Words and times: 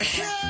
Yeah. 0.00 0.49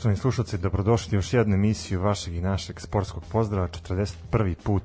Poštovani 0.00 0.16
slušalci, 0.16 0.58
dobrodošli 0.58 1.16
u 1.16 1.18
još 1.18 1.32
jednu 1.32 1.54
emisiju 1.54 2.00
vašeg 2.00 2.34
i 2.34 2.40
našeg 2.40 2.80
sportskog 2.80 3.24
pozdrava, 3.32 3.68
41. 3.68 4.54
put 4.54 4.82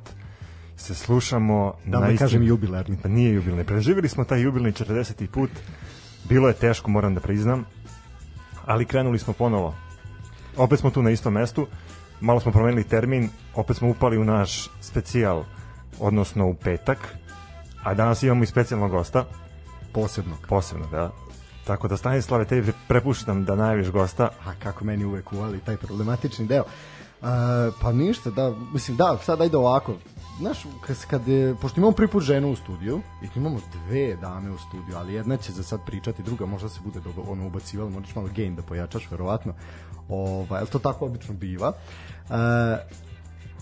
se 0.78 0.96
slušamo. 0.96 1.74
Da 1.86 2.00
ne 2.00 2.18
kažem 2.18 2.44
jubilarni. 2.44 2.98
Pa 3.04 3.10
nije 3.10 3.34
jubilarni. 3.34 3.66
Preživili 3.66 4.10
smo 4.10 4.24
taj 4.24 4.42
jubilarni 4.42 4.74
40. 4.74 5.28
put. 5.28 5.50
Bilo 6.30 6.48
je 6.48 6.54
teško, 6.54 6.92
moram 6.92 7.16
da 7.16 7.22
priznam, 7.22 7.66
ali 8.66 8.86
krenuli 8.86 9.20
smo 9.20 9.34
ponovo. 9.34 9.76
Opet 10.58 10.80
smo 10.80 10.90
tu 10.90 11.02
na 11.02 11.10
istom 11.10 11.34
mestu, 11.34 11.68
malo 12.22 12.40
smo 12.40 12.52
promenili 12.52 12.84
termin, 12.84 13.30
opet 13.54 13.78
smo 13.78 13.90
upali 13.90 14.18
u 14.18 14.26
naš 14.26 14.70
specijal, 14.82 15.44
odnosno 16.00 16.48
u 16.48 16.56
petak, 16.56 17.16
a 17.84 17.94
danas 17.94 18.24
imamo 18.24 18.44
i 18.44 18.48
specijalnog 18.48 18.92
gosta. 18.92 19.26
Posebnog. 19.94 20.40
Posebno, 20.48 20.88
da. 20.88 21.25
Tako 21.66 21.88
da 21.88 21.98
Stanislave, 21.98 22.46
tebi 22.46 22.74
prepuštam 22.88 23.46
da 23.46 23.56
najaviš 23.56 23.90
gosta. 23.90 24.30
A 24.46 24.54
kako 24.64 24.86
meni 24.86 25.06
uvek 25.06 25.34
uvali 25.34 25.60
taj 25.60 25.78
problematični 25.78 26.46
deo. 26.48 26.64
Uh, 27.22 27.28
pa 27.82 27.92
ništa, 27.92 28.30
da, 28.30 28.54
mislim, 28.74 28.98
da, 28.98 29.18
sad 29.24 29.42
ajde 29.42 29.58
ovako. 29.58 29.96
Znaš, 30.40 30.66
kad, 30.82 31.06
kad 31.06 31.28
je, 31.28 31.56
pošto 31.62 31.80
imamo 31.80 31.92
prvi 31.92 32.08
put 32.08 32.24
ženu 32.24 32.52
u 32.52 32.56
studiju, 32.56 33.02
i 33.24 33.28
imamo 33.36 33.60
dve 33.74 34.16
dame 34.16 34.52
u 34.52 34.58
studiju, 34.58 34.98
ali 34.98 35.14
jedna 35.14 35.38
će 35.38 35.52
za 35.52 35.64
sad 35.64 35.80
pričati, 35.86 36.24
druga 36.24 36.46
možda 36.46 36.70
se 36.70 36.80
bude 36.84 37.00
dobro, 37.00 37.24
ono 37.28 37.48
ubacivala, 37.48 37.90
moraš 37.90 38.16
malo 38.16 38.30
gain 38.36 38.56
da 38.56 38.62
pojačaš, 38.62 39.12
verovatno. 39.12 39.54
Ovaj, 40.10 40.66
to 40.66 40.80
tako 40.80 41.06
obično 41.06 41.34
biva. 41.34 41.72
Uh, 42.30 42.36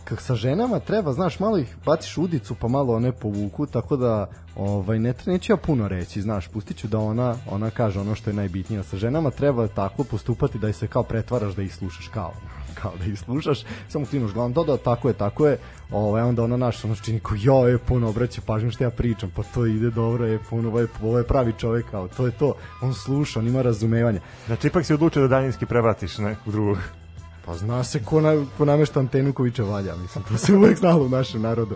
kak 0.03 0.21
sa 0.21 0.35
ženama 0.35 0.79
treba, 0.79 1.13
znaš, 1.13 1.39
malo 1.39 1.57
ih 1.57 1.75
baciš 1.85 2.17
udicu 2.17 2.55
pa 2.55 2.67
malo 2.67 2.95
one 2.95 3.11
povuku, 3.11 3.65
tako 3.65 3.97
da 3.97 4.27
ovaj, 4.55 5.00
ne 5.00 5.13
neću 5.25 5.53
ja 5.53 5.57
puno 5.57 5.88
reći, 5.88 6.21
znaš, 6.21 6.47
pustit 6.47 6.77
ću 6.77 6.88
da 6.88 7.00
ona, 7.00 7.35
ona 7.50 7.69
kaže 7.69 8.00
ono 8.00 8.15
što 8.15 8.29
je 8.29 8.33
najbitnije. 8.33 8.83
Sa 8.83 8.97
ženama 8.97 9.31
treba 9.31 9.67
tako 9.67 10.03
postupati 10.03 10.59
da 10.59 10.73
se 10.73 10.88
kao 10.88 11.03
pretvaraš 11.03 11.55
da 11.55 11.61
ih 11.61 11.75
slušaš 11.75 12.07
kao 12.07 12.33
kao 12.81 12.91
da 13.00 13.05
ih 13.05 13.19
slušaš, 13.19 13.63
samo 13.89 14.05
klinuš 14.05 14.33
glavom, 14.33 14.53
da, 14.53 14.63
da, 14.63 14.77
tako 14.77 15.07
je, 15.07 15.13
tako 15.13 15.47
je, 15.47 15.57
ovaj, 15.91 16.21
onda 16.21 16.44
ona 16.44 16.57
naš, 16.57 16.85
ono 16.85 16.95
čini 16.95 17.19
ko, 17.19 17.35
jo, 17.38 17.67
je 17.67 17.77
puno 17.77 18.09
obraća 18.09 18.41
pažnju 18.45 18.71
što 18.71 18.83
ja 18.83 18.89
pričam, 18.89 19.31
pa 19.35 19.44
to 19.44 19.65
ide 19.65 19.89
dobro, 19.89 20.25
je 20.25 20.39
puno, 20.49 20.69
ovo 20.69 20.79
je, 20.79 20.88
ovo 21.01 21.17
je 21.17 21.27
pravi 21.27 21.53
čovek, 21.57 21.85
kao, 21.91 22.07
to 22.07 22.25
je 22.25 22.31
to, 22.31 22.56
on 22.81 22.94
sluša, 22.94 23.39
on 23.39 23.47
ima 23.47 23.61
razumevanje. 23.61 24.19
Znači, 24.45 24.67
ipak 24.67 24.85
si 24.85 24.94
odlučio 24.94 25.21
da 25.21 25.27
daljinski 25.27 25.65
prebaciš 25.65 26.17
nekog 26.17 26.53
drugog. 26.53 27.02
Pa 27.45 27.57
zna 27.57 27.84
se 27.84 28.04
ko, 28.04 28.22
na, 28.22 28.45
ko 28.57 28.66
namešta 28.66 29.00
antenu 29.00 29.34
Kovića 29.34 29.63
valja, 29.63 29.95
mislim, 29.95 30.24
to 30.24 30.38
se 30.38 30.56
uvek 30.56 30.78
znalo 30.78 31.06
u 31.06 31.10
našem 31.10 31.42
narodu. 31.42 31.75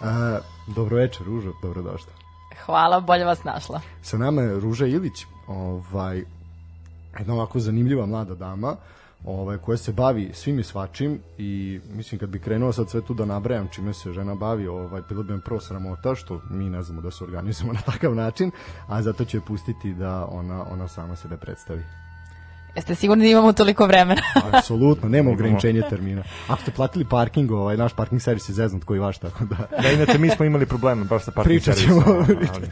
Uh, 0.00 0.06
dobro 0.74 0.96
večer, 0.96 1.26
Ružo, 1.26 1.52
dobrodošla. 1.62 2.12
Hvala, 2.66 3.00
bolje 3.00 3.24
vas 3.24 3.44
našla. 3.44 3.80
Sa 4.02 4.18
nama 4.18 4.42
je 4.42 4.60
Ruža 4.60 4.86
Ilić, 4.86 5.26
ovaj, 5.46 6.24
jedna 7.18 7.34
ovako 7.34 7.60
zanimljiva 7.60 8.06
mlada 8.06 8.34
dama, 8.34 8.76
ovaj, 9.24 9.58
koja 9.58 9.76
se 9.76 9.92
bavi 9.92 10.30
svim 10.34 10.58
i 10.58 10.64
svačim 10.64 11.20
i 11.38 11.80
mislim 11.94 12.18
kad 12.18 12.28
bi 12.28 12.38
krenuo 12.38 12.72
sad 12.72 12.90
sve 12.90 13.00
tu 13.00 13.14
da 13.14 13.24
nabrajam 13.24 13.68
čime 13.72 13.94
se 13.94 14.12
žena 14.12 14.34
bavi, 14.34 14.66
ovaj, 14.66 15.02
bilo 15.08 15.22
bi 15.22 15.40
prvo 15.40 15.60
sramota 15.60 16.14
što 16.14 16.40
mi 16.50 16.70
ne 16.70 16.82
znamo 16.82 17.00
da 17.00 17.10
se 17.10 17.24
organizujemo 17.24 17.72
na 17.72 17.80
takav 17.80 18.14
način, 18.14 18.50
a 18.88 19.02
zato 19.02 19.24
ću 19.24 19.36
je 19.36 19.40
pustiti 19.40 19.94
da 19.94 20.26
ona, 20.26 20.64
ona 20.72 20.88
sama 20.88 21.16
sebe 21.16 21.36
predstavi. 21.36 22.01
Jeste 22.76 22.94
sigurni 22.94 23.24
da 23.24 23.30
imamo 23.30 23.52
toliko 23.52 23.86
vremena? 23.86 24.22
Apsolutno, 24.52 25.08
nema 25.08 25.30
ograničenja 25.30 25.88
termina. 25.88 26.22
Ako 26.48 26.62
ste 26.62 26.70
platili 26.70 27.04
parking, 27.04 27.50
ovaj, 27.50 27.76
naš 27.76 27.92
parking 27.92 28.22
servis 28.22 28.48
je 28.48 28.52
zeznut 28.54 28.84
koji 28.84 29.00
vaš, 29.00 29.18
tako 29.18 29.44
da... 29.44 29.56
Da, 29.82 29.90
inače, 29.90 30.18
mi 30.18 30.30
smo 30.30 30.44
imali 30.44 30.66
probleme 30.66 31.04
baš 31.04 31.24
sa 31.24 31.30
parking 31.30 31.60
Pričat 31.60 31.76
servisom. 31.76 32.02
ćemo, 32.04 32.16
ono, 32.16 32.26
pričat 32.26 32.56
ali- 32.56 32.68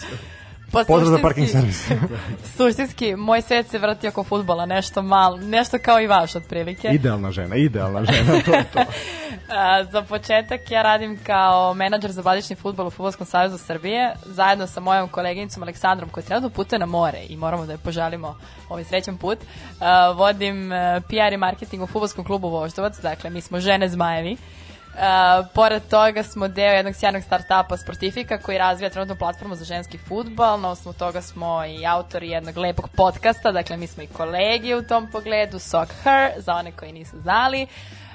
Pa 0.72 0.84
Pozdrav 0.84 1.11
za 1.11 1.19
parking 1.22 1.49
servis. 1.49 1.88
Suštinski, 2.56 3.17
moj 3.17 3.43
svet 3.43 3.69
se 3.69 3.78
vrti 3.78 4.08
oko 4.08 4.25
futbola, 4.25 4.67
nešto 4.67 5.02
malo, 5.02 5.37
nešto 5.37 5.78
kao 5.82 6.00
i 6.00 6.06
vaš 6.06 6.37
otprilike. 6.37 6.88
Idealna 6.88 7.31
žena, 7.31 7.56
idealna 7.56 8.05
žena, 8.05 8.43
to 8.44 8.55
je 8.55 8.64
to. 8.64 8.78
A, 9.49 9.84
za 9.84 10.02
početak 10.02 10.70
ja 10.70 10.82
radim 10.82 11.19
kao 11.26 11.75
menadžer 11.75 12.11
za 12.11 12.22
bazični 12.22 12.56
futbol 12.56 12.87
u 12.87 12.90
Futbolskom 12.90 13.26
savezu 13.26 13.58
Srbije, 13.58 14.14
zajedno 14.25 14.67
sa 14.67 14.81
mojom 14.81 15.08
koleginicom 15.08 15.62
Aleksandrom 15.62 16.11
koja 16.11 16.25
trenutno 16.25 16.50
putuje 16.50 16.78
na 16.78 16.87
more 16.87 17.19
i 17.28 17.37
moramo 17.37 17.67
da 17.67 17.72
je 17.72 17.78
poželimo 17.78 18.38
ovaj 18.69 18.84
srećan 18.84 19.17
put. 19.17 19.38
A, 19.81 20.11
vodim 20.11 20.72
e, 20.72 21.00
PR 21.08 21.32
i 21.32 21.37
marketing 21.37 21.82
u 21.82 21.87
Futbolskom 21.87 22.25
klubu 22.25 22.49
Voždovac, 22.49 23.00
dakle 23.00 23.31
mi 23.31 23.40
smo 23.40 23.61
žene 23.61 23.88
zmajevi. 23.88 24.32
Uh, 24.32 24.38
pored 25.55 25.83
toga 25.91 26.23
smo 26.23 26.49
deo 26.49 26.73
jednog 26.73 26.95
sjajnog 26.95 27.23
startupa 27.23 27.77
Sportifika 27.77 28.39
koji 28.39 28.59
razvija 28.59 28.91
trenutnu 28.91 29.17
platformu 29.17 29.55
za 29.55 29.65
ženski 29.65 29.99
futbal. 29.99 30.61
Na 30.61 30.71
osnovu 30.71 30.95
toga 30.99 31.23
smo 31.23 31.65
i 31.65 31.87
autori 31.87 32.29
jednog 32.29 32.57
lepog 32.57 32.89
podcasta, 32.97 33.53
dakle 33.53 33.77
mi 33.77 33.87
smo 33.87 34.03
i 34.03 34.07
kolegi 34.07 34.75
u 34.75 34.83
tom 34.83 35.11
pogledu, 35.13 35.59
Sock 35.59 35.93
Her, 36.03 36.31
za 36.37 36.55
one 36.55 36.73
koji 36.73 36.93
nisu 36.93 37.21
znali. 37.21 37.67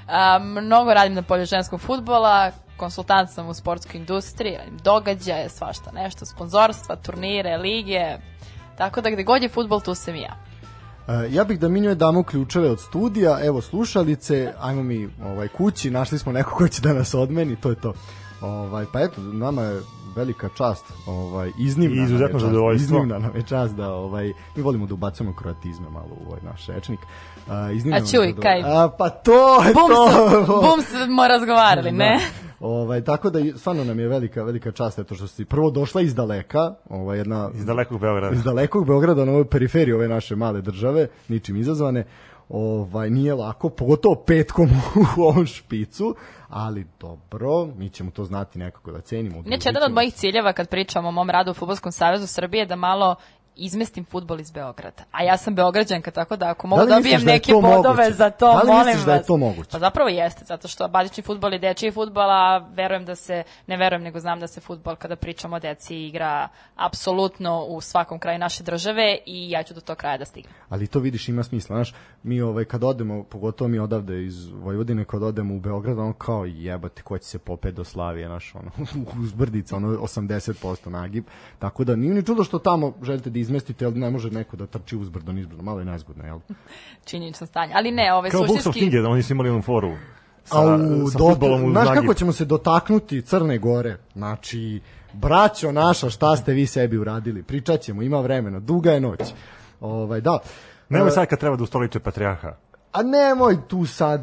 Uh, 0.07 0.45
mnogo 0.45 0.93
radim 0.93 1.13
na 1.13 1.21
polju 1.21 1.45
ženskog 1.45 1.81
futbola, 1.81 2.51
konsultant 2.77 3.29
sam 3.29 3.47
u 3.47 3.53
sportskoj 3.53 3.97
industriji, 3.97 4.57
radim 4.57 4.77
događaje, 4.77 5.49
svašta 5.49 5.91
nešto, 5.91 6.25
sponzorstva, 6.25 6.95
turnire, 6.95 7.57
lige, 7.57 8.17
tako 8.77 9.01
da 9.01 9.09
gde 9.09 9.23
god 9.23 9.43
je 9.43 9.49
futbol, 9.49 9.81
tu 9.81 9.95
sam 9.95 10.15
i 10.15 10.21
ja. 10.21 10.35
Ja 11.29 11.43
bih 11.43 11.59
da 11.59 11.67
mi 11.67 11.81
njoj 11.81 11.95
damo 11.95 12.23
ključeve 12.23 12.69
od 12.69 12.79
studija, 12.79 13.39
evo 13.45 13.61
slušalice, 13.61 14.53
ajmo 14.59 14.83
mi 14.83 15.09
ovaj, 15.25 15.47
kući, 15.47 15.91
našli 15.91 16.19
smo 16.19 16.31
neko 16.31 16.51
ko 16.51 16.67
će 16.67 16.81
da 16.81 16.93
nas 16.93 17.13
odmeni, 17.13 17.55
to 17.55 17.69
je 17.69 17.75
to. 17.75 17.93
Ovaj, 18.41 18.85
pa 18.93 18.99
eto, 19.01 19.21
nama 19.21 19.61
je 19.61 19.81
velika 20.15 20.49
čast, 20.57 20.85
ovaj, 21.07 21.51
iznimna 21.57 21.95
I 21.95 21.97
nam 21.97 22.03
je 22.03 22.05
izuzetno 22.05 22.39
čast, 22.39 22.45
zadovoljstvo. 22.45 22.85
Iznimna 22.97 23.19
nam 23.19 23.35
je 23.35 23.43
čast 23.43 23.75
da, 23.75 23.93
ovaj, 23.93 24.33
mi 24.55 24.63
volimo 24.63 24.85
da 24.85 24.93
ubacujemo 24.93 25.35
kroatizme 25.35 25.89
malo 25.89 26.09
u 26.21 26.27
ovaj 26.27 26.41
naš 26.43 26.67
rečnik. 26.67 26.99
A, 27.49 27.53
A 27.93 28.05
čuj, 28.11 28.33
kaj- 28.33 28.63
A, 28.65 28.89
pa 28.89 29.09
to 29.09 29.63
je 29.63 29.73
Bum, 29.73 29.89
to! 29.89 30.61
bum 30.61 30.81
smo 31.05 31.27
razgovarali, 31.27 31.91
ne? 31.91 32.19
Ovaj, 32.65 33.03
tako 33.03 33.29
da 33.29 33.57
stvarno 33.57 33.83
nam 33.83 33.99
je 33.99 34.07
velika, 34.07 34.43
velika 34.43 34.71
čast 34.71 34.99
eto 34.99 35.15
što 35.15 35.27
si 35.27 35.45
prvo 35.45 35.71
došla 35.71 36.01
iz 36.01 36.15
daleka, 36.15 36.73
ovaj, 36.89 37.17
jedna 37.17 37.51
Iz 37.55 37.65
dalekog 37.65 37.99
Beograda. 37.99 38.35
iz 38.35 38.43
dalekog 38.43 38.87
Beograda 38.87 39.25
na 39.25 39.31
ovoj 39.31 39.49
periferiji 39.49 39.93
ove 39.93 40.07
naše 40.07 40.35
male 40.35 40.61
države, 40.61 41.07
ničim 41.27 41.57
izazvane, 41.57 42.05
ovaj, 42.49 43.09
nije 43.09 43.33
lako, 43.33 43.69
pogotovo 43.69 44.15
petkom 44.15 44.69
u 45.17 45.21
ovom 45.21 45.45
špicu, 45.45 46.15
ali 46.49 46.85
dobro, 46.99 47.65
mi 47.77 47.89
ćemo 47.89 48.11
to 48.11 48.23
znati 48.23 48.59
nekako 48.59 48.91
da 48.91 49.01
cenimo. 49.01 49.43
Inače, 49.45 49.69
jedan 49.69 49.83
od 49.83 49.91
mojih 49.91 50.13
ciljeva 50.13 50.53
kad 50.53 50.69
pričam 50.69 51.05
o 51.05 51.11
mom 51.11 51.29
radu 51.29 51.51
u 51.51 51.53
Futbolskom 51.53 51.91
savezu 51.91 52.27
Srbije 52.27 52.61
je 52.61 52.65
da 52.65 52.75
malo 52.75 53.15
izmestim 53.55 54.05
futbol 54.05 54.39
iz 54.39 54.51
Beograda. 54.51 55.03
A 55.11 55.23
ja 55.23 55.37
sam 55.37 55.55
Beograđanka, 55.55 56.11
tako 56.11 56.35
da 56.35 56.49
ako 56.49 56.67
mogu 56.67 56.85
da 56.85 56.95
dobijem 56.95 57.21
da 57.21 57.31
neke 57.31 57.53
bodove 57.53 57.87
moguće? 57.87 58.13
za 58.13 58.29
to, 58.29 58.53
Da 58.53 58.61
li 58.61 58.67
molim 58.67 58.85
misliš 58.85 59.05
da 59.05 59.11
je 59.11 59.17
vas. 59.17 59.27
to 59.27 59.37
moguće? 59.37 59.69
Pa 59.71 59.79
zapravo 59.79 60.09
jeste, 60.09 60.45
zato 60.45 60.67
što 60.67 60.87
bazični 60.87 61.23
futbol 61.23 61.53
je 61.53 61.59
dečiji 61.59 61.91
futbol, 61.91 62.31
a 62.31 62.57
verujem 62.57 63.05
da 63.05 63.15
se, 63.15 63.43
ne 63.67 63.77
verujem, 63.77 64.03
nego 64.03 64.19
znam 64.19 64.39
da 64.39 64.47
se 64.47 64.61
futbol 64.61 64.95
kada 64.95 65.15
pričamo 65.15 65.55
o 65.55 65.59
deci 65.59 65.95
igra 65.95 66.47
apsolutno 66.75 67.65
u 67.65 67.81
svakom 67.81 68.19
kraju 68.19 68.39
naše 68.39 68.63
države 68.63 69.17
i 69.25 69.49
ja 69.51 69.63
ću 69.63 69.73
do 69.73 69.81
tog 69.81 69.97
kraja 69.97 70.17
da 70.17 70.25
stignem. 70.25 70.53
ali 70.69 70.87
to 70.87 70.99
vidiš 70.99 71.29
ima 71.29 71.43
smisla, 71.43 71.75
znaš, 71.75 71.93
mi 72.23 72.41
ovaj 72.41 72.65
kad 72.65 72.83
odemo, 72.83 73.23
pogotovo 73.23 73.67
mi 73.67 73.79
odavde 73.79 74.25
iz 74.25 74.47
Vojvodine 74.47 75.05
kad 75.05 75.23
odemo 75.23 75.55
u 75.55 75.59
Beograd, 75.59 75.99
ono 75.99 76.13
kao 76.13 76.45
jebate 76.45 77.01
ko 77.01 77.17
će 77.17 77.25
se 77.25 77.39
popet 77.39 77.75
do 77.75 77.83
Slavije, 77.83 78.29
naš 78.29 78.55
ono 78.55 78.71
uz 79.23 79.33
brdica, 79.33 79.75
ono 79.75 79.87
80% 79.87 80.89
nagib. 80.89 81.23
Tako 81.59 81.83
da 81.83 81.95
nije 81.95 82.13
ni 82.13 82.25
čudo 82.25 82.43
što 82.43 82.59
tamo 82.59 82.93
želite 83.01 83.29
da 83.29 83.39
izmestite, 83.45 83.85
ali 83.85 83.99
ne 83.99 84.09
može 84.09 84.31
neko 84.31 84.57
da 84.57 84.65
trči 84.67 84.97
uzbrdo 84.97 85.31
nizbrdo, 85.31 85.63
malo 85.63 85.79
je 85.79 85.85
nezgodno, 85.85 86.25
jel? 86.25 86.39
Činjenično 87.09 87.47
stanje. 87.47 87.73
Ali 87.75 87.91
ne, 87.91 88.13
ove 88.13 88.29
Kao 88.29 88.39
Books 88.41 88.51
of 88.51 88.63
suštinski... 88.63 88.79
Knjige, 88.89 89.07
oni 89.07 89.23
su 89.23 89.33
imali 89.33 89.49
onu 89.49 89.61
foru. 89.61 89.91
Sa, 90.43 90.57
Au, 90.57 90.77
sa 91.07 91.17
do- 91.17 91.29
futbolom 91.29 91.63
u 91.65 91.71
znaš 91.71 91.87
kako 91.93 92.13
ćemo 92.13 92.31
se 92.31 92.45
dotaknuti 92.45 93.21
Crne 93.21 93.57
Gore? 93.57 93.97
Znači, 94.13 94.81
braćo 95.13 95.71
naša, 95.71 96.09
šta 96.09 96.35
ste 96.35 96.53
vi 96.53 96.65
sebi 96.65 96.97
uradili? 96.97 97.43
Pričat 97.43 97.81
ćemo, 97.81 98.01
ima 98.01 98.19
vremena, 98.21 98.59
duga 98.59 98.91
je 98.91 98.99
noć. 98.99 99.19
Ovaj, 99.79 100.21
da. 100.21 100.39
Nemoj 100.89 101.07
E, 101.07 101.11
sad 101.11 101.27
kad 101.27 101.39
treba 101.39 101.55
da 101.55 101.63
ustoliče 101.63 101.99
patrijarha. 101.99 102.55
A 102.95 103.03
nemoj 103.03 103.57
tu 103.67 103.85
sad, 103.85 104.21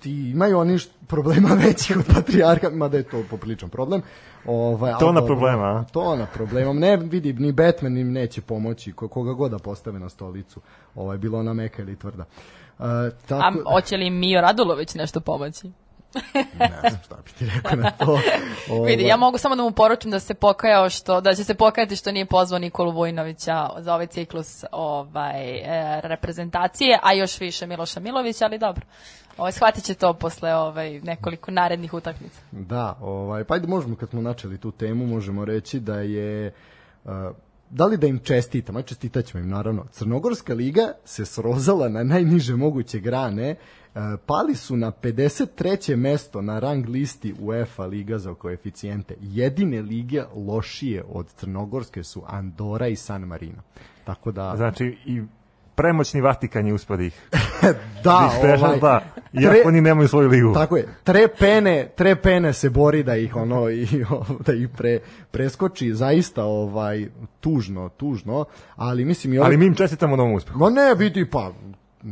ti 0.00 0.30
imaju 0.30 0.58
oni 0.58 0.74
št- 0.74 0.88
problema 1.06 1.48
većih 1.66 1.96
od 1.96 2.04
patrijarha, 2.14 2.70
mada 2.70 2.96
je 2.96 3.02
to 3.02 3.22
popriličan 3.30 3.68
problem. 3.68 4.02
Ovaj, 4.46 4.92
Tona 4.92 5.20
dobro, 5.20 5.26
problema, 5.26 5.64
a? 5.64 5.84
Tona 5.84 6.26
problema. 6.26 6.72
Ne, 6.72 6.96
vidi, 6.96 7.32
ni 7.32 7.52
Batman 7.52 7.96
im 7.96 8.12
neće 8.12 8.40
pomoći, 8.40 8.92
ko- 8.92 9.08
koga 9.08 9.32
god 9.32 9.50
da 9.50 9.58
postave 9.58 9.98
na 9.98 10.08
stolicu. 10.08 10.60
Ovaj, 10.94 11.18
bilo 11.18 11.38
ona 11.38 11.52
meka 11.52 11.82
ili 11.82 11.96
tvrda. 11.96 12.24
A 12.78 13.10
tako, 13.28 13.72
hoće 13.72 13.96
li 13.96 14.10
Mio 14.10 14.40
Radulović 14.40 14.94
nešto 14.94 15.20
pomoći? 15.20 15.70
Ne 16.58 16.90
znam 16.90 17.00
šta 17.04 17.16
bi 17.24 17.30
ti 17.38 17.46
rekao 17.54 17.76
na 17.76 17.90
to. 17.90 18.20
Ovaj, 18.70 18.90
Vidi, 18.90 19.02
ja 19.02 19.16
mogu 19.16 19.38
samo 19.38 19.56
da 19.56 19.62
mu 19.62 19.70
poručim 19.70 20.10
da 20.10 20.20
se 20.20 20.34
pokajao 20.34 20.90
što 20.90 21.20
da 21.20 21.34
će 21.34 21.44
se 21.44 21.54
pokajati 21.54 21.96
što 21.96 22.12
nije 22.12 22.26
pozvao 22.26 22.58
Nikolu 22.58 22.92
Vojinovića 22.92 23.70
za 23.78 23.94
ovaj 23.94 24.06
ciklus 24.06 24.64
ovaj 24.72 25.56
e, 25.56 26.00
reprezentacije, 26.02 26.98
a 27.02 27.12
još 27.12 27.40
više 27.40 27.66
Miloša 27.66 28.00
Milovića, 28.00 28.44
ali 28.44 28.58
dobro. 28.58 28.86
Ovaj 29.36 29.52
shvatit 29.52 29.84
će 29.84 29.94
to 29.94 30.14
posle 30.14 30.54
ovaj 30.54 31.00
nekoliko 31.00 31.50
narednih 31.50 31.94
utakmica. 31.94 32.40
Da, 32.50 32.98
ovaj, 33.00 33.44
pa 33.44 33.54
ajde 33.54 33.66
možemo 33.66 33.96
kad 33.96 34.10
smo 34.10 34.22
načeli 34.22 34.58
tu 34.58 34.70
temu, 34.70 35.06
možemo 35.06 35.44
reći 35.44 35.80
da 35.80 36.00
je 36.00 36.52
uh, 37.04 37.10
da 37.70 37.86
li 37.86 37.96
da 37.96 38.06
im 38.06 38.18
čestitam, 38.18 38.76
aj 38.76 38.82
čestitat 38.82 39.24
ćemo 39.24 39.44
im 39.44 39.50
naravno. 39.50 39.86
Crnogorska 39.92 40.54
liga 40.54 40.92
se 41.04 41.24
srozala 41.24 41.88
na 41.88 42.04
najniže 42.04 42.56
moguće 42.56 42.98
grane, 42.98 43.56
pali 44.26 44.54
su 44.54 44.76
na 44.76 44.90
53. 44.92 45.96
mesto 45.96 46.42
na 46.42 46.58
rang 46.58 46.88
listi 46.88 47.34
UEFA 47.40 47.86
liga 47.86 48.18
za 48.18 48.34
koeficijente. 48.34 49.14
Jedine 49.20 49.82
lige 49.82 50.22
lošije 50.36 51.04
od 51.08 51.32
Crnogorske 51.32 52.02
su 52.02 52.22
Andora 52.26 52.88
i 52.88 52.96
San 52.96 53.22
Marino. 53.22 53.62
Tako 54.04 54.32
da, 54.32 54.54
Znači, 54.56 54.96
i 55.06 55.22
premoćni 55.74 56.20
Vatikan 56.20 56.66
je 56.66 56.74
uspod 56.74 57.00
ih. 57.00 57.28
da, 58.04 58.30
Isprešao, 58.34 58.66
ovaj, 58.68 58.80
da. 58.80 59.00
Iako 59.32 59.56
tre- 59.56 59.66
oni 59.66 59.80
nemaju 59.80 60.08
svoju 60.08 60.28
ligu. 60.28 60.54
Tako 60.54 60.76
je. 60.76 60.88
Trepene, 61.04 61.88
trepene 61.96 62.52
se 62.52 62.70
bori 62.70 63.02
da 63.02 63.16
ih 63.16 63.36
ono 63.36 63.70
i 63.70 63.86
da 64.46 64.52
ih 64.52 64.68
pre, 64.76 64.98
preskoči 65.30 65.94
zaista 65.94 66.44
ovaj 66.44 67.06
tužno, 67.40 67.88
tužno, 67.88 68.44
ali 68.76 69.04
mislim 69.04 69.32
i 69.32 69.38
ovaj 69.38 69.48
Ali 69.48 69.56
mi 69.56 69.66
im 69.66 69.74
čestitamo 69.74 70.16
na 70.16 70.22
ovom 70.22 70.34
uspehu. 70.34 70.58
Ma 70.58 70.70
ne 70.70 70.94
vidi 70.94 71.30
pa 71.30 71.52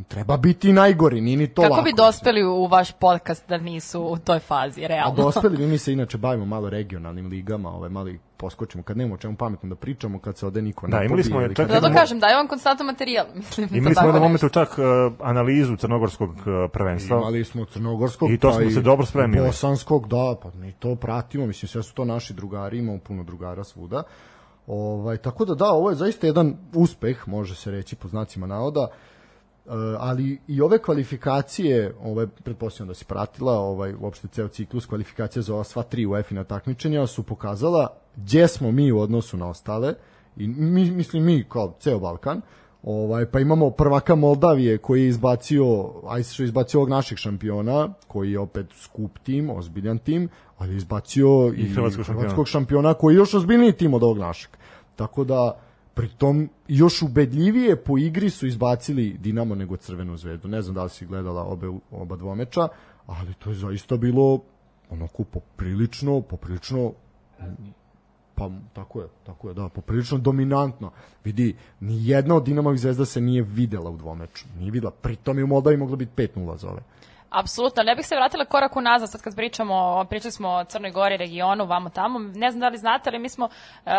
treba 0.03 0.37
biti 0.37 0.73
najgori, 0.73 1.21
nije 1.21 1.37
ni 1.37 1.47
to 1.47 1.63
Kako 1.63 1.73
lako. 1.73 1.85
bi 1.85 1.93
dospeli 1.95 2.45
u 2.45 2.67
vaš 2.67 2.93
podcast 2.93 3.49
da 3.49 3.59
nisu 3.59 4.03
u 4.03 4.19
toj 4.19 4.39
fazi, 4.41 4.85
A 4.85 4.89
realno? 4.89 5.15
dospeli 5.17 5.57
mi, 5.59 5.67
mi 5.67 5.79
se 5.79 5.93
inače 5.93 6.19
bavimo 6.19 6.45
malo 6.47 6.71
regionalnim 6.71 7.27
ligama, 7.27 7.71
ovaj 7.71 7.91
malo 7.91 8.09
i 8.09 8.19
poskočimo 8.37 8.83
kad 8.83 8.97
nemamo 8.97 9.17
čemu 9.17 9.37
pametno 9.37 9.69
da 9.69 9.75
pričamo, 9.75 10.19
kad 10.19 10.37
se 10.37 10.47
ode 10.47 10.63
niko 10.63 10.87
Da, 10.87 10.99
ne 10.99 11.07
imali 11.07 11.23
pobije 11.23 11.25
smo 11.25 11.41
čak 11.45 11.57
kad- 11.57 11.69
Zato 11.69 11.79
imamo- 11.79 11.95
kažem, 11.95 12.21
daju 12.21 12.37
vam 12.37 12.49
konstantno 12.49 12.85
materijal, 12.85 13.27
mislim. 13.35 13.69
Imali 13.73 13.95
smo 13.95 14.05
u 14.05 14.09
jednom 14.09 14.23
momentu 14.23 14.49
čak 14.49 14.69
uh, 14.71 14.85
analizu 15.21 15.77
crnogorskog 15.77 16.31
uh, 16.31 16.37
prvenstva. 16.73 17.17
Imali 17.17 17.45
smo 17.45 17.65
crnogorskog 17.65 18.31
I 18.31 18.39
to 18.39 18.49
pa 18.49 18.55
smo 18.55 18.71
se 18.71 18.81
dobro 18.83 19.07
spremili. 19.07 19.47
Bosanskog, 19.47 20.09
da, 20.09 20.37
pa 20.43 20.51
mi 20.51 20.73
to 20.73 20.95
pratimo, 20.97 21.47
mislim 21.47 21.69
sve 21.69 21.83
su 21.83 21.95
to 21.95 22.05
naši 22.05 22.35
drugari, 22.35 22.79
imamo 22.79 22.99
puno 22.99 23.25
drugara 23.25 23.65
svuda. 23.65 24.03
Ovaj 24.67 25.17
tako 25.17 25.45
da 25.45 25.55
da, 25.55 25.67
ovo 25.67 25.91
je 25.91 25.97
zaista 25.97 26.27
jedan 26.27 26.57
uspeh, 26.75 27.29
može 27.29 27.55
se 27.55 27.71
reći 27.71 27.97
po 27.97 28.09
znacima 28.09 28.47
navoda. 28.47 28.89
E, 28.91 29.12
ali 29.99 30.38
i 30.49 30.61
ove 30.61 30.78
kvalifikacije, 30.78 31.95
ovaj 32.02 32.26
pretpostavljam 32.26 32.88
da 32.88 32.95
si 32.95 33.04
pratila, 33.04 33.52
ovaj 33.52 33.95
uopšte 34.00 34.28
ceo 34.28 34.49
ciklus 34.49 34.87
kvalifikacija 34.87 35.42
za 35.42 35.54
ova 35.54 35.64
sva 35.64 35.83
tri 35.83 36.07
UEFA-ina 36.07 36.45
takmičenja 36.45 37.07
su 37.07 37.23
pokazala 37.23 37.88
gdje 38.16 38.49
smo 38.49 38.71
mi 38.71 38.92
u 38.92 39.00
odnosu 39.00 39.37
na 39.37 39.49
ostale 39.49 39.95
i 40.37 40.49
mi 40.49 40.90
mislim 40.90 41.25
mi 41.25 41.45
kao 41.49 41.75
ceo 41.81 41.99
Balkan. 41.99 42.40
Ovaj 42.83 43.26
pa 43.26 43.40
imamo 43.40 43.71
prvaka 43.71 44.14
Moldavije 44.14 44.78
koji 44.78 45.02
je 45.02 45.09
izbacio 45.09 45.92
aj 46.09 46.23
što 46.23 46.42
izbacio 46.42 46.81
ovog 46.81 46.90
našeg 46.90 47.19
šampiona, 47.19 47.95
koji 48.09 48.33
je 48.33 48.38
opet 48.38 48.66
skup 48.76 49.19
tim, 49.19 49.50
ozbiljan 49.50 49.99
tim, 49.99 50.28
ali 50.59 50.73
je 50.73 50.76
izbacio 50.76 51.52
i, 51.57 51.69
hrvatskog 51.69 52.04
šampiona. 52.04 52.21
hrvatskog 52.21 52.49
šampiona 52.49 52.95
koji 52.95 53.14
je 53.14 53.16
još 53.16 53.35
ozbiljniji 53.35 53.73
tim 53.73 53.95
od 53.95 54.02
ovog 54.02 54.19
našeg. 54.19 54.50
Tako 54.97 55.25
da 55.25 55.61
pritom 55.95 56.49
još 56.69 57.03
ubedljivije 57.03 57.77
po 57.85 57.99
igri 57.99 58.31
su 58.31 58.47
izbacili 58.47 59.17
Dinamo 59.19 59.55
nego 59.55 59.77
Crvenu 59.77 60.17
zvezdu. 60.17 60.49
Ne 60.49 60.63
znam 60.63 60.75
da 60.75 60.85
li 60.85 60.91
si 60.91 61.07
gledala 61.07 61.45
obe, 61.45 61.67
oba 61.91 62.17
dvomeča, 62.17 62.69
ali 63.07 63.35
to 63.35 63.51
je 63.51 63.57
zaista 63.57 63.97
bilo 63.97 64.41
onako 64.91 65.25
poprilično, 65.25 66.21
poprilično 66.21 66.93
pa 68.35 68.51
tako 68.73 69.01
je, 69.01 69.09
tako 69.27 69.49
je, 69.49 69.55
da, 69.55 69.69
poprilično 69.69 70.19
dominantno. 70.19 70.91
Vidi, 71.25 71.57
ni 71.81 72.09
jedna 72.09 72.37
od 72.37 72.45
Dinamovih 72.45 72.81
zvezda 72.81 73.05
se 73.05 73.21
nije 73.21 73.43
videla 73.43 73.91
u 73.91 73.97
dvomeču. 73.97 74.47
Nije 74.59 74.71
videla. 74.71 74.93
Pritom 74.93 75.39
je 75.39 75.45
u 75.45 75.47
Moldavi 75.47 75.77
moglo 75.77 75.97
biti 75.97 76.13
5-0 76.17 76.57
za 76.57 76.71
ove. 76.71 76.83
Apsolutno, 77.33 77.83
ne 77.83 77.95
bih 77.95 78.07
se 78.07 78.17
vratila 78.17 78.45
korak 78.45 78.77
unazad, 78.77 79.11
sad 79.11 79.23
kad 79.23 79.37
pričamo, 79.37 80.05
pričali 80.11 80.33
smo 80.33 80.49
o 80.49 80.65
Crnoj 80.65 80.91
Gori, 80.91 81.17
regionu, 81.17 81.65
vamo 81.67 81.91
tamo, 81.91 82.19
ne 82.19 82.51
znam 82.51 82.61
da 82.61 82.69
li 82.69 82.79
znate, 82.79 83.11
ali 83.11 83.19
mi 83.19 83.29
smo 83.29 83.45
uh, 83.47 83.93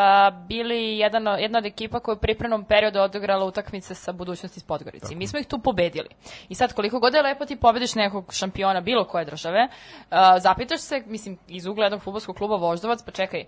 bili 0.47 0.97
jedan, 0.97 1.27
jedna 1.39 1.57
od 1.57 1.65
ekipa 1.65 1.99
koja 1.99 2.13
je 2.13 2.17
u 2.17 2.19
pripremnom 2.19 2.65
periodu 2.65 2.99
odigrala 2.99 3.45
utakmice 3.45 3.95
sa 3.95 4.11
budućnosti 4.11 4.57
iz 4.57 4.63
Podgorici. 4.63 5.05
Tako. 5.05 5.15
Mi 5.15 5.27
smo 5.27 5.39
ih 5.39 5.47
tu 5.47 5.59
pobedili. 5.59 6.09
I 6.49 6.55
sad, 6.55 6.73
koliko 6.73 6.99
god 6.99 7.13
je 7.13 7.21
lepo 7.21 7.45
ti 7.45 7.55
pobediš 7.55 7.95
nekog 7.95 8.33
šampiona 8.33 8.81
bilo 8.81 9.05
koje 9.05 9.25
države, 9.25 9.67
uh, 9.67 10.17
zapitaš 10.37 10.79
se, 10.79 11.03
mislim, 11.05 11.37
iz 11.47 11.65
ugla 11.65 11.85
jednog 11.85 12.01
futbolskog 12.01 12.35
kluba 12.35 12.55
Voždovac, 12.55 13.03
pa 13.05 13.11
čekaj, 13.11 13.41
uh, 13.41 13.47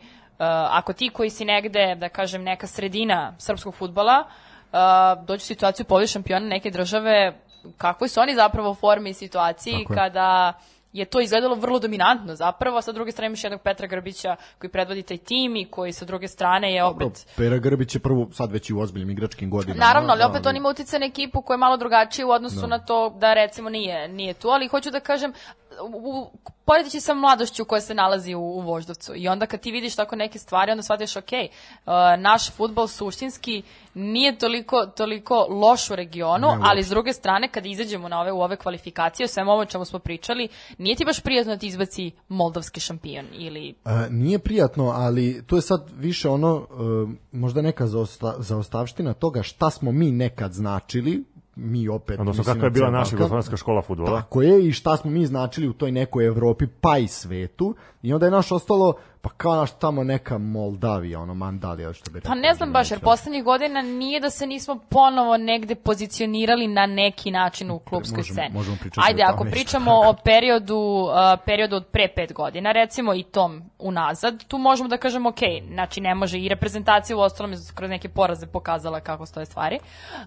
ako 0.70 0.94
ti 0.94 1.10
koji 1.10 1.30
si 1.30 1.46
negde, 1.46 1.96
da 1.96 2.10
kažem, 2.10 2.44
neka 2.44 2.68
sredina 2.68 3.34
srpskog 3.38 3.76
futbala, 3.76 4.24
uh, 4.72 5.26
dođe 5.26 5.42
u 5.42 5.46
situaciju 5.46 5.86
pobedi 5.86 6.08
šampiona 6.08 6.46
neke 6.46 6.72
države, 6.72 7.34
kakvoj 7.78 8.10
su 8.10 8.20
oni 8.20 8.36
zapravo 8.36 8.72
u 8.72 8.76
formi 8.76 9.10
i 9.10 9.14
situaciji 9.14 9.86
kada 9.94 10.54
je 10.96 11.06
to 11.06 11.20
izgledalo 11.22 11.56
vrlo 11.56 11.80
dominantno 11.80 12.36
zapravo, 12.36 12.78
a 12.78 12.82
sa 12.82 12.92
druge 12.92 13.12
strane 13.12 13.28
imaš 13.28 13.44
jednog 13.44 13.62
Petra 13.62 13.88
Grbića 13.88 14.36
koji 14.58 14.72
predvodi 14.72 15.04
taj 15.04 15.18
tim 15.18 15.56
i 15.56 15.66
koji 15.66 15.94
sa 15.94 16.06
druge 16.06 16.28
strane 16.28 16.74
je 16.74 16.84
opet... 16.84 17.00
Dobro, 17.00 17.20
Pera 17.36 17.58
Grbić 17.58 17.96
je 17.96 18.00
prvo 18.00 18.28
sad 18.34 18.52
već 18.52 18.70
i 18.70 18.74
u 18.74 18.80
ozbiljnim 18.80 19.10
igračkim 19.10 19.50
godinama. 19.50 19.86
Naravno, 19.86 20.14
ali 20.14 20.24
opet 20.24 20.46
on 20.46 20.56
ima 20.56 20.70
utjecaj 20.70 21.00
na 21.00 21.06
ekipu 21.06 21.42
koja 21.42 21.56
je 21.56 21.58
malo 21.58 21.78
drugačija 21.78 22.28
u 22.28 22.30
odnosu 22.30 22.56
no. 22.56 22.62
Da. 22.62 22.68
na 22.68 22.80
to 22.80 23.10
da 23.10 23.34
recimo 23.34 23.70
nije, 23.70 24.08
nije 24.08 24.34
tu, 24.34 24.50
ali 24.50 24.68
hoću 24.68 24.92
da 24.92 25.00
kažem, 25.00 25.34
u, 25.82 26.30
poredići 26.66 27.02
sa 27.02 27.14
mladošću 27.14 27.66
koja 27.66 27.82
se 27.82 27.94
nalazi 27.94 28.34
u, 28.34 28.42
u 28.42 28.62
Voždovcu. 28.62 29.16
I 29.16 29.28
onda 29.28 29.46
kad 29.46 29.60
ti 29.60 29.72
vidiš 29.72 29.96
tako 29.96 30.16
neke 30.16 30.40
stvari, 30.40 30.72
onda 30.72 30.84
shvatiš, 30.84 31.16
ok, 31.16 31.32
uh, 31.32 31.94
naš 32.18 32.52
futbol 32.52 32.88
suštinski 32.88 33.64
nije 33.94 34.38
toliko, 34.38 34.86
toliko 34.86 35.48
loš 35.50 35.90
u 35.90 35.96
regionu, 35.96 36.48
ne, 36.48 36.58
ali 36.62 36.84
s 36.84 36.90
druge 36.90 37.14
strane, 37.14 37.48
kad 37.48 37.66
izađemo 37.66 38.10
na 38.10 38.22
ove, 38.22 38.32
u 38.32 38.42
ove 38.42 38.56
kvalifikacije, 38.56 39.26
o 39.26 39.28
svemu 39.28 39.52
ovo 39.52 39.66
čemu 39.66 39.86
smo 39.86 40.00
pričali, 40.00 40.48
nije 40.78 40.96
ti 40.96 41.06
baš 41.06 41.20
prijatno 41.20 41.54
da 41.54 41.60
ti 41.60 41.68
izbaci 41.68 42.12
moldavski 42.28 42.80
šampion 42.80 43.26
ili... 43.34 43.76
A, 43.84 44.06
e, 44.06 44.08
nije 44.10 44.40
prijatno, 44.40 44.84
ali 44.96 45.44
to 45.48 45.56
je 45.56 45.62
sad 45.62 45.92
više 45.98 46.30
ono, 46.30 46.56
uh, 46.56 47.10
možda 47.32 47.62
neka 47.62 47.88
zaosta, 47.88 48.36
zaostavština 48.40 49.14
toga 49.14 49.44
šta 49.44 49.70
smo 49.70 49.92
mi 49.92 50.12
nekad 50.12 50.54
značili 50.54 51.24
mi 51.56 51.90
opet 51.90 52.20
odnosno 52.20 52.44
kakva 52.44 52.64
je 52.66 52.72
bila 52.72 52.92
naša 52.92 53.16
jugoslovenska 53.16 53.58
škola 53.58 53.82
fudbala. 53.82 54.22
Tako 54.22 54.42
je 54.42 54.68
i 54.68 54.72
šta 54.72 54.98
smo 54.98 55.12
mi 55.12 55.26
značili 55.26 55.68
u 55.68 55.74
toj 55.74 55.92
nekoj 55.92 56.26
Evropi 56.26 56.68
pa 56.82 56.98
i 56.98 57.08
svetu. 57.08 57.76
I 58.02 58.14
onda 58.14 58.26
je 58.26 58.32
naš 58.32 58.52
ostalo 58.52 58.94
pa 59.26 59.32
kao 59.38 59.56
naš 59.56 59.72
tamo 59.72 60.04
neka 60.04 60.38
Moldavija, 60.38 61.20
ono 61.20 61.34
Mandalija, 61.34 61.94
što 61.94 62.12
bi 62.12 62.22
Pa 62.22 62.36
ne 62.36 62.54
znam 62.54 62.74
baš, 62.74 62.92
jer 62.92 63.00
poslednjih 63.00 63.44
godina 63.44 63.82
nije 63.82 64.20
da 64.20 64.30
se 64.30 64.48
nismo 64.48 64.80
ponovo 64.90 65.38
negde 65.38 65.76
pozicionirali 65.76 66.68
na 66.68 66.86
neki 66.86 67.32
način 67.32 67.72
u 67.72 67.80
klubskoj 67.80 68.18
možemo, 68.18 68.34
sceni. 68.34 68.54
Možemo 68.54 68.78
pričati 68.80 69.08
Ajde, 69.08 69.24
ako 69.24 69.44
pričamo 69.44 69.92
o 69.92 70.14
periodu, 70.24 70.78
uh, 70.78 71.40
periodu 71.46 71.76
od 71.76 71.86
pre 71.86 72.08
pet 72.16 72.34
godina, 72.34 72.72
recimo 72.72 73.14
i 73.14 73.24
tom 73.24 73.64
unazad, 73.80 74.44
tu 74.48 74.58
možemo 74.58 74.90
da 74.90 74.98
kažemo, 74.98 75.30
ok, 75.30 75.40
znači 75.74 76.02
ne 76.02 76.16
može 76.16 76.40
i 76.40 76.50
reprezentacija 76.50 77.18
u 77.18 77.20
ostalom 77.20 77.52
je 77.52 77.58
kroz 77.76 77.90
neke 77.90 78.10
poraze 78.10 78.48
pokazala 78.48 79.00
kako 79.00 79.26
stoje 79.26 79.46
stvari, 79.46 79.80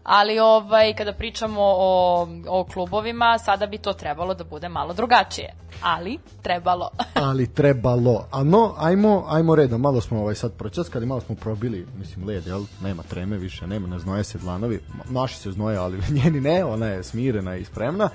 ali 0.02 0.38
ovaj, 0.38 0.94
kada 0.94 1.12
pričamo 1.12 1.60
o, 1.60 2.28
o 2.48 2.64
klubovima, 2.64 3.38
sada 3.38 3.66
bi 3.66 3.78
to 3.78 3.92
trebalo 3.92 4.34
da 4.34 4.44
bude 4.44 4.68
malo 4.68 4.94
drugačije. 4.94 5.54
Ali, 5.82 6.18
trebalo. 6.42 6.90
ali 7.28 7.54
trebalo. 7.54 8.26
A 8.30 8.42
no, 8.42 8.74
ajmo, 8.88 9.24
ajmo 9.28 9.54
redom, 9.54 9.80
malo 9.80 10.00
smo 10.00 10.20
ovaj 10.20 10.34
sad 10.34 10.52
pročaskali, 10.52 11.06
malo 11.06 11.20
smo 11.20 11.34
probili, 11.34 11.86
mislim, 11.98 12.26
led, 12.26 12.46
jel? 12.46 12.64
Nema 12.82 13.02
treme 13.02 13.38
više, 13.38 13.66
nema, 13.66 13.88
ne 13.88 13.98
znoje 13.98 14.24
se 14.24 14.38
dlanovi. 14.38 14.80
Naši 15.10 15.36
se 15.36 15.52
znoje, 15.52 15.76
ali 15.76 15.98
njeni 16.24 16.40
ne, 16.40 16.64
ona 16.64 16.86
je 16.86 17.02
smirena 17.02 17.56
i 17.56 17.64
spremna. 17.64 18.08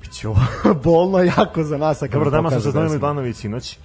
Biće 0.00 0.28
ovo 0.28 0.40
bolno 0.84 1.18
jako 1.18 1.64
za 1.64 1.78
nas. 1.78 2.02
Dobro, 2.12 2.30
dama 2.30 2.50
su 2.50 2.60
se 2.60 2.70
znojili 2.70 2.98
dlanovi 2.98 3.34
sinoć. 3.34 3.78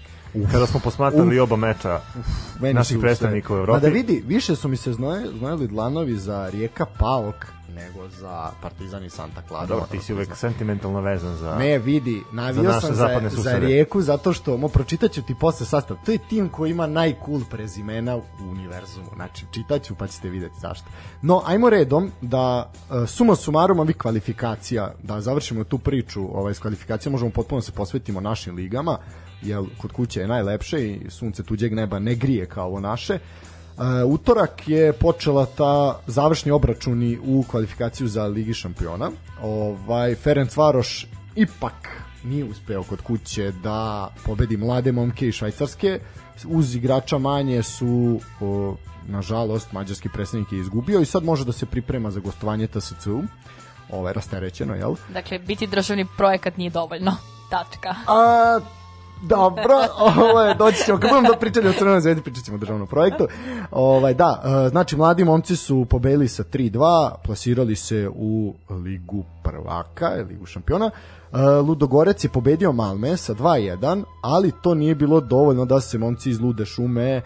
Kada 0.52 0.66
smo 0.66 0.80
posmatrali 0.80 1.40
oba 1.40 1.56
meča 1.56 2.02
Uf, 2.20 2.28
naših 2.74 2.98
predstavnika 3.02 3.54
u 3.54 3.58
Evropi. 3.58 3.72
Ma 3.72 3.80
da 3.80 3.88
vidi, 3.88 4.24
više 4.28 4.56
su 4.56 4.68
mi 4.68 4.78
se 4.78 4.94
znojili 4.94 5.68
dlanovi 5.68 6.16
za 6.16 6.50
Rijeka 6.50 6.86
Paok 7.00 7.36
nego 7.78 8.10
za 8.10 8.52
Partizan 8.62 9.06
i 9.06 9.10
Santa 9.10 9.42
Clara. 9.48 9.66
Dobro, 9.66 9.86
ti 9.92 10.00
si 10.00 10.14
uvek 10.14 10.36
sentimentalno 10.36 11.02
vezan 11.02 11.36
za 11.36 11.56
Ne, 11.56 11.80
vidi, 11.80 12.24
navio 12.32 12.64
za 12.64 12.82
sam 12.82 12.96
za, 12.96 13.20
za 13.30 13.58
Rijeku 13.58 14.02
zato 14.02 14.34
što, 14.34 14.58
mo 14.58 14.68
pročitaću 14.68 15.22
ti 15.22 15.36
posle 15.40 15.66
sastav. 15.66 15.98
To 16.06 16.12
je 16.12 16.18
tim 16.30 16.50
koji 16.50 16.72
ima 16.72 16.88
najcool 16.88 17.42
prezimena 17.50 18.16
u 18.16 18.24
univerzumu. 18.50 19.10
Znači, 19.16 19.46
čitaću 19.52 19.96
pa 19.96 20.08
ćete 20.08 20.30
videti 20.30 20.56
zašto. 20.62 20.86
No, 21.22 21.42
ajmo 21.46 21.70
redom 21.70 22.12
da 22.22 22.72
uh, 22.90 23.10
suma 23.10 23.36
sumarom 23.36 23.80
ovih 23.80 23.98
kvalifikacija, 23.98 24.94
da 25.04 25.22
završimo 25.22 25.64
tu 25.64 25.78
priču 25.78 26.38
ovaj, 26.38 26.54
s 26.54 26.60
kvalifikacija, 26.60 27.12
možemo 27.12 27.32
potpuno 27.32 27.62
se 27.62 27.72
posvetimo 27.72 28.22
našim 28.22 28.56
ligama, 28.56 28.98
jer 29.42 29.60
kod 29.78 29.92
kuće 29.92 30.20
je 30.20 30.28
najlepše 30.28 30.88
i 30.88 31.10
sunce 31.10 31.44
tuđeg 31.44 31.74
neba 31.74 32.00
ne 32.00 32.16
grije 32.16 32.46
kao 32.46 32.68
ovo 32.68 32.80
naše. 32.80 33.14
Uh, 33.14 33.57
utorak 34.06 34.70
je 34.70 34.94
počela 34.94 35.46
ta 35.46 36.00
završni 36.08 36.52
obračuni 36.52 37.18
u 37.26 37.44
kvalifikaciju 37.48 38.08
za 38.08 38.26
Ligi 38.26 38.54
šampiona. 38.54 39.12
Ovaj 39.42 40.16
Ferenc 40.16 40.58
Varoš 40.58 41.08
ipak 41.36 42.08
nije 42.24 42.46
uspeo 42.46 42.84
kod 42.84 43.02
kuće 43.02 43.52
da 43.64 44.10
pobedi 44.26 44.58
mlade 44.58 44.92
momke 44.92 45.28
iz 45.28 45.36
Švajcarske. 45.36 46.00
Uz 46.46 46.76
igrača 46.76 47.18
manje 47.18 47.64
su 47.64 48.20
o, 48.42 48.76
nažalost 49.08 49.72
mađarski 49.72 50.10
predstavnik 50.10 50.52
je 50.52 50.60
izgubio 50.60 51.00
i 51.00 51.06
sad 51.06 51.24
može 51.24 51.46
da 51.46 51.52
se 51.52 51.66
priprema 51.66 52.12
za 52.12 52.20
gostovanje 52.20 52.68
TSC-u. 52.68 53.24
Ovaj 53.92 54.14
rasterećeno, 54.14 54.76
jel? 54.76 54.96
Dakle, 55.14 55.40
biti 55.40 55.68
državni 55.68 56.06
projekat 56.18 56.58
nije 56.58 56.70
dovoljno. 56.70 57.16
Tačka. 57.50 57.96
A, 58.08 58.60
Dobro, 59.22 59.76
ovo 60.18 60.42
je, 60.42 60.56
doći 60.56 60.84
ćemo, 60.86 61.00
kad 61.00 61.10
budemo 61.10 61.30
da 61.34 61.38
pričali 61.40 61.70
o 61.70 61.74
Crvenoj 61.74 62.02
zvezdi, 62.02 62.22
pričat 62.22 62.44
ćemo 62.44 62.56
o 62.56 62.60
državnom 62.60 62.88
projektu. 62.88 63.28
Ovaj, 63.72 64.14
da, 64.14 64.44
e, 64.66 64.70
znači, 64.70 64.96
mladi 64.96 65.26
momci 65.26 65.56
su 65.56 65.86
pobedili 65.90 66.28
sa 66.28 66.44
3-2, 66.44 67.12
plasirali 67.24 67.76
se 67.76 68.10
u 68.16 68.54
Ligu 68.70 69.24
prvaka, 69.44 70.08
Ligu 70.30 70.46
šampiona. 70.46 70.92
E, 71.34 71.38
Ludogorec 71.42 72.24
je 72.24 72.30
pobedio 72.30 72.72
Malme 72.72 73.18
sa 73.18 73.34
2-1, 73.34 74.04
ali 74.22 74.52
to 74.64 74.74
nije 74.74 74.96
bilo 74.96 75.22
dovoljno 75.22 75.66
da 75.66 75.82
se 75.82 75.98
momci 75.98 76.30
iz 76.30 76.40
Lude 76.40 76.66
šume 76.66 77.12
e, 77.12 77.22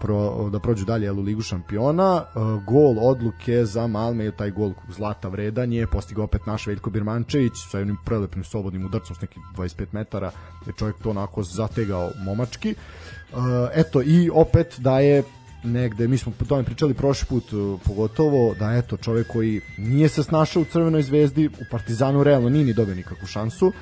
pro, 0.00 0.48
da 0.50 0.58
prođu 0.58 0.84
dalje 0.84 1.12
u 1.12 1.20
Ligu 1.20 1.42
šampiona. 1.42 2.24
E, 2.24 2.38
gol 2.66 2.96
odluke 3.00 3.64
za 3.64 3.86
Malme 3.86 4.30
taj 4.30 4.50
gol 4.50 4.72
zlata 4.88 5.28
vredan 5.28 5.72
je 5.72 5.86
postigao 5.86 6.24
opet 6.24 6.46
naš 6.46 6.66
Veljko 6.66 6.90
Birmančević 6.90 7.52
sa 7.70 7.78
jednim 7.78 7.96
prelepnim 8.04 8.44
slobodnim 8.44 8.86
udarcom 8.86 9.16
s 9.16 9.20
nekih 9.20 9.42
25 9.56 9.86
metara 9.92 10.30
je 10.66 10.72
čovjek 10.78 10.96
to 11.02 11.10
onako 11.10 11.42
zategao 11.42 12.10
momački. 12.24 12.70
E, 12.70 12.76
eto 13.74 14.02
i 14.02 14.30
opet 14.32 14.74
da 14.78 15.00
je 15.00 15.22
negde, 15.64 16.08
mi 16.08 16.18
smo 16.18 16.32
po 16.38 16.44
tome 16.44 16.64
pričali 16.64 16.94
prošli 16.94 17.26
put 17.28 17.44
e, 17.52 17.56
pogotovo, 17.84 18.54
da 18.54 18.72
eto 18.72 18.96
čovjek 18.96 19.26
koji 19.26 19.60
nije 19.78 20.08
se 20.08 20.22
snašao 20.22 20.62
u 20.62 20.64
Crvenoj 20.64 21.02
zvezdi, 21.02 21.46
u 21.48 21.64
Partizanu 21.70 22.24
realno 22.24 22.48
nije 22.48 22.64
ni 22.64 22.72
dobio 22.72 22.94
nikakvu 22.94 23.26
šansu, 23.26 23.72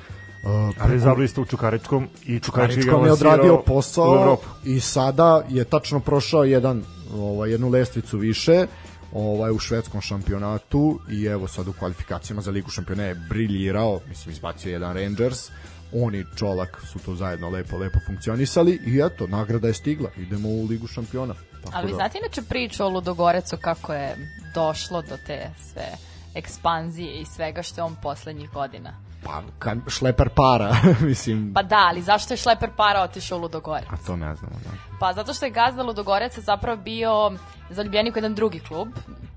Uh, 0.45 0.51
ali 0.79 0.99
zabili 0.99 1.27
ste 1.27 1.41
u 1.41 1.45
Čukaričkom 1.45 2.07
i 2.25 2.39
Čukaričkom 2.39 3.05
je 3.05 3.11
odradio 3.11 3.63
posao 3.65 4.37
i 4.65 4.79
sada 4.79 5.43
je 5.49 5.63
tačno 5.63 5.99
prošao 5.99 6.43
jedan 6.43 6.83
ovaj 7.15 7.51
jednu 7.51 7.69
lestvicu 7.69 8.17
više 8.17 8.67
ovaj 9.13 9.51
u 9.51 9.59
švedskom 9.59 10.01
šampionatu 10.01 10.99
i 11.11 11.25
evo 11.25 11.47
sad 11.47 11.67
u 11.67 11.73
kvalifikacijama 11.73 12.41
za 12.41 12.51
ligu 12.51 12.69
šampiona 12.69 13.03
je 13.03 13.15
briljirao, 13.29 13.99
mislim 14.09 14.33
izbacio 14.33 14.71
jedan 14.71 14.95
Rangers 14.95 15.49
oni 15.93 16.25
Čolak 16.35 16.81
su 16.91 16.99
to 16.99 17.15
zajedno 17.15 17.49
lepo 17.49 17.77
lepo 17.77 17.99
funkcionisali 18.05 18.79
i 18.85 19.01
eto 19.05 19.27
nagrada 19.27 19.67
je 19.67 19.73
stigla 19.73 20.09
idemo 20.17 20.49
u 20.49 20.65
ligu 20.65 20.87
šampiona 20.87 21.33
Tako 21.33 21.77
ali 21.77 21.91
da. 21.91 21.95
znate 21.95 22.17
inače 22.17 22.41
priču 22.41 22.83
o 22.83 22.89
Ludogorecu 22.89 23.57
kako 23.61 23.93
je 23.93 24.15
došlo 24.53 25.01
do 25.01 25.17
te 25.27 25.49
sve 25.71 25.87
ekspanzije 26.35 27.21
i 27.21 27.25
svega 27.25 27.63
što 27.63 27.81
je 27.81 27.85
on 27.85 27.95
poslednjih 28.03 28.49
godina 28.49 29.04
Pa, 29.25 29.41
kan, 29.59 29.81
šleper 29.87 30.29
para, 30.29 30.75
mislim. 31.07 31.51
Pa 31.53 31.63
da, 31.63 31.87
ali 31.89 32.01
zašto 32.01 32.33
je 32.33 32.37
šleper 32.37 32.69
para 32.77 33.01
otišao 33.01 33.37
u 33.37 33.41
Ludogorec? 33.41 33.87
A 33.89 33.97
to 34.05 34.15
ne 34.15 34.35
znamo, 34.35 34.55
da. 34.63 34.69
Pa 34.99 35.13
zato 35.13 35.33
što 35.33 35.45
je 35.45 35.51
gazda 35.51 35.83
Ludogorec 35.83 36.39
zapravo 36.39 36.77
bio 36.77 37.31
zaljubljenik 37.69 38.15
u 38.15 38.17
jedan 38.17 38.35
drugi 38.35 38.59
klub, 38.59 38.87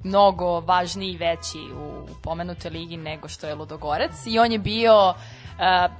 mnogo 0.05 0.61
važniji 0.61 1.13
i 1.13 1.17
veći 1.17 1.59
u 1.75 1.99
u 2.11 2.15
pomenutoj 2.23 2.71
ligi 2.71 2.97
nego 2.97 3.29
što 3.29 3.47
je 3.47 3.55
Ludogorec 3.55 4.27
i 4.27 4.39
on 4.39 4.53
je 4.53 4.59
bio 4.59 5.09
uh, 5.09 5.17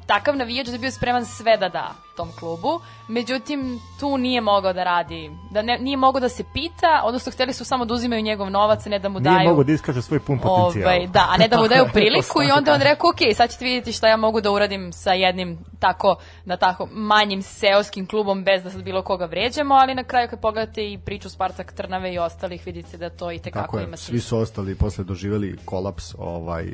takav 0.07 0.37
navijač 0.37 0.67
da 0.67 0.73
je 0.73 0.79
bio 0.79 0.91
spreman 0.91 1.27
sve 1.27 1.57
da 1.57 1.69
da 1.69 1.95
tom 2.19 2.33
klubu, 2.39 2.81
međutim 3.09 3.81
tu 4.01 4.19
nije 4.19 4.41
mogao 4.41 4.73
da 4.73 4.85
radi, 4.85 5.31
da 5.51 5.63
ne, 5.63 5.79
nije 5.79 5.97
mogao 5.97 6.21
da 6.21 6.29
se 6.29 6.45
pita, 6.55 7.03
odnosno 7.05 7.33
hteli 7.33 7.53
su 7.53 7.65
samo 7.65 7.85
da 7.85 7.95
uzimaju 7.95 8.23
njegov 8.23 8.51
novac, 8.51 8.87
a 8.87 8.91
ne 8.91 8.99
da 8.99 9.09
mu 9.09 9.21
daju... 9.21 9.39
Nije 9.39 9.49
mogao 9.49 9.65
da 9.65 9.73
iskaže 9.73 10.03
svoj 10.03 10.21
pun 10.21 10.39
potencijal. 10.39 10.89
Ovaj, 10.89 11.07
da, 11.07 11.27
a 11.31 11.37
ne 11.37 11.49
da 11.49 11.61
mu 11.61 11.69
daju 11.69 11.85
priliku 11.97 12.43
i 12.43 12.51
onda 12.59 12.73
on 12.73 12.81
rekao, 12.81 13.11
ok, 13.11 13.37
sad 13.37 13.51
ćete 13.51 13.65
vidjeti 13.65 13.93
šta 13.93 14.09
ja 14.09 14.17
mogu 14.17 14.41
da 14.41 14.51
uradim 14.51 14.93
sa 14.93 15.13
jednim 15.13 15.59
tako, 15.79 16.17
na 16.45 16.57
tako 16.57 16.89
manjim 16.93 17.43
seoskim 17.43 18.07
klubom 18.07 18.45
bez 18.45 18.63
da 18.63 18.71
sad 18.71 18.83
bilo 18.83 19.03
koga 19.03 19.27
vređamo, 19.27 19.75
ali 19.75 19.95
na 19.95 20.05
kraju 20.05 20.29
kad 20.29 20.41
pogledate 20.41 20.93
i 20.93 20.99
priču 20.99 21.31
Spartak 21.31 21.73
Trnave 21.73 22.15
i 22.15 22.19
ostalih, 22.19 22.67
vidite 22.67 22.97
da 22.97 23.11
to 23.11 23.33
i 23.33 23.39
tekako 23.39 23.81
ima 23.81 23.97
svi 23.97 24.21
su 24.21 24.39
ostali 24.39 24.75
posle 24.75 25.05
doživeli 25.05 25.59
kolaps 25.65 26.15
ovaj, 26.19 26.67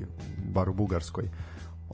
bar 0.54 0.68
u 0.68 0.74
Bugarskoj 0.74 1.28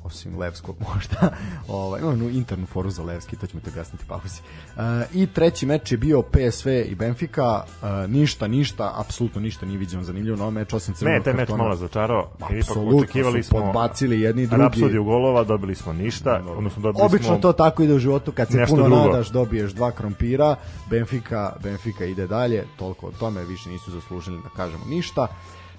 osim 0.05 0.39
Levskog 0.39 0.77
možda. 0.95 1.37
Ovaj, 1.69 2.01
imam 2.01 2.23
internu 2.23 2.67
foru 2.67 2.91
za 2.91 3.03
Levski, 3.03 3.37
to 3.37 3.47
ćemo 3.47 3.61
te 3.61 3.71
objasniti 3.71 4.05
pauzi. 4.09 4.41
Uh, 4.77 4.83
I 5.15 5.27
treći 5.27 5.67
meč 5.67 5.93
je 5.93 5.99
bio 5.99 6.23
PSV 6.23 6.69
i 6.69 6.95
Benfica, 6.95 7.65
uh, 7.65 8.11
ništa, 8.11 8.47
ništa, 8.47 8.93
apsolutno 8.97 9.41
ništa 9.41 9.67
nije 9.67 9.79
viđeno 9.79 10.03
zanimljivo 10.03 10.37
na 10.37 10.43
ovom 10.43 10.55
meču, 10.55 10.77
osim 10.77 10.95
crvenog 10.95 11.19
Ne, 11.19 11.25
taj 11.25 11.35
meč 11.35 11.49
malo 11.49 11.77
začarao, 11.77 12.31
ipak 12.37 12.77
očekivali 12.95 13.43
smo 13.43 13.61
podbacili 13.61 14.21
jedni 14.21 14.47
drugi. 14.47 14.63
Rapsodiju 14.63 15.05
golova, 15.05 15.45
dobili 15.45 15.75
smo 15.75 15.93
ništa, 15.93 16.43
odnosno 16.57 16.83
dobili 16.83 17.05
Obično 17.05 17.27
smo 17.27 17.39
to 17.39 17.53
tako 17.53 17.83
ide 17.83 17.95
u 17.95 17.99
životu, 17.99 18.33
kad 18.33 18.49
se 18.49 18.65
puno 18.69 18.83
drugo. 18.83 19.07
nadaš, 19.07 19.29
dobiješ 19.29 19.73
dva 19.73 19.91
krompira, 19.91 20.57
Benfica, 20.91 21.53
Benfica 21.63 22.05
ide 22.05 22.27
dalje, 22.27 22.65
toliko 22.77 23.07
o 23.07 23.13
tome, 23.13 23.45
više 23.45 23.69
nisu 23.69 23.91
zaslužili 23.91 24.41
da 24.43 24.49
kažemo 24.49 24.85
ništa. 24.89 25.27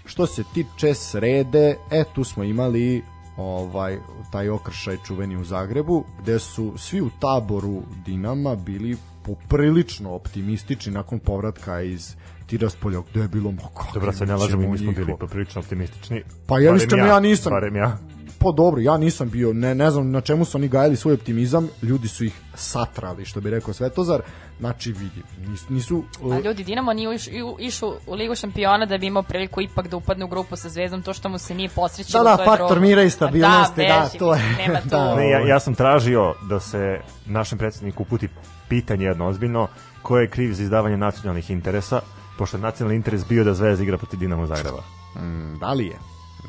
Što 0.05 0.25
se 0.25 0.43
tiče 0.53 0.93
srede, 0.93 1.77
e, 1.91 2.03
tu 2.15 2.23
smo 2.23 2.43
imali 2.43 3.03
ovaj 3.41 3.97
taj 4.31 4.49
okršaj 4.49 4.97
čuveni 5.07 5.37
u 5.37 5.43
Zagrebu 5.43 6.03
gde 6.21 6.39
su 6.39 6.73
svi 6.77 7.01
u 7.01 7.09
taboru 7.19 7.81
Dinama 8.05 8.55
bili 8.55 8.97
poprilično 9.23 10.13
optimistični 10.13 10.91
nakon 10.91 11.19
povratka 11.19 11.81
iz 11.81 12.15
Tiraspolja 12.47 12.99
gde 13.11 13.21
je 13.21 13.27
bilo 13.27 13.51
mo 13.51 13.61
kako 13.61 13.87
Dobro, 13.93 14.13
se 14.13 14.25
ne 14.25 14.35
lažemo, 14.35 14.71
mi 14.71 14.77
smo 14.77 14.91
bili 14.91 15.15
poprilično 15.19 15.61
optimistični. 15.61 16.23
Pa 16.47 16.59
ja 16.59 16.75
iskreno 16.75 17.05
ja, 17.05 17.13
ja 17.13 17.19
nisam. 17.19 17.49
Barem 17.49 17.75
ja. 17.75 17.97
Pa 18.39 18.51
dobro, 18.51 18.81
ja 18.81 18.97
nisam 18.97 19.29
bio, 19.29 19.53
ne, 19.53 19.75
ne 19.75 19.91
znam 19.91 20.11
na 20.11 20.21
čemu 20.21 20.45
su 20.45 20.57
oni 20.57 20.67
gajali 20.67 20.95
svoj 20.95 21.13
optimizam, 21.13 21.67
ljudi 21.81 22.07
su 22.07 22.25
ih 22.25 22.41
satrali, 22.55 23.25
što 23.25 23.41
bi 23.41 23.49
rekao 23.49 23.73
Svetozar, 23.73 24.21
znači 24.61 24.91
vidi, 24.91 25.23
nisu... 25.47 25.73
nisu 25.73 26.03
uh... 26.21 26.35
A 26.35 26.39
ljudi, 26.39 26.63
Dinamo 26.63 26.93
nije 26.93 27.15
iš, 27.15 27.27
išao 27.59 27.97
u 28.07 28.13
Ligu 28.13 28.35
šampiona 28.35 28.85
da 28.85 28.97
bi 28.97 29.07
imao 29.07 29.23
priliku 29.23 29.61
ipak 29.61 29.87
da 29.87 29.97
upadne 29.97 30.25
u 30.25 30.27
grupu 30.27 30.55
sa 30.55 30.69
Zvezdom, 30.69 31.01
to 31.01 31.13
što 31.13 31.29
mu 31.29 31.37
se 31.37 31.55
nije 31.55 31.69
posrećilo, 31.69 32.23
da, 32.23 32.29
da, 32.29 32.35
to 32.35 32.43
je 32.43 32.47
faktor 32.47 32.67
drugo. 32.67 32.81
mira 32.81 33.03
i 33.03 33.09
stabilnosti, 33.09 33.81
da, 33.81 34.09
da, 34.13 34.19
to 34.19 34.33
je. 34.33 34.41
Nema 34.57 34.81
tu. 34.89 34.89
da, 34.89 35.15
ne, 35.15 35.29
ja, 35.29 35.39
ja 35.47 35.59
sam 35.59 35.75
tražio 35.75 36.33
da 36.49 36.59
se 36.59 37.01
našem 37.25 37.57
predsedniku 37.57 38.03
uputi 38.03 38.27
pitanje 38.69 39.05
jedno 39.05 39.27
ozbiljno, 39.27 39.67
ko 40.01 40.17
je 40.17 40.27
kriv 40.27 40.53
za 40.53 40.63
izdavanje 40.63 40.97
nacionalnih 40.97 41.51
interesa, 41.51 42.01
pošto 42.37 42.57
je 42.57 42.61
nacionalni 42.61 42.95
interes 42.95 43.25
bio 43.27 43.43
da 43.43 43.53
Zvezda 43.53 43.83
igra 43.83 43.97
protiv 43.97 44.19
Dinamo 44.19 44.47
Zagreba. 44.47 44.83
Mm, 45.15 45.59
da 45.59 45.73
li 45.73 45.85
je? 45.85 45.97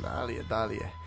Da 0.01 0.23
li 0.23 0.33
je, 0.33 0.43
da 0.43 0.65
li 0.65 0.75
je? 0.75 1.02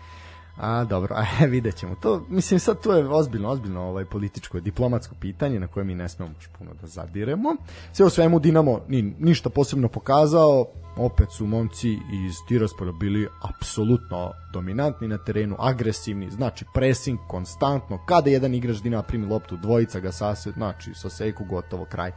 A, 0.59 0.83
dobro, 0.83 1.15
a 1.41 1.45
vidjet 1.45 1.75
ćemo. 1.75 1.95
To, 1.95 2.25
mislim, 2.29 2.59
sad 2.59 2.81
to 2.81 2.93
je 2.93 3.09
ozbiljno, 3.09 3.49
ozbiljno 3.49 3.81
ovaj, 3.81 4.05
političko, 4.05 4.59
diplomatsko 4.59 5.15
pitanje 5.19 5.59
na 5.59 5.67
koje 5.67 5.83
mi 5.83 5.95
ne 5.95 6.09
smemo 6.09 6.31
puno 6.57 6.71
da 6.81 6.87
zadiremo. 6.87 7.55
Sve 7.93 8.05
u 8.05 8.09
svemu 8.09 8.39
Dinamo 8.39 8.81
ni, 8.87 9.13
ništa 9.19 9.49
posebno 9.49 9.87
pokazao, 9.87 10.65
opet 10.97 11.31
su 11.31 11.45
momci 11.45 11.89
iz 11.91 12.35
Tiraspora 12.47 12.91
bili 12.91 13.27
apsolutno 13.41 14.33
dominantni 14.53 15.07
na 15.07 15.17
terenu, 15.17 15.55
agresivni, 15.59 16.29
znači 16.31 16.65
pressing 16.73 17.19
konstantno, 17.27 18.05
kada 18.05 18.29
jedan 18.29 18.53
igrač 18.53 18.77
Dinama 18.77 19.03
primi 19.03 19.25
loptu, 19.27 19.57
dvojica 19.57 19.99
ga 19.99 20.11
sase, 20.11 20.51
znači 20.51 20.93
sa 20.93 21.09
seku 21.09 21.45
gotovo 21.45 21.85
kraj. 21.85 22.11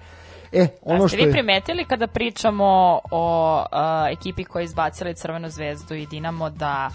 E, 0.52 0.68
ono 0.82 1.04
A 1.04 1.08
što 1.08 1.16
ste 1.16 1.26
vi 1.26 1.32
primetili 1.32 1.84
kada 1.84 2.06
pričamo 2.06 3.00
o 3.10 3.64
a, 3.72 4.06
ekipi 4.10 4.44
koja 4.44 4.60
je 4.60 4.64
izbacila 4.64 5.12
Crvenu 5.14 5.48
zvezdu 5.48 5.94
i 5.94 6.06
Dinamo 6.06 6.50
da 6.50 6.90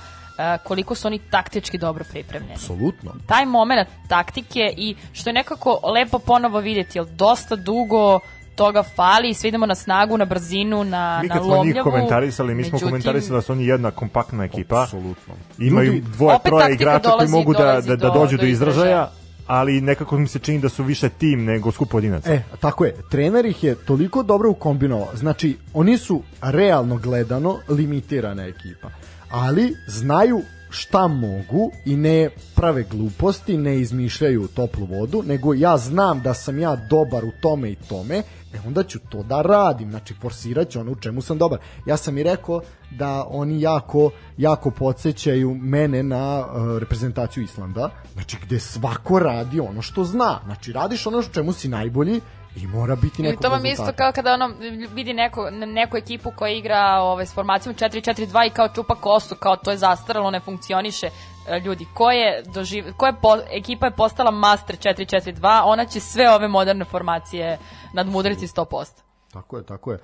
koliko 0.64 0.96
su 0.96 1.08
oni 1.08 1.20
taktički 1.20 1.78
dobro 1.78 2.04
pripremljeni. 2.12 2.54
Apsolutno. 2.54 3.12
Taj 3.28 3.46
moment 3.46 3.88
taktike 4.08 4.74
i 4.78 4.96
što 5.14 5.30
je 5.30 5.34
nekako 5.34 5.80
lepo 5.94 6.20
ponovo 6.20 6.60
vidjeti, 6.60 6.98
jer 6.98 7.06
dosta 7.06 7.56
dugo 7.56 8.20
toga 8.56 8.84
fali 8.86 9.30
i 9.30 9.34
svi 9.34 9.48
idemo 9.48 9.66
na 9.66 9.76
snagu, 9.76 10.18
na 10.18 10.26
brzinu, 10.26 10.84
na, 10.84 11.20
mi 11.22 11.28
na 11.28 11.34
kad 11.34 11.44
lomljavu. 11.44 11.64
smo 11.64 11.66
njih 11.66 11.84
komentarisali, 11.84 12.56
mi 12.56 12.64
smo 12.64 12.80
komentarisali 12.80 13.38
da 13.38 13.42
su 13.42 13.52
oni 13.52 13.66
jedna 13.66 13.92
kompaktna 13.92 14.44
ekipa. 14.44 14.84
Apsolutno. 14.84 15.34
Imaju 15.60 15.94
Ljudi, 15.94 16.02
dvoje, 16.08 16.36
opet 16.36 16.46
troje 16.46 16.74
igrača 16.74 17.10
koji 17.10 17.30
mogu 17.30 17.54
da, 17.54 17.60
da, 17.64 17.82
da 17.82 17.96
do- 17.96 18.10
dođu 18.10 18.38
do 18.38 18.42
do 18.42 18.48
izražaja, 18.48 18.82
izražaja. 18.86 19.10
ali 19.48 19.82
nekako 19.82 20.18
mi 20.18 20.28
se 20.28 20.40
čini 20.40 20.60
da 20.60 20.70
su 20.70 20.84
više 20.84 21.10
tim 21.10 21.46
nego 21.46 21.72
skup 21.72 21.90
pojedinaca. 21.90 22.34
E, 22.34 22.42
tako 22.60 22.86
je. 22.86 22.96
Trener 23.12 23.46
ih 23.46 23.64
je 23.64 23.76
toliko 23.76 24.24
dobro 24.24 24.50
ukombinovao. 24.50 25.08
Znači, 25.14 25.58
oni 25.74 25.98
su 25.98 26.22
realno 26.42 26.98
gledano 26.98 27.60
limitirana 27.70 28.44
ekipa. 28.44 28.90
Ali 29.30 29.76
znaju 29.88 30.42
šta 30.70 31.08
mogu 31.08 31.72
i 31.86 31.96
ne 31.96 32.30
prave 32.56 32.84
gluposti, 32.84 33.58
ne 33.58 33.80
izmišljaju 33.80 34.48
toplu 34.48 34.86
vodu, 34.86 35.24
nego 35.26 35.54
ja 35.54 35.78
znam 35.78 36.22
da 36.22 36.34
sam 36.34 36.60
ja 36.60 36.76
dobar 36.90 37.26
u 37.26 37.32
tome 37.42 37.72
i 37.72 37.76
tome, 37.76 38.24
e 38.54 38.60
onda 38.68 38.84
ću 38.84 39.00
to 39.10 39.24
da 39.24 39.42
radim, 39.42 39.90
znači 39.90 40.14
forsirat 40.22 40.70
ću 40.70 40.80
ono 40.80 40.92
u 40.92 40.96
čemu 40.96 41.22
sam 41.22 41.38
dobar. 41.38 41.60
Ja 41.86 41.98
sam 41.98 42.18
i 42.18 42.24
rekao 42.24 42.62
da 42.92 43.26
oni 43.30 43.62
jako, 43.62 44.10
jako 44.38 44.72
podsjećaju 44.72 45.56
mene 45.56 46.04
na 46.04 46.40
uh, 46.40 46.78
reprezentaciju 46.78 47.44
Islanda, 47.44 47.90
znači 48.14 48.38
gde 48.46 48.60
svako 48.60 49.20
radi 49.20 49.60
ono 49.60 49.82
što 49.82 50.04
zna, 50.04 50.40
znači 50.46 50.72
radiš 50.72 51.08
ono 51.08 51.22
što 51.22 51.34
čemu 51.34 51.54
si 51.54 51.68
najbolji 51.68 52.22
i 52.56 52.68
mora 52.68 52.96
biti 52.96 53.22
Ili 53.22 53.30
nekog 53.30 53.42
to 53.42 53.50
vam 53.50 53.66
isto 53.66 53.92
kao 53.98 54.12
kada 54.12 54.34
ono 54.34 54.54
vidi 54.94 55.14
neko, 55.14 55.50
neku 55.50 55.98
ekipu 55.98 56.32
koja 56.36 56.52
igra 56.52 57.00
ovaj, 57.02 57.26
s 57.26 57.34
formacijom 57.34 57.76
4-4-2 57.76 58.48
i 58.48 58.50
kao 58.50 58.70
čupa 58.76 58.96
kostu, 58.96 59.36
kao 59.40 59.56
to 59.56 59.72
je 59.72 59.78
zastaralo, 59.78 60.32
ne 60.32 60.40
funkcioniše. 60.40 61.10
E, 61.48 61.60
Ljudi, 61.60 61.88
ko 61.94 62.12
je, 62.12 62.44
doživ, 62.54 62.86
ko 62.98 63.06
je 63.06 63.14
po, 63.22 63.38
ekipa 63.52 63.86
je 63.86 63.96
postala 63.96 64.32
master 64.32 64.78
4-4-2, 64.78 65.62
ona 65.66 65.86
će 65.86 66.00
sve 66.00 66.30
ove 66.36 66.48
moderne 66.48 66.86
formacije 66.86 67.58
nadmudriti 67.94 68.48
100%. 68.48 68.86
Tako 69.34 69.58
je, 69.58 69.66
tako 69.66 69.92
je. 69.92 70.00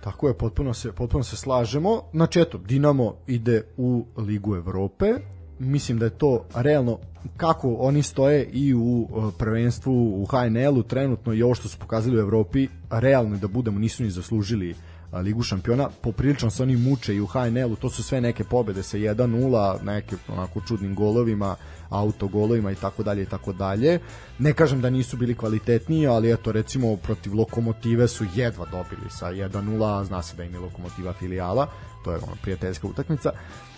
Tako 0.00 0.28
je, 0.28 0.38
potpuno 0.38 0.74
se, 0.74 0.92
potpuno 0.92 1.24
se 1.24 1.36
slažemo. 1.36 2.02
Znači, 2.12 2.40
eto, 2.40 2.58
Dinamo 2.58 3.14
ide 3.26 3.62
u 3.76 4.06
Ligu 4.16 4.56
Evrope. 4.56 5.14
Mislim 5.58 5.98
da 5.98 6.04
je 6.04 6.18
to 6.18 6.44
realno 6.54 6.98
kako 7.36 7.74
oni 7.74 8.02
stoje 8.02 8.44
i 8.52 8.74
u 8.74 9.08
e, 9.08 9.38
prvenstvu 9.38 10.22
u 10.22 10.26
HNL-u 10.26 10.82
trenutno 10.82 11.32
i 11.32 11.42
ovo 11.42 11.54
što 11.54 11.68
su 11.68 11.78
pokazali 11.78 12.16
u 12.16 12.20
Evropi, 12.20 12.68
realno 12.90 13.36
da 13.36 13.48
budemo, 13.48 13.78
nisu 13.78 14.02
ni 14.02 14.10
zaslužili 14.10 14.74
a, 15.12 15.20
Ligu 15.20 15.42
šampiona, 15.42 15.88
poprilično 16.02 16.50
se 16.50 16.62
oni 16.62 16.76
muče 16.76 17.14
i 17.14 17.20
u 17.20 17.26
HNL-u, 17.26 17.76
to 17.76 17.90
su 17.90 18.02
sve 18.02 18.20
neke 18.20 18.44
pobede 18.44 18.82
sa 18.82 18.98
1-0, 18.98 19.82
neke 19.82 20.16
onako 20.28 20.60
čudnim 20.60 20.94
golovima, 20.94 21.56
autogolovima 21.88 22.72
i 22.72 22.74
tako 22.74 23.02
dalje 23.02 23.22
i 23.22 23.26
tako 23.26 23.52
dalje. 23.52 23.98
Ne 24.38 24.52
kažem 24.52 24.80
da 24.80 24.90
nisu 24.90 25.16
bili 25.16 25.34
kvalitetniji, 25.34 26.06
ali 26.06 26.32
eto 26.32 26.52
recimo 26.52 26.96
protiv 26.96 27.34
Lokomotive 27.34 28.08
su 28.08 28.24
jedva 28.34 28.66
dobili 28.70 29.10
sa 29.10 29.26
1-0, 29.26 30.04
zna 30.04 30.22
se 30.22 30.36
da 30.36 30.44
im 30.44 30.54
je 30.54 30.60
Lokomotiva 30.60 31.12
filijala, 31.12 31.68
to 32.04 32.10
je 32.10 32.16
ono 32.16 32.36
prijateljska 32.42 32.86
utakmica. 32.86 33.30
Uh, 33.30 33.73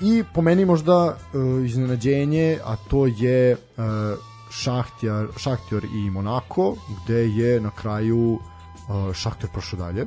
I 0.00 0.24
po 0.34 0.42
meni 0.42 0.64
možda 0.64 1.06
uh, 1.06 1.66
iznenađenje, 1.66 2.58
a 2.64 2.76
to 2.76 3.06
je 3.06 3.52
uh, 3.52 3.84
Šahtjar, 4.50 5.26
Šahtjor 5.36 5.84
i 5.84 6.10
Monako, 6.10 6.76
gde 7.04 7.28
je 7.28 7.60
na 7.60 7.70
kraju 7.70 8.32
uh, 8.32 9.14
Šahtjor 9.14 9.52
prošao 9.52 9.78
dalje 9.78 10.06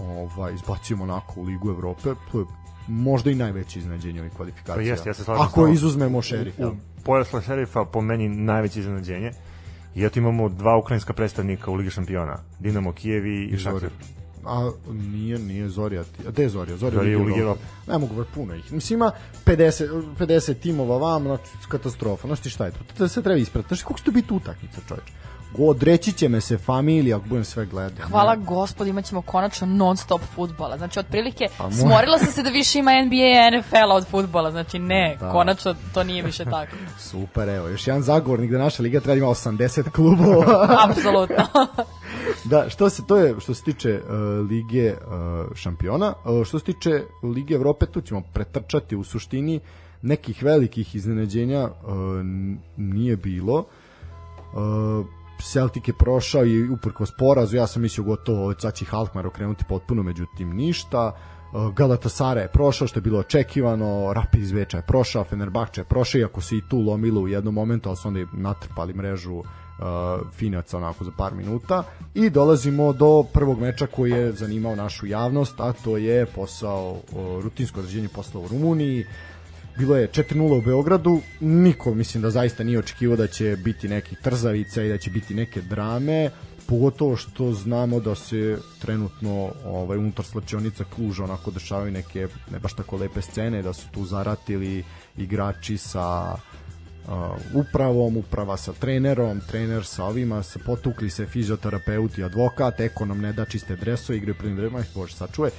ovaj, 0.00 0.54
izbacio 0.54 0.96
Monako 0.96 1.40
u 1.40 1.44
Ligu 1.44 1.70
Evrope, 1.70 2.14
to 2.32 2.40
je 2.40 2.46
možda 2.88 3.30
i 3.30 3.34
najveće 3.34 3.78
iznenađenje 3.78 4.20
ovih 4.20 4.32
kvalifikacija. 4.32 4.74
Pa 4.74 4.80
jeste, 4.82 5.08
ja 5.08 5.14
se 5.14 5.24
slažem 5.24 5.44
Ako 5.44 5.68
izuzmemo 5.68 6.22
šerif. 6.22 6.54
U, 6.58 6.66
u 6.66 6.76
pojasle 7.04 7.42
šerifa 7.42 7.84
po 7.84 8.00
meni 8.00 8.28
najveće 8.28 8.80
iznenađenje. 8.80 9.30
I 9.94 10.04
eto 10.04 10.18
imamo 10.18 10.48
dva 10.48 10.76
ukrajinska 10.76 11.12
predstavnika 11.12 11.70
u 11.70 11.74
Ligi 11.74 11.90
šampiona. 11.90 12.38
Dinamo 12.58 12.92
Kijevi 12.92 13.44
i 13.44 13.58
Šakir. 13.58 13.90
A 14.44 14.70
nije, 14.90 15.38
nije 15.38 15.68
Zorija. 15.68 16.02
A 16.26 16.30
gde 16.30 16.42
je 16.42 16.48
Zorija? 16.48 16.76
Zorija, 16.76 16.98
Zorija 16.98 17.18
u 17.18 17.24
Ligi 17.24 17.40
Evrope. 17.40 17.60
Ne 17.86 17.98
mogu 17.98 18.14
ver 18.14 18.26
puno 18.34 18.54
ih. 18.54 18.72
Mislim 18.72 18.98
ima 18.98 19.12
50, 19.46 20.02
50 20.18 20.54
timova 20.54 20.98
vam, 20.98 21.22
znači 21.22 21.48
katastrofa. 21.68 22.26
Znaš 22.26 22.40
ti 22.40 22.50
šta 22.50 22.66
je 22.66 22.72
to? 22.72 22.78
To 22.98 23.08
se 23.08 23.22
treba 23.22 23.38
isprati. 23.38 23.68
Znaš 23.68 23.82
koliko 23.82 23.98
će 23.98 24.04
to 24.04 24.10
biti 24.10 24.34
utakmica, 24.34 24.80
čoveče? 24.88 25.12
Odreći 25.58 26.12
će 26.12 26.28
me 26.28 26.40
se 26.40 26.58
familija 26.58 27.16
ako 27.16 27.26
budem 27.28 27.44
sve 27.44 27.66
gledao. 27.66 28.08
Hvala 28.08 28.36
gospod, 28.36 28.86
imat 28.86 29.04
ćemo 29.04 29.22
konačno 29.22 29.66
non 29.66 29.96
stop 29.96 30.20
futbola. 30.34 30.76
Znači, 30.78 30.98
otprilike, 30.98 31.48
Pa 31.58 31.70
smorila 31.70 32.18
sam 32.18 32.32
se 32.32 32.42
da 32.42 32.50
više 32.50 32.78
ima 32.78 32.90
NBA 33.04 33.14
i 33.14 33.58
NFL-a 33.58 33.94
od 33.94 34.06
futbola. 34.06 34.50
Znači, 34.50 34.78
ne, 34.78 35.16
Da. 35.20 35.32
konačno 35.32 35.74
to 35.94 36.04
nije 36.04 36.22
više 36.22 36.44
tako. 36.44 36.76
Super, 37.10 37.48
evo, 37.48 37.68
još 37.68 37.86
jedan 37.86 38.02
zagovornik 38.02 38.50
da 38.50 38.58
naša 38.58 38.82
liga 38.82 39.00
treba 39.00 39.14
da 39.14 39.18
ima 39.18 39.28
80 39.28 39.90
klubova. 39.90 40.68
Apsolutno. 40.88 41.46
da, 42.50 42.68
što 42.68 42.90
se 42.90 43.02
to 43.06 43.16
je 43.16 43.34
što 43.40 43.54
se 43.54 43.62
tiče 43.62 44.00
uh, 44.04 44.48
Lige 44.50 44.92
uh, 44.92 45.56
šampiona, 45.56 46.14
uh, 46.24 46.46
što 46.46 46.58
se 46.58 46.64
tiče 46.64 47.02
Lige 47.22 47.54
Evrope, 47.54 47.86
tu 47.86 48.00
ćemo 48.00 48.22
pretrčati 48.32 48.96
u 48.96 49.04
suštini 49.04 49.60
nekih 50.02 50.42
velikih 50.42 50.94
iznenađenja 50.94 51.64
uh, 51.64 51.70
nije 52.76 53.16
bilo. 53.16 53.64
Uh, 54.54 55.06
Celtic 55.44 55.88
je 55.88 55.94
prošao 55.94 56.44
i 56.46 56.68
uprkos 56.68 57.10
porazu, 57.18 57.56
ja 57.56 57.66
sam 57.66 57.82
mislio 57.82 58.04
gotovo 58.04 58.54
sad 58.58 58.74
će 58.74 58.84
Halkmar 58.84 59.26
okrenuti 59.26 59.64
potpuno, 59.68 60.02
međutim 60.02 60.56
ništa. 60.56 61.12
Uh, 61.52 61.74
Galatasaray 61.74 62.40
je 62.40 62.48
prošao 62.48 62.88
što 62.88 62.98
je 62.98 63.02
bilo 63.02 63.18
očekivano, 63.18 64.12
Rapid 64.12 64.42
iz 64.42 64.52
Veča 64.52 64.76
je 64.76 64.86
prošao, 64.86 65.24
Fenerbahče 65.24 65.80
je 65.80 65.84
prošao, 65.84 66.18
iako 66.18 66.40
se 66.40 66.56
i 66.56 66.62
tu 66.68 66.78
lomilo 66.78 67.20
u 67.20 67.28
jednom 67.28 67.54
momentu, 67.54 67.88
ali 67.88 67.96
su 67.96 68.08
onda 68.08 68.20
natrpali 68.32 68.94
mrežu 68.94 69.34
uh, 69.34 69.44
Finaca 70.32 70.76
onako 70.76 71.04
za 71.04 71.10
par 71.18 71.34
minuta 71.34 71.82
i 72.14 72.30
dolazimo 72.30 72.92
do 72.92 73.24
prvog 73.32 73.60
meča 73.60 73.86
koji 73.86 74.10
je 74.10 74.32
zanimao 74.32 74.76
našu 74.76 75.06
javnost, 75.06 75.60
a 75.60 75.72
to 75.72 75.96
je 75.96 76.26
posao, 76.26 76.90
uh, 76.90 77.42
rutinsko 77.42 77.80
odrađenje 77.80 78.08
posla 78.08 78.40
u 78.40 78.48
Rumuniji, 78.48 79.06
bilo 79.78 79.96
je 79.96 80.08
4-0 80.08 80.58
u 80.58 80.62
Beogradu, 80.62 81.20
niko 81.40 81.94
mislim 81.94 82.22
da 82.22 82.30
zaista 82.30 82.64
nije 82.64 82.78
očekivao 82.78 83.16
da 83.16 83.26
će 83.26 83.56
biti 83.64 83.88
nekih 83.88 84.18
trzavica 84.18 84.82
i 84.82 84.88
da 84.88 84.98
će 84.98 85.10
biti 85.10 85.34
neke 85.34 85.62
drame, 85.62 86.30
pogotovo 86.70 87.16
što 87.16 87.52
znamo 87.52 88.00
da 88.00 88.14
se 88.14 88.58
trenutno 88.78 89.52
ovaj 89.64 89.98
unutar 89.98 90.24
slačionica 90.24 90.84
Kluža 90.84 91.24
onako 91.24 91.50
dešavaju 91.50 91.92
neke 91.92 92.28
ne 92.52 92.58
baš 92.58 92.74
tako 92.74 92.96
lepe 92.96 93.22
scene 93.22 93.62
da 93.62 93.72
su 93.72 93.88
tu 93.90 94.04
zaratili 94.04 94.84
igrači 95.16 95.78
sa 95.78 96.34
uh, 96.34 97.12
upravom, 97.54 98.16
uprava 98.16 98.56
sa 98.56 98.72
trenerom, 98.72 99.40
trener 99.50 99.84
sa 99.84 100.04
ovima, 100.04 100.42
sa 100.42 100.58
potukli 100.66 101.10
se 101.10 101.26
fizioterapeut 101.26 102.18
i 102.18 102.24
advokat, 102.24 102.80
ekonom 102.80 103.20
ne 103.20 103.32
da 103.32 103.44
čiste 103.44 103.76
dreso, 103.76 104.12
igre 104.12 104.34
prvim 104.34 104.56
drema, 104.56 104.82
bože 104.94 105.16
sačuvaj. 105.16 105.50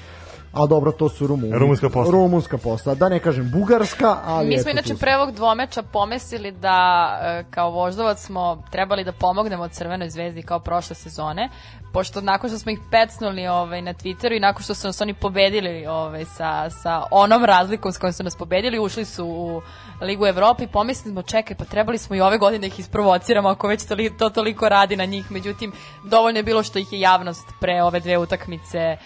Ali 0.54 0.70
dobro, 0.70 0.92
to 0.92 1.10
su 1.10 1.28
Rumuni. 1.28 1.60
Rumunska 1.60 1.90
posla. 1.90 2.12
Rumunska 2.12 2.58
posla. 2.58 2.96
Da 2.96 3.10
ne 3.10 3.20
kažem 3.20 3.52
bugarska, 3.52 4.18
ali 4.26 4.48
Mi 4.48 4.60
smo 4.60 4.70
eto, 4.70 4.80
inače 4.80 4.96
pre 4.96 5.16
ovog 5.16 5.32
dvomeča 5.32 5.82
pomislili 5.82 6.52
da 6.52 7.10
e, 7.24 7.44
kao 7.50 7.72
voždovac 7.72 8.20
smo 8.20 8.64
trebali 8.72 9.04
da 9.04 9.12
pomognemo 9.12 9.68
Crvenoj 9.68 10.10
zvezdi 10.10 10.42
kao 10.42 10.60
prošle 10.60 10.96
sezone, 10.96 11.50
pošto 11.94 12.22
nakon 12.22 12.50
što 12.50 12.60
smo 12.60 12.72
ih 12.72 12.80
pecnuli 12.92 13.48
ovaj, 13.48 13.82
na 13.82 13.94
Twitteru 13.94 14.38
i 14.38 14.40
nakon 14.40 14.64
što 14.64 14.74
su 14.76 14.88
nas 14.88 15.02
oni 15.02 15.14
pobedili 15.14 15.86
ovaj, 15.88 16.26
sa, 16.26 16.70
sa 16.70 17.04
onom 17.12 17.46
razlikom 17.46 17.92
s 17.92 17.98
kojom 17.98 18.14
su 18.14 18.24
nas 18.24 18.36
pobedili, 18.36 18.80
ušli 18.80 19.06
su 19.06 19.26
u 19.26 19.62
Ligu 20.02 20.28
Evrope 20.28 20.64
i 20.64 20.68
pomislili 20.68 21.14
smo 21.14 21.22
čekaj, 21.22 21.58
pa 21.58 21.66
trebali 21.66 21.98
smo 21.98 22.16
i 22.16 22.22
ove 22.22 22.38
godine 22.38 22.60
da 22.60 22.68
ih 22.68 22.80
isprovociramo 22.80 23.50
ako 23.50 23.68
već 23.68 23.86
to, 23.86 23.96
to 24.18 24.30
toliko 24.30 24.70
radi 24.70 24.96
na 24.96 25.06
njih, 25.06 25.32
međutim 25.32 25.72
dovoljno 26.04 26.40
je 26.40 26.44
bilo 26.44 26.64
što 26.64 26.80
ih 26.80 26.94
je 26.94 27.00
javnost 27.00 27.48
pre 27.60 27.84
ove 27.84 28.00
dve 28.00 28.18
utakmice 28.18 28.98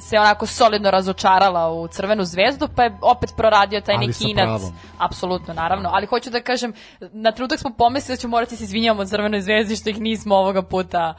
se 0.00 0.18
onako 0.18 0.46
solidno 0.46 0.90
razočarala 0.94 1.72
u 1.72 1.88
Crvenu 1.88 2.24
zvezdu, 2.24 2.68
pa 2.76 2.82
je 2.82 2.96
opet 3.02 3.30
proradio 3.36 3.80
taj 3.80 3.94
Ali 3.94 4.06
neki 4.06 4.34
pravom. 4.34 4.72
Apsolutno, 4.98 5.54
naravno. 5.54 5.88
Ali 5.92 6.06
hoću 6.06 6.30
da 6.30 6.40
kažem, 6.40 6.72
na 7.12 7.32
trenutak 7.32 7.58
smo 7.58 7.70
pomislili 7.78 8.16
da 8.16 8.20
ćemo 8.20 8.30
morati 8.30 8.52
da 8.52 8.56
se 8.56 8.64
izvinjamo 8.64 9.04
Crvenoj 9.04 9.40
zvezdi 9.40 9.76
što 9.76 9.90
ih 9.90 10.00
nismo 10.00 10.34
ovoga 10.34 10.62
puta 10.62 11.14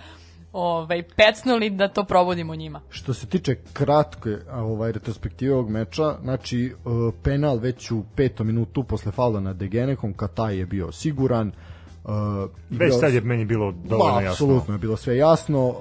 ovaj, 0.55 1.03
pecnuli 1.15 1.69
da 1.69 1.87
to 1.87 2.03
probudimo 2.03 2.55
njima. 2.55 2.81
Što 2.89 3.13
se 3.13 3.27
tiče 3.27 3.55
kratke 3.73 4.37
ovaj 4.51 4.91
retrospektive 4.91 5.53
ovog 5.53 5.69
meča, 5.69 6.17
znači 6.21 6.73
uh, 6.85 7.13
penal 7.23 7.57
već 7.57 7.91
u 7.91 8.03
petom 8.15 8.47
minutu 8.47 8.83
posle 8.83 9.11
faula 9.11 9.39
na 9.39 9.53
Degenekom, 9.53 10.13
Kataj 10.13 10.57
je 10.57 10.65
bio 10.65 10.91
siguran. 10.91 11.51
Uh, 12.05 12.49
Već 12.69 12.99
sad 12.99 13.13
je 13.13 13.21
meni 13.21 13.45
bilo 13.45 13.71
dovoljno 13.71 14.15
Ba, 14.15 14.21
jasno. 14.21 14.31
Apsolutno 14.31 14.73
je 14.73 14.77
bilo 14.77 14.97
sve 14.97 15.17
jasno. 15.17 15.67
Uh, 15.67 15.75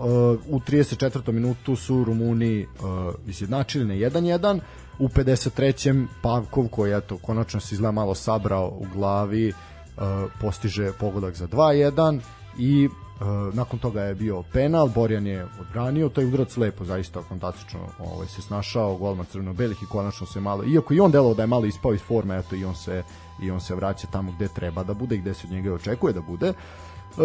u 0.49 0.61
34. 0.61 1.33
minutu 1.33 1.77
su 1.77 2.05
Rumuni 2.05 2.63
uh, 2.63 3.15
izjednačili 3.27 3.85
na 3.85 3.95
1-1. 3.95 4.61
U 4.99 5.09
53. 5.09 6.07
Pavkov, 6.23 6.69
koji 6.69 6.93
eto, 6.93 7.19
konačno 7.19 7.61
se 7.61 7.75
izgleda 7.75 7.93
malo 7.93 8.15
sabrao 8.15 8.69
u 8.69 8.87
glavi, 8.95 9.49
uh, 9.49 10.03
postiže 10.41 10.93
pogodak 11.01 11.35
za 11.35 11.47
2-1 11.47 12.21
i 12.59 12.89
Uh, 13.21 13.55
nakon 13.55 13.79
toga 13.79 14.03
je 14.03 14.15
bio 14.15 14.43
penal, 14.53 14.89
Borjan 14.89 15.27
je 15.27 15.47
odbranio, 15.61 16.09
taj 16.09 16.25
udarac 16.25 16.57
lepo, 16.57 16.85
zaista 16.85 17.23
fantastično 17.23 17.81
ovaj, 17.99 18.27
se 18.27 18.43
snašao, 18.43 18.97
golman 18.97 19.27
crveno-belih 19.27 19.83
i 19.83 19.87
konačno 19.87 20.27
se 20.27 20.41
malo, 20.41 20.65
iako 20.65 20.95
i 20.95 21.01
on 21.01 21.11
delovao 21.11 21.35
da 21.35 21.43
je 21.43 21.47
malo 21.47 21.67
ispao 21.67 21.95
iz 21.95 22.01
forme, 22.01 22.39
eto 22.39 22.57
i 22.57 22.65
on 22.65 22.75
se, 22.75 23.03
i 23.43 23.51
on 23.51 23.61
se 23.61 23.75
vraća 23.75 24.07
tamo 24.07 24.33
gde 24.33 24.49
treba 24.49 24.83
da 24.83 24.95
bude 24.95 25.15
i 25.17 25.19
gde 25.19 25.35
se 25.35 25.47
od 25.47 25.53
njega 25.53 25.75
očekuje 25.75 26.13
da 26.13 26.21
bude. 26.21 26.49
Uh, 26.49 27.25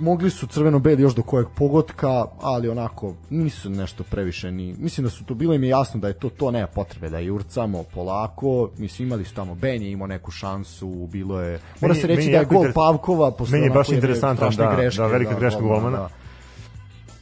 mogli 0.00 0.30
su 0.30 0.46
crveno-beli 0.46 1.02
još 1.02 1.14
do 1.14 1.22
kojeg 1.22 1.46
pogotka, 1.54 2.24
ali 2.40 2.68
onako 2.68 3.14
nisu 3.30 3.70
nešto 3.70 4.04
previše 4.04 4.50
ni, 4.50 4.74
mislim 4.78 5.04
da 5.04 5.10
su 5.10 5.24
to 5.24 5.34
bilo 5.34 5.54
im 5.54 5.62
je 5.62 5.68
jasno 5.68 6.00
da 6.00 6.08
je 6.08 6.14
to 6.14 6.28
to 6.28 6.50
nema 6.50 6.66
potrebe 6.66 7.10
da 7.10 7.18
jurcamo 7.18 7.82
polako, 7.94 8.70
mislim 8.76 9.08
imali 9.08 9.24
su 9.24 9.34
tamo 9.34 9.54
Ben 9.54 9.82
je 9.82 9.90
imao 9.90 10.06
neku 10.06 10.30
šansu, 10.30 11.08
bilo 11.12 11.40
je 11.40 11.60
mora 11.80 11.94
se 11.94 12.06
reći 12.06 12.30
da 12.30 12.36
je 12.36 12.44
gol 12.44 12.64
Pavkova 12.74 13.30
posle 13.30 13.52
meni 13.52 13.66
je 13.66 13.70
baš 13.70 13.88
interesantan, 13.88 14.52
strašne 14.52 14.64
da, 14.64 14.76
greške, 14.76 15.02
da, 15.02 15.06
velika 15.06 15.34
greška 15.34 15.60
golmana. 15.60 15.98
da. 15.98 16.08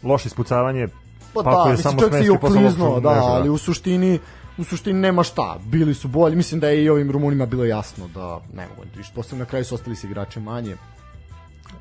Loše 0.02 0.26
ispucavanje, 0.26 0.88
Pa, 1.34 1.42
pa, 1.42 1.50
da, 1.50 1.62
je 1.62 1.70
mislim, 1.70 1.82
samo 1.82 2.00
čovjek 2.00 2.24
se 2.24 2.26
i 2.26 2.30
okliznuo, 2.30 3.00
da, 3.00 3.10
mrežu, 3.10 3.26
ali 3.26 3.48
u 3.48 3.58
suštini 3.58 4.18
u 4.58 4.64
suštini 4.64 5.00
nema 5.00 5.22
šta, 5.22 5.58
bili 5.64 5.94
su 5.94 6.08
bolji, 6.08 6.36
mislim 6.36 6.60
da 6.60 6.68
je 6.68 6.84
i 6.84 6.88
ovim 6.88 7.10
Rumunima 7.10 7.46
bilo 7.46 7.64
jasno 7.64 8.08
da 8.14 8.40
ne 8.54 8.66
mogu 8.68 8.88
više, 8.96 9.12
posle 9.14 9.38
na 9.38 9.44
kraju 9.44 9.64
su 9.64 9.74
ostali 9.74 9.96
se 9.96 10.06
igrače 10.06 10.40
manje. 10.40 10.76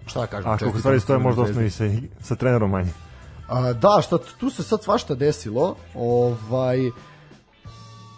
Šta 0.05 0.19
da 0.19 0.27
kažem? 0.27 0.51
A 0.51 0.57
kako 0.57 0.79
stvari 0.79 0.99
stoje, 0.99 1.19
možda 1.19 1.41
osnovi 1.41 1.69
se 1.69 1.87
i 1.87 2.09
sa 2.21 2.35
trenerom 2.35 2.71
manje. 2.71 2.91
A, 3.47 3.73
da, 3.73 4.01
šta, 4.01 4.17
tu 4.39 4.49
se 4.49 4.63
sad 4.63 4.83
svašta 4.83 5.15
desilo. 5.15 5.75
Ovaj, 5.95 6.91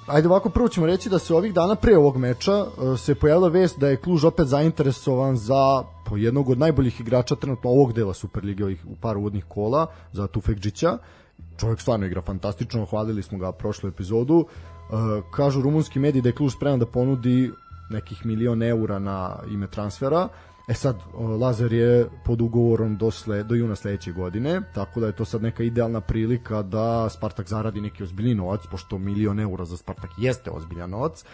Ajde 0.09 0.27
ovako, 0.27 0.49
prvo 0.49 0.67
ćemo 0.67 0.85
reći 0.85 1.09
da 1.09 1.19
se 1.19 1.33
ovih 1.33 1.53
dana 1.53 1.75
pre 1.75 1.97
ovog 1.97 2.17
meča 2.17 2.53
e, 2.53 2.97
se 2.97 3.15
pojavila 3.15 3.47
vest 3.47 3.79
da 3.79 3.87
je 3.87 3.97
Kluž 3.97 4.25
opet 4.25 4.47
zainteresovan 4.47 5.37
za 5.37 5.83
po 6.05 6.17
jednog 6.17 6.49
od 6.49 6.59
najboljih 6.59 7.01
igrača 7.01 7.35
trenutno 7.35 7.69
ovog 7.69 7.93
dela 7.93 8.13
Superlige 8.13 8.63
ovih 8.63 8.85
u 8.85 8.95
par 8.95 9.17
uvodnih 9.17 9.45
kola 9.47 9.87
za 10.11 10.27
Tufekđića. 10.27 10.97
Čovjek 11.59 11.81
stvarno 11.81 12.05
igra 12.05 12.21
fantastično, 12.21 12.85
hvalili 12.85 13.23
smo 13.23 13.37
ga 13.37 13.51
prošlu 13.51 13.89
epizodu. 13.89 14.45
E, 14.45 14.93
kažu 15.31 15.61
rumunski 15.61 15.99
mediji 15.99 16.21
da 16.21 16.29
je 16.29 16.35
Kluž 16.35 16.53
spreman 16.55 16.79
da 16.79 16.85
ponudi 16.85 17.51
nekih 17.89 18.25
milion 18.25 18.63
eura 18.63 18.99
na 18.99 19.39
ime 19.51 19.67
transfera. 19.67 20.27
E 20.69 20.73
sad, 20.73 20.95
o, 21.13 21.27
Lazar 21.27 21.73
je 21.73 22.09
pod 22.25 22.41
ugovorom 22.41 22.97
do, 22.97 23.11
sle, 23.11 23.43
do 23.43 23.55
juna 23.55 23.75
sledeće 23.75 24.11
godine, 24.11 24.61
tako 24.73 24.99
da 24.99 25.07
je 25.07 25.15
to 25.15 25.25
sad 25.25 25.41
neka 25.43 25.63
idealna 25.63 26.01
prilika 26.01 26.61
da 26.61 27.09
Spartak 27.09 27.47
zaradi 27.47 27.81
neki 27.81 28.03
ozbiljni 28.03 28.35
novac, 28.35 28.61
pošto 28.71 28.97
milion 28.97 29.39
eura 29.39 29.65
za 29.65 29.77
Spartak 29.77 30.09
jeste 30.17 30.51
ozbiljan 30.51 30.89
novac. 30.89 31.25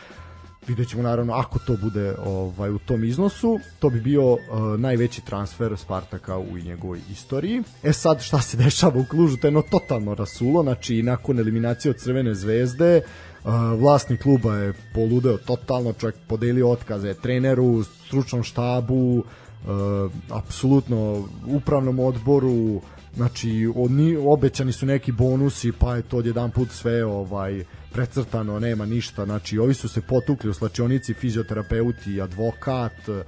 Vidjet 0.67 0.89
ćemo 0.89 1.03
naravno 1.03 1.33
ako 1.33 1.59
to 1.59 1.77
bude 1.81 2.15
ovaj 2.25 2.69
u 2.69 2.79
tom 2.79 3.03
iznosu, 3.03 3.59
to 3.79 3.89
bi 3.89 4.01
bio 4.01 4.33
uh, 4.33 4.39
najveći 4.77 5.25
transfer 5.25 5.77
Spartaka 5.77 6.37
u 6.37 6.57
njegovoj 6.57 6.99
istoriji. 7.11 7.63
E 7.83 7.93
sad 7.93 8.21
šta 8.21 8.41
se 8.41 8.57
dešava 8.57 8.99
u 8.99 9.05
Klužu, 9.05 9.37
to 9.37 9.47
je 9.47 9.49
jedno 9.49 9.61
totalno 9.61 10.15
rasulo, 10.15 10.63
znači 10.63 11.03
nakon 11.03 11.39
eliminacije 11.39 11.89
od 11.89 11.97
Crvene 11.97 12.35
zvezde, 12.35 13.01
uh, 13.43 13.51
vlasnik 13.79 14.21
kluba 14.21 14.55
je 14.55 14.73
poludeo 14.93 15.37
totalno, 15.37 15.93
čovjek 15.93 16.15
podelio 16.27 16.69
otkaze 16.69 17.13
treneru, 17.13 17.83
stručnom 17.83 18.43
štabu, 18.43 19.17
uh, 19.17 20.11
apsolutno 20.29 21.27
upravnom 21.47 21.99
odboru, 21.99 22.81
znači 23.15 23.71
oni 23.75 24.17
obećani 24.17 24.71
su 24.71 24.85
neki 24.85 25.11
bonusi 25.11 25.71
pa 25.71 25.95
je 25.95 26.01
to 26.01 26.17
odjedan 26.17 26.51
put 26.51 26.71
sve 26.71 27.05
ovaj 27.05 27.63
precrtano 27.95 28.59
nema 28.59 28.85
ništa 28.85 29.25
znači 29.25 29.59
ovi 29.59 29.73
su 29.73 29.89
se 29.89 30.01
potukli 30.01 30.49
u 30.49 30.53
slačionici 30.53 31.13
fizioterapeuti 31.13 32.21
advokat 32.21 33.09
e, 33.09 33.23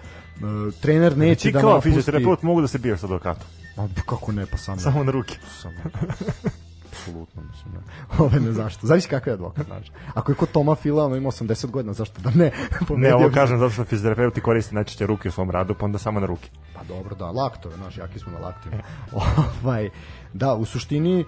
trener 0.82 1.18
neće 1.18 1.42
Ti 1.42 1.52
da 1.52 1.60
kao 1.60 1.70
napusti 1.70 1.90
fizioterapeut 1.90 2.42
mogu 2.42 2.62
da 2.62 2.68
se 2.68 2.78
bijaš 2.78 3.00
sa 3.00 3.06
advokatom. 3.06 3.48
Ma, 3.78 3.90
kako 4.06 4.32
ne 4.32 4.46
pa 4.46 4.58
sam 4.58 4.80
Samo 4.80 5.04
na 5.04 5.12
ruke. 5.12 5.36
sam 5.62 5.72
apsolutno 7.08 7.42
mislim 7.42 7.74
ne. 7.74 7.80
Ove 8.26 8.40
ne 8.40 8.52
zašto. 8.52 8.88
Zavisi 8.88 9.10
kakav 9.10 9.32
je 9.32 9.34
advokat, 9.34 9.66
znači. 9.66 9.92
Ako 10.14 10.32
je 10.32 10.36
kod 10.36 10.52
Toma 10.52 10.76
Fila, 10.76 11.06
ono 11.06 11.16
ima 11.16 11.30
80 11.30 11.70
godina, 11.72 11.94
zašto 11.94 12.22
da 12.22 12.30
ne? 12.30 12.52
Ne, 12.98 13.16
ovo 13.16 13.30
kažem 13.34 13.60
zato 13.60 13.70
što 13.70 13.86
fizioterapeuti 13.86 14.42
koriste 14.42 14.76
najčešće 14.76 15.06
ruke 15.06 15.30
u 15.30 15.32
svom 15.32 15.52
radu, 15.52 15.76
pa 15.80 15.86
onda 15.86 15.98
samo 15.98 16.20
na 16.20 16.26
ruke. 16.26 16.50
Pa 16.74 16.84
dobro, 16.84 17.16
da, 17.16 17.26
laktove, 17.26 17.76
znaš, 17.76 17.98
jaki 17.98 18.20
smo 18.20 18.32
na 18.32 18.40
laktima. 18.40 18.76
ovaj, 19.64 19.90
da, 20.38 20.56
u 20.56 20.66
suštini, 20.66 21.20
uh, 21.20 21.26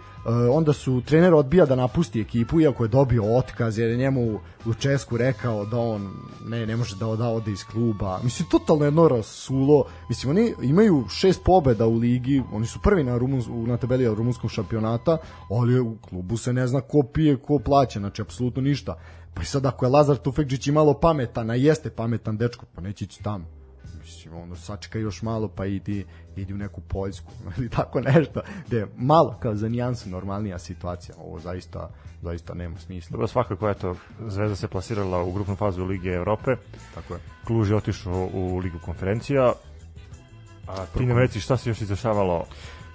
onda 0.51 0.73
su 0.73 1.01
trener 1.05 1.33
odbija 1.33 1.65
da 1.65 1.75
napusti 1.75 2.21
ekipu, 2.21 2.61
iako 2.61 2.83
je 2.83 2.87
dobio 2.87 3.37
otkaz, 3.37 3.77
jer 3.77 3.89
je 3.89 3.97
njemu 3.97 4.39
u 4.65 4.73
Česku 4.73 5.17
rekao 5.17 5.65
da 5.65 5.77
on 5.77 6.11
ne, 6.45 6.65
ne 6.65 6.75
može 6.75 6.95
da 6.95 7.15
da 7.15 7.27
ode 7.27 7.51
iz 7.51 7.63
kluba. 7.63 8.19
Mislim, 8.23 8.49
totalno 8.49 8.85
jedno 8.85 9.07
rasulo. 9.07 9.83
Mislim, 10.09 10.29
oni 10.29 10.53
imaju 10.61 11.05
šest 11.09 11.43
pobeda 11.43 11.87
u 11.87 11.95
ligi, 11.95 12.43
oni 12.51 12.65
su 12.65 12.79
prvi 12.83 13.03
na, 13.03 13.17
Rumunz, 13.17 13.45
na 13.49 13.77
tabeli 13.77 14.15
rumunskog 14.15 14.51
šampionata, 14.51 15.17
ali 15.49 15.79
u 15.79 15.97
klubu 16.09 16.37
se 16.37 16.53
ne 16.53 16.67
zna 16.67 16.81
ko 16.81 17.03
pije, 17.13 17.37
ko 17.37 17.59
plaća, 17.59 17.99
znači, 17.99 18.21
apsolutno 18.21 18.61
ništa. 18.61 18.99
Pa 19.33 19.41
i 19.41 19.45
sad, 19.45 19.65
ako 19.65 19.85
je 19.85 19.89
Lazar 19.89 20.17
Tufekđić 20.17 20.67
i 20.67 20.71
malo 20.71 20.93
pametan, 20.93 21.49
a 21.49 21.55
jeste 21.55 21.89
pametan 21.89 22.37
dečko, 22.37 22.65
pa 22.75 22.81
neće 22.81 23.05
ići 23.05 23.23
tamo 23.23 23.58
mislim, 24.29 24.43
ono, 24.43 24.55
sačekaj 24.55 25.01
još 25.01 25.21
malo 25.21 25.47
pa 25.47 25.65
idi, 25.65 26.05
idi 26.35 26.53
u 26.53 26.57
neku 26.57 26.81
Poljsku 26.81 27.31
ili 27.57 27.69
tako 27.69 28.01
nešto, 28.01 28.41
gde 28.67 28.77
je 28.77 28.87
malo 28.97 29.37
kao 29.39 29.55
za 29.55 29.69
nijansu 29.69 30.09
normalnija 30.09 30.59
situacija, 30.59 31.15
ovo 31.17 31.39
zaista, 31.39 31.89
zaista 32.21 32.53
nema 32.53 32.79
smisla. 32.79 33.11
Dobro, 33.11 33.27
svakako, 33.27 33.69
eto, 33.69 33.95
Zvezda 34.27 34.55
se 34.55 34.67
plasirala 34.67 35.23
u 35.23 35.31
grupnu 35.31 35.55
fazu 35.55 35.85
Lige 35.85 36.09
Evrope, 36.09 36.55
Tako 36.95 37.13
je. 37.13 37.19
Kluž 37.47 37.69
je 37.69 37.75
otišao 37.75 38.29
u 38.33 38.57
Ligu 38.57 38.79
konferencija, 38.85 39.53
a 40.67 40.85
ti 40.85 41.05
nam 41.05 41.17
reci 41.17 41.39
šta 41.39 41.57
se 41.57 41.69
još 41.69 41.81
izdešavalo 41.81 42.45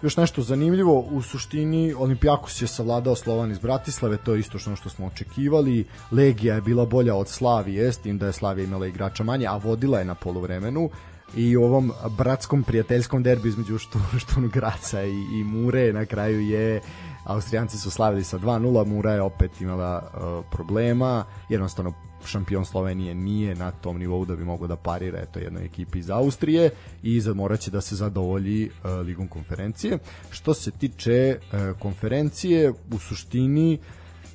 Još 0.04 0.16
nešto 0.16 0.42
zanimljivo, 0.42 1.00
u 1.00 1.22
suštini 1.22 1.94
Olimpijakos 1.98 2.62
je 2.62 2.66
savladao 2.66 3.14
Slovan 3.14 3.50
iz 3.50 3.58
Bratislave, 3.58 4.16
to 4.16 4.34
je 4.34 4.40
isto 4.40 4.58
što 4.58 4.76
što 4.76 4.88
smo 4.88 5.06
očekivali. 5.06 5.86
Legija 6.10 6.54
je 6.54 6.60
bila 6.60 6.86
bolja 6.86 7.14
od 7.14 7.28
Slavije, 7.28 7.92
s 7.92 7.98
tim 7.98 8.18
da 8.18 8.26
je 8.26 8.32
Slavija 8.32 8.64
imala 8.64 8.86
igrača 8.86 9.24
manje, 9.24 9.46
a 9.46 9.56
vodila 9.56 9.98
je 9.98 10.04
na 10.04 10.14
poluvremenu 10.14 10.90
i 11.36 11.56
ovom 11.56 11.92
bratskom 12.18 12.62
prijateljskom 12.62 13.22
derbiju 13.22 13.48
između 13.48 13.78
Štu- 13.78 14.18
Štun 14.18 14.48
Graca 14.48 15.02
i, 15.02 15.40
i 15.40 15.44
Mure 15.44 15.92
na 15.92 16.06
kraju 16.06 16.40
je 16.40 16.80
Austrijanci 17.24 17.78
su 17.78 17.90
slavili 17.90 18.24
sa 18.24 18.38
2-0, 18.38 18.86
Mura 18.86 19.12
je 19.12 19.22
opet 19.22 19.60
imala 19.60 20.02
uh, 20.02 20.44
problema, 20.50 21.24
jednostavno 21.48 21.92
šampion 22.26 22.64
Slovenije 22.64 23.14
nije 23.14 23.54
na 23.54 23.70
tom 23.70 23.98
nivou 23.98 24.24
da 24.24 24.36
bi 24.36 24.44
mogao 24.44 24.66
da 24.66 24.76
parira 24.76 25.20
eto 25.20 25.38
jednoj 25.38 25.64
ekipi 25.64 25.98
iz 25.98 26.10
Austrije 26.10 26.70
i 27.02 27.20
za 27.20 27.34
moraće 27.34 27.70
da 27.70 27.80
se 27.80 27.96
zadovolji 27.96 28.66
uh, 28.68 28.90
ligom 29.06 29.28
konferencije. 29.28 29.98
Što 30.30 30.54
se 30.54 30.70
tiče 30.70 31.38
uh, 31.38 31.78
konferencije, 31.78 32.70
u 32.70 32.98
suštini 32.98 33.78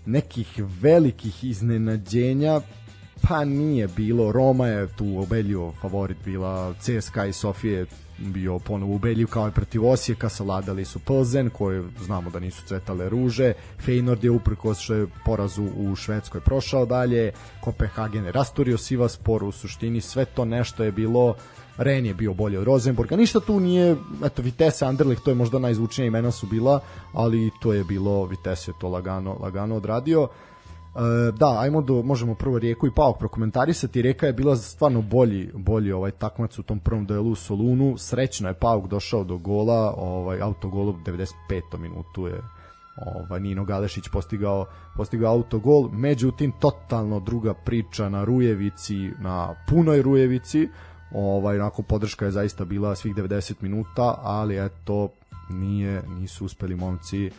nekih 0.05 0.59
velikih 0.81 1.43
iznenađenja 1.43 2.61
pa 3.21 3.45
nije 3.45 3.87
bilo. 3.87 4.31
Roma 4.31 4.67
je 4.67 4.87
tu 4.87 5.05
ubedljivo 5.05 5.73
favorit 5.81 6.17
bila. 6.25 6.73
CSKA 6.73 7.25
i 7.25 7.33
Sofije 7.33 7.85
bio 8.19 8.59
ponovo 8.59 8.95
ubedljiv 8.95 9.27
kao 9.27 9.47
i 9.47 9.51
protiv 9.51 9.85
Osijeka, 9.85 10.29
savladali 10.29 10.85
su 10.85 10.99
Plzen 10.99 11.49
koje 11.49 11.83
znamo 12.05 12.29
da 12.29 12.39
nisu 12.39 12.65
cvetale 12.65 13.09
ruže, 13.09 13.53
Feyenoord 13.85 14.23
je 14.23 14.31
uprkos 14.31 14.79
što 14.79 14.93
je 14.93 15.07
porazu 15.25 15.63
u 15.77 15.95
Švedskoj 15.95 16.41
prošao 16.41 16.85
dalje, 16.85 17.31
Kopenhagen 17.61 18.25
je 18.25 18.31
rasturio 18.31 18.77
Sivaspor, 18.77 19.43
u 19.43 19.51
suštini 19.51 20.01
sve 20.01 20.25
to 20.25 20.45
nešto 20.45 20.83
je 20.83 20.91
bilo. 20.91 21.35
Ren 21.77 22.05
je 22.05 22.13
bio 22.13 22.33
bolji 22.33 22.57
od 22.57 22.63
Rosenborga, 22.63 23.15
ništa 23.15 23.39
tu 23.39 23.59
nije, 23.59 23.95
eto 24.23 24.41
Vitesse, 24.41 24.85
Anderlecht, 24.85 25.23
to 25.23 25.31
je 25.31 25.35
možda 25.35 25.59
najzvučnija 25.59 26.07
imena 26.07 26.31
su 26.31 26.47
bila, 26.47 26.79
ali 27.13 27.51
to 27.61 27.73
je 27.73 27.83
bilo, 27.83 28.25
Vitesse 28.25 28.71
je 28.71 28.75
to 28.79 28.89
lagano, 28.89 29.37
lagano 29.39 29.75
odradio. 29.75 30.27
E, 30.95 31.31
da, 31.31 31.59
ajmo 31.59 31.81
do, 31.81 32.01
možemo 32.01 32.35
prvo 32.35 32.59
Rijeku 32.59 32.87
i 32.87 32.91
Paok 32.95 33.19
prokomentarisati. 33.19 34.01
Rijeka 34.01 34.25
je 34.25 34.33
bila 34.33 34.55
stvarno 34.55 35.01
bolji, 35.01 35.51
bolji 35.53 35.91
ovaj 35.91 36.11
takmac 36.11 36.59
u 36.59 36.63
tom 36.63 36.79
prvom 36.79 37.05
duelu 37.05 37.31
u 37.31 37.35
Solunu. 37.35 37.97
Srećno 37.97 38.47
je 38.47 38.53
Pauk 38.53 38.87
došao 38.87 39.23
do 39.23 39.37
gola, 39.37 39.93
ovaj 39.97 40.41
autogol 40.41 40.89
u 40.89 40.93
95. 40.93 41.77
minutu 41.79 42.27
je 42.27 42.41
ovaj 43.15 43.39
Nino 43.39 43.65
Galešić 43.65 44.03
postigao 44.11 44.65
postigao 44.95 45.33
autogol, 45.33 45.89
međutim 45.91 46.51
totalno 46.59 47.19
druga 47.19 47.53
priča 47.53 48.09
na 48.09 48.23
Rujevici, 48.23 49.09
na 49.19 49.55
punoj 49.67 50.01
Rujevici. 50.01 50.69
Ovaj 51.13 51.59
onako 51.59 51.81
podrška 51.81 52.25
je 52.25 52.31
zaista 52.31 52.65
bila 52.65 52.95
svih 52.95 53.15
90 53.15 53.53
minuta, 53.61 54.15
ali 54.21 54.65
eto 54.65 55.09
nije 55.49 56.03
nisu 56.07 56.45
uspeli 56.45 56.75
momci 56.75 57.31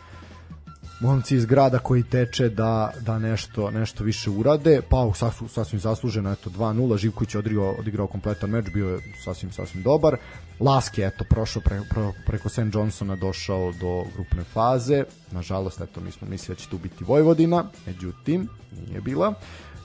momci 0.99 1.35
iz 1.35 1.45
grada 1.45 1.79
koji 1.79 2.03
teče 2.03 2.49
da 2.49 2.93
da 2.99 3.19
nešto 3.19 3.71
nešto 3.71 4.03
više 4.03 4.29
urade. 4.29 4.81
Pauk 4.89 5.17
sasvim, 5.17 5.49
sasvim 5.49 5.79
zasluženo 5.79 6.31
eto 6.31 6.49
2:0. 6.49 6.97
Živković 6.97 7.35
je 7.35 7.39
odigrao 7.39 7.75
odigrao 7.79 8.07
kompletan 8.07 8.49
meč, 8.49 8.65
bio 8.73 8.89
je 8.89 8.99
sasvim 9.23 9.51
sasvim 9.51 9.83
dobar. 9.83 10.17
Laski 10.59 11.01
je 11.01 11.07
eto 11.07 11.23
prošao 11.29 11.61
pre, 11.61 11.81
pre, 11.89 12.11
preko 12.25 12.49
St. 12.49 12.73
Johnsona 12.73 13.15
došao 13.15 13.71
do 13.71 14.03
grupne 14.15 14.43
faze. 14.43 15.03
Nažalost 15.31 15.81
eto 15.81 16.01
mi 16.01 16.11
smo 16.11 16.27
mislili 16.27 16.55
da 16.55 16.61
će 16.61 16.69
tu 16.69 16.77
biti 16.77 17.03
Vojvodina, 17.03 17.65
međutim 17.85 18.47
nije 18.87 19.01
bila. 19.01 19.33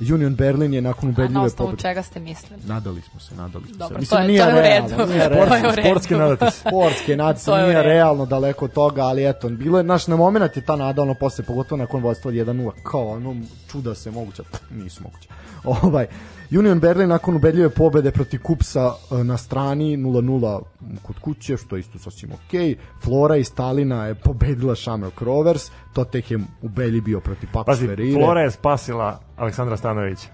Union 0.03 0.35
Berlin 0.35 0.75
je 0.75 0.83
nakon 0.83 1.03
A 1.03 1.07
na 1.07 1.13
ubedljive 1.13 1.41
osnovu 1.41 1.71
pobede. 1.71 1.83
čega 1.83 2.03
ste 2.03 2.21
mislili? 2.21 2.63
Nadali 2.65 3.01
smo 3.03 3.21
se, 3.21 3.35
nadali 3.35 3.65
smo 3.67 3.77
Dobro, 3.77 4.03
se. 4.03 4.09
to 4.09 4.19
je- 4.19 4.27
to 4.29 4.49
je 4.49 4.55
u 4.55 4.61
redu. 4.61 4.87
nije 4.87 4.97
To 4.97 5.03
je 5.03 5.27
u 5.27 5.45
realno. 5.47 5.71
redu. 5.73 5.83
Sportski 5.89 6.15
nadati 6.15 6.51
se. 6.51 6.61
Sportske 6.61 7.17
To 7.45 7.57
je 7.57 7.65
u 7.65 7.67
nije 7.67 7.77
redu. 7.77 7.89
realno 7.89 8.27
daleko 8.27 8.65
od 8.65 8.73
toga, 8.73 9.03
ali 9.03 9.29
eto, 9.29 9.49
bilo 9.51 9.79
je 9.79 9.85
naš 9.85 10.07
na 10.07 10.17
moment 10.17 10.57
je 10.57 10.63
ta 10.63 10.77
nada 10.77 11.03
ono 11.03 11.15
posle 11.15 11.45
pogotovo 11.45 11.79
nakon 11.79 12.03
vodstva 12.03 12.29
od 12.29 12.35
1:0 12.37 12.71
kao 12.83 13.09
ono 13.09 13.37
čuda 13.69 13.95
se 13.95 14.11
moguće, 14.11 14.43
nisu 14.73 15.03
moguće. 15.03 15.29
Ovaj 15.65 16.07
Union 16.51 16.81
Berlin 16.81 17.09
nakon 17.09 17.37
ubedljive 17.37 17.71
pobede 17.71 18.11
protiv 18.11 18.43
Kupsa 18.43 18.93
e, 19.11 19.25
na 19.25 19.37
strani 19.37 19.97
0:0 19.97 20.61
kod 21.03 21.19
kuće, 21.19 21.57
što 21.57 21.77
je 21.77 21.81
isto 21.81 21.99
sasvim 21.99 22.33
okej. 22.33 22.77
Flora 23.03 23.37
iz 23.37 23.47
Stalina 23.47 24.07
je 24.07 24.15
pobedila 24.15 24.75
Shamrock 24.75 25.21
Rovers, 25.21 25.71
to 25.93 26.05
tek 26.05 26.31
je 26.31 26.39
ubedljiv 26.63 27.03
bio 27.03 27.21
protiv 27.21 27.49
Pax 27.53 27.65
Pazi, 27.67 27.87
Ferreira. 27.87 28.21
Flora 28.21 28.41
je 28.41 28.51
spasila 28.51 29.21
Aleksandra 29.37 29.77
Stanovića. 29.77 30.29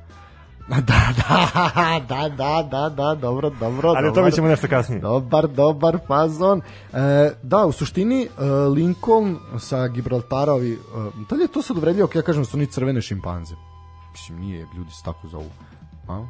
Da, 0.69 0.81
da, 0.81 2.01
da, 2.09 2.29
da, 2.29 2.63
da, 2.71 2.89
da, 2.89 3.15
dobro, 3.15 3.51
dobro. 3.51 3.89
Ali 3.89 3.99
o 3.99 4.11
dobro. 4.11 4.15
tome 4.15 4.31
ćemo 4.31 4.49
nešto 4.49 4.69
kasnije. 4.69 5.01
Dobar, 5.01 5.49
dobar 5.49 5.99
fazon. 6.07 6.61
E, 6.93 7.31
da, 7.43 7.67
u 7.67 7.73
suštini 7.73 8.23
e, 8.23 8.45
Lincoln 8.75 9.37
sa 9.59 9.89
Gibraltarovi, 9.89 10.73
e, 10.73 10.79
da 11.31 11.37
li 11.37 11.43
je 11.43 11.49
to 11.49 11.63
sad 11.63 11.77
uvredljivo 11.77 12.09
ja 12.15 12.23
kažem 12.23 12.43
da 12.43 12.49
su 12.49 12.57
oni 12.57 12.67
crvene 12.67 13.03
šimpanze? 13.03 13.55
Mislim, 14.13 14.39
nije, 14.39 14.67
ljudi 14.77 14.91
se 14.91 15.03
tako 15.05 15.29
zovu. 15.29 15.51
A? 16.09 16.27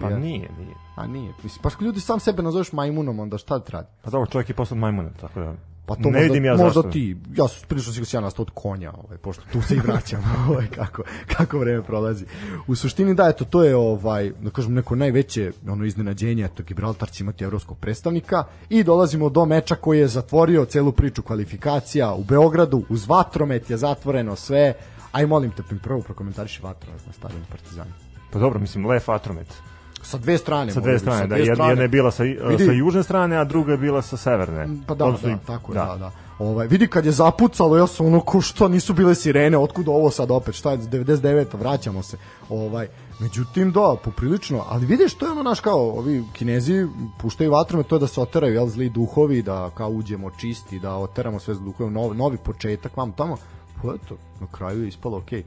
Pa 0.00 0.10
ja- 0.10 0.18
nije, 0.18 0.48
nije. 0.58 0.74
A 0.96 1.06
nije. 1.06 1.32
Mislim, 1.42 1.62
pa 1.62 1.84
ljudi 1.84 2.00
sam 2.00 2.20
sebe 2.20 2.42
nazoveš 2.42 2.72
majmunom, 2.72 3.20
onda 3.20 3.38
šta 3.38 3.60
ti 3.60 3.72
radi? 3.72 3.88
Pa 4.02 4.10
dobro, 4.10 4.30
čovjek 4.30 4.48
je 4.48 4.54
poslan 4.54 4.78
majmunem, 4.78 5.14
tako 5.20 5.40
da... 5.40 5.54
Pa 5.86 5.94
to 5.96 6.00
ne 6.02 6.10
možda, 6.10 6.20
vidim 6.20 6.44
ja 6.44 6.52
možda 6.52 6.66
zašto. 6.66 6.90
ti, 6.90 7.16
ja 7.36 7.48
sam 7.48 7.68
prilično 7.68 7.92
sigurno 7.92 8.18
ja 8.18 8.20
nastao 8.20 8.42
od 8.42 8.50
konja, 8.54 8.92
ovaj, 9.04 9.18
pošto 9.18 9.42
tu 9.52 9.62
se 9.62 9.74
i 9.74 9.78
vraćam, 9.78 10.22
ovaj, 10.50 10.66
kako, 10.66 11.02
kako 11.36 11.58
vreme 11.58 11.82
prolazi. 11.82 12.24
U 12.66 12.74
suštini 12.74 13.14
da, 13.14 13.28
eto, 13.28 13.44
to 13.44 13.64
je 13.64 13.76
ovaj, 13.76 14.32
da 14.40 14.50
kažem, 14.50 14.74
neko 14.74 14.94
najveće 14.94 15.52
ono 15.68 15.84
iznenađenje, 15.84 16.44
eto, 16.44 16.62
Gibraltar 16.62 17.10
će 17.10 17.24
imati 17.24 17.44
evropskog 17.44 17.78
predstavnika 17.78 18.44
i 18.68 18.84
dolazimo 18.84 19.28
do 19.28 19.44
meča 19.44 19.74
koji 19.74 19.98
je 19.98 20.08
zatvorio 20.08 20.64
celu 20.64 20.92
priču 20.92 21.22
kvalifikacija 21.22 22.14
u 22.14 22.24
Beogradu, 22.24 22.82
uz 22.88 23.08
vatromet 23.08 23.70
je 23.70 23.76
zatvoreno 23.76 24.36
sve, 24.36 24.74
aj 25.12 25.26
molim 25.26 25.50
te, 25.50 25.62
prvo 25.82 26.00
prokomentariši 26.02 26.62
vatromet 26.62 27.06
na 27.06 27.12
stadionu 27.12 27.44
Partizana. 27.50 28.09
Pa 28.30 28.38
dobro, 28.38 28.60
mislim, 28.60 28.86
Lef 28.86 29.08
Atromet. 29.08 29.62
Sa 30.02 30.18
dve 30.18 30.38
strane. 30.38 30.72
Sa 30.72 30.80
dve 30.80 30.98
strane, 30.98 31.26
da, 31.26 31.36
jedna, 31.36 31.54
strane. 31.54 31.72
jedna 31.72 31.82
je 31.82 31.88
bila 31.88 32.10
sa, 32.10 32.22
Vidi. 32.22 32.64
sa 32.64 32.72
južne 32.72 33.02
strane, 33.02 33.36
a 33.36 33.44
druga 33.44 33.72
je 33.72 33.78
bila 33.78 34.02
sa 34.02 34.16
severne. 34.16 34.68
Pa 34.86 34.94
da, 34.94 35.04
Odnosno 35.04 35.28
da, 35.28 35.38
tako 35.46 35.72
je, 35.72 35.74
da, 35.74 35.96
da. 35.98 36.10
Ovaj, 36.38 36.66
vidi 36.66 36.86
kad 36.86 37.06
je 37.06 37.12
zapucalo, 37.12 37.76
ja 37.76 37.86
sam 37.86 38.06
ono, 38.06 38.20
ko 38.20 38.40
što 38.40 38.68
nisu 38.68 38.94
bile 38.94 39.14
sirene, 39.14 39.58
otkud 39.58 39.88
ovo 39.88 40.10
sad 40.10 40.30
opet, 40.30 40.54
šta 40.54 40.70
je, 40.70 40.78
99. 40.78 41.46
vraćamo 41.58 42.02
se. 42.02 42.16
Ovaj, 42.48 42.88
međutim, 43.18 43.72
da, 43.72 43.96
poprilično, 44.04 44.64
ali 44.68 44.86
vidiš, 44.86 45.14
to 45.14 45.26
je 45.26 45.32
ono 45.32 45.42
naš 45.42 45.60
kao, 45.60 45.90
ovi 45.90 46.24
kinezi 46.32 46.86
puštaju 47.20 47.50
vatrome, 47.50 47.84
to 47.84 47.96
je 47.96 48.00
da 48.00 48.06
se 48.06 48.20
oteraju, 48.20 48.54
jel, 48.54 48.66
zli 48.66 48.88
duhovi, 48.88 49.42
da 49.42 49.70
kao 49.74 49.88
uđemo 49.88 50.30
čisti, 50.30 50.78
da 50.78 50.96
oteramo 50.96 51.40
sve 51.40 51.54
zli 51.54 51.64
duhovi, 51.64 51.90
novi, 51.90 52.16
novi 52.16 52.36
početak, 52.36 52.96
vam 52.96 53.12
tamo, 53.12 53.36
pa 53.82 53.88
eto, 53.94 54.16
na 54.40 54.46
kraju 54.46 54.82
je 54.82 54.88
ispalo 54.88 55.18
okej. 55.18 55.44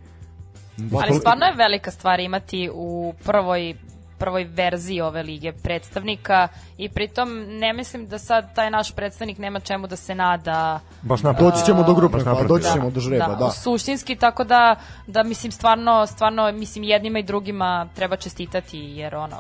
Ali 0.78 1.20
stvarno 1.20 1.46
je 1.46 1.54
velika 1.56 1.92
stvar 1.92 2.20
imati 2.20 2.70
u 2.74 3.14
prvoj 3.24 3.76
prvoj 4.24 4.44
verziji 4.44 5.02
ove 5.02 5.24
lige 5.24 5.52
predstavnika 5.52 6.48
i 6.78 6.90
pritom 6.90 7.30
ne 7.48 7.74
mislim 7.74 8.08
da 8.08 8.20
sad 8.20 8.56
taj 8.56 8.72
naš 8.72 8.92
predstavnik 8.96 9.38
nema 9.38 9.60
čemu 9.60 9.88
da 9.88 9.96
se 9.96 10.16
nada 10.16 10.80
Baš 11.02 11.24
naprotiv. 11.24 11.52
Doći 11.52 11.66
ćemo 11.66 11.84
do 11.84 12.10
faze, 12.10 12.26
naprotiv. 12.26 12.48
doći 12.48 12.74
ćemo 12.74 12.90
do 12.90 13.00
žreba, 13.00 13.36
da. 13.36 13.52
Suštinski, 13.52 14.16
tako 14.16 14.44
da, 14.44 14.76
da 15.08 15.24
mislim 15.24 15.52
stvarno, 15.52 16.08
stvarno, 16.08 16.52
mislim 16.52 16.84
jednima 16.84 17.20
i 17.20 17.24
drugima 17.24 17.88
treba 17.96 18.16
čestitati, 18.16 18.80
jer 18.80 19.16
ono, 19.16 19.38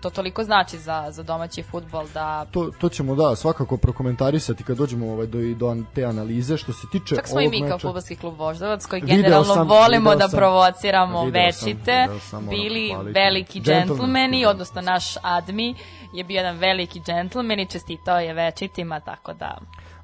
to 0.00 0.10
toliko 0.10 0.44
znači 0.44 0.78
za, 0.78 1.06
za 1.10 1.22
domaći 1.22 1.62
futbol 1.62 2.06
da 2.14 2.44
To, 2.44 2.70
to 2.70 2.88
ćemo 2.88 3.14
da 3.14 3.36
svakako 3.36 3.76
prokomentarisati 3.76 4.64
kad 4.64 4.76
dođemo 4.76 5.12
ovaj 5.12 5.26
do 5.26 5.38
do 5.54 5.76
te 5.94 6.04
analize 6.04 6.56
što 6.56 6.72
se 6.72 6.86
tiče 6.92 7.14
Čak 7.16 7.28
smo 7.28 7.40
i 7.40 7.48
mi 7.48 7.58
kao 7.58 7.68
meča. 7.68 7.78
fudbalski 7.78 8.16
klub 8.16 8.34
Voždovac 8.36 8.86
koji 8.86 9.00
generalno 9.02 9.54
sam- 9.54 9.68
volimo 9.68 10.14
da 10.14 10.28
sam- 10.28 10.38
provociramo 10.38 11.24
večite, 11.24 12.06
sam, 12.20 12.46
bili 12.46 12.88
pohvaliti. 12.88 13.12
veliki 13.14 13.60
džentlmeni, 13.60 14.46
odnosno 14.46 14.80
naš 14.82 15.04
admi 15.22 15.74
je 16.14 16.24
bio 16.24 16.36
jedan 16.36 16.56
veliki 16.58 17.00
džentlmen 17.00 17.60
i 17.60 17.66
čestitao 17.66 18.18
je 18.18 18.34
večitima, 18.34 19.00
tako 19.00 19.32
da... 19.32 19.58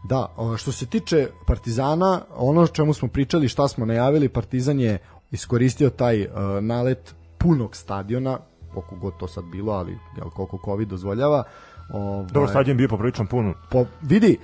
Da, 0.04 0.28
što 0.56 0.72
se 0.72 0.86
tiče 0.86 1.28
Partizana, 1.46 2.20
ono 2.30 2.60
o 2.60 2.68
čemu 2.68 2.94
smo 2.94 3.08
pričali, 3.08 3.48
šta 3.48 3.68
smo 3.68 3.86
najavili, 3.86 4.28
Partizan 4.28 4.80
je 4.80 4.98
iskoristio 5.30 5.90
taj 5.90 6.22
uh, 6.22 6.28
nalet 6.60 7.14
punog 7.38 7.76
stadiona, 7.76 8.38
koliko 8.80 8.96
god 8.96 9.16
to 9.16 9.28
sad 9.28 9.44
bilo, 9.44 9.72
ali 9.72 9.98
jel, 10.16 10.30
koliko 10.30 10.58
COVID 10.64 10.88
dozvoljava. 10.88 11.44
Ovaj, 11.88 12.26
Dobro, 12.26 12.48
stadion 12.48 12.74
je 12.74 12.78
bio 12.78 12.88
poprilično 12.88 13.26
pun. 13.26 13.54
po, 13.70 13.84
vidi, 14.02 14.38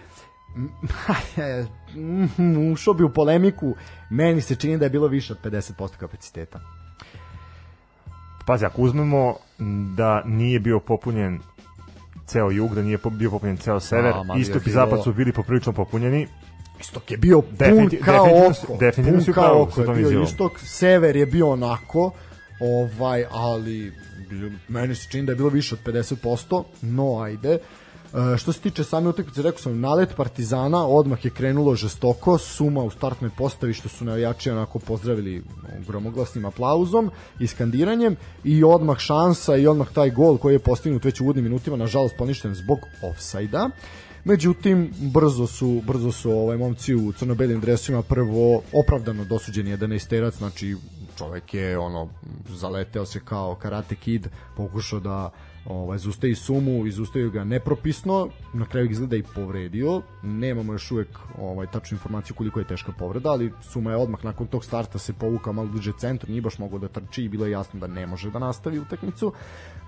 ušao 2.72 2.94
bi 2.94 3.04
u 3.04 3.12
polemiku, 3.12 3.74
meni 4.10 4.40
se 4.40 4.56
čini 4.56 4.78
da 4.78 4.84
je 4.84 4.90
bilo 4.90 5.06
više 5.06 5.32
od 5.32 5.38
50% 5.44 5.96
kapaciteta. 5.96 6.60
Pazi, 8.46 8.64
ako 8.64 8.82
uzmemo 8.82 9.34
da 9.96 10.22
nije 10.24 10.60
bio 10.60 10.80
popunjen 10.80 11.40
ceo 12.26 12.50
jug, 12.50 12.74
da 12.74 12.82
nije 12.82 12.98
bio 13.10 13.30
popunjen 13.30 13.56
ceo 13.56 13.80
sever. 13.80 14.12
A, 14.14 14.22
ma, 14.22 14.34
Istok 14.34 14.66
i 14.66 14.70
je 14.70 14.72
zapad 14.72 15.02
su 15.02 15.12
bili 15.12 15.32
poprilično 15.32 15.72
popunjeni. 15.72 16.26
Istok 16.80 17.10
je 17.10 17.16
bio 17.16 17.42
pun 17.42 17.90
kao 18.04 18.24
oko. 18.24 18.76
definitivno 18.80 19.18
pun 19.18 19.24
si 19.24 19.30
u 19.30 19.34
kao 19.34 19.62
oko 19.62 19.80
je 19.80 19.86
bio 19.86 20.06
izjavom. 20.06 20.26
istok, 20.26 20.58
sever 20.58 21.16
je 21.16 21.26
bio 21.26 21.50
onako, 21.50 22.10
ovaj, 22.60 23.24
ali 23.30 23.92
meni 24.68 24.94
se 24.94 25.08
čini 25.10 25.26
da 25.26 25.32
je 25.32 25.36
bilo 25.36 25.48
više 25.48 25.74
od 25.74 25.80
50%, 25.84 26.64
no 26.82 27.18
ajde. 27.20 27.58
E, 28.14 28.38
što 28.38 28.52
se 28.52 28.60
tiče 28.60 28.84
same 28.84 29.08
utakmice, 29.08 29.42
rekao 29.42 29.58
sam, 29.58 29.80
nalet 29.80 30.16
Partizana 30.16 30.86
odmah 30.86 31.24
je 31.24 31.30
krenulo 31.30 31.74
žestoko, 31.74 32.38
suma 32.38 32.82
u 32.82 32.90
startnoj 32.90 33.30
postavi 33.38 33.72
što 33.74 33.88
su 33.88 34.04
navijači 34.04 34.50
onako 34.50 34.78
pozdravili 34.78 35.42
gromoglasnim 35.86 36.44
aplauzom 36.44 37.10
i 37.40 37.46
skandiranjem 37.46 38.16
i 38.44 38.64
odmah 38.64 38.98
šansa 38.98 39.56
i 39.56 39.66
odmah 39.66 39.92
taj 39.92 40.10
gol 40.10 40.38
koji 40.38 40.54
je 40.54 40.58
postignut 40.58 41.04
već 41.04 41.20
u 41.20 41.24
uvodnim 41.24 41.44
minutima, 41.44 41.76
nažalost 41.76 42.14
poništen 42.18 42.54
zbog 42.54 42.78
ofsajda. 43.02 43.70
Međutim, 44.24 44.92
brzo 45.00 45.46
su, 45.46 45.82
brzo 45.86 46.12
su 46.12 46.30
ovaj 46.30 46.56
momci 46.56 46.94
u 46.94 47.12
crno-belim 47.12 47.60
dresima 47.60 48.02
prvo 48.02 48.62
opravdano 48.72 49.24
dosuđeni 49.24 49.76
11 49.76 50.08
terac, 50.08 50.34
znači 50.34 50.76
čovek 51.22 51.54
je 51.54 51.78
ono 51.78 52.08
zaleteo 52.48 53.06
se 53.06 53.20
kao 53.24 53.54
karate 53.54 53.94
kid, 53.94 54.28
pokušao 54.56 55.00
da 55.00 55.30
ovaj 55.66 55.98
zustavi 55.98 56.34
sumu, 56.34 56.86
izustavio 56.86 57.30
ga 57.30 57.44
nepropisno, 57.44 58.28
na 58.52 58.66
kraju 58.66 58.90
izgleda 58.90 59.16
i 59.16 59.22
povredio. 59.22 60.02
Nemamo 60.22 60.72
još 60.72 60.90
uvek 60.90 61.18
ovaj 61.38 61.66
tačnu 61.66 61.94
informaciju 61.94 62.36
koliko 62.36 62.58
je 62.58 62.66
teška 62.66 62.92
povreda, 62.98 63.30
ali 63.30 63.52
suma 63.62 63.90
je 63.90 63.96
odmah 63.96 64.24
nakon 64.24 64.46
tog 64.46 64.64
starta 64.64 64.98
se 64.98 65.12
povukao 65.12 65.52
malo 65.52 65.68
bliže 65.68 65.92
centru, 65.98 66.30
nije 66.30 66.42
baš 66.42 66.58
mogao 66.58 66.78
da 66.78 66.88
trči 66.88 67.24
i 67.24 67.28
bilo 67.28 67.46
je 67.46 67.52
jasno 67.52 67.80
da 67.80 67.86
ne 67.86 68.06
može 68.06 68.30
da 68.30 68.38
nastavi 68.38 68.78
utakmicu. 68.78 69.32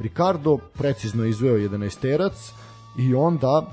Ricardo 0.00 0.56
precizno 0.56 1.24
izveo 1.24 1.58
11 1.58 2.00
terac 2.00 2.52
i 2.98 3.14
onda 3.14 3.72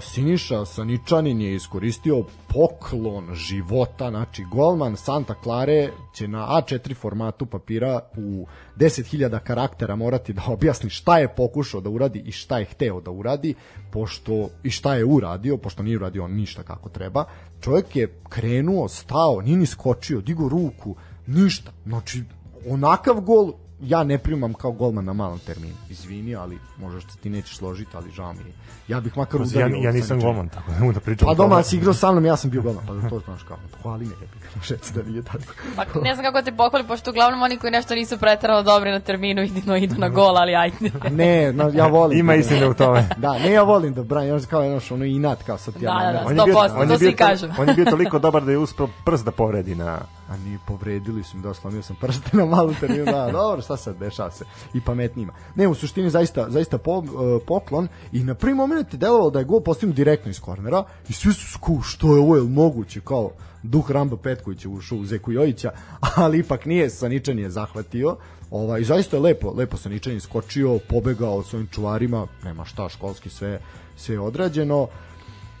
Siniša 0.00 0.64
Saničanin 0.64 1.40
je 1.40 1.54
iskoristio 1.54 2.24
poklon 2.48 3.34
života, 3.34 4.10
znači 4.10 4.44
golman 4.52 4.96
Santa 4.96 5.34
Clare 5.42 5.90
će 6.14 6.28
na 6.28 6.46
A4 6.46 6.96
formatu 6.96 7.46
papira 7.46 8.00
u 8.16 8.46
10.000 8.76 9.38
karaktera 9.38 9.96
morati 9.96 10.32
da 10.32 10.42
objasni 10.46 10.90
šta 10.90 11.18
je 11.18 11.34
pokušao 11.34 11.80
da 11.80 11.90
uradi 11.90 12.18
i 12.18 12.32
šta 12.32 12.58
je 12.58 12.64
hteo 12.64 13.00
da 13.00 13.10
uradi, 13.10 13.54
pošto 13.92 14.48
i 14.62 14.70
šta 14.70 14.94
je 14.94 15.04
uradio, 15.04 15.56
pošto 15.56 15.82
nije 15.82 15.96
uradio 15.96 16.28
ništa 16.28 16.62
kako 16.62 16.88
treba. 16.88 17.24
Čovjek 17.60 17.96
je 17.96 18.20
krenuo, 18.28 18.88
stao, 18.88 19.40
nije 19.40 19.56
ni 19.56 19.66
skočio, 19.66 20.20
digo 20.20 20.48
ruku, 20.48 20.96
ništa. 21.26 21.72
Znači, 21.86 22.22
onakav 22.68 23.20
gol 23.20 23.52
ja 23.80 24.04
ne 24.04 24.18
primam 24.18 24.54
kao 24.54 24.72
golman 24.72 25.04
na 25.04 25.12
malom 25.12 25.38
terminu. 25.38 25.74
Izvini, 25.90 26.36
ali 26.36 26.58
možda 26.78 27.00
što 27.00 27.12
ti 27.16 27.30
nećeš 27.30 27.56
složiti, 27.56 27.90
ali 27.94 28.10
žao 28.10 28.32
mi 28.32 28.38
je. 28.40 28.52
Ja 28.88 29.00
bih 29.00 29.16
makar 29.16 29.40
Ja, 29.40 29.44
udario. 29.44 29.76
ja 29.76 29.92
nisam 29.92 29.92
Saničanina. 30.08 30.24
golman, 30.24 30.48
tako 30.48 30.72
da 30.72 30.78
mogu 30.78 30.92
da 30.92 31.00
pričam. 31.00 31.26
Pa 31.26 31.34
doma 31.34 31.62
si 31.62 31.76
igrao 31.76 31.94
sa 31.94 32.12
mnom, 32.12 32.24
ja 32.24 32.36
sam 32.36 32.50
bio 32.50 32.62
golman, 32.62 32.86
pa 32.86 32.94
da 32.94 33.08
to 33.08 33.20
znaš 33.20 33.42
kao. 33.42 33.56
Hvali 33.82 34.04
me, 34.04 34.10
jebi 34.12 34.26
ga, 34.54 34.60
šec 34.68 34.90
da 34.90 35.02
nije 35.02 35.22
tako. 35.22 35.38
Pa 35.76 36.00
ne 36.00 36.14
znam 36.14 36.24
kako 36.24 36.42
te 36.42 36.52
pohvali, 36.52 36.84
pošto 36.86 37.10
uglavnom 37.10 37.42
oni 37.42 37.56
koji 37.56 37.70
nešto 37.70 37.94
nisu 37.94 38.18
pretarano 38.18 38.62
dobri 38.62 38.90
na 38.90 39.00
terminu 39.00 39.42
idu, 39.42 39.60
no, 39.66 39.76
idu 39.76 39.94
na 39.98 40.08
gol, 40.08 40.38
ali 40.38 40.54
ajde. 40.54 40.76
Ne, 41.10 41.52
no, 41.52 41.70
ja 41.74 41.86
volim. 41.86 42.18
Ima 42.18 42.32
da- 42.32 42.38
istine 42.38 42.68
u 42.68 42.74
tome. 42.74 43.08
Da, 43.16 43.32
ne, 43.32 43.52
ja 43.52 43.62
volim 43.62 43.94
da 43.94 44.02
branim, 44.02 44.30
ja 44.30 44.40
kao 44.40 44.62
jedno 44.62 44.80
ono 44.90 45.04
inat, 45.04 45.42
kao 45.42 45.58
sad 45.58 45.74
ja 45.74 45.80
Da, 45.82 45.86
da, 45.86 45.94
nameram. 45.96 46.36
da. 46.36 46.42
On 46.42 46.48
je 46.48 46.52
bio, 46.52 46.54
100%, 46.54 46.88
to 46.88 46.98
svi 46.98 47.12
kažu. 47.14 47.46
on 47.58 47.68
je 47.68 47.74
bio 47.74 47.84
toliko 47.84 48.18
dobar 48.18 48.44
da 48.44 48.50
je 48.50 48.58
uspeo 48.58 48.88
prst 49.04 49.24
da 49.24 49.30
povredi 49.30 49.74
na... 49.74 49.98
A 50.28 50.36
ni 50.36 50.58
povredili 50.66 51.24
su 51.24 51.36
mi, 51.36 51.42
da, 51.42 51.54
slomio 51.54 51.82
sam 51.82 51.96
prste 52.00 52.36
na 52.36 52.44
malu 52.44 52.74
terminu, 52.80 53.04
da, 53.04 53.30
dobro, 53.32 53.62
šta 53.62 53.76
sad, 53.76 53.98
dešava 53.98 54.30
se, 54.30 54.44
i 54.74 54.80
pametnijima. 54.80 55.32
Ne, 55.54 55.68
u 55.68 55.74
suštini 55.74 56.10
zaista, 56.10 56.50
zaista 56.50 56.78
po, 56.78 56.98
uh, 56.98 57.04
poklon 57.46 57.88
i 58.12 58.24
na 58.24 58.34
prvi 58.34 58.54
moment 58.54 58.92
je 58.92 58.98
delovalo 58.98 59.30
da 59.30 59.38
je 59.38 59.44
gol 59.44 59.60
postignut 59.60 59.96
direktno 59.96 60.30
iz 60.30 60.40
kornera 60.40 60.84
i 61.08 61.12
svi 61.12 61.32
su 61.32 61.52
sku, 61.52 61.82
što 61.82 62.14
je 62.14 62.20
ovo, 62.20 62.36
je 62.36 62.42
moguće, 62.42 63.00
kao 63.00 63.30
duh 63.62 63.90
Ramba 63.90 64.16
Petković 64.16 64.64
je 64.64 64.68
ušao 64.68 64.98
u 64.98 65.04
Zeku 65.04 65.32
Jojića, 65.32 65.70
ali 66.16 66.38
ipak 66.38 66.66
nije, 66.66 66.90
Saničan 66.90 67.38
je 67.38 67.50
zahvatio, 67.50 68.16
ovaj, 68.50 68.84
zaista 68.84 69.16
je 69.16 69.22
lepo, 69.22 69.52
lepo 69.56 69.76
Saničan 69.76 70.12
je 70.12 70.20
skočio, 70.20 70.78
pobegao 70.88 71.42
svojim 71.42 71.66
čuvarima, 71.66 72.26
nema 72.44 72.64
šta, 72.64 72.88
školski 72.88 73.30
sve, 73.30 73.60
sve 73.96 74.14
je 74.14 74.20
odrađeno, 74.20 74.88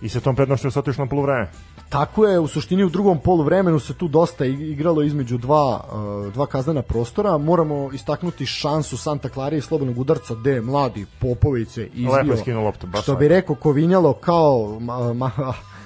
I 0.00 0.08
sa 0.08 0.20
tom 0.20 0.36
prednošću 0.36 0.70
se 0.70 0.78
otišlo 0.78 1.04
na 1.04 1.08
poluvreme. 1.08 1.50
Tako 1.88 2.26
je, 2.26 2.38
u 2.38 2.46
suštini 2.46 2.84
u 2.84 2.88
drugom 2.88 3.18
poluvremenu 3.18 3.80
se 3.80 3.94
tu 3.94 4.08
dosta 4.08 4.44
ig- 4.44 4.72
igralo 4.72 5.02
između 5.02 5.38
dva, 5.38 5.84
uh, 6.26 6.32
dva 6.32 6.46
kaznena 6.46 6.82
prostora. 6.82 7.38
Moramo 7.38 7.90
istaknuti 7.92 8.46
šansu 8.46 8.96
Santa 8.96 9.28
Clara 9.28 9.56
i 9.56 9.60
slobodnog 9.60 9.98
udarca 9.98 10.34
gde 10.34 10.60
mladi 10.60 11.06
Popović. 11.20 11.76
Lepo 11.76 12.32
je 12.32 12.36
skinuo 12.36 12.64
loptu, 12.64 12.86
Što 13.02 13.14
bi 13.16 13.28
rekao 13.28 13.56
Kovinjalo 13.56 14.12
kao 14.12 14.78
ma, 14.80 15.12
ma, 15.12 15.30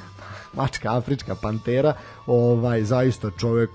mačka 0.56 0.96
afrička 0.96 1.34
pantera, 1.34 1.94
ovaj 2.26 2.82
zaista 2.82 3.30
čovek 3.38 3.70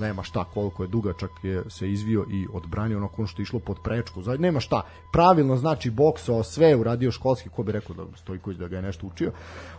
nema 0.00 0.22
šta 0.22 0.44
koliko 0.44 0.82
je 0.82 0.88
dugačak 0.88 1.30
je 1.42 1.62
se 1.68 1.90
izvio 1.90 2.26
i 2.30 2.46
odbranio 2.52 2.98
ono 2.98 3.26
što 3.26 3.42
je 3.42 3.44
išlo 3.44 3.58
pod 3.58 3.76
prečku. 3.84 4.22
Znači 4.22 4.42
nema 4.42 4.60
šta. 4.60 4.82
Pravilno 5.12 5.56
znači 5.56 5.90
boksao 5.90 6.42
sve 6.42 6.76
uradio 6.76 7.12
školski, 7.12 7.48
ko 7.48 7.62
bi 7.62 7.72
rekao 7.72 7.96
da 7.96 8.16
Stojković 8.16 8.58
da 8.58 8.68
ga 8.68 8.76
je 8.76 8.82
nešto 8.82 9.06
učio. 9.06 9.32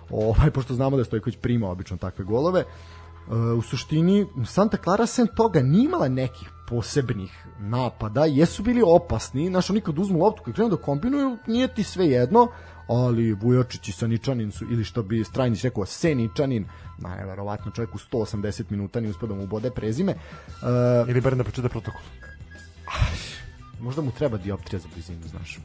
Ovaj 0.09 0.51
pošto 0.51 0.73
znamo 0.73 0.97
da 0.97 1.03
Stojković 1.03 1.37
prima 1.41 1.69
obično 1.69 1.97
takve 1.97 2.25
golove. 2.25 2.59
E, 2.59 3.35
u 3.35 3.61
suštini 3.61 4.25
Santa 4.45 4.77
Clara 4.83 5.05
sem 5.05 5.27
toga 5.35 5.61
nije 5.61 5.85
imala 5.85 6.07
nekih 6.07 6.49
posebnih 6.69 7.47
napada, 7.59 8.25
jesu 8.25 8.63
bili 8.63 8.83
opasni, 8.85 9.47
znaš, 9.47 9.69
oni 9.69 9.81
kad 9.81 9.99
uzmu 9.99 10.19
loptu, 10.19 10.43
kad 10.43 10.53
krenu 10.53 10.69
da 10.69 10.77
kombinuju, 10.77 11.37
nije 11.47 11.67
ti 11.67 11.83
sve 11.83 12.07
jedno, 12.07 12.47
ali 12.87 13.33
Vujočić 13.33 13.87
i 13.87 13.91
Saničanin 13.91 14.51
su, 14.51 14.65
ili 14.71 14.83
što 14.83 15.03
bi 15.03 15.23
Strajnić 15.23 15.63
rekao, 15.63 15.85
Seničanin, 15.85 16.65
na 16.97 17.15
neverovatno 17.15 17.71
čovjek 17.71 17.95
u 17.95 17.97
180 17.97 18.63
minuta 18.69 18.99
nije 18.99 19.11
uspio 19.11 19.27
da 19.27 19.35
mu 19.35 19.47
bode 19.47 19.71
prezime, 19.71 20.11
uh, 20.13 21.09
Ili 21.09 21.21
barem 21.21 21.37
da 21.37 21.43
pročita 21.43 21.69
protokol. 21.69 22.01
možda 23.79 24.01
mu 24.01 24.11
treba 24.11 24.37
dioptrija 24.37 24.79
za 24.79 24.87
blizinu, 24.93 25.27
znaš. 25.27 25.59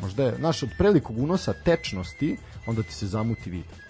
Možda 0.00 0.24
je, 0.24 0.36
znaš, 0.36 0.62
od 0.62 0.70
prelikog 0.78 1.18
unosa 1.18 1.52
tečnosti, 1.52 2.36
onda 2.66 2.82
ti 2.82 2.94
se 2.94 3.06
zamuti 3.06 3.50
vid. 3.50 3.87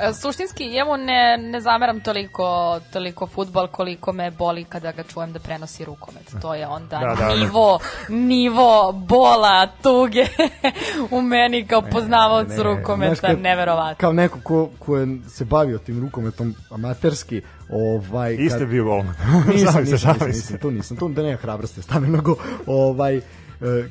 E, 0.00 0.12
Suštinski, 0.12 0.68
njemu 0.68 0.96
ne, 0.96 1.14
ne 1.40 1.60
zameram 1.60 2.00
toliko, 2.00 2.46
toliko 2.92 3.26
futbol 3.26 3.66
koliko 3.66 4.12
me 4.12 4.30
boli 4.30 4.64
kada 4.64 4.92
ga 4.92 5.02
čujem 5.04 5.32
da 5.32 5.38
prenosi 5.38 5.84
rukomet. 5.84 6.34
To 6.42 6.54
je 6.54 6.66
onda 6.66 6.98
Da, 6.98 7.06
da, 7.08 7.14
da. 7.16 7.34
nivo, 7.36 7.78
nivo 8.08 8.92
bola, 8.94 9.66
tuge 9.76 10.26
u 11.10 11.22
meni 11.22 11.66
kao 11.66 11.82
poznavaocu 11.82 12.50
Ne, 12.50 12.62
rukometa, 12.64 13.14
znaš, 13.14 13.20
kad- 13.22 13.40
neverovatno. 13.40 13.94
Kao 13.96 14.12
neko 14.12 14.38
ko, 14.40 14.70
ko 14.78 14.96
je 14.96 15.06
se 15.28 15.44
bavio 15.44 15.78
tim 15.78 16.00
rukometom 16.00 16.54
amaterski, 16.70 17.42
ovaj... 17.70 18.34
I 18.34 18.48
kad- 18.48 18.50
ste 18.50 18.66
bio 18.66 18.84
golman. 18.84 19.14
nisam, 19.52 19.54
nisam, 19.74 19.82
nisam, 19.84 20.18
se. 20.18 20.26
nisam, 20.26 20.58
tu 20.58 20.70
nisam, 20.70 20.96
tu 20.96 21.08
da 21.08 21.22
nema 21.22 21.36
hrabrosti, 21.36 21.82
stane 21.82 22.06
mnogo, 22.08 22.36
ovaj, 22.66 23.20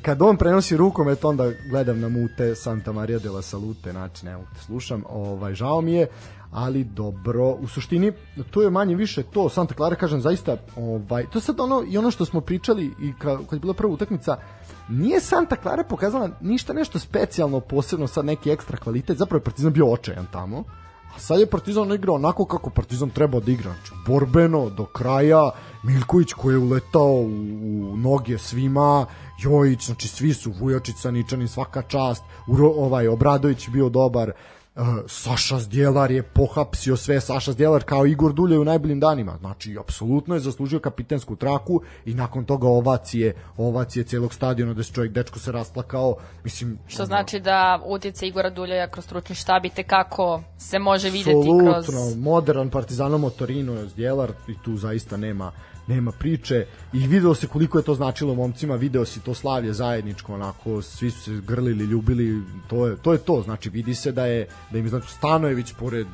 kad 0.02 0.22
on 0.22 0.36
prenosi 0.36 0.76
rukomet, 0.76 1.24
onda 1.24 1.52
gledam 1.70 2.00
na 2.00 2.08
mute 2.08 2.54
Santa 2.54 2.92
Maria 2.92 3.18
de 3.18 3.30
la 3.30 3.42
Salute, 3.42 3.90
znači 3.90 4.26
ne 4.26 4.36
mogu 4.36 4.48
te 4.54 4.60
slušam, 4.60 5.04
ovaj, 5.08 5.54
žao 5.54 5.80
mi 5.80 5.92
je, 5.92 6.06
ali 6.50 6.84
dobro, 6.84 7.50
u 7.50 7.68
suštini 7.68 8.12
to 8.50 8.62
je 8.62 8.70
manje 8.70 8.94
više 8.94 9.22
to, 9.22 9.48
Santa 9.48 9.74
Clara 9.74 9.96
kažem 9.96 10.20
zaista, 10.20 10.56
ovaj, 10.76 11.26
to 11.32 11.40
sad 11.40 11.60
ono 11.60 11.84
i 11.88 11.98
ono 11.98 12.10
što 12.10 12.24
smo 12.24 12.40
pričali 12.40 12.84
i 13.00 13.12
ka, 13.18 13.36
kad 13.36 13.52
je 13.52 13.60
bila 13.60 13.74
prva 13.74 13.92
utakmica, 13.92 14.36
nije 14.88 15.20
Santa 15.20 15.56
Clara 15.62 15.84
pokazala 15.84 16.30
ništa 16.40 16.72
nešto 16.72 16.98
specijalno, 16.98 17.60
posebno 17.60 18.06
sad 18.06 18.24
neki 18.24 18.50
ekstra 18.50 18.76
kvalitet, 18.76 19.18
zapravo 19.18 19.38
je 19.40 19.44
Partizan 19.44 19.72
bio 19.72 19.92
očajan 19.92 20.26
tamo, 20.32 20.64
a 21.16 21.18
sad 21.18 21.40
je 21.40 21.46
Partizan 21.46 21.92
igrao 21.92 22.14
onako 22.14 22.44
kako 22.44 22.70
Partizan 22.70 23.10
treba 23.10 23.40
da 23.40 23.52
igra, 23.52 23.72
znači 23.72 23.92
borbeno, 24.06 24.70
do 24.70 24.84
kraja, 24.84 25.50
Miljković 25.82 26.32
koji 26.32 26.54
je 26.54 26.58
uletao 26.58 27.12
u, 27.12 27.92
u 27.92 27.96
noge 27.96 28.38
svima, 28.38 29.06
Jojić, 29.42 29.86
znači 29.86 30.08
svi 30.08 30.34
su, 30.34 30.52
Vujočić, 30.60 30.96
Saničanin, 30.96 31.48
svaka 31.48 31.82
čast, 31.82 32.22
Uro, 32.46 32.68
ovaj, 32.68 33.08
Obradović 33.08 33.68
je 33.68 33.72
bio 33.72 33.88
dobar, 33.88 34.32
Uh, 34.76 34.82
Saša 35.06 35.58
Zdjelar 35.58 36.10
je 36.10 36.22
pohapsio 36.22 36.96
sve, 36.96 37.20
Saša 37.20 37.52
Zdjelar 37.52 37.84
kao 37.84 38.06
Igor 38.06 38.32
Dulje 38.32 38.58
u 38.58 38.64
najboljim 38.64 39.00
danima, 39.00 39.36
znači 39.40 39.76
apsolutno 39.80 40.34
je 40.34 40.40
zaslužio 40.40 40.78
kapitensku 40.78 41.36
traku 41.36 41.80
i 42.04 42.14
nakon 42.14 42.44
toga 42.44 42.68
ovacije, 42.68 43.34
ovacije 43.56 44.04
celog 44.04 44.34
stadiona 44.34 44.74
da 44.74 44.82
se 44.82 44.92
čovjek 44.92 45.12
dečko 45.12 45.38
se 45.38 45.52
rasplakao, 45.52 46.16
mislim 46.44 46.78
Što 46.86 47.04
znači 47.04 47.40
da 47.40 47.80
utjece 47.86 48.28
Igora 48.28 48.50
Duljaja 48.50 48.88
kroz 48.88 49.04
stručni 49.04 49.34
štab 49.34 49.64
i 49.64 49.70
tekako 49.70 50.42
se 50.58 50.78
može 50.78 51.10
videti 51.10 51.48
kroz... 51.62 51.88
Apsolutno, 51.88 52.30
modern 52.30 52.70
Partizano 52.70 53.18
Motorino 53.18 53.72
je 53.72 53.88
Zdjelar 53.88 54.32
i 54.48 54.54
tu 54.64 54.76
zaista 54.76 55.16
nema 55.16 55.52
nema 55.86 56.12
priče 56.12 56.66
i 56.92 57.06
video 57.06 57.34
se 57.34 57.46
koliko 57.46 57.78
je 57.78 57.84
to 57.84 57.94
značilo 57.94 58.34
momcima, 58.34 58.74
video 58.74 59.04
si 59.04 59.20
to 59.20 59.34
slavlje 59.34 59.72
zajedničko, 59.72 60.34
onako 60.34 60.82
svi 60.82 61.10
su 61.10 61.20
se 61.20 61.40
grlili, 61.46 61.84
ljubili, 61.84 62.42
to 62.68 62.86
je 62.86 62.96
to 62.96 63.12
je 63.12 63.18
to, 63.18 63.42
znači 63.42 63.70
vidi 63.70 63.94
se 63.94 64.12
da 64.12 64.26
je 64.26 64.48
da 64.70 64.78
im 64.78 64.88
znači 64.88 65.12
Stanojević 65.12 65.72
pored 65.72 66.06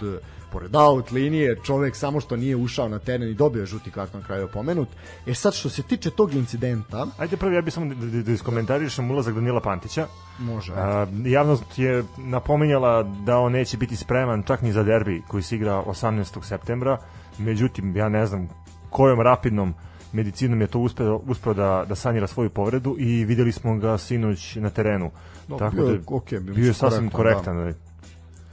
pored 0.53 0.77
out 0.77 1.11
linije, 1.11 1.57
čovek 1.64 1.97
samo 1.97 2.20
što 2.20 2.37
nije 2.37 2.57
ušao 2.57 2.89
na 2.89 2.99
teren 2.99 3.29
i 3.29 3.35
dobio 3.35 3.66
žuti 3.66 3.91
karton 3.91 4.20
na 4.20 4.27
kraju 4.27 4.45
opomenut. 4.45 4.89
E 5.27 5.35
sad 5.35 5.55
što 5.55 5.68
se 5.68 5.83
tiče 5.83 6.11
tog 6.11 6.35
incidenta, 6.35 7.07
Ajde 7.18 7.37
prvi, 7.37 7.55
ja 7.55 7.62
bih 7.62 7.75
samo 7.75 7.95
da, 7.95 8.07
da, 8.07 8.23
da 8.23 8.33
iskomentarišem 8.33 9.11
ulazak 9.11 9.35
Danila 9.35 9.61
Pantića. 9.61 10.07
može. 10.39 10.73
A, 10.77 11.07
javnost 11.25 11.79
je 11.79 12.05
napominjala 12.18 13.03
da 13.03 13.39
on 13.39 13.53
neće 13.53 13.77
biti 13.77 13.97
spreman 13.97 14.43
čak 14.43 14.62
ni 14.62 14.73
za 14.73 14.83
derbi 14.83 15.23
koji 15.29 15.43
se 15.43 15.57
igra 15.57 15.83
18. 15.87 16.43
septembra. 16.43 16.99
Međutim, 17.39 17.97
ja 17.97 18.09
ne 18.09 18.27
znam 18.27 18.49
kojom 18.93 19.20
rapidnom 19.20 19.74
medicinom 20.12 20.61
je 20.61 20.66
to 20.66 20.80
uspeo, 20.80 21.20
uspeo 21.26 21.55
da, 21.55 21.84
da 21.88 21.95
sanira 21.95 22.26
svoju 22.26 22.51
povredu 22.51 22.97
i 22.99 23.24
videli 23.24 23.53
smo 23.53 23.76
ga 23.76 23.99
sinoć 23.99 24.57
na 24.57 24.70
terenu. 24.70 25.11
No, 25.49 25.57
Tako 25.57 25.76
bio 25.76 25.86
da 25.86 25.99
okej, 26.07 26.40
bio 26.40 26.55
bio 26.55 26.66
je 26.66 26.74
sasvim 26.74 27.11
korektan, 27.11 27.57
korektan. 27.57 27.72
da. 27.72 27.91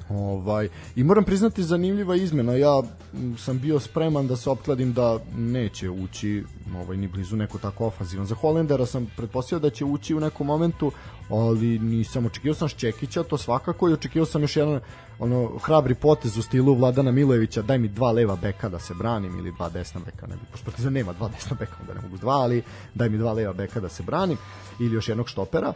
Ovaj, 0.09 0.69
I 0.95 1.03
moram 1.03 1.23
priznati 1.23 1.63
zanimljiva 1.63 2.15
izmena. 2.15 2.53
Ja 2.53 2.81
sam 3.37 3.59
bio 3.59 3.79
spreman 3.79 4.27
da 4.27 4.35
se 4.35 4.49
opkladim 4.49 4.93
da 4.93 5.19
neće 5.37 5.89
ući 5.89 6.43
ovaj, 6.77 6.97
ni 6.97 7.07
blizu 7.07 7.35
neko 7.35 7.57
tako 7.57 7.85
ofanzivan. 7.85 8.25
Za 8.25 8.35
Holendera 8.35 8.85
sam 8.85 9.07
pretpostavio 9.17 9.59
da 9.59 9.69
će 9.69 9.85
ući 9.85 10.15
u 10.15 10.19
nekom 10.19 10.47
momentu, 10.47 10.91
ali 11.29 11.79
nisam 11.79 12.25
očekio 12.25 12.53
sam 12.53 12.67
Šćekića, 12.67 13.23
to 13.23 13.37
svakako 13.37 13.89
i 13.89 13.93
očekio 13.93 14.25
sam 14.25 14.41
još 14.41 14.55
jedan 14.55 14.79
ono 15.19 15.57
hrabri 15.57 15.95
potez 15.95 16.37
u 16.37 16.41
stilu 16.41 16.75
Vladana 16.75 17.11
Milojevića, 17.11 17.61
daj 17.61 17.77
mi 17.77 17.87
dva 17.87 18.11
leva 18.11 18.35
beka 18.35 18.69
da 18.69 18.79
se 18.79 18.93
branim 18.93 19.39
ili 19.39 19.51
dva 19.51 19.69
desna 19.69 20.01
beka, 20.05 20.27
ne 20.27 20.35
bi, 20.35 20.41
pošto 20.51 20.65
Partizan 20.65 20.93
nema 20.93 21.13
dva 21.13 21.29
desna 21.29 21.57
beka, 21.59 21.75
onda 21.81 21.93
ne 21.93 22.01
mogu 22.01 22.17
dva, 22.17 22.33
ali 22.33 22.63
daj 22.95 23.09
mi 23.09 23.17
dva 23.17 23.33
leva 23.33 23.53
beka 23.53 23.79
da 23.79 23.89
se 23.89 24.03
branim 24.03 24.37
ili 24.79 24.95
još 24.95 25.09
jednog 25.09 25.29
štopera 25.29 25.73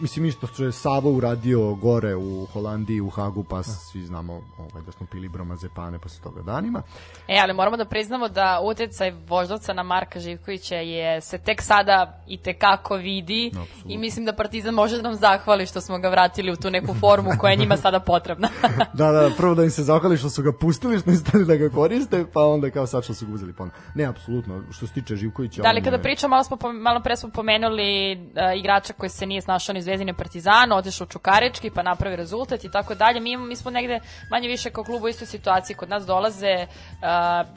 mislim 0.00 0.24
isto 0.24 0.46
što 0.46 0.64
je 0.64 0.72
Savo 0.72 1.10
uradio 1.10 1.74
gore 1.74 2.14
u 2.14 2.46
Holandiji, 2.52 3.00
u 3.00 3.10
Hagu, 3.10 3.44
pa 3.44 3.62
svi 3.62 4.04
znamo 4.04 4.42
ovaj, 4.58 4.82
da 4.86 4.92
smo 4.92 5.06
pili 5.06 5.28
bromazepane 5.28 5.98
posle 5.98 6.22
toga 6.22 6.42
danima. 6.42 6.82
E, 7.28 7.38
ali 7.42 7.52
moramo 7.52 7.76
da 7.76 7.84
priznamo 7.84 8.28
da 8.28 8.60
utjecaj 8.64 9.12
voždovca 9.28 9.72
na 9.72 9.82
Marka 9.82 10.20
Živkovića 10.20 10.76
je 10.76 11.20
se 11.20 11.38
tek 11.38 11.62
sada 11.62 12.24
i 12.26 12.36
tekako 12.38 12.94
vidi 12.96 13.46
Apsolutno. 13.48 13.92
i 13.92 13.98
mislim 13.98 14.24
da 14.24 14.32
Partizan 14.32 14.74
može 14.74 14.96
da 14.96 15.02
nam 15.02 15.14
zahvali 15.14 15.66
što 15.66 15.80
smo 15.80 15.98
ga 15.98 16.08
vratili 16.08 16.52
u 16.52 16.56
tu 16.56 16.70
neku 16.70 16.94
formu 16.94 17.30
koja 17.40 17.50
je 17.50 17.56
njima 17.56 17.76
sada 17.76 18.00
potrebna. 18.00 18.48
Da, 18.94 19.12
da, 19.12 19.30
prvo 19.36 19.54
da 19.54 19.64
im 19.64 19.70
se 19.70 19.82
zahvali 19.82 20.16
što 20.16 20.30
su 20.30 20.42
ga 20.42 20.52
pustili, 20.52 20.98
što 20.98 21.10
niste 21.10 21.38
da 21.38 21.56
ga 21.56 21.68
koriste, 21.70 22.24
pa 22.32 22.44
onda 22.44 22.70
kao 22.70 22.86
sad 22.86 23.04
što 23.04 23.14
su 23.14 23.26
ga 23.26 23.32
uzeli 23.34 23.52
ponovno. 23.52 23.78
Ne, 23.94 24.04
apsolutno, 24.04 24.62
što 24.70 24.86
se 24.86 24.92
tiče 24.92 25.16
Živkovića... 25.16 25.62
Da 25.62 25.72
li 25.72 25.82
kada 25.82 25.96
je- 25.96 26.02
pričamo, 26.02 26.30
malo, 26.30 26.44
smo, 26.44 26.58
malo 26.72 27.00
pre 27.00 27.16
smo 27.16 27.28
pomenuli 27.30 28.12
uh, 28.12 28.58
igrača 28.58 28.92
koji 28.92 29.10
se 29.10 29.26
nije 29.26 29.40
snašao 29.40 29.72
ni 29.72 29.82
Zvezdine 29.86 30.14
Partizanu, 30.14 30.76
otišao 30.76 31.04
u 31.04 31.08
Čukarički 31.08 31.70
pa 31.70 31.82
napravi 31.82 32.16
rezultat 32.16 32.64
i 32.64 32.70
tako 32.70 32.94
dalje. 32.94 33.20
Mi, 33.20 33.30
imamo- 33.30 33.46
mi 33.46 33.56
smo 33.56 33.70
negde 33.70 34.00
manje 34.30 34.48
više 34.48 34.70
kao 34.70 34.84
klub 34.84 35.02
u 35.02 35.08
istoj 35.08 35.26
situaciji. 35.26 35.76
Kod 35.76 35.88
nas 35.88 36.06
dolaze 36.06 36.54
uh, 36.62 37.06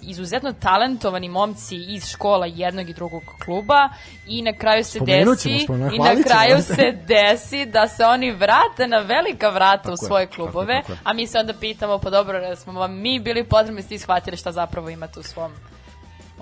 izuzetno 0.04 0.54
talentovani 0.54 1.30
momci 1.30 1.76
iz 1.78 2.06
škola 2.08 2.46
jednog 2.46 2.90
i 2.90 2.94
drugog 2.94 3.24
kluba 3.46 3.90
i 4.28 4.42
na 4.42 4.54
kraju 4.54 4.84
se 4.84 4.92
Spomenut 4.92 5.40
ćemo, 5.40 5.54
desi 5.54 5.66
spomenut- 5.66 5.96
i 5.96 6.00
na 6.00 6.24
kraju 6.24 6.62
se. 6.62 6.92
desi 7.04 7.66
da 7.68 7.88
se 7.88 8.06
oni 8.06 8.32
vrate 8.34 8.88
na 8.88 8.98
velika 9.00 9.50
vrata 9.50 9.82
u 9.82 9.96
Tako 9.96 10.06
je, 10.06 10.08
svoje 10.08 10.26
tako 10.26 10.34
je, 10.34 10.36
klubove, 10.38 10.82
tako 10.82 10.92
je. 10.92 10.98
a 11.04 11.14
mi 11.14 11.28
se 11.28 11.40
onda 11.40 11.54
pitamo, 11.56 11.98
pa 11.98 12.10
dobro, 12.10 12.56
smo 12.56 12.74
vam 12.74 12.94
mi 12.96 13.20
bili 13.20 13.44
potrebni, 13.46 13.82
ste 13.82 13.98
shvatili 13.98 14.38
šta 14.38 14.52
zapravo 14.52 14.90
imate 14.90 15.20
u 15.20 15.24
svom 15.24 15.52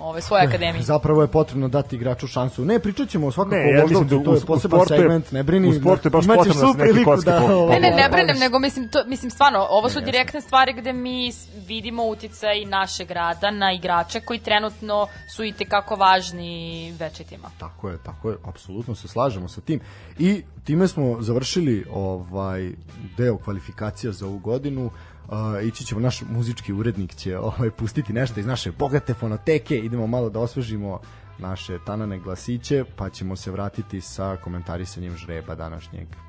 ove, 0.00 0.20
svojoj 0.20 0.46
akademiji. 0.46 0.82
Zapravo 0.82 1.22
je 1.22 1.28
potrebno 1.28 1.68
dati 1.68 1.96
igraču 1.96 2.26
šansu. 2.26 2.64
Ne, 2.64 2.78
pričat 2.78 3.08
ćemo 3.08 3.30
svakako 3.30 3.56
Ne, 3.56 3.62
o 3.62 3.68
ja 3.68 3.82
mislim 3.82 3.98
Voždovcu, 3.98 4.18
da 4.18 4.24
to 4.24 4.34
je 4.34 4.40
poseban 4.40 4.80
sportu 4.80 4.94
segment, 4.94 5.32
ne 5.32 5.42
brini. 5.42 5.68
u 5.68 5.72
sportu 5.72 6.06
je 6.06 6.10
baš 6.10 6.26
potrebno 6.26 6.72
da 6.72 6.84
neki 6.84 7.04
kocki 7.04 7.24
da... 7.24 7.40
po- 7.40 7.68
Ne, 7.68 7.80
ne, 7.80 7.90
ne 7.90 8.08
brinem, 8.08 8.38
nego 8.38 8.58
mislim, 8.58 8.88
to, 8.88 9.04
mislim 9.06 9.30
stvarno, 9.30 9.66
ovo 9.70 9.88
su 9.88 9.98
Ne, 9.98 10.04
direktne 10.04 10.40
stvari 10.40 10.72
gde 10.72 10.92
mi 10.92 11.32
vidimo 11.66 12.04
uticaj 12.04 12.64
našeg 12.64 13.10
rada 13.10 13.50
na 13.50 13.72
igrače 13.72 14.20
koji 14.20 14.38
trenutno 14.38 15.06
su 15.36 15.44
i 15.44 15.52
tekako 15.52 15.96
važni 15.96 16.94
večitima. 16.98 17.50
Tako 17.58 17.88
je, 17.90 17.98
tako 17.98 18.30
je, 18.30 18.36
apsolutno 18.44 18.94
se 18.94 19.08
slažemo 19.08 19.48
sa 19.48 19.60
tim. 19.60 19.80
I 20.18 20.42
time 20.64 20.88
smo 20.88 21.16
završili 21.20 21.84
ovaj 21.92 22.70
deo 23.16 23.38
kvalifikacija 23.38 24.12
za 24.12 24.26
ovu 24.26 24.38
godinu. 24.38 24.90
Uh, 25.28 25.34
ići 25.64 25.84
ćemo, 25.84 26.00
naš 26.00 26.22
muzički 26.30 26.72
urednik 26.72 27.14
će 27.14 27.38
ovaj, 27.48 27.70
pustiti 27.70 28.12
nešto 28.12 28.40
iz 28.40 28.46
naše 28.46 28.72
bogate 28.72 29.14
fonoteke, 29.14 29.76
idemo 29.76 30.06
malo 30.06 30.30
da 30.30 30.40
osvežimo 30.40 31.00
naše 31.38 31.78
tanane 31.86 32.18
glasiće, 32.18 32.84
pa 32.96 33.10
ćemo 33.10 33.36
se 33.36 33.50
vratiti 33.50 34.00
sa 34.00 34.36
komentarisanjem 34.44 35.16
žreba 35.16 35.54
današnjeg. 35.54 36.27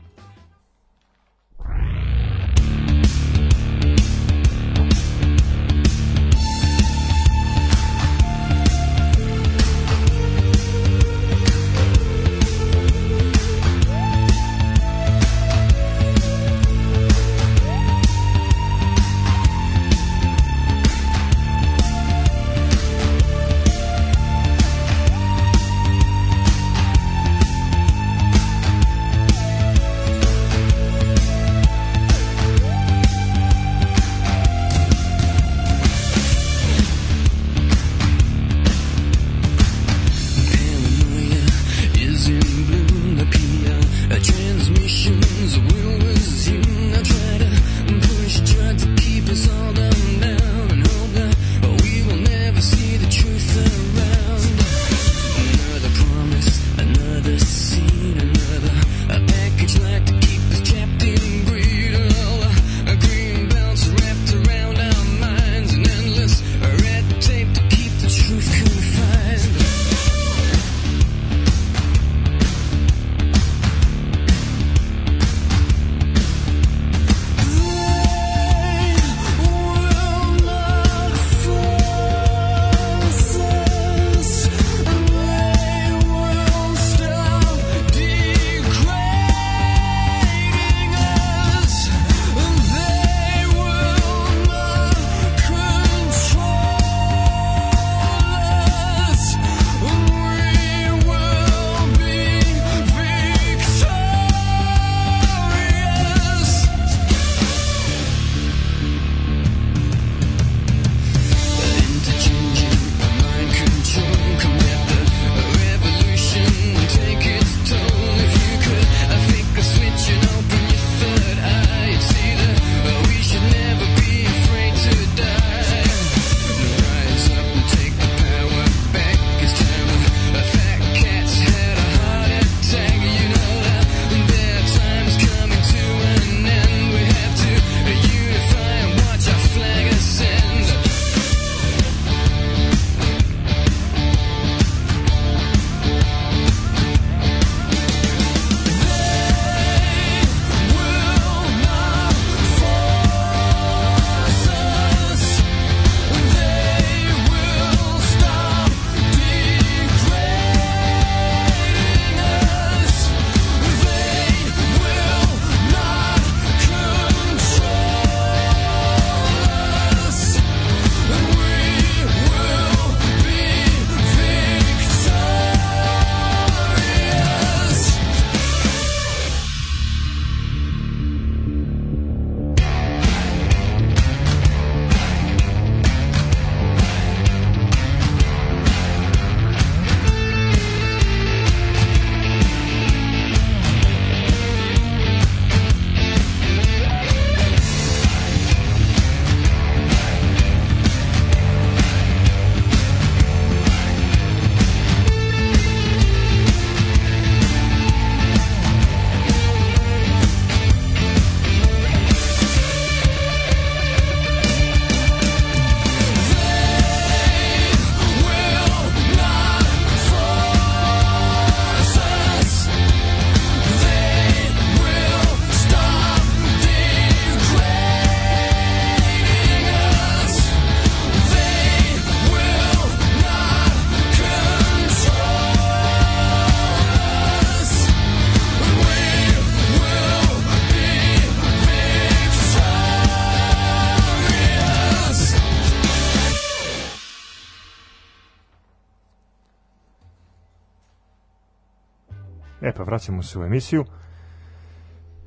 Vraćamo 253.09 253.23
se 253.23 253.39
u 253.39 253.43
emisiju. 253.43 253.85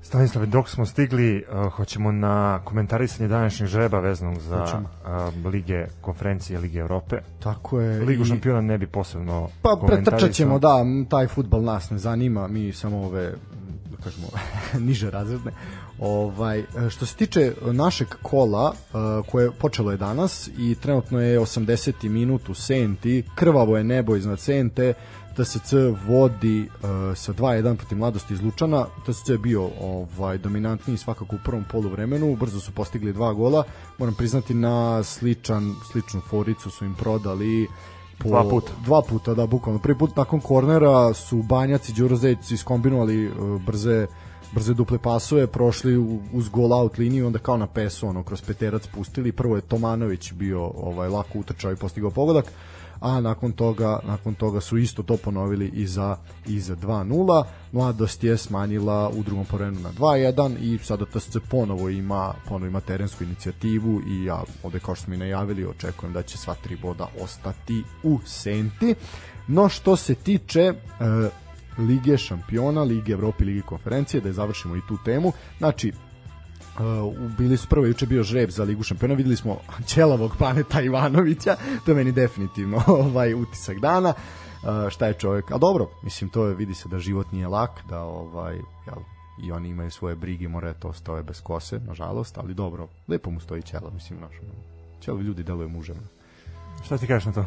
Stanislave, 0.02 0.46
dok 0.46 0.68
smo 0.68 0.86
stigli, 0.86 1.44
uh, 1.44 1.72
hoćemo 1.72 2.12
na 2.12 2.60
komentarisanje 2.64 3.28
današnjeg 3.28 3.68
žreba 3.68 4.00
veznog 4.00 4.38
za 4.38 4.64
uh, 4.64 5.46
lige 5.46 5.86
konferencije 6.00 6.58
Lige 6.58 6.78
Evrope. 6.78 7.16
Tako 7.42 7.80
je. 7.80 8.00
Ligu 8.00 8.22
i... 8.22 8.26
šampiona 8.26 8.60
ne 8.60 8.78
bi 8.78 8.86
posebno 8.86 9.48
Pa 9.62 9.76
pretrčat 9.86 10.32
ćemo, 10.32 10.58
da, 10.58 10.84
taj 11.08 11.26
futbal 11.26 11.62
nas 11.62 11.90
ne 11.90 11.98
zanima, 11.98 12.48
mi 12.48 12.72
samo 12.72 13.04
ove 13.04 13.32
da 13.90 13.96
kažemo 14.04 14.26
niže 14.86 15.10
razredne. 15.10 15.52
Ovaj 16.04 16.64
što 16.90 17.06
se 17.06 17.16
tiče 17.16 17.52
našeg 17.72 18.08
kola 18.22 18.72
uh, 18.72 19.26
koje 19.26 19.50
počelo 19.50 19.90
je 19.90 19.96
danas 19.96 20.50
i 20.58 20.74
trenutno 20.74 21.20
je 21.20 21.40
80. 21.40 22.08
minut 22.08 22.48
u 22.48 22.54
Senti, 22.54 23.24
krvavo 23.34 23.76
je 23.76 23.84
nebo 23.84 24.16
iznad 24.16 24.40
Sente. 24.40 24.94
TSC 25.36 25.72
vodi 26.06 26.60
uh, 26.60 27.16
sa 27.16 27.32
2-1 27.32 27.76
protiv 27.76 27.98
mladosti 27.98 28.34
iz 28.34 28.42
Lučana. 28.42 28.86
TSC 29.06 29.28
je 29.28 29.38
bio 29.38 29.70
ovaj 29.80 30.38
dominantniji 30.38 30.96
svakako 30.96 31.36
u 31.36 31.38
prvom 31.44 31.64
poluvremenu, 31.70 32.36
brzo 32.36 32.60
su 32.60 32.72
postigli 32.72 33.12
dva 33.12 33.32
gola. 33.32 33.64
Moram 33.98 34.14
priznati 34.14 34.54
na 34.54 35.02
sličan 35.02 35.74
sličnu 35.92 36.20
foricu 36.20 36.70
su 36.70 36.84
im 36.84 36.94
prodali 36.94 37.68
po, 38.18 38.28
dva 38.28 38.44
puta. 38.50 38.72
Dva 38.84 39.02
puta, 39.02 39.34
da, 39.34 39.46
bukvalno. 39.46 39.80
Prvi 39.80 39.98
put 39.98 40.16
nakon 40.16 40.40
kornera 40.40 41.14
su 41.14 41.42
Banjac 41.42 41.88
i 41.88 41.92
Đuro 41.92 42.16
Zec 42.16 42.50
iskombinovali 42.50 43.26
uh, 43.26 43.62
brze 43.62 44.06
brze 44.52 44.74
duple 44.74 44.98
pasove, 44.98 45.46
prošli 45.46 45.96
uz 46.32 46.48
gol 46.48 46.72
out 46.72 46.98
liniju, 46.98 47.26
onda 47.26 47.38
kao 47.38 47.56
na 47.56 47.66
pesu, 47.66 48.08
ono, 48.08 48.22
kroz 48.22 48.42
peterac 48.42 48.86
pustili. 48.86 49.32
Prvo 49.32 49.56
je 49.56 49.62
Tomanović 49.62 50.32
bio 50.32 50.64
ovaj, 50.64 51.08
lako 51.08 51.38
utrčao 51.38 51.72
i 51.72 51.76
postigao 51.76 52.10
pogodak 52.10 52.44
a 53.02 53.20
nakon 53.20 53.52
toga 53.52 53.98
nakon 54.04 54.34
toga 54.34 54.60
su 54.60 54.78
isto 54.78 55.02
to 55.02 55.16
ponovili 55.16 55.70
i 55.74 55.86
za 55.86 56.16
i 56.46 56.60
za 56.60 56.76
2:0. 56.76 57.44
Mladost 57.72 58.24
je 58.24 58.36
smanjila 58.36 59.08
u 59.08 59.22
drugom 59.22 59.44
porenu 59.44 59.80
na 59.80 59.92
2:1 59.92 60.56
i 60.60 60.78
sada 60.78 61.04
TSC 61.04 61.36
ponovo 61.50 61.88
ima 61.88 62.34
ponovo 62.48 62.66
ima 62.66 62.80
terensku 62.80 63.24
inicijativu 63.24 64.00
i 64.08 64.24
ja 64.24 64.42
ovde 64.62 64.78
kao 64.78 64.94
što 64.94 65.04
smo 65.04 65.14
i 65.14 65.16
najavili 65.16 65.66
očekujem 65.66 66.12
da 66.12 66.22
će 66.22 66.38
sva 66.38 66.54
tri 66.54 66.76
boda 66.76 67.08
ostati 67.20 67.82
u 68.02 68.18
Senti. 68.26 68.94
No 69.48 69.68
što 69.68 69.96
se 69.96 70.14
tiče 70.14 70.60
e, 70.60 70.74
Lige 71.78 72.18
šampiona, 72.18 72.82
Lige 72.82 73.12
Evrope, 73.12 73.44
Lige 73.44 73.62
konferencije, 73.62 74.20
da 74.20 74.28
je 74.28 74.32
završimo 74.32 74.76
i 74.76 74.80
tu 74.88 74.98
temu. 75.04 75.32
Znači, 75.58 75.92
Uh, 76.72 77.14
bili 77.38 77.56
su 77.56 77.68
prvo 77.68 77.86
juče 77.86 78.06
bio 78.06 78.22
žreb 78.22 78.50
za 78.50 78.64
Ligu 78.64 78.82
šampiona, 78.82 79.14
videli 79.14 79.36
smo 79.36 79.58
Ćelavog 79.86 80.36
Paneta 80.38 80.80
Ivanovića, 80.80 81.56
to 81.84 81.90
je 81.90 81.94
meni 81.94 82.12
definitivno 82.12 82.82
ovaj 83.06 83.34
utisak 83.34 83.80
dana. 83.80 84.08
Uh, 84.08 84.90
šta 84.90 85.06
je 85.06 85.14
čovjek? 85.14 85.50
A 85.50 85.58
dobro, 85.58 85.90
mislim 86.02 86.30
to 86.30 86.46
je 86.46 86.54
vidi 86.54 86.74
se 86.74 86.88
da 86.88 86.98
život 86.98 87.32
nije 87.32 87.48
lak, 87.48 87.70
da 87.88 88.00
ovaj 88.00 88.54
jel, 88.86 89.02
i 89.42 89.52
oni 89.52 89.68
imaju 89.68 89.90
svoje 89.90 90.16
brige, 90.16 90.48
mora 90.48 90.74
to 90.74 90.92
stoje 90.92 91.22
bez 91.22 91.40
kose, 91.40 91.78
nažalost, 91.78 92.38
ali 92.38 92.54
dobro, 92.54 92.88
lepo 93.08 93.30
mu 93.30 93.40
stoji 93.40 93.62
Ćela, 93.62 93.90
mislim, 93.90 94.20
naš. 94.20 94.34
Ćelovi 95.00 95.24
ljudi 95.24 95.42
deluje 95.42 95.68
muževno. 95.68 96.02
Šta 96.84 96.98
ti 96.98 97.06
kažeš 97.06 97.26
na 97.26 97.32
to? 97.32 97.44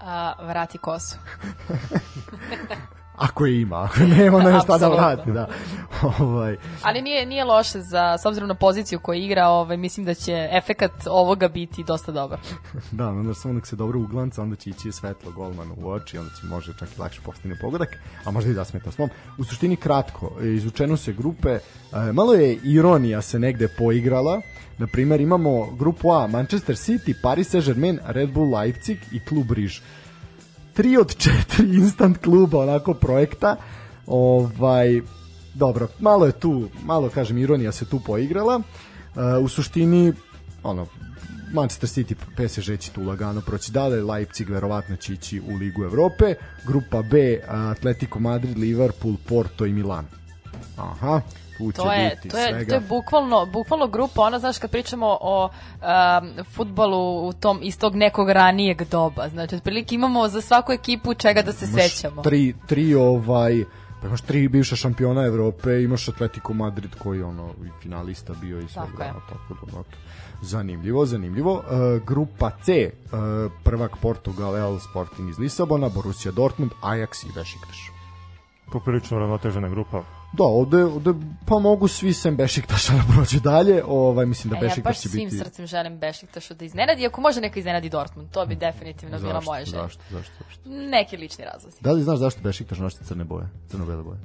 A, 0.00 0.32
vrati 0.46 0.78
kosu. 0.78 1.16
ako 3.18 3.46
je 3.46 3.60
ima, 3.60 3.82
ako 3.82 4.00
nema, 4.00 4.36
onda 4.36 4.60
šta 4.60 4.78
da 4.78 4.88
vrati, 4.88 5.32
da. 5.32 5.48
ovaj. 6.18 6.56
Ali 6.82 7.02
nije, 7.02 7.26
nije 7.26 7.44
loše 7.44 7.80
za, 7.80 8.18
s 8.18 8.26
obzirom 8.26 8.48
na 8.48 8.54
poziciju 8.54 9.00
koju 9.00 9.22
igra, 9.22 9.48
ovaj, 9.48 9.76
mislim 9.76 10.06
da 10.06 10.14
će 10.14 10.48
efekat 10.52 10.92
ovoga 11.06 11.48
biti 11.48 11.84
dosta 11.84 12.12
dobar. 12.12 12.38
da, 12.90 13.08
onda 13.08 13.34
samo 13.34 13.54
nek 13.54 13.66
se 13.66 13.76
dobro 13.76 14.00
uglanca, 14.00 14.42
onda 14.42 14.56
će 14.56 14.70
ići 14.70 14.92
svetlo 14.92 15.32
golmanu 15.32 15.74
u 15.76 15.90
oči, 15.90 16.18
onda 16.18 16.30
će 16.40 16.46
može 16.46 16.72
čak 16.78 16.88
i 16.96 17.00
lakše 17.00 17.20
postigne 17.24 17.58
pogodak, 17.60 17.88
a 18.24 18.30
možda 18.30 18.50
i 18.50 18.54
da 18.54 18.64
smeta 18.64 18.90
snom. 18.90 19.10
U 19.38 19.44
suštini 19.44 19.76
kratko, 19.76 20.30
izučeno 20.42 20.96
se 20.96 21.12
grupe, 21.12 21.48
e, 21.48 21.60
malo 22.12 22.34
je 22.34 22.58
ironija 22.64 23.22
se 23.22 23.38
negde 23.38 23.68
poigrala, 23.78 24.40
na 24.78 24.86
primer 24.86 25.20
imamo 25.20 25.70
grupu 25.78 26.12
A, 26.12 26.26
Manchester 26.26 26.76
City, 26.76 27.14
Paris 27.22 27.50
Saint-Germain, 27.50 27.98
Red 28.06 28.30
Bull 28.32 28.54
Leipzig 28.54 28.98
i 29.12 29.20
Klub 29.20 29.52
Riž 29.52 29.80
tri 30.78 30.96
od 30.96 31.16
četiri 31.16 31.74
instant 31.74 32.18
kluba 32.18 32.58
onako 32.58 32.94
projekta. 32.94 33.56
Ovaj 34.06 35.00
dobro, 35.54 35.88
malo 35.98 36.26
je 36.26 36.32
tu 36.32 36.68
malo 36.84 37.08
kažem 37.08 37.38
ironija 37.38 37.72
se 37.72 37.84
tu 37.84 38.00
poigrala. 38.06 38.56
Uh, 38.56 39.44
u 39.44 39.48
suštini 39.48 40.12
ono 40.62 40.86
Manchester 41.52 41.88
City 41.88 42.14
PSG 42.14 42.80
će 42.80 42.90
tu 42.90 43.02
lagano 43.02 43.40
proći 43.40 43.72
dalje, 43.72 44.02
Leipzig 44.02 44.50
verovatno 44.50 44.96
će 44.96 45.12
ići 45.12 45.40
u 45.40 45.56
Ligu 45.56 45.84
Evrope, 45.84 46.34
grupa 46.66 47.02
B 47.02 47.40
Atletico 47.48 48.18
Madrid, 48.18 48.58
Liverpool, 48.58 49.14
Porto 49.28 49.66
i 49.66 49.72
Milan. 49.72 50.06
Aha, 50.76 51.20
tu 51.58 51.72
to 51.72 51.92
je, 51.92 52.16
biti 52.16 52.28
to 52.28 52.38
je, 52.38 52.48
svega. 52.48 52.68
To 52.68 52.74
je 52.74 52.80
bukvalno, 52.80 53.46
bukvalno 53.46 53.86
grupa, 53.86 54.22
ona, 54.22 54.38
znaš, 54.38 54.58
kad 54.58 54.70
pričamo 54.70 55.18
o 55.20 55.48
um, 55.48 56.44
futbolu 56.44 57.28
u 57.28 57.32
tom 57.32 57.58
istog 57.62 57.94
nekog 57.94 58.30
ranijeg 58.30 58.82
doba, 58.90 59.28
znači, 59.28 59.56
otprilike 59.56 59.94
imamo 59.94 60.28
za 60.28 60.40
svaku 60.40 60.72
ekipu 60.72 61.14
čega 61.14 61.42
da 61.42 61.52
se 61.52 61.66
imaš 61.66 61.82
sećamo. 61.82 62.22
Tri, 62.22 62.54
tri 62.66 62.94
ovaj, 62.94 63.64
pa 64.00 64.06
imaš 64.06 64.20
tri 64.20 64.48
bivša 64.48 64.76
šampiona 64.76 65.24
Evrope, 65.24 65.82
imaš 65.82 66.08
Atletico 66.08 66.52
Madrid 66.52 66.90
koji 66.98 67.22
ono 67.22 67.48
i 67.64 67.82
finalista 67.82 68.32
bio 68.40 68.60
i 68.60 68.68
sve 68.68 68.82
tako, 68.82 69.02
je. 69.02 69.12
tako 69.28 69.66
da 69.66 69.72
to. 69.72 69.84
Zanimljivo, 70.42 71.06
zanimljivo. 71.06 71.52
Uh, 71.52 71.62
grupa 72.06 72.50
C, 72.62 72.90
uh, 72.90 73.52
prvak 73.64 73.96
Portugal, 74.02 74.56
El 74.56 74.78
Sporting 74.78 75.30
iz 75.30 75.38
Lisabona, 75.38 75.88
Borussia 75.88 76.32
Dortmund, 76.32 76.72
Ajax 76.82 77.24
i 77.24 77.32
Besiktas. 77.34 77.76
Poprilično 78.72 79.18
ravnotežena 79.18 79.68
grupa, 79.68 80.02
Da, 80.32 80.44
ovde, 80.44 80.84
ovde 80.84 81.10
pa 81.46 81.58
mogu 81.58 81.88
svi 81.88 82.12
sem 82.12 82.36
Bešiktaša 82.36 82.92
da 82.92 83.02
prođu 83.12 83.40
dalje. 83.40 83.84
Ovaj 83.86 84.26
mislim 84.26 84.50
da 84.50 84.56
e, 84.56 84.60
Bešiktaš 84.60 85.00
će 85.00 85.08
biti. 85.08 85.18
Ja 85.18 85.24
baš 85.24 85.30
svim 85.30 85.44
srcem 85.44 85.66
želim 85.66 85.98
Bešiktašu 85.98 86.54
da 86.54 86.64
iznenadi, 86.64 87.06
ako 87.06 87.20
može 87.20 87.40
neka 87.40 87.58
iznenadi 87.58 87.88
Dortmund, 87.88 88.30
to 88.30 88.46
bi 88.46 88.54
definitivno 88.54 89.18
zašto, 89.18 89.28
bila 89.28 89.40
moja 89.40 89.64
želja. 89.64 89.82
Zašto, 89.82 90.02
zašto, 90.10 90.32
zašto? 90.44 90.70
Neki 90.70 91.16
lični 91.16 91.44
razlozi. 91.44 91.76
Da 91.80 91.92
li 91.92 92.02
znaš 92.02 92.18
zašto 92.18 92.40
Bešiktaš 92.42 92.78
nosi 92.78 93.04
crne 93.04 93.24
boje, 93.24 93.48
crno-bele 93.68 94.02
boje? 94.02 94.18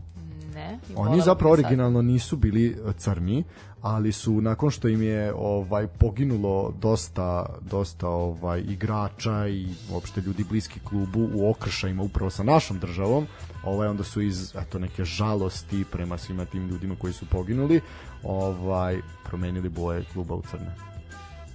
Ne. 0.56 0.80
Oni 0.96 1.22
zapravo 1.22 1.54
originalno 1.54 2.02
nisu 2.02 2.38
bili 2.38 2.68
e, 2.68 2.94
crni, 2.98 3.44
ali 3.82 4.12
su 4.12 4.42
nakon 4.42 4.72
što 4.72 4.88
im 4.88 5.02
je 5.02 5.34
ovaj 5.34 5.88
poginulo 5.88 6.74
dosta 6.80 7.46
dosta 7.62 8.08
ovaj 8.08 8.60
igrača 8.60 9.48
i 9.48 9.68
uopšte 9.92 10.22
ljudi 10.22 10.44
bliski 10.50 10.80
klubu 10.80 11.30
u 11.34 11.50
okršajima 11.50 12.04
upravo 12.04 12.30
sa 12.30 12.44
našom 12.44 12.80
državom, 12.80 13.28
ovaj 13.64 13.88
onda 13.88 14.04
su 14.04 14.22
iz 14.22 14.56
eto 14.56 14.80
neke 14.80 15.04
žalosti 15.04 15.86
prema 15.92 16.18
svima 16.18 16.46
tim 16.46 16.68
ljudima 16.68 16.96
koji 16.96 17.14
su 17.14 17.26
poginuli, 17.26 17.82
ovaj 18.24 19.00
promenili 19.24 19.70
boje 19.70 20.06
kluba 20.14 20.36
u 20.36 20.42
crne. 20.42 20.76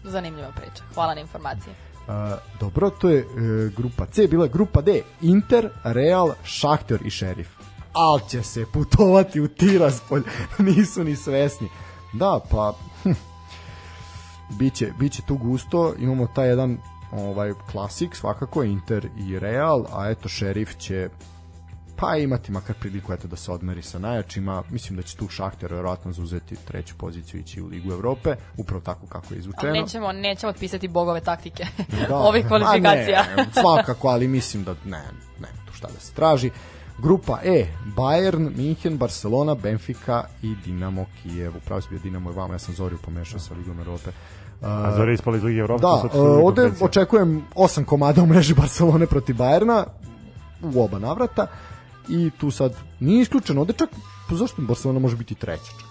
Zanimljiva 0.05 0.53
priča. 0.53 0.83
Hvala 0.95 1.15
na 1.15 1.21
informacije. 1.21 1.75
Uh, 2.09 2.15
dobro, 2.61 2.91
to 2.91 3.09
je 3.09 3.25
uh, 3.25 3.75
grupa 3.77 4.07
C, 4.07 4.27
bila 4.27 4.45
je 4.45 4.51
grupa 4.51 4.81
D, 4.81 5.03
Inter, 5.21 5.71
Real, 5.85 6.33
Šahter 6.45 7.07
i 7.07 7.11
Šerif. 7.11 7.49
Al 7.93 8.21
će 8.29 8.43
se 8.43 8.67
putovati 8.73 9.41
u 9.41 9.49
Tiraspolj, 9.49 10.23
nisu 10.59 11.05
ni 11.05 11.17
svesni. 11.17 11.69
Da, 12.13 12.41
pa 12.51 12.73
hm, 13.03 13.13
biće, 14.51 14.93
biće 14.99 15.23
tu 15.23 15.37
gusto, 15.37 15.95
imamo 15.99 16.27
taj 16.27 16.49
jedan 16.49 16.79
ovaj 17.13 17.53
klasik 17.71 18.17
svakako 18.17 18.63
Inter 18.63 19.09
i 19.17 19.39
Real, 19.39 19.85
a 19.93 20.11
eto 20.11 20.29
Šerif 20.29 20.77
će 20.77 21.09
pa 22.01 22.17
imati 22.17 22.53
makar 22.53 22.77
priliku 22.81 23.13
eto 23.13 23.29
da 23.29 23.37
se 23.37 23.53
odmeri 23.53 23.83
sa 23.83 23.99
najjačima. 23.99 24.63
Mislim 24.71 24.97
da 24.97 25.03
će 25.03 25.17
tu 25.17 25.29
Šahter 25.29 25.75
verovatno 25.75 26.13
zauzeti 26.13 26.57
treću 26.57 26.95
poziciju 26.99 27.41
ići 27.41 27.63
u 27.63 27.67
Ligu 27.67 27.93
Evrope, 27.93 28.35
upravo 28.57 28.81
tako 28.81 29.07
kako 29.07 29.35
je 29.35 29.39
izvučeno. 29.39 29.69
Ali 29.69 29.81
nećemo, 29.81 30.13
nećemo 30.13 30.51
otpisati 30.51 30.89
bogove 30.89 31.21
taktike 31.21 31.67
da, 32.09 32.17
ovih 32.29 32.47
kvalifikacija. 32.47 33.25
Ne, 33.37 33.47
svakako, 33.53 34.09
ali 34.09 34.29
mislim 34.29 34.65
da 34.65 34.75
ne, 34.85 35.03
ne, 35.41 35.49
tu 35.67 35.75
šta 35.75 35.89
da 35.95 36.01
se 36.01 36.13
traži. 36.15 36.51
Grupa 36.99 37.39
E, 37.45 37.67
Bayern, 37.97 38.57
Minhen, 38.57 38.99
Barcelona, 38.99 39.55
Benfica 39.55 40.25
i 40.43 40.55
Dinamo 40.65 41.07
Kijev. 41.23 41.57
Upravo 41.57 41.81
si 41.81 41.89
bio 41.91 41.99
Dinamo 41.99 42.31
i 42.31 42.35
vama, 42.35 42.55
ja 42.55 42.59
sam 42.59 42.75
Zoriju 42.75 42.99
pomešao 43.05 43.41
sa 43.41 43.55
Ligom 43.55 43.81
Evrope. 43.81 44.11
Uh, 44.61 44.69
A 44.69 44.93
Zori 44.97 45.15
ispali 45.15 45.39
iz 45.39 45.45
Lige 45.45 45.61
Evrope? 45.61 45.83
Da, 45.83 45.95
uh, 45.95 46.45
ovde 46.45 46.71
očekujem 46.81 47.45
osam 47.55 47.85
komada 47.85 48.23
u 48.23 48.27
mreži 48.27 48.55
Barcelone 48.55 49.07
protiv 49.07 49.37
Bayerna 49.37 49.85
u 50.63 50.83
oba 50.83 50.99
navrata 50.99 51.47
i 52.09 52.31
tu 52.41 52.51
sad 52.51 52.77
nije 53.01 53.23
isključeno, 53.23 53.61
ovde 53.61 53.73
čak, 53.73 53.91
pa 54.29 54.35
zašto 54.35 54.63
Barcelona 54.63 55.01
može 55.01 55.17
biti 55.17 55.35
treća 55.35 55.73
čak? 55.81 55.89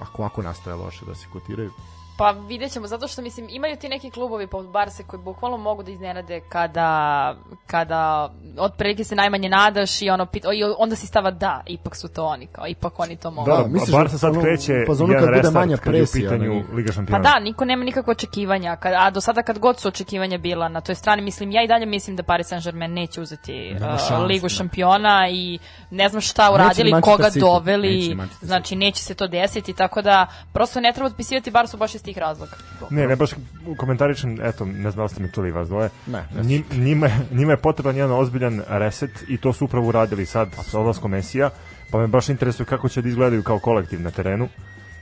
Ako 0.00 0.22
ako 0.22 0.42
nastaje 0.42 0.76
loše 0.76 1.04
da 1.06 1.14
se 1.14 1.26
kotiraju. 1.32 1.70
Pa 2.18 2.30
vidjet 2.30 2.72
ćemo, 2.72 2.86
zato 2.86 3.08
što 3.08 3.22
mislim 3.22 3.46
imaju 3.50 3.76
ti 3.76 3.88
neki 3.88 4.10
klubovi 4.10 4.46
poput 4.46 4.70
Barse 4.70 5.02
koji 5.02 5.22
bukvalno 5.22 5.56
mogu 5.56 5.82
da 5.82 5.90
iznenade 5.90 6.40
kada, 6.48 7.34
kada 7.66 8.32
otprilike 8.58 9.04
se 9.04 9.14
najmanje 9.14 9.48
nadaš 9.48 10.02
i 10.02 10.10
ono 10.10 10.26
pit, 10.26 10.44
i 10.44 10.64
onda 10.78 10.96
si 10.96 11.06
stava 11.06 11.30
da, 11.30 11.62
ipak 11.66 11.96
su 11.96 12.08
to 12.08 12.24
oni, 12.24 12.46
kao 12.46 12.66
ipak 12.66 12.98
oni 13.00 13.16
to 13.16 13.30
mogu. 13.30 13.50
Da, 13.50 13.56
misliš 13.56 13.72
misliš, 13.72 13.92
Barca 13.92 14.18
sad 14.18 14.30
ono, 14.30 14.42
kreće 14.42 14.72
u 14.72 14.86
fazonu 14.86 15.12
jedan 15.12 15.26
kad 15.28 15.34
bude 15.34 15.50
manja 15.50 15.70
restart 15.70 15.84
kad 15.84 15.94
je 15.94 16.02
u 16.02 16.04
presija, 16.04 16.30
pitanju 16.30 16.54
ne? 16.54 16.64
Liga 16.72 16.88
Pa 16.88 16.92
šampiona. 16.92 17.22
da, 17.22 17.40
niko 17.40 17.64
nema 17.64 17.84
nikakve 17.84 18.10
očekivanja, 18.10 18.76
kad, 18.76 18.92
a 18.96 19.10
do 19.10 19.20
sada 19.20 19.42
kad 19.42 19.58
god 19.58 19.80
su 19.80 19.88
očekivanja 19.88 20.38
bila 20.38 20.68
na 20.68 20.80
toj 20.80 20.94
strani, 20.94 21.22
mislim, 21.22 21.50
ja 21.50 21.62
i 21.62 21.68
dalje 21.68 21.86
mislim 21.86 22.16
da 22.16 22.22
Paris 22.22 22.46
Saint-Germain 22.52 22.92
neće 22.92 23.20
uzeti 23.20 23.76
uh, 24.10 24.26
Ligu 24.26 24.44
da. 24.44 24.48
šampiona 24.48 25.28
i 25.30 25.58
ne 25.90 26.08
znam 26.08 26.20
šta 26.20 26.50
uradili, 26.54 26.90
Manchester 26.90 27.16
koga 27.16 27.30
City, 27.30 27.34
neće 27.34 27.40
doveli, 27.40 27.88
City. 27.88 28.26
znači 28.42 28.76
neće 28.76 29.02
se 29.02 29.14
to 29.14 29.26
desiti, 29.26 29.72
tako 29.72 30.02
da 30.02 30.26
prosto 30.52 30.80
ne 30.80 30.92
treba 30.92 31.06
otpisivati 31.06 31.50
Barsu 31.50 31.76
baš 31.76 31.94
iz 31.94 32.07
tih 32.08 32.18
razloga. 32.18 32.52
Ne, 32.90 33.06
ne 33.06 33.16
baš 33.16 33.30
komentaričan, 33.76 34.38
eto, 34.42 34.64
ne 34.64 34.90
znam 34.90 35.04
da 35.04 35.08
ste 35.08 35.22
mi 35.22 35.32
čuli 35.32 35.50
vas 35.50 35.68
dvoje. 35.68 35.90
Ne, 36.06 36.24
ne 36.34 36.42
Njim, 36.42 36.64
njima, 36.72 37.06
je- 37.06 37.26
njima 37.32 37.52
je 37.52 37.56
potreban 37.58 37.96
jedan 37.96 38.12
ozbiljan 38.12 38.62
reset 38.68 39.24
i 39.28 39.36
to 39.36 39.52
su 39.52 39.64
upravo 39.64 39.88
uradili 39.88 40.26
sad 40.26 40.48
sa 40.62 40.80
odlaskom 40.80 41.10
Mesija, 41.10 41.50
pa 41.90 41.98
me 41.98 42.06
baš 42.06 42.28
interesuje 42.28 42.66
kako 42.66 42.88
će 42.88 43.02
da 43.02 43.08
izgledaju 43.08 43.42
kao 43.42 43.58
kolektiv 43.58 44.00
na 44.00 44.10
terenu 44.10 44.48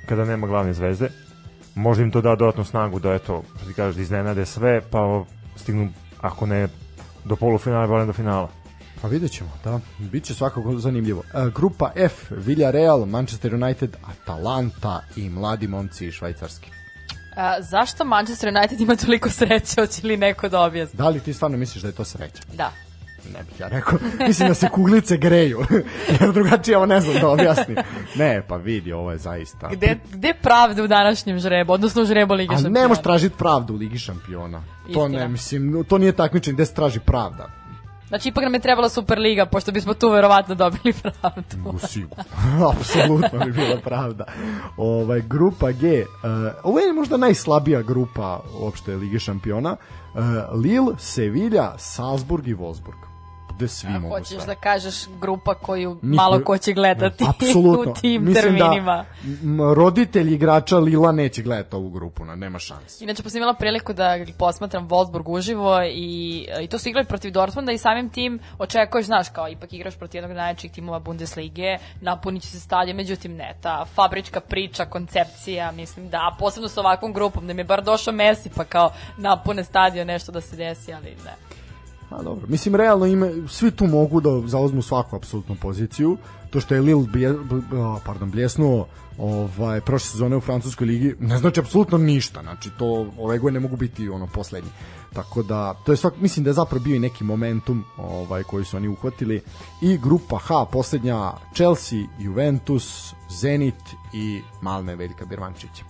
kada 0.07 0.25
nema 0.25 0.47
glavne 0.47 0.75
zvezde. 0.75 1.09
Možda 1.75 2.03
im 2.03 2.11
to 2.11 2.21
da 2.21 2.37
dodatnu 2.37 2.65
snagu 2.65 2.99
da, 2.99 3.15
eto, 3.15 3.43
što 3.57 3.67
ti 3.67 3.75
kažeš, 3.75 3.97
da 3.97 4.03
iznenade 4.03 4.47
sve, 4.47 4.81
pa 4.83 5.25
stignu, 5.57 5.89
ako 6.21 6.47
ne 6.47 6.69
do 7.25 7.37
polufinala, 7.37 7.87
barem 7.87 8.07
do 8.07 8.13
finala. 8.13 8.49
Pa 9.03 9.09
vidjet 9.09 9.31
ćemo, 9.33 9.51
da. 9.65 9.81
Biće 10.01 10.35
svakako 10.35 10.79
zanimljivo. 10.79 11.23
E, 11.27 11.51
grupa 11.51 11.93
F, 11.97 12.13
Villarreal, 12.31 13.07
Manchester 13.07 13.55
United, 13.55 13.97
Atalanta 14.05 15.01
i 15.17 15.29
mladi 15.31 15.69
momci 15.69 16.13
Švajcarski. 16.13 16.71
A, 17.37 17.63
zašto 17.63 18.05
Manchester 18.05 18.55
United 18.57 18.81
ima 18.81 18.97
toliko 18.97 19.31
sreće, 19.31 19.81
hoće 19.81 20.07
li 20.07 20.17
neko 20.17 20.49
da 20.49 20.61
objasni? 20.61 20.97
Da 20.97 21.09
li 21.09 21.21
ti 21.21 21.33
stvarno 21.33 21.57
misliš 21.57 21.83
da 21.83 21.89
je 21.89 21.95
to 21.95 22.05
sreća? 22.05 22.43
Da. 22.55 22.73
Ne 23.33 23.43
bih 23.43 23.61
ja 23.61 23.69
rekao. 23.69 23.99
Mislim 24.27 24.49
da 24.49 24.55
se 24.55 24.69
kuglice 24.69 25.17
greju. 25.17 25.65
Jer 26.21 26.33
drugačije 26.33 26.77
ovo 26.77 26.87
ne 26.87 27.01
znam 27.01 27.15
da 27.21 27.29
objasnim. 27.29 27.77
Ne, 28.15 28.43
pa 28.49 28.57
vidi, 28.57 28.93
ovo 28.93 29.13
je 29.13 29.19
zaista. 29.19 29.69
Gde, 29.73 29.99
gde 30.13 30.35
pravda 30.43 30.83
u 30.83 30.87
današnjem 30.87 31.39
žrebu, 31.39 31.73
odnosno 31.73 32.03
u 32.03 32.07
žrebu 32.07 32.35
Lige 32.35 32.55
A 32.55 32.57
šampiona? 32.57 32.81
ne 32.81 32.89
možeš 32.89 33.03
tražiti 33.03 33.37
pravdu 33.39 33.75
u 33.75 33.77
Ligi 33.77 33.99
šampiona. 33.99 34.63
To 34.85 34.89
Istina. 35.07 35.09
ne, 35.09 35.29
mislim, 35.29 35.85
to 35.89 35.99
nije 35.99 36.13
takmičenje 36.13 36.55
gde 36.55 36.67
se 36.67 36.75
traži 36.75 37.01
pravda. 37.01 37.49
Znači, 38.09 38.29
ipak 38.29 38.45
nam 38.45 38.55
je 38.55 38.61
trebala 38.61 38.89
Superliga, 38.89 39.47
pošto 39.47 39.73
bismo 39.73 39.95
tu 39.95 40.09
verovatno 40.09 40.55
dobili 40.55 40.95
pravdu. 41.03 41.79
Sigurno. 41.87 42.25
Apsolutno 42.73 43.39
bi 43.45 43.53
bila 43.53 43.77
pravda. 43.85 44.25
Ovaj, 44.77 45.21
grupa 45.21 45.73
G, 45.73 46.03
uh, 46.03 46.07
ovo 46.63 46.79
je 46.79 46.93
možda 46.93 47.17
najslabija 47.17 47.83
grupa 47.83 48.41
uopšte 48.61 48.97
Lige 48.97 49.19
šampiona. 49.19 49.77
Uh, 50.15 50.21
Lille, 50.63 50.95
Sevilla, 50.99 51.75
Salzburg 51.79 52.49
i 52.49 52.55
Wolfsburg. 52.55 53.16
Gde 53.57 53.69
svi 53.69 53.91
mogu 53.91 54.15
Hoćeš 54.15 54.29
sve. 54.39 54.47
da 54.47 54.55
kažeš 54.55 54.95
grupa 55.21 55.55
koju 55.55 55.95
Niko- 56.03 56.17
malo 56.17 56.45
ko 56.45 56.59
će 56.59 56.73
gledati 56.73 57.25
Apsolutno. 57.29 57.93
u 57.93 57.95
tim 57.95 58.25
Mislim 58.25 58.43
terminima. 58.43 59.05
Da, 59.23 59.75
roditelji 59.75 60.35
igrača 60.35 60.79
Lila 60.79 61.13
neće 61.13 61.43
gledati 61.43 61.77
ovu 61.77 61.91
grupu, 61.91 62.25
na, 62.25 62.35
nema 62.35 62.59
šanse. 62.59 63.05
Inače, 63.05 63.23
pa 63.23 63.31
sam 63.31 63.37
imala 63.39 63.55
priliku 63.55 63.93
da 63.93 64.17
posmatram 64.39 64.89
Wolfsburg 64.89 65.29
uživo 65.29 65.83
i, 65.83 66.49
i 66.63 66.67
to 66.67 66.79
su 66.79 66.89
igrali 66.89 67.07
protiv 67.07 67.33
Dortmunda 67.33 67.73
i 67.73 67.79
samim 67.79 68.11
tim 68.11 68.39
očekuješ, 68.59 69.07
znaš, 69.07 69.29
kao 69.29 69.49
ipak 69.49 69.73
igraš 69.73 69.97
protiv 69.97 70.19
jednog 70.19 70.37
najjačih 70.37 70.73
timova 70.73 70.99
Bundeslige, 70.99 71.79
napunit 72.01 72.43
će 72.43 72.49
se 72.49 72.61
stadion, 72.61 72.97
međutim 72.97 73.37
ne, 73.37 73.55
ta 73.61 73.85
fabrička 73.95 74.41
priča, 74.41 74.85
koncepcija, 74.85 75.73
mislim 75.73 76.09
da, 76.09 76.17
a 76.17 76.37
posebno 76.39 76.69
sa 76.69 76.81
ovakvom 76.81 77.13
grupom, 77.13 77.47
da 77.47 77.53
mi 77.53 77.61
je 77.61 77.65
bar 77.65 77.83
došao 77.83 78.15
Messi 78.15 78.51
pa 78.57 78.65
kao 78.65 78.91
napune 79.19 79.65
stadion, 79.65 80.07
nešto 80.07 80.33
da 80.33 80.41
se 80.41 80.57
desi, 80.57 80.93
ali 80.93 81.17
ne. 81.25 81.57
Pa 82.17 82.23
dobro, 82.23 82.47
mislim 82.49 82.75
realno 82.75 83.07
ime, 83.07 83.33
svi 83.49 83.71
tu 83.71 83.87
mogu 83.87 84.21
da 84.21 84.31
zauzmu 84.47 84.83
svaku 84.83 85.17
apsolutnu 85.17 85.57
poziciju. 85.61 86.17
To 86.51 86.61
što 86.61 86.75
je 86.75 86.81
Lille 86.81 87.07
blje, 87.13 87.29
a, 87.31 87.99
pardon, 88.07 88.31
bljesnuo 88.31 88.87
ovaj, 89.19 89.81
prošle 89.81 90.09
sezone 90.09 90.37
u 90.37 90.41
francuskoj 90.41 90.87
ligi, 90.87 91.15
ne 91.21 91.39
znači 91.39 91.61
apsolutno 91.61 91.99
ništa. 91.99 92.43
Znači, 92.43 92.71
to 92.79 93.07
ove 93.19 93.39
godine 93.39 93.61
ne 93.61 93.63
mogu 93.63 93.77
biti 93.77 94.09
ono 94.09 94.27
poslednji. 94.27 94.71
Tako 95.13 95.43
da, 95.43 95.75
to 95.75 95.93
je 95.93 95.97
svak, 95.97 96.15
mislim 96.21 96.45
da 96.45 96.51
je 96.51 96.55
zapravo 96.55 96.85
bio 96.85 96.97
i 96.97 96.99
neki 96.99 97.25
momentum 97.25 97.85
ovaj, 97.97 98.43
koji 98.43 98.65
su 98.65 98.77
oni 98.77 98.89
uhvatili. 98.89 99.43
I 99.83 99.99
grupa 99.99 100.39
H, 100.39 100.65
poslednja, 100.73 101.33
Chelsea, 101.55 101.99
Juventus, 102.19 103.15
Zenit 103.31 103.83
i 104.13 104.43
Malme 104.63 104.97
Veljka 104.97 105.25
Birmančića. 105.25 105.85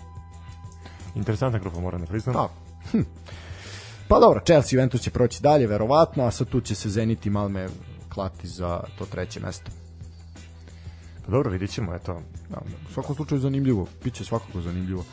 Interesantna 1.14 1.58
grupa, 1.58 1.80
moram 1.80 2.00
da 2.00 2.06
priznam. 2.06 2.34
Da. 2.34 2.48
Hm. 2.90 3.02
Pa 4.08 4.20
dobro, 4.20 4.40
Chelsea 4.44 4.76
Juventus 4.76 5.00
će 5.00 5.10
proći 5.10 5.42
dalje, 5.42 5.66
verovatno, 5.66 6.24
a 6.24 6.30
sad 6.30 6.48
tu 6.48 6.60
će 6.60 6.74
se 6.74 6.88
Zenit 6.88 7.26
i 7.26 7.30
Malme 7.30 7.68
klati 8.08 8.48
za 8.48 8.80
to 8.98 9.06
treće 9.06 9.40
mesto. 9.40 9.70
Pa 11.26 11.32
dobro, 11.32 11.50
vidit 11.50 11.70
ćemo, 11.70 11.94
eto. 11.94 12.22
Da, 12.50 12.58
u 12.90 12.92
svakom 12.92 13.16
slučaju 13.16 13.40
zanimljivo, 13.40 13.86
bit 14.04 14.14
će 14.14 14.24
svakako 14.24 14.60
zanimljivo. 14.60 15.04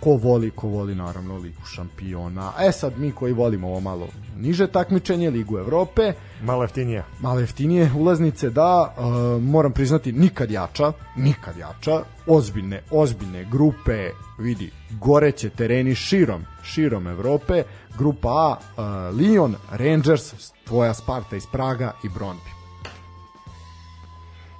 Ko 0.00 0.10
voli, 0.10 0.50
ko 0.50 0.68
voli 0.68 0.94
naravno 0.94 1.36
ligu 1.36 1.66
šampiona. 1.66 2.52
E 2.60 2.72
sad 2.72 2.98
mi 2.98 3.12
koji 3.12 3.32
volimo 3.32 3.68
ovo 3.68 3.80
malo 3.80 4.08
niže 4.36 4.66
takmičenje, 4.66 5.30
ligu 5.30 5.58
Evrope, 5.58 6.12
Malo 6.42 6.62
jeftinija. 6.62 7.04
malo 7.20 7.40
jeftinije 7.40 7.92
ulaznice, 7.96 8.50
da, 8.50 8.94
uh, 8.96 9.42
moram 9.42 9.72
priznati, 9.72 10.12
nikad 10.12 10.50
jača, 10.50 10.92
nikad 11.16 11.56
jača, 11.56 12.02
ozbiljne, 12.26 12.82
ozbiljne 12.90 13.44
grupe, 13.44 14.10
vidi, 14.38 14.70
goreće 14.90 15.50
tereni 15.50 15.94
širom, 15.94 16.44
širom 16.62 17.06
Evrope, 17.06 17.62
grupa 17.98 18.28
A, 18.28 18.56
uh, 18.76 19.18
Lyon, 19.18 19.54
Rangers, 19.70 20.52
tvoja 20.64 20.94
Sparta 20.94 21.36
iz 21.36 21.46
Praga 21.52 21.92
i 22.04 22.08
Brondby. 22.08 22.52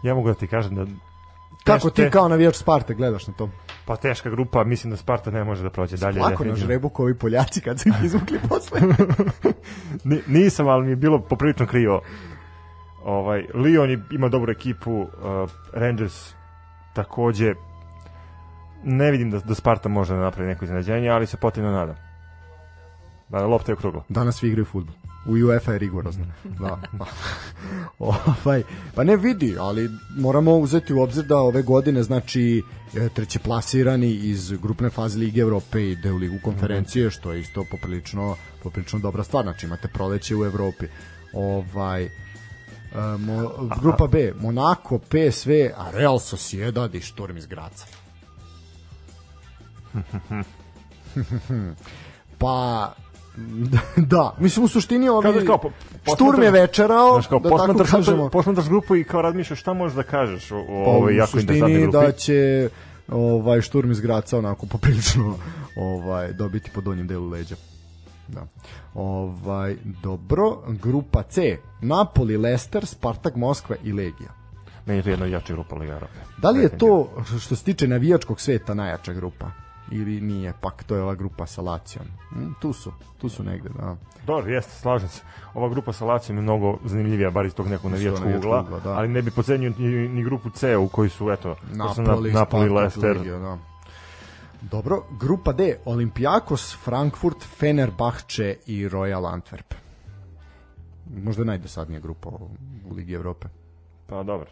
Ja 0.02 0.14
mogu 0.14 0.28
da 0.28 0.34
ti 0.34 0.46
kažem 0.46 0.74
da 0.74 0.86
Kako 1.64 1.90
ti 1.90 2.10
kao 2.10 2.28
navijač 2.28 2.56
Sparte 2.56 2.94
gledaš 2.94 3.26
na 3.26 3.32
to? 3.32 3.48
Pa 3.86 3.96
teška 3.96 4.30
grupa, 4.30 4.64
mislim 4.64 4.90
da 4.90 4.96
Sparta 4.96 5.30
ne 5.30 5.44
može 5.44 5.62
da 5.62 5.70
prođe 5.70 5.96
dalje. 5.96 6.20
Lako 6.20 6.44
na 6.44 6.54
žrebu 6.54 6.88
kao 6.88 7.04
ovi 7.04 7.18
Poljaci 7.18 7.60
kad 7.60 7.80
su 7.80 7.88
ih 7.88 7.94
izvukli 8.04 8.38
posle. 8.48 8.80
Ni, 10.04 10.20
nisam, 10.26 10.68
ali 10.68 10.84
mi 10.84 10.92
je 10.92 10.96
bilo 10.96 11.18
poprilično 11.20 11.66
krivo. 11.66 12.02
Ovaj, 13.04 13.46
Lyon 13.54 14.02
ima 14.10 14.28
dobru 14.28 14.52
ekipu, 14.52 15.00
uh, 15.00 15.08
Rangers 15.72 16.34
takođe 16.94 17.54
ne 18.84 19.10
vidim 19.10 19.30
da, 19.30 19.38
da 19.38 19.54
Sparta 19.54 19.88
može 19.88 20.14
da 20.14 20.20
napravi 20.20 20.48
neko 20.48 20.64
iznenađenje, 20.64 21.08
ali 21.08 21.26
se 21.26 21.36
potrebno 21.36 21.72
nadam. 21.72 21.96
Da, 23.28 23.46
lopta 23.46 23.72
je 23.72 23.74
okrugla. 23.74 24.04
Danas 24.08 24.36
svi 24.36 24.48
igraju 24.48 24.64
futbol. 24.64 24.94
U 25.26 25.32
UEFA 25.32 25.72
je 25.72 25.78
rigorozno. 25.78 26.24
Da. 26.44 26.80
ovaj, 27.98 28.62
pa 28.94 29.04
ne 29.04 29.16
vidi, 29.16 29.56
ali 29.58 29.90
moramo 30.16 30.56
uzeti 30.56 30.92
u 30.92 31.00
obzir 31.00 31.24
da 31.24 31.36
ove 31.36 31.62
godine, 31.62 32.02
znači, 32.02 32.62
e, 32.94 33.08
treće 33.08 33.38
plasirani 33.38 34.10
iz 34.10 34.52
grupne 34.52 34.90
faze 34.90 35.18
Lige 35.18 35.40
Evrope 35.40 35.90
ide 35.90 36.12
u 36.12 36.16
Ligu 36.16 36.38
konferencije, 36.42 37.10
što 37.10 37.32
je 37.32 37.40
isto 37.40 37.64
poprilično, 37.70 38.36
poprilično 38.62 38.98
dobra 38.98 39.24
stvar. 39.24 39.44
Znači, 39.44 39.66
imate 39.66 39.88
proleće 39.88 40.36
u 40.36 40.44
Evropi. 40.44 40.86
Ovaj, 41.32 42.04
e, 42.04 42.10
mo, 43.18 43.50
grupa 43.80 44.06
B, 44.06 44.32
Monaco, 44.40 44.98
PSV, 44.98 45.50
a 45.76 45.90
Real 45.90 46.18
Sociedad 46.18 46.94
i 46.94 47.00
Šturm 47.00 47.36
iz 47.36 47.46
Graca. 47.46 47.86
pa 52.38 52.92
da, 54.06 54.34
mislim 54.38 54.64
u 54.64 54.68
suštini 54.68 55.08
ovi 55.08 55.22
Kao 55.22 55.32
da 55.32 55.46
kao, 55.46 55.58
po- 55.58 55.70
Šturm 56.14 56.42
je 56.42 56.50
večerao, 56.50 57.12
Znaš, 57.12 57.26
kao, 57.26 57.38
da 57.38 57.50
tako 57.50 57.84
kažemo. 57.86 58.28
posmatraš 58.28 58.68
grupu 58.68 58.96
i 58.96 59.04
kao 59.04 59.22
razmišljaš 59.22 59.60
šta 59.60 59.72
možeš 59.72 59.96
da 59.96 60.02
kažeš 60.02 60.50
o, 60.50 60.56
o 60.58 60.84
Pa, 60.84 60.90
ovoj 60.90 61.16
jako 61.16 61.38
interesantnoj 61.38 61.68
suštini 61.70 61.82
grupi. 61.82 62.06
da 62.06 62.12
će 62.12 62.68
ovaj 63.08 63.60
Šturm 63.60 63.90
iz 63.90 64.00
Graca 64.00 64.38
onako 64.38 64.66
poprilično 64.66 65.36
ovaj 65.76 66.32
dobiti 66.32 66.70
po 66.70 66.80
donjem 66.80 67.06
delu 67.06 67.28
leđa. 67.28 67.56
Da. 68.28 68.46
Ovaj 68.94 69.76
dobro, 70.02 70.44
grupa 70.68 71.22
C. 71.22 71.56
Napoli, 71.80 72.36
Leicester, 72.36 72.86
Spartak 72.86 73.36
Moskva 73.36 73.76
i 73.84 73.92
Legija. 73.92 74.30
Meni 74.86 74.98
je 74.98 75.02
to 75.02 75.10
jedna 75.10 75.26
jačih 75.26 75.54
grupa 75.54 75.76
Liga. 75.76 76.00
Da 76.38 76.50
li 76.50 76.62
je 76.62 76.78
to 76.78 77.08
što 77.40 77.56
se 77.56 77.64
tiče 77.64 77.88
navijačkog 77.88 78.40
sveta 78.40 78.74
najjača 78.74 79.12
grupa? 79.12 79.50
Ili 79.92 80.20
nije, 80.20 80.52
pak 80.60 80.84
to 80.84 80.96
je 80.96 81.02
ova 81.02 81.14
grupa 81.14 81.46
sa 81.46 81.62
Lacijom. 81.62 82.06
Hm, 82.30 82.52
tu 82.60 82.72
su, 82.72 82.92
tu 83.18 83.28
su 83.28 83.42
negde, 83.42 83.68
da. 83.68 83.96
Dobro, 84.26 84.50
jeste, 84.52 84.72
slažem 84.72 85.08
se. 85.08 85.22
Ova 85.54 85.68
grupa 85.68 85.92
sa 85.92 86.04
Lacijom 86.04 86.38
je 86.38 86.42
mnogo 86.42 86.78
zanimljivija, 86.84 87.30
bar 87.30 87.46
iz 87.46 87.54
tog 87.54 87.68
nekog 87.68 87.90
navijačkog 87.90 88.28
ugla, 88.36 88.60
ugla, 88.60 88.80
da. 88.80 88.90
ali 88.90 89.08
ne 89.08 89.22
bi 89.22 89.30
pocenio 89.30 89.72
ni, 89.78 90.08
ni 90.08 90.24
grupu 90.24 90.50
C 90.50 90.76
u 90.76 90.88
kojoj 90.88 91.08
su, 91.08 91.30
eto, 91.30 91.56
Napoli, 91.72 92.32
na, 92.32 92.40
Napoli, 92.40 92.68
Leicester, 92.68 93.18
da. 93.24 93.58
Dobro, 94.62 95.02
grupa 95.20 95.52
D, 95.52 95.76
Olimpijakos, 95.84 96.76
Frankfurt, 96.84 97.44
Fenerbahče 97.58 98.56
i 98.66 98.88
Royal 98.88 99.40
Antwerp. 99.40 99.74
Možda 101.24 101.44
najdosadnija 101.44 102.00
grupa 102.00 102.28
u 102.28 102.48
u 102.90 102.94
Ligi 102.94 103.12
Evrope. 103.12 103.46
pa 104.06 104.22
dobro. 104.22 104.46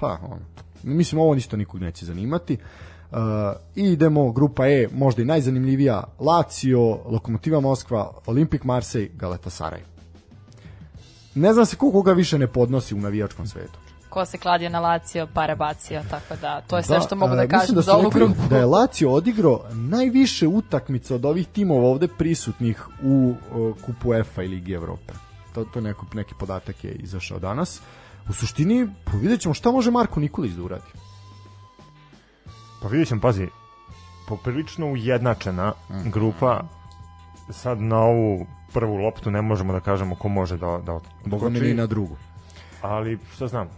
Pa, 0.00 0.18
ono. 0.22 0.44
Mislim, 0.82 1.20
ovo 1.20 1.34
isto 1.34 1.56
nikog 1.56 1.80
neće 1.80 2.06
zanimati. 2.06 2.54
Uh, 2.54 2.93
I 3.76 3.82
idemo, 3.82 4.32
grupa 4.32 4.66
E, 4.66 4.88
možda 4.92 5.22
i 5.22 5.24
najzanimljivija, 5.24 6.04
Lazio, 6.18 6.98
Lokomotiva 7.06 7.60
Moskva, 7.60 8.12
Olimpik 8.26 8.64
Marsej, 8.64 9.10
Galatasaray. 9.18 9.80
Ne 11.34 11.52
znam 11.52 11.66
se 11.66 11.76
koga 11.76 12.12
više 12.12 12.38
ne 12.38 12.46
podnosi 12.46 12.94
u 12.94 13.00
navijačkom 13.00 13.46
svetu. 13.46 13.78
Ko 14.08 14.24
se 14.24 14.38
kladio 14.38 14.68
na 14.68 14.80
Lazio, 14.80 15.26
pare 15.34 15.56
bacio, 15.56 16.02
tako 16.10 16.36
da 16.40 16.60
to 16.60 16.76
je 16.76 16.82
sve 16.82 17.00
što 17.00 17.16
mogu 17.16 17.36
da 17.36 17.48
kažem 17.48 17.74
da 17.74 17.80
za 17.80 17.96
ovu 17.96 18.10
grupu. 18.10 18.34
Da 18.50 18.58
je 18.58 18.66
Lazio 18.66 19.12
odigrao 19.12 19.60
najviše 19.72 20.46
utakmica 20.46 21.14
od 21.14 21.24
ovih 21.24 21.46
timova 21.48 21.88
ovde 21.88 22.08
prisutnih 22.08 22.88
u 23.02 23.34
uh, 23.54 23.76
kupu 23.86 24.14
EFA 24.14 24.42
i 24.42 24.48
Ligi 24.48 24.72
Evrope. 24.72 25.12
To, 25.54 25.64
to 25.64 25.80
neko, 25.80 26.06
neki 26.14 26.34
podatak 26.38 26.84
je 26.84 26.92
izašao 26.92 27.38
danas. 27.38 27.80
U 28.28 28.32
suštini, 28.32 28.88
pa 29.04 29.12
vidjet 29.16 29.40
ćemo 29.40 29.54
šta 29.54 29.70
može 29.70 29.90
Marko 29.90 30.20
Nikolić 30.20 30.52
da 30.52 30.62
uradi. 30.62 31.03
Pa 32.84 32.88
vidjet 32.88 33.08
ćemo, 33.08 33.20
pazi, 33.20 33.48
poprilično 34.28 34.86
ujednačena 34.86 35.72
Mhm. 35.90 36.10
grupa, 36.10 36.60
sad 37.50 37.80
na 37.80 37.98
ovu 37.98 38.46
prvu 38.72 38.96
loptu 38.96 39.30
ne 39.30 39.42
možemo 39.42 39.72
da 39.72 39.80
kažemo 39.80 40.14
ko 40.14 40.28
može 40.28 40.56
da, 40.56 40.80
da 40.86 41.00
Boga 41.26 41.48
mi 41.48 41.56
otkoči, 41.56 41.74
na 41.74 41.86
drugu. 41.86 42.16
ali 42.82 43.18
šta 43.34 43.46
znam, 43.48 43.68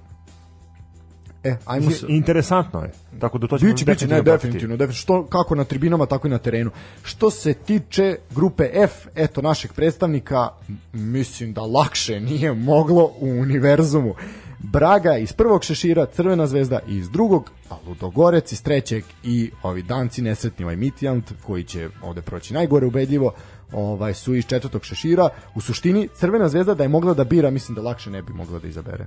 E, 1.44 1.56
ajmo 1.66 1.90
se... 1.90 2.06
interesantno 2.08 2.80
je, 2.80 2.90
tako 3.20 3.38
da 3.38 3.46
to 3.46 3.58
ćemo 3.58 3.72
Biće, 3.72 3.84
biće, 3.84 4.06
ne, 4.06 4.22
definitivno, 4.22 4.76
definitivno, 4.76 4.92
što, 4.92 5.26
kako 5.26 5.54
na 5.54 5.64
tribinama, 5.64 6.06
tako 6.06 6.26
i 6.26 6.30
na 6.30 6.38
terenu. 6.38 6.70
Što 7.02 7.30
se 7.30 7.54
tiče 7.54 8.16
grupe 8.30 8.70
F, 8.74 8.92
eto, 9.14 9.42
našeg 9.42 9.72
predstavnika, 9.72 10.48
mislim 10.92 11.52
da 11.52 11.60
lakše 11.62 12.20
nije 12.20 12.52
moglo 12.54 13.04
u 13.20 13.28
univerzumu. 13.30 14.14
Braga 14.58 15.16
iz 15.16 15.32
prvog 15.32 15.64
šešira, 15.64 16.06
Crvena 16.06 16.46
zvezda 16.46 16.78
iz 16.88 17.10
drugog, 17.10 17.50
a 17.70 17.74
Ludogorec 17.86 18.52
iz 18.52 18.62
trećeg 18.62 19.04
i 19.22 19.50
ovi 19.62 19.82
danci 19.82 20.22
nesretni 20.22 20.64
ovaj 20.64 20.76
Mitjant, 20.76 21.32
koji 21.46 21.64
će 21.64 21.88
ovde 22.02 22.22
proći 22.22 22.54
najgore 22.54 22.86
ubedljivo, 22.86 23.32
ovaj 23.72 24.14
su 24.14 24.34
iz 24.34 24.46
četvrtog 24.46 24.84
šešira. 24.84 25.28
U 25.54 25.60
suštini, 25.60 26.08
Crvena 26.14 26.48
zvezda 26.48 26.74
da 26.74 26.82
je 26.82 26.88
mogla 26.88 27.14
da 27.14 27.24
bira, 27.24 27.50
mislim 27.50 27.74
da 27.74 27.82
lakše 27.82 28.10
ne 28.10 28.22
bi 28.22 28.32
mogla 28.32 28.58
da 28.58 28.68
izabere. 28.68 29.06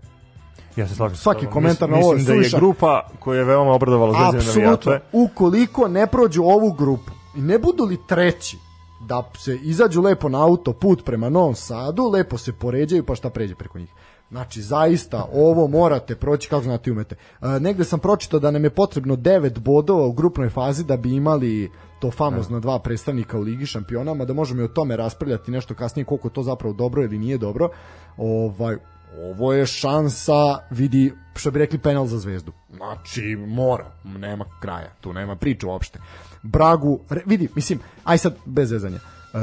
Ja 0.75 0.87
se 0.87 0.95
slažem. 0.95 1.17
Svaki 1.17 1.45
komentar 1.45 1.89
mislim, 1.89 2.01
na 2.01 2.05
ovo 2.07 2.13
Mislim 2.13 2.25
da 2.27 2.33
je 2.33 2.43
suvišan. 2.43 2.59
grupa 2.59 3.07
koja 3.19 3.37
je 3.39 3.45
veoma 3.45 3.71
obradovala 3.71 4.31
zvezdine 4.31 4.63
Apsolutno. 4.63 4.91
navijače. 4.91 5.05
Ukoliko 5.13 5.87
ne 5.87 6.07
prođu 6.07 6.43
ovu 6.43 6.71
grupu 6.73 7.11
i 7.35 7.41
ne 7.41 7.59
budu 7.59 7.83
li 7.83 7.97
treći, 8.07 8.57
da 9.01 9.31
se 9.37 9.55
izađu 9.63 10.01
lepo 10.01 10.29
na 10.29 10.43
autoput 10.45 11.05
prema 11.05 11.29
Novom 11.29 11.55
Sadu, 11.55 12.09
lepo 12.09 12.37
se 12.37 12.53
poređaju 12.53 13.03
pa 13.03 13.15
šta 13.15 13.29
pređe 13.29 13.55
preko 13.55 13.79
njih. 13.79 13.89
Znači, 14.29 14.61
zaista, 14.61 15.25
ovo 15.33 15.67
morate 15.67 16.15
proći, 16.15 16.49
kako 16.49 16.63
znate 16.63 16.91
umete. 16.91 17.15
E, 17.15 17.47
negde 17.59 17.83
sam 17.83 17.99
pročitao 17.99 18.39
da 18.39 18.51
nam 18.51 18.63
je 18.63 18.69
potrebno 18.69 19.15
9 19.15 19.59
bodova 19.59 20.05
u 20.05 20.13
grupnoj 20.13 20.49
fazi 20.49 20.83
da 20.83 20.97
bi 20.97 21.15
imali 21.15 21.71
to 21.99 22.11
famozno 22.11 22.59
dva 22.59 22.79
predstavnika 22.79 23.37
u 23.37 23.41
Ligi 23.41 23.65
šampionama, 23.65 24.25
da 24.25 24.33
možemo 24.33 24.61
i 24.61 24.65
o 24.65 24.67
tome 24.67 24.97
raspravljati 24.97 25.51
nešto 25.51 25.75
kasnije 25.75 26.05
koliko 26.05 26.29
to 26.29 26.43
zapravo 26.43 26.73
dobro 26.73 27.03
ili 27.03 27.17
nije 27.17 27.37
dobro. 27.37 27.69
Ovaj, 28.17 28.77
ovo 29.17 29.53
je 29.53 29.65
šansa, 29.65 30.59
vidi, 30.69 31.13
što 31.35 31.51
bi 31.51 31.59
rekli, 31.59 31.79
penal 31.79 32.05
za 32.05 32.17
zvezdu. 32.17 32.51
Znači, 32.75 33.35
mora, 33.47 33.91
nema 34.03 34.45
kraja, 34.61 34.91
tu 35.01 35.13
nema 35.13 35.35
priče 35.35 35.67
uopšte. 35.67 35.99
Bragu, 36.43 36.99
re, 37.09 37.21
vidi, 37.25 37.49
mislim, 37.55 37.79
aj 38.03 38.17
sad, 38.17 38.35
bez 38.45 38.71
vezanja. 38.71 38.97
E, 39.33 39.37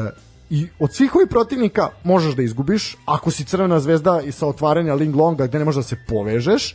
I 0.51 0.69
od 0.79 0.95
svih 0.95 1.15
ovih 1.15 1.29
protivnika 1.31 1.89
možeš 2.05 2.35
da 2.35 2.43
izgubiš, 2.43 2.97
ako 3.05 3.31
si 3.31 3.45
crvena 3.45 3.81
zvezda 3.81 4.21
i 4.21 4.33
sa 4.33 4.47
otvaranja 4.47 4.95
Ling 4.95 5.17
Longa 5.17 5.47
gde 5.47 5.59
ne 5.59 5.65
možeš 5.65 5.77
da 5.77 5.83
se 5.83 5.97
povežeš, 6.09 6.75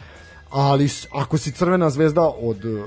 ali 0.49 0.89
ako 1.11 1.37
si 1.37 1.51
crvena 1.51 1.89
zvezda 1.89 2.21
od 2.21 2.65
uh, 2.65 2.85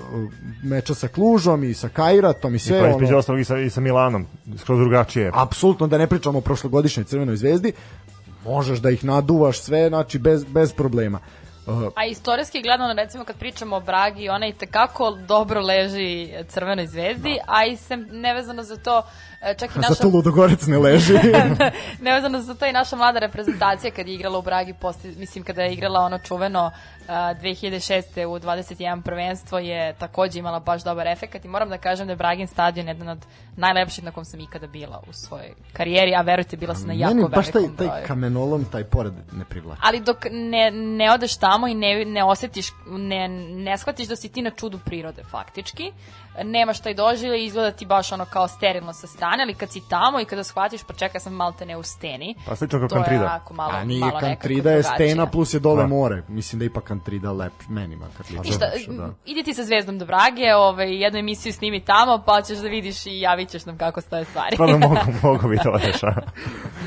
meča 0.62 0.94
sa 0.94 1.08
Klužom 1.08 1.64
i 1.64 1.74
sa 1.74 1.88
Kairatom 1.88 2.54
i 2.54 2.56
I 2.56 2.58
sve 2.58 2.80
pa 2.80 2.96
ono, 2.96 3.18
ostalog 3.18 3.40
i 3.40 3.44
sa, 3.44 3.58
i 3.58 3.70
sa 3.70 3.80
Milanom, 3.80 4.26
skroz 4.58 4.78
drugačije. 4.78 5.30
apsolutno 5.34 5.86
da 5.86 5.98
ne 5.98 6.06
pričamo 6.06 6.38
o 6.38 6.42
prošlogodišnjoj 6.42 7.04
crvenoj 7.04 7.36
zvezdi, 7.36 7.72
možeš 8.44 8.78
da 8.78 8.90
ih 8.90 9.04
naduvaš 9.04 9.60
sve, 9.60 9.88
znači 9.88 10.18
bez, 10.18 10.44
bez 10.44 10.72
problema. 10.72 11.18
Uh, 11.66 11.82
A 11.94 12.04
istorijski 12.04 12.62
gledano, 12.62 12.94
recimo 12.94 13.24
kad 13.24 13.36
pričamo 13.36 13.76
o 13.76 13.80
Bragi, 13.80 14.28
ona 14.28 14.46
i 14.46 14.52
tekako 14.52 15.10
dobro 15.10 15.60
leži 15.60 16.28
Crvenoj 16.48 16.86
zvezdi, 16.86 17.38
a 17.46 17.66
i 17.66 17.76
se 17.76 17.96
nevezano 17.96 18.62
za 18.62 18.76
to, 18.76 19.02
čak 19.58 19.76
i 19.76 19.78
naša... 19.78 19.94
zato 19.94 20.08
Ludogorec 20.08 20.66
ne 20.66 20.78
leži. 20.78 21.14
nevezano 22.00 22.42
za 22.42 22.54
to 22.54 22.66
i 22.66 22.72
naša 22.72 22.96
mlada 22.96 23.18
reprezentacija 23.18 23.90
kad 23.90 24.08
je 24.08 24.14
igrala 24.14 24.38
u 24.38 24.42
Bragi, 24.42 24.74
posti, 24.80 25.14
mislim 25.18 25.44
kada 25.44 25.62
je 25.62 25.72
igrala 25.72 26.00
ono 26.00 26.18
čuveno 26.18 26.70
a, 27.08 27.34
2006. 27.34 28.26
u 28.26 28.38
21 28.38 29.02
prvenstvo 29.02 29.58
je 29.58 29.94
takođe 29.98 30.38
imala 30.38 30.60
baš 30.60 30.84
dobar 30.84 31.06
efekat 31.06 31.44
i 31.44 31.48
moram 31.48 31.68
da 31.68 31.78
kažem 31.78 32.06
da 32.06 32.12
je 32.12 32.16
Bragin 32.16 32.46
stadion 32.46 32.88
jedan 32.88 33.08
od 33.08 33.18
najlepših 33.56 34.04
na 34.04 34.10
kom 34.10 34.24
sam 34.24 34.40
ikada 34.40 34.66
bila 34.66 35.02
u 35.08 35.12
svojoj 35.12 35.52
karijeri, 35.72 36.14
a 36.14 36.20
verujte 36.20 36.56
bila 36.56 36.74
sam 36.74 36.86
na 36.86 36.94
jako 36.94 37.14
Meni 37.14 37.28
baš 37.28 37.50
taj, 37.50 37.62
broju. 37.62 37.76
taj 37.76 38.04
kamenolom, 38.06 38.64
taj 38.64 38.84
pored 38.84 39.12
ne 39.32 39.44
privlači. 39.44 39.80
Ali 39.84 40.00
dok 40.00 40.16
ne, 40.30 40.70
ne 40.70 41.12
odeš 41.12 41.36
tamo 41.36 41.68
i 41.68 41.74
ne, 41.74 42.04
ne 42.04 42.24
osetiš, 42.24 42.66
ne, 42.86 43.28
ne 43.28 43.78
shvatiš 43.78 44.08
da 44.08 44.16
si 44.16 44.28
ti 44.28 44.42
na 44.42 44.50
čudu 44.50 44.78
prirode 44.84 45.22
faktički, 45.30 45.92
nemaš 46.42 46.80
taj 46.80 46.94
doživljaj 46.94 47.38
i 47.40 47.44
izgleda 47.44 47.70
ti 47.70 47.86
baš 47.86 48.12
ono 48.12 48.24
kao 48.24 48.48
sterilno 48.48 48.92
sa 48.92 49.06
strane, 49.06 49.33
ali 49.40 49.54
kad 49.54 49.70
si 49.70 49.80
tamo 49.80 50.20
i 50.20 50.24
kada 50.24 50.44
shvatiš, 50.44 50.82
pa 50.82 50.92
čekaj 50.94 51.20
sam 51.20 51.32
malte 51.34 51.66
ne 51.66 51.76
u 51.76 51.82
steni, 51.82 52.34
Pa 52.46 52.56
slično 52.56 52.78
kao 52.78 52.88
to 52.88 52.94
je 52.94 52.98
Kantrida. 52.98 53.24
onako 53.24 53.54
malo, 53.54 53.72
A 53.72 53.84
nije 53.84 54.00
malo 54.00 54.20
Kantrida 54.20 54.70
je 54.70 54.76
drugačije. 54.76 55.08
stena 55.08 55.26
plus 55.26 55.54
je 55.54 55.60
dole 55.60 55.82
Da. 55.82 55.86
more. 55.88 56.22
Mislim 56.28 56.58
da 56.58 56.64
je 56.64 56.66
ipak 56.66 56.84
Kantrida 56.84 57.32
lep, 57.32 57.52
meni 57.68 57.96
makar 57.96 58.26
lično. 58.28 58.42
Ništa, 58.42 58.66
da. 58.88 59.10
idi 59.24 59.42
ti 59.42 59.54
sa 59.54 59.64
Zvezdom 59.64 59.98
do 59.98 60.06
Brage, 60.06 60.54
ovaj, 60.56 60.94
jednu 60.94 61.18
emisiju 61.18 61.52
snimi 61.52 61.80
tamo, 61.80 62.18
pa 62.18 62.42
ćeš 62.42 62.58
da 62.58 62.68
vidiš 62.68 63.06
i 63.06 63.20
javit 63.20 63.48
ćeš 63.48 63.64
nam 63.64 63.78
kako 63.78 64.00
stoje 64.00 64.24
stvari. 64.24 64.56
Stvarno 64.56 64.78
mogu, 64.78 64.96
mogu 65.22 65.48
bi 65.48 65.58
to? 65.58 65.78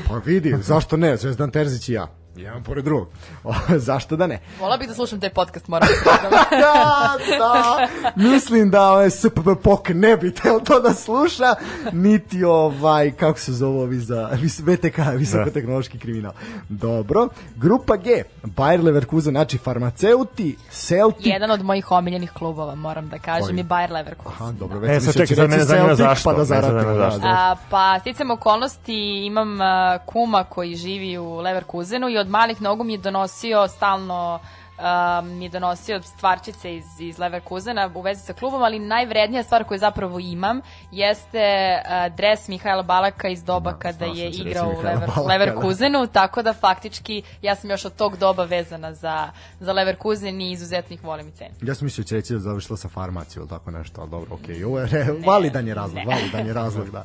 Pa 0.08 0.14
vidi, 0.16 0.54
zašto 0.58 0.96
ne? 0.96 1.16
Zvezdan 1.16 1.50
Terzić 1.50 1.88
i 1.88 1.92
ja. 1.92 2.06
Jedan 2.38 2.62
pored 2.62 2.84
drugog. 2.84 3.08
O, 3.44 3.52
zašto 3.76 4.16
da 4.16 4.26
ne? 4.26 4.40
Vola 4.60 4.76
bih 4.76 4.88
da 4.88 4.94
slušam 4.94 5.20
taj 5.20 5.30
podcast, 5.30 5.68
moram 5.68 5.88
da 6.04 6.30
da, 6.50 7.16
da. 7.38 7.88
Mislim 8.16 8.70
da 8.70 8.90
ovaj 8.90 9.10
SPP 9.10 9.38
POK 9.62 9.88
ne 9.88 10.16
bi 10.16 10.34
teo 10.34 10.60
to 10.60 10.80
da 10.80 10.94
sluša, 10.94 11.54
niti 11.92 12.44
ovaj, 12.44 13.10
kako 13.10 13.38
se 13.38 13.52
zove 13.52 13.80
ovi 13.80 13.98
za 13.98 14.30
VTK, 14.58 14.98
visokotehnološki 15.16 15.98
kriminal. 15.98 16.32
Dobro. 16.68 17.28
Grupa 17.56 17.96
G, 17.96 18.22
Bayer 18.42 18.84
Leverkusen, 18.84 19.32
znači 19.32 19.58
farmaceuti, 19.58 20.56
Celtic, 20.70 21.26
Jedan 21.26 21.50
od 21.50 21.62
mojih 21.62 21.90
omiljenih 21.92 22.30
klubova, 22.32 22.74
moram 22.74 23.08
da 23.08 23.18
kažem, 23.18 23.46
Koji? 23.46 23.56
je 23.56 23.64
Bayer 23.64 23.90
Leverkusen. 23.90 24.32
Aha, 24.40 24.52
dobro, 24.52 24.78
E, 24.78 24.80
već 24.80 25.04
sad 25.04 25.12
sam 25.12 25.12
čekaj, 25.12 25.26
sad 25.26 25.36
će 25.36 25.48
mene 25.48 25.64
zanima 25.64 25.94
zašto, 25.94 26.30
Pa 26.30 26.36
da 26.36 26.46
sad 26.46 26.62
zaratimo, 26.62 26.92
da, 26.92 26.98
da. 26.98 27.18
A, 27.24 27.56
pa 27.70 27.98
sticam 28.00 28.30
okolnosti 28.30 29.26
imam 29.26 29.58
kuma 30.06 30.44
koji 30.44 30.74
živi 30.74 31.18
u 31.18 31.36
Leverkusenu 31.36 32.08
i 32.08 32.18
od 32.18 32.27
malih 32.28 32.60
nogu 32.62 32.84
mi 32.84 32.92
je 32.92 32.98
donosio 32.98 33.68
stalno 33.68 34.40
a, 34.78 35.20
mi 35.24 35.44
je 35.44 35.48
donosio 35.48 36.02
stvarčice 36.02 36.74
iz, 36.74 36.84
iz 37.00 37.18
Leverkusena 37.18 37.90
u 37.94 38.00
vezi 38.00 38.20
sa 38.20 38.32
klubom, 38.32 38.62
ali 38.62 38.78
najvrednija 38.78 39.42
stvar 39.42 39.64
koju 39.64 39.78
zapravo 39.78 40.18
imam 40.18 40.60
jeste 40.92 41.42
a, 41.88 42.08
dres 42.08 42.48
Mihajla 42.48 42.82
Balaka 42.82 43.28
iz 43.28 43.44
doba 43.44 43.72
kada 43.78 43.92
znao 43.98 44.14
je 44.14 44.30
igrao 44.30 44.66
u 44.68 44.82
Lever, 44.82 44.98
Balaka, 44.98 45.20
da. 45.20 45.26
Leverkusenu, 45.26 46.06
tako 46.06 46.42
da 46.42 46.52
faktički 46.52 47.22
ja 47.42 47.54
sam 47.54 47.70
još 47.70 47.84
od 47.84 47.94
tog 47.96 48.16
doba 48.16 48.44
vezana 48.44 48.94
za, 48.94 49.28
za 49.60 49.72
Leverkusen 49.72 50.40
i 50.40 50.52
izuzetno 50.52 50.94
ih 50.94 51.04
volim 51.04 51.28
i 51.28 51.32
cenim. 51.32 51.54
Ja 51.62 51.74
sam 51.74 51.84
mislio 51.84 52.02
da 52.02 52.08
će 52.08 52.14
reći 52.14 52.32
da 52.32 52.38
završila 52.38 52.76
sa 52.76 52.88
farmacijom 52.88 53.42
ili 53.42 53.48
tako 53.50 53.70
nešto, 53.70 54.00
ali 54.00 54.10
dobro, 54.10 54.34
okej. 54.34 54.64
Ovo 54.64 54.78
je 54.80 54.86
re- 54.86 55.06
validan 55.26 55.68
je 55.68 55.74
razlog, 55.74 55.96
ne. 55.96 56.04
validan 56.14 56.46
je 56.46 56.52
razlog, 56.52 56.90
da. 56.90 57.04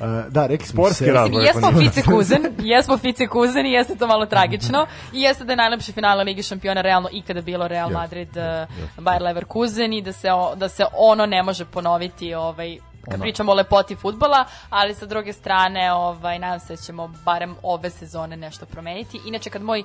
Uh, 0.00 0.32
da, 0.32 0.46
rekli 0.46 0.66
smo 0.66 0.82
Sportski 0.82 1.04
se- 1.04 1.12
razlog. 1.12 1.42
Jesmo. 1.42 1.72
Fice 1.80 2.02
Kuzen, 2.02 2.42
jesmo 2.58 2.98
Fice 2.98 3.26
Kuzen 3.26 3.66
i 3.66 3.72
jeste 3.72 3.94
to 3.96 4.06
malo 4.06 4.26
tragično. 4.26 4.86
I 5.12 5.20
jeste 5.20 5.44
da 5.44 5.52
je 5.52 5.56
najlepše 5.56 5.92
finale 5.92 6.24
Ligi 6.24 6.42
šampiona 6.42 6.80
realno 6.80 7.08
ikada 7.14 7.40
bilo 7.40 7.68
Real 7.68 7.90
Madrid, 7.90 8.28
jeste, 8.28 8.66
uh, 8.72 8.78
jeste. 8.80 9.00
Bayer 9.00 9.22
Leverkusen 9.22 9.92
i 9.92 10.02
da 10.02 10.12
se, 10.12 10.32
o- 10.32 10.54
da 10.54 10.68
se 10.68 10.84
ono 10.92 11.26
ne 11.26 11.42
može 11.42 11.64
ponoviti 11.64 12.34
ovaj, 12.34 12.78
kad 13.04 13.14
Ono. 13.14 13.22
pričamo 13.22 13.52
o 13.52 13.54
lepoti 13.54 13.96
futbola, 13.96 14.44
ali 14.70 14.94
sa 14.94 15.06
druge 15.06 15.32
strane 15.32 15.92
ovaj, 15.92 16.38
nadam 16.38 16.60
se 16.60 16.72
da 16.72 16.76
ćemo 16.76 17.10
barem 17.24 17.56
ove 17.62 17.90
sezone 17.90 18.36
nešto 18.36 18.66
promeniti. 18.66 19.20
Inače 19.26 19.50
kad 19.50 19.62
moj 19.62 19.80
e, 19.80 19.84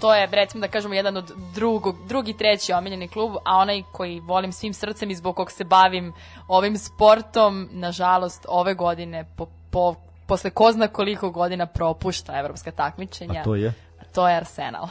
to 0.00 0.14
je 0.14 0.26
recimo 0.26 0.60
da 0.60 0.68
kažemo 0.68 0.94
jedan 0.94 1.16
od 1.16 1.32
drugog, 1.54 2.06
drugi, 2.08 2.36
treći 2.36 2.72
omiljeni 2.72 3.08
klub, 3.08 3.32
a 3.44 3.56
onaj 3.56 3.82
koji 3.92 4.20
volim 4.20 4.52
svim 4.52 4.74
srcem 4.74 5.10
i 5.10 5.14
zbog 5.14 5.36
kog 5.36 5.50
se 5.50 5.64
bavim 5.64 6.12
ovim 6.48 6.78
sportom, 6.78 7.68
nažalost 7.72 8.46
ove 8.48 8.74
godine 8.74 9.24
po, 9.36 9.46
po, 9.70 9.94
posle 10.26 10.50
ko 10.50 10.72
zna 10.72 10.88
koliko 10.88 11.30
godina 11.30 11.66
propušta 11.66 12.38
evropska 12.38 12.70
takmičenja. 12.70 13.40
A 13.40 13.44
to 13.44 13.54
je? 13.54 13.72
To 14.14 14.28
je 14.28 14.36
Arsenal. 14.36 14.88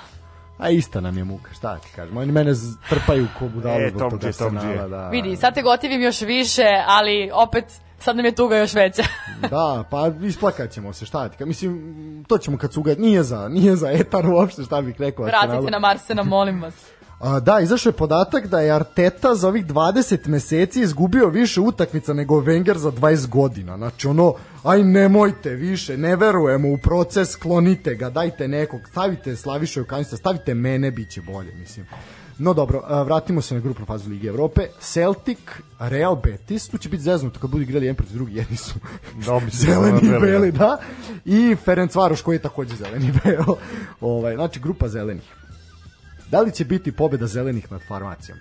A 0.62 0.70
ista 0.70 1.01
nam 1.01 1.18
je 1.18 1.24
muka, 1.24 1.53
šta 1.53 1.78
ti 1.78 1.89
kažem. 1.95 2.18
Oni 2.18 2.32
mene 2.32 2.51
trpaju 2.89 3.28
ko 3.39 3.47
budalu 3.47 3.82
E, 3.82 3.89
zbog 3.89 3.99
top 3.99 4.09
tog 4.09 4.20
G, 4.20 4.32
top 4.32 4.51
G. 4.51 4.57
Arsenala, 4.57 4.88
da. 4.88 5.09
Vidi, 5.09 5.36
sad 5.36 5.53
te 5.53 5.62
gotivim 5.62 6.01
još 6.01 6.22
više, 6.22 6.66
ali 6.88 7.32
opet 7.34 7.66
sad 7.99 8.16
nam 8.16 8.26
je 8.26 8.36
tuga 8.36 8.57
još 8.57 8.74
veća. 8.74 9.03
Da, 9.49 9.84
pa 9.89 10.12
isplakat 10.24 10.72
ćemo 10.72 10.93
se, 10.93 11.05
šta 11.05 11.30
ti 11.30 11.38
kažem. 11.38 11.47
Mislim, 11.47 12.26
to 12.28 12.38
ćemo 12.38 12.57
kad 12.57 12.74
se 12.74 12.80
ugad, 12.80 12.99
nije 12.99 13.24
za, 13.24 13.47
nije 13.47 13.76
za 13.76 13.91
etar 13.91 14.28
uopšte, 14.28 14.64
šta 14.64 14.82
bih 14.82 14.95
rekao. 14.99 15.26
Vratite 15.26 15.72
nam 15.72 15.86
Arsena, 15.86 16.24
molim 16.24 16.62
vas. 16.62 16.74
A, 17.22 17.40
da, 17.40 17.60
izašao 17.60 17.90
je 17.90 17.94
podatak 17.94 18.48
da 18.48 18.60
je 18.60 18.72
Arteta 18.72 19.36
za 19.36 19.48
ovih 19.48 19.66
20 19.66 20.28
meseci 20.28 20.82
izgubio 20.82 21.30
više 21.30 21.62
utakmica 21.62 22.14
nego 22.14 22.42
Wenger 22.42 22.78
za 22.78 22.92
20 22.92 23.28
godina. 23.28 23.78
Znači 23.78 24.08
ono, 24.08 24.34
aj 24.64 24.84
nemojte 24.84 25.50
više, 25.50 25.98
ne 25.98 26.16
verujemo 26.16 26.70
u 26.74 26.78
proces, 26.78 27.36
klonite 27.36 27.96
ga, 27.96 28.10
dajte 28.10 28.48
nekog, 28.48 28.82
stavite 28.92 29.36
Slaviša 29.36 29.80
Jukanjica, 29.80 30.18
stavite 30.18 30.54
mene, 30.54 30.92
bit 30.92 31.10
će 31.10 31.22
bolje, 31.22 31.56
mislim. 31.56 31.86
No 32.38 32.54
dobro, 32.54 32.82
vratimo 33.06 33.42
se 33.42 33.56
na 33.56 33.60
grupnu 33.62 33.86
fazu 33.86 34.10
Lige 34.10 34.28
Evrope. 34.28 34.68
Celtic, 34.80 35.40
Real 35.80 36.16
Betis, 36.16 36.68
tu 36.68 36.78
će 36.78 36.90
biti 36.90 37.04
zeznuto 37.04 37.40
kad 37.40 37.50
budu 37.50 37.64
igrali 37.64 37.86
jedan 37.86 37.96
protiv 37.96 38.16
drugi, 38.16 38.36
jedni 38.36 38.58
su 38.58 38.74
Da, 39.26 39.40
mislim, 39.40 39.52
zeleni 39.72 40.00
i 40.04 40.10
ono, 40.10 40.20
beli, 40.20 40.52
da. 40.52 40.78
I 41.26 41.56
Ferencvaroš 41.66 42.22
koji 42.22 42.36
je 42.36 42.42
takođe 42.42 42.76
zeleni 42.76 43.08
i 43.08 43.12
beo. 43.24 43.56
Ovaj, 44.02 44.36
znači, 44.36 44.60
grupa 44.60 44.88
zelenih. 44.88 45.41
Da 46.32 46.42
li 46.42 46.52
će 46.52 46.66
biti 46.66 46.92
pobeda 46.92 47.28
zelenih 47.28 47.72
nad 47.72 47.82
farmacijom? 47.88 48.38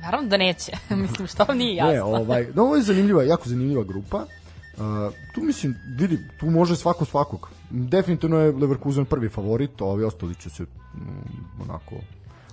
Naravno 0.00 0.28
da 0.28 0.36
neće. 0.36 0.72
Mislim, 1.02 1.28
što 1.28 1.44
vam 1.44 1.58
nije 1.58 1.76
jasno. 1.76 1.92
Ne, 1.92 2.02
ovaj, 2.02 2.46
no, 2.54 2.62
ovo 2.62 2.76
je 2.76 2.82
zanimljiva, 2.82 3.22
jako 3.22 3.48
zanimljiva 3.48 3.84
grupa. 3.84 4.16
Uh, 4.18 5.14
tu 5.34 5.40
mislim, 5.40 5.76
vidi, 5.98 6.18
tu 6.40 6.46
može 6.46 6.76
svako 6.76 7.04
svakog. 7.04 7.48
Definitivno 7.70 8.38
je 8.38 8.52
Leverkusen 8.52 9.04
prvi 9.04 9.28
favorit, 9.28 9.80
a 9.80 9.84
ovi 9.84 10.04
ostali 10.04 10.34
će 10.34 10.50
se 10.50 10.62
mm, 10.62 11.62
onako 11.62 11.94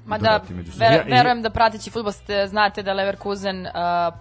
Ma 0.05 0.17
da, 0.17 0.41
ver, 0.78 1.03
verujem 1.09 1.41
da 1.41 1.49
pratići 1.49 1.89
futbol 1.89 2.11
ste, 2.11 2.47
znate 2.47 2.84
da 2.84 2.93
Leverkusen 2.93 3.65
uh, 3.65 3.71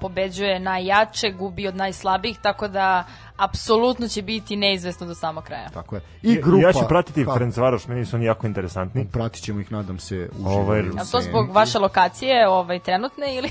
pobeđuje 0.01 0.61
najjače, 0.61 1.31
gubi 1.31 1.69
od 1.69 1.77
najslabijih, 1.77 2.39
tako 2.43 2.69
da 2.69 3.05
apsolutno 3.37 4.09
će 4.09 4.23
biti 4.23 4.57
neizvesno 4.57 5.07
do 5.07 5.15
samog 5.15 5.45
kraja. 5.45 5.69
Tako 5.69 5.95
je. 5.95 6.03
I 6.23 6.35
grupa... 6.35 6.63
Ja 6.63 6.73
ću 6.73 6.79
pratiti 6.89 7.25
Ha, 7.25 7.33
Ferencvaroš, 7.33 7.87
meni 7.87 8.05
su 8.07 8.17
oni 8.17 8.25
jako 8.25 8.47
interesantni. 8.47 9.07
Pratit 9.13 9.43
ćemo 9.43 9.61
ih, 9.61 9.73
nadam 9.73 9.99
se, 9.99 10.29
uživo. 10.33 10.51
Ovaj, 10.51 10.81
A 10.81 11.05
to 11.13 11.21
zbog 11.21 11.51
vaše 11.51 11.79
lokacije 11.79 12.49
ovaj, 12.49 12.79
trenutne 12.79 13.37
ili... 13.37 13.51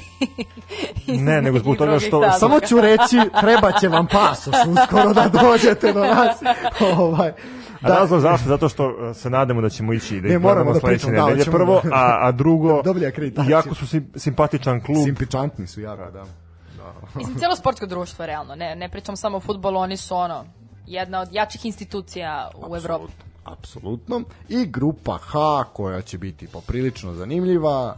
Ne, 1.07 1.41
nego 1.41 1.59
zbog 1.59 1.77
toga 1.77 1.99
što- 1.99 2.21
razloga? 2.21 2.31
Samo 2.31 2.59
ću 2.59 2.81
reći, 2.81 3.19
treba 3.41 3.71
će 3.71 3.88
vam 3.88 4.07
pasoš 4.07 4.55
uskoro 4.67 5.13
da 5.13 5.29
dođete 5.41 5.93
do 5.93 5.99
nas. 5.99 6.38
ovaj, 6.97 7.31
A 7.81 7.88
razlog 7.89 8.21
zašto? 8.21 8.47
Zato 8.47 8.69
što 8.69 8.88
uh, 8.88 9.15
se 9.15 9.29
nadamo 9.29 9.61
da 9.61 9.69
ćemo 9.69 9.93
ići 9.93 10.21
da 10.21 10.27
Ne, 10.27 10.34
ih 10.34 10.39
moramo 10.39 10.73
da 10.73 10.79
sledeće 10.79 11.05
da, 11.05 11.11
nedelje 11.11 11.38
hoćemo 11.38 11.57
prvo, 11.57 11.81
da- 11.84 11.89
a, 11.93 12.17
a 12.21 12.31
drugo, 12.31 12.81
jako 13.47 13.75
su 13.75 13.88
sim, 13.88 14.11
simpatičan 14.15 14.81
klub. 14.81 15.03
Simpičantni 15.05 15.67
su 15.67 15.81
jako, 15.81 16.11
da. 16.11 16.23
Mislim, 17.16 17.38
cijelo 17.38 17.55
sportsko 17.55 17.86
društvo, 17.86 18.26
realno. 18.26 18.55
Ne, 18.55 18.76
ne 18.76 18.89
pričam 18.89 19.18
samo 19.18 19.38
o 19.38 19.39
futbolu, 19.39 19.80
oni 19.80 19.97
su 19.97 20.16
ono, 20.16 20.45
jedna 20.88 21.20
od 21.22 21.28
jačih 21.32 21.66
institucija 21.66 22.51
u 22.70 22.76
Evropi. 22.76 23.14
Apsolutno. 23.43 24.22
I 24.49 24.66
grupa 24.66 25.18
H 25.18 25.64
koja 25.74 26.01
će 26.01 26.18
biti 26.18 26.47
poprilično 26.47 27.14
zanimljiva 27.14 27.97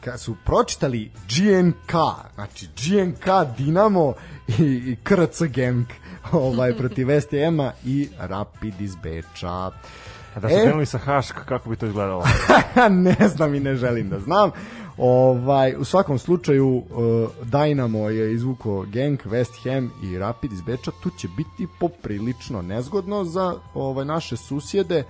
kad 0.00 0.20
su 0.20 0.36
pročitali 0.44 1.10
GNK, 1.28 1.92
znači 2.34 2.66
GNK 2.66 3.56
Dinamo 3.58 4.14
i, 4.48 4.62
i 4.62 4.96
KRC 5.02 5.42
Genk 5.42 5.88
ovaj, 6.32 6.76
protiv 6.76 7.06
West 7.06 7.44
Hama 7.44 7.72
i 7.84 8.08
Rapid 8.18 8.80
iz 8.80 8.96
Beča. 8.96 9.70
A 10.34 10.40
da 10.40 10.48
su 10.48 10.54
E. 10.54 10.62
krenuli 10.62 10.86
sa 10.86 10.98
Hašk, 10.98 11.36
kako 11.44 11.70
bi 11.70 11.76
to 11.76 11.86
izgledalo? 11.86 12.24
ne 12.90 13.28
znam 13.28 13.54
i 13.54 13.60
ne 13.60 13.74
želim 13.74 14.08
da 14.08 14.20
znam. 14.20 14.50
Ovaj, 14.98 15.74
u 15.78 15.84
svakom 15.84 16.18
slučaju 16.18 16.68
uh, 16.76 16.84
Dynamo 17.42 18.08
je 18.08 18.32
izvuko 18.32 18.86
Genk, 18.92 19.26
West 19.26 19.64
Ham 19.64 19.90
i 20.02 20.18
Rapid 20.18 20.52
iz 20.52 20.60
Beča. 20.60 20.90
Tu 21.02 21.10
će 21.10 21.28
biti 21.36 21.66
poprilično 21.80 22.62
nezgodno 22.62 23.24
za 23.24 23.54
ovaj 23.74 24.04
naše 24.04 24.36
susjede 24.36 25.04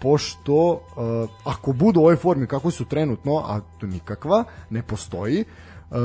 pošto 0.00 0.72
uh, 0.72 1.30
ako 1.44 1.72
budu 1.72 2.00
u 2.00 2.02
ovoj 2.02 2.16
formi 2.16 2.46
kako 2.46 2.70
su 2.70 2.84
trenutno, 2.84 3.36
a 3.36 3.60
to 3.80 3.86
nikakva, 3.86 4.44
ne 4.70 4.82
postoji, 4.82 5.44
uh, 5.90 5.96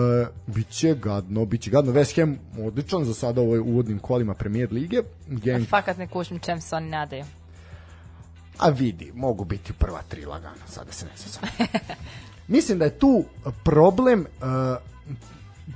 biće 0.48 0.96
gadno, 0.96 1.46
biće 1.46 1.72
gadno. 1.72 1.92
West 1.92 2.16
Ham 2.16 2.38
odličan 2.66 3.06
za 3.06 3.14
sada 3.14 3.42
u 3.42 3.44
ovoj 3.44 3.60
uvodnim 3.60 4.00
kolima 4.00 4.34
Premier 4.34 4.74
lige. 4.74 5.02
Genk 5.28 5.70
Fakat 5.70 5.98
ne 5.98 6.08
kušim 6.08 6.40
čem 6.40 6.62
se 6.62 6.76
oni 6.76 6.90
nadaju. 6.90 7.26
A 8.58 8.70
vidi, 8.70 9.12
mogu 9.16 9.44
biti 9.44 9.74
prva 9.74 10.02
tri 10.10 10.26
lagana, 10.26 10.68
sada 10.68 10.92
se 10.92 11.06
ne 11.06 11.12
sjećam. 11.16 11.44
Mislim 12.50 12.80
da 12.80 12.86
je 12.86 13.00
tu 13.00 13.24
problem 13.64 14.20
uh, 14.20 14.78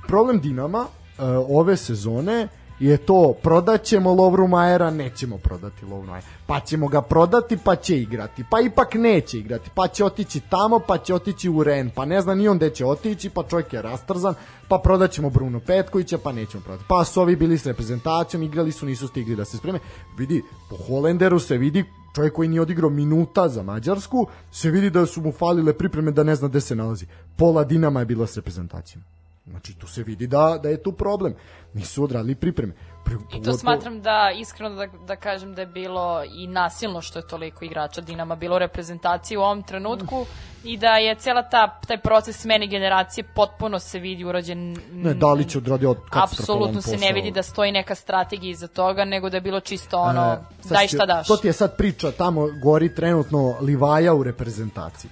problem 0.06 0.40
Dinama 0.40 0.80
uh, 0.80 1.24
ove 1.48 1.76
sezone 1.76 2.48
je 2.80 2.96
to 2.96 3.34
prodaćemo 3.42 4.14
Lovru 4.14 4.48
Majera, 4.48 4.90
nećemo 4.90 5.38
prodati 5.38 5.84
Lovru 5.84 6.06
Majera. 6.06 6.26
Pa 6.46 6.60
ćemo 6.60 6.88
ga 6.88 7.02
prodati, 7.02 7.58
pa 7.64 7.76
će 7.76 7.98
igrati. 7.98 8.44
Pa 8.50 8.60
ipak 8.60 8.94
neće 8.94 9.38
igrati. 9.38 9.70
Pa 9.74 9.88
će 9.88 10.04
otići 10.04 10.40
tamo, 10.40 10.78
pa 10.78 10.98
će 10.98 11.14
otići 11.14 11.48
u 11.48 11.64
Ren. 11.64 11.90
Pa 11.94 12.04
ne 12.04 12.20
zna 12.20 12.34
ni 12.34 12.48
on 12.48 12.56
gde 12.56 12.70
će 12.70 12.86
otići, 12.86 13.30
pa 13.30 13.42
čovjek 13.42 13.72
je 13.72 13.82
rastrzan. 13.82 14.34
Pa 14.68 14.78
prodaćemo 14.78 15.30
Bruno 15.30 15.60
Petkovića, 15.60 16.18
pa 16.18 16.32
nećemo 16.32 16.62
prodati. 16.64 16.84
Pa 16.88 17.04
su 17.04 17.20
ovi 17.20 17.36
bili 17.36 17.58
s 17.58 17.66
reprezentacijom, 17.66 18.42
igrali 18.42 18.72
su, 18.72 18.86
nisu 18.86 19.08
stigli 19.08 19.36
da 19.36 19.44
se 19.44 19.56
spreme. 19.56 19.78
Vidi, 20.18 20.42
po 20.70 20.76
Holenderu 20.76 21.38
se 21.38 21.56
vidi 21.56 21.84
čovjek 22.14 22.34
koji 22.34 22.48
nije 22.48 22.60
odigrao 22.60 22.90
minuta 22.90 23.48
za 23.48 23.62
Mađarsku, 23.62 24.26
se 24.52 24.70
vidi 24.70 24.90
da 24.90 25.06
su 25.06 25.20
mu 25.20 25.32
falile 25.32 25.72
pripreme 25.72 26.10
da 26.10 26.22
ne 26.22 26.34
zna 26.34 26.48
gde 26.48 26.60
se 26.60 26.76
nalazi. 26.76 27.06
Pola 27.36 27.64
Dinama 27.64 28.00
je 28.00 28.06
bila 28.06 28.26
s 28.26 28.36
reprezentacijom. 28.36 29.04
Znači 29.50 29.74
tu 29.78 29.86
se 29.86 30.02
vidi 30.02 30.26
da, 30.26 30.60
da 30.62 30.68
je 30.68 30.82
tu 30.82 30.92
problem. 30.92 31.34
Nisu 31.74 32.04
odradili 32.04 32.34
pripreme. 32.34 32.72
Pri, 33.04 33.14
I 33.32 33.42
to 33.42 33.52
smatram 33.52 34.02
da, 34.02 34.32
iskreno 34.36 34.70
da, 34.70 34.86
da 34.86 35.16
kažem 35.16 35.54
da 35.54 35.60
je 35.62 35.66
bilo 35.66 36.24
i 36.26 36.46
nasilno 36.46 37.02
što 37.02 37.18
je 37.18 37.26
toliko 37.26 37.64
igrača 37.64 38.00
Dinama 38.00 38.36
bilo 38.36 38.56
u 38.56 38.58
reprezentaciji 38.58 39.36
u 39.36 39.42
ovom 39.42 39.62
trenutku 39.62 40.26
i 40.64 40.76
da 40.76 40.96
je 40.96 41.14
cijela 41.14 41.42
ta, 41.42 41.80
taj 41.80 41.98
proces 41.98 42.36
smene 42.38 42.66
generacije 42.66 43.24
potpuno 43.24 43.78
se 43.78 43.98
vidi 43.98 44.24
urađen 44.24 44.76
Ne, 44.92 45.14
Dalić 45.14 45.54
je 45.54 45.58
odradio 45.58 45.94
katastrofalan 45.94 46.24
Apsolutno 46.62 46.82
se 46.82 46.96
ne 46.96 47.12
vidi 47.12 47.30
da 47.30 47.42
stoji 47.42 47.72
neka 47.72 47.94
strategija 47.94 48.50
iza 48.50 48.68
toga, 48.68 49.04
nego 49.04 49.30
da 49.30 49.36
je 49.36 49.40
bilo 49.40 49.60
čisto 49.60 49.98
ono, 49.98 50.32
E, 50.32 50.36
sad 50.62 50.72
daj 50.72 50.86
će- 50.86 50.96
šta 50.96 51.06
daš. 51.06 51.26
To 51.26 51.36
ti 51.36 51.46
je 51.46 51.52
sad 51.52 51.76
priča, 51.76 52.12
tamo 52.12 52.48
gori 52.62 52.94
trenutno 52.94 53.56
Livaja 53.60 54.14
u 54.14 54.22
reprezentaciji. 54.22 55.10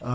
Uh, 0.00 0.06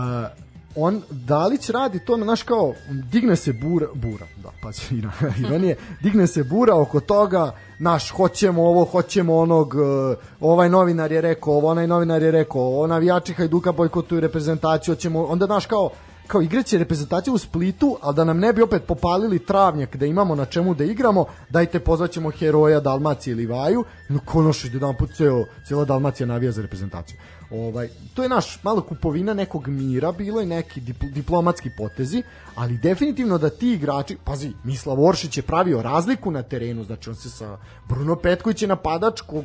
on 0.76 1.02
Dalić 1.10 1.70
radi 1.70 1.98
to, 1.98 2.16
znaš 2.16 2.42
kao, 2.42 2.74
digne 2.90 3.36
se 3.36 3.52
bura, 3.52 3.86
bura, 3.94 4.26
da, 4.42 4.50
pa 4.62 4.70
ironije, 5.46 5.76
digne 6.02 6.26
se 6.26 6.44
bura 6.44 6.76
oko 6.76 7.00
toga, 7.00 7.54
naš, 7.78 8.10
hoćemo 8.10 8.62
ovo, 8.62 8.84
hoćemo 8.84 9.36
onog, 9.36 9.74
uh, 9.74 10.16
ovaj 10.40 10.68
novinar 10.68 11.12
je 11.12 11.20
rekao, 11.20 11.54
ovo, 11.54 11.68
onaj 11.68 11.86
novinar 11.86 12.22
je 12.22 12.30
rekao, 12.30 12.62
ovo 12.62 12.86
navijači 12.86 13.34
Hajduka 13.34 13.72
bojkotuju 13.72 14.20
reprezentaciju, 14.20 14.94
hoćemo, 14.94 15.24
onda, 15.24 15.46
znaš, 15.46 15.66
kao, 15.66 15.90
kao 16.26 16.42
igraće 16.42 16.78
reprezentaciju 16.78 17.34
u 17.34 17.38
Splitu, 17.38 17.98
ali 18.02 18.16
da 18.16 18.24
nam 18.24 18.38
ne 18.38 18.52
bi 18.52 18.62
opet 18.62 18.82
popalili 18.86 19.38
travnjak 19.38 19.96
da 19.96 20.06
imamo 20.06 20.34
na 20.34 20.44
čemu 20.44 20.74
da 20.74 20.84
igramo, 20.84 21.24
dajte 21.50 21.80
pozvaćemo 21.80 22.30
heroja 22.30 22.80
Dalmacije 22.80 23.32
ili 23.32 23.46
Vaju, 23.46 23.84
no 24.08 24.18
konoš 24.24 24.62
da 24.62 24.76
jedan 24.76 24.96
put 24.96 25.10
ceo, 25.16 25.44
cijela 25.66 25.84
Dalmacija 25.84 26.26
navija 26.26 26.52
za 26.52 26.62
reprezentaciju. 26.62 27.16
Ovaj, 27.52 27.88
to 28.14 28.22
je 28.22 28.28
naš 28.28 28.62
malo 28.62 28.80
kupovina 28.82 29.34
nekog 29.34 29.68
mira 29.68 30.12
bilo 30.12 30.40
i 30.40 30.46
neki 30.46 30.80
dipl 30.80 31.06
diplomatski 31.06 31.70
potezi, 31.76 32.22
ali 32.54 32.78
definitivno 32.78 33.38
da 33.38 33.50
ti 33.50 33.72
igrači, 33.72 34.16
pazi, 34.24 34.52
Mislav 34.64 35.04
Oršić 35.04 35.36
je 35.36 35.42
pravio 35.42 35.82
razliku 35.82 36.30
na 36.30 36.42
terenu, 36.42 36.84
znači 36.84 37.10
on 37.10 37.16
se 37.16 37.30
sa 37.30 37.58
Bruno 37.88 38.16
Petković 38.16 38.62
je 38.62 38.68
napadač 38.68 39.20
kog 39.20 39.44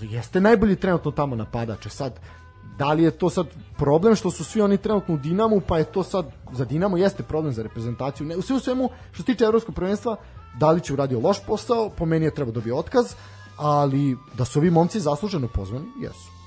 jeste 0.00 0.40
najbolji 0.40 0.76
trenutno 0.76 1.10
tamo 1.10 1.36
napadač, 1.36 1.86
sad 1.88 2.20
da 2.78 2.92
li 2.92 3.02
je 3.02 3.10
to 3.10 3.30
sad 3.30 3.46
problem 3.76 4.14
što 4.16 4.30
su 4.30 4.44
svi 4.44 4.60
oni 4.60 4.76
trenutno 4.76 5.14
u 5.14 5.18
Dinamu, 5.18 5.60
pa 5.60 5.78
je 5.78 5.84
to 5.84 6.02
sad 6.02 6.26
za 6.52 6.64
Dinamo 6.64 6.96
jeste 6.96 7.22
problem 7.22 7.52
za 7.52 7.62
reprezentaciju. 7.62 8.26
Ne, 8.26 8.36
u 8.36 8.42
sve 8.42 8.56
u 8.56 8.60
svemu, 8.60 8.90
što 9.12 9.22
se 9.22 9.26
tiče 9.26 9.44
evropskog 9.44 9.74
prvenstva, 9.74 10.16
Dalić 10.58 10.90
je 10.90 10.94
uradio 10.94 11.20
loš 11.20 11.38
posao, 11.46 11.90
po 11.90 12.06
meni 12.06 12.24
je 12.24 12.34
treba 12.34 12.52
dobio 12.52 12.76
otkaz, 12.76 13.14
ali 13.56 14.16
da 14.34 14.44
su 14.44 14.58
ovi 14.58 14.70
momci 14.70 15.00
zasluženo 15.00 15.48
pozvani, 15.48 15.86
jesu. 16.02 16.37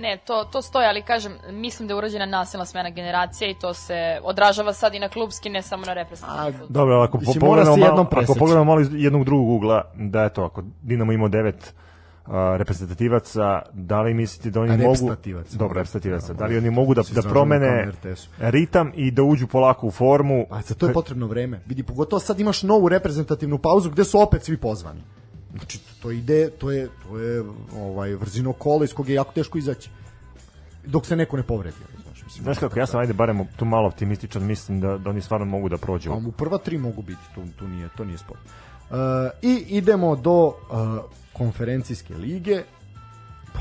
Ne, 0.00 0.18
to, 0.26 0.44
to 0.52 0.62
stoji, 0.62 0.86
ali 0.86 1.02
kažem, 1.02 1.32
mislim 1.50 1.88
da 1.88 1.94
je 1.94 1.98
urađena 1.98 2.26
nasilna 2.26 2.66
smena 2.66 2.90
generacija 2.90 3.50
i 3.50 3.54
to 3.54 3.74
se 3.74 4.18
odražava 4.22 4.72
sad 4.72 4.94
i 4.94 4.98
na 4.98 5.08
klubski, 5.08 5.48
ne 5.48 5.62
samo 5.62 5.86
na 5.86 5.92
reprezentativni 5.92 6.52
fudbal. 6.52 6.68
Dobro, 6.68 6.94
ali 6.94 7.04
ako, 7.04 7.18
po, 7.18 7.20
Mislim, 7.20 7.40
pogledamo 7.40 7.76
malo, 7.76 8.06
ako 8.10 8.34
pogledamo 8.34 8.64
malo 8.64 8.80
iz 8.80 8.88
jednog 8.92 9.24
drugog 9.24 9.48
ugla, 9.48 9.84
da 9.94 10.22
je 10.22 10.32
to, 10.32 10.44
ako 10.44 10.62
Dinamo 10.82 11.12
ima 11.12 11.28
devet 11.28 11.74
uh, 12.26 12.32
reprezentativaca, 12.56 13.62
da 13.72 14.02
li 14.02 14.14
mislite 14.14 14.50
da 14.50 14.60
oni 14.60 14.70
mogu... 14.70 14.82
Reprezentativaca. 14.82 15.56
Dobro, 15.56 15.74
reprezentativaca. 15.74 16.32
Da 16.32 16.46
li 16.46 16.58
oni 16.58 16.70
mogu 16.70 16.94
da, 16.94 17.02
da 17.10 17.22
promene 17.22 17.92
ritam 18.38 18.92
i 18.94 19.10
da 19.10 19.22
uđu 19.22 19.46
polako 19.46 19.86
u 19.86 19.90
formu? 19.90 20.46
A 20.50 20.62
za 20.62 20.74
to 20.74 20.86
je 20.86 20.92
potrebno 20.92 21.26
vreme. 21.26 21.60
Vidi, 21.66 21.82
pogotovo 21.82 22.20
sad 22.20 22.40
imaš 22.40 22.62
novu 22.62 22.88
reprezentativnu 22.88 23.58
pauzu 23.58 23.90
gde 23.90 24.04
su 24.04 24.20
opet 24.20 24.44
svi 24.44 24.56
pozvani. 24.56 25.00
Znači, 25.56 25.80
to 26.02 26.10
ide, 26.10 26.50
to 26.50 26.70
je, 26.70 26.88
to 27.08 27.18
je 27.18 27.44
ovaj, 27.76 28.14
vrzino 28.14 28.52
kola 28.52 28.84
iz 28.84 28.94
kog 28.94 29.08
je 29.08 29.14
jako 29.14 29.32
teško 29.32 29.58
izaći. 29.58 29.90
Dok 30.84 31.06
se 31.06 31.16
neko 31.16 31.36
ne 31.36 31.42
povredi. 31.42 31.76
Znaš, 32.02 32.24
mislim, 32.24 32.44
Znaš 32.44 32.58
kako, 32.58 32.78
ja 32.78 32.86
sam 32.86 33.00
ajde 33.00 33.12
barem 33.12 33.46
tu 33.56 33.64
malo 33.64 33.86
optimističan, 33.86 34.46
mislim 34.46 34.80
da, 34.80 34.98
da 34.98 35.10
oni 35.10 35.20
stvarno 35.20 35.46
mogu 35.46 35.68
da 35.68 35.76
prođu. 35.76 36.10
Pa 36.10 36.16
u 36.16 36.32
prva 36.32 36.58
tri 36.58 36.78
mogu 36.78 37.02
biti, 37.02 37.20
tu, 37.34 37.42
tu 37.58 37.68
nije, 37.68 37.88
to 37.96 38.04
nije 38.04 38.18
sport. 38.18 38.40
Uh, 38.40 38.96
I 39.42 39.64
idemo 39.68 40.16
do 40.16 40.46
uh, 40.46 40.54
konferencijske 41.32 42.14
lige 42.14 42.62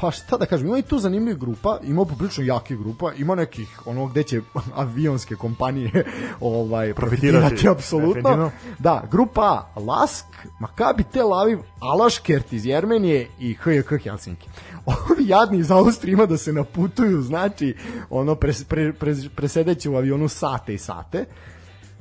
pa 0.01 0.11
šta 0.11 0.37
da 0.37 0.45
kažem, 0.45 0.67
ima 0.67 0.77
i 0.77 0.81
tu 0.81 0.99
zanimljiv 0.99 1.37
grupa, 1.37 1.79
ima 1.83 2.05
poprilično 2.05 2.43
jaki 2.43 2.75
grupa, 2.75 3.13
ima 3.13 3.35
nekih 3.35 3.87
ono 3.87 4.07
gde 4.07 4.23
će 4.23 4.41
avionske 4.75 5.35
kompanije 5.35 5.91
ovaj 6.39 6.93
Profitirati, 6.93 7.39
profitirati 7.39 7.69
apsolutno. 7.69 8.51
Da, 8.79 9.03
grupa 9.11 9.71
A, 9.75 9.79
Lask, 9.79 10.25
Maccabi 10.59 11.03
Tel 11.03 11.33
Aviv, 11.33 11.59
Alaškert 11.79 12.53
iz 12.53 12.65
Jermenije 12.65 13.27
i 13.39 13.53
HJK 13.53 14.03
Helsinki. 14.03 14.49
Ovi 14.85 15.27
jadni 15.27 15.57
iz 15.57 15.71
Austrije 15.71 16.13
ima 16.13 16.25
da 16.25 16.37
se 16.37 16.53
naputuju, 16.53 17.21
znači, 17.21 17.75
ono, 18.09 18.35
pres, 18.35 18.63
pre, 18.63 18.93
pre, 18.93 19.15
presedeće 19.35 19.89
u 19.89 19.95
avionu 19.95 20.27
sate 20.27 20.73
i 20.73 20.77
sate. 20.77 21.25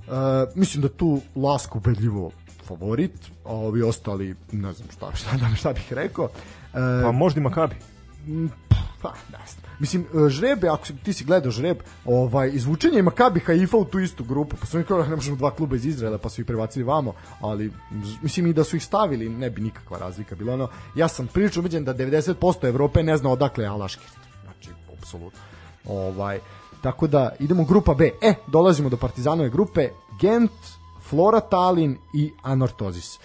Uh, 0.06 0.14
mislim 0.54 0.82
da 0.82 0.88
tu 0.88 1.20
Lask 1.36 1.76
ubedljivo 1.76 2.30
favorit, 2.64 3.12
a 3.44 3.54
ovi 3.54 3.82
ostali, 3.82 4.34
ne 4.52 4.72
znam 4.72 4.88
šta, 4.90 5.14
šta, 5.14 5.54
šta 5.56 5.72
bih 5.72 5.92
rekao. 5.92 6.24
Uh, 6.24 6.30
Pa 6.72 7.12
možda 7.12 7.40
i 7.40 7.42
Makabi. 7.42 7.76
pa, 9.02 9.12
ne 9.32 9.38
znam. 9.46 9.68
Mislim, 9.78 10.02
e, 10.02 10.28
žrebe, 10.28 10.68
ako 10.68 10.86
si, 10.86 10.96
ti 10.96 11.12
si 11.12 11.24
gledao 11.24 11.50
žreb, 11.50 11.78
ovaj, 12.04 12.50
izvučenje 12.54 13.02
Makabi 13.02 13.40
Haifa 13.40 13.76
u 13.76 13.84
tu 13.84 14.00
istu 14.00 14.24
grupu, 14.24 14.56
pa 14.56 14.66
su 14.66 14.76
oni 14.76 14.86
kao, 14.86 15.02
ne 15.02 15.16
možemo 15.16 15.36
dva 15.36 15.50
kluba 15.50 15.76
iz 15.76 15.86
Izraela, 15.86 16.18
pa 16.18 16.28
su 16.28 16.40
ih 16.40 16.46
prebacili 16.46 16.84
vamo, 16.84 17.14
ali, 17.40 17.72
mislim, 18.22 18.46
i 18.46 18.52
da 18.52 18.64
su 18.64 18.76
ih 18.76 18.84
stavili, 18.84 19.28
ne 19.28 19.50
bi 19.50 19.60
nikakva 19.60 19.98
razlika 19.98 20.34
bila. 20.34 20.54
Ono, 20.54 20.68
ja 20.94 21.08
sam 21.08 21.26
prilično 21.26 21.60
ubeđen 21.60 21.84
da 21.84 21.94
90% 21.94 22.68
Evrope 22.68 23.02
ne 23.02 23.16
zna 23.16 23.30
odakle 23.30 23.64
je 23.64 23.68
Alaški. 23.68 24.06
Znači, 24.42 24.70
apsolutno. 24.98 25.40
Ovaj, 25.88 26.40
tako 26.82 27.06
da, 27.06 27.36
idemo 27.38 27.64
grupa 27.64 27.94
B. 27.94 28.10
E, 28.22 28.34
dolazimo 28.46 28.88
do 28.88 28.96
Partizanove 28.96 29.50
grupe, 29.50 29.88
Gent, 30.20 30.50
Flora 31.08 31.40
Tallinn 31.40 31.96
i 32.14 32.32
Anortozis. 32.42 33.18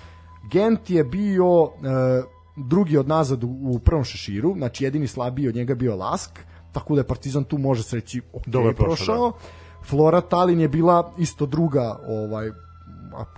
Gent 0.44 0.90
je 0.90 1.04
bio 1.04 1.64
e, 1.64 2.24
drugi 2.56 2.98
od 2.98 3.08
nazad 3.08 3.44
u, 3.44 3.48
u 3.48 3.80
prvom 3.80 4.04
šeširu, 4.04 4.54
znači 4.58 4.84
jedini 4.84 5.08
slabiji 5.08 5.48
od 5.48 5.56
njega 5.56 5.76
bio 5.76 5.96
Lask, 5.96 6.40
tako 6.72 6.96
da 6.96 7.02
je 7.02 7.08
Partizan 7.08 7.44
tu 7.44 7.58
može 7.58 7.84
se 7.84 7.96
reći 7.96 8.22
ok, 8.34 8.48
Dobro 8.48 8.70
je 8.70 8.76
prošao, 8.76 8.96
prošao. 8.96 9.34
Flora 9.86 10.22
Tallinn 10.22 10.60
je 10.60 10.68
bila 10.68 11.14
isto 11.18 11.46
druga, 11.46 12.00
ovaj 12.08 12.52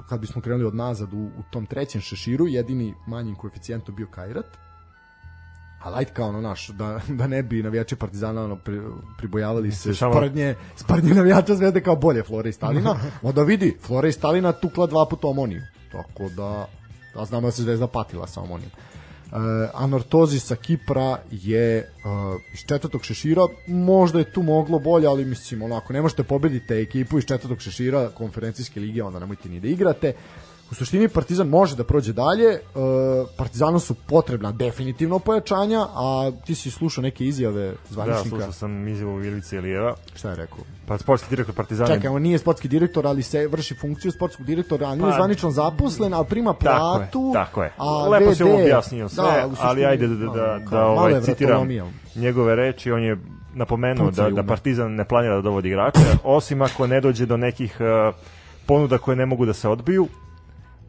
kad 0.09 0.19
bismo 0.19 0.41
krenuli 0.41 0.65
od 0.65 0.75
nazad 0.75 1.13
u, 1.13 1.17
u 1.17 1.43
tom 1.51 1.65
trećem 1.65 2.01
šeširu, 2.01 2.47
jedini 2.47 2.93
manjim 3.07 3.35
koeficijentom 3.35 3.95
bio 3.95 4.07
Kairat. 4.11 4.45
A 5.83 5.89
light 5.89 6.13
kao 6.13 6.29
ono 6.29 6.41
naš, 6.41 6.67
da, 6.67 6.99
da 7.07 7.27
ne 7.27 7.43
bi 7.43 7.63
navijači 7.63 7.95
Partizana 7.95 8.43
ono, 8.43 8.55
pri, 8.55 8.81
pribojavali 9.17 9.71
se 9.71 9.93
Samo- 9.93 10.13
sprdnje, 10.13 10.55
sprdnje 10.75 11.13
navijača 11.13 11.55
Zvezde 11.55 11.81
kao 11.81 11.95
bolje 11.95 12.23
Flore 12.23 12.49
i 12.49 12.53
Stalina. 12.53 12.95
Onda 13.21 13.43
vidi, 13.43 13.77
Flora 13.81 14.07
i 14.07 14.11
Stalina 14.11 14.51
tukla 14.51 14.87
dva 14.87 15.05
puta 15.05 15.27
Omoniju. 15.27 15.61
Tako 15.91 16.29
da, 16.29 16.67
da 17.15 17.25
znamo 17.25 17.47
da 17.47 17.51
se 17.51 17.61
Zvezda 17.63 17.87
patila 17.87 18.27
sa 18.27 18.41
Omonijom. 18.41 18.71
Uh, 19.25 19.41
Anortozi 19.73 20.39
sa 20.39 20.55
Kipra 20.55 21.17
je 21.31 21.79
uh, 21.81 22.41
iz 22.53 22.59
četvrtog 22.59 23.03
šešira, 23.03 23.47
možda 23.67 24.19
je 24.19 24.31
tu 24.31 24.43
moglo 24.43 24.79
bolje, 24.79 25.07
ali 25.07 25.25
mislim 25.25 25.61
onako, 25.61 25.93
ne 25.93 26.01
možete 26.01 26.23
pobediti 26.23 26.73
ekipu 26.73 27.17
iz 27.17 27.25
četvrtog 27.25 27.61
šešira 27.61 28.09
konferencijske 28.09 28.79
lige, 28.79 29.03
onda 29.03 29.19
nemojte 29.19 29.49
ni 29.49 29.59
da 29.59 29.67
igrate. 29.67 30.13
U 30.71 30.75
suštini 30.75 31.07
Partizan 31.07 31.47
može 31.47 31.75
da 31.75 31.83
prođe 31.83 32.13
dalje, 32.13 32.47
uh, 32.47 32.81
Partizanu 33.37 33.79
su 33.79 33.93
potrebna 33.93 34.51
definitivno 34.51 35.19
pojačanja, 35.19 35.79
a 35.81 36.31
ti 36.45 36.55
si 36.55 36.71
slušao 36.71 37.01
neke 37.01 37.25
izjave 37.25 37.67
Da, 37.67 37.75
zvaničnika. 37.89 38.29
slušao 38.29 38.51
sam 38.51 38.87
izjavu 38.87 39.23
Ilice 39.23 39.55
Ilijeva. 39.55 39.95
Šta 40.15 40.29
je 40.29 40.35
rekao? 40.35 40.57
Pa 40.87 40.97
sportski 40.97 41.29
direktor 41.29 41.55
Partizana. 41.55 41.87
Čekaj, 41.87 42.09
on 42.09 42.21
nije 42.21 42.37
sportski 42.37 42.67
direktor, 42.67 43.07
ali 43.07 43.23
se 43.23 43.47
vrši 43.47 43.75
funkciju 43.75 44.11
sportskog 44.11 44.45
direktora, 44.45 44.87
a 44.87 44.95
nije 44.95 45.09
Pa- 45.09 45.15
zvanično 45.15 45.51
zaposlen, 45.51 46.13
ali 46.13 46.25
prima 46.25 46.53
Tako 46.53 46.69
je, 46.93 46.97
platu. 46.99 47.31
tako 47.33 47.63
je. 47.63 47.71
Lepo 48.11 48.35
si 48.35 48.43
VD 48.43 48.47
ovo 48.47 48.61
objasnio 48.61 49.09
sve, 49.09 49.23
da, 49.23 49.47
suštini, 49.49 49.69
ali 49.69 49.85
ajde 49.85 50.07
da, 50.07 50.15
da, 50.15 50.25
da, 50.25 50.59
da 50.71 50.85
ovaj, 50.85 51.21
citiram 51.21 51.67
njegove 52.15 52.55
reči, 52.55 52.91
on 52.91 53.03
je 53.03 53.17
napomenuo 53.53 54.11
da, 54.11 54.29
da. 54.29 54.43
Partizan 54.43 54.95
ne 54.95 55.05
planira 55.05 55.35
da 55.35 55.41
dovodi 55.41 55.67
igrače, 55.67 55.99
osim 56.23 56.61
ako 56.61 56.87
ne 56.87 57.01
dođe 57.01 57.25
do 57.25 57.37
nekih 57.37 57.77
uh, 57.79 58.15
ponuda 58.65 58.97
koje 58.97 59.15
ne 59.17 59.25
mogu 59.25 59.45
da 59.45 59.53
se 59.53 59.69
odbiju, 59.69 60.07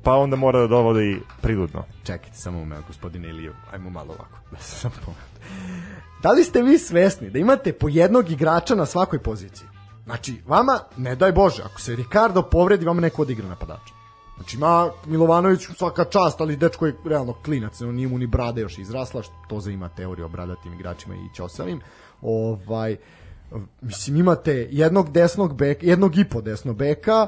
pa 0.07 0.15
onda 0.15 0.37
mora 0.37 0.61
da 0.61 0.67
dovodi 0.67 1.21
priludno. 1.41 1.85
Čekajte 2.05 2.37
samo 2.37 2.65
me, 2.65 2.77
gospodine 2.87 3.29
Iliju, 3.29 3.55
ajmo 3.73 3.91
malo 3.91 4.15
ovako. 4.15 4.39
Da 4.51 4.59
se 4.59 4.89
pogledam. 4.89 5.31
Da 6.23 6.31
li 6.31 6.45
ste 6.45 6.63
vi 6.63 6.79
svesni 6.79 7.31
da 7.31 7.39
imate 7.39 7.73
po 7.73 7.89
jednog 7.89 8.31
igrača 8.31 8.75
na 8.75 8.87
svakoj 8.87 9.19
poziciji? 9.19 9.69
Znači, 10.05 10.43
vama, 10.47 10.79
ne 10.97 11.17
daj 11.17 11.33
Bože, 11.33 11.63
ako 11.63 11.81
se 11.81 11.97
Ricardo 11.97 12.43
povredi, 12.43 12.87
vama 12.87 13.01
neko 13.01 13.23
odigra 13.23 13.49
napadača. 13.49 13.95
Znači, 14.37 14.57
ima 14.57 14.91
Milovanović 15.07 15.61
svaka 15.77 16.05
čast, 16.05 16.41
ali 16.41 16.57
dečko 16.57 16.87
je 16.87 16.97
realno 17.05 17.35
klinac, 17.45 17.81
on 17.81 17.95
nije 17.95 18.09
mu 18.09 18.19
ni 18.19 18.27
brada 18.27 18.61
još 18.61 18.79
izrasla, 18.79 19.23
što 19.23 19.35
to 19.49 19.61
za 19.61 19.71
ima 19.71 19.89
teorija 19.89 20.27
o 20.27 20.29
bradatim 20.29 20.75
igračima 20.75 21.15
i 21.15 21.35
ćosavim. 21.35 21.81
Ovaj, 22.23 22.97
mislim, 23.81 24.17
imate 24.17 24.69
jednog 24.71 25.13
desnog 25.13 25.57
beka, 25.57 25.87
jednog 25.87 26.19
i 26.19 26.25
po 26.25 26.41
desnog 26.41 26.77
beka, 26.77 27.27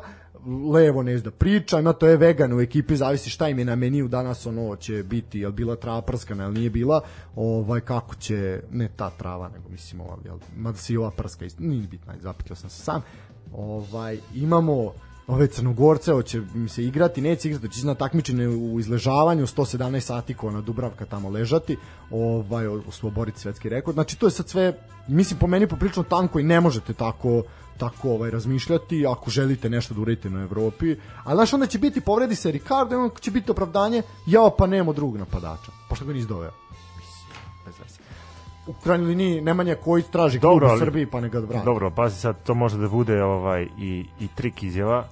levo 0.72 1.02
ne 1.02 1.18
da 1.18 1.30
priča, 1.30 1.78
ima 1.78 1.92
to 1.92 2.06
je 2.06 2.16
vegan 2.16 2.52
u 2.52 2.60
ekipi, 2.60 2.96
zavisi 2.96 3.30
šta 3.30 3.48
im 3.48 3.58
je 3.58 3.64
na 3.64 3.76
meniju 3.76 4.08
danas 4.08 4.46
ono 4.46 4.76
će 4.76 5.02
biti, 5.02 5.38
jel 5.38 5.52
bila 5.52 5.76
trava 5.76 6.02
prskana, 6.02 6.44
jel 6.44 6.52
nije 6.52 6.70
bila, 6.70 7.00
ovaj 7.36 7.80
kako 7.80 8.14
će, 8.14 8.62
ne 8.72 8.88
ta 8.96 9.10
trava, 9.10 9.48
nego 9.48 9.68
mislim 9.68 10.00
ova, 10.00 10.16
jel, 10.24 10.38
mada 10.56 10.78
se 10.78 10.92
i 10.92 10.96
ova 10.96 11.10
prska, 11.10 11.44
isto, 11.44 11.62
nije 11.62 11.86
bitno, 11.86 12.12
ajde, 12.12 12.22
zapitao 12.22 12.56
sam 12.56 12.70
se 12.70 12.82
sam, 12.82 13.02
ovaj, 13.52 14.18
imamo 14.34 14.92
ove 15.28 15.46
crnogorce, 15.46 16.12
hoće 16.12 16.42
mi 16.54 16.68
se 16.68 16.84
igrati, 16.84 17.20
neće 17.20 17.48
igrati, 17.48 17.68
će 17.68 17.78
ići 17.78 17.86
na 17.86 17.94
takmičenje 17.94 18.48
u 18.48 18.80
izležavanju 18.80 19.46
117 19.46 20.00
sati 20.00 20.34
ko 20.34 20.50
na 20.50 20.60
Dubravka 20.60 21.04
tamo 21.04 21.30
ležati, 21.30 21.76
ovaj 22.10 22.66
osvoboriti 22.66 23.40
svetski 23.40 23.68
rekord. 23.68 23.94
Znači 23.94 24.18
to 24.18 24.26
je 24.26 24.30
sad 24.30 24.48
sve 24.48 24.78
mislim 25.08 25.38
po 25.38 25.46
meni 25.46 25.66
poprilično 25.66 26.02
tanko 26.02 26.38
i 26.38 26.42
ne 26.42 26.60
možete 26.60 26.92
tako 26.92 27.42
tako 27.78 28.10
ovaj 28.10 28.30
razmišljati 28.30 29.06
ako 29.06 29.30
želite 29.30 29.70
nešto 29.70 29.94
da 29.94 30.00
uradite 30.00 30.30
na 30.30 30.42
Evropi. 30.42 30.96
A 31.24 31.34
znaš 31.34 31.52
onda 31.52 31.66
će 31.66 31.78
biti 31.78 32.00
povredi 32.00 32.34
se 32.34 32.50
Ricardo, 32.50 32.94
i 32.94 32.98
onda 32.98 33.14
će 33.20 33.30
biti 33.30 33.50
opravdanje, 33.50 34.02
ja 34.26 34.50
pa 34.58 34.66
nemamo 34.66 34.92
drugog 34.92 35.16
napadača. 35.16 35.72
Pa 35.88 35.94
što 35.94 36.04
ga 36.04 36.12
nisi 36.12 36.28
doveo? 36.28 36.50
Bez 37.66 37.74
veze. 37.78 37.98
U 38.66 38.72
krajnjoj 38.84 39.08
liniji 39.08 39.40
Nemanja 39.40 39.74
koji 39.74 40.02
traži 40.02 40.40
klub 40.40 40.62
u 40.62 40.78
Srbiji 40.78 41.06
pa 41.06 41.20
ne 41.20 41.28
ga 41.28 41.38
vrati. 41.38 41.64
Dobro, 41.64 41.90
pazi 41.90 42.20
sad, 42.20 42.42
to 42.44 42.54
može 42.54 42.78
da 42.78 42.88
bude 42.88 43.22
ovaj 43.22 43.68
i, 43.78 44.06
i 44.20 44.28
trik 44.34 44.62
izjava, 44.62 45.08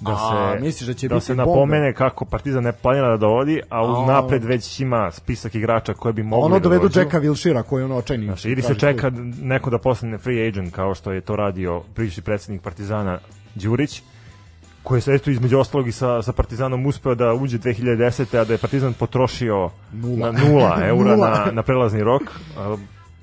da 0.00 0.12
A, 0.12 0.52
se, 0.54 0.60
misliš 0.62 0.86
da 0.86 0.94
će 0.94 1.08
da 1.08 1.14
biti 1.14 1.26
se 1.26 1.34
bombe? 1.34 1.50
napomene 1.50 1.94
kako 1.94 2.24
Partizan 2.24 2.62
ne 2.64 2.72
planira 2.72 3.08
da 3.08 3.16
dovodi, 3.16 3.60
a 3.68 3.78
A. 3.78 3.82
uz 3.82 4.08
napred 4.08 4.44
već 4.44 4.80
ima 4.80 5.10
spisak 5.10 5.54
igrača 5.54 5.94
koje 5.94 6.12
bi 6.12 6.22
mogli 6.22 6.44
Ono 6.46 6.58
da 6.58 6.62
dovedu. 6.62 6.88
Jacka 6.94 7.20
Wilshira 7.20 7.62
koji 7.62 7.80
je 7.80 7.84
ono 7.84 7.96
očajni. 7.96 8.24
Znaš, 8.24 8.44
ili 8.44 8.62
se 8.62 8.74
čeka 8.74 9.10
klub. 9.10 9.34
neko 9.42 9.70
da 9.70 9.78
postane 9.78 10.18
free 10.18 10.48
agent 10.48 10.74
kao 10.74 10.94
što 10.94 11.12
je 11.12 11.20
to 11.20 11.36
radio 11.36 11.82
bivši 11.96 12.22
predsednik 12.22 12.62
Partizana 12.62 13.18
Đurić 13.54 14.02
koji 14.82 14.96
je 14.96 15.02
se 15.02 15.14
eto 15.14 15.30
između 15.30 15.58
ostalog 15.58 15.88
i 15.88 15.92
sa, 15.92 16.22
sa 16.22 16.32
Partizanom 16.32 16.86
uspeo 16.86 17.14
da 17.14 17.32
uđe 17.32 17.58
2010. 17.58 18.38
a 18.38 18.44
da 18.44 18.52
je 18.54 18.58
Partizan 18.58 18.92
potrošio 18.92 19.70
Nula. 19.92 20.32
na 20.32 20.38
nula 20.40 20.78
eura 20.88 21.16
Nula. 21.16 21.30
na, 21.46 21.52
na 21.52 21.62
prelazni 21.62 22.02
rok. 22.02 22.22
A, 22.58 22.76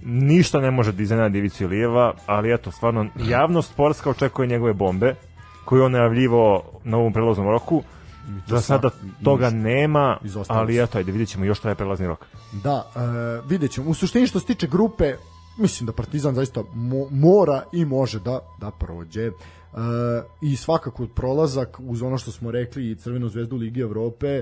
ništa 0.03 0.59
ne 0.59 0.71
može 0.71 0.91
da 0.91 1.03
iznenadi 1.03 1.37
Ivicu 1.37 1.63
Ilijeva, 1.63 2.13
ali 2.25 2.53
eto, 2.53 2.71
stvarno, 2.71 3.05
javnost 3.19 3.71
sportska 3.71 4.09
očekuje 4.09 4.47
njegove 4.47 4.73
bombe, 4.73 5.15
koje 5.67 5.83
on 5.83 5.91
najavljivo 5.91 6.63
na 6.83 6.97
ovom 6.97 7.13
prelaznom 7.13 7.47
roku. 7.47 7.83
Za 8.47 8.61
sada 8.61 8.89
toga 9.23 9.49
nema, 9.49 10.17
ali 10.47 10.83
eto, 10.83 10.97
ajde, 10.97 11.11
vidjet 11.11 11.29
ćemo 11.29 11.45
još 11.45 11.59
traje 11.59 11.75
prelazni 11.75 12.07
rok. 12.07 12.25
Da, 12.63 12.91
e, 12.95 12.99
vidjet 13.49 13.71
ćemo. 13.71 13.89
U 13.89 13.93
suštini 13.93 14.27
što 14.27 14.39
se 14.39 14.45
tiče 14.45 14.67
grupe, 14.67 15.13
mislim 15.57 15.87
da 15.87 15.93
Partizan 15.93 16.35
zaista 16.35 16.63
mo, 16.73 17.07
mora 17.11 17.63
i 17.73 17.85
može 17.85 18.19
da, 18.19 18.39
da 18.59 18.71
prođe. 18.71 19.25
E, 19.25 19.31
I 20.41 20.55
svakako 20.55 21.07
prolazak 21.07 21.77
uz 21.79 22.01
ono 22.01 22.17
što 22.17 22.31
smo 22.31 22.51
rekli 22.51 22.91
i 22.91 22.95
Crvenu 22.95 23.29
zvezdu 23.29 23.55
Ligi 23.55 23.81
Evrope 23.81 24.41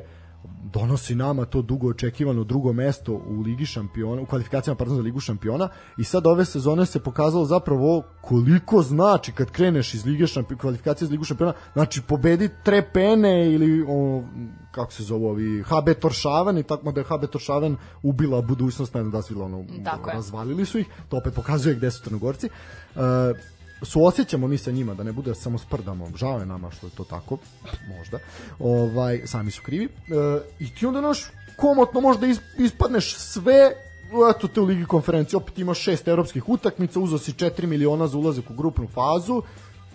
donosi 0.74 1.16
nama 1.16 1.46
to 1.46 1.62
dugo 1.62 1.88
očekivano 1.88 2.44
drugo 2.44 2.74
mesto 2.74 3.14
u 3.14 3.42
Ligi 3.42 3.66
šampiona, 3.66 4.22
u 4.22 4.26
kvalifikacijama 4.26 4.78
pardon, 4.78 4.96
za 4.96 5.02
Ligu 5.02 5.20
šampiona 5.20 5.70
i 5.98 6.04
sad 6.04 6.28
ove 6.28 6.46
sezone 6.46 6.86
se 6.86 7.00
pokazalo 7.00 7.46
zapravo 7.46 8.04
koliko 8.22 8.82
znači 8.82 9.32
kad 9.32 9.52
kreneš 9.52 9.94
iz 9.94 10.06
Lige 10.06 10.28
šampiona, 10.28 10.62
kvalifikacije 10.62 11.08
za 11.08 11.12
Ligu 11.12 11.24
šampiona, 11.24 11.54
znači 11.74 12.02
pobedi 12.02 12.50
Trepene 12.64 13.54
ili 13.54 13.86
o, 13.90 14.24
kako 14.72 14.94
se 14.94 15.04
zove 15.04 15.28
ovi 15.28 15.64
HB 15.64 16.00
Toršaven 16.02 16.58
i 16.58 16.64
tako 16.64 16.92
da 16.92 17.02
je 17.02 17.06
HB 17.06 17.26
Toršaven 17.32 17.78
ubila 18.04 18.42
budućnost, 18.42 18.94
ne 18.94 19.02
znam 19.02 19.12
da 19.12 19.22
su 19.22 19.34
bilo 19.34 19.46
ono, 19.46 19.66
razvalili 20.14 20.66
su 20.66 20.80
ih, 20.80 20.88
to 21.10 21.18
opet 21.18 21.34
pokazuje 21.34 21.76
gde 21.76 21.92
su 21.92 22.04
Crnogorci. 22.04 22.50
Uh, 22.96 23.02
suosjećamo 23.86 24.48
mi 24.48 24.58
sa 24.58 24.72
njima, 24.72 24.94
da 24.94 25.04
ne 25.04 25.12
bude 25.12 25.36
samo 25.36 25.58
sprdamo, 25.58 26.10
žao 26.16 26.40
je 26.40 26.46
nama 26.46 26.72
što 26.72 26.88
je 26.88 26.92
to 26.92 27.04
tako, 27.04 27.38
možda, 27.98 28.20
ovaj, 28.60 29.22
sami 29.26 29.52
su 29.52 29.62
krivi, 29.66 29.86
uh, 29.86 30.42
i 30.60 30.76
ti 30.76 30.86
onda 30.86 31.02
naš 31.02 31.26
komotno 31.58 32.02
možda 32.02 32.28
is, 32.28 32.40
ispadneš 32.58 33.16
sve 33.16 33.72
eto 34.36 34.48
te 34.48 34.62
u 34.62 34.66
Ligi 34.66 34.86
konferencije, 34.86 35.38
opet 35.38 35.60
imaš 35.60 35.80
šest 35.80 36.08
evropskih 36.08 36.50
utakmica, 36.50 37.00
uzo 37.00 37.18
si 37.18 37.34
4 37.34 37.66
miliona 37.66 38.08
za 38.08 38.18
ulazak 38.18 38.50
u 38.50 38.54
grupnu 38.54 38.88
fazu, 38.88 39.42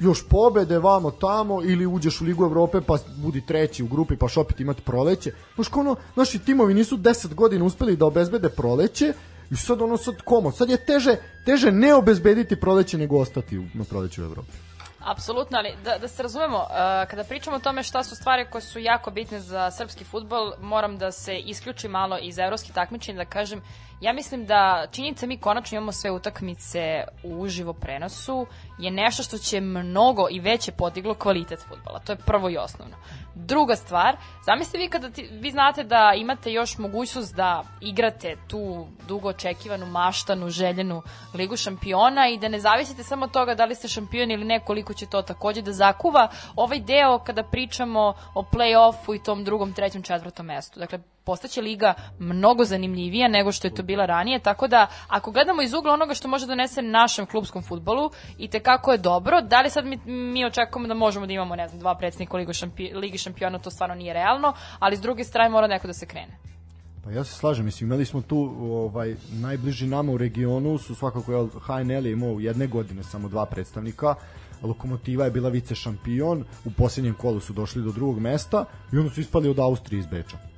još 0.00 0.28
pobede 0.28 0.78
vamo 0.78 1.10
tamo 1.10 1.62
ili 1.62 1.86
uđeš 1.86 2.20
u 2.20 2.24
Ligu 2.24 2.44
Evrope 2.44 2.80
pa 2.80 2.98
budi 3.16 3.46
treći 3.46 3.82
u 3.82 3.86
grupi 3.86 4.16
pa 4.16 4.26
opet 4.36 4.60
imati 4.60 4.82
proleće. 4.82 5.32
Znaš, 5.54 5.68
ono, 5.72 5.96
naši 6.16 6.38
timovi 6.38 6.74
nisu 6.74 6.96
10 6.96 7.34
godina 7.34 7.64
uspeli 7.64 7.96
da 7.96 8.06
obezbede 8.06 8.48
proleće 8.48 9.12
I 9.50 9.56
sad 9.56 9.82
ono 9.82 9.96
sad 9.96 10.22
komo, 10.24 10.50
sad 10.50 10.70
je 10.70 10.76
teže, 10.76 11.16
teže 11.44 11.72
ne 11.72 11.94
obezbediti 11.94 12.60
proleće 12.60 12.98
nego 12.98 13.18
ostati 13.18 13.68
na 13.74 13.84
proleću 13.84 14.22
u 14.22 14.24
Evropi. 14.24 14.52
Apsolutno, 15.00 15.58
ali 15.58 15.74
da, 15.84 15.98
da 15.98 16.08
se 16.08 16.22
razumemo, 16.22 16.58
uh, 16.58 17.10
kada 17.10 17.24
pričamo 17.24 17.56
o 17.56 17.60
tome 17.60 17.82
šta 17.82 18.04
su 18.04 18.16
stvari 18.16 18.46
koje 18.50 18.62
su 18.62 18.78
jako 18.78 19.10
bitne 19.10 19.40
za 19.40 19.70
srpski 19.70 20.04
futbol, 20.04 20.52
moram 20.60 20.98
da 20.98 21.12
se 21.12 21.38
isključi 21.38 21.88
malo 21.88 22.18
iz 22.22 22.38
evropskih 22.38 22.74
takmičenja 22.74 23.24
da 23.24 23.30
kažem, 23.30 23.62
ja 24.00 24.12
mislim 24.12 24.46
da 24.46 24.86
činjenica 24.90 25.26
mi 25.26 25.36
konačno 25.36 25.76
imamo 25.76 25.92
sve 25.92 26.10
utakmice 26.10 27.04
u 27.22 27.40
uživo 27.40 27.72
prenosu 27.72 28.46
je 28.78 28.90
nešto 28.90 29.22
što 29.22 29.38
će 29.38 29.60
mnogo 29.60 30.26
i 30.30 30.40
veće 30.40 30.72
podiglo 30.72 31.14
kvalitet 31.14 31.60
futbola. 31.68 31.98
To 31.98 32.12
je 32.12 32.16
prvo 32.16 32.50
i 32.50 32.56
osnovno. 32.56 32.96
Druga 33.34 33.76
stvar, 33.76 34.16
zamislite 34.46 34.78
vi 34.78 34.88
kada 34.88 35.10
ti, 35.10 35.28
vi 35.32 35.50
znate 35.50 35.84
da 35.84 36.12
imate 36.16 36.52
još 36.52 36.78
mogućnost 36.78 37.34
da 37.34 37.62
igrate 37.80 38.36
tu 38.48 38.86
dugo 39.08 39.28
očekivanu, 39.28 39.86
maštanu, 39.86 40.50
željenu 40.50 41.02
ligu 41.34 41.56
šampiona 41.56 42.28
i 42.28 42.38
da 42.38 42.48
ne 42.48 42.60
zavisite 42.60 43.04
samo 43.04 43.24
od 43.24 43.32
toga 43.32 43.54
da 43.54 43.64
li 43.64 43.74
ste 43.74 43.88
šampion 43.88 44.30
ili 44.30 44.44
ne, 44.44 44.60
koliko 44.60 44.94
će 44.94 45.06
to 45.06 45.22
takođe 45.22 45.62
da 45.62 45.72
zakuva 45.72 46.28
ovaj 46.56 46.80
deo 46.80 47.18
kada 47.18 47.42
pričamo 47.42 48.14
o 48.34 48.42
play-offu 48.42 49.16
i 49.16 49.22
tom 49.22 49.44
drugom, 49.44 49.72
trećem, 49.72 50.02
četvrtom 50.02 50.46
mestu. 50.46 50.80
Dakle, 50.80 50.98
postaće 51.30 51.60
liga 51.62 51.94
mnogo 52.18 52.64
zanimljivija 52.64 53.28
nego 53.28 53.52
što 53.52 53.68
je 53.68 53.74
to 53.74 53.82
bila 53.82 54.06
ranije, 54.06 54.38
tako 54.38 54.68
da 54.68 54.86
ako 55.08 55.30
gledamo 55.30 55.62
iz 55.62 55.74
ugla 55.74 55.92
onoga 55.92 56.14
što 56.14 56.28
može 56.28 56.46
da 56.46 56.50
donese 56.50 56.82
našem 56.82 57.26
klubskom 57.26 57.62
futbolu 57.62 58.10
i 58.38 58.48
te 58.48 58.60
kako 58.60 58.92
je 58.92 58.98
dobro, 58.98 59.40
da 59.40 59.60
li 59.60 59.70
sad 59.70 59.86
mi, 59.86 59.98
mi 60.06 60.44
očekujemo 60.44 60.88
da 60.88 60.94
možemo 60.94 61.26
da 61.26 61.32
imamo, 61.32 61.56
ne 61.56 61.68
znam, 61.68 61.80
dva 61.80 61.94
predsednika 61.94 62.36
Ligi, 62.36 62.54
šampi, 62.54 62.90
Ligi 62.94 63.18
šampiona, 63.18 63.58
to 63.58 63.70
stvarno 63.70 63.94
nije 63.94 64.12
realno, 64.14 64.52
ali 64.78 64.96
s 64.96 65.00
druge 65.00 65.24
strane 65.24 65.50
mora 65.50 65.66
neko 65.66 65.86
da 65.86 65.92
se 65.92 66.06
krene. 66.06 66.36
Pa 67.04 67.10
ja 67.10 67.24
se 67.24 67.34
slažem, 67.34 67.64
mislim, 67.64 67.88
imali 67.88 68.04
smo 68.04 68.22
tu 68.22 68.38
ovaj, 68.60 69.14
najbliži 69.30 69.86
nama 69.86 70.12
u 70.12 70.18
regionu 70.18 70.78
su 70.78 70.94
svakako 70.94 71.32
jel, 71.32 71.48
HNL 71.48 72.06
je 72.06 72.12
imao 72.12 72.40
jedne 72.40 72.66
godine 72.66 73.02
samo 73.02 73.28
dva 73.28 73.46
predstavnika, 73.46 74.14
Lokomotiva 74.62 75.24
je 75.24 75.30
bila 75.30 75.48
vice 75.48 75.74
šampion, 75.74 76.44
u 76.64 76.70
posljednjem 76.70 77.14
kolu 77.14 77.40
su 77.40 77.52
došli 77.52 77.82
do 77.82 77.92
drugog 77.92 78.18
mesta 78.20 78.64
i 78.92 78.98
onda 78.98 79.10
su 79.10 79.20
ispali 79.20 79.48
od 79.48 79.58
Austrije 79.58 80.00
iz 80.00 80.06
Beča. 80.06 80.49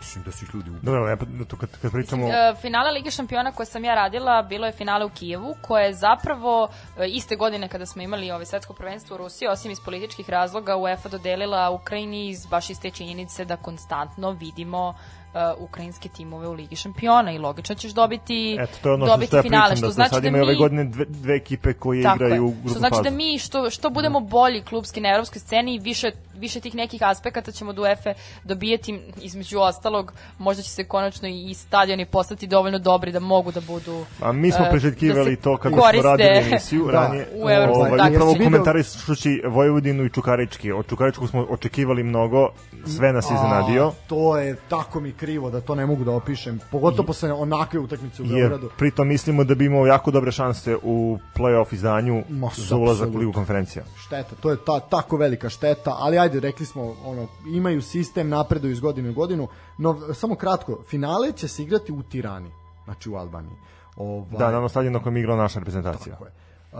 Mislim 0.00 0.24
da 0.24 0.32
su 0.32 0.44
ih 0.44 0.54
ljudi 0.54 0.70
ubili. 0.70 0.82
Dobro, 0.82 1.08
ja, 1.08 1.16
to 1.48 1.56
kad, 1.56 1.68
kad 1.82 1.92
pričamo... 1.92 2.26
E, 2.26 2.54
finale 2.60 2.90
Lige 2.90 3.10
šampiona 3.10 3.52
koje 3.52 3.66
sam 3.66 3.84
ja 3.84 3.94
radila 3.94 4.42
bilo 4.42 4.66
je 4.66 4.72
finale 4.72 5.04
u 5.04 5.08
Kijevu, 5.08 5.54
koje 5.62 5.84
je 5.84 5.94
zapravo 5.94 6.68
e, 6.98 7.06
iste 7.08 7.36
godine 7.36 7.68
kada 7.68 7.86
smo 7.86 8.02
imali 8.02 8.30
ovaj 8.30 8.46
svetsko 8.46 8.74
prvenstvo 8.74 9.14
u 9.14 9.18
Rusiji, 9.18 9.48
osim 9.48 9.70
iz 9.70 9.78
političkih 9.84 10.30
razloga, 10.30 10.76
UEFA 10.76 11.08
dodelila 11.08 11.70
Ukrajini 11.70 12.28
iz 12.28 12.46
baš 12.46 12.70
iste 12.70 12.90
činjenice 12.90 13.44
da 13.44 13.56
konstantno 13.56 14.30
vidimo 14.30 14.94
uh, 15.34 15.62
ukrajinske 15.68 16.08
timove 16.08 16.48
u 16.48 16.52
Ligi 16.52 16.76
šampiona 16.76 17.32
i 17.32 17.38
logično 17.38 17.74
ćeš 17.74 17.92
dobiti 17.92 18.56
Eto, 18.60 18.72
to 18.82 18.88
je 18.88 18.94
ono 18.94 19.06
dobiti 19.06 19.26
što 19.26 19.36
ja 19.36 19.42
finale, 19.42 19.70
pričam, 19.70 19.76
što 19.76 19.86
da 19.86 19.92
znači 19.92 20.14
sad 20.14 20.22
da 20.22 20.28
imaju 20.28 20.44
ove 20.44 20.52
mi 20.52 20.58
godine 20.58 20.84
dve, 20.84 21.04
dve 21.04 21.36
ekipe 21.36 21.72
koje 21.72 22.02
Tako 22.02 22.16
igraju 22.16 22.34
je. 22.34 22.40
u 22.40 22.50
grupnu 22.50 22.70
Što 22.70 22.78
znači 22.78 22.96
fazu. 22.96 23.02
da 23.02 23.10
mi 23.10 23.38
što, 23.38 23.70
što 23.70 23.90
budemo 23.90 24.20
bolji 24.20 24.62
klubski 24.62 25.00
na 25.00 25.08
evropskoj 25.08 25.40
sceni 25.40 25.78
više, 25.78 26.10
više 26.40 26.60
tih 26.60 26.74
nekih 26.74 27.00
aspekata 27.02 27.52
ćemo 27.52 27.70
od 27.70 27.78
UEFA 27.78 28.14
dobijeti 28.44 28.90
između 29.18 29.58
ostalog 29.60 30.12
možda 30.38 30.62
će 30.62 30.70
se 30.70 30.84
konačno 30.84 31.28
i 31.28 31.54
stadioni 31.54 32.06
postati 32.06 32.46
dovoljno 32.46 32.78
dobri 32.80 33.12
da 33.12 33.20
mogu 33.20 33.52
da 33.52 33.60
budu 33.62 34.04
A 34.20 34.32
mi 34.32 34.52
smo 34.52 34.64
priželjkivali 34.70 35.36
da 35.36 35.42
to 35.42 35.56
kako 35.56 35.76
koriste- 35.76 35.92
smo 35.92 36.10
radili 36.10 36.28
emisiju 36.40 36.86
Da, 36.86 36.92
ranije. 36.92 37.28
u 37.34 37.50
evropskom 37.50 37.78
ovaj, 37.78 37.90
takmičenju. 37.90 38.16
upravo 38.16 38.32
Video- 38.32 38.44
komentarišući 38.44 39.42
Vojvodinu 39.46 40.04
i 40.04 40.10
Čukarički. 40.10 40.72
Od 40.72 40.86
Čukaričkog 40.86 41.28
smo 41.28 41.40
očekivali 41.42 42.02
mnogo, 42.02 42.48
sve 42.86 43.12
nas 43.12 43.24
iznenadio. 43.26 43.92
To 44.06 44.38
je 44.38 44.56
tako 44.68 45.00
mi 45.00 45.12
krivo 45.12 45.50
da 45.50 45.60
to 45.60 45.74
ne 45.74 45.86
mogu 45.86 46.04
da 46.04 46.10
opišem. 46.12 46.60
Pogotovo 46.70 47.06
posle 47.06 47.32
onakve 47.32 47.80
utakmice 47.80 48.22
u 48.22 48.26
Jer 48.26 48.34
Beogradu. 48.34 48.70
pritom 48.78 49.08
mislimo 49.08 49.44
da 49.44 49.54
bi 49.54 49.64
imao 49.64 49.86
jako 49.86 50.10
dobre 50.10 50.32
šanse 50.32 50.76
u 50.76 51.18
play-off 51.34 51.72
izdanju 51.72 52.24
Ma, 52.30 52.50
za 52.56 52.76
ulazak 52.76 53.08
u. 53.08 53.18
Ligu 53.18 53.32
konferencija. 53.32 53.84
Šteta, 53.98 54.34
to 54.36 54.50
je 54.50 54.56
ta, 54.56 54.80
tako 54.80 55.16
velika 55.16 55.48
šteta, 55.48 55.96
ali 55.98 56.18
ajde, 56.18 56.29
rekli 56.38 56.66
smo, 56.66 56.96
ono, 57.04 57.26
imaju 57.46 57.82
sistem, 57.82 58.28
napreduju 58.28 58.72
iz 58.72 58.80
godine 58.80 59.10
u 59.10 59.14
godinu, 59.14 59.48
no, 59.78 60.14
samo 60.14 60.34
kratko, 60.34 60.82
finale 60.88 61.32
će 61.32 61.48
se 61.48 61.62
igrati 61.62 61.92
u 61.92 62.02
Tirani, 62.02 62.50
znači 62.84 63.10
u 63.10 63.16
Albaniji. 63.16 63.56
Ovaj, 63.96 64.38
Da, 64.38 64.50
na 64.50 64.56
onom 64.56 64.68
stadionu 64.68 64.98
na 64.98 65.02
kojem 65.02 65.16
je 65.16 65.20
igrala 65.20 65.42
naša 65.42 65.58
reprezentacija. 65.58 66.12
Tako 66.12 66.24
je. 66.24 66.32
Uh, 66.72 66.78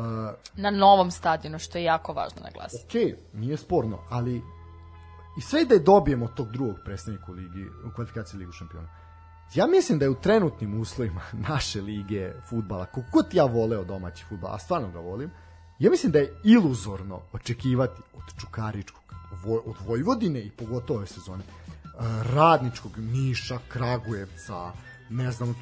na 0.55 0.71
novom 0.71 1.11
stadionu, 1.11 1.59
što 1.59 1.79
je 1.79 1.85
jako 1.85 2.13
važno 2.13 2.43
naglasiti. 2.43 3.13
ok, 3.13 3.19
nije 3.33 3.57
sporno, 3.57 3.99
ali 4.11 4.43
i 5.39 5.41
sve 5.41 5.65
da 5.65 5.75
je 5.75 5.81
dobijemo 5.81 6.29
tog 6.29 6.53
drugog 6.53 6.77
predstavnika 6.85 7.25
u 7.33 7.35
ligi, 7.35 7.67
u 7.87 7.95
kvalifikaciji 7.95 8.39
Ligu 8.39 8.53
šampiona, 8.53 8.89
ja 9.55 9.67
mislim 9.67 9.99
da 9.99 10.05
je 10.05 10.11
u 10.11 10.15
trenutnim 10.15 10.81
uslovima 10.81 11.21
naše 11.49 11.81
lige 11.81 12.33
futbala, 12.49 12.87
god 13.13 13.27
ja 13.33 13.45
voleo 13.45 13.85
domaći 13.85 14.25
futbal, 14.29 14.55
a 14.55 14.59
stvarno 14.59 14.91
ga 14.91 14.99
volim, 14.99 15.31
ja 15.79 15.91
mislim 15.91 16.13
da 16.13 16.19
je 16.19 16.41
iluzorno 16.45 17.21
očekivati 17.33 18.03
od 18.15 18.41
Čukaričkog, 18.41 19.15
Voj, 19.45 19.61
od 19.67 19.77
Vojvodine 19.87 20.41
i 20.41 20.51
pogotovo 20.51 20.99
ove 20.99 21.07
sezone, 21.07 21.45
uh, 21.45 22.33
radničkog 22.35 22.99
Niša, 22.99 23.59
Kragujevca, 23.69 24.73
ne 25.11 25.33
znam, 25.33 25.55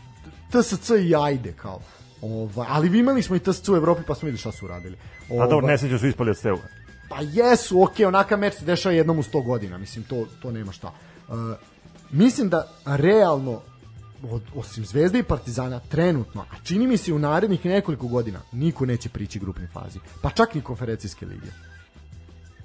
TSC 0.51 0.91
i 0.91 1.15
ajde 1.15 1.53
kao. 1.53 1.81
Ovaj, 2.23 2.67
ali 2.71 2.89
vi 2.89 2.99
imali 2.99 3.23
smo 3.23 3.37
i 3.37 3.39
TSC 3.39 3.69
u 3.69 3.77
Evropi 3.77 4.03
pa 4.07 4.15
smo 4.15 4.27
videli 4.27 4.39
šta 4.39 4.53
su 4.53 4.65
uradili. 4.65 4.97
A 5.31 5.47
dobro, 5.47 5.57
Ovaj, 5.57 5.73
Nesreću 5.73 5.99
su 5.99 6.07
ispali 6.07 6.31
od 6.31 6.37
Steaua. 6.37 6.61
Pa 7.09 7.17
jesu, 7.21 7.83
ok, 7.83 7.93
onaka 8.07 8.37
meč 8.37 8.55
se 8.55 8.65
dešava 8.65 8.95
jednom 8.95 9.19
u 9.19 9.23
100 9.23 9.45
godina, 9.45 9.79
mislim, 9.79 10.05
to, 10.05 10.27
to 10.43 10.51
nema 10.51 10.73
šta. 10.73 10.93
Uh, 11.29 11.35
mislim 12.11 12.49
da 12.49 12.69
realno, 12.85 13.61
od, 14.23 14.43
osim 14.55 14.85
Zvezde 14.85 15.19
i 15.19 15.23
Partizana, 15.23 15.81
trenutno, 15.81 16.41
a 16.41 16.55
čini 16.65 16.87
mi 16.87 16.97
se 16.97 17.13
u 17.13 17.19
narednih 17.19 17.67
nekoliko 17.67 18.07
godina, 18.07 18.41
niko 18.53 18.87
neće 18.87 19.09
prići 19.09 19.39
grupnoj 19.39 19.69
fazi, 19.73 19.99
pa 20.23 20.31
čak 20.31 20.55
ni 20.55 20.61
konferencijske 20.61 21.27
lige. 21.27 21.68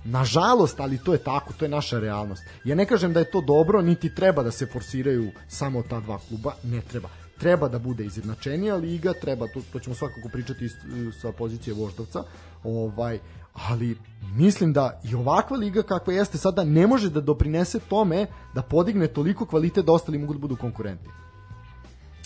Nažalost, 0.05 0.80
ali 0.80 0.97
to 0.97 1.13
je 1.13 1.17
tako, 1.19 1.53
to 1.53 1.65
je 1.65 1.69
naša 1.69 1.99
realnost. 1.99 2.43
Ja 2.63 2.75
ne 2.75 2.85
kažem 2.85 3.13
da 3.13 3.19
je 3.19 3.31
to 3.31 3.41
dobro, 3.41 3.81
niti 3.81 4.15
treba 4.15 4.43
da 4.43 4.51
se 4.51 4.65
forsiraju 4.65 5.31
samo 5.47 5.84
ta 5.89 5.99
dva 5.99 6.19
kluba, 6.27 6.53
ne 6.63 6.81
treba. 6.81 7.09
Treba 7.39 7.67
da 7.67 7.80
bude 7.80 8.05
izjednačenija 8.05 8.75
liga, 8.75 9.13
treba, 9.13 9.47
to, 9.47 9.61
to 9.73 9.80
ćemo 9.80 9.95
svakako 9.95 10.30
pričati 10.30 10.65
ist, 10.65 10.77
sa 11.21 11.31
pozicije 11.31 11.73
voždovca, 11.73 12.23
ovaj, 12.63 13.19
ali 13.53 13.97
mislim 14.35 14.73
da 14.73 15.01
i 15.11 15.15
ovakva 15.15 15.57
liga 15.57 15.84
kakva 15.84 16.13
jeste 16.13 16.38
sada 16.38 16.63
ne 16.63 16.88
može 16.88 17.09
da 17.09 17.21
doprinese 17.21 17.80
tome 17.80 18.27
da 18.55 18.61
podigne 18.61 19.07
toliko 19.07 19.45
kvalitet 19.45 19.85
da 19.85 19.91
ostali 19.91 20.17
mogu 20.17 20.34
da 20.34 20.39
budu 20.39 20.55
konkurenti. 20.55 21.09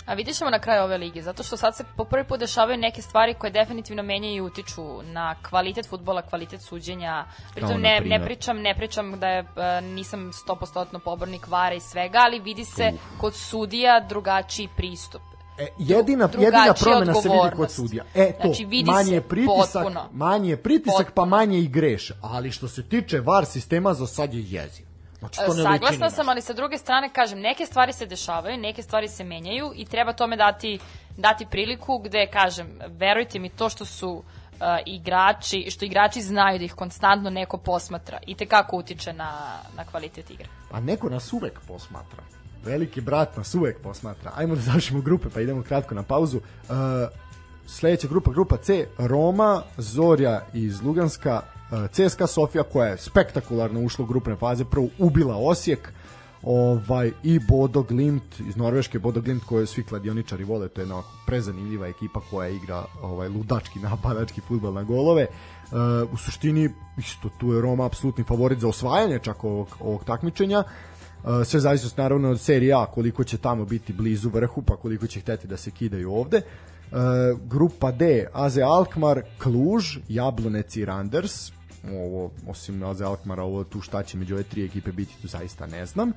A 0.07 0.13
vidjet 0.13 0.37
ćemo 0.37 0.49
na 0.49 0.59
kraju 0.59 0.83
ove 0.83 0.97
lige, 0.97 1.21
zato 1.21 1.43
što 1.43 1.57
sad 1.57 1.75
se 1.75 1.83
po 1.97 2.03
prvi 2.03 2.23
put 2.23 2.39
dešavaju 2.39 2.77
neke 2.77 3.01
stvari 3.01 3.33
koje 3.33 3.51
definitivno 3.51 4.03
menjaju 4.03 4.35
i 4.35 4.41
utiču 4.41 5.01
na 5.03 5.35
kvalitet 5.49 5.89
futbola, 5.89 6.21
kvalitet 6.21 6.61
suđenja. 6.61 7.25
Pritom 7.55 7.81
ne, 7.81 8.01
ne 8.05 8.25
pričam, 8.25 8.57
ne 8.61 8.75
pričam 8.75 9.19
da 9.19 9.27
je, 9.27 9.39
e, 9.39 9.81
nisam 9.81 10.31
100% 10.47 10.99
pobornik 10.99 11.47
vara 11.47 11.75
i 11.75 11.79
svega, 11.79 12.17
ali 12.21 12.39
vidi 12.39 12.65
se 12.65 12.91
kod 13.17 13.35
sudija 13.35 13.99
drugačiji 14.09 14.69
pristup. 14.77 15.21
E, 15.59 15.67
jedina, 15.77 16.29
jedina 16.37 16.73
promena 16.81 17.13
se 17.13 17.29
vidi 17.29 17.55
kod 17.55 17.71
sudija. 17.71 18.03
E, 18.15 18.31
to, 18.31 18.47
Znači, 18.47 18.65
vidi 18.65 18.91
manje 18.91 19.13
je 19.13 19.21
pritisak, 19.21 19.73
potpuno. 19.73 20.09
manje 20.13 20.49
je 20.49 20.63
pritisak, 20.63 20.97
pa 20.97 21.03
Potpuno. 21.05 21.25
manje 21.25 21.59
i 21.59 21.67
greš. 21.67 22.11
Ali 22.21 22.51
što 22.51 22.67
se 22.67 22.89
tiče 22.89 23.19
VAR 23.19 23.45
sistema, 23.45 23.93
za 23.93 24.07
sad 24.07 24.33
je 24.33 24.43
jeziv. 24.43 24.86
Znači, 25.19 25.39
to 25.45 25.53
ne 25.53 25.63
Saglasna 25.63 26.05
na 26.05 26.09
sam, 26.09 26.29
ali 26.29 26.41
sa 26.41 26.53
druge 26.53 26.77
strane 26.77 27.09
kažem, 27.13 27.39
neke 27.39 27.65
stvari 27.65 27.93
se 27.93 28.05
dešavaju, 28.05 28.57
neke 28.57 28.83
stvari 28.83 29.07
se 29.07 29.23
menjaju 29.23 29.71
i 29.75 29.85
treba 29.85 30.13
tome 30.13 30.37
dati, 30.37 30.79
dati 31.17 31.45
priliku 31.51 31.97
gde, 31.97 32.27
kažem, 32.33 32.79
verujte 32.87 33.39
mi, 33.39 33.49
to 33.49 33.69
što 33.69 33.85
su 33.85 34.09
uh, 34.09 34.23
igrači, 34.85 35.67
što 35.69 35.85
igrači 35.85 36.21
znaju 36.21 36.59
da 36.59 36.65
ih 36.65 36.73
konstantno 36.73 37.29
neko 37.29 37.57
posmatra 37.57 38.19
i 38.27 38.35
te 38.35 38.45
kako 38.45 38.77
utiče 38.77 39.13
na, 39.13 39.31
na 39.75 39.85
kvalitet 39.85 40.29
igre. 40.29 40.47
Pa 40.71 40.79
neko 40.79 41.09
nas 41.09 41.33
uvek 41.33 41.59
posmatra. 41.67 42.23
Veliki 42.65 43.01
brat 43.01 43.37
nas 43.37 43.55
uvek 43.55 43.81
posmatra. 43.83 44.31
Ajmo 44.35 44.55
da 44.55 44.61
završimo 44.61 45.01
grupe, 45.01 45.29
pa 45.33 45.41
idemo 45.41 45.63
kratko 45.63 45.95
na 45.95 46.03
pauzu. 46.03 46.37
Uh, 46.37 46.75
sledeća 47.67 48.07
grupa, 48.07 48.31
grupa 48.31 48.57
C, 48.57 48.87
Roma, 48.97 49.63
Zorja 49.77 50.45
iz 50.53 50.81
Luganska, 50.81 51.41
CSKA 51.91 52.27
Sofija 52.27 52.63
koja 52.63 52.87
je 52.87 52.97
spektakularno 52.97 53.81
ušla 53.81 54.03
u 54.03 54.07
grupne 54.07 54.35
faze, 54.35 54.65
prvo 54.65 54.87
ubila 54.99 55.35
Osijek, 55.35 55.93
ovaj 56.43 57.11
i 57.23 57.39
Bodo 57.39 57.81
Glimt 57.81 58.39
iz 58.47 58.55
Norveške 58.55 58.99
Bodo 58.99 59.21
Glimt 59.21 59.43
koju 59.43 59.67
svi 59.67 59.83
kladioničari 59.83 60.43
vole 60.43 60.67
to 60.67 60.81
je 60.81 60.83
jedna 60.83 61.03
prezanimljiva 61.25 61.87
ekipa 61.87 62.19
koja 62.29 62.49
igra 62.49 62.85
ovaj 63.01 63.29
ludački 63.29 63.79
napadački 63.89 64.41
fudbal 64.41 64.73
na 64.73 64.83
golove. 64.83 65.27
Uh, 65.27 66.13
u 66.13 66.17
suštini 66.17 66.69
isto 66.97 67.29
tu 67.37 67.53
je 67.53 67.61
Roma 67.61 67.85
apsolutni 67.85 68.23
favorit 68.23 68.59
za 68.59 68.67
osvajanje 68.67 69.19
čak 69.19 69.43
ovog, 69.43 69.77
ovog 69.79 70.03
takmičenja. 70.03 70.63
Uh, 71.23 71.45
sve 71.45 71.59
zavisi 71.59 71.93
naravno 71.97 72.29
od 72.29 72.39
serije 72.39 72.73
A 72.73 72.85
koliko 72.85 73.23
će 73.23 73.37
tamo 73.37 73.65
biti 73.65 73.93
blizu 73.93 74.29
vrhu 74.29 74.61
pa 74.61 74.75
koliko 74.75 75.07
će 75.07 75.19
hteti 75.19 75.47
da 75.47 75.57
se 75.57 75.71
kidaju 75.71 76.13
ovde. 76.13 76.41
Uh, 76.91 76.97
grupa 77.49 77.91
D 77.91 78.27
AZ 78.33 78.57
Alkmaar, 78.57 79.21
Kluž, 79.37 79.97
Jablonec 80.07 80.75
i 80.75 80.85
Randers 80.85 81.56
ovo, 81.91 82.31
osim 82.47 82.83
Alze 82.83 83.05
Alkmara, 83.05 83.43
ovo 83.43 83.63
tu 83.63 83.81
šta 83.81 84.03
će 84.03 84.17
među 84.17 84.35
ove 84.35 84.43
tri 84.43 84.65
ekipe 84.65 84.91
biti, 84.91 85.21
tu 85.21 85.27
zaista 85.27 85.67
ne 85.67 85.85
znam. 85.85 86.11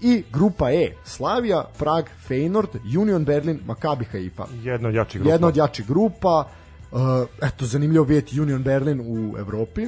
I 0.00 0.24
grupa 0.32 0.70
E, 0.70 0.92
Slavija, 1.04 1.64
Prag, 1.78 2.04
Feyenoord, 2.28 2.98
Union 2.98 3.24
Berlin, 3.24 3.60
Maccabi 3.66 4.04
Haifa. 4.04 4.46
Jedna 4.62 4.88
od 4.88 4.94
jačih 4.94 5.20
grupa. 5.20 5.32
Jedna 5.32 5.46
od 5.46 5.56
jačih 5.56 5.86
grupa. 5.86 6.48
Uh, 6.92 7.00
eto, 7.42 7.66
zanimljivo 7.66 8.04
vidjeti 8.04 8.40
Union 8.40 8.62
Berlin 8.62 9.00
u 9.00 9.38
Evropi. 9.38 9.86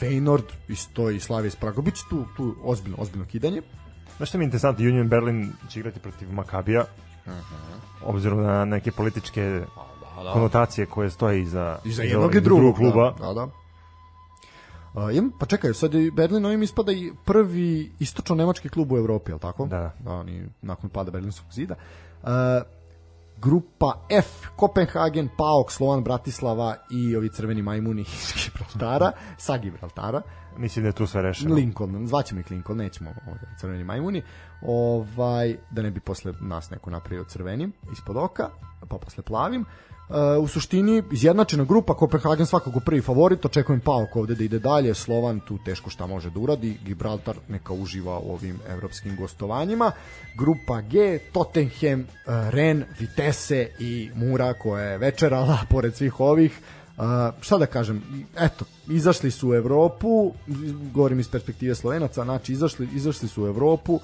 Feyenoord, 0.00 0.44
isto 0.68 1.10
i 1.10 1.20
Slavija 1.20 1.46
iz 1.46 1.56
Praga. 1.56 1.82
Biće 1.82 2.02
tu, 2.10 2.24
tu 2.36 2.54
ozbiljno, 2.62 2.96
ozbiljno 3.00 3.26
kidanje. 3.26 3.62
Znaš 4.16 4.28
što 4.28 4.38
mi 4.38 4.44
je 4.44 4.46
interesantno, 4.46 4.84
Union 4.84 5.08
Berlin 5.08 5.52
će 5.68 5.80
igrati 5.80 6.00
protiv 6.00 6.32
Makabija, 6.32 6.84
uh 7.26 7.32
-huh. 7.32 7.78
obzirom 8.02 8.42
na 8.42 8.64
neke 8.64 8.92
političke 8.92 9.42
da, 9.42 10.22
da. 10.22 10.32
konotacije 10.32 10.86
koje 10.86 11.10
stoje 11.10 11.40
iza, 11.40 11.78
I 11.84 11.92
za 11.92 12.02
jednog 12.02 12.34
i 12.34 12.40
drugog, 12.40 12.74
drugog 12.74 12.76
kluba. 12.76 13.14
Da, 13.20 13.32
da. 13.34 13.48
Uh, 14.94 15.14
imam, 15.14 15.32
pa 15.38 15.46
čekaj, 15.46 15.74
sad 15.74 15.94
je 15.94 16.10
Berlin 16.10 16.46
ovim 16.46 16.62
ispada 16.62 16.92
i 16.92 17.12
prvi 17.24 17.92
istočno-nemački 18.00 18.68
klub 18.68 18.92
u 18.92 18.96
Evropi, 18.96 19.30
je 19.30 19.34
li 19.34 19.40
tako? 19.40 19.66
Da. 19.66 19.94
Da, 20.00 20.10
oni 20.10 20.48
nakon 20.62 20.90
pada 20.90 21.10
Berlinskog 21.10 21.52
zida. 21.52 21.74
Uh, 22.22 22.28
grupa 23.40 24.06
F, 24.10 24.26
Kopenhagen, 24.56 25.28
PAOK, 25.38 25.72
Slovan, 25.72 26.04
Bratislava 26.04 26.76
i 26.90 27.16
ovi 27.16 27.28
crveni 27.28 27.62
majmuni 27.62 28.00
iz 28.18 28.32
Gibraltara, 28.44 29.12
sa 29.38 29.58
Gibraltara. 29.58 30.22
Mislim 30.56 30.82
da 30.82 30.88
je 30.88 30.92
tu 30.92 31.06
sve 31.06 31.22
rešeno. 31.22 31.54
Lincoln, 31.54 32.06
zvaćemo 32.06 32.40
ih 32.40 32.50
Lincoln, 32.50 32.78
nećemo 32.78 33.10
ovaj, 33.26 33.38
crveni 33.60 33.84
majmuni, 33.84 34.22
ovaj, 34.62 35.56
da 35.70 35.82
ne 35.82 35.90
bi 35.90 36.00
posle 36.00 36.32
nas 36.40 36.70
neko 36.70 36.90
napravio 36.90 37.24
crvenim 37.24 37.72
ispod 37.92 38.16
oka, 38.16 38.48
pa 38.88 38.98
posle 38.98 39.22
plavim. 39.22 39.60
Uh, 39.60 39.89
u 40.40 40.48
suštini 40.48 41.02
izjednačena 41.12 41.64
grupa 41.64 41.94
Kopenhagen 41.94 42.46
svakako 42.46 42.80
prvi 42.80 43.00
favorit 43.00 43.44
očekujem 43.44 43.80
Paok 43.80 44.16
ovde 44.16 44.34
da 44.34 44.44
ide 44.44 44.58
dalje 44.58 44.94
Slovan 44.94 45.40
tu 45.40 45.58
teško 45.64 45.90
šta 45.90 46.06
može 46.06 46.30
da 46.30 46.40
uradi 46.40 46.78
Gibraltar 46.84 47.36
neka 47.48 47.72
uživa 47.72 48.18
u 48.18 48.32
ovim 48.32 48.58
evropskim 48.68 49.16
gostovanjima 49.16 49.92
grupa 50.36 50.80
G 50.80 51.18
Tottenham, 51.32 52.00
uh, 52.00 52.50
Ren, 52.50 52.84
Vitesse 52.98 53.68
i 53.78 54.10
Mura 54.14 54.52
koja 54.52 54.84
je 54.84 54.98
večerala 54.98 55.58
pored 55.72 55.94
svih 55.94 56.20
ovih. 56.20 56.58
Uh, 56.96 57.04
šta 57.40 57.58
da 57.58 57.66
kažem, 57.66 58.02
eto, 58.38 58.64
izašli 58.88 59.30
su 59.30 59.48
u 59.48 59.54
Evropu, 59.54 60.32
govorim 60.92 61.20
iz 61.20 61.28
perspektive 61.28 61.74
Slovenaca, 61.74 62.24
znači 62.24 62.52
izašli, 62.52 62.88
izašli 62.94 63.28
su 63.28 63.44
u 63.44 63.46
Evropu, 63.46 64.00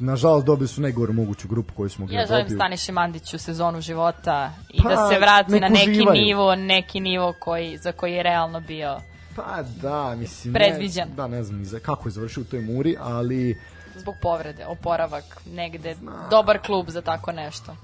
nažalost 0.00 0.46
dobili 0.46 0.68
su 0.68 0.80
najgoru 0.80 1.12
moguću 1.12 1.48
grupu 1.48 1.74
koju 1.74 1.88
smo 1.88 2.06
ja 2.10 2.26
želim 2.26 2.50
Staniši 2.50 2.92
Mandiću 2.92 3.38
sezonu 3.38 3.80
života 3.80 4.52
i 4.70 4.82
pa, 4.82 4.88
da 4.88 5.08
se 5.12 5.18
vrati 5.18 5.60
na 5.60 5.68
neki 5.68 5.90
uživaju. 5.90 6.22
nivo, 6.22 6.56
neki 6.56 7.00
nivo 7.00 7.34
koji, 7.40 7.78
za 7.78 7.92
koji 7.92 8.12
je 8.12 8.22
realno 8.22 8.60
bio 8.60 9.00
pa 9.36 9.62
da, 9.82 10.14
mislim 10.14 10.54
predviđen. 10.54 11.08
Ne, 11.08 11.14
da, 11.14 11.28
ne 11.28 11.42
znam 11.42 11.64
za, 11.64 11.78
kako 11.78 12.08
je 12.08 12.12
završio 12.12 12.40
u 12.40 12.44
toj 12.44 12.60
muri, 12.60 12.96
ali 13.00 13.60
zbog 13.96 14.14
povrede, 14.22 14.66
oporavak 14.66 15.24
negde, 15.46 15.94
Zna. 15.94 16.28
dobar 16.30 16.58
klub 16.58 16.88
za 16.88 17.02
tako 17.02 17.32
nešto. 17.32 17.76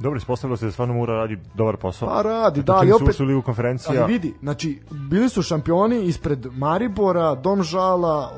Dobro, 0.00 0.16
ispostavilo 0.16 0.56
se 0.56 0.64
da 0.64 0.72
stvarno 0.72 0.94
Mura 0.94 1.14
radi 1.14 1.38
dobar 1.54 1.76
posao. 1.76 2.08
Pa 2.08 2.22
radi, 2.22 2.62
da, 2.62 2.74
ali 2.74 2.92
opet... 2.92 3.16
Su 3.16 3.22
u 3.22 3.26
ligu 3.26 3.42
konferencija. 3.42 4.02
Ali 4.02 4.12
vidi, 4.12 4.34
znači, 4.40 4.80
bili 4.90 5.28
su 5.28 5.42
šampioni 5.42 6.04
ispred 6.04 6.46
Maribora, 6.52 7.34
Domžala, 7.34 8.32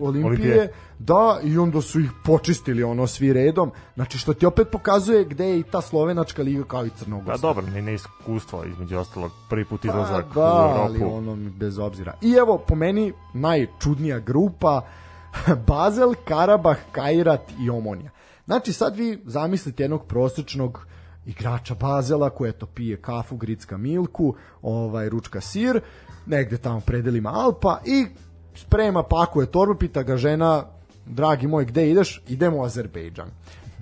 Olimpije, 0.00 0.26
Olimpije, 0.26 0.72
da, 0.98 1.38
i 1.42 1.58
onda 1.58 1.80
su 1.80 2.00
ih 2.00 2.10
počistili 2.24 2.82
ono 2.82 3.06
svi 3.06 3.32
redom. 3.32 3.70
Znači, 3.94 4.18
što 4.18 4.34
ti 4.34 4.46
opet 4.46 4.68
pokazuje 4.70 5.24
gde 5.24 5.48
je 5.48 5.58
i 5.58 5.62
ta 5.62 5.80
slovenačka 5.80 6.42
liga 6.42 6.64
kao 6.64 6.86
i 6.86 6.90
Crnogorska. 6.90 7.32
Da, 7.32 7.38
dobro, 7.38 7.66
ne, 7.66 7.82
ne 7.82 7.94
iskustvo, 7.94 8.64
između 8.64 8.98
ostalog, 8.98 9.32
prvi 9.50 9.64
put 9.64 9.82
pa 9.82 9.88
izlazak 9.88 10.26
pa, 10.34 10.40
da, 10.40 10.46
u 10.46 10.68
Europu. 10.68 10.82
ali 10.82 11.02
ono, 11.02 11.36
bez 11.50 11.78
obzira. 11.78 12.12
I 12.22 12.32
evo, 12.32 12.58
po 12.58 12.74
meni, 12.74 13.12
najčudnija 13.34 14.18
grupa, 14.18 14.82
Bazel, 15.68 16.14
Karabah, 16.24 16.76
Kairat 16.92 17.52
i 17.60 17.70
Omonija. 17.70 18.10
Znači 18.46 18.72
sad 18.72 18.96
vi 18.96 19.18
zamislite 19.24 19.82
jednog 19.82 20.06
prosečnog 20.06 20.86
igrača 21.26 21.74
Bazela 21.74 22.30
koji 22.30 22.48
eto 22.48 22.66
pije 22.66 22.96
kafu, 22.96 23.36
gricka 23.36 23.76
milku, 23.76 24.34
ovaj 24.62 25.08
ručka 25.08 25.40
sir, 25.40 25.80
negde 26.26 26.58
tamo 26.58 26.80
predelima 26.80 27.30
Alpa 27.30 27.78
i 27.84 28.06
sprema 28.54 29.02
pakuje 29.02 29.46
torbu, 29.46 29.74
pita 29.74 30.02
ga 30.02 30.16
žena, 30.16 30.64
dragi 31.06 31.46
moj, 31.46 31.64
gde 31.64 31.90
ideš? 31.90 32.22
Idemo 32.28 32.56
u 32.56 32.64
Azerbejdžan 32.64 33.30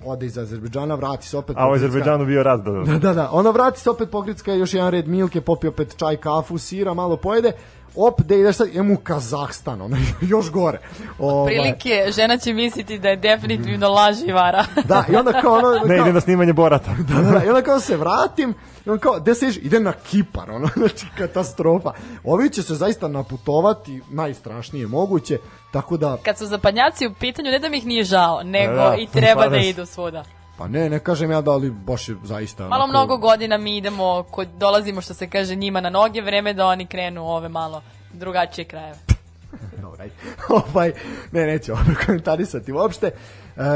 ode 0.05 0.25
iz 0.25 0.37
Azerbejdžana, 0.37 0.95
vrati 0.95 1.27
se 1.27 1.37
opet 1.37 1.55
A 1.59 1.69
u 1.69 1.73
Azerbejdžanu 1.73 2.25
bio 2.25 2.43
raz 2.43 2.61
da, 2.63 2.71
da. 2.99 3.13
Da, 3.13 3.29
Ona 3.31 3.49
vrati 3.49 3.79
se 3.79 3.89
opet 3.89 4.09
pogricka, 4.11 4.53
još 4.53 4.73
jedan 4.73 4.91
red 4.91 5.07
milke, 5.07 5.41
popio 5.41 5.69
opet 5.69 5.95
čaj, 5.97 6.17
kafu, 6.17 6.57
sira, 6.57 6.93
malo 6.93 7.17
pojede 7.17 7.51
op, 7.95 8.21
da 8.21 8.35
ideš 8.35 8.55
sad, 8.55 8.67
idemo 8.67 8.93
u 8.93 8.97
Kazahstan, 8.97 9.81
ono, 9.81 9.97
još 10.33 10.51
gore. 10.51 10.79
Ovaj. 11.19 11.53
Prilike, 11.53 12.11
žena 12.15 12.37
će 12.37 12.53
misliti 12.53 12.99
da 12.99 13.09
je 13.09 13.15
definitivno 13.15 13.89
laži 13.89 14.31
vara. 14.31 14.65
da, 14.89 15.05
i 15.09 15.15
onda 15.15 15.41
kao 15.41 15.53
ono... 15.53 15.71
Ne, 15.85 15.97
kao, 15.97 16.05
ide 16.05 16.13
na 16.13 16.21
snimanje 16.21 16.53
Borata. 16.53 16.91
da, 17.09 17.21
da, 17.21 17.31
da, 17.31 17.45
i 17.45 17.47
onda 17.47 17.61
kao 17.61 17.79
se 17.79 17.97
vratim, 17.97 18.53
i 18.85 18.89
on 18.89 18.99
kao, 18.99 19.19
gde 19.19 19.35
se 19.35 19.47
iš? 19.47 19.57
Ide 19.57 19.79
na 19.79 19.93
Kipar, 19.93 20.51
ono, 20.51 20.69
znači 20.75 21.05
katastrofa. 21.17 21.91
Ovi 22.23 22.49
će 22.49 22.63
se 22.63 22.75
zaista 22.75 23.07
naputovati, 23.07 24.01
najstrašnije 24.09 24.87
moguće, 24.87 25.37
tako 25.71 25.97
da... 25.97 26.17
Kad 26.23 26.37
su 26.37 26.45
zapadnjaci 26.45 27.07
u 27.07 27.13
pitanju, 27.19 27.51
ne 27.51 27.59
da 27.59 27.69
mi 27.69 27.77
ih 27.77 27.85
nije 27.85 28.03
žao, 28.03 28.43
nego 28.43 28.73
da, 28.73 28.95
i 28.99 29.07
treba 29.07 29.41
pa 29.41 29.49
da 29.49 29.57
idu 29.57 29.85
svuda. 29.85 30.23
Pa 30.57 30.67
ne, 30.67 30.89
ne 30.89 30.99
kažem 30.99 31.31
ja 31.31 31.41
da, 31.41 31.51
ali 31.51 31.69
baš 31.69 32.09
je 32.09 32.15
zaista... 32.23 32.67
Malo 32.67 32.83
onako... 32.83 32.97
mnogo 32.97 33.17
godina 33.17 33.57
mi 33.57 33.77
idemo, 33.77 34.23
kod, 34.23 34.47
dolazimo 34.57 35.01
što 35.01 35.13
se 35.13 35.29
kaže 35.29 35.55
njima 35.55 35.81
na 35.81 35.89
noge, 35.89 36.21
vreme 36.21 36.53
da 36.53 36.67
oni 36.67 36.85
krenu 36.85 37.27
ove 37.27 37.49
malo 37.49 37.81
drugačije 38.13 38.65
krajeve. 38.65 38.97
Dobre, 39.81 40.09
ovaj, 40.67 40.91
ne, 41.31 41.45
neće 41.45 41.73
ovo 41.73 41.81
komentarisati 42.05 42.71
uopšte. 42.71 43.07
E, 43.07 43.11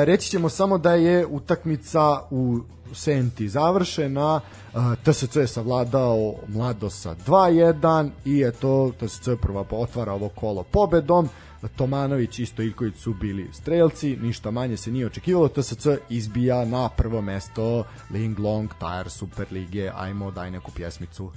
reći 0.06 0.30
ćemo 0.30 0.50
samo 0.50 0.78
da 0.78 0.94
je 0.94 1.26
utakmica 1.26 2.22
u 2.30 2.60
Senti 2.94 3.50
završena, 3.50 4.42
e, 4.74 4.78
TSC 5.04 5.36
je 5.36 5.48
savladao 5.48 6.34
Mladosa 6.48 7.16
2-1 7.28 8.10
i 8.26 8.44
eto 8.48 8.92
TSC 9.00 9.30
prva 9.42 9.64
otvara 9.72 10.14
ovo 10.14 10.30
kolo 10.30 10.64
pobedom. 10.64 11.30
Tomanović 11.68 12.40
i 12.40 12.46
Stojković 12.46 12.96
su 12.96 13.14
bili 13.14 13.50
strelci, 13.54 14.18
ništa 14.22 14.52
manje 14.52 14.78
se 14.78 14.92
nije 14.92 15.06
očekivalo, 15.06 15.48
TSC 15.48 15.88
izbija 16.10 16.66
na 16.66 16.90
prvo 16.90 17.22
mesto 17.22 17.84
Ling 18.12 18.40
Long 18.40 18.70
Tire 18.80 19.10
Super 19.10 19.48
Lige, 19.52 19.92
ajmo 19.96 20.32
daj 20.32 20.52
neku 20.52 20.72
pjesmicu 20.72 21.32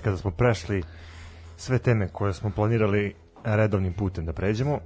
sad 0.00 0.04
kada 0.04 0.16
smo 0.16 0.30
prešli 0.30 0.82
sve 1.56 1.78
teme 1.78 2.08
koje 2.08 2.34
smo 2.34 2.50
planirali 2.50 3.14
redovnim 3.44 3.92
putem 3.92 4.24
da 4.24 4.32
pređemo, 4.32 4.78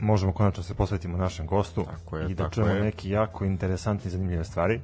možemo 0.00 0.32
konačno 0.32 0.62
se 0.62 0.74
posvetimo 0.74 1.18
našem 1.18 1.46
gostu 1.46 1.84
Tako 1.84 2.16
je, 2.16 2.30
i 2.30 2.34
da 2.34 2.42
tako 2.44 2.54
čujemo 2.54 2.74
je. 2.74 2.82
neki 2.82 3.10
jako 3.10 3.44
interesantni 3.44 4.08
i 4.08 4.10
zanimljive 4.10 4.44
stvari. 4.44 4.80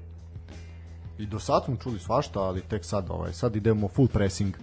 I 1.19 1.27
do 1.27 1.39
sad 1.39 1.65
smo 1.65 1.77
čuli 1.77 1.99
svašta, 1.99 2.41
ali 2.41 2.61
tek 2.61 2.85
sad, 2.85 3.11
ovaj, 3.11 3.33
sad 3.33 3.57
idemo 3.57 3.89
full 3.89 4.09
pressing 4.09 4.55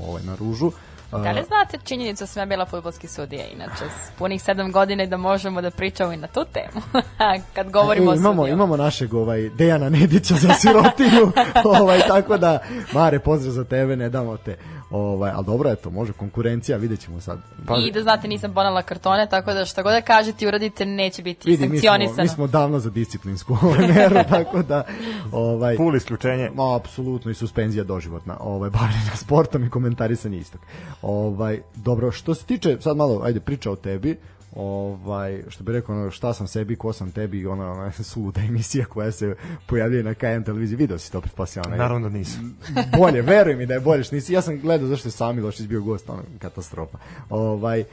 ovaj, 0.00 0.22
na 0.22 0.36
ružu. 0.36 0.72
Da 1.10 1.30
li 1.30 1.44
znate 1.44 1.78
činjenicu 1.84 2.22
da 2.22 2.26
sam 2.26 2.40
ja 2.40 2.46
bila 2.46 2.66
futbolski 2.66 3.08
sudija, 3.08 3.44
inače, 3.54 3.84
s 3.84 4.18
punih 4.18 4.42
sedam 4.42 4.72
godina 4.72 5.02
i 5.02 5.06
da 5.06 5.16
možemo 5.16 5.60
da 5.60 5.70
pričamo 5.70 6.12
i 6.12 6.16
na 6.16 6.26
tu 6.26 6.44
temu, 6.52 6.82
kad 7.54 7.70
govorimo 7.70 8.10
e, 8.10 8.14
o 8.14 8.16
imamo, 8.16 8.42
sudijama. 8.42 8.62
imamo 8.62 8.76
našeg 8.76 9.14
ovaj, 9.14 9.48
Dejana 9.48 9.88
Nedića 9.88 10.34
za 10.34 10.54
sirotinju, 10.54 11.32
ovaj, 11.80 12.00
tako 12.08 12.36
da, 12.36 12.58
Mare, 12.92 13.18
pozdrav 13.18 13.52
za 13.52 13.64
tebe, 13.64 13.96
ne 13.96 14.08
damo 14.08 14.36
te. 14.36 14.56
Ovaj, 14.90 15.30
ali 15.34 15.46
dobro 15.46 15.70
je 15.70 15.76
to, 15.76 15.90
može 15.90 16.12
konkurencija, 16.12 16.76
vidjet 16.76 17.00
ćemo 17.00 17.20
sad. 17.20 17.38
I 17.86 17.92
da 17.92 18.02
znate, 18.02 18.28
nisam 18.28 18.54
ponala 18.54 18.82
kartone, 18.82 19.26
tako 19.30 19.54
da 19.54 19.64
šta 19.64 19.82
god 19.82 19.92
da 19.92 20.00
kažete 20.00 20.44
i 20.44 20.48
uradite, 20.48 20.86
neće 20.86 21.22
biti 21.22 21.50
Vidi, 21.50 21.62
mi 21.62 21.78
smo, 21.78 21.90
sankcionisano. 21.90 22.22
mi 22.22 22.28
smo 22.28 22.46
davno 22.46 22.78
za 22.78 22.90
disciplinsku 22.90 23.56
meru, 23.94 24.16
tako 24.30 24.62
da, 24.62 24.84
ovaj, 25.32 25.76
Full 25.76 25.96
isključenje. 25.96 26.50
Ma, 26.54 26.76
apsolutno 26.76 27.30
i 27.30 27.34
suspenzija 27.34 27.84
doživotna, 27.84 28.36
ovaj, 28.40 28.70
bavljenja 28.78 29.16
sportom 29.16 29.64
i 29.64 29.70
komentarisanje 29.70 30.38
istog. 30.38 30.60
Ovaj, 31.02 31.60
dobro, 31.74 32.10
što 32.12 32.34
se 32.34 32.44
tiče, 32.44 32.76
sad 32.80 32.96
malo, 32.96 33.20
ajde, 33.24 33.40
priča 33.40 33.70
o 33.70 33.76
tebi, 33.76 34.18
ovaj, 34.52 35.42
što 35.48 35.64
bi 35.64 35.72
rekao, 35.72 35.94
ono, 35.94 36.10
šta 36.10 36.34
sam 36.34 36.46
sebi, 36.46 36.76
ko 36.76 36.92
sam 36.92 37.10
tebi, 37.10 37.46
ona, 37.46 37.72
ona 37.72 37.92
suluda 38.02 38.40
emisija 38.40 38.84
koja 38.86 39.12
se 39.12 39.34
pojavljuje 39.66 40.02
na 40.02 40.14
KM 40.14 40.42
televiziji, 40.44 40.76
video 40.76 40.98
si 40.98 41.12
to, 41.12 41.20
pretpostavljam. 41.20 41.78
Naravno 41.78 42.08
da 42.08 42.18
nisu. 42.18 42.38
bolje, 42.98 43.22
veruj 43.22 43.56
mi 43.56 43.66
da 43.66 43.74
je 43.74 43.80
bolje 43.80 44.04
što 44.04 44.14
nisi. 44.14 44.32
Ja 44.32 44.42
sam 44.42 44.58
gledao 44.58 44.88
zašto 44.88 45.08
je 45.08 45.12
sami 45.12 45.40
Lošić 45.40 45.66
bio 45.66 45.80
gost, 45.82 46.10
ono, 46.10 46.22
katastrofa. 46.38 46.98
Ovaj, 47.30 47.84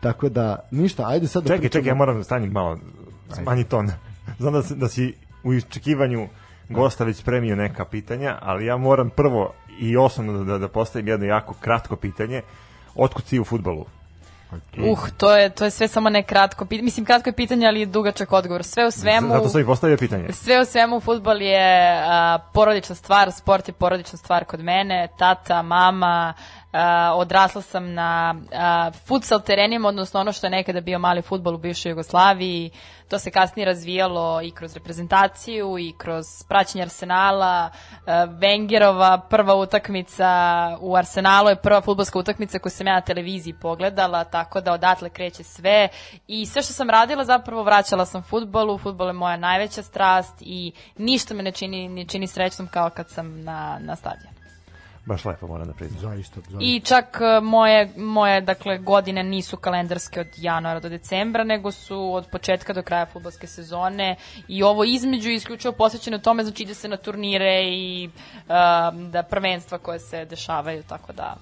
tako 0.00 0.28
da, 0.28 0.68
ništa, 0.70 1.04
ajde 1.06 1.26
sad 1.28 1.42
da 1.42 1.48
Čekaj, 1.48 1.58
pričamo- 1.60 1.72
čekaj, 1.72 1.88
ja 1.88 1.94
moram 1.94 2.16
da 2.16 2.24
stanim 2.24 2.52
malo, 2.52 2.78
smanji 3.32 3.64
ton. 3.64 3.90
Znam 4.38 4.52
da, 4.52 4.62
si- 4.62 4.74
da 4.74 4.88
si 4.88 5.14
u 5.44 5.54
iščekivanju 5.54 6.28
gosta 6.68 7.04
već 7.04 7.16
spremio 7.16 7.56
neka 7.56 7.84
pitanja, 7.84 8.38
ali 8.40 8.66
ja 8.66 8.76
moram 8.76 9.10
prvo 9.10 9.52
i 9.80 9.96
osnovno 9.96 10.44
da, 10.44 10.58
da 10.58 10.68
postavim 10.68 11.08
jedno 11.08 11.26
jako 11.26 11.54
kratko 11.54 11.96
pitanje. 11.96 12.42
Otkud 12.94 13.24
si 13.24 13.38
u 13.38 13.44
futbolu? 14.60 14.92
Uh, 14.92 15.08
to 15.16 15.36
je, 15.36 15.50
to 15.50 15.64
je 15.64 15.70
sve 15.70 15.88
samo 15.88 16.10
ne 16.10 16.22
kratko 16.22 16.64
pitanje. 16.64 16.84
Mislim, 16.84 17.06
kratko 17.06 17.28
je 17.28 17.32
pitanje, 17.32 17.66
ali 17.66 17.80
je 17.80 17.86
dugačak 17.86 18.32
odgovor. 18.32 18.62
Sve 18.62 18.86
u 18.86 18.90
svemu... 18.90 19.28
Zato 19.28 19.48
sam 19.48 19.60
i 19.60 19.64
postavio 19.64 19.96
pitanje. 19.96 20.32
Sve 20.32 20.60
u 20.60 20.64
svemu, 20.64 21.00
futbol 21.00 21.42
je 21.42 22.02
a, 22.06 22.38
porodična 22.52 22.94
stvar, 22.94 23.32
sport 23.32 23.68
je 23.68 23.72
porodična 23.72 24.18
stvar 24.18 24.44
kod 24.44 24.60
mene, 24.60 25.08
tata, 25.18 25.62
mama, 25.62 26.34
odrasla 27.14 27.62
sam 27.62 27.94
na 27.94 28.34
a, 28.52 28.90
futsal 29.06 29.40
terenima, 29.40 29.88
odnosno 29.88 30.20
ono 30.20 30.32
što 30.32 30.46
je 30.46 30.50
nekada 30.50 30.80
bio 30.80 30.98
mali 30.98 31.22
futbol 31.22 31.54
u 31.54 31.58
bivšoj 31.58 31.90
Jugoslaviji, 31.90 32.70
to 33.08 33.18
se 33.18 33.30
kasnije 33.30 33.66
razvijalo 33.66 34.42
i 34.42 34.50
kroz 34.50 34.74
reprezentaciju 34.74 35.78
i 35.78 35.92
kroz 35.98 36.26
praćenje 36.48 36.82
Arsenala, 36.82 37.70
a, 38.06 38.26
Wengerova 38.26 39.20
prva 39.30 39.54
utakmica 39.54 40.28
u 40.80 40.96
Arsenalu 40.96 41.48
je 41.48 41.56
prva 41.56 41.80
futbolska 41.80 42.18
utakmica 42.18 42.58
koju 42.58 42.70
sam 42.70 42.86
ja 42.86 42.94
na 42.94 43.00
televiziji 43.00 43.54
pogledala, 43.60 44.24
tako 44.24 44.60
da 44.60 44.72
odatle 44.72 45.10
kreće 45.10 45.42
sve. 45.42 45.88
I 46.26 46.46
sve 46.46 46.62
što 46.62 46.72
sam 46.72 46.90
radila 46.90 47.24
zapravo 47.24 47.62
vraćala 47.62 48.06
sam 48.06 48.22
futbolu, 48.22 48.78
futbol 48.78 49.06
je 49.06 49.12
moja 49.12 49.36
najveća 49.36 49.82
strast 49.82 50.34
i 50.40 50.72
ništa 50.96 51.34
me 51.34 51.42
ne 51.42 51.52
čini, 51.52 51.88
ne 51.88 52.04
čini 52.04 52.26
srećnom 52.26 52.68
kao 52.68 52.90
kad 52.90 53.10
sam 53.10 53.44
na, 53.44 53.78
na 53.80 53.96
stadionu. 53.96 54.41
Baš 55.04 55.24
lepo 55.24 55.46
moram 55.46 55.66
da 55.66 55.72
priznam. 55.72 56.00
Zaista, 56.00 56.40
zaista. 56.40 56.58
I 56.60 56.80
čak 56.80 57.18
e, 57.20 57.40
moje, 57.40 57.92
moje 57.96 58.40
dakle, 58.40 58.78
godine 58.78 59.22
nisu 59.22 59.56
kalendarske 59.56 60.20
od 60.20 60.26
januara 60.36 60.80
do 60.80 60.88
decembra, 60.88 61.44
nego 61.44 61.72
su 61.72 62.14
od 62.14 62.26
početka 62.30 62.72
do 62.72 62.82
kraja 62.82 63.06
futbolske 63.06 63.46
sezone 63.46 64.16
i 64.48 64.62
ovo 64.62 64.84
između 64.84 65.28
je 65.28 65.34
isključivo 65.34 65.72
posvećeno 65.72 66.18
tome, 66.18 66.44
znači 66.44 66.62
ide 66.62 66.74
se 66.74 66.88
na 66.88 66.96
turnire 66.96 67.62
i 67.64 68.08
um, 68.08 69.10
da 69.10 69.22
prvenstva 69.22 69.78
koje 69.78 69.98
se 69.98 70.24
dešavaju, 70.24 70.82
tako 70.82 71.12
da 71.12 71.36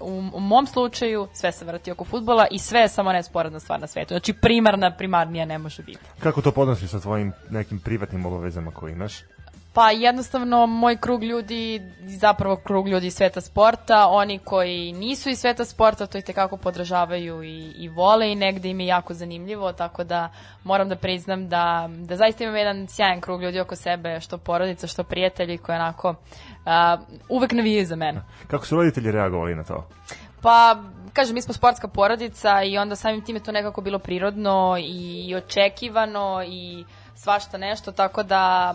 u, 0.00 0.22
u 0.34 0.40
mom 0.40 0.66
slučaju 0.66 1.28
sve 1.32 1.52
se 1.52 1.64
vrti 1.64 1.90
oko 1.90 2.04
futbola 2.04 2.46
i 2.50 2.58
sve 2.58 2.80
je 2.80 2.88
samo 2.88 3.12
nesporedna 3.12 3.60
stvar 3.60 3.80
na 3.80 3.86
svetu. 3.86 4.08
Znači 4.08 4.32
primarna, 4.32 4.96
primarnija 4.96 5.44
ne 5.44 5.58
može 5.58 5.82
biti. 5.82 6.00
Kako 6.18 6.42
to 6.42 6.52
podnosiš 6.52 6.90
sa 6.90 7.00
tvojim 7.00 7.32
nekim 7.50 7.80
privatnim 7.80 8.26
obavezama 8.26 8.70
koje 8.70 8.92
imaš? 8.92 9.12
Pa 9.78 9.90
jednostavno 9.90 10.66
moj 10.66 10.96
krug 10.96 11.24
ljudi, 11.24 11.82
zapravo 12.00 12.56
krug 12.56 12.88
ljudi 12.88 13.06
iz 13.06 13.14
sveta 13.14 13.40
sporta, 13.40 14.06
oni 14.08 14.38
koji 14.38 14.92
nisu 14.92 15.30
iz 15.30 15.38
sveta 15.38 15.64
sporta 15.64 16.06
to 16.06 16.18
i 16.18 16.22
tekako 16.22 16.56
podržavaju 16.56 17.42
i, 17.42 17.72
i 17.76 17.88
vole 17.88 18.32
i 18.32 18.34
negde 18.34 18.68
im 18.68 18.80
je 18.80 18.86
jako 18.86 19.14
zanimljivo, 19.14 19.72
tako 19.72 20.04
da 20.04 20.32
moram 20.64 20.88
da 20.88 20.96
priznam 20.96 21.48
da, 21.48 21.90
da 21.98 22.16
zaista 22.16 22.44
imam 22.44 22.56
jedan 22.56 22.86
sjajan 22.88 23.20
krug 23.20 23.42
ljudi 23.42 23.60
oko 23.60 23.76
sebe, 23.76 24.20
što 24.20 24.38
porodica, 24.38 24.86
što 24.86 25.04
prijatelji 25.04 25.58
koji 25.58 25.76
onako 25.76 26.14
a, 26.66 26.96
uvek 27.28 27.52
navijaju 27.52 27.86
za 27.86 27.96
mene. 27.96 28.22
Kako 28.46 28.66
su 28.66 28.76
roditelji 28.76 29.12
reagovali 29.12 29.54
na 29.54 29.64
to? 29.64 29.88
Pa, 30.42 30.82
kažem, 31.12 31.34
mi 31.34 31.42
smo 31.42 31.54
sportska 31.54 31.88
porodica 31.88 32.62
i 32.62 32.78
onda 32.78 32.96
samim 32.96 33.24
tim 33.24 33.36
je 33.36 33.42
to 33.42 33.52
nekako 33.52 33.80
bilo 33.80 33.98
prirodno 33.98 34.76
i 34.80 35.34
očekivano 35.36 36.42
i 36.46 36.84
svašta 37.18 37.58
nešto, 37.58 37.92
tako 37.92 38.22
da 38.22 38.74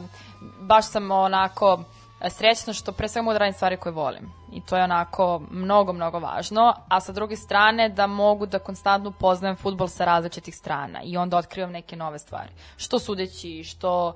baš 0.60 0.86
sam 0.86 1.12
onako 1.12 1.84
srećna 2.30 2.74
što 2.74 2.92
pre 2.92 3.08
svega 3.08 3.24
mogu 3.24 3.34
da 3.34 3.40
radim 3.40 3.54
stvari 3.54 3.78
koje 3.78 3.94
volim. 3.94 4.32
I 4.52 4.62
to 4.62 4.78
je 4.78 4.84
onako 4.84 5.42
mnogo, 5.52 5.94
mnogo 5.94 6.20
važno. 6.20 6.74
A 6.88 7.00
sa 7.00 7.12
druge 7.12 7.36
strane 7.36 7.90
da 7.90 8.08
mogu 8.08 8.46
da 8.46 8.60
konstantno 8.60 9.12
poznajem 9.12 9.56
futbol 9.56 9.88
sa 9.88 10.06
različitih 10.06 10.56
strana 10.56 11.02
i 11.04 11.18
onda 11.18 11.38
otkrivam 11.38 11.72
neke 11.72 11.96
nove 11.96 12.20
stvari. 12.20 12.50
Što 12.78 13.00
sudeći, 13.00 13.64
što 13.64 14.10
e, 14.10 14.14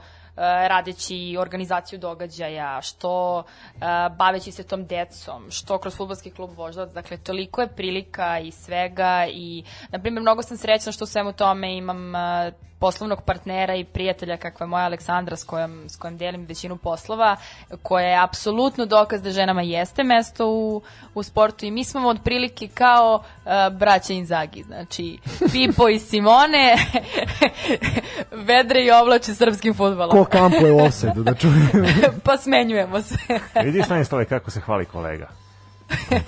radeći 0.68 1.38
organizaciju 1.40 2.00
događaja, 2.00 2.82
što 2.82 3.44
e, 3.44 3.80
baveći 4.18 4.52
se 4.52 4.64
tom 4.64 4.86
decom, 4.86 5.52
što 5.52 5.78
kroz 5.78 5.96
futbolski 5.96 6.32
klub 6.32 6.50
Voždovac, 6.56 6.94
dakle 6.94 7.18
toliko 7.18 7.62
je 7.62 7.76
prilika 7.76 8.40
i 8.40 8.52
svega 8.52 9.28
i 9.30 9.64
na 9.90 10.00
primjer 10.00 10.22
mnogo 10.22 10.42
sam 10.42 10.58
srećna 10.58 10.92
što 10.92 11.04
u 11.04 11.08
svemu 11.08 11.34
tome 11.34 11.78
imam 11.78 12.16
e, 12.16 12.52
poslovnog 12.80 13.22
partnera 13.22 13.76
i 13.76 13.84
prijatelja 13.84 14.38
kakva 14.38 14.64
je 14.64 14.68
moja 14.68 14.86
Aleksandra 14.86 15.38
s 15.38 15.44
kojom, 15.44 15.90
s 15.90 15.96
kojom 15.96 16.18
delim 16.18 16.46
većinu 16.46 16.78
poslova, 16.78 17.36
koja 17.84 18.08
je 18.08 18.24
apsolutno 18.24 18.86
dokaz 18.86 19.22
da 19.22 19.32
ženama 19.32 19.62
jeste 19.62 20.04
mesto 20.04 20.48
u, 20.48 20.82
u 21.14 21.24
sportu 21.24 21.66
i 21.66 21.72
mi 21.72 21.84
smo 21.84 22.08
otprilike 22.08 22.68
kao 22.68 23.16
uh, 23.16 23.78
braća 23.78 24.14
Inzagi, 24.14 24.64
znači 24.64 25.18
Pipo 25.52 25.90
i 25.90 26.00
Simone 26.00 26.76
vedre 28.50 28.86
i 28.86 28.92
oblače 28.92 29.36
srpskim 29.36 29.74
futbolom. 29.74 30.12
Ko 30.12 30.26
kampuje 30.26 30.72
u 30.72 30.80
offsetu, 30.80 31.24
da 31.24 31.34
čujem. 31.34 31.70
pa 32.26 32.38
smenjujemo 32.38 33.02
se. 33.02 33.16
Vidiš 33.64 33.90
na 33.90 34.04
stove 34.04 34.26
kako 34.26 34.52
se 34.52 34.60
hvali 34.60 34.86
kolega. 34.86 35.30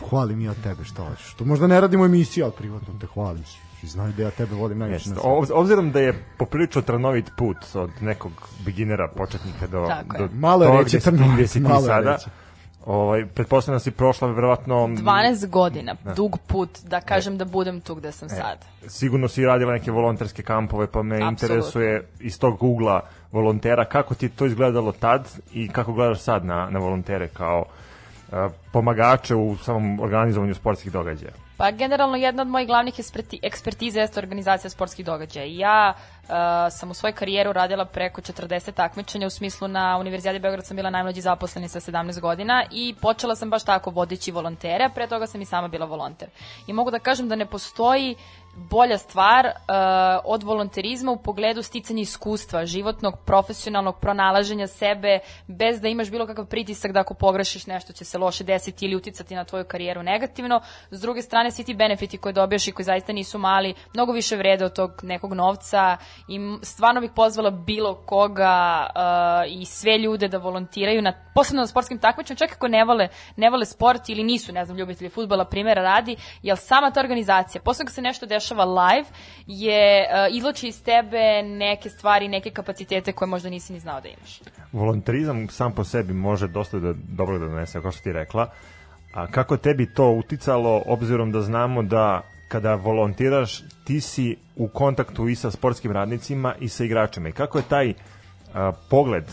Hvalim 0.09 0.41
ja 0.41 0.53
tebe, 0.53 0.84
šta 0.84 1.03
hoćeš. 1.03 1.34
To 1.34 1.45
možda 1.45 1.67
ne 1.67 1.81
radimo 1.81 2.05
emisiju, 2.05 2.45
ali 2.45 2.53
privatno 2.57 2.93
te 3.01 3.07
hvalim. 3.13 3.43
Svi 3.80 3.88
znaju 3.88 4.14
da 4.14 4.23
ja 4.23 4.31
tebe 4.31 4.56
volim 4.56 4.77
najviše 4.77 5.10
na 5.10 5.15
svetu. 5.15 5.27
Ob- 5.27 5.51
Obzirom 5.53 5.91
da 5.91 5.99
je 5.99 6.23
poprilično 6.38 6.81
trnovit 6.81 7.31
put 7.38 7.57
od 7.73 7.89
nekog 8.01 8.31
beginera, 8.60 9.07
početnika 9.07 9.68
do, 9.68 9.85
Tako 9.88 10.15
je. 10.15 10.19
do 10.19 10.34
Malo 10.34 10.65
toga 10.65 10.77
reći 10.80 10.97
gde 10.97 11.03
trnovit, 11.03 11.34
gde 11.34 11.47
si 11.47 11.64
ti 11.64 11.69
sada. 11.85 12.11
reći. 12.11 12.30
Ovaj, 12.85 13.26
pretpostavljam 13.26 13.76
da 13.76 13.80
si 13.80 13.91
prošla 13.91 14.27
verovatno... 14.27 14.76
12 14.76 15.47
godina, 15.47 15.95
dug 16.15 16.38
put, 16.47 16.69
da 16.84 17.01
kažem 17.01 17.38
da 17.38 17.45
budem 17.45 17.81
tu 17.81 17.95
gde 17.95 18.11
sam 18.11 18.30
sad. 18.30 18.65
Sigurno 18.88 19.27
si 19.27 19.45
radila 19.45 19.73
neke 19.73 19.91
volonterske 19.91 20.43
kampove, 20.43 20.88
pa 20.88 21.03
me 21.03 21.15
Apsolutno. 21.15 21.30
interesuje 21.31 22.07
iz 22.19 22.39
tog 22.39 22.64
ugla 22.64 23.01
volontera, 23.31 23.85
kako 23.85 24.15
ti 24.15 24.30
to 24.30 24.45
izgledalo 24.45 24.91
tad 24.91 25.27
i 25.53 25.68
kako 25.68 25.93
gledaš 25.93 26.19
sad 26.22 26.45
na, 26.45 26.69
na 26.69 26.80
volontere 26.80 27.27
kao 27.27 27.65
uh, 28.31 28.38
pomagače 28.72 29.35
u 29.35 29.56
samom 29.57 29.99
organizovanju 29.99 30.56
sportskih 30.56 30.91
događaja? 30.91 31.31
Pa 31.60 31.72
generalno 31.72 32.18
jedna 32.18 32.41
od 32.41 32.48
mojih 32.48 32.68
glavnih 32.68 32.99
eksperti, 32.99 33.40
ekspertiza 33.44 33.99
jeste 33.99 34.19
organizacija 34.19 34.69
sportskih 34.69 35.06
događaja. 35.06 35.45
Ja 35.45 35.94
uh, 35.94 36.30
sam 36.72 36.91
u 36.91 36.94
svojoj 36.94 37.14
karijeru 37.14 37.53
radila 37.53 37.86
preko 37.86 38.22
40 38.22 38.72
takmičenja, 38.72 39.27
u 39.27 39.30
smislu 39.30 39.68
na 39.68 39.98
Univerzijadi 39.98 40.40
Beograd 40.40 40.65
sam 40.65 40.77
bila 40.77 40.90
najmlađi 40.90 41.22
zaposleni 41.22 41.69
sa 41.69 41.80
17 41.80 42.19
godina 42.19 42.65
i 42.72 42.95
počela 43.02 43.36
sam 43.36 43.49
baš 43.49 43.64
tako 43.64 43.90
vodeći 43.90 44.31
volontere, 44.31 44.86
a 44.86 44.90
pre 44.90 45.07
toga 45.07 45.27
sam 45.27 45.41
i 45.41 45.45
sama 45.45 45.68
bila 45.68 45.86
volonter. 45.86 46.30
I 46.68 46.73
mogu 46.73 46.91
da 46.91 46.99
kažem 46.99 47.30
da 47.30 47.36
ne 47.36 47.45
postoji 47.45 48.15
bolja 48.60 48.98
stvar 48.98 49.45
uh, 49.45 49.52
od 50.23 50.44
volonterizma 50.44 51.11
u 51.11 51.18
pogledu 51.18 51.64
sticanja 51.64 52.02
iskustva, 52.02 52.65
životnog, 52.65 53.14
profesionalnog 53.26 53.99
pronalaženja 53.99 54.68
sebe, 54.68 55.19
bez 55.48 55.81
da 55.81 55.88
imaš 55.88 56.11
bilo 56.11 56.27
kakav 56.27 56.45
pritisak 56.45 56.91
da 56.91 56.99
ako 56.99 57.14
pogrešiš 57.14 57.68
nešto 57.68 57.94
će 57.94 58.06
se 58.06 58.18
loše 58.18 58.44
desiti 58.44 58.86
ili 58.86 58.95
uticati 58.95 59.36
na 59.36 59.44
tvoju 59.44 59.65
karijeru 59.65 60.03
negativno. 60.03 60.61
S 60.91 61.02
druge 61.02 61.22
strane, 61.22 61.52
svi 61.52 61.64
ti 61.64 61.73
benefiti 61.73 62.18
koje 62.18 62.34
dobijaš 62.34 62.68
i 62.68 62.72
koji 62.72 62.84
zaista 62.84 63.14
nisu 63.14 63.38
mali, 63.38 63.73
mnogo 63.94 64.11
više 64.11 64.36
vrede 64.36 64.65
od 64.65 64.76
tog 64.76 64.91
nekog 65.03 65.34
novca 65.34 65.98
i 66.27 66.40
stvarno 66.61 67.02
bih 67.02 67.11
pozvala 67.15 67.49
bilo 67.49 67.95
koga 67.95 68.88
uh, 68.95 69.61
i 69.61 69.65
sve 69.65 69.98
ljude 69.98 70.27
da 70.27 70.38
volontiraju, 70.38 71.02
na, 71.02 71.14
posebno 71.36 71.61
na 71.61 71.68
sportskim 71.68 71.99
takmičima, 71.99 72.38
čak 72.38 72.52
ako 72.52 72.68
ne 72.68 72.86
vole, 72.86 73.07
ne 73.36 73.49
vole 73.49 73.65
sport 73.65 74.10
ili 74.10 74.23
nisu, 74.23 74.53
ne 74.53 74.65
znam, 74.65 74.77
ljubitelji 74.77 75.10
futbola, 75.10 75.45
primjera 75.45 75.81
radi, 75.81 76.15
jer 76.41 76.57
sama 76.57 76.91
ta 76.91 76.99
organizacija, 76.99 77.61
posebno 77.61 77.88
kad 77.88 77.95
se 77.95 78.02
nešto 78.02 78.26
dešava 78.26 78.48
live, 78.55 79.05
je 79.47 80.05
uh, 80.05 80.35
izloči 80.35 80.67
iz 80.67 80.84
tebe 80.84 81.43
neke 81.43 81.89
stvari, 81.89 82.27
neke 82.27 82.51
kapacitete 82.51 83.11
koje 83.11 83.27
možda 83.27 83.49
nisi 83.49 83.73
ni 83.73 83.80
znao 83.80 84.01
da 84.01 84.07
imaš. 84.07 84.41
Volontarizam 84.71 85.47
sam 85.49 85.71
po 85.71 85.84
sebi 85.84 86.13
može 86.13 86.47
dosta 86.47 86.80
da, 86.80 86.93
dobro 86.93 87.39
da 87.39 87.45
donese, 87.45 87.81
kao 87.81 87.91
što 87.91 88.01
ti 88.03 88.13
rekla. 88.13 88.49
A 89.13 89.27
kako 89.27 89.57
tebi 89.57 89.93
to 89.93 90.09
uticalo, 90.09 90.84
obzirom 90.85 91.31
da 91.31 91.41
znamo 91.41 91.84
da 91.84 92.21
kada 92.47 92.76
volontiraš, 92.76 93.61
ti 93.84 94.01
si 94.01 94.38
u 94.55 94.67
kontaktu 94.67 95.27
i 95.27 95.35
sa 95.35 95.51
sportskim 95.51 95.91
radnicima 95.91 96.55
i 96.59 96.69
sa 96.69 96.84
igračima. 96.84 97.30
I 97.30 97.31
kako 97.31 97.57
je 97.57 97.63
taj 97.69 97.93
a, 98.53 98.71
pogled 98.89 99.23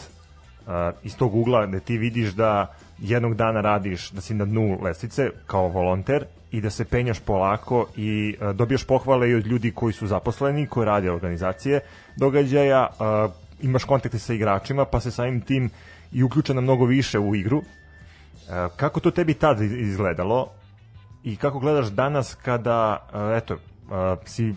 a, 0.67 0.93
iz 1.03 1.17
tog 1.17 1.35
ugla 1.35 1.67
da 1.67 1.81
ti 1.81 1.99
vidiš 1.99 2.31
da 2.31 2.75
jednog 2.99 3.35
dana 3.35 3.61
radiš, 3.61 4.11
da 4.11 4.21
si 4.21 4.35
na 4.35 4.45
dnu 4.45 4.79
lestvice 4.83 5.31
kao 5.47 5.69
volonter 5.69 6.25
i 6.51 6.61
da 6.61 6.71
se 6.71 6.85
penjaš 6.85 7.21
polako 7.21 7.87
i 7.97 8.37
a, 8.41 8.53
dobijaš 8.53 8.85
pohvale 8.85 9.31
i 9.31 9.35
od 9.35 9.47
ljudi 9.47 9.71
koji 9.71 9.93
su 9.93 10.07
zaposleni, 10.07 10.67
koji 10.67 10.87
rade 10.87 11.11
organizacije 11.11 11.81
događaja, 12.17 12.89
a, 12.99 13.29
imaš 13.63 13.85
kontakte 13.85 14.19
sa 14.19 14.35
igračima, 14.35 14.85
pa 14.85 15.01
se 15.01 15.11
samim 15.11 15.41
tim 15.41 15.71
i 16.13 16.23
uključena 16.23 16.61
mnogo 16.61 16.85
više 16.85 17.19
u 17.19 17.35
igru. 17.35 17.63
A, 18.51 18.69
kako 18.77 19.01
to 19.01 19.11
tebi 19.11 19.35
tad 19.35 19.61
izgledalo 19.61 20.49
i 21.25 21.37
kako 21.37 21.59
gledaš 21.59 21.87
danas 21.87 22.35
kada, 22.35 23.07
eto, 23.37 23.57
si 24.25 24.55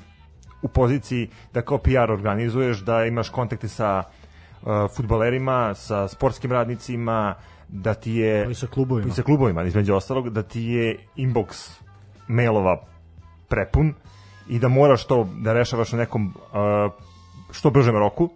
u 0.61 0.67
poziciji 0.67 1.29
da 1.53 1.61
kao 1.61 1.77
PR 1.77 2.11
organizuješ, 2.11 2.77
da 2.77 3.05
imaš 3.05 3.29
kontakte 3.29 3.67
sa 3.67 4.03
futbalerima, 4.95 5.73
sa 5.75 6.07
sportskim 6.07 6.51
radnicima, 6.51 7.35
da 7.69 7.93
ti 7.93 8.11
je... 8.11 8.51
I 8.51 8.53
sa 8.55 8.67
klubovima. 8.67 9.09
I 9.09 9.11
sa 9.11 9.23
klubovima, 9.23 9.63
između 9.63 9.95
ostalog, 9.95 10.29
da 10.29 10.43
ti 10.43 10.61
je 10.61 10.97
inbox 11.17 11.79
mailova 12.27 12.81
prepun 13.47 13.93
i 14.49 14.59
da 14.59 14.67
moraš 14.67 15.05
to 15.05 15.29
da 15.41 15.53
rešavaš 15.53 15.93
u 15.93 15.97
nekom 15.97 16.27
uh, 16.27 16.91
što 17.51 17.69
bržem 17.69 17.95
roku, 17.97 18.29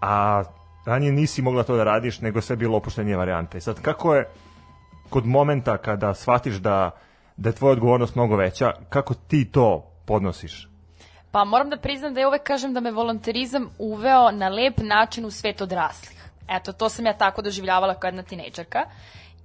a 0.00 0.42
ranije 0.86 1.12
nisi 1.12 1.42
mogla 1.42 1.62
to 1.62 1.76
da 1.76 1.84
radiš, 1.84 2.20
nego 2.20 2.40
sve 2.40 2.56
bilo 2.56 2.76
opuštenije 2.76 3.16
varijante. 3.16 3.58
I 3.58 3.60
sad, 3.60 3.82
kako 3.82 4.14
je 4.14 4.28
kod 5.10 5.26
momenta 5.26 5.76
kada 5.78 6.14
shvatiš 6.14 6.54
da, 6.54 6.90
da 7.36 7.48
je 7.48 7.54
tvoja 7.54 7.72
odgovornost 7.72 8.14
mnogo 8.14 8.36
veća, 8.36 8.72
kako 8.88 9.14
ti 9.14 9.44
to 9.44 9.90
podnosiš? 10.06 10.68
Pa 11.30 11.44
moram 11.44 11.70
da 11.70 11.76
priznam 11.76 12.14
da 12.14 12.20
ja 12.20 12.28
uvek 12.28 12.42
kažem 12.42 12.72
da 12.74 12.80
me 12.80 12.92
volonterizam 12.92 13.68
uveo 13.78 14.30
na 14.30 14.48
lep 14.48 14.78
način 14.78 15.24
u 15.24 15.30
svet 15.30 15.60
odraslih. 15.60 16.17
Eto, 16.48 16.72
to 16.72 16.88
sam 16.88 17.06
ja 17.06 17.12
tako 17.12 17.42
doživljavala 17.42 17.94
kao 17.94 18.08
jedna 18.08 18.22
tinejdžerka. 18.22 18.84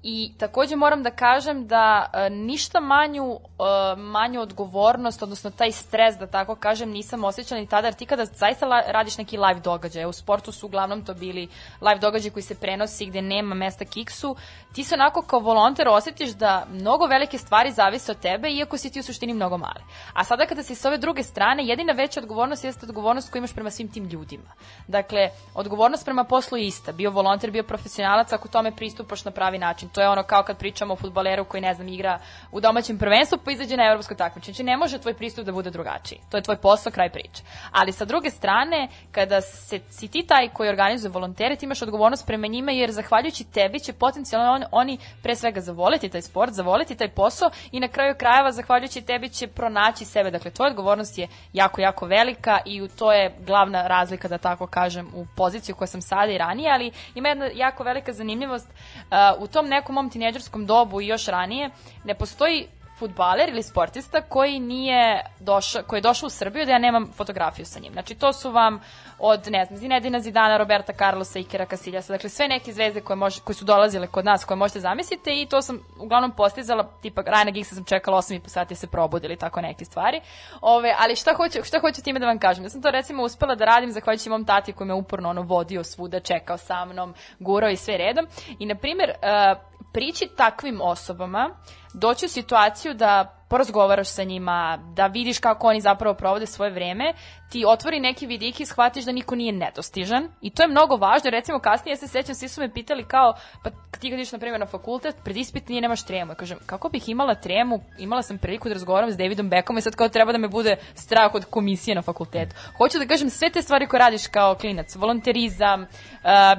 I 0.04 0.34
takođe 0.38 0.76
moram 0.76 1.04
da 1.04 1.12
kažem 1.12 1.68
da 1.68 2.06
e, 2.14 2.30
ništa 2.30 2.80
manju, 2.80 3.34
e, 3.34 3.96
manju 3.96 4.42
odgovornost, 4.42 5.24
odnosno 5.24 5.52
taj 5.52 5.72
stres, 5.72 6.16
da 6.18 6.28
tako 6.28 6.56
kažem, 6.56 6.90
nisam 6.90 7.24
osjećala 7.24 7.62
ni 7.62 7.68
tada, 7.68 7.88
jer 7.88 7.94
ti 7.94 8.06
kada 8.06 8.26
zaista 8.26 8.66
la, 8.66 8.82
radiš 8.88 9.18
neki 9.18 9.38
live 9.38 9.60
događaj, 9.60 10.06
u 10.06 10.12
sportu 10.12 10.52
su 10.52 10.66
uglavnom 10.66 11.06
to 11.06 11.14
bili 11.14 11.48
live 11.82 12.00
događaj 12.00 12.32
koji 12.32 12.44
se 12.44 12.56
prenosi 12.56 13.06
gde 13.06 13.22
nema 13.22 13.56
mesta 13.56 13.86
kiksu, 13.86 14.36
ti 14.74 14.84
se 14.84 14.96
onako 14.96 15.22
kao 15.22 15.40
volonter 15.40 15.88
osjetiš 15.88 16.30
da 16.30 16.66
mnogo 16.70 17.06
velike 17.06 17.38
stvari 17.38 17.72
zavise 17.72 18.12
od 18.12 18.20
tebe, 18.20 18.50
iako 18.50 18.78
si 18.78 18.92
ti 18.92 19.00
u 19.00 19.04
suštini 19.04 19.34
mnogo 19.34 19.58
male. 19.58 19.82
A 20.14 20.24
sada 20.24 20.46
kada 20.46 20.64
si 20.64 20.76
s 20.76 20.86
ove 20.86 20.98
druge 20.98 21.24
strane, 21.24 21.66
jedina 21.66 21.94
veća 21.94 22.20
odgovornost 22.20 22.64
jeste 22.64 22.86
odgovornost 22.86 23.32
koju 23.32 23.40
imaš 23.40 23.54
prema 23.54 23.70
svim 23.70 23.92
tim 23.92 24.06
ljudima. 24.06 24.52
Dakle, 24.88 25.30
odgovornost 25.54 26.06
prema 26.06 26.24
poslu 26.24 26.58
je 26.58 26.68
ista. 26.68 26.92
Bio 26.92 27.12
volonter, 27.12 27.52
bio 27.52 27.64
profesionalac, 27.64 28.34
ako 28.34 28.48
tome 28.48 28.76
pristupaš 28.76 29.26
na 29.26 29.32
pravi 29.32 29.58
način 29.58 29.90
to 29.94 30.02
je 30.02 30.10
ono 30.10 30.24
kao 30.24 30.44
kad 30.44 30.58
pričamo 30.58 30.94
o 30.94 30.98
futboleru 30.98 31.46
koji, 31.46 31.62
ne 31.62 31.74
znam, 31.74 31.88
igra 31.88 32.20
u 32.52 32.60
domaćem 32.60 32.98
prvenstvu 32.98 33.38
pa 33.46 33.52
izađe 33.52 33.78
na 33.78 33.86
evropsko 33.88 34.16
takmičenje. 34.16 34.54
Znači, 34.54 34.64
ne 34.64 34.78
može 34.78 34.98
tvoj 34.98 35.14
pristup 35.14 35.46
da 35.46 35.52
bude 35.52 35.70
drugačiji. 35.70 36.20
To 36.30 36.38
je 36.38 36.44
tvoj 36.44 36.58
posao, 36.58 36.92
kraj 36.92 37.10
priče. 37.10 37.44
Ali 37.72 37.92
sa 37.92 38.06
druge 38.06 38.30
strane, 38.30 38.88
kada 39.12 39.42
se, 39.42 39.80
si 39.90 40.08
ti 40.08 40.24
taj 40.28 40.50
koji 40.50 40.70
organizuje 40.70 41.12
volontere, 41.12 41.56
ti 41.56 41.66
imaš 41.66 41.82
odgovornost 41.82 42.28
prema 42.28 42.48
njima 42.48 42.72
jer 42.72 42.92
zahvaljujući 42.92 43.44
tebi 43.44 43.80
će 43.80 43.94
potencijalno 43.94 44.52
on, 44.52 44.64
oni 44.72 44.98
pre 45.24 45.36
svega 45.36 45.62
zavoliti 45.62 46.10
taj 46.10 46.22
sport, 46.22 46.54
zavoliti 46.54 46.96
taj 46.96 47.10
posao 47.10 47.50
i 47.72 47.80
na 47.80 47.88
kraju 47.88 48.16
krajeva 48.18 48.52
zahvaljujući 48.52 49.02
tebi 49.02 49.30
će 49.30 49.48
pronaći 49.48 50.06
sebe. 50.06 50.32
Dakle, 50.32 50.52
tvoja 50.52 50.70
odgovornost 50.70 51.18
je 51.18 51.28
jako, 51.54 51.82
jako 51.82 52.06
velika 52.06 52.60
i 52.66 52.82
u 52.82 52.88
to 52.88 53.12
je 53.12 53.36
glavna 53.40 53.88
razlika, 53.88 54.28
da 54.28 54.38
tako 54.38 54.68
kažem, 54.68 55.08
u 55.16 55.26
poziciju 55.36 55.76
koja 55.76 55.88
sam 55.88 56.02
sada 56.02 56.32
i 56.32 56.38
ranije, 56.38 56.72
ali 56.74 56.92
ima 57.16 57.30
jedna 57.30 57.46
jako 57.54 57.84
velika 57.84 58.14
zanimljivost. 58.14 58.70
Uh, 58.70 59.44
u 59.44 59.48
tom 59.48 59.68
nekom 59.68 59.83
nekom 59.84 59.96
mom 59.96 60.10
tineđerskom 60.10 60.66
dobu 60.66 61.02
i 61.02 61.08
još 61.08 61.26
ranije, 61.28 61.70
ne 62.04 62.16
postoji 62.16 62.68
futbaler 63.00 63.50
ili 63.50 63.64
sportista 63.64 64.22
koji 64.22 64.60
nije 64.60 65.26
došao, 65.40 65.84
koji 65.84 65.98
je 65.98 66.02
došao 66.02 66.28
u 66.28 66.30
Srbiju 66.30 66.66
da 66.66 66.72
ja 66.72 66.80
nemam 66.80 67.12
fotografiju 67.16 67.66
sa 67.66 67.80
njim. 67.80 67.94
Znači 67.94 68.16
to 68.16 68.34
su 68.34 68.52
vam 68.52 68.80
od, 69.20 69.48
ne 69.48 69.66
znam, 69.66 69.78
Zinedina 69.78 70.20
Zidana, 70.20 70.58
Roberta 70.58 70.94
Carlosa, 70.94 71.40
Ikera 71.40 71.66
Casiljasa, 71.66 72.14
dakle 72.14 72.30
sve 72.30 72.48
neke 72.48 72.74
zvezde 72.74 73.02
koje, 73.02 73.16
može, 73.16 73.42
koje 73.42 73.56
su 73.56 73.66
dolazile 73.66 74.08
kod 74.08 74.26
nas, 74.26 74.46
koje 74.46 74.58
možete 74.58 74.80
zamisliti 74.80 75.42
i 75.42 75.46
to 75.46 75.62
sam 75.62 75.80
uglavnom 76.00 76.32
postizala, 76.32 76.90
tipa 77.02 77.22
Rajna 77.26 77.52
Giggsa 77.52 77.76
sam 77.76 77.86
čekala 77.86 78.18
8,5 78.18 78.48
sati 78.48 78.76
se 78.76 78.88
probudili, 78.88 79.38
tako 79.38 79.62
neke 79.62 79.86
stvari. 79.86 80.22
Ove, 80.62 80.96
ali 81.00 81.16
šta 81.16 81.34
hoću, 81.34 81.64
šta 81.64 81.80
hoću 81.80 82.04
time 82.04 82.20
da 82.20 82.26
vam 82.26 82.40
kažem? 82.40 82.64
Ja 82.64 82.70
sam 82.70 82.82
to 82.82 82.92
recimo 82.92 83.24
uspela 83.24 83.56
da 83.56 83.66
radim 83.66 83.92
zahvaljujući 83.92 84.30
mom 84.30 84.46
tati 84.46 84.74
koji 84.74 84.88
me 84.88 84.94
uporno 84.94 85.30
ono 85.30 85.42
vodio 85.42 85.84
svuda, 85.84 86.20
čekao 86.20 86.58
sa 86.58 86.86
mnom, 86.86 87.14
gurao 87.40 87.70
i 87.70 87.76
sve 87.76 87.98
redom. 87.98 88.28
I 88.60 88.66
na 88.66 88.76
primjer, 88.76 89.10
uh, 89.10 89.73
prići 89.94 90.28
takvim 90.36 90.82
osobama, 90.82 91.50
doći 91.94 92.26
u 92.26 92.30
situaciju 92.30 92.94
da 92.94 93.40
porazgovaraš 93.50 94.08
sa 94.08 94.24
njima, 94.24 94.80
da 94.96 95.08
vidiš 95.08 95.40
kako 95.40 95.68
oni 95.68 95.82
zapravo 95.82 96.16
provode 96.16 96.46
svoje 96.46 96.72
vreme, 96.72 97.14
ti 97.52 97.64
otvori 97.68 98.00
neki 98.00 98.26
vidik 98.28 98.60
i 98.60 98.66
shvatiš 98.66 99.06
da 99.06 99.12
niko 99.12 99.36
nije 99.36 99.52
nedostižan 99.52 100.28
i 100.42 100.50
to 100.50 100.64
je 100.64 100.68
mnogo 100.68 100.96
važno. 100.96 101.30
Recimo 101.30 101.60
kasnije 101.60 101.94
ja 101.94 101.98
se 101.98 102.08
sećam, 102.08 102.36
svi 102.36 102.48
su 102.48 102.62
me 102.62 102.74
pitali 102.74 103.04
kao, 103.04 103.34
pa 103.64 103.70
ti 104.00 104.10
kad 104.10 104.20
na 104.32 104.40
primjer 104.40 104.60
na 104.60 104.66
fakultet, 104.66 105.16
pred 105.24 105.38
ispit 105.38 105.70
nije 105.70 105.82
nemaš 105.82 106.06
tremu. 106.06 106.32
Ja 106.32 106.36
kažem, 106.36 106.58
kako 106.66 106.90
bih 106.90 107.10
imala 107.10 107.36
tremu, 107.36 107.80
imala 108.00 108.22
sam 108.22 108.38
priliku 108.38 108.70
da 108.70 108.74
razgovaram 108.74 109.12
s 109.12 109.18
Davidom 109.18 109.50
Beckom 109.50 109.78
i 109.78 109.82
sad 109.82 109.96
kao 109.96 110.10
treba 110.10 110.32
da 110.32 110.38
me 110.38 110.48
bude 110.48 110.76
strah 110.94 111.36
od 111.36 111.46
komisije 111.46 111.96
na 111.96 112.02
fakultetu. 112.02 112.56
Hoću 112.78 113.00
da 113.00 113.06
kažem 113.06 113.30
sve 113.30 113.50
te 113.50 113.62
stvari 113.62 113.88
koje 113.88 114.00
radiš 114.00 114.28
kao 114.28 114.56
klinac, 114.56 114.96
volonterizam, 114.96 115.82
uh, 115.82 115.88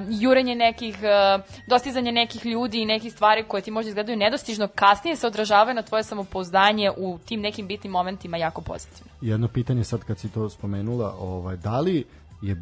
jurenje 0.09 0.55
nekih, 0.55 0.97
uh, 1.03 1.45
dostizanje 1.69 2.13
nekih 2.13 2.47
ljudi 2.47 2.83
i 2.83 2.87
nekih 2.87 3.13
stvari 3.13 3.45
koje 3.49 3.63
ti 3.63 3.71
možda 3.71 3.89
izgledaju 3.89 4.19
nedostižno, 4.19 4.69
kasnije 4.69 5.17
se 5.25 5.29
odražavaju 5.29 5.75
na 5.75 5.83
tvoje 5.83 6.05
samopouzdanje 6.05 6.91
u 6.97 7.19
tim 7.25 7.41
nekim 7.41 7.67
bitnim 7.67 7.93
momentima 7.93 8.37
jako 8.37 8.61
pozitivno. 8.61 9.13
Jedno 9.21 9.49
pitanje 9.49 9.85
sad 9.85 10.05
kad 10.05 10.19
si 10.19 10.29
to 10.29 10.51
spomenula, 10.51 11.15
ovaj, 11.19 11.57
da 11.57 11.81
li 11.81 12.05
je, 12.43 12.57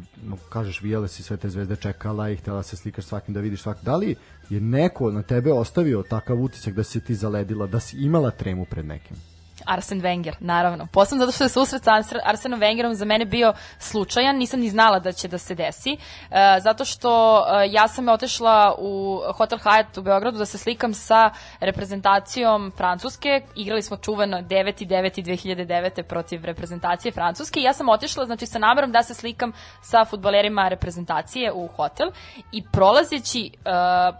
kažeš, 0.49 0.81
vijele 0.81 1.07
si 1.07 1.23
sve 1.23 1.37
te 1.37 1.49
zvezde 1.49 1.75
čekala 1.75 2.29
i 2.29 2.35
htela 2.35 2.63
se 2.63 2.77
slikaš 2.77 3.05
svakim 3.05 3.33
da 3.33 3.39
vidiš 3.39 3.61
svak, 3.61 3.77
da 3.81 3.95
li 3.95 4.15
je 4.49 4.61
neko 4.61 5.11
na 5.11 5.23
tebe 5.23 5.53
ostavio 5.53 6.03
takav 6.09 6.41
utisak 6.41 6.73
da 6.73 6.83
si 6.83 7.03
ti 7.03 7.15
zaledila, 7.15 7.67
da 7.67 7.79
si 7.79 7.97
imala 7.97 8.31
tremu 8.31 8.65
pred 8.65 8.85
nekim? 8.85 9.17
Arsen 9.65 10.01
Wenger, 10.01 10.33
naravno. 10.39 10.87
Posebno 10.91 11.25
zato 11.25 11.31
što 11.31 11.43
je 11.43 11.49
susret 11.49 11.83
sa 11.83 11.91
Arsenom 12.23 12.59
Wengerom 12.59 12.93
za 12.93 13.05
mene 13.05 13.25
bio 13.25 13.53
slučajan, 13.79 14.37
nisam 14.37 14.59
ni 14.59 14.69
znala 14.69 14.99
da 14.99 15.11
će 15.11 15.27
da 15.27 15.37
se 15.37 15.55
desi, 15.55 15.91
e, 15.91 16.59
zato 16.59 16.85
što 16.85 17.37
e, 17.37 17.71
ja 17.71 17.87
sam 17.87 18.09
otešla 18.09 18.75
u 18.77 19.21
Hotel 19.37 19.57
Hyatt 19.59 19.99
u 19.99 20.01
Beogradu 20.01 20.37
da 20.37 20.45
se 20.45 20.57
slikam 20.57 20.93
sa 20.93 21.29
reprezentacijom 21.59 22.71
Francuske, 22.77 23.41
igrali 23.55 23.81
smo 23.81 23.97
čuveno 23.97 24.37
9. 24.37 24.87
9. 24.87 25.23
2009. 25.23 26.03
protiv 26.03 26.45
reprezentacije 26.45 27.11
Francuske 27.11 27.59
i 27.59 27.63
ja 27.63 27.73
sam 27.73 27.89
otišla 27.89 28.25
znači 28.25 28.45
sa 28.45 28.59
namerom 28.59 28.91
da 28.91 29.03
se 29.03 29.13
slikam 29.13 29.51
sa 29.81 30.05
futbalerima 30.05 30.67
reprezentacije 30.67 31.51
u 31.51 31.67
hotel 31.67 32.11
i 32.51 32.63
prolazeći 32.71 33.51
e, 33.65 33.69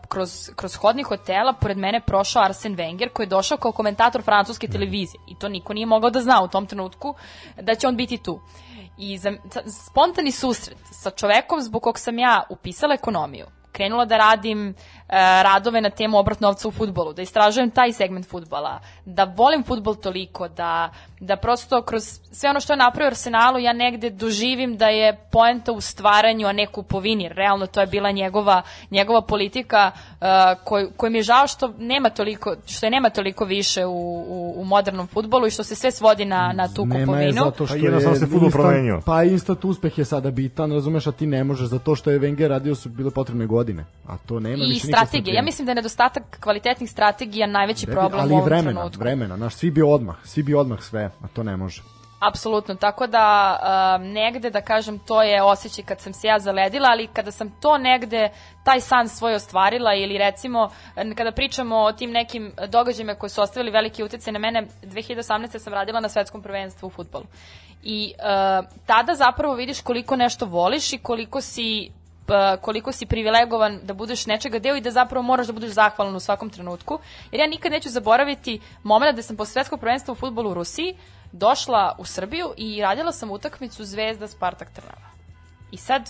kroz, 0.07 0.49
kroz 0.55 0.75
hodni 0.75 1.03
hotela, 1.03 1.53
pored 1.53 1.77
mene 1.77 1.99
prošao 1.99 2.43
Arsen 2.43 2.75
Wenger 2.75 3.09
koji 3.09 3.25
je 3.25 3.29
došao 3.29 3.57
kao 3.57 3.71
komentator 3.71 4.21
francuske 4.21 4.67
televizije 4.67 5.19
i 5.33 5.39
to 5.39 5.49
niko 5.49 5.73
nije 5.73 5.85
mogao 5.85 6.09
da 6.09 6.21
zna 6.21 6.43
u 6.43 6.47
tom 6.47 6.65
trenutku 6.65 7.15
da 7.61 7.75
će 7.75 7.87
on 7.87 7.95
biti 7.97 8.17
tu. 8.17 8.39
I 8.97 9.17
za, 9.17 9.33
spontani 9.89 10.31
susret 10.31 10.77
sa 10.91 11.09
čovekom 11.09 11.61
zbog 11.61 11.81
kog 11.81 11.99
sam 11.99 12.19
ja 12.19 12.43
upisala 12.49 12.93
ekonomiju, 12.93 13.45
krenula 13.71 14.05
da 14.05 14.17
radim 14.17 14.75
radove 15.43 15.81
na 15.81 15.89
temu 15.89 16.17
obrat 16.17 16.39
novca 16.39 16.67
u 16.67 16.71
futbolu, 16.71 17.13
da 17.13 17.21
istražujem 17.21 17.71
taj 17.71 17.93
segment 17.93 18.27
futbala, 18.29 18.79
da 19.05 19.23
volim 19.23 19.63
futbol 19.63 19.95
toliko, 19.95 20.47
da, 20.47 20.89
da 21.19 21.35
prosto 21.35 21.81
kroz 21.81 22.19
sve 22.31 22.49
ono 22.49 22.59
što 22.59 22.73
je 22.73 22.77
napravio 22.77 23.07
Arsenalu 23.07 23.59
ja 23.59 23.73
negde 23.73 24.09
doživim 24.09 24.77
da 24.77 24.87
je 24.87 25.17
poenta 25.31 25.71
u 25.71 25.81
stvaranju, 25.81 26.47
a 26.47 26.51
ne 26.51 26.67
kupovini. 26.67 27.29
Realno 27.29 27.67
to 27.67 27.81
je 27.81 27.87
bila 27.87 28.11
njegova, 28.11 28.61
njegova 28.91 29.21
politika 29.21 29.91
uh, 29.95 30.27
koj, 30.63 30.91
koj 30.97 31.09
mi 31.09 31.17
je 31.17 31.23
žao 31.23 31.47
što 31.47 31.73
nema 31.77 32.09
toliko, 32.09 32.55
što 32.65 32.85
je 32.85 32.89
nema 32.89 33.09
toliko 33.09 33.45
više 33.45 33.85
u, 33.85 34.23
u, 34.27 34.53
u 34.57 34.65
modernom 34.65 35.07
futbolu 35.07 35.47
i 35.47 35.51
što 35.51 35.63
se 35.63 35.75
sve 35.75 35.91
svodi 35.91 36.25
na, 36.25 36.53
na 36.55 36.73
tu 36.73 36.85
Nema 36.85 37.05
kupovinu. 37.05 37.27
je 37.27 37.33
zato 37.33 37.65
što 37.65 37.75
Pa 37.75 37.79
je 37.79 37.83
jednostavno 37.83 38.19
se 38.19 38.27
fudbal 38.27 38.51
promenio. 38.51 39.01
Pa 39.05 39.23
instant 39.23 39.65
uspeh 39.65 39.97
je 39.97 40.05
sada 40.05 40.31
bitan, 40.31 40.71
razumeš, 40.71 41.07
a 41.07 41.11
ti 41.11 41.25
ne 41.25 41.43
možeš, 41.43 41.67
zato 41.67 41.95
što 41.95 42.11
je 42.11 42.19
Wenger 42.19 42.47
radio 42.47 42.75
su 42.75 42.89
bile 42.89 43.11
potrebne 43.11 43.45
godine, 43.45 43.85
a 44.07 44.17
to 44.17 44.39
nema 44.39 44.63
I 44.63 44.67
više 44.67 44.87
strategije. 45.05 45.35
Ja 45.35 45.41
mislim 45.41 45.65
da 45.65 45.71
je 45.71 45.75
nedostatak 45.75 46.23
kvalitetnih 46.39 46.89
strategija 46.89 47.47
najveći 47.47 47.85
problem 47.85 48.21
ali 48.21 48.33
u 48.33 48.35
ovom 48.35 48.45
vremena, 48.45 48.71
trenutku. 48.71 48.99
vremena, 48.99 49.37
znaš, 49.37 49.55
svi 49.55 49.71
bi 49.71 49.81
odmah, 49.81 50.15
svi 50.23 50.43
bi 50.43 50.53
odmah 50.55 50.81
sve, 50.81 51.11
a 51.21 51.27
to 51.33 51.43
ne 51.43 51.57
može. 51.57 51.81
Apsolutno, 52.19 52.75
tako 52.75 53.07
da 53.07 53.57
um, 53.99 54.07
negde 54.07 54.49
da 54.49 54.61
kažem 54.61 54.99
to 54.99 55.23
je 55.23 55.43
osjećaj 55.43 55.85
kad 55.85 56.01
sam 56.01 56.13
se 56.13 56.27
ja 56.27 56.39
zaledila, 56.39 56.89
ali 56.89 57.07
kada 57.07 57.31
sam 57.31 57.51
to 57.61 57.77
negde 57.77 58.29
taj 58.63 58.81
san 58.81 59.09
svoj 59.09 59.35
ostvarila 59.35 59.93
ili 59.95 60.17
recimo 60.17 60.69
kada 61.17 61.31
pričamo 61.31 61.77
o 61.77 61.91
tim 61.91 62.11
nekim 62.11 62.51
događajima 62.67 63.15
koji 63.15 63.29
su 63.29 63.41
ostavili 63.41 63.71
veliki 63.71 64.03
utjecaj 64.03 64.33
na 64.33 64.39
mene, 64.39 64.67
2018. 64.83 65.59
sam 65.59 65.73
radila 65.73 65.99
na 65.99 66.09
svetskom 66.09 66.41
prvenstvu 66.41 66.87
u 66.87 66.89
futbolu. 66.89 67.25
I 67.83 68.13
uh, 68.17 68.65
tada 68.85 69.15
zapravo 69.15 69.55
vidiš 69.55 69.81
koliko 69.81 70.15
nešto 70.15 70.45
voliš 70.45 70.93
i 70.93 70.97
koliko 70.97 71.41
si 71.41 71.91
koliko 72.61 72.91
si 72.91 73.05
privilegovan 73.05 73.79
da 73.83 73.93
budeš 73.93 74.25
nečega 74.25 74.59
deo 74.59 74.75
i 74.75 74.81
da 74.81 74.91
zapravo 74.91 75.23
moraš 75.23 75.47
da 75.47 75.53
budeš 75.53 75.71
zahvalan 75.71 76.15
u 76.15 76.19
svakom 76.19 76.49
trenutku. 76.49 76.99
Jer 77.31 77.39
ja 77.39 77.47
nikad 77.47 77.71
neću 77.71 77.89
zaboraviti 77.89 78.61
moment 78.83 79.15
da 79.15 79.21
sam 79.21 79.37
posle 79.37 79.53
svetskog 79.53 79.79
prvenstva 79.79 80.11
u 80.11 80.15
futbolu 80.15 80.51
u 80.51 80.53
Rusiji 80.53 80.95
došla 81.31 81.95
u 81.99 82.05
Srbiju 82.05 82.53
i 82.57 82.81
radila 82.81 83.11
sam 83.11 83.31
utakmicu 83.31 83.85
Zvezda 83.85 84.27
Spartak 84.27 84.69
Trnava. 84.71 85.09
I 85.71 85.77
sad, 85.77 86.09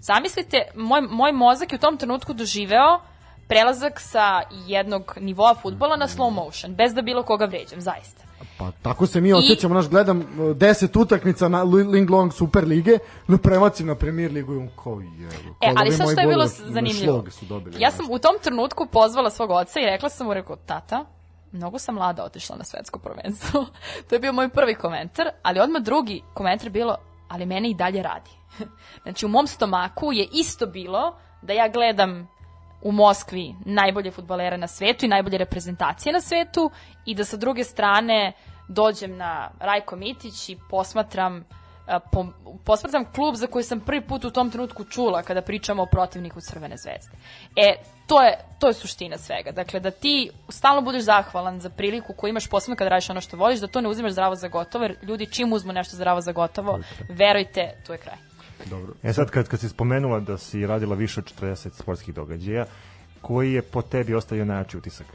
zamislite, 0.00 0.62
moj, 0.74 1.00
moj 1.00 1.32
mozak 1.32 1.72
je 1.72 1.76
u 1.76 1.80
tom 1.80 1.96
trenutku 1.96 2.32
doživeo 2.32 3.00
prelazak 3.48 4.00
sa 4.00 4.42
jednog 4.66 5.14
nivoa 5.20 5.54
futbola 5.54 5.96
na 5.96 6.08
slow 6.08 6.30
motion, 6.30 6.74
bez 6.74 6.94
da 6.94 7.02
bilo 7.02 7.22
koga 7.22 7.44
vređam, 7.44 7.80
zaista. 7.80 8.29
Pa 8.60 8.70
tako 8.82 9.06
se 9.06 9.20
mi 9.20 9.32
osjećamo, 9.32 9.74
naš 9.74 9.88
gledam 9.88 10.18
uh, 10.18 10.24
10 10.26 11.00
utakmica 11.00 11.48
na 11.48 11.62
Li- 11.62 11.84
Ling 11.84 12.10
Long 12.10 12.32
Super 12.32 12.64
lige, 12.66 12.98
no 13.26 13.38
premacim 13.38 13.86
na 13.86 13.94
Premier 13.94 14.32
ligu 14.32 14.54
i 14.54 14.56
on 14.56 14.68
kao 14.84 15.00
je. 15.00 15.28
E, 15.60 15.74
ali 15.76 15.92
sad 15.92 16.10
što 16.12 16.20
je 16.20 16.26
bilo 16.26 16.46
zanimljivo? 16.46 17.24
dobili, 17.48 17.82
Ja 17.82 17.90
sam 17.90 18.06
u 18.10 18.18
tom 18.18 18.34
trenutku 18.42 18.86
pozvala 18.86 19.30
svog 19.30 19.50
oca 19.50 19.80
i 19.80 19.84
rekla 19.84 20.08
sam 20.08 20.26
mu, 20.26 20.34
rekao, 20.34 20.56
tata, 20.56 21.04
mnogo 21.52 21.78
sam 21.78 21.94
mlada 21.94 22.24
otišla 22.24 22.56
na 22.56 22.64
svetsko 22.64 22.98
prvenstvo. 22.98 23.66
to 24.08 24.14
je 24.14 24.18
bio 24.18 24.32
moj 24.32 24.48
prvi 24.48 24.74
komentar, 24.74 25.28
ali 25.42 25.60
odmah 25.60 25.82
drugi 25.82 26.22
komentar 26.34 26.70
bilo, 26.70 26.96
ali 27.28 27.46
mene 27.46 27.70
i 27.70 27.74
dalje 27.74 28.02
radi. 28.02 28.30
znači, 29.02 29.26
u 29.26 29.28
mom 29.28 29.46
stomaku 29.46 30.12
je 30.12 30.28
isto 30.32 30.66
bilo 30.66 31.16
da 31.42 31.52
ja 31.52 31.68
gledam 31.68 32.28
u 32.82 32.92
Moskvi 32.92 33.54
najbolje 33.64 34.10
futbalere 34.10 34.58
na 34.58 34.66
svetu 34.66 35.04
i 35.04 35.08
najbolje 35.08 35.38
reprezentacije 35.38 36.12
na 36.12 36.20
svetu 36.20 36.70
i 37.06 37.14
da 37.14 37.24
sa 37.24 37.36
druge 37.36 37.64
strane 37.64 38.32
dođem 38.70 39.16
na 39.16 39.50
Rajko 39.58 39.96
Mitić 39.96 40.48
i 40.48 40.58
posmatram 40.70 41.44
po, 42.12 42.26
posmatram 42.64 43.04
klub 43.14 43.34
za 43.34 43.46
koji 43.46 43.64
sam 43.64 43.80
prvi 43.80 44.00
put 44.00 44.24
u 44.24 44.30
tom 44.30 44.50
trenutku 44.50 44.84
čula 44.84 45.22
kada 45.22 45.42
pričamo 45.42 45.82
o 45.82 45.86
protivniku 45.86 46.40
Crvene 46.40 46.76
zvezde. 46.76 47.16
E, 47.56 47.74
to 48.06 48.22
je, 48.22 48.38
to 48.58 48.68
je 48.68 48.74
suština 48.74 49.18
svega. 49.18 49.52
Dakle, 49.52 49.80
da 49.80 49.90
ti 49.90 50.30
stalno 50.48 50.82
budeš 50.82 51.02
zahvalan 51.02 51.60
za 51.60 51.70
priliku 51.70 52.12
koju 52.12 52.28
imaš 52.28 52.46
posebno 52.46 52.76
kada 52.76 52.90
radiš 52.90 53.10
ono 53.10 53.20
što 53.20 53.36
voliš, 53.36 53.60
da 53.60 53.66
to 53.66 53.80
ne 53.80 53.88
uzimaš 53.88 54.12
zdravo 54.12 54.34
za 54.34 54.48
gotovo, 54.48 54.84
jer 54.84 54.96
ljudi 55.02 55.26
čim 55.26 55.52
uzmu 55.52 55.72
nešto 55.72 55.96
zdravo 55.96 56.20
za 56.20 56.32
gotovo, 56.32 56.78
verujte, 57.08 57.74
tu 57.86 57.92
je 57.92 57.98
kraj. 57.98 58.16
Dobro. 58.66 58.94
E 59.02 59.12
sad, 59.12 59.30
kad, 59.30 59.48
kad 59.48 59.60
si 59.60 59.68
spomenula 59.68 60.20
da 60.20 60.38
si 60.38 60.66
radila 60.66 60.94
više 60.94 61.20
od 61.20 61.32
40 61.40 61.70
sportskih 61.72 62.14
događaja, 62.14 62.66
koji 63.20 63.52
je 63.52 63.62
po 63.62 63.82
tebi 63.82 64.14
ostavio 64.14 64.44
najjači 64.44 64.78
utisak? 64.78 65.06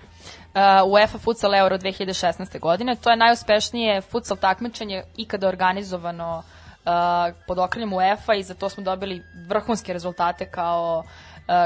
Uh, 0.53 0.91
UEFA 0.91 1.17
Futsal 1.17 1.55
Euro 1.55 1.77
2016. 1.77 2.59
godine. 2.59 2.95
To 2.95 3.09
je 3.09 3.17
najuspešnije 3.17 4.01
futsal 4.01 4.37
takmičenje 4.37 5.03
ikada 5.17 5.47
organizovano 5.47 6.43
uh, 6.85 6.91
pod 7.47 7.59
okriljem 7.59 7.93
UEFA 7.93 8.33
i 8.33 8.43
za 8.43 8.53
to 8.53 8.69
smo 8.69 8.83
dobili 8.83 9.23
vrhunske 9.47 9.93
rezultate 9.93 10.45
kao 10.45 11.03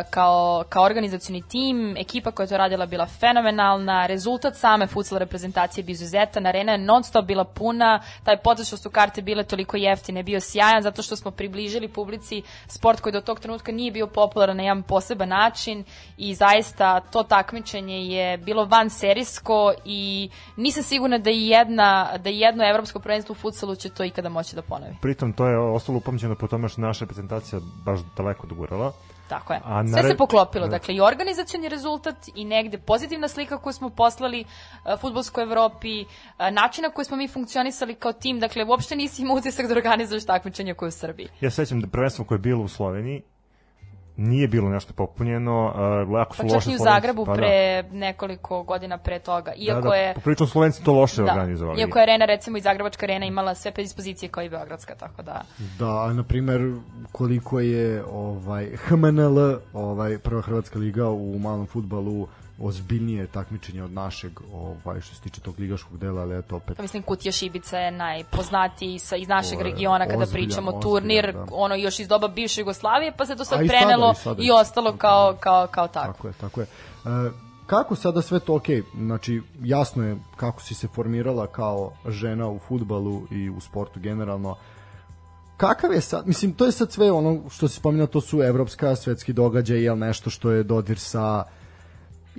kao, 0.10 0.64
kao 0.70 0.84
organizacioni 0.84 1.42
tim, 1.42 1.98
ekipa 1.98 2.32
koja 2.32 2.44
je 2.44 2.50
to 2.50 2.58
radila 2.58 2.86
bila 2.86 3.06
fenomenalna, 3.06 4.06
rezultat 4.06 4.56
same 4.56 4.88
futsal 4.88 5.18
reprezentacije 5.18 5.84
bi 5.84 5.92
izuzetan, 5.92 6.46
arena 6.46 6.72
je 6.72 6.78
non 6.78 7.04
stop 7.04 7.26
bila 7.26 7.44
puna, 7.44 8.02
taj 8.24 8.38
potez 8.38 8.68
što 8.68 8.78
su 8.78 8.90
karte 8.90 9.22
bile 9.22 9.44
toliko 9.44 9.78
jeftine 9.78 10.24
bio 10.24 10.40
sjajan 10.40 10.84
zato 10.84 11.02
što 11.02 11.16
smo 11.16 11.32
približili 11.32 11.88
publici 11.88 12.42
sport 12.68 13.00
koji 13.00 13.14
do 13.14 13.22
tog 13.22 13.40
trenutka 13.40 13.72
nije 13.72 13.92
bio 13.92 14.08
popularan 14.08 14.58
na 14.58 14.64
jedan 14.64 14.84
poseban 14.84 15.30
način 15.30 15.84
i 16.18 16.36
zaista 16.36 17.00
to 17.00 17.24
takmičenje 17.24 17.96
je 17.96 18.38
bilo 18.38 18.66
van 18.66 18.90
serijsko 18.90 19.74
i 19.86 20.30
nisam 20.56 20.84
sigurna 20.84 21.18
da 21.18 21.30
i 21.30 21.48
jedna 21.48 22.18
da 22.18 22.30
jedno 22.30 22.70
evropsko 22.70 23.00
prvenstvo 23.00 23.34
u 23.34 23.36
futsalu 23.36 23.76
će 23.76 23.90
to 23.90 24.04
ikada 24.04 24.30
moći 24.30 24.56
da 24.56 24.62
ponovi. 24.62 24.96
Pritom, 25.02 25.34
to 25.34 25.48
je 25.48 25.58
ostalo 25.58 25.98
upamćeno 25.98 26.36
po 26.36 26.48
tome 26.48 26.70
što 26.70 26.82
naša 26.82 27.06
reprezentacija 27.06 27.60
baš 27.86 28.00
daleko 28.18 28.48
dogurala. 28.48 28.94
Tako 29.30 29.54
je. 29.54 29.60
A 29.66 29.88
Sve 29.88 30.04
se 30.04 30.18
poklopilo, 30.18 30.68
Da. 30.68 30.72
dakle 30.72 30.96
i 30.96 31.02
organizacioni 31.02 31.70
rezultat 31.70 32.16
i 32.36 32.46
negde 32.46 32.78
pozitivna 32.78 33.28
slika 33.28 33.58
koju 33.58 33.74
smo 33.74 33.90
poslali 33.90 34.44
uh, 34.44 35.00
futbolskoj 35.02 35.44
Evropi, 35.44 36.02
uh, 36.02 36.52
način 36.52 36.82
na 36.84 36.90
koji 36.90 37.06
smo 37.06 37.18
mi 37.18 37.28
funkcionisali 37.28 37.96
kao 37.96 38.14
tim, 38.14 38.40
dakle 38.40 38.64
uopšte 38.66 38.96
nisi 38.96 39.22
imao 39.22 39.38
utisak 39.38 39.68
da 39.68 39.74
organizuješ 39.74 40.26
takmičenje 40.26 40.74
koje 40.74 40.88
je 40.88 40.90
u 40.90 40.92
Srbiji. 40.92 41.28
Ja 41.42 41.50
se 41.50 41.56
sećam 41.66 41.82
da 41.82 41.88
prvenstvo 41.88 42.26
koje 42.26 42.36
je 42.36 42.40
bilo 42.40 42.64
u 42.64 42.68
Sloveniji 42.68 43.22
nije 44.20 44.48
bilo 44.48 44.70
nešto 44.70 44.94
popunjeno, 44.94 45.66
uh, 45.66 46.12
lako 46.14 46.36
su 46.36 46.42
Pa 46.42 46.54
loše 46.54 46.66
čak 46.66 46.72
i 46.72 46.76
u 46.76 46.84
Zagrebu 46.84 47.26
pa 47.26 47.32
da. 47.32 47.38
pre 47.38 47.84
nekoliko 47.92 48.64
godina 48.64 48.98
pre 48.98 49.20
toga. 49.20 49.54
Iako 49.58 49.82
da, 49.82 49.90
da, 49.90 49.96
je 49.96 50.14
poprilično 50.14 50.48
Slovenci 50.48 50.84
to 50.84 50.94
loše 50.94 51.22
da, 51.22 51.32
organizovali. 51.32 51.80
iako 51.80 51.98
je 51.98 52.04
arena 52.04 52.26
recimo 52.26 52.58
i 52.58 52.62
Zagrebačka 52.62 53.06
arena 53.06 53.26
imala 53.26 53.56
sve 53.56 53.72
predispozicije 53.72 54.30
kao 54.30 54.44
i 54.44 54.50
Beogradska, 54.50 54.96
tako 54.96 55.22
da 55.22 55.42
Da, 55.80 56.04
a 56.04 56.14
na 56.14 56.24
primer 56.24 56.74
koliko 57.12 57.60
je 57.60 58.04
ovaj 58.12 58.70
HMNL, 58.76 59.38
ovaj 59.74 60.18
prva 60.18 60.42
hrvatska 60.42 60.80
liga 60.80 61.10
u 61.10 61.40
malom 61.40 61.68
fudbalu 61.68 62.28
ozbiljnije 62.62 63.28
takmičenje 63.28 63.84
od 63.84 63.92
našeg, 63.92 64.32
ovaj 64.54 65.02
što 65.02 65.16
se 65.16 65.22
tiče 65.22 65.42
tog 65.42 65.60
ligaškog 65.60 65.98
dela, 65.98 66.22
ali 66.22 66.38
eto 66.38 66.56
opet 66.56 66.78
Pa 66.78 66.82
mislim 66.82 67.04
Kutija 67.04 67.32
Šibica 67.32 67.78
je 67.78 67.92
najpoznatiji 67.92 69.00
sa, 69.00 69.16
iz 69.16 69.28
našeg 69.28 69.62
regiona 69.62 70.06
kada 70.08 70.24
ozbiljan, 70.24 70.48
pričamo 70.48 70.72
ozbiljan, 70.72 70.82
turnir, 70.82 71.34
da. 71.34 71.46
ono 71.52 71.76
još 71.76 72.00
iz 72.00 72.08
doba 72.08 72.28
bivše 72.28 72.62
Jugoslavije, 72.62 73.14
pa 73.18 73.26
se 73.26 73.36
to 73.36 73.46
sad 73.46 73.62
i 73.62 73.68
sada, 73.68 73.80
prenelo 73.80 74.12
i 74.12 74.16
sada. 74.16 74.44
i 74.44 74.52
ostalo 74.52 74.98
kao, 74.98 75.38
kao, 75.40 75.68
kao 75.68 75.88
tako. 75.88 76.14
Tako 76.14 76.28
je, 76.28 76.34
tako 76.34 76.62
je. 76.62 76.68
E, 77.06 77.32
kako 77.66 77.96
sada 77.96 78.22
sve 78.22 78.40
to 78.40 78.56
okej, 78.56 78.84
znači 78.98 79.42
jasno 79.62 80.04
je 80.04 80.18
kako 80.36 80.62
si 80.62 80.74
se 80.74 80.88
formirala 80.88 81.48
kao 81.48 81.92
žena 82.08 82.50
u 82.50 82.60
futbalu 82.60 83.22
i 83.32 83.50
u 83.50 83.60
sportu 83.60 84.00
generalno. 84.00 84.56
Kakav 85.58 85.94
je 85.94 86.02
sad, 86.02 86.28
mislim, 86.28 86.54
to 86.54 86.66
je 86.66 86.72
sad 86.72 86.92
sve 86.92 87.12
ono 87.12 87.50
što 87.50 87.68
si 87.68 87.76
spominjao, 87.76 88.08
to 88.08 88.22
su 88.22 88.42
evropska, 88.42 88.96
svetski 88.96 89.34
događaj, 89.34 89.84
jel 89.84 89.98
nešto 89.98 90.30
što 90.30 90.52
je 90.52 90.64
dodir 90.64 91.00
sa 91.00 91.44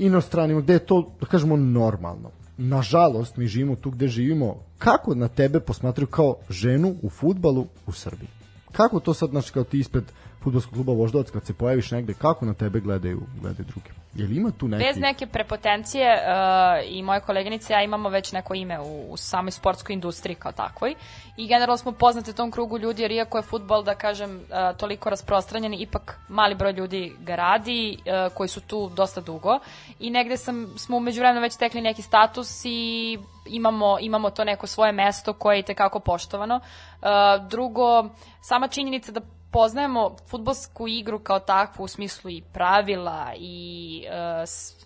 inostranima, 0.01 0.61
gde 0.61 0.73
je 0.73 0.87
to, 0.87 1.11
da 1.21 1.27
kažemo, 1.27 1.57
normalno. 1.57 2.31
Nažalost, 2.59 3.37
mi 3.37 3.47
živimo 3.47 3.77
tu 3.77 3.91
gde 3.91 4.09
živimo. 4.09 4.57
Kako 4.79 5.15
na 5.15 5.29
tebe 5.29 5.61
posmatraju 5.61 6.07
kao 6.07 6.37
ženu 6.51 6.95
u 7.03 7.11
futbalu 7.11 7.67
u 7.87 7.93
Srbiji? 7.93 8.29
Kako 8.73 9.01
to 9.01 9.15
sad, 9.15 9.31
znači, 9.31 9.53
kao 9.53 9.65
ti 9.65 9.79
ispred 9.79 10.05
futbolskog 10.43 10.75
kluba 10.75 10.93
Voždovac, 10.93 11.31
kad 11.31 11.47
se 11.47 11.55
pojaviš 11.55 11.91
negde, 11.91 12.15
kako 12.15 12.47
na 12.47 12.55
tebe 12.55 12.81
gledaju, 12.81 13.21
gledaju 13.41 13.65
drugi? 13.65 13.91
Jel 14.15 14.33
ima 14.33 14.51
tu 14.51 14.69
neki... 14.69 14.85
Bez 14.85 14.97
neke 14.97 15.27
prepotencije 15.27 16.15
uh, 16.15 16.97
i 16.97 17.03
moje 17.03 17.21
koleginice 17.21 17.73
ja 17.73 17.83
imamo 17.83 18.09
već 18.09 18.33
neko 18.33 18.55
ime 18.55 18.81
u, 18.81 19.13
u 19.13 19.17
samoj 19.17 19.51
sportskoj 19.51 19.95
industriji 19.95 20.35
kao 20.35 20.53
takvoj 20.53 20.95
i 21.37 21.47
generalno 21.47 21.77
smo 21.77 21.93
poznati 21.93 22.31
u 22.31 22.35
tom 22.35 22.51
krugu 22.51 22.79
ljudi 22.79 23.03
jer 23.03 23.11
iako 23.11 23.39
je 23.39 23.43
futbol 23.43 23.83
da 23.83 23.95
kažem 23.95 24.37
uh, 24.37 24.77
toliko 24.77 25.11
rasprostranjen 25.11 25.75
ipak 25.75 26.21
mali 26.29 26.55
broj 26.55 26.73
ljudi 26.73 27.13
ga 27.21 27.37
radi 27.37 27.99
uh, 27.99 28.35
koji 28.35 28.49
su 28.49 28.61
tu 28.61 28.91
dosta 28.97 29.21
dugo 29.21 29.59
i 29.99 30.11
negde 30.11 30.37
sam, 30.37 30.79
smo 30.79 30.97
umeđu 30.97 31.21
vremenu 31.21 31.41
već 31.41 31.53
stekli 31.53 31.81
neki 31.81 32.03
status 32.03 32.63
i 32.65 33.19
imamo, 33.47 33.99
imamo 34.01 34.31
to 34.31 34.45
neko 34.45 34.67
svoje 34.67 34.93
mesto 34.93 35.33
koje 35.33 35.57
je 35.57 35.63
tekako 35.63 36.01
poštovano. 36.01 36.57
Uh, 36.57 37.09
drugo, 37.49 38.09
sama 38.41 38.69
činjenica 38.69 39.13
da 39.13 39.21
poznajemo 39.51 40.17
futbolsku 40.27 40.89
igru 40.89 41.19
kao 41.19 41.41
takvu 41.41 41.83
u 41.83 41.89
smislu 41.89 42.31
i 42.31 42.43
pravila 42.53 43.33
i 43.37 44.05
uh, 44.07 44.43
s, 44.47 44.81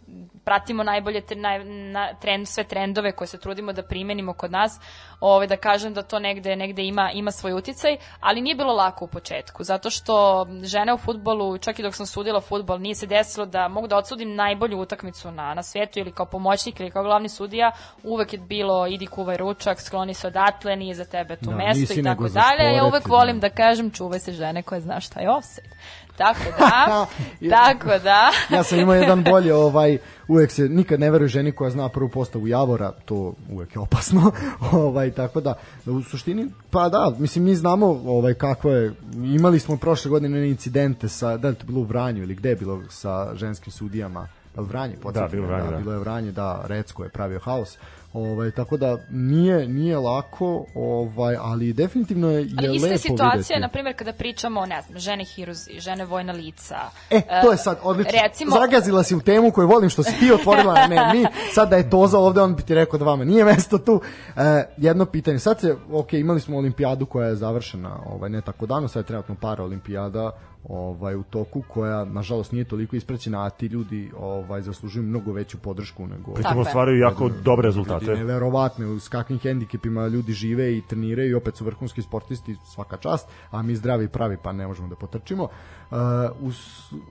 pratimo 0.44 0.82
najbolje 0.82 1.20
tre, 1.20 1.36
naj, 1.36 1.64
na, 1.64 2.14
trend, 2.14 2.48
sve 2.48 2.64
trendove 2.64 3.12
koje 3.12 3.28
se 3.28 3.38
trudimo 3.38 3.72
da 3.72 3.82
primenimo 3.82 4.32
kod 4.32 4.50
nas, 4.50 4.80
ovaj, 5.20 5.46
da 5.46 5.56
kažem 5.56 5.94
da 5.94 6.02
to 6.02 6.18
negde, 6.18 6.56
negde 6.56 6.82
ima, 6.82 7.10
ima 7.14 7.30
svoj 7.30 7.52
uticaj, 7.52 7.96
ali 8.20 8.40
nije 8.40 8.54
bilo 8.54 8.72
lako 8.72 9.04
u 9.04 9.08
početku, 9.08 9.64
zato 9.64 9.90
što 9.90 10.46
žene 10.62 10.94
u 10.94 10.98
futbolu, 10.98 11.58
čak 11.58 11.78
i 11.78 11.82
dok 11.82 11.94
sam 11.94 12.06
sudila 12.06 12.40
futbol, 12.40 12.80
nije 12.80 12.94
se 12.94 13.06
desilo 13.06 13.46
da 13.46 13.68
mogu 13.68 13.86
da 13.86 13.96
odsudim 13.96 14.34
najbolju 14.34 14.80
utakmicu 14.80 15.30
na, 15.30 15.54
na 15.54 15.62
svetu 15.62 15.98
ili 15.98 16.12
kao 16.12 16.26
pomoćnik 16.26 16.80
ili 16.80 16.90
kao 16.90 17.02
glavni 17.02 17.28
sudija, 17.28 17.72
uvek 18.02 18.32
je 18.32 18.38
bilo 18.38 18.86
idi 18.86 19.06
kuvaj 19.06 19.36
ručak, 19.36 19.80
skloni 19.80 20.14
se 20.14 20.26
odatle, 20.26 20.76
nije 20.76 20.94
za 20.94 21.04
tebe 21.04 21.36
tu 21.36 21.50
Da, 21.50 21.56
mesto 21.56 21.94
i 22.00 22.02
tako 22.02 22.28
dalje. 22.28 22.76
Ja 22.76 22.84
uvek 22.84 23.02
sporeti, 23.02 23.10
volim 23.10 23.40
da. 23.40 23.48
da 23.48 23.54
kažem 23.54 23.90
čuvaj 23.90 24.18
se 24.18 24.32
žene 24.54 24.62
koje 24.62 24.80
zna 24.80 25.00
šta 25.00 25.20
je 25.20 25.30
offside. 25.30 25.68
Tako 26.16 26.40
da, 26.58 27.06
tako 27.56 27.98
da. 28.02 28.30
ja 28.50 28.62
sam 28.62 28.78
imao 28.78 28.94
jedan 28.94 29.24
bolje, 29.24 29.54
ovaj, 29.54 29.98
uvek 30.28 30.50
se 30.50 30.68
nikad 30.68 31.00
ne 31.00 31.10
veruje 31.10 31.28
ženi 31.28 31.52
koja 31.52 31.70
zna 31.70 31.88
prvu 31.88 32.08
postavu 32.08 32.48
Javora, 32.48 32.92
to 33.04 33.34
uvek 33.50 33.74
je 33.74 33.80
opasno, 33.80 34.32
ovaj, 34.86 35.10
tako 35.10 35.40
da, 35.40 35.54
da 35.84 35.92
u 35.92 36.02
suštini, 36.02 36.46
pa 36.70 36.88
da, 36.88 37.12
mislim, 37.18 37.44
mi 37.44 37.54
znamo 37.54 37.86
ovaj, 37.86 38.34
kako 38.34 38.70
je, 38.70 38.94
imali 39.14 39.58
smo 39.58 39.76
prošle 39.76 40.10
godine 40.10 40.48
incidente 40.48 41.08
sa, 41.08 41.36
da 41.36 41.48
li 41.48 41.54
to 41.54 41.66
bilo 41.66 41.80
u 41.80 41.84
Vranju 41.84 42.22
ili 42.22 42.34
gde 42.34 42.48
je 42.48 42.56
bilo 42.56 42.82
sa 42.90 43.34
ženskim 43.34 43.72
sudijama, 43.72 44.28
Pa 44.54 44.62
Vranje, 44.62 44.96
podsjetim, 45.02 45.30
bilo 45.30 45.46
Vranje, 45.46 45.70
da. 45.70 45.76
bilo 45.76 45.92
je 45.92 45.98
Vranje, 45.98 46.32
da, 46.32 46.64
Recko 46.66 47.04
je 47.04 47.08
pravio 47.08 47.40
haos. 47.40 47.78
Ovaj 48.14 48.50
tako 48.50 48.76
da 48.76 48.98
nije 49.10 49.68
nije 49.68 49.98
lako, 49.98 50.66
ovaj 50.74 51.36
ali 51.40 51.72
definitivno 51.72 52.30
je, 52.30 52.42
je 52.42 52.54
Ali 52.58 52.76
ista 52.76 52.86
lepo 52.86 52.94
je 52.94 52.98
situacija, 52.98 53.38
videti. 53.38 53.60
na 53.60 53.68
primjer, 53.68 53.96
kada 53.96 54.12
pričamo, 54.12 54.66
ne 54.66 54.82
znam, 54.82 54.98
žene 54.98 55.24
hiruzi, 55.24 55.80
žene 55.80 56.04
vojna 56.04 56.32
lica. 56.32 56.76
E, 57.10 57.22
to 57.42 57.50
je 57.50 57.56
sad 57.56 57.78
odlično. 57.82 58.12
Recimo, 58.22 58.56
Zagazila 58.60 59.02
si 59.02 59.14
u 59.14 59.20
temu 59.20 59.50
koju 59.50 59.68
volim 59.68 59.90
što 59.90 60.02
si 60.02 60.18
ti 60.18 60.32
otvorila, 60.32 60.86
ne, 60.86 61.12
mi, 61.14 61.26
sad 61.54 61.70
da 61.70 61.76
je 61.76 61.90
Toza 61.90 62.18
ovde, 62.18 62.40
on 62.40 62.54
bi 62.54 62.62
ti 62.62 62.74
rekao 62.74 62.98
da 62.98 63.04
vama 63.04 63.24
nije 63.24 63.44
mesto 63.44 63.78
tu. 63.78 64.00
E, 64.36 64.64
jedno 64.76 65.06
pitanje, 65.06 65.38
sad 65.38 65.60
se, 65.60 65.76
ok, 65.92 66.12
imali 66.12 66.40
smo 66.40 66.58
olimpijadu 66.58 67.06
koja 67.06 67.28
je 67.28 67.36
završena, 67.36 68.00
ovaj, 68.06 68.30
ne 68.30 68.40
tako 68.40 68.66
davno, 68.66 68.88
sad 68.88 69.02
je 69.02 69.06
trenutno 69.06 69.34
para 69.40 69.64
olimpijada 69.64 70.30
ovaj 70.68 71.16
u 71.16 71.22
toku 71.22 71.62
koja 71.68 72.04
nažalost 72.04 72.52
nije 72.52 72.64
toliko 72.64 72.96
ispraćena 72.96 73.46
a 73.46 73.50
ti 73.50 73.66
ljudi 73.66 74.10
ovaj 74.18 74.62
zaslužuju 74.62 75.02
mnogo 75.02 75.32
veću 75.32 75.58
podršku 75.58 76.06
nego 76.06 76.34
Pritom 76.34 76.58
ostvaraju 76.58 76.98
jako 76.98 77.28
dobre 77.28 77.66
Ljudi, 77.66 77.66
rezultate. 77.66 78.06
neverovatno 78.06 79.00
s 79.00 79.08
kakvim 79.08 79.38
hendikepima 79.38 80.06
ljudi 80.06 80.32
žive 80.32 80.76
i 80.76 80.82
treniraju 80.88 81.30
i 81.30 81.34
opet 81.34 81.56
su 81.56 81.64
vrhunski 81.64 82.02
sportisti 82.02 82.56
svaka 82.74 82.96
čast, 82.96 83.28
a 83.50 83.62
mi 83.62 83.76
zdravi 83.76 84.08
pravi 84.08 84.36
pa 84.42 84.52
ne 84.52 84.66
možemo 84.66 84.88
da 84.88 84.96
potrčimo. 84.96 85.44
Uh, 85.44 85.98
uz 86.40 86.56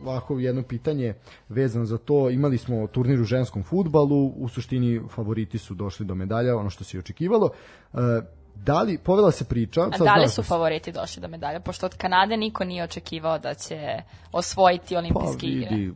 ovako 0.05 0.39
jedno 0.39 0.63
pitanje 0.63 1.13
vezano 1.49 1.85
za 1.85 1.97
to, 1.97 2.29
imali 2.29 2.57
smo 2.57 2.87
turnir 2.87 3.21
u 3.21 3.23
ženskom 3.23 3.63
futbalu, 3.63 4.27
u 4.27 4.49
suštini 4.49 5.01
favoriti 5.09 5.57
su 5.57 5.73
došli 5.73 6.05
do 6.05 6.15
medalja, 6.15 6.57
ono 6.57 6.69
što 6.69 6.83
se 6.83 6.97
i 6.97 6.99
očekivalo. 6.99 7.49
Uh, 7.93 7.99
da 8.55 8.81
li, 8.81 8.97
povela 8.97 9.31
se 9.31 9.45
priča... 9.45 9.81
A 9.81 9.97
sad 9.97 10.07
da 10.07 10.15
li 10.15 10.29
su 10.29 10.43
favoriti 10.43 10.91
došli 10.91 11.21
do 11.21 11.27
medalja? 11.27 11.59
Pošto 11.59 11.85
od 11.85 11.95
Kanade 11.95 12.37
niko 12.37 12.63
nije 12.63 12.83
očekivao 12.83 13.39
da 13.39 13.53
će 13.53 14.01
osvojiti 14.31 14.93
Pa 14.93 14.99
olimpijske 14.99 15.47
igre. 15.47 15.75
vidi, 15.75 15.93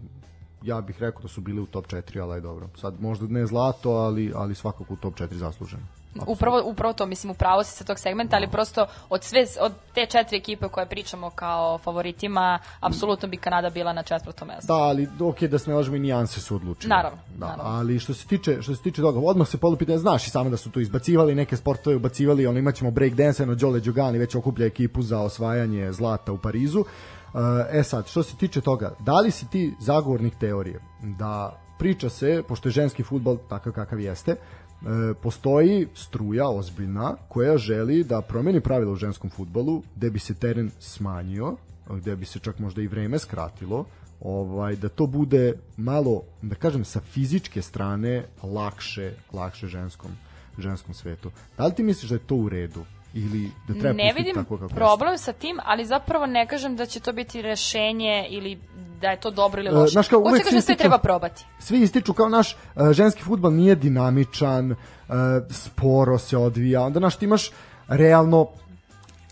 ja 0.63 0.81
bih 0.81 0.95
rekao 0.99 1.21
da 1.21 1.27
su 1.27 1.41
bili 1.41 1.61
u 1.61 1.65
top 1.65 1.88
4, 1.88 2.21
ali 2.21 2.34
aj 2.34 2.41
dobro. 2.41 2.69
Sad 2.75 3.01
možda 3.01 3.27
ne 3.27 3.45
zlato, 3.45 3.91
ali, 3.91 4.31
ali 4.35 4.55
svakako 4.55 4.93
u 4.93 4.97
top 4.97 5.13
4 5.13 5.34
zasluženo. 5.34 5.84
Upravo, 6.27 6.61
upravo 6.65 6.94
to, 6.94 7.06
mislim, 7.06 7.31
upravo 7.31 7.64
si 7.64 7.72
sa 7.72 7.84
tog 7.84 7.99
segmenta, 7.99 8.35
ali 8.35 8.48
prosto 8.48 8.85
od, 9.10 9.23
sve, 9.23 9.45
od 9.61 9.72
te 9.94 10.06
četiri 10.06 10.38
ekipe 10.38 10.68
koje 10.68 10.85
pričamo 10.85 11.30
kao 11.30 11.77
favoritima, 11.77 12.60
apsolutno 12.80 13.27
bi 13.27 13.38
Kanada 13.38 13.69
bila 13.69 13.94
na 13.94 14.03
četvrtom 14.03 14.48
mestu. 14.48 14.68
Da, 14.68 14.73
ali 14.73 15.07
ok 15.19 15.41
da 15.41 15.60
se 15.60 15.69
ne 15.69 15.76
lažemo 15.76 15.95
i 15.95 15.99
nijanse 15.99 16.41
su 16.41 16.56
odlučile. 16.56 16.89
Naravno, 16.95 17.19
Da, 17.35 17.48
naravno. 17.48 17.72
ali 17.72 17.99
što 17.99 18.14
se 18.14 18.27
tiče 18.27 18.61
što 18.61 18.76
se 18.76 18.81
tiče 18.81 19.02
toga, 19.02 19.19
odmah 19.23 19.48
se 19.48 19.57
polupitanje, 19.57 19.98
znaš 19.98 20.27
i 20.27 20.30
samo 20.30 20.49
da 20.49 20.57
su 20.57 20.69
tu 20.72 20.80
izbacivali 20.80 21.35
neke 21.35 21.57
sportove, 21.57 21.95
ubacivali, 21.95 22.48
ono 22.48 22.60
imaćemo 22.60 22.91
break 22.91 23.14
dance, 23.14 23.45
no 23.45 23.56
Đole 23.56 23.80
Đugani 23.80 24.18
već 24.18 24.35
okuplja 24.35 24.65
ekipu 24.65 25.02
za 25.02 25.19
osvajanje 25.19 25.91
zlata 25.91 26.31
u 26.31 26.38
Parizu. 26.38 26.85
E 27.72 27.84
sad, 27.84 28.07
što 28.07 28.23
se 28.23 28.38
tiče 28.38 28.61
toga, 28.61 28.95
da 28.99 29.19
li 29.19 29.31
si 29.31 29.49
ti 29.49 29.76
zagovornik 29.80 30.35
teorije 30.35 30.80
da 31.02 31.60
priča 31.80 32.10
se, 32.10 32.44
pošto 32.48 32.68
je 32.69 32.73
ženski 32.73 33.03
futbol 33.03 33.38
takav 33.49 33.73
kakav 33.73 33.99
jeste, 33.99 34.35
e, 34.81 35.13
postoji 35.13 35.87
struja 35.95 36.49
ozbiljna 36.49 37.15
koja 37.27 37.57
želi 37.57 38.03
da 38.03 38.21
promeni 38.21 38.61
pravila 38.61 38.91
u 38.91 38.95
ženskom 38.95 39.29
futbolu, 39.29 39.83
gde 39.95 40.09
bi 40.09 40.19
se 40.19 40.33
teren 40.33 40.71
smanjio, 40.79 41.55
gde 41.89 42.15
bi 42.15 42.25
se 42.25 42.39
čak 42.39 42.59
možda 42.59 42.81
i 42.81 42.87
vreme 42.87 43.19
skratilo, 43.19 43.85
ovaj 44.21 44.75
da 44.75 44.89
to 44.89 45.07
bude 45.07 45.53
malo 45.77 46.21
da 46.41 46.55
kažem 46.55 46.85
sa 46.85 46.99
fizičke 46.99 47.61
strane 47.61 48.25
lakše 48.43 49.13
lakše 49.33 49.67
ženskom 49.67 50.11
ženskom 50.57 50.93
svetu. 50.93 51.31
Da 51.57 51.65
li 51.65 51.75
ti 51.75 51.83
misliš 51.83 52.09
da 52.09 52.15
je 52.15 52.27
to 52.27 52.35
u 52.35 52.49
redu 52.49 52.85
ili 53.13 53.51
da 53.67 53.73
treba 53.73 53.93
ne 53.93 54.13
vidim 54.13 54.35
tako 54.35 54.57
kako 54.57 54.75
problem 54.75 55.17
sa 55.17 55.33
tim, 55.33 55.57
ali 55.63 55.85
zapravo 55.85 56.25
ne 56.25 56.47
kažem 56.47 56.75
da 56.75 56.85
će 56.85 56.99
to 56.99 57.13
biti 57.13 57.41
rešenje 57.41 58.27
ili 58.29 58.59
da 59.02 59.07
je 59.07 59.19
to 59.19 59.32
dobro 59.32 59.61
ili 59.61 59.69
E, 59.69 59.72
loše. 59.72 59.91
znaš 59.91 60.07
kao, 60.07 60.19
Hoću 60.19 60.30
uvek 60.30 60.44
kažem 60.44 60.61
se 60.61 60.65
sve 60.65 60.76
treba 60.76 60.98
probati. 60.98 61.45
svi 61.60 61.82
ističu 61.82 62.14
kao 62.14 62.30
naš 62.30 62.56
uh, 62.76 62.91
ženski 62.91 63.24
futbol 63.24 63.53
nije 63.53 63.76
dinamičan, 63.76 64.72
uh, 64.72 64.78
sporo 65.49 66.18
se 66.18 66.38
odvija, 66.38 66.82
onda 66.82 66.99
naš 66.99 67.15
ti 67.15 67.26
imaš 67.26 67.52
realno 67.88 68.48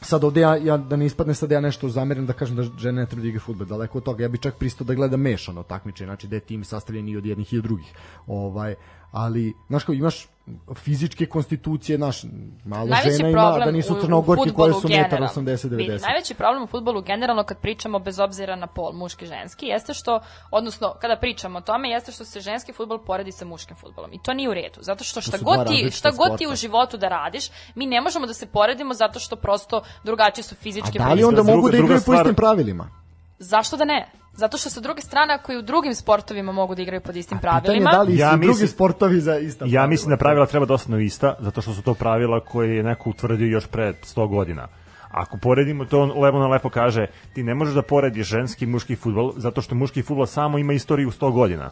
sad 0.02 0.24
ovde 0.24 0.42
ja, 0.42 0.56
ja 0.56 0.78
da 0.78 0.96
ne 0.96 1.06
ispadne 1.06 1.34
sad 1.34 1.52
ja 1.52 1.60
nešto 1.60 1.90
zamerim 1.90 2.26
da 2.26 2.34
kažem 2.34 2.56
da 2.56 2.64
žene 2.64 3.02
ne 3.02 3.06
treba 3.06 3.22
da 3.22 3.28
igraju 3.28 3.40
fudbal 3.40 3.68
daleko 3.68 3.98
od 3.98 4.04
toga 4.04 4.24
ja 4.24 4.30
bi 4.30 4.38
čak 4.38 4.56
pristao 4.56 4.86
da 4.86 4.94
gledam 4.94 5.20
mešano 5.20 5.64
takmičenje 5.64 6.08
znači 6.08 6.28
da 6.28 6.36
je 6.36 6.40
tim 6.40 6.64
sastavljen 6.64 7.10
i 7.10 7.18
od 7.18 7.26
jednih 7.26 7.54
i 7.54 7.58
od 7.58 7.64
drugih 7.64 7.94
ovaj 8.28 8.76
ali 9.16 9.54
znaš 9.68 9.84
kao 9.84 9.94
imaš 9.94 10.28
fizičke 10.76 11.26
konstitucije 11.26 11.98
naš 11.98 12.24
malo 12.66 12.86
Najveći 12.86 13.18
žena 13.18 13.30
ima 13.30 13.60
da 13.66 13.72
nisu 13.72 14.02
crnogorke 14.02 14.52
koje 14.54 14.74
fudbalu 14.74 14.82
su. 14.82 14.88
1,80 14.88 15.70
Vidi, 15.70 15.92
90 15.92 16.02
Najveći 16.02 16.34
problem 16.34 16.64
u 16.64 16.68
futbolu 16.68 17.02
generalno 17.02 17.44
kad 17.44 17.58
pričamo 17.58 18.00
bez 18.00 18.20
obzira 18.20 18.56
na 18.56 18.68
pol, 18.68 18.94
muški, 18.94 19.26
ženski, 19.26 19.66
jeste 19.66 19.94
što, 19.94 20.20
odnosno 20.52 20.94
kada 21.02 21.16
pričamo 21.16 21.58
o 21.58 21.62
tome, 21.62 21.90
jeste 21.90 22.12
što 22.12 22.26
se 22.26 22.40
ženski 22.40 22.74
futbol 22.74 23.00
poredi 23.06 23.32
sa 23.32 23.46
muškim 23.46 23.76
futbolom. 23.76 24.14
I 24.14 24.20
to 24.24 24.34
nije 24.34 24.50
u 24.50 24.54
redu, 24.54 24.80
zato 24.82 25.04
što 25.04 25.22
šta 25.22 25.38
god 25.38 25.68
ti, 25.68 25.92
šta 25.92 26.12
god 26.12 26.38
ti 26.38 26.48
u 26.48 26.56
životu 26.56 26.98
da 26.98 27.08
radiš, 27.08 27.50
mi 27.76 27.86
ne 27.86 28.02
možemo 28.02 28.28
da 28.28 28.34
se 28.34 28.46
poredimo 28.46 28.94
zato 28.94 29.20
što 29.20 29.36
prosto 29.36 29.82
drugačije 30.04 30.44
su 30.44 30.56
a 30.56 30.62
fizičke 30.62 31.00
da 31.00 31.14
li 31.14 31.24
onda 31.24 31.44
mogu 31.44 31.70
da 31.70 31.78
igraju 31.78 32.02
po 32.06 32.14
istim 32.14 32.36
pravilima 32.36 33.06
Zašto 33.40 33.78
da 33.78 33.86
ne? 33.86 34.12
Zato 34.36 34.58
što 34.58 34.70
sa 34.70 34.80
druge 34.82 35.02
strane, 35.02 35.34
ako 35.34 35.52
i 35.52 35.58
u 35.58 35.62
drugim 35.62 35.96
sportovima 35.96 36.52
mogu 36.52 36.76
da 36.76 36.82
igraju 36.82 37.02
pod 37.02 37.16
istim 37.16 37.38
pitanje 37.38 37.62
pravilima, 37.62 37.92
da 37.92 38.02
li 38.02 38.18
Ja 38.18 38.32
su 38.32 38.38
mislim- 38.38 38.54
drugi 38.58 38.68
sportovi 38.68 39.20
za 39.20 39.38
ista 39.38 39.66
Ja 39.68 39.88
mislim 39.88 40.10
da 40.10 40.18
pravila 40.18 40.46
treba 40.46 40.66
da 40.66 40.74
ostanu 40.74 41.00
ista, 41.00 41.36
zato 41.40 41.62
što 41.62 41.74
su 41.74 41.82
to 41.82 41.94
pravila 41.94 42.40
koje 42.40 42.76
je 42.76 42.84
neko 42.84 43.10
utvrdio 43.10 43.48
još 43.48 43.68
pre 43.68 43.94
100 44.04 44.28
godina. 44.28 44.68
Ako 45.12 45.38
poredimo 45.38 45.86
to, 45.86 46.02
on 46.02 46.22
Levona 46.22 46.48
lepo 46.48 46.70
kaže, 46.70 47.08
ti 47.34 47.44
ne 47.44 47.56
možeš 47.56 47.74
da 47.74 47.82
porediš 47.82 48.28
ženski 48.28 48.66
i 48.66 48.68
muški 48.68 48.96
futbol, 48.96 49.34
zato 49.38 49.62
što 49.62 49.76
muški 49.76 50.02
futbol 50.02 50.26
samo 50.26 50.58
ima 50.58 50.74
istoriju 50.74 51.12
100 51.12 51.32
godina. 51.32 51.72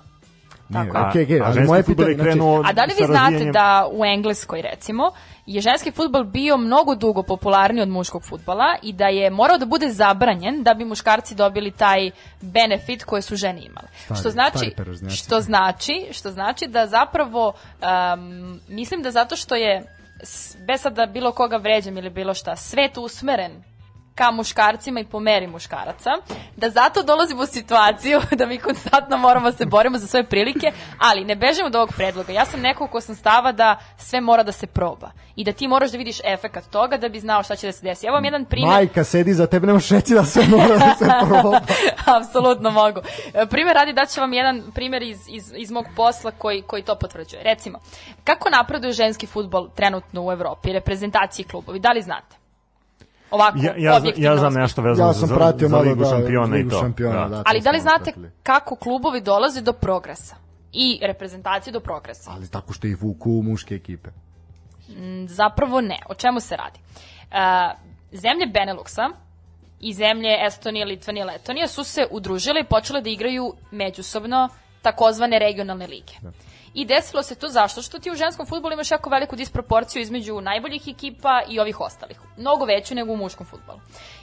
Tako 0.73 0.97
je. 0.97 1.07
okej, 1.07 1.23
okej, 1.23 1.39
a 1.39 1.43
ali 1.45 1.63
moje 1.63 1.83
fudbal 1.83 2.09
je 2.09 2.17
pitanje, 2.17 2.31
znači, 2.31 2.69
A 2.69 2.73
da 2.73 2.83
li 2.83 2.93
vi 2.99 3.05
znate 3.05 3.51
da 3.51 3.89
u 3.91 4.05
Engleskoj 4.05 4.61
recimo 4.61 5.11
je 5.45 5.61
ženski 5.61 5.91
futbol 5.91 6.23
bio 6.23 6.57
mnogo 6.57 6.95
dugo 6.95 7.23
popularniji 7.23 7.81
od 7.81 7.89
muškog 7.89 8.23
futbola 8.25 8.75
i 8.81 8.93
da 8.93 9.07
je 9.07 9.29
morao 9.29 9.57
da 9.57 9.65
bude 9.65 9.89
zabranjen 9.89 10.63
da 10.63 10.73
bi 10.73 10.85
muškarci 10.85 11.35
dobili 11.35 11.71
taj 11.71 12.11
benefit 12.41 13.03
koje 13.03 13.21
su 13.21 13.35
žene 13.35 13.61
imale. 13.65 13.87
Stari- 14.05 14.19
što 14.19 14.29
znači 14.29 14.75
što 15.09 15.41
znači 15.41 16.07
što 16.11 16.31
znači 16.31 16.67
da 16.67 16.87
zapravo 16.87 17.53
um, 17.81 18.59
mislim 18.67 19.01
da 19.01 19.11
zato 19.11 19.35
što 19.35 19.55
je 19.55 19.83
bez 20.67 20.81
sad 20.81 20.93
da 20.95 21.05
bilo 21.05 21.31
koga 21.31 21.57
vređam 21.57 21.97
ili 21.97 22.09
bilo 22.09 22.33
šta, 22.33 22.55
svet 22.55 22.97
usmeren 22.97 23.63
ka 24.15 24.31
muškarcima 24.31 24.99
i 24.99 25.05
po 25.05 25.19
meri 25.19 25.47
muškaraca, 25.47 26.09
da 26.57 26.69
zato 26.69 27.03
dolazimo 27.03 27.43
u 27.43 27.45
situaciju 27.45 28.21
da 28.39 28.45
mi 28.45 28.57
konstantno 28.57 29.17
moramo 29.17 29.51
da 29.51 29.57
se 29.57 29.65
borimo 29.65 29.97
za 29.97 30.07
svoje 30.07 30.23
prilike, 30.23 30.71
ali 30.97 31.25
ne 31.25 31.35
bežimo 31.35 31.67
od 31.67 31.75
ovog 31.75 31.93
predloga. 31.95 32.31
Ja 32.31 32.45
sam 32.45 32.61
neko 32.61 32.87
ko 32.87 33.01
sam 33.01 33.15
stava 33.15 33.51
da 33.51 33.77
sve 33.97 34.21
mora 34.21 34.43
da 34.43 34.51
se 34.51 34.67
proba 34.67 35.11
i 35.35 35.43
da 35.43 35.51
ti 35.51 35.67
moraš 35.67 35.91
da 35.91 35.97
vidiš 35.97 36.17
efekat 36.23 36.63
toga 36.65 36.97
da 36.97 37.09
bi 37.09 37.19
znao 37.19 37.43
šta 37.43 37.55
će 37.55 37.67
da 37.67 37.71
se 37.71 37.85
desi. 37.85 38.05
Evo 38.05 38.13
vam 38.13 38.25
jedan 38.25 38.45
primjer. 38.45 38.73
Majka 38.73 39.03
sedi 39.03 39.33
za 39.33 39.47
tebe, 39.47 39.67
nemaš 39.67 39.89
reći 39.89 40.13
da 40.13 40.23
sve 40.23 40.45
mora 40.47 40.77
da 40.77 40.95
se 40.97 41.05
proba. 41.27 41.59
Apsolutno 42.17 42.71
mogu. 42.71 43.01
Primer 43.49 43.75
radi 43.75 43.93
daću 43.93 44.21
vam 44.21 44.33
jedan 44.33 44.63
primjer 44.73 45.03
iz, 45.03 45.19
iz, 45.27 45.53
iz 45.55 45.71
mog 45.71 45.85
posla 45.95 46.31
koji, 46.31 46.61
koji 46.61 46.83
to 46.83 46.95
potvrđuje. 46.95 47.43
Recimo, 47.43 47.79
kako 48.23 48.49
napreduje 48.49 48.93
ženski 48.93 49.27
futbol 49.27 49.69
trenutno 49.75 50.25
u 50.25 50.31
Evropi, 50.31 50.73
reprezentacije 50.73 51.45
klubovi, 51.47 51.79
da 51.79 51.91
li 51.91 52.01
znate? 52.01 52.42
Ovako, 53.33 53.57
Ja, 53.61 53.73
ja, 53.77 53.97
objektivno 53.97 54.29
ja 54.29 54.37
znam 54.37 54.53
nešto 54.53 54.81
vezano 54.81 55.09
Ja 55.09 55.13
za, 55.13 55.19
sam 55.19 55.29
za, 55.29 55.35
pratio 55.35 55.67
za 55.67 55.75
malo 55.75 55.89
Ligu 55.89 56.03
da, 56.03 56.09
šampiona 56.09 56.55
i 56.55 56.57
Ligu 56.57 56.69
to. 56.69 56.79
šampiona, 56.79 57.23
da. 57.23 57.29
da. 57.29 57.43
Ali 57.45 57.61
da 57.61 57.71
li 57.71 57.79
znate 57.79 58.03
pratili. 58.03 58.31
kako 58.43 58.75
klubovi 58.75 59.21
dolaze 59.21 59.61
do 59.61 59.73
progresa? 59.73 60.35
I 60.73 60.99
reprezentacije 61.01 61.71
do 61.73 61.79
progresa? 61.79 62.31
Ali 62.31 62.49
tako 62.49 62.73
što 62.73 62.87
ih 62.87 63.01
vuku 63.01 63.31
u 63.31 63.43
muške 63.43 63.75
ekipe. 63.75 64.09
Zapravo 65.27 65.81
ne. 65.81 65.99
O 66.09 66.13
čemu 66.13 66.39
se 66.39 66.55
radi? 66.57 66.79
Uh, 66.79 67.37
zemlje 68.11 68.45
Beneluxa 68.47 69.11
i 69.79 69.93
zemlje 69.93 70.37
Estonije, 70.47 70.85
Litvanije, 70.85 71.25
Letonije 71.25 71.67
su 71.67 71.83
se 71.83 72.07
udružile 72.11 72.59
i 72.61 72.63
počele 72.63 73.01
da 73.01 73.09
igraju 73.09 73.53
međusobno 73.71 74.49
takozvane 74.81 75.39
regionalne 75.39 75.87
lige. 75.87 76.13
Da. 76.21 76.31
I 76.73 76.85
desilo 76.85 77.23
se 77.23 77.35
to 77.35 77.47
zašto? 77.49 77.81
Što 77.81 77.99
ti 77.99 78.11
u 78.11 78.15
ženskom 78.15 78.45
futbolu 78.45 78.73
imaš 78.73 78.91
jako 78.91 79.09
veliku 79.09 79.35
disproporciju 79.35 80.01
između 80.01 80.41
najboljih 80.41 80.87
ekipa 80.87 81.41
i 81.49 81.59
ovih 81.59 81.79
ostalih. 81.79 82.19
Mnogo 82.37 82.65
veću 82.65 82.95
nego 82.95 83.13
u 83.13 83.17
muškom 83.17 83.45
futbolu. 83.45 83.79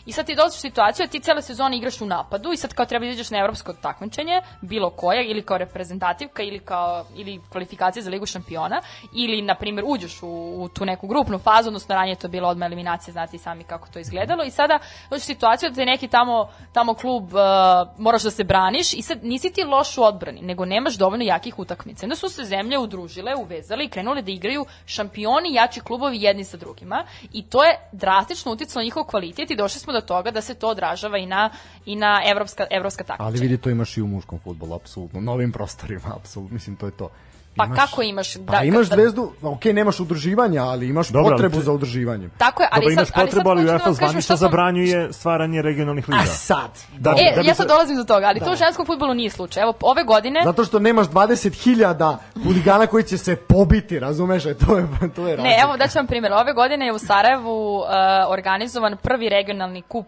I 0.06 0.12
sad 0.12 0.27
ti 0.27 0.35
dolaziš 0.35 0.59
u 0.59 0.60
situaciju 0.60 1.06
da 1.06 1.10
ti 1.10 1.20
cele 1.20 1.43
sezone 1.43 1.77
igraš 1.77 2.01
u 2.01 2.06
napadu 2.06 2.52
i 2.52 2.56
sad 2.56 2.74
kao 2.74 2.86
treba 2.86 3.05
da 3.05 3.10
izađeš 3.10 3.31
na 3.31 3.39
evropsko 3.39 3.72
takmičenje, 3.72 4.43
bilo 4.60 4.90
koja, 4.90 5.22
ili 5.22 5.43
kao 5.43 5.59
reprezentativka, 5.59 6.43
ili 6.43 6.59
kao 6.59 7.05
ili 7.16 7.40
kvalifikacije 7.48 8.02
za 8.02 8.10
ligu 8.10 8.27
šampiona, 8.27 8.82
ili, 9.14 9.43
na 9.43 9.55
primjer, 9.55 9.85
uđeš 9.89 10.22
u, 10.22 10.28
u 10.62 10.68
tu 10.68 10.85
neku 10.85 11.06
grupnu 11.06 11.39
fazu, 11.39 11.68
odnosno 11.68 11.94
ranije 11.94 12.16
to 12.16 12.28
bilo 12.28 12.48
odmah 12.48 12.66
eliminacije, 12.66 13.12
znate 13.12 13.36
i 13.36 13.39
sami 13.39 13.64
kako 13.64 13.89
to 13.89 13.98
izgledalo, 13.98 14.44
i 14.44 14.51
sada 14.51 14.78
dođeš 15.10 15.24
u 15.24 15.27
situaciju 15.27 15.70
da 15.70 15.74
te 15.74 15.85
neki 15.85 16.09
tamo, 16.09 16.48
tamo 16.72 16.94
klub 16.94 17.24
uh, 17.24 17.40
moraš 17.98 18.22
da 18.22 18.31
se 18.31 18.44
braniš 18.44 18.94
i 18.94 19.02
sad 19.02 19.24
nisi 19.24 19.51
ti 19.52 19.64
loš 19.64 19.98
u 19.98 20.02
odbrani, 20.02 20.43
nego 20.43 20.64
nemaš 20.64 20.94
dovoljno 20.94 21.24
jakih 21.24 21.59
utakmica. 21.59 22.06
Onda 22.06 22.16
su 22.16 22.28
se 22.28 22.44
zemlje 22.44 22.78
udružile, 22.78 23.35
uvezale 23.35 23.85
i 23.85 23.89
krenule 23.89 24.22
da 24.22 24.31
igraju 24.31 24.66
šampioni 24.86 25.55
jači 25.55 25.81
klubovi 25.81 26.22
jedni 26.22 26.44
sa 26.44 26.56
drugima 26.56 27.05
i 27.32 27.43
to 27.43 27.64
je 27.64 27.89
drastično 27.93 28.52
uticalo 28.52 28.85
njihov 28.85 29.05
kvalitet 29.05 29.51
i 29.51 29.56
došli 29.56 29.81
smo 29.81 29.90
do 29.93 30.01
toga 30.01 30.31
da 30.31 30.41
se 30.41 30.55
to 30.55 30.69
odražava 30.69 31.19
i 31.19 31.27
na, 31.27 31.51
i 31.87 31.97
na 31.97 32.23
evropska, 32.27 32.67
evropska 32.71 33.05
takmičenja. 33.05 33.29
Ali 33.29 33.41
vidi, 33.41 33.59
to 33.59 33.71
imaš 33.71 33.97
i 33.97 34.03
u 34.03 34.07
muškom 34.07 34.39
futbolu, 34.39 34.75
apsolutno, 34.75 35.21
novim 35.21 35.53
prostorima, 35.53 36.15
apsolutno, 36.17 36.55
mislim, 36.55 36.77
to 36.77 36.87
je 36.87 36.93
to. 36.93 37.11
Pa 37.56 37.64
imaš, 37.64 37.78
kako 37.78 38.02
imaš? 38.02 38.35
Da, 38.35 38.52
pa 38.52 38.62
imaš 38.62 38.89
da, 38.89 38.94
zvezdu, 38.97 39.32
ok, 39.43 39.64
nemaš 39.64 40.01
udruživanja, 40.01 40.62
ali 40.64 40.89
imaš 40.89 41.09
Dobro, 41.09 41.31
potrebu 41.31 41.56
ali, 41.56 41.64
za 41.64 41.72
udruživanjem. 41.72 42.31
Tako 42.39 42.62
je, 42.62 42.68
ali 42.72 42.82
Dobro, 42.82 42.94
sad, 42.94 42.98
imaš 42.98 43.27
potrebu, 43.27 43.51
ali 43.51 43.64
UEFA 43.64 43.85
da 43.85 43.93
zvanično 43.93 44.36
zabranjuje 44.36 45.12
stvaranje 45.12 45.62
regionalnih 45.62 46.09
liga. 46.09 46.22
A 46.22 46.27
sad? 46.27 46.70
Da, 46.98 47.10
e, 47.10 47.35
da 47.35 47.40
ja 47.40 47.55
sad 47.55 47.68
dolazim 47.68 47.97
do 47.97 48.05
toga, 48.05 48.27
ali 48.27 48.40
da. 48.40 48.47
to 48.47 48.52
u 48.52 48.56
ženskom 48.56 48.86
futbolu 48.86 49.14
nije 49.14 49.31
slučaj. 49.31 49.62
Evo, 49.62 49.74
ove 49.81 50.05
godine... 50.05 50.40
Zato 50.44 50.64
što 50.64 50.78
nemaš 50.78 51.06
20.000 51.06 52.16
huligana 52.44 52.86
koji 52.86 53.05
će 53.05 53.18
se 53.18 53.36
pobiti, 53.36 53.98
razumeš? 53.98 54.47
E, 54.47 54.55
to 54.55 54.78
je, 54.78 54.86
to 55.16 55.27
je 55.27 55.36
razlika. 55.36 55.43
Ne, 55.43 55.62
evo, 55.62 55.77
daću 55.77 55.98
vam 55.98 56.06
primjer. 56.06 56.32
Ove 56.32 56.52
godine 56.52 56.86
je 56.86 56.93
u 56.93 56.98
Sarajevu 56.98 57.78
uh, 57.78 57.86
organizovan 58.28 58.97
prvi 59.02 59.28
regionalni 59.28 59.82
kup 59.82 60.06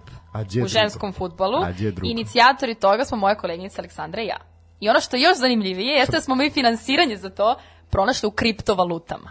u 0.64 0.66
ženskom 0.66 1.12
futbolu. 1.12 1.58
Inicijatori 2.02 2.74
toga 2.74 3.04
smo 3.04 3.16
moja 3.16 3.34
koleginica 3.34 3.80
Aleksandra 3.80 4.22
i 4.22 4.26
ja. 4.26 4.51
I 4.82 4.88
ono 4.88 5.00
što 5.00 5.16
je 5.16 5.22
još 5.22 5.38
zanimljivije 5.38 5.94
jeste 5.94 6.12
da 6.12 6.20
smo 6.20 6.34
mi 6.34 6.50
finansiranje 6.50 7.16
za 7.16 7.30
to 7.30 7.56
pronašli 7.90 8.26
u 8.26 8.30
kriptovalutama. 8.30 9.30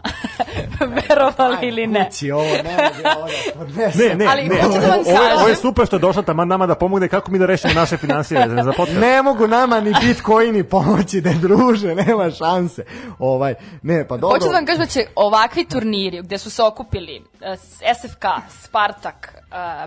Verovali 1.10 1.68
ili 1.68 1.88
ne. 1.88 2.06
Kući, 2.06 2.32
ovo 2.32 2.44
ne, 2.44 3.91
ne, 3.95 4.15
ne, 4.15 4.26
Ali, 4.26 4.44
ne. 4.44 4.56
Da 4.56 4.88
vam 4.88 4.99
ovo, 5.06 5.40
ovo 5.40 5.48
je 5.48 5.56
super 5.56 5.86
što 5.86 5.95
je 5.95 5.99
došla 5.99 6.22
tamo 6.22 6.45
nama 6.45 6.68
da 6.68 6.76
pomogne 6.76 7.07
kako 7.07 7.32
mi 7.32 7.40
da 7.40 7.45
rešimo 7.45 7.73
naše 7.73 7.98
financije 7.98 8.49
za. 8.49 8.73
Ne 8.99 9.22
mogu 9.22 9.48
nama 9.48 9.80
ni 9.80 9.94
bitcoini 10.02 10.64
pomoći 10.64 11.22
da 11.22 11.34
druže, 11.34 11.95
nema 11.95 12.32
šanse. 12.32 12.86
Ovaj, 13.19 13.53
ne, 13.82 14.07
pa 14.07 14.18
dobro. 14.18 14.38
Hoću 14.38 14.49
da 14.49 14.56
vam 14.56 14.65
kažem 14.65 14.82
da 14.82 14.88
će 14.88 15.06
ovakvi 15.15 15.65
turniri 15.65 16.22
gde 16.22 16.38
su 16.38 16.49
se 16.49 16.64
okupili 16.64 17.19
uh, 17.19 17.60
SFK, 17.95 18.26
Spartak, 18.49 19.34
uh, 19.34 19.40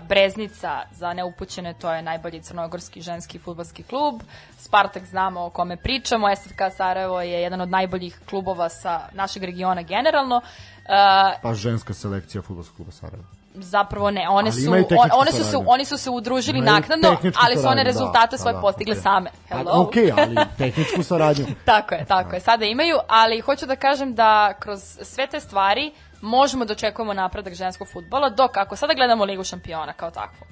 Breznica, 0.07 0.81
za 0.91 1.13
neupućene 1.13 1.73
to 1.73 1.93
je 1.93 2.01
najbolji 2.01 2.41
crnogorski 2.41 3.01
ženski 3.01 3.39
futbolski 3.39 3.83
klub, 3.83 4.21
Spartak 4.57 5.05
znamo 5.05 5.45
o 5.45 5.49
kome 5.49 5.77
pričamo, 5.77 6.35
SFK 6.35 6.61
Sarajevo 6.77 7.21
je 7.21 7.41
jedan 7.41 7.61
od 7.61 7.69
najboljih 7.69 8.19
klubova 8.29 8.69
sa 8.69 9.01
našeg 9.13 9.43
regiona 9.43 9.81
generalno. 9.81 10.37
Uh, 10.37 11.41
pa 11.41 11.53
ženska 11.53 11.93
selekcija 11.93 12.41
futbolskog 12.41 12.75
kluba 12.75 12.91
Sarajevo 12.91 13.25
zapravo 13.57 14.11
ne, 14.11 14.29
one 14.29 14.51
su 14.51 14.71
one 15.13 15.31
su 15.31 15.43
se 15.43 15.57
oni 15.65 15.85
su 15.85 15.97
se 15.97 16.09
udružili 16.09 16.57
imaju 16.59 16.73
naknadno, 16.73 17.17
ali 17.43 17.55
su 17.55 17.67
one 17.67 17.83
da, 17.83 17.89
rezultate 17.89 18.31
da, 18.31 18.37
svoje 18.37 18.53
da, 18.53 18.61
postigle 18.61 18.95
okay. 18.95 19.01
same. 19.01 19.29
Hello. 19.49 19.71
A, 19.71 19.79
ok, 19.79 19.93
ali 20.17 20.35
tehničku 20.57 21.03
saradnju. 21.03 21.45
tako 21.65 21.95
je, 21.95 22.05
tako 22.05 22.35
je. 22.35 22.39
Sada 22.39 22.65
imaju, 22.65 22.97
ali 23.07 23.39
hoću 23.39 23.65
da 23.65 23.75
kažem 23.75 24.15
da 24.15 24.53
kroz 24.59 24.81
sve 25.01 25.27
te 25.27 25.39
stvari 25.39 25.91
možemo 26.25 26.65
da 26.65 26.73
očekujemo 26.73 27.13
napredak 27.13 27.53
ženskog 27.53 27.87
fudbala, 27.87 28.29
dok 28.29 28.57
ako 28.57 28.75
sada 28.75 28.93
gledamo 28.93 29.25
Ligu 29.25 29.43
šampiona 29.43 29.93
kao 29.93 30.11
takvu, 30.11 30.47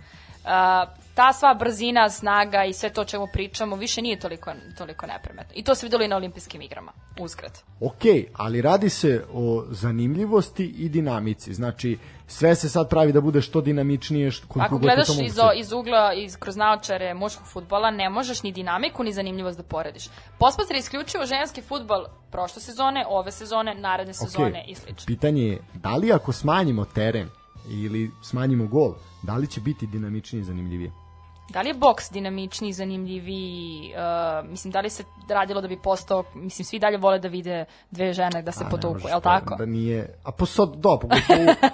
ta 1.16 1.34
sva 1.34 1.54
brzina, 1.54 2.10
snaga 2.10 2.64
i 2.64 2.74
sve 2.74 2.90
to 2.90 3.02
o 3.02 3.06
čemu 3.06 3.28
pričamo 3.34 3.76
više 3.76 4.02
nije 4.02 4.20
toliko, 4.20 4.52
toliko 4.78 5.06
nepremetno. 5.06 5.54
I 5.56 5.64
to 5.64 5.76
se 5.76 5.86
videlo 5.86 6.04
i 6.04 6.08
na 6.08 6.16
olimpijskim 6.16 6.62
igrama, 6.62 6.92
uskrat. 7.20 7.64
Ok, 7.80 8.02
ali 8.34 8.62
radi 8.62 8.90
se 8.90 9.26
o 9.34 9.64
zanimljivosti 9.70 10.66
i 10.66 10.90
dinamici. 10.90 11.54
Znači, 11.54 11.98
sve 12.28 12.56
se 12.56 12.70
sad 12.70 12.90
pravi 12.90 13.12
da 13.12 13.22
bude 13.22 13.42
što 13.42 13.62
dinamičnije. 13.62 14.32
Što, 14.32 14.48
Ako 14.60 14.78
gledaš 14.78 15.08
iz, 15.24 15.40
o, 15.40 15.52
iz 15.56 15.72
ugla, 15.72 16.14
iz, 16.14 16.38
kroz 16.38 16.56
naočare 16.56 17.14
muškog 17.14 17.48
futbola, 17.48 17.92
ne 17.92 18.10
možeš 18.10 18.44
ni 18.44 18.52
dinamiku, 18.52 19.04
ni 19.04 19.14
zanimljivost 19.14 19.58
da 19.58 19.64
porediš. 19.64 20.10
Posmatra 20.40 20.78
isključivo 20.78 21.26
ženski 21.26 21.62
futbol 21.62 22.06
prošle 22.32 22.62
sezone, 22.62 23.06
ove 23.10 23.32
sezone, 23.32 23.76
naredne 23.76 24.14
sezone 24.14 24.64
okay. 24.68 24.72
i 24.72 24.76
slično. 24.76 25.06
Pitanje 25.06 25.44
je, 25.44 25.62
da 25.74 25.96
li 25.96 26.14
ako 26.14 26.32
smanjimo 26.32 26.86
teren 26.86 27.30
ili 27.70 28.12
smanjimo 28.24 28.68
gol, 28.68 28.94
da 29.24 29.36
li 29.36 29.48
će 29.48 29.62
biti 29.62 29.88
dinamičnije 29.88 30.42
i 30.42 30.46
zanimljivije? 30.46 31.03
Da 31.50 31.62
li 31.62 31.70
je 31.70 31.74
boks 31.74 32.12
dinamičniji, 32.12 32.74
zanimljiviji? 32.74 33.94
Uh, 33.94 34.50
mislim, 34.50 34.72
da 34.72 34.82
li 34.82 34.90
se 34.90 35.04
radilo 35.30 35.62
da 35.62 35.68
bi 35.68 35.78
postao, 35.84 36.24
mislim, 36.36 36.66
svi 36.66 36.80
dalje 36.80 36.98
vole 36.98 37.20
da 37.20 37.28
vide 37.28 37.66
dve 37.92 38.14
žene 38.14 38.42
da 38.42 38.52
se 38.52 38.66
potuku, 38.72 39.08
je 39.08 39.16
li 39.16 39.22
tako? 39.22 39.56
Da 39.56 39.66
nije, 39.66 40.16
a 40.24 40.32
po 40.32 40.46
sad, 40.46 40.70
da, 40.76 40.98
po 41.02 41.08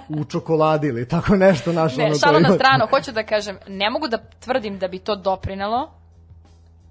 u, 0.08 0.20
u 0.20 0.24
čokoladi 0.24 0.88
ili 0.88 1.08
tako 1.08 1.36
nešto 1.36 1.72
našo. 1.72 1.96
Ne, 1.96 2.14
šalo 2.14 2.40
na 2.40 2.54
stranu, 2.54 2.86
hoću 2.90 3.12
da 3.12 3.22
kažem, 3.22 3.58
ne 3.68 3.90
mogu 3.90 4.08
da 4.08 4.18
tvrdim 4.18 4.78
da 4.78 4.88
bi 4.88 4.98
to 4.98 5.16
doprinalo, 5.16 5.90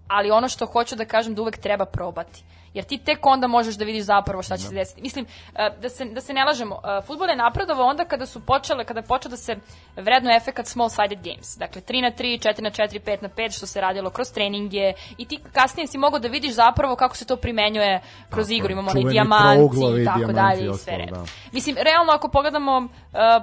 ali 0.07 0.31
ono 0.31 0.47
što 0.47 0.65
hoću 0.65 0.95
da 0.95 1.05
kažem 1.05 1.35
da 1.35 1.41
uvek 1.41 1.57
treba 1.57 1.85
probati 1.85 2.43
jer 2.73 2.85
ti 2.85 2.97
tek 2.97 3.25
onda 3.25 3.47
možeš 3.47 3.75
da 3.75 3.85
vidiš 3.85 4.03
zapravo 4.03 4.43
šta 4.43 4.57
će 4.57 4.63
se 4.63 4.73
da. 4.73 4.79
desiti. 4.79 5.01
Mislim, 5.01 5.25
e, 5.55 5.69
da 5.81 5.89
se, 5.89 6.05
da 6.05 6.21
se 6.21 6.33
ne 6.33 6.45
lažemo, 6.45 6.81
e, 6.83 7.01
futbol 7.01 7.29
je 7.29 7.35
napredovao 7.35 7.87
onda 7.87 8.05
kada 8.05 8.25
su 8.25 8.39
počele, 8.39 8.85
kada 8.85 8.99
je 8.99 9.05
počeo 9.05 9.29
da 9.29 9.37
se 9.37 9.55
vredno 9.95 10.35
efekat 10.35 10.67
small 10.67 10.89
sided 10.89 11.19
games. 11.23 11.57
Dakle, 11.57 11.81
3 11.81 12.01
na 12.01 12.11
3, 12.11 12.47
4 12.47 12.61
na 12.61 12.71
4, 12.71 12.99
5 12.99 13.17
na 13.21 13.29
5, 13.29 13.57
što 13.57 13.65
se 13.65 13.81
radilo 13.81 14.09
kroz 14.09 14.31
treninge 14.31 14.93
i 15.17 15.25
ti 15.25 15.39
kasnije 15.53 15.87
si 15.87 15.97
mogao 15.97 16.19
da 16.19 16.27
vidiš 16.27 16.53
zapravo 16.53 16.95
kako 16.95 17.15
se 17.15 17.25
to 17.25 17.35
primenjuje 17.35 18.01
kroz 18.29 18.47
tako, 18.47 18.55
igru. 18.55 18.71
Imamo 18.71 18.91
onaj 18.91 19.03
dijamanti 19.11 20.01
i 20.01 20.05
tako 20.05 20.31
dalje 20.31 20.65
i 20.65 20.73
sve 20.77 20.97
red. 20.97 21.09
Da. 21.09 21.23
Mislim, 21.51 21.75
realno 21.75 22.13
ako 22.13 22.27
pogledamo, 22.27 22.77
uh, 22.77 22.89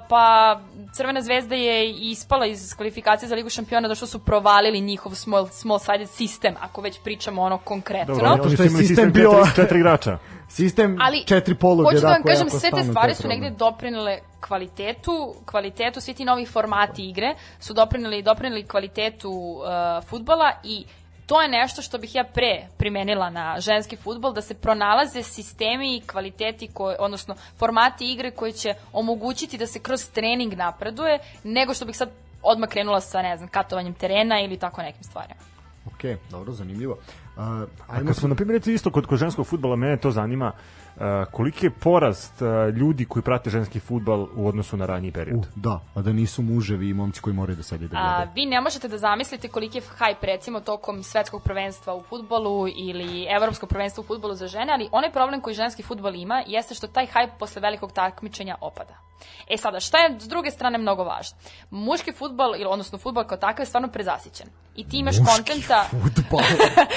pa 0.09 0.61
Crvena 0.93 1.23
zvezda 1.23 1.55
je 1.55 1.90
ispala 1.90 2.47
iz 2.47 2.74
kvalifikacije 2.77 3.28
za 3.28 3.35
Ligu 3.35 3.51
šampiona 3.51 3.89
da 3.89 3.94
što 3.94 4.07
su 4.07 4.19
provalili 4.19 4.81
njihov 4.81 5.15
small, 5.15 5.48
small 5.48 5.78
sided 5.78 6.09
sistem, 6.09 6.55
ako 6.61 6.81
već 6.81 7.01
pričamo 7.05 7.43
ono 7.43 7.59
konkretno. 7.59 8.15
Dobro, 8.15 8.36
to 8.36 8.51
što 8.51 8.62
je 8.62 8.70
sistem 8.70 9.12
bio 9.16 9.30
četiri, 9.30 9.62
četiri 9.62 9.78
igrača. 9.78 10.18
Sistem 10.48 10.98
Ali, 11.01 11.24
četiri 11.24 11.55
poluge. 11.55 11.84
Hoću 11.84 12.01
da 12.01 12.09
vam 12.09 12.22
kažem, 12.22 12.51
sve 12.51 12.70
te 12.70 12.84
stvari 12.84 13.14
su 13.14 13.28
negde 13.28 13.51
doprinele 13.51 14.18
kvalitetu, 14.40 15.34
kvalitetu, 15.44 16.01
svi 16.01 16.14
ti 16.14 16.24
novi 16.24 16.47
formati 16.47 17.09
igre 17.09 17.34
su 17.60 17.74
doprineli, 17.74 18.22
doprineli 18.22 18.62
kvalitetu 18.62 19.30
uh, 19.30 20.09
futbala 20.09 20.52
i 20.64 20.84
to 21.26 21.43
je 21.43 21.48
nešto 21.48 21.82
što 21.82 21.98
bih 21.98 22.14
ja 22.14 22.24
pre 22.24 22.66
primenila 22.76 23.30
na 23.30 23.60
ženski 23.60 23.97
futbol, 23.97 24.32
da 24.32 24.43
se 24.43 24.55
pronalaze 24.55 25.22
sistemi 25.22 25.97
i 25.97 26.01
kvaliteti, 26.01 26.68
koje, 26.68 26.97
odnosno 27.01 27.34
formati 27.59 28.12
igre 28.12 28.30
koji 28.30 28.52
će 28.52 28.74
omogućiti 28.93 29.59
da 29.59 29.66
se 29.66 29.78
kroz 29.78 30.10
trening 30.10 30.55
napreduje, 30.55 31.18
nego 31.44 31.74
što 31.74 31.84
bih 31.84 31.97
sad 31.97 32.10
odmah 32.43 32.68
krenula 32.68 33.01
sa, 33.01 33.22
ne 33.22 33.36
znam, 33.36 33.48
katovanjem 33.48 33.94
terena 33.94 34.40
ili 34.40 34.59
tako 34.59 34.82
nekim 34.82 35.05
stvarima. 35.05 35.40
Ok, 35.86 36.20
dobro, 36.30 36.52
zanimljivo. 36.52 36.93
Uh, 36.93 37.26
ajmo 37.37 37.67
A 37.89 38.05
kad 38.07 38.17
smo, 38.17 38.29
na 38.29 38.35
primjer, 38.35 38.69
isto 38.69 38.91
kod, 38.91 39.07
kod 39.07 39.19
ženskog 39.19 39.47
futbola, 39.47 39.77
mene 39.77 39.97
to 39.97 40.11
zanima, 40.11 40.47
uh, 40.47 40.86
koliki 41.31 41.66
je 41.66 41.70
porast 41.70 42.43
uh, 42.43 42.74
ljudi 42.74 43.05
koji 43.05 43.23
prate 43.23 43.51
ženski 43.51 43.81
futbol 43.81 44.28
u 44.35 44.48
odnosu 44.48 44.77
na 44.77 44.86
raniji 44.86 45.12
period? 45.12 45.39
Uh, 45.39 45.47
da, 45.55 45.81
a 45.94 46.02
da 46.02 46.12
nisu 46.12 46.43
muževi 46.43 46.89
i 46.89 46.94
momci 46.94 47.20
koji 47.20 47.35
moraju 47.35 47.56
da 47.56 47.62
sedi 47.62 47.89
da 47.89 47.97
gledaju. 47.97 48.31
Vi 48.35 48.47
ne 48.47 48.60
možete 48.60 48.89
da 48.89 48.98
zamislite 48.98 49.48
koliki 49.48 49.78
je 49.78 49.82
hype 49.98 50.27
recimo 50.27 50.60
tokom 50.60 51.02
svetskog 51.02 51.43
prvenstva 51.43 51.94
u 51.94 52.02
futbolu 52.02 52.68
ili 52.68 53.27
evropskog 53.36 53.68
prvenstva 53.68 54.01
u 54.01 54.06
futbolu 54.06 54.35
za 54.35 54.47
žene, 54.47 54.73
ali 54.73 54.89
onaj 54.93 55.12
problem 55.12 55.40
koji 55.40 55.55
ženski 55.55 55.82
futbol 55.82 56.14
ima 56.14 56.43
jeste 56.47 56.74
što 56.74 56.86
taj 56.86 57.06
hype 57.06 57.39
posle 57.39 57.62
velikog 57.62 57.93
takmičenja 57.93 58.56
opada. 58.60 59.06
E 59.48 59.56
sada, 59.56 59.81
šta 59.81 59.98
je 59.98 60.20
s 60.20 60.28
druge 60.28 60.51
strane 60.51 60.78
mnogo 60.78 61.05
važno? 61.05 61.36
Muški 61.70 62.12
futbol, 62.12 62.55
ili 62.55 62.66
odnosno 62.66 62.98
futbol 62.98 63.24
kao 63.24 63.39
takav 63.39 63.62
je 63.62 63.66
stvarno 63.66 63.89
prezasićen. 63.89 64.47
I 64.77 64.89
ti 64.89 64.98
imaš 64.98 65.18
Muški 65.18 65.32
kontenta... 65.32 65.85
futbol. 65.90 66.40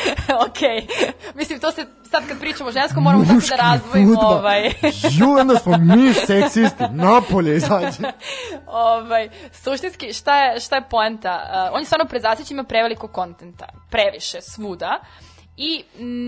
ok. 0.47 0.61
Mislim, 1.39 1.59
to 1.59 1.71
se 1.71 1.85
sad 2.11 2.27
kad 2.27 2.39
pričamo 2.39 2.69
o 2.69 2.71
ženskom 2.71 3.03
moramo 3.03 3.25
tako 3.25 3.39
da 3.49 3.55
razdvojimo 3.55 3.88
futbol. 3.93 4.33
ovaj... 4.33 4.65
Ju, 5.19 5.37
onda 5.39 5.55
smo 5.55 5.77
mi 5.77 6.13
seksisti. 6.13 6.83
Napolje 6.91 7.55
izađe. 7.55 8.03
ovaj, 8.67 9.29
suštinski, 9.51 10.13
šta 10.13 10.43
je, 10.43 10.59
šta 10.59 10.75
je 10.75 10.89
poenta? 10.89 11.67
Uh, 11.69 11.75
on 11.75 11.81
je 11.81 11.85
stvarno 11.85 12.05
prezasićen, 12.05 12.55
ima 12.55 12.63
preveliko 12.63 13.07
kontenta. 13.07 13.65
Previše, 13.89 14.41
svuda 14.41 14.99
i 15.57 15.83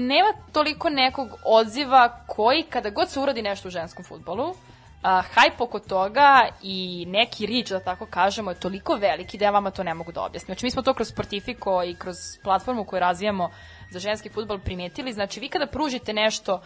nema 0.08 0.34
toliko 0.52 0.90
nekog 0.90 1.30
odziva 1.46 2.26
koji 2.28 2.64
kada 2.64 2.90
god 2.90 3.10
se 3.10 3.20
uradi 3.20 3.42
nešto 3.42 3.68
u 3.68 3.72
ženskom 3.72 4.06
futbolu 4.06 4.56
a, 5.04 5.22
hajp 5.22 5.62
oko 5.62 5.80
toga 5.80 6.48
i 6.62 7.06
neki 7.08 7.46
rič, 7.46 7.70
da 7.70 7.80
tako 7.80 8.06
kažemo, 8.06 8.52
je 8.52 8.60
toliko 8.60 8.96
veliki 8.96 9.38
da 9.38 9.46
ja 9.46 9.52
vama 9.52 9.72
to 9.72 9.84
ne 9.84 9.94
mogu 9.94 10.12
da 10.12 10.22
objasnim. 10.22 10.46
Znači, 10.46 10.66
mi 10.66 10.72
smo 10.72 10.82
to 10.82 10.94
kroz 10.94 11.08
Sportifiko 11.08 11.84
i 11.84 11.96
kroz 11.96 12.16
platformu 12.44 12.86
koju 12.86 13.00
razvijamo 13.00 13.50
za 13.92 14.00
ženski 14.00 14.30
futbol 14.30 14.60
primetili. 14.60 15.14
Znači, 15.14 15.40
vi 15.40 15.50
kada 15.50 15.66
pružite 15.66 16.14
nešto 16.14 16.62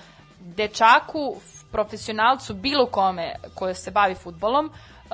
dečaku, 0.46 1.36
profesionalcu, 1.72 2.54
bilo 2.54 2.86
kome 2.86 3.34
koje 3.54 3.76
se 3.76 3.92
bavi 3.92 4.16
futbolom, 4.16 4.66
uh, 4.66 5.12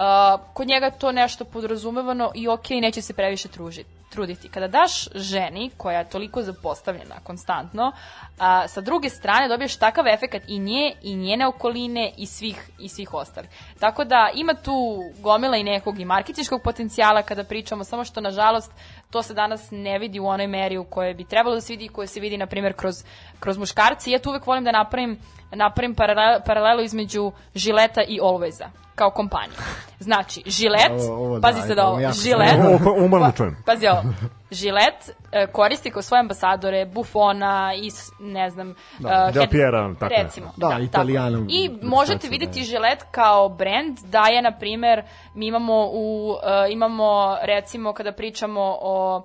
kod 0.53 0.67
njega 0.67 0.85
je 0.85 0.99
to 0.99 1.11
nešto 1.11 1.45
podrazumevano 1.45 2.31
i 2.35 2.47
ok, 2.47 2.69
neće 2.69 3.01
se 3.01 3.13
previše 3.13 3.47
tružiti 3.47 4.00
truditi. 4.11 4.49
Kada 4.49 4.67
daš 4.67 5.07
ženi 5.15 5.71
koja 5.77 5.99
je 5.99 6.09
toliko 6.09 6.41
zapostavljena 6.41 7.15
konstantno, 7.23 7.91
a, 8.39 8.67
sa 8.67 8.81
druge 8.81 9.09
strane 9.09 9.47
dobiješ 9.47 9.77
takav 9.77 10.07
efekat 10.07 10.43
i 10.47 10.59
nje 10.59 10.93
i 11.01 11.15
njene 11.15 11.47
okoline 11.47 12.11
i 12.17 12.25
svih 12.25 12.69
i 12.79 12.89
svih 12.89 13.13
ostalih. 13.13 13.49
Tako 13.79 14.03
da 14.03 14.29
ima 14.35 14.53
tu 14.53 14.99
gomila 15.19 15.57
i 15.57 15.63
nekog 15.63 15.99
i 15.99 16.05
marketinškog 16.05 16.61
potencijala 16.63 17.21
kada 17.21 17.43
pričamo, 17.43 17.83
samo 17.83 18.03
što 18.03 18.21
nažalost 18.21 18.71
to 19.09 19.23
se 19.23 19.33
danas 19.33 19.67
ne 19.71 19.99
vidi 19.99 20.19
u 20.19 20.27
onoj 20.27 20.47
meri 20.47 20.77
u 20.77 20.83
kojoj 20.83 21.13
bi 21.13 21.23
trebalo 21.23 21.55
da 21.55 21.61
se 21.61 21.73
vidi 21.73 21.85
i 21.85 21.89
koje 21.89 22.07
se 22.07 22.19
vidi 22.19 22.37
na 22.37 22.45
primjer 22.45 22.73
kroz 22.73 22.95
kroz 23.39 23.57
muškarci. 23.57 24.11
Ja 24.11 24.19
tu 24.19 24.29
uvek 24.29 24.47
volim 24.47 24.63
da 24.63 24.71
napravim 24.71 25.17
napravim 25.51 25.95
paralelu 26.45 26.81
između 26.81 27.31
Žileta 27.55 28.01
i 28.07 28.19
Alwaysa 28.19 28.67
kao 28.95 29.09
kompanija. 29.09 29.57
Znači, 29.99 30.43
Žilet, 30.45 30.91
da, 31.35 31.41
pazi 31.41 31.61
se 31.61 31.75
da 31.75 31.87
ovo 31.87 31.99
Žilet, 32.23 32.55
da 33.19 33.31
čujem. 33.31 33.57
Pazi 33.65 33.87
ovo, 33.87 34.01
Žilet 34.51 35.09
e, 35.31 35.47
koristi 35.47 35.91
kao 35.91 36.01
svoje 36.01 36.19
ambasadore 36.19 36.85
Buffona 36.85 37.73
i 37.75 37.89
ne 38.19 38.49
znam 38.49 38.75
Da, 38.99 39.27
e, 39.29 39.31
Del 39.31 39.47
Piera, 39.47 39.93
tako 39.99 40.13
recimo. 40.17 40.51
Da, 40.57 40.79
Italijanu, 40.79 41.45
I 41.49 41.69
tako 41.69 41.85
možete 41.85 42.27
videti 42.27 42.59
da. 42.59 42.65
Žilet 42.65 43.03
kao 43.11 43.49
brand 43.49 43.99
da 43.99 44.23
je 44.27 44.41
na 44.41 44.51
primer 44.51 45.03
mi 45.35 45.47
imamo 45.47 45.89
u 45.91 46.35
e, 46.43 46.71
imamo 46.71 47.37
recimo 47.41 47.93
kada 47.93 48.11
pričamo 48.11 48.77
o 48.81 49.23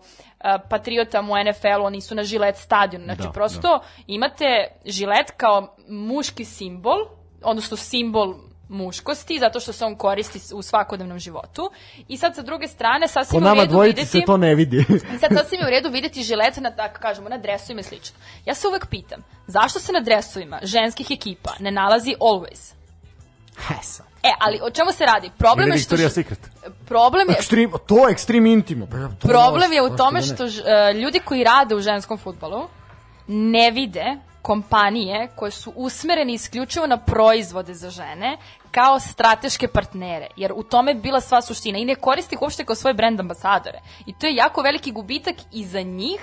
patriotama 0.70 1.32
u 1.32 1.44
NFL-u, 1.44 1.84
oni 1.84 2.00
su 2.00 2.14
na 2.14 2.24
Žilet 2.24 2.56
stadionu. 2.56 3.04
Znači 3.04 3.22
Da, 3.22 3.32
prosto 3.32 3.80
imate 4.06 4.44
Žilet 4.84 5.30
kao 5.36 5.76
muški 5.88 6.44
simbol, 6.44 6.98
odnosno 7.42 7.76
simbol 7.76 8.34
muškosti, 8.68 9.38
zato 9.38 9.60
što 9.60 9.72
se 9.72 9.84
on 9.84 9.96
koristi 9.96 10.40
u 10.54 10.62
svakodnevnom 10.62 11.18
životu. 11.18 11.70
I 12.08 12.16
sad 12.16 12.34
sa 12.34 12.42
druge 12.42 12.68
strane, 12.68 13.08
sasvim 13.08 13.44
u 13.44 13.54
redu 13.54 13.80
videti... 13.80 14.06
se 14.06 14.20
to 14.26 14.36
ne 14.36 14.54
vidi. 14.54 14.84
Sad 15.20 15.30
sasvim 15.38 15.60
je 15.60 15.66
u 15.66 15.70
redu 15.70 15.90
videti 15.90 16.22
žilete 16.22 16.60
na, 16.60 16.70
tako 16.70 17.00
kažemo, 17.00 17.28
na 17.28 17.38
dresovima 17.38 17.80
i 17.80 17.84
slično. 17.84 18.16
Ja 18.44 18.54
se 18.54 18.68
uvek 18.68 18.86
pitam, 18.86 19.22
zašto 19.46 19.80
se 19.80 19.92
na 19.92 20.00
dresovima 20.00 20.58
ženskih 20.62 21.06
ekipa 21.10 21.52
ne 21.60 21.70
nalazi 21.70 22.14
always? 22.20 22.72
Hesa. 23.56 24.04
E, 24.22 24.30
ali 24.38 24.60
o 24.62 24.70
čemu 24.70 24.92
se 24.92 25.06
radi? 25.06 25.30
Problem 25.38 25.72
je 25.72 25.78
što... 25.78 25.96
Victoria's 25.96 26.14
Secret. 26.14 26.38
Problem 26.88 27.28
je, 27.28 27.34
Ekstrem, 27.34 27.72
to 27.86 28.08
je 28.08 28.12
ekstrem 28.12 28.46
intimo. 28.46 28.86
Pa, 28.86 28.96
to 28.96 29.28
problem 29.28 29.72
je 29.72 29.82
u 29.82 29.96
tome 29.96 30.22
što 30.22 30.46
ž- 30.46 30.62
e, 30.66 30.92
ljudi 30.94 31.20
koji 31.20 31.44
rade 31.44 31.74
u 31.74 31.80
ženskom 31.80 32.18
futbolu 32.18 32.68
ne 33.26 33.70
vide 33.70 34.16
kompanije 34.42 35.28
koje 35.36 35.50
su 35.50 35.72
usmereni 35.76 36.32
isključivo 36.32 36.86
na 36.86 36.96
proizvode 36.96 37.74
za 37.74 37.90
žene 37.90 38.36
kao 38.70 39.00
strateške 39.00 39.68
partnere, 39.68 40.26
jer 40.36 40.52
u 40.56 40.62
tome 40.62 40.90
je 40.90 40.94
bila 40.94 41.20
sva 41.20 41.42
suština 41.42 41.78
i 41.78 41.84
ne 41.84 41.94
koristi 41.94 42.34
ih 42.34 42.42
uopšte 42.42 42.64
kao 42.64 42.74
svoje 42.76 42.94
brand 42.94 43.20
ambasadore. 43.20 43.80
I 44.06 44.12
to 44.12 44.26
je 44.26 44.34
jako 44.34 44.62
veliki 44.62 44.92
gubitak 44.92 45.34
i 45.52 45.64
za 45.64 45.80
njih 45.82 46.20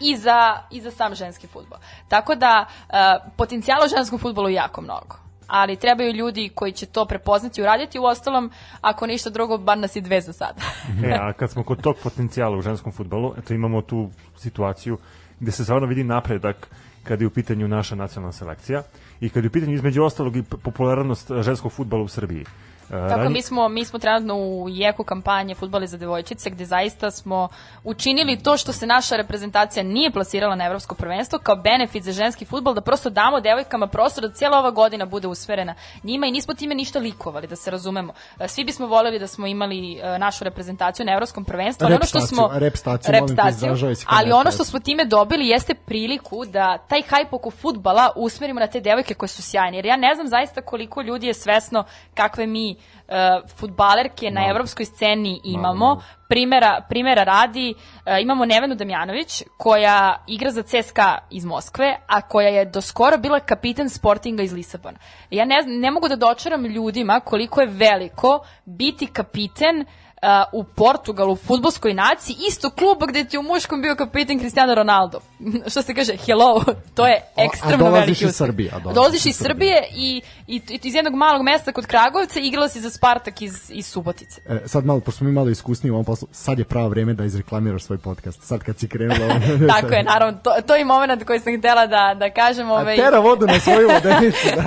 i 0.00 0.16
za, 0.16 0.58
i 0.70 0.80
za 0.80 0.90
sam 0.90 1.14
ženski 1.14 1.46
futbol. 1.46 1.78
Tako 2.08 2.34
da, 2.34 2.66
e, 2.88 2.94
potencijala 3.36 3.84
u 3.84 3.88
ženskom 3.88 4.18
futbolu 4.18 4.48
je 4.48 4.54
jako 4.54 4.80
mnogo. 4.80 5.23
Ali 5.46 5.76
trebaju 5.76 6.12
ljudi 6.12 6.50
koji 6.54 6.72
će 6.72 6.86
to 6.86 7.04
prepoznati 7.04 7.60
i 7.60 7.64
uraditi. 7.64 7.98
U 7.98 8.04
ostalom, 8.04 8.50
ako 8.80 9.06
ništa 9.06 9.30
drugo, 9.30 9.58
bar 9.58 9.78
nas 9.78 9.96
je 9.96 10.02
dve 10.02 10.20
za 10.20 10.32
sada. 10.32 10.60
E, 11.04 11.12
a 11.20 11.32
kad 11.38 11.50
smo 11.50 11.62
kod 11.62 11.82
tog 11.82 11.96
potencijala 12.02 12.56
u 12.56 12.62
ženskom 12.62 12.92
futbolu, 12.92 13.34
eto 13.38 13.54
imamo 13.54 13.82
tu 13.82 14.10
situaciju 14.36 14.98
gde 15.40 15.52
se 15.52 15.64
stvarno 15.64 15.86
vidi 15.86 16.04
napredak 16.04 16.68
kada 17.02 17.24
je 17.24 17.26
u 17.26 17.30
pitanju 17.30 17.68
naša 17.68 17.94
nacionalna 17.94 18.32
selekcija 18.32 18.82
i 19.20 19.28
kada 19.28 19.44
je 19.44 19.48
u 19.48 19.52
pitanju 19.52 19.74
između 19.74 20.02
ostalog 20.02 20.36
i 20.36 20.42
popularnost 20.42 21.30
e, 21.30 21.42
ženskog 21.42 21.72
futbola 21.72 22.02
u 22.02 22.08
Srbiji. 22.08 22.44
Tako 22.88 23.28
mi 23.30 23.42
smo, 23.42 23.68
mi 23.68 23.84
smo 23.84 23.98
trenutno 23.98 24.36
u 24.36 24.68
jeku 24.68 25.04
kampanje 25.04 25.54
Futboli 25.54 25.86
za 25.86 25.96
devojčice 25.96 26.50
gde 26.50 26.64
zaista 26.64 27.10
smo 27.10 27.48
učinili 27.84 28.42
to 28.42 28.56
što 28.56 28.72
se 28.72 28.86
naša 28.86 29.16
reprezentacija 29.16 29.82
nije 29.82 30.10
plasirala 30.10 30.54
na 30.54 30.66
evropsko 30.66 30.94
prvenstvo 30.94 31.38
kao 31.38 31.56
benefit 31.56 32.02
za 32.02 32.12
ženski 32.12 32.44
futbol 32.44 32.74
da 32.74 32.80
prosto 32.80 33.10
damo 33.10 33.40
devojkama 33.40 33.86
prostor 33.86 34.22
da 34.28 34.34
cijela 34.34 34.58
ova 34.58 34.70
godina 34.70 35.06
bude 35.06 35.28
usmerena 35.28 35.74
njima 36.02 36.26
i 36.26 36.30
nismo 36.30 36.54
time 36.54 36.74
ništa 36.74 36.98
likovali 36.98 37.46
da 37.46 37.56
se 37.56 37.70
razumemo. 37.70 38.12
E, 38.40 38.48
Svi 38.48 38.64
bismo 38.64 38.86
voljeli 38.86 39.18
da 39.18 39.26
smo 39.26 39.46
imali 39.46 39.98
e, 39.98 40.18
našu 40.18 40.44
reprezentaciju 40.44 41.06
na 41.06 41.12
evropskom 41.12 41.44
prvenstvu, 41.44 41.84
ali 41.84 41.94
ono 41.94 42.04
što 42.04 42.20
smo 42.20 42.50
Repstaciju, 42.52 43.12
repstaciju, 43.12 43.68
molim 43.68 43.96
te, 43.96 44.04
ali 44.06 44.32
ono 44.32 44.50
što 44.50 44.64
smo 44.64 44.80
time 44.80 45.04
dobili 45.04 45.48
jeste 45.48 45.74
priliku 45.74 46.44
da 46.44 46.78
taj 46.88 47.02
hajp 47.02 47.32
oko 47.32 47.50
futbala 47.50 48.10
usmerimo 48.16 48.60
na 48.60 48.66
te 48.66 48.80
devojke 48.80 49.14
koje 49.14 49.28
su 49.28 49.42
sjajne. 49.42 49.78
Jer 49.78 49.86
ja 49.86 49.96
ne 49.96 50.14
znam 50.14 50.28
zaista 50.28 50.60
koliko 50.62 51.02
ljudi 51.02 51.26
je 51.26 51.34
svesno 51.34 51.84
kakve 52.14 52.46
mi 52.46 52.73
uh, 52.76 53.48
futbalerke 53.56 54.30
na 54.30 54.48
evropskoj 54.48 54.86
sceni 54.86 55.40
imamo. 55.44 56.02
Primera, 56.28 56.80
primera 56.88 57.24
radi, 57.24 57.74
uh, 57.74 58.22
imamo 58.22 58.44
Nevenu 58.44 58.74
Damjanović 58.74 59.42
koja 59.58 60.24
igra 60.26 60.50
za 60.50 60.62
CSKA 60.62 61.18
iz 61.30 61.44
Moskve, 61.44 61.96
a 62.06 62.20
koja 62.20 62.48
je 62.48 62.64
do 62.64 62.80
skoro 62.80 63.18
bila 63.18 63.40
kapitan 63.40 63.88
Sportinga 63.88 64.42
iz 64.42 64.52
Lisabona. 64.52 64.98
Ja 65.30 65.44
ne, 65.44 65.56
ne 65.66 65.90
mogu 65.90 66.08
da 66.08 66.16
dočaram 66.16 66.66
ljudima 66.66 67.20
koliko 67.20 67.60
je 67.60 67.66
veliko 67.66 68.44
biti 68.64 69.06
kapiten 69.06 69.80
uh, 69.80 70.03
u 70.52 70.64
Portugalu, 70.64 71.32
u 71.32 71.36
futbolskoj 71.36 71.94
naciji, 71.94 72.36
isto 72.48 72.70
kluba 72.70 73.06
gde 73.06 73.24
ti 73.24 73.38
u 73.38 73.42
muškom 73.42 73.82
bio 73.82 73.96
kapitan 73.96 74.38
Cristiano 74.38 74.74
Ronaldo. 74.74 75.20
Što 75.70 75.82
se 75.82 75.94
kaže, 75.94 76.16
hello, 76.26 76.64
to 76.94 77.06
je 77.06 77.22
a 77.36 77.44
ekstremno 77.44 77.84
dolaziš 77.84 78.06
veliki 78.06 78.24
iz 78.24 78.30
uspeh. 78.30 78.46
Srbije, 78.46 78.70
a 78.70 78.78
dolaziš 78.78 78.94
Dolaziš 78.94 79.26
iz 79.26 79.34
iz 79.34 79.46
Srbije 79.46 79.82
i, 79.90 80.22
i, 80.46 80.60
i 80.68 80.80
iz 80.82 80.94
jednog 80.94 81.14
malog 81.14 81.42
mesta 81.42 81.72
kod 81.72 81.86
Kragovica 81.86 82.40
i 82.40 82.46
igrala 82.46 82.68
si 82.68 82.80
za 82.80 82.90
Spartak 82.90 83.42
iz, 83.42 83.70
iz 83.70 83.86
Subotice. 83.86 84.40
E, 84.48 84.68
sad 84.68 84.84
malo, 84.84 85.00
pošto 85.00 85.18
smo 85.18 85.26
mi 85.26 85.32
malo 85.32 85.50
iskusniji 85.50 85.90
u 85.90 85.94
ovom 85.94 86.04
poslu, 86.04 86.28
sad 86.32 86.58
je 86.58 86.64
pravo 86.64 86.88
vreme 86.88 87.14
da 87.14 87.24
izreklamiraš 87.24 87.82
svoj 87.82 87.98
podcast. 87.98 88.42
Sad 88.42 88.62
kad 88.62 88.78
si 88.78 88.88
krenula... 88.88 89.34
Tako 89.74 89.94
je, 89.94 90.02
naravno, 90.02 90.38
to, 90.42 90.50
to 90.66 90.76
je 90.76 90.84
moment 90.84 91.24
koji 91.24 91.40
sam 91.40 91.58
htela 91.58 91.86
da, 91.86 92.14
da 92.18 92.30
kažem. 92.30 92.70
A 92.70 92.74
Ovaj, 92.74 92.96
tera 92.96 93.18
vodu 93.18 93.46
na 93.46 93.60
svoju 93.60 93.88
vodenicu, 93.94 94.48
da. 94.56 94.64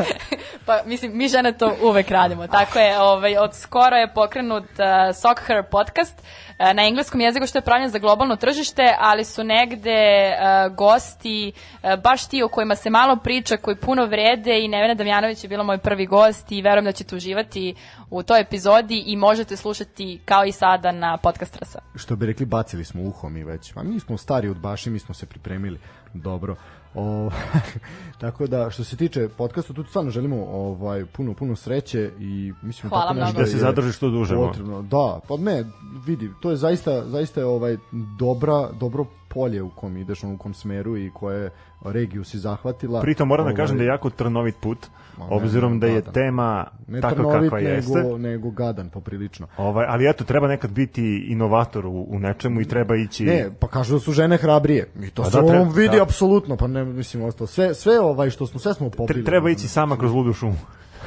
pa 0.65 0.81
mislim, 0.85 1.17
mi 1.17 1.27
žene 1.27 1.57
to 1.57 1.75
uvek 1.83 2.11
radimo. 2.11 2.47
Tako 2.47 2.79
je, 2.79 3.01
ovaj, 3.01 3.37
od 3.37 3.55
skoro 3.55 3.95
je 3.95 4.13
pokrenut 4.13 4.63
uh, 4.63 5.15
Sock 5.15 5.46
Her 5.47 5.63
podcast 5.71 6.19
uh, 6.19 6.73
na 6.73 6.87
engleskom 6.87 7.21
jeziku 7.21 7.47
što 7.47 7.57
je 7.57 7.61
pravljen 7.61 7.89
za 7.89 7.99
globalno 7.99 8.35
tržište, 8.35 8.95
ali 8.99 9.23
su 9.25 9.43
negde 9.43 10.29
uh, 10.29 10.75
gosti, 10.75 11.51
uh, 11.83 12.01
baš 12.03 12.27
ti 12.27 12.43
o 12.43 12.47
kojima 12.47 12.75
se 12.75 12.89
malo 12.89 13.15
priča, 13.15 13.57
koji 13.57 13.75
puno 13.75 14.05
vrede 14.05 14.59
i 14.59 14.67
Nevena 14.67 14.93
Damjanović 14.93 15.43
je 15.43 15.47
bila 15.47 15.63
moj 15.63 15.77
prvi 15.77 16.05
gost 16.05 16.51
i 16.51 16.61
verujem 16.61 16.85
da 16.85 16.91
ćete 16.91 17.15
uživati 17.15 17.75
u 18.09 18.23
toj 18.23 18.41
epizodi 18.41 19.03
i 19.05 19.15
možete 19.15 19.55
slušati 19.55 20.19
kao 20.25 20.45
i 20.45 20.51
sada 20.51 20.91
na 20.91 21.17
podcast 21.17 21.55
Rasa. 21.55 21.79
Što 21.95 22.15
bi 22.15 22.25
rekli, 22.25 22.45
bacili 22.45 22.85
smo 22.85 23.03
uho 23.03 23.29
mi 23.29 23.43
već. 23.43 23.73
A 23.75 23.83
mi 23.83 23.99
smo 23.99 24.17
stari 24.17 24.49
od 24.49 24.59
baši, 24.59 24.89
mi 24.89 24.99
smo 24.99 25.13
se 25.15 25.25
pripremili 25.25 25.79
dobro. 26.13 26.55
O, 26.95 27.29
tako 28.21 28.47
da, 28.47 28.69
što 28.69 28.83
se 28.83 28.97
tiče 28.97 29.29
podcasta, 29.37 29.73
tu 29.73 29.83
stvarno 29.83 30.11
želimo 30.11 30.45
ovaj, 30.45 31.05
puno, 31.05 31.33
puno 31.33 31.55
sreće 31.55 32.11
i 32.19 32.53
mislim 32.61 32.89
Hvala 32.89 33.07
tako 33.07 33.19
nešto 33.19 33.39
Da 33.39 33.45
se 33.45 33.57
zadrži 33.57 33.91
što 33.91 34.09
duže. 34.09 34.35
Potrebno, 34.35 34.81
da, 34.81 35.19
pa 35.27 35.37
ne, 35.37 35.65
vidi, 36.05 36.31
to 36.41 36.49
je 36.49 36.55
zaista, 36.55 37.05
zaista 37.05 37.39
je 37.39 37.45
ovaj 37.45 37.77
dobra, 38.19 38.69
dobro 38.71 39.05
polje 39.27 39.61
u 39.61 39.69
kom 39.69 39.97
ideš, 39.97 40.23
u 40.23 40.37
kom 40.37 40.53
smeru 40.53 40.97
i 40.97 41.11
koje 41.13 41.49
regiju 41.85 42.23
si 42.23 42.39
zahvatila. 42.39 43.01
Pritom 43.01 43.27
moram 43.27 43.45
da 43.45 43.49
Ovaj, 43.49 43.55
kažem 43.55 43.77
da 43.77 43.83
je 43.83 43.87
jako 43.87 44.09
trnovit 44.09 44.55
put, 44.61 44.87
Ma, 45.17 45.25
ne, 45.25 45.35
obzirom 45.35 45.79
da 45.79 45.87
je 45.87 46.01
da. 46.01 46.11
tema 46.11 46.65
ne 46.87 47.01
takva 47.01 47.15
trnovit, 47.17 47.41
kakva 47.43 47.59
jeste. 47.59 47.93
nego, 47.93 48.17
nego 48.17 48.49
gadan 48.51 48.89
poprilično. 48.89 49.47
Ovaj, 49.57 49.85
ali 49.89 50.09
eto, 50.09 50.23
treba 50.23 50.47
nekad 50.47 50.71
biti 50.71 51.25
inovator 51.29 51.85
u, 51.85 52.05
u 52.09 52.19
nečemu 52.19 52.61
i 52.61 52.65
treba 52.65 52.95
ići... 52.95 53.25
Ne, 53.25 53.49
pa 53.59 53.67
kažu 53.67 53.93
da 53.93 53.99
su 53.99 54.11
žene 54.11 54.37
hrabrije. 54.37 54.89
I 54.97 55.09
to 55.09 55.21
Pa 55.23 55.29
se 55.29 55.37
da, 55.37 55.41
da, 55.41 55.47
treba- 55.47 55.61
ovom 55.61 55.73
vidi 55.73 55.95
da. 55.95 56.03
apsolutno, 56.03 56.55
pa 56.55 56.67
ne 56.67 56.85
mislim 56.85 57.23
ostalo. 57.23 57.47
Sve 57.47 57.73
sve 57.73 57.99
ovaj 57.99 58.29
što 58.29 58.47
smo 58.47 58.59
sve 58.59 58.73
smo 58.73 58.89
popili. 58.89 59.21
Tre- 59.21 59.25
treba 59.25 59.49
ići 59.49 59.67
sama 59.67 59.97
kroz 59.97 60.11
ludu 60.13 60.33
šumu. 60.33 60.57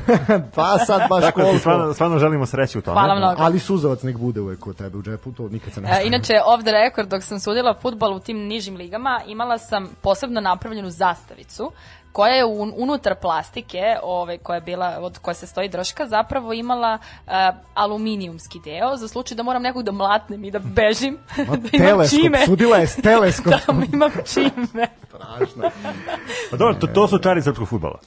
pa 0.54 0.78
sad 0.78 1.00
baš 1.08 1.20
Tako 1.24 1.40
da 1.40 1.44
ti 1.44 1.50
koliko. 1.50 1.58
stvarno, 1.58 1.94
stvarno 1.94 2.18
želimo 2.18 2.46
sreću 2.46 2.78
u 2.78 2.82
tome. 2.82 2.94
Hvala 2.94 3.14
mnogo. 3.14 3.42
Ali 3.42 3.58
suzavac 3.58 4.02
nek 4.02 4.16
bude 4.16 4.40
uvek 4.40 4.58
kod 4.58 4.76
tebe 4.76 4.98
u 4.98 5.02
džepu, 5.02 5.32
to 5.32 5.48
nikad 5.48 5.72
se 5.72 5.80
ne 5.80 5.88
E, 5.90 6.06
inače, 6.06 6.34
off 6.46 6.62
the 6.64 6.72
record, 6.72 7.08
dok 7.08 7.22
sam 7.22 7.40
sudila 7.40 7.74
futbol 7.82 8.14
u 8.14 8.20
tim 8.20 8.36
nižim 8.36 8.76
ligama, 8.76 9.20
imala 9.26 9.58
sam 9.58 9.88
posebno 10.02 10.40
napravljenu 10.40 10.90
zastavicu, 10.90 11.72
koja 12.12 12.34
je 12.34 12.44
un, 12.44 12.72
unutar 12.76 13.14
plastike, 13.14 13.96
ovaj, 14.02 14.38
koja 14.38 14.54
je 14.54 14.60
bila, 14.60 14.96
od 15.00 15.18
koje 15.18 15.34
se 15.34 15.46
stoji 15.46 15.68
drška, 15.68 16.06
zapravo 16.06 16.52
imala 16.52 16.98
uh, 17.26 17.32
aluminijumski 17.74 18.60
deo, 18.64 18.96
za 18.96 19.08
slučaj 19.08 19.36
da 19.36 19.42
moram 19.42 19.62
nekog 19.62 19.82
da 19.82 19.92
mlatnem 19.92 20.44
i 20.44 20.50
da 20.50 20.58
bežim, 20.58 21.18
Ma, 21.48 21.56
da 21.56 21.68
imam 21.72 21.88
teleskop, 21.88 22.20
čime. 22.20 22.46
sudila 22.46 22.76
je 22.76 22.86
s 22.86 22.96
teleskop. 22.96 23.52
da 23.66 23.84
imam 23.92 24.10
čime. 24.34 24.86
Strašno. 25.08 25.70
Pa 26.50 26.56
dobro, 26.56 26.74
to, 26.74 26.86
to 26.86 27.08
su 27.08 27.18
čari 27.18 27.42
srpskog 27.42 27.68
futbala. 27.68 27.98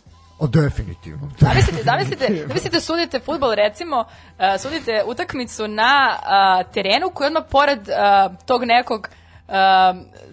O, 0.43 0.47
definitivno. 0.47 1.29
Zamislite, 1.39 1.83
zamislite, 1.91 2.45
zamislite 2.47 2.79
sudite 2.79 3.19
futbol 3.19 3.53
recimo, 3.55 3.99
uh, 3.99 4.61
sudite 4.61 5.03
utakmicu 5.05 5.67
na 5.67 6.17
uh, 6.17 6.71
terenu 6.73 7.09
koji 7.09 7.25
je 7.25 7.27
odmah 7.27 7.43
pored 7.49 7.79
uh, 7.79 8.45
tog 8.45 8.63
nekog 8.63 9.07
uh, 9.47 9.53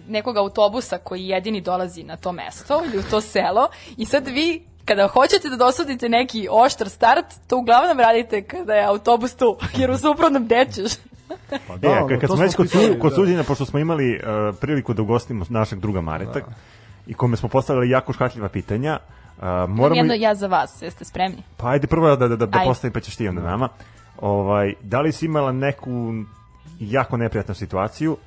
nekog 0.07 0.37
autobusa 0.37 0.97
koji 0.97 1.27
jedini 1.27 1.61
dolazi 1.61 2.03
na 2.03 2.17
to 2.17 2.31
mesto 2.31 2.81
ili 2.85 2.99
u 2.99 3.03
to 3.03 3.21
selo 3.21 3.69
i 3.97 4.05
sad 4.05 4.27
vi 4.27 4.65
kada 4.85 5.07
hoćete 5.07 5.49
da 5.49 5.55
dosudite 5.55 6.09
neki 6.09 6.47
oštar 6.51 6.89
start, 6.89 7.25
to 7.47 7.57
uglavnom 7.57 7.99
radite 7.99 8.43
kada 8.43 8.73
je 8.73 8.85
autobus 8.85 9.35
tu, 9.35 9.57
jer 9.77 9.91
u 9.91 9.97
suprotnom 9.97 10.47
dečeš. 10.47 10.91
Pa 11.67 11.77
da, 11.77 12.07
e, 12.09 12.19
kad 12.19 12.29
smo 12.29 12.35
već 12.35 12.53
smo 12.53 12.57
kod, 12.57 12.71
pisali, 12.71 12.93
su, 12.93 12.99
kod 13.01 13.11
da. 13.11 13.15
suđenja, 13.15 13.43
pošto 13.43 13.65
smo 13.65 13.79
imali 13.79 14.15
uh, 14.15 14.55
priliku 14.61 14.93
da 14.93 15.01
ugostimo 15.01 15.45
našeg 15.49 15.79
druga 15.79 16.01
Mareta, 16.01 16.39
i 17.07 17.13
kome 17.13 17.37
smo 17.37 17.49
postavili 17.49 17.89
jako 17.89 18.13
škakljiva 18.13 18.49
pitanja, 18.49 18.99
uh, 19.01 19.20
Moram 19.41 19.75
moramo... 19.75 19.95
jedno 19.95 20.13
ja 20.13 20.35
za 20.35 20.47
vas, 20.47 20.81
jeste 20.81 21.05
spremni? 21.05 21.43
Pa 21.57 21.69
ajde 21.69 21.87
prvo 21.87 22.07
da, 22.07 22.15
da, 22.15 22.27
da, 22.27 22.45
da 22.45 22.57
Ajde. 22.57 22.69
postavim, 22.69 22.93
pa 22.93 22.99
ćeš 22.99 23.15
ti 23.15 23.27
onda 23.27 23.41
nama. 23.41 23.69
Ovaj, 24.21 24.73
da 24.81 25.01
li 25.01 25.11
si 25.11 25.25
imala 25.25 25.51
neku 25.51 26.13
jako 26.79 27.17
neprijatnu 27.17 27.55
situaciju 27.55 28.17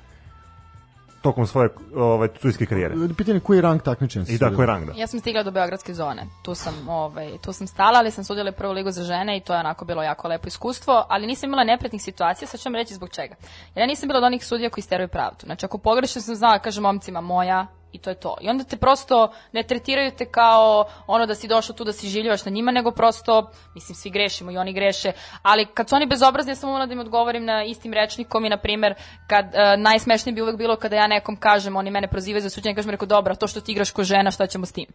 tokom 1.21 1.47
svoje 1.47 1.69
ovaj, 1.95 2.29
sudijske 2.41 2.65
karijere? 2.65 2.95
Pitanje 3.17 3.39
koji 3.39 3.57
je 3.57 3.61
rang 3.61 3.81
takmičenja? 3.81 4.25
I 4.29 4.37
da, 4.37 4.49
koji 4.49 4.63
je 4.63 4.67
rang 4.67 4.85
da? 4.85 4.93
Ja 4.95 5.07
sam 5.07 5.19
stigla 5.19 5.43
do 5.43 5.51
Beogradske 5.51 5.93
zone. 5.93 6.27
Tu 6.43 6.55
sam, 6.55 6.89
ovaj, 6.89 7.37
tu 7.41 7.53
sam 7.53 7.67
stala, 7.67 7.99
ali 7.99 8.11
sam 8.11 8.23
sudjela 8.23 8.51
prvu 8.51 8.73
ligu 8.73 8.91
za 8.91 9.03
žene 9.03 9.37
i 9.37 9.41
to 9.41 9.53
je 9.53 9.59
onako 9.59 9.85
bilo 9.85 10.03
jako 10.03 10.27
lepo 10.27 10.47
iskustvo, 10.47 11.05
ali 11.09 11.27
nisam 11.27 11.49
imala 11.49 11.63
nepretnih 11.63 12.01
situacija, 12.01 12.47
sad 12.47 12.59
ću 12.59 12.69
vam 12.69 12.75
reći 12.75 12.93
zbog 12.93 13.09
čega. 13.09 13.35
Jer 13.75 13.81
ja 13.83 13.87
nisam 13.87 14.07
bila 14.07 14.17
od 14.17 14.23
onih 14.23 14.45
sudija 14.45 14.69
koji 14.69 14.83
steraju 14.83 15.07
pravdu. 15.07 15.45
Znači, 15.45 15.65
ako 15.65 15.77
pogrešno 15.77 16.21
sam 16.21 16.35
znala, 16.35 16.59
kažem 16.59 16.83
momcima 16.83 17.21
moja, 17.21 17.67
i 17.95 17.97
to 17.97 18.09
je 18.09 18.15
to. 18.15 18.37
I 18.41 18.49
onda 18.49 18.63
te 18.63 18.77
prosto 18.77 19.31
ne 19.51 19.63
tretiraju 19.63 20.11
te 20.11 20.25
kao 20.25 20.85
ono 21.07 21.25
da 21.25 21.35
si 21.35 21.47
došao 21.47 21.75
tu 21.75 21.83
da 21.83 21.93
si 21.93 22.09
življivaš 22.09 22.45
na 22.45 22.51
njima, 22.51 22.71
nego 22.71 22.91
prosto, 22.91 23.51
mislim, 23.75 23.95
svi 23.95 24.09
grešimo 24.09 24.51
i 24.51 24.57
oni 24.57 24.73
greše, 24.73 25.11
ali 25.41 25.65
kad 25.65 25.89
su 25.89 25.95
oni 25.95 26.05
bezobrazni, 26.05 26.51
ja 26.51 26.55
sam 26.55 26.69
umela 26.69 26.85
da 26.85 26.93
im 26.93 26.99
odgovorim 26.99 27.45
na 27.45 27.63
istim 27.63 27.93
rečnikom 27.93 28.45
i, 28.45 28.49
na 28.49 28.57
primer, 28.57 28.93
kad, 29.27 29.45
uh, 29.45 29.81
najsmešnije 29.81 30.33
bi 30.33 30.41
uvek 30.41 30.57
bilo 30.57 30.75
kada 30.75 30.95
ja 30.95 31.07
nekom 31.07 31.35
kažem, 31.35 31.75
oni 31.75 31.91
mene 31.91 32.07
prozivaju 32.07 32.41
za 32.41 32.49
suđenje, 32.49 32.75
kažem, 32.75 32.91
rekao, 32.91 33.05
dobro, 33.05 33.35
to 33.35 33.47
što 33.47 33.61
ti 33.61 33.71
igraš 33.71 33.91
ko 33.91 34.03
žena, 34.03 34.31
šta 34.31 34.47
ćemo 34.47 34.65
s 34.65 34.71
tim? 34.71 34.85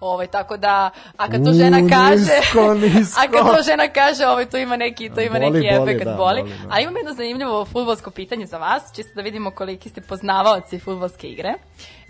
Ovaj, 0.00 0.26
tako 0.26 0.56
da, 0.56 0.90
a 1.16 1.30
kad 1.30 1.44
to 1.44 1.50
U, 1.50 1.54
žena 1.54 1.78
kaže, 1.88 2.16
nisko, 2.16 2.74
nisko. 2.74 3.20
a 3.20 3.30
kad 3.32 3.56
to 3.56 3.62
žena 3.62 3.88
kaže, 3.88 4.26
ovaj, 4.26 4.46
to 4.46 4.58
ima 4.58 4.76
neki, 4.76 5.10
to 5.14 5.20
ima 5.20 5.38
Boli, 5.38 5.50
neki 5.50 5.76
boli, 5.76 5.90
efekt, 5.90 6.04
da, 6.04 6.16
boli. 6.16 6.42
boli, 6.42 6.54
da. 6.62 6.74
A 6.74 6.80
imam 6.80 6.96
jedno 6.96 7.12
zanimljivo 7.12 7.64
futbolsko 7.64 8.10
pitanje 8.10 8.46
za 8.46 8.58
vas, 8.58 8.82
čisto 8.96 9.12
da 9.14 9.22
vidimo 9.22 9.50
koliki 9.50 9.88
ste 9.88 10.00
poznavaoci 10.00 10.78
futbolske 10.78 11.28
igre. 11.28 11.54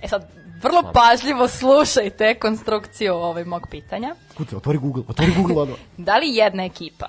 E 0.02 0.08
sad, 0.08 0.30
vrlo 0.62 0.82
pažljivo 0.92 1.48
slušajte 1.48 2.34
konstrukciju 2.34 3.14
ovaj 3.14 3.44
mog 3.44 3.66
pitanja. 3.70 4.14
Kuce, 4.36 4.56
otvori 4.56 4.78
Google, 4.78 5.02
otvori 5.08 5.32
Google 5.36 5.62
odmah. 5.62 5.78
Da 5.96 6.16
li 6.16 6.34
jedna 6.34 6.64
ekipa 6.64 7.08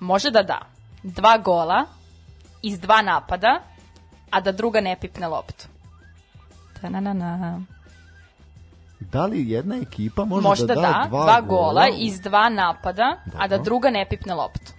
može 0.00 0.30
da 0.30 0.42
da 0.42 0.60
dva 1.02 1.38
gola 1.38 1.84
iz 2.62 2.80
dva 2.80 3.02
napada, 3.02 3.60
a 4.30 4.40
da 4.40 4.52
druga 4.52 4.80
ne 4.80 4.96
pipne 5.00 5.28
loptu? 5.28 5.64
Ta-na-na-na. 6.80 7.60
Da 9.00 9.26
li 9.26 9.50
jedna 9.50 9.76
ekipa 9.76 10.24
može, 10.24 10.48
Može 10.48 10.66
da, 10.66 10.74
da 10.74 10.80
da, 10.80 11.06
dva, 11.08 11.24
dva 11.24 11.40
gola 11.40 11.62
gola 11.62 11.88
iz 11.98 12.20
dva 12.20 12.48
napada, 12.48 13.16
a 13.38 13.48
da 13.48 13.56
Dobro. 13.56 13.64
druga 13.64 13.90
ne 13.90 14.06
pipne 14.10 14.34
loptu. 14.34 14.72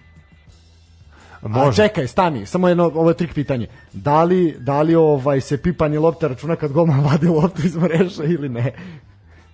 A 1.42 1.48
Može. 1.48 1.76
čekaj, 1.82 2.06
stani, 2.06 2.46
samo 2.46 2.68
jedno, 2.68 2.84
ovo 2.84 3.10
je 3.10 3.16
trik 3.16 3.34
pitanje. 3.34 3.66
Da 3.92 4.22
li, 4.24 4.56
da 4.58 4.82
li 4.82 4.94
ovaj, 4.94 5.40
se 5.40 5.62
pipanje 5.62 5.98
lopte 5.98 6.28
računa 6.28 6.56
kad 6.56 6.72
golman 6.72 7.00
vadi 7.00 7.26
loptu 7.28 7.62
iz 7.64 7.76
mreža 7.76 8.24
ili 8.24 8.48
ne? 8.48 8.72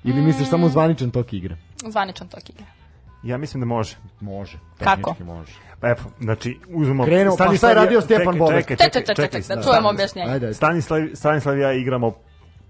Ili 0.04 0.22
misliš 0.22 0.48
samo 0.48 0.68
zvaničan 0.68 1.10
tok 1.10 1.32
igre? 1.32 1.56
Zvaničan 1.88 2.28
tok 2.28 2.50
igre. 2.50 2.64
Ja 3.22 3.38
mislim 3.38 3.60
da 3.60 3.66
može. 3.66 3.96
Može. 4.20 4.58
Kako? 4.78 4.96
tehnički 4.96 5.24
Može. 5.24 5.52
Pa 5.80 5.88
evo, 5.88 6.00
znači, 6.20 6.58
uzmemo... 6.68 7.04
Krenuo, 7.04 7.36
pa 7.36 7.56
šta 7.56 7.68
je 7.68 7.74
radio 7.74 8.00
Stjepan 8.00 8.38
Bobek? 8.38 8.68
Čekaj, 8.68 8.76
Čekaj, 8.76 8.90
čekaj, 8.90 9.14
čekaj, 9.14 9.26
čekaj, 9.26 9.42
čekaj, 9.42 9.56
da 9.56 9.62
čujemo 9.62 9.88
objašnjenje. 9.88 10.30
Ajde, 10.32 10.46
ajde, 10.46 10.54
Stanislav, 10.54 11.00
Stanislav 11.14 11.58
i 11.58 11.60
ja 11.60 11.72
igramo 11.72 12.12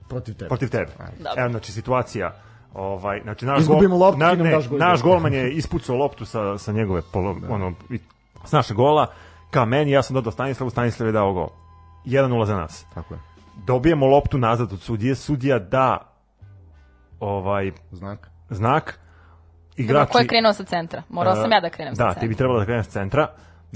protiv 0.08 0.34
tebe. 0.34 0.48
protiv 0.48 0.68
tebe. 0.70 0.92
Dobro. 1.18 1.32
Evo, 1.42 1.50
znači, 1.50 1.72
situacija, 1.72 2.34
ovaj, 2.74 3.20
znači, 3.22 3.46
naš, 3.46 3.60
Izgubimo 3.60 3.96
gol, 3.98 4.06
loptu, 4.06 4.18
na, 4.18 4.34
ne, 4.34 4.50
daš 4.50 4.68
gol. 4.68 4.78
naš 4.78 5.02
golman 5.02 5.34
je 5.34 5.52
ispucao 5.52 5.96
loptu 5.96 6.24
sa, 6.24 6.58
sa 6.58 6.72
njegove, 6.72 7.02
polo, 7.12 7.36
ono, 7.48 7.72
i- 7.90 7.98
s 8.44 8.52
našeg 8.52 8.76
gola, 8.76 9.06
ka 9.50 9.64
meni, 9.64 9.90
ja 9.90 10.02
sam 10.02 10.14
dodao 10.14 10.32
Stanislavu, 10.32 10.70
Stanislav 10.70 11.08
je 11.08 11.12
dao 11.12 11.32
gol. 11.32 11.48
1-0 12.04 12.44
za 12.46 12.56
nas. 12.56 12.84
Tako 12.94 13.14
je. 13.14 13.20
Dobijemo 13.66 14.06
loptu 14.06 14.38
nazad 14.38 14.72
od 14.72 14.80
sudije, 14.80 15.14
sudija 15.14 15.58
da 15.58 16.10
ovaj 17.20 17.72
Znak. 17.92 18.30
znak, 18.50 18.98
igrači... 19.76 20.12
ko 20.12 20.18
je 20.18 20.26
krenuo 20.26 20.52
sa 20.52 20.64
centra? 20.64 21.02
Morao 21.08 21.34
sam 21.34 21.52
ja 21.52 21.60
da 21.60 21.70
krenem 21.70 21.96
sa 21.96 22.02
Da, 22.04 22.08
centra. 22.08 22.20
ti 22.20 22.28
bi 22.28 22.34
trebalo 22.34 22.58
da 22.58 22.64
kreneš 22.64 22.86
s 22.86 22.88
centra. 22.88 23.28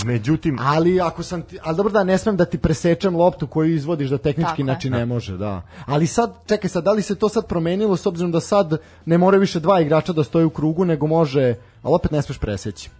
Međutim, 0.05 0.59
Ali 0.61 1.01
ako 1.01 1.23
sam 1.23 1.43
ti, 1.43 1.59
ali 1.65 1.77
dobro 1.77 1.93
da 1.93 2.05
ne 2.05 2.19
smem 2.19 2.36
da 2.36 2.45
ti 2.45 2.59
presečem 2.59 3.16
loptu 3.16 3.47
koju 3.47 3.74
izvodiš 3.74 4.11
da 4.11 4.19
tehnički 4.19 4.62
znači 4.62 4.90
ne 4.90 5.07
može, 5.07 5.36
da. 5.36 5.62
Ali 5.86 6.07
sad 6.07 6.35
čekaj 6.47 6.70
sad 6.70 6.85
da 6.85 6.93
li 6.93 7.03
se 7.03 7.15
to 7.15 7.28
sad 7.28 7.47
promenilo 7.47 7.97
s 7.97 8.07
obzirom 8.07 8.32
da 8.32 8.40
sad 8.40 8.78
ne 9.05 9.19
moraju 9.19 9.40
više 9.40 9.61
dva 9.61 9.81
igrača 9.81 10.12
da 10.12 10.24
stoje 10.24 10.45
u 10.47 10.51
krugu 10.51 10.85
nego 10.85 11.07
može, 11.07 11.55
ali 11.82 11.95
opet 11.95 12.11
ne 12.11 12.23
smeš 12.23 12.39
preseći. 12.39 12.90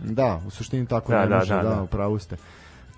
Da, 0.00 0.40
u 0.46 0.50
suštini 0.50 0.86
tako 0.86 1.12
Da, 1.12 1.18
ne 1.18 1.26
da, 1.26 1.36
može, 1.36 1.54
da, 1.54 1.62
da, 1.62 1.68
da. 1.68 1.82
upravo 1.82 2.18
ste. 2.18 2.36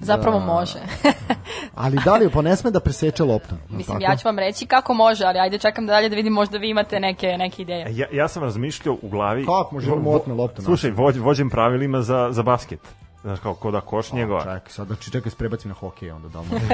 Zapravo 0.01 0.39
Da. 0.39 0.45
može. 0.45 0.79
Ali 1.75 1.99
da 2.05 2.17
li, 2.17 2.31
pa 2.31 2.43
ne 2.43 2.57
sme 2.57 2.71
da 2.71 2.81
preseče 2.81 3.25
loptu. 3.25 3.55
Mislim, 3.69 3.99
tako? 3.99 4.03
ja 4.03 4.17
ću 4.17 4.29
vam 4.29 4.39
reći 4.39 4.67
kako 4.67 4.95
može, 4.95 5.25
ali 5.25 5.39
ajde 5.39 5.59
čekam 5.59 5.87
dalje 5.87 6.09
da 6.09 6.17
vidim 6.17 6.33
možda 6.33 6.59
vi 6.59 6.71
imate 6.71 7.01
neke, 7.01 7.27
neke 7.29 7.63
ideje. 7.63 7.87
ja, 7.91 8.07
ja 8.13 8.29
sam 8.29 8.43
razmišljao 8.43 8.97
u 9.03 9.09
glavi... 9.09 9.45
Kako 9.45 9.75
može 9.75 9.91
vo- 9.91 9.97
on 9.97 10.03
vo- 10.03 10.15
otme 10.15 10.35
loptu 10.35 10.63
Slušaj, 10.63 10.91
vođ, 10.91 11.17
vođem 11.17 11.51
pravilima 11.51 12.03
za, 12.03 12.29
za 12.31 12.43
basket. 12.43 12.81
Znaš, 13.23 13.41
kao, 13.41 13.55
ko 13.55 13.71
da 13.71 13.81
koš 13.81 14.13
njegova. 14.13 14.41
Čekaj, 14.41 14.61
sad 14.67 14.87
znači 14.87 15.11
čekaj, 15.11 15.31
sprebacim 15.31 15.69
na 15.69 15.75
hokej 15.75 16.11
onda 16.11 16.29
da 16.29 16.41
li 16.41 16.47
može. 16.51 16.65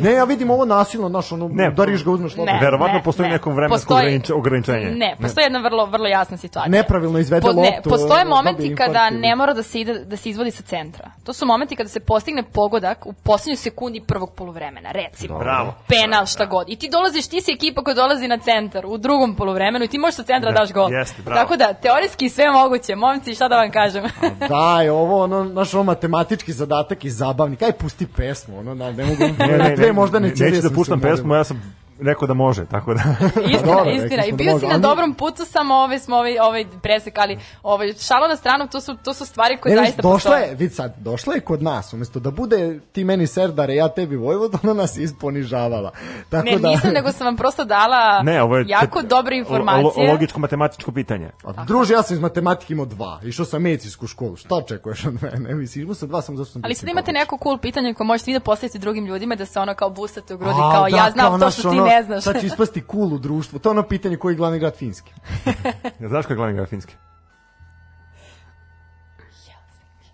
ne, 0.00 0.12
ja 0.12 0.24
vidim 0.24 0.50
ovo 0.50 0.64
nasilno, 0.64 1.08
znaš, 1.08 1.32
ono, 1.32 1.48
Ne, 1.48 1.68
udariš 1.68 2.04
ga, 2.04 2.10
uzmeš 2.10 2.32
loptu. 2.32 2.52
Ne, 2.52 2.58
Verovatno 2.60 2.94
ne, 2.94 3.02
postoji 3.02 3.28
ne. 3.28 3.32
neko 3.32 3.50
vremensko 3.50 3.76
Postoji- 3.88 4.06
ogranič- 4.08 4.32
ograničenje. 4.32 4.90
Ne, 4.90 5.16
postoji 5.20 5.44
jedna 5.44 5.58
vrlo, 5.58 5.86
vrlo 5.86 6.06
jasna 6.06 6.36
situacija. 6.36 6.70
Nepravilno 6.72 7.18
izvede 7.18 7.42
Po- 7.42 7.52
ne, 7.52 7.70
loptu, 7.70 7.90
postoje 7.90 8.24
momenti 8.26 8.74
kada 8.76 9.10
ne 9.10 9.36
mora 9.36 9.54
da 9.54 9.62
se, 9.62 9.80
ide, 9.80 9.94
da 9.96 10.16
se 10.16 10.30
izvodi 10.30 10.50
sa 10.50 10.62
centra. 10.62 11.10
To 11.24 11.32
su 11.32 11.46
momenti 11.46 11.76
kada 11.76 11.88
se 11.88 12.00
postigne 12.00 12.42
pogodak 12.44 13.06
u 13.06 13.12
poslednjoj 13.14 13.56
sekundi 13.56 14.02
prvog 14.02 14.32
poluvremena, 14.32 14.90
recimo. 14.92 15.38
Bravo. 15.38 15.74
Penal, 15.88 16.26
šta 16.26 16.44
god. 16.46 16.68
I 16.68 16.76
ti 16.76 16.88
dolaziš, 16.90 17.28
ti 17.28 17.40
si 17.40 17.52
ekipa 17.52 17.82
koja 17.82 17.94
dolazi 17.94 18.28
na 18.28 18.38
centar 18.38 18.86
u 18.86 18.98
drugom 18.98 19.34
poluvremenu 19.34 19.84
i 19.84 19.88
ti 19.88 19.98
možeš 19.98 20.14
sa 20.14 20.22
centra 20.22 20.50
Da, 20.50 20.58
daš 20.58 20.72
gol. 20.72 20.92
jeste, 20.92 21.22
bravo. 21.22 21.40
Tako 21.40 21.56
da, 21.56 21.72
teorijski 21.74 22.28
sve 22.28 22.44
je 22.44 22.50
moguće. 22.52 22.94
Momci, 22.96 23.34
šta 23.34 23.48
da 23.48 23.56
vam 23.56 23.70
kažem? 23.72 24.04
Daj, 24.48 24.88
ovo, 24.90 25.22
ono, 25.22 25.51
naš 25.52 25.74
ovo 25.74 25.84
matematički 25.84 26.52
zadatak 26.52 27.04
i 27.04 27.10
zabavni. 27.10 27.56
Kaj 27.56 27.72
pusti 27.72 28.06
pesmu, 28.06 28.58
ono, 28.58 28.74
na, 28.74 28.92
ne 28.92 29.04
mogu, 29.04 29.22
Ne, 29.38 29.58
ne, 29.58 29.76
ne, 29.86 29.92
možda 29.92 30.18
ne 30.18 30.28
ne, 30.28 30.36
ćelije 30.36 30.56
neću 30.56 30.68
da 30.68 30.74
puštam 30.74 31.00
pesmu, 31.00 31.34
ja 31.34 31.44
sam 31.44 31.81
rekao 32.00 32.28
da 32.28 32.34
može, 32.34 32.66
tako 32.66 32.94
da... 32.94 33.02
Istina, 33.50 33.74
dobro, 33.74 33.84
rekli 33.84 34.04
istina. 34.04 34.24
I 34.24 34.30
da 34.30 34.36
bio 34.36 34.52
može, 34.52 34.60
si 34.60 34.66
na 34.66 34.72
ali- 34.72 34.82
dobrom 34.82 35.14
putu, 35.14 35.44
samo 35.44 35.74
ove 35.74 35.98
smo 35.98 36.16
ovaj, 36.16 36.38
ovaj 36.38 36.64
presekali. 36.82 37.38
Ovaj, 37.62 37.92
šalo 37.92 38.28
na 38.28 38.36
stranu, 38.36 38.68
to 38.68 38.80
su, 38.80 38.96
to 39.04 39.14
su 39.14 39.26
stvari 39.26 39.56
koje 39.56 39.74
Ne, 39.74 39.82
zaista 39.82 40.02
došla 40.02 40.12
postoje. 40.12 40.42
je, 40.48 40.54
vid 40.54 40.74
sad, 40.74 40.94
došla 40.98 41.34
je 41.34 41.40
kod 41.40 41.62
nas, 41.62 41.92
umjesto 41.92 42.20
da 42.20 42.30
bude 42.30 42.80
ti 42.92 43.04
meni 43.04 43.26
serdare, 43.26 43.74
ja 43.74 43.88
tebi 43.88 44.16
Vojvod, 44.16 44.54
ona 44.62 44.74
nas 44.74 44.96
isponižavala. 44.96 45.90
Tako 46.30 46.44
Ne, 46.44 46.58
da, 46.58 46.68
nisam, 46.68 46.90
nego 46.92 47.12
sam 47.12 47.26
vam 47.26 47.36
prosto 47.36 47.64
dala 47.64 48.22
Ne, 48.22 48.42
ovo 48.42 48.56
je... 48.56 48.64
jako 48.68 49.02
dobre 49.02 49.36
informacije. 49.36 50.10
Logičko-matematičko 50.12 50.92
pitanje. 50.92 51.30
A, 51.44 51.64
druže, 51.64 51.94
ja 51.94 52.02
sam 52.02 52.14
iz 52.14 52.20
matematike 52.20 52.72
imao 52.72 52.86
dva, 52.86 53.20
išao 53.24 53.46
sam 53.46 53.62
medicinsku 53.62 54.06
školu, 54.06 54.36
šta 54.36 54.54
očekuješ 54.54 55.04
od 55.04 55.22
mene? 55.22 55.54
Mislim, 55.62 55.82
imao 55.82 55.94
sam 55.94 56.08
dva, 56.08 56.22
sam 56.22 56.36
zašto 56.36 56.52
sam... 56.52 56.62
Ali 56.64 56.74
sad 56.74 56.88
imate 56.88 57.12
neko 57.12 57.38
cool 57.42 57.58
pitanje 57.58 57.94
koje 57.94 58.06
možete 58.06 58.30
vi 58.30 58.34
da 58.34 58.40
postavite 58.40 58.78
drugim 58.78 59.06
ljudima 59.06 59.34
da 59.34 59.46
se 59.46 59.60
ono 59.60 59.74
kao 59.74 59.90
busate 59.90 60.34
u 60.34 60.38
grudi, 60.38 60.60
A, 60.60 60.72
kao 60.72 60.90
da, 60.90 60.96
ja 60.96 61.10
znam 61.10 61.40
to 61.40 61.50
što 61.50 61.70
ti 61.70 61.76
ne 61.96 62.02
znaš. 62.02 62.24
Sad 62.24 62.40
će 62.40 62.46
ispasti 62.46 62.82
cool 62.90 63.14
u 63.14 63.18
društvu. 63.18 63.58
To 63.58 63.68
je 63.68 63.70
ono 63.70 63.82
pitanje 63.82 64.16
koji 64.16 64.32
je 64.32 64.36
glavni 64.36 64.58
grad 64.58 64.76
Finski. 64.76 65.12
Znaš 66.10 66.26
koji 66.26 66.34
je 66.34 66.36
glavni 66.36 66.54
grad 66.54 66.68
Finske? 66.68 66.94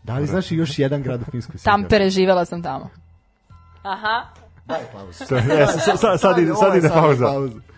Da 0.03 0.19
li 0.19 0.27
znaš 0.27 0.51
i 0.51 0.57
još 0.57 0.79
jedan 0.79 1.03
grad 1.03 1.21
u 1.21 1.25
Finskoj? 1.31 1.61
Tampere, 1.65 2.11
živela 2.11 2.45
sam 2.45 2.63
tamo. 2.63 2.91
Aha. 3.83 4.27
Daj 4.67 4.81
pauzu. 4.93 5.25
E, 5.35 5.67
sad, 5.67 6.01
sad, 6.01 6.21
sad, 6.21 6.39
ide, 6.39 6.55
sad 6.55 6.77
ide 6.77 6.89
pauza. 6.89 7.27
Since 7.27 7.69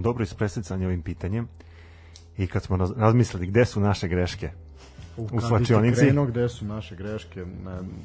smo 0.00 0.04
dobro 0.04 0.22
ispresecani 0.22 0.86
ovim 0.86 1.02
pitanjem 1.02 1.48
i 2.38 2.46
kad 2.46 2.62
smo 2.62 2.76
raz- 2.76 2.92
razmislili 2.96 3.46
gde 3.46 3.64
su 3.64 3.80
naše 3.80 4.08
greške 4.08 4.50
u 5.16 5.28
ti 5.28 5.46
slačionici, 5.48 6.00
krenuo 6.00 6.26
gde 6.26 6.48
su 6.48 6.64
naše 6.64 6.96
greške, 6.96 7.44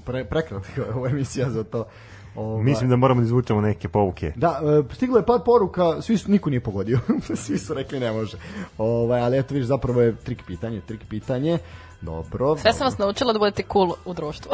pre, 0.06 0.26
prekratka 0.26 0.82
je 0.82 0.94
ova 0.94 1.10
emisija 1.10 1.50
za 1.50 1.64
to. 1.64 1.86
Ovaj, 2.36 2.64
mislim 2.64 2.90
da 2.90 2.96
moramo 2.96 3.22
da 3.22 3.26
izvučemo 3.26 3.62
neke 3.62 3.90
pouke. 3.90 4.34
Da, 4.36 4.62
e, 4.90 4.94
stiglo 4.94 5.18
je 5.18 5.26
par 5.26 5.40
poruka, 5.46 6.02
svi 6.02 6.18
su, 6.18 6.32
niko 6.32 6.50
nije 6.50 6.60
pogodio, 6.60 7.00
svi 7.46 7.58
su 7.58 7.74
rekli 7.74 8.00
ne 8.00 8.12
može. 8.12 8.38
Ovaj, 8.78 9.22
ali 9.22 9.38
eto 9.38 9.54
vidiš, 9.54 9.68
zapravo 9.68 10.02
je 10.02 10.16
trik 10.16 10.44
pitanje, 10.48 10.82
trik 10.82 11.02
pitanje. 11.10 11.60
Dobro. 12.06 12.58
Sve 12.58 12.74
sam 12.74 12.86
vas 12.86 12.98
naučila 12.98 13.34
da 13.34 13.40
budete 13.40 13.64
cool 13.64 13.94
u 14.06 14.14
društvu. 14.14 14.52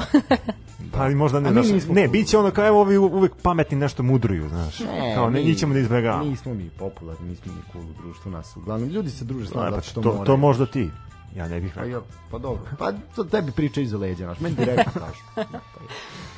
Pa 0.92 1.00
ali 1.00 1.16
možda 1.16 1.40
ne, 1.40 1.52
znaš, 1.52 1.68
ne, 1.68 1.80
cool. 1.82 2.08
biće 2.08 2.38
ono 2.38 2.52
kao 2.52 2.68
evo 2.68 2.82
ovi 2.82 2.98
uvek 2.98 3.32
pametni 3.44 3.78
nešto 3.78 4.04
mudruju, 4.04 4.50
znaš. 4.50 4.80
Ne, 4.80 5.14
kao 5.16 5.30
ne, 5.30 5.44
mi- 5.44 5.56
ćemo 5.56 5.74
da 5.74 5.80
izbjegavamo. 5.80 6.24
Nismo 6.24 6.54
mi 6.54 6.70
popularni, 6.70 7.30
nismo 7.30 7.54
mi 7.54 7.62
cool 7.72 7.84
u 7.86 8.02
društvu 8.02 8.32
nas. 8.32 8.56
Uglavnom, 8.58 8.90
ljudi 8.90 9.10
se 9.10 9.26
druže 9.26 9.48
s 9.48 9.54
nama 9.54 9.66
Pa, 9.66 9.72
zato 9.72 9.84
što 9.84 10.02
to, 10.02 10.10
moraju. 10.10 10.26
to 10.26 10.38
možda 10.38 10.66
ti. 10.66 10.90
Ja 11.36 11.48
ne 11.48 11.60
bih 11.60 11.72
Pa, 11.76 11.82
rekao. 11.82 11.92
ja, 11.92 12.06
pa 12.32 12.38
dobro. 12.38 12.64
Pa 12.78 12.92
to 13.16 13.24
tebi 13.24 13.52
priča 13.52 13.82
iza 13.82 13.98
leđa, 13.98 14.26
znaš. 14.26 14.40
Meni 14.40 14.56
direktno 14.56 14.92
kažu. 14.94 15.22
Da, 15.52 15.60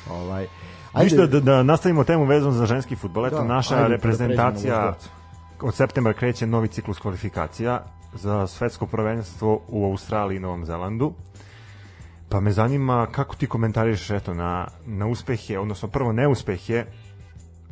pa 0.06 0.14
ovaj, 0.14 0.46
Ništa 0.96 1.26
da, 1.26 1.40
da 1.40 1.62
nastavimo 1.62 2.04
temu 2.04 2.24
vezanu 2.24 2.52
za 2.52 2.66
ženski 2.66 2.96
futbol. 2.96 3.26
Eto, 3.26 3.36
Da, 3.36 3.44
naša 3.44 3.76
ajde, 3.76 3.88
reprezentacija 3.88 4.74
da 4.74 4.92
pređemo 4.92 5.14
na 5.62 5.68
od 5.68 5.74
septembra 5.74 6.12
kreće 6.12 6.46
novi 6.46 6.68
ciklus 6.68 6.98
kvalifikacija 6.98 7.84
za 8.14 8.46
svetsko 8.46 8.86
prvenstvo 8.86 9.60
u 9.68 9.84
Australiji 9.84 10.36
i 10.36 10.40
Novom 10.40 10.64
Zelandu. 10.64 11.12
Pa 12.28 12.40
me 12.40 12.52
zanima 12.52 13.06
kako 13.12 13.36
ti 13.36 13.46
komentariš 13.46 14.10
eto, 14.10 14.34
na, 14.34 14.68
na 14.86 15.06
uspehe, 15.06 15.58
odnosno 15.58 15.88
prvo 15.88 16.12
neuspehe 16.12 16.84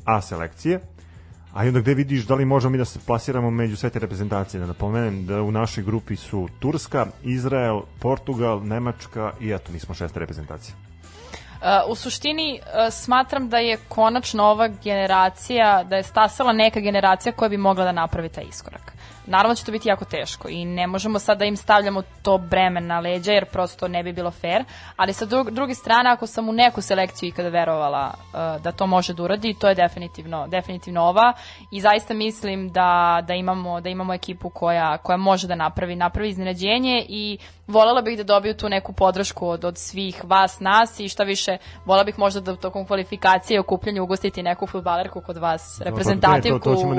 A 0.04 0.20
selekcije, 0.20 0.80
a 1.54 1.64
i 1.64 1.68
onda 1.68 1.80
gde 1.80 1.94
vidiš 1.94 2.26
da 2.26 2.34
li 2.34 2.44
možemo 2.44 2.72
mi 2.72 2.78
da 2.78 2.84
se 2.84 2.98
plasiramo 3.06 3.50
među 3.50 3.76
sve 3.76 3.90
te 3.90 3.98
reprezentacije. 3.98 4.60
Da 4.60 4.66
napomenem 4.66 5.26
da 5.26 5.42
u 5.42 5.50
našoj 5.50 5.84
grupi 5.84 6.16
su 6.16 6.48
Turska, 6.58 7.06
Izrael, 7.22 7.80
Portugal, 8.00 8.66
Nemačka 8.66 9.32
i 9.40 9.52
eto, 9.52 9.72
mi 9.72 9.78
smo 9.78 9.94
šesta 9.94 10.20
reprezentacija. 10.20 10.74
Uh, 11.62 11.68
u 11.90 11.94
suštini 11.94 12.60
uh, 12.60 12.92
smatram 12.92 13.48
da 13.48 13.58
je 13.58 13.78
konačno 13.88 14.44
ova 14.44 14.68
generacija, 14.68 15.84
da 15.84 15.96
je 15.96 16.02
stasala 16.02 16.52
neka 16.52 16.80
generacija 16.80 17.32
koja 17.32 17.48
bi 17.48 17.56
mogla 17.56 17.84
da 17.84 17.92
napravi 17.92 18.28
taj 18.28 18.44
iskorak. 18.44 18.92
Naravno 19.26 19.54
će 19.54 19.64
to 19.64 19.72
biti 19.72 19.88
jako 19.88 20.04
teško 20.04 20.48
i 20.48 20.64
ne 20.64 20.86
možemo 20.86 21.18
sad 21.18 21.38
da 21.38 21.44
im 21.44 21.56
stavljamo 21.56 22.02
to 22.22 22.38
breme 22.38 22.80
na 22.80 23.00
leđa 23.00 23.32
jer 23.32 23.44
prosto 23.44 23.88
ne 23.88 24.02
bi 24.02 24.12
bilo 24.12 24.30
fair, 24.30 24.64
ali 24.96 25.12
sa 25.12 25.24
drug, 25.24 25.50
druge 25.50 25.74
strane 25.74 26.10
ako 26.10 26.26
sam 26.26 26.48
u 26.48 26.52
neku 26.52 26.82
selekciju 26.82 27.28
ikada 27.28 27.48
verovala 27.48 28.14
uh, 28.16 28.62
da 28.62 28.72
to 28.72 28.86
može 28.86 29.14
da 29.14 29.22
uradi, 29.22 29.54
to 29.54 29.68
je 29.68 29.74
definitivno, 29.74 30.46
definitivno 30.48 31.02
ova 31.02 31.32
i 31.70 31.80
zaista 31.80 32.14
mislim 32.14 32.68
da, 32.68 32.88
da, 33.22 33.34
imamo, 33.34 33.80
da 33.80 33.88
imamo 33.88 34.14
ekipu 34.14 34.50
koja, 34.50 34.98
koja 34.98 35.16
može 35.16 35.46
da 35.46 35.54
napravi, 35.54 35.96
napravi 35.96 36.28
iznenađenje 36.28 37.06
i 37.08 37.38
volela 37.66 38.02
bih 38.02 38.16
da 38.16 38.24
dobiju 38.24 38.54
tu 38.54 38.68
neku 38.68 38.92
podršku 38.92 39.48
od, 39.48 39.64
od 39.64 39.78
svih 39.78 40.20
vas, 40.24 40.60
nas 40.60 41.00
i 41.00 41.08
šta 41.08 41.22
više, 41.24 41.56
volela 41.84 42.04
bih 42.04 42.18
možda 42.18 42.40
da 42.40 42.56
tokom 42.56 42.86
kvalifikacije 42.86 43.56
i 43.56 43.60
okupljanju 43.60 44.02
ugostiti 44.02 44.42
neku 44.42 44.66
futbalerku 44.66 45.20
kod 45.20 45.36
vas, 45.36 45.80
reprezentativku 45.80 46.58
to- 46.58 46.74
to 46.74 46.80
ćemo 46.80 46.92
u- 46.92 46.94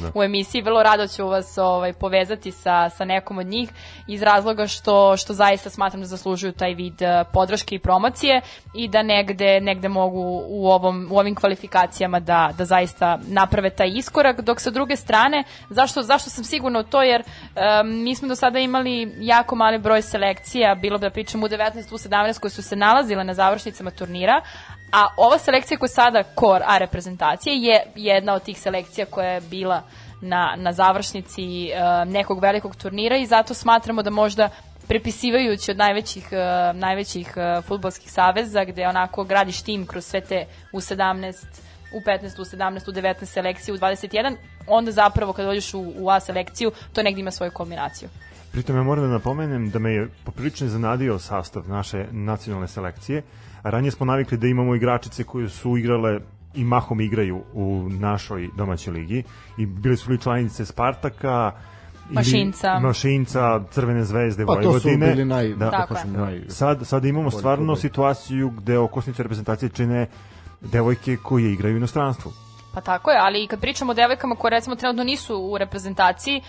da. 0.00 0.10
u 0.14 0.22
emisiji. 0.22 0.62
Vrlo 0.62 0.82
rado 0.82 1.06
ću 1.06 1.26
vas 1.26 1.58
ovaj, 1.64 1.92
povezati 1.92 2.52
sa, 2.52 2.90
sa 2.90 3.04
nekom 3.04 3.38
od 3.38 3.46
njih 3.46 3.70
iz 4.06 4.22
razloga 4.22 4.66
što, 4.66 5.16
što 5.16 5.32
zaista 5.32 5.70
smatram 5.70 6.00
da 6.00 6.06
zaslužuju 6.06 6.52
taj 6.52 6.74
vid 6.74 7.02
eh, 7.02 7.24
podrške 7.32 7.74
i 7.74 7.78
promocije 7.78 8.40
i 8.74 8.88
da 8.88 9.02
negde, 9.02 9.60
negde 9.60 9.88
mogu 9.88 10.42
u, 10.48 10.68
ovom, 10.68 11.08
u 11.10 11.18
ovim 11.18 11.34
kvalifikacijama 11.34 12.20
da, 12.20 12.50
da 12.58 12.64
zaista 12.64 13.18
naprave 13.26 13.70
taj 13.70 13.88
iskorak, 13.88 14.40
dok 14.40 14.60
sa 14.60 14.70
druge 14.70 14.96
strane, 14.96 15.44
zašto, 15.70 16.02
zašto 16.02 16.30
sam 16.30 16.44
sigurna 16.44 16.78
u 16.78 16.82
to, 16.82 17.02
jer 17.02 17.22
em, 17.22 18.02
mi 18.02 18.14
smo 18.14 18.28
do 18.28 18.36
sada 18.36 18.58
imali 18.58 19.14
jako 19.18 19.56
mali 19.56 19.78
broj 19.78 20.02
selekcija, 20.02 20.74
bilo 20.74 20.98
da 20.98 21.10
pričamo 21.10 21.46
u 21.46 21.48
19, 21.48 21.94
u 21.94 21.98
17 21.98 22.40
koje 22.40 22.50
su 22.50 22.62
se 22.62 22.76
nalazile 22.76 23.24
na 23.24 23.34
završnicama 23.34 23.90
turnira, 23.90 24.40
a 24.92 25.06
ova 25.16 25.38
selekcija 25.38 25.78
koja 25.78 25.88
sada 25.88 26.22
core 26.40 26.64
A 26.66 26.78
reprezentacije 26.78 27.56
je 27.56 27.82
jedna 27.94 28.34
od 28.34 28.42
tih 28.42 28.60
selekcija 28.60 29.06
koja 29.06 29.28
je 29.28 29.40
bila 29.40 29.82
na, 30.24 30.54
na 30.56 30.72
završnici 30.72 31.68
e, 31.68 32.04
nekog 32.06 32.40
velikog 32.40 32.76
turnira 32.76 33.16
i 33.16 33.26
zato 33.26 33.54
smatramo 33.54 34.02
da 34.02 34.10
možda 34.10 34.48
prepisivajući 34.88 35.70
od 35.70 35.76
najvećih, 35.76 36.28
e, 36.32 36.72
najvećih 36.74 37.32
e, 37.36 37.62
futbolskih 37.62 38.12
saveza 38.12 38.64
gde 38.64 38.88
onako 38.88 39.24
gradiš 39.24 39.62
tim 39.62 39.86
kroz 39.86 40.04
sve 40.04 40.20
te 40.20 40.46
u 40.72 40.80
17 40.80 41.34
u 41.94 42.00
15, 42.00 42.40
u 42.40 42.44
17, 42.44 42.88
u 42.88 42.92
19 42.92 43.24
selekciju, 43.24 43.74
u 43.74 43.78
21, 43.78 44.36
onda 44.66 44.92
zapravo 44.92 45.32
kad 45.32 45.46
dođeš 45.46 45.74
u, 45.74 45.92
u 45.98 46.10
A 46.10 46.20
selekciju, 46.20 46.72
to 46.92 47.02
negdje 47.02 47.20
ima 47.20 47.30
svoju 47.30 47.50
kombinaciju. 47.50 48.08
Pritom 48.52 48.76
ja 48.76 48.82
moram 48.82 49.04
da 49.04 49.10
napomenem 49.10 49.70
da 49.70 49.78
me 49.78 49.92
je 49.92 50.08
poprilično 50.24 50.68
zanadio 50.68 51.18
sastav 51.18 51.68
naše 51.68 52.06
nacionalne 52.10 52.68
selekcije. 52.68 53.22
Ranije 53.62 53.90
smo 53.90 54.06
navikli 54.06 54.38
da 54.38 54.46
imamo 54.46 54.74
igračice 54.74 55.24
koje 55.24 55.48
su 55.48 55.76
igrale 55.76 56.20
i 56.54 56.64
mahom 56.64 57.00
igraju 57.00 57.42
u 57.52 57.88
našoj 57.90 58.48
domaćoj 58.56 58.92
ligi 58.92 59.22
i 59.58 59.66
bili 59.66 59.96
su 59.96 60.10
li 60.10 60.20
članice 60.20 60.64
Spartaka 60.64 61.52
ili 62.06 62.14
Mašinca. 62.14 62.78
Mašinca, 62.80 63.64
Crvene 63.70 64.04
zvezde, 64.04 64.46
Pa 64.46 64.54
to 64.54 64.62
su 64.62 64.68
Vojvodine. 64.68 65.06
bili 65.06 65.24
naj... 65.24 65.48
Da. 65.48 65.56
Da, 65.56 65.70
Tako 65.70 65.94
je. 65.94 66.04
naj... 66.06 66.42
Sad, 66.48 66.86
sad 66.86 67.04
imamo 67.04 67.30
stvarno 67.30 67.76
situaciju 67.76 68.50
gde 68.50 68.78
okosnice 68.78 69.22
reprezentacije 69.22 69.68
čine 69.68 70.06
devojke 70.60 71.16
koje 71.16 71.52
igraju 71.52 71.74
u 71.74 71.76
inostranstvu. 71.76 72.32
Pa 72.74 72.80
tako 72.80 73.10
je, 73.10 73.18
ali 73.20 73.46
kad 73.46 73.60
pričamo 73.60 73.90
o 73.90 73.94
devojkama 73.94 74.36
koje 74.36 74.50
recimo 74.50 74.76
trenutno 74.76 75.04
nisu 75.04 75.38
u 75.38 75.58
reprezentaciji, 75.58 76.36
uh, 76.36 76.44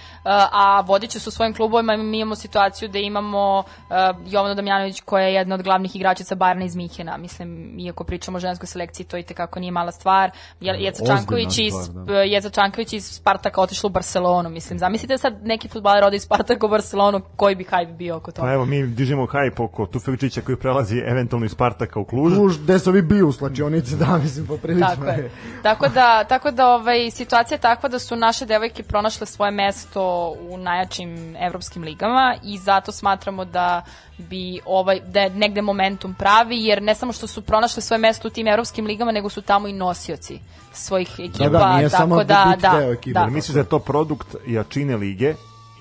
a 0.51 0.83
vodiće 0.87 1.19
su 1.19 1.29
u 1.29 1.31
svojim 1.31 1.53
klubovima, 1.53 1.97
mi 1.97 2.19
imamo 2.19 2.35
situaciju 2.35 2.89
da 2.89 2.99
imamo 2.99 3.59
uh, 3.59 3.95
Jovanu 4.25 4.55
Damjanović 4.55 5.01
koja 5.01 5.25
je 5.25 5.33
jedna 5.33 5.55
od 5.55 5.61
glavnih 5.61 5.95
igračica 5.95 6.35
Bayerna 6.35 6.65
iz 6.65 6.75
Mihena. 6.75 7.17
Mislim, 7.17 7.79
iako 7.79 8.03
pričamo 8.03 8.37
o 8.37 8.39
ženskoj 8.39 8.67
selekciji, 8.67 9.05
to 9.05 9.17
i 9.17 9.23
tekako 9.23 9.59
nije 9.59 9.71
mala 9.71 9.91
stvar. 9.91 10.31
Je- 10.59 10.75
Jeca 10.79 11.05
Čanković 11.05 11.57
iz, 11.57 11.73
da. 12.05 12.13
Jeca 12.13 12.49
Čanković 12.49 12.93
iz 12.93 13.05
Spartaka 13.05 13.61
otišla 13.61 13.87
u 13.87 13.91
Barcelonu. 13.91 14.49
Mislim, 14.49 14.79
zamislite 14.79 15.17
sad 15.17 15.33
neki 15.43 15.67
futbaler 15.67 16.03
ode 16.03 16.15
iz 16.15 16.23
Spartaka 16.23 16.65
u 16.65 16.69
Barcelonu, 16.69 17.21
koji 17.35 17.55
bi 17.55 17.63
hajb 17.63 17.89
bio 17.89 18.15
oko 18.15 18.31
toga. 18.31 18.47
Pa 18.47 18.53
evo, 18.53 18.65
mi 18.65 18.87
dižemo 18.87 19.25
hajp 19.25 19.59
oko 19.59 19.85
Tufekčića 19.85 20.41
koji 20.41 20.55
prelazi 20.57 20.97
eventualno 20.97 21.45
iz 21.45 21.51
Spartaka 21.51 21.99
u 21.99 22.05
Kluž. 22.05 22.33
Kluž, 22.35 22.57
gde 22.59 22.79
su 22.79 22.89
ovi 22.89 23.01
bio 23.01 23.27
u 23.27 23.31
slačionici, 23.31 23.95
da, 23.95 24.17
mislim, 24.17 24.47
poprilično 24.47 24.87
Tako 24.87 25.05
je. 25.05 25.31
tako 25.63 25.87
da, 25.87 26.14
tako 26.23 26.51
da 26.51 26.67
ovaj, 26.67 27.11
situacija 27.11 27.55
je 27.55 27.61
takva 27.61 27.89
da 27.89 27.99
su 27.99 28.15
naše 28.15 28.45
devojke 28.45 28.83
pronašle 28.83 29.27
svoje 29.27 29.51
mesto 29.51 30.33
u 30.49 30.57
najjačim 30.57 31.35
evropskim 31.39 31.83
ligama 31.83 32.35
i 32.43 32.57
zato 32.57 32.91
smatramo 32.91 33.45
da 33.45 33.81
bi 34.17 34.59
ovaj, 34.65 34.99
da 34.99 35.21
je 35.21 35.29
negde 35.29 35.61
momentum 35.61 36.13
pravi, 36.13 36.65
jer 36.65 36.81
ne 36.81 36.95
samo 36.95 37.13
što 37.13 37.27
su 37.27 37.41
pronašle 37.41 37.81
svoje 37.81 37.99
mesto 37.99 38.27
u 38.27 38.31
tim 38.31 38.47
evropskim 38.47 38.85
ligama, 38.85 39.11
nego 39.11 39.29
su 39.29 39.41
tamo 39.41 39.67
i 39.67 39.73
nosioci 39.73 40.39
svojih 40.73 41.09
ekipa. 41.19 41.49
da, 41.49 41.77
nije 41.77 41.89
tako 41.89 42.01
samo 42.01 42.23
da, 42.23 42.55
da, 42.57 42.79
deo 42.79 42.93
ekipe. 42.93 43.19
da. 43.19 43.25
Misliš 43.27 43.53
da 43.53 43.59
je 43.59 43.69
to 43.69 43.79
produkt 43.79 44.35
jačine 44.47 44.97
lige 44.97 45.35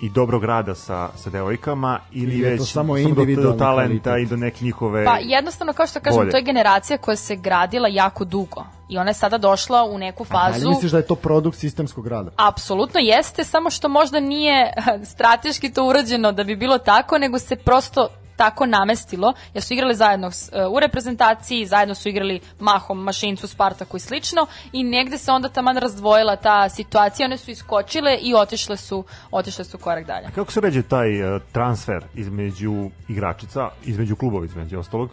i 0.05 0.09
dobrog 0.09 0.44
rada 0.44 0.74
sa, 0.74 1.09
sa 1.16 1.31
devojkama 1.31 2.01
ili 2.12 2.39
je 2.39 2.51
već 2.51 2.60
to 2.60 2.66
samo 2.66 2.93
do, 2.93 2.98
individualni 2.98 3.59
do 3.59 3.64
talenta 3.64 4.10
kvalitet? 4.10 4.26
i 4.26 4.31
do 4.31 4.36
neke 4.36 4.64
njihove... 4.64 5.05
Pa 5.05 5.18
jednostavno, 5.22 5.72
kao 5.72 5.86
što 5.86 6.01
kažem, 6.01 6.18
Bolje. 6.18 6.31
to 6.31 6.36
je 6.36 6.43
generacija 6.43 6.98
koja 6.98 7.16
se 7.16 7.36
gradila 7.36 7.89
jako 7.89 8.24
dugo 8.24 8.64
i 8.89 8.98
ona 8.98 9.10
je 9.10 9.14
sada 9.14 9.39
došla 9.39 9.85
u 9.85 9.98
neku 9.98 10.24
fazu... 10.24 10.55
Ali 10.55 10.68
misliš 10.68 10.93
da 10.93 10.98
je 10.98 11.06
to 11.06 11.14
produkt 11.14 11.59
sistemskog 11.59 12.06
rada? 12.06 12.31
Apsolutno 12.36 13.01
jeste, 13.01 13.44
samo 13.44 13.70
što 13.70 13.89
možda 13.89 14.20
nije 14.20 14.72
strateški 15.12 15.72
to 15.72 15.86
urađeno 15.89 16.32
da 16.32 16.44
bi 16.44 16.56
bilo 16.56 16.78
tako, 16.78 17.18
nego 17.18 17.39
se 17.39 17.56
prosto 17.56 18.09
tako 18.36 18.66
namestilo, 18.66 19.32
jer 19.55 19.65
su 19.65 19.74
igrali 19.74 19.94
zajedno 19.94 20.31
e, 20.52 20.66
u 20.66 20.81
reprezentaciji, 20.81 21.66
zajedno 21.66 21.94
su 21.94 22.09
igrali 22.09 22.40
mahom, 22.61 23.02
mašincu, 23.02 23.48
Spartaku 23.48 23.97
i 23.97 24.01
slično 24.01 24.47
i 24.73 24.85
negde 24.85 25.19
se 25.19 25.32
onda 25.32 25.48
taman 25.48 25.77
razdvojila 25.77 26.36
ta 26.36 26.69
situacija, 26.69 27.27
one 27.27 27.39
su 27.39 27.51
iskočile 27.51 28.16
i 28.16 28.35
otišle 28.35 28.77
su, 28.77 29.05
otišle 29.31 29.65
su 29.65 29.78
korak 29.78 30.06
dalje. 30.06 30.28
Kako 30.35 30.52
se 30.52 30.61
ređe 30.61 30.82
taj 30.82 31.36
uh, 31.36 31.43
transfer 31.52 32.05
između 32.15 32.90
igračica, 33.09 33.69
između 33.85 34.16
klubova 34.16 34.44
između 34.44 34.78
ostalog? 34.78 35.11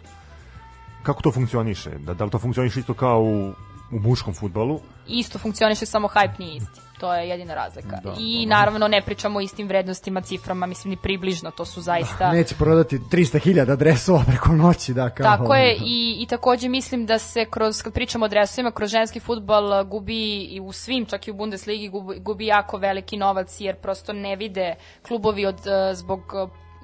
Kako 1.04 1.22
to 1.22 1.32
funkcioniše? 1.32 1.90
Da, 1.90 2.14
da 2.14 2.24
li 2.24 2.32
to 2.32 2.40
funkcioniše 2.40 2.80
isto 2.80 2.94
kao 2.94 3.22
u, 3.22 3.50
u 3.92 4.00
muškom 4.00 4.34
futbolu? 4.34 4.80
Isto 5.08 5.40
funkcioniše, 5.40 5.86
samo 5.86 6.08
hype 6.08 6.40
nije 6.40 6.58
isti. 6.58 6.91
To 7.02 7.14
je 7.14 7.30
jedina 7.30 7.54
razlika. 7.54 8.00
Da, 8.04 8.14
I 8.20 8.46
naravno 8.46 8.88
ne 8.88 9.02
pričamo 9.02 9.40
o 9.40 9.42
istim 9.42 9.68
vrednostima, 9.68 10.22
ciframa, 10.22 10.66
mislim 10.66 10.90
ni 10.90 10.98
približno, 10.98 11.52
to 11.52 11.66
su 11.66 11.82
zaista... 11.82 12.32
Neće 12.34 12.56
prodati 12.56 13.00
300.000 13.00 13.76
dresova 13.76 14.24
preko 14.28 14.52
noći, 14.52 14.94
da, 14.94 15.10
kao... 15.10 15.24
Tako 15.24 15.56
je 15.56 15.78
i, 15.86 16.18
i 16.20 16.26
takođe 16.26 16.70
mislim 16.70 17.06
da 17.06 17.20
se 17.20 17.46
kroz, 17.46 17.82
kad 17.82 17.94
pričamo 17.94 18.26
o 18.26 18.28
dresovima, 18.28 18.72
kroz 18.72 18.90
ženski 18.90 19.20
futbal 19.20 19.86
gubi 19.86 20.44
i 20.44 20.60
u 20.60 20.72
svim, 20.72 21.06
čak 21.06 21.28
i 21.28 21.32
u 21.32 21.34
Bundesligi 21.34 21.90
gubi, 21.90 22.20
gubi 22.20 22.46
jako 22.46 22.78
veliki 22.78 23.18
novac 23.18 23.56
jer 23.60 23.76
prosto 23.76 24.14
ne 24.14 24.36
vide 24.36 24.76
klubovi 25.08 25.46
od, 25.46 25.60
zbog 25.94 26.22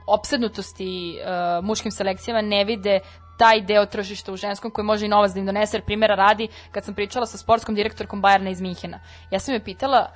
opsednutosti 0.08 1.18
eh, 1.18 1.62
muškim 1.62 1.92
selekcijama 1.92 2.42
ne 2.42 2.64
vide 2.64 3.00
taj 3.38 3.62
deo 3.62 3.86
tržišta 3.86 4.32
u 4.32 4.38
ženskom 4.38 4.72
koji 4.72 4.86
može 4.86 5.06
i 5.06 5.10
novac 5.10 5.32
da 5.32 5.40
im 5.40 5.46
donese, 5.46 5.78
jer 5.78 5.84
primjera 5.86 6.16
radi, 6.16 6.48
kad 6.72 6.86
sam 6.86 6.94
pričala 6.94 7.26
sa 7.26 7.38
sportskom 7.38 7.76
direktorkom 7.76 8.22
Bajerna 8.22 8.50
iz 8.50 8.62
Minhena, 8.62 9.00
ja 9.32 9.40
sam 9.40 9.54
je 9.54 9.64
pitala 9.64 10.12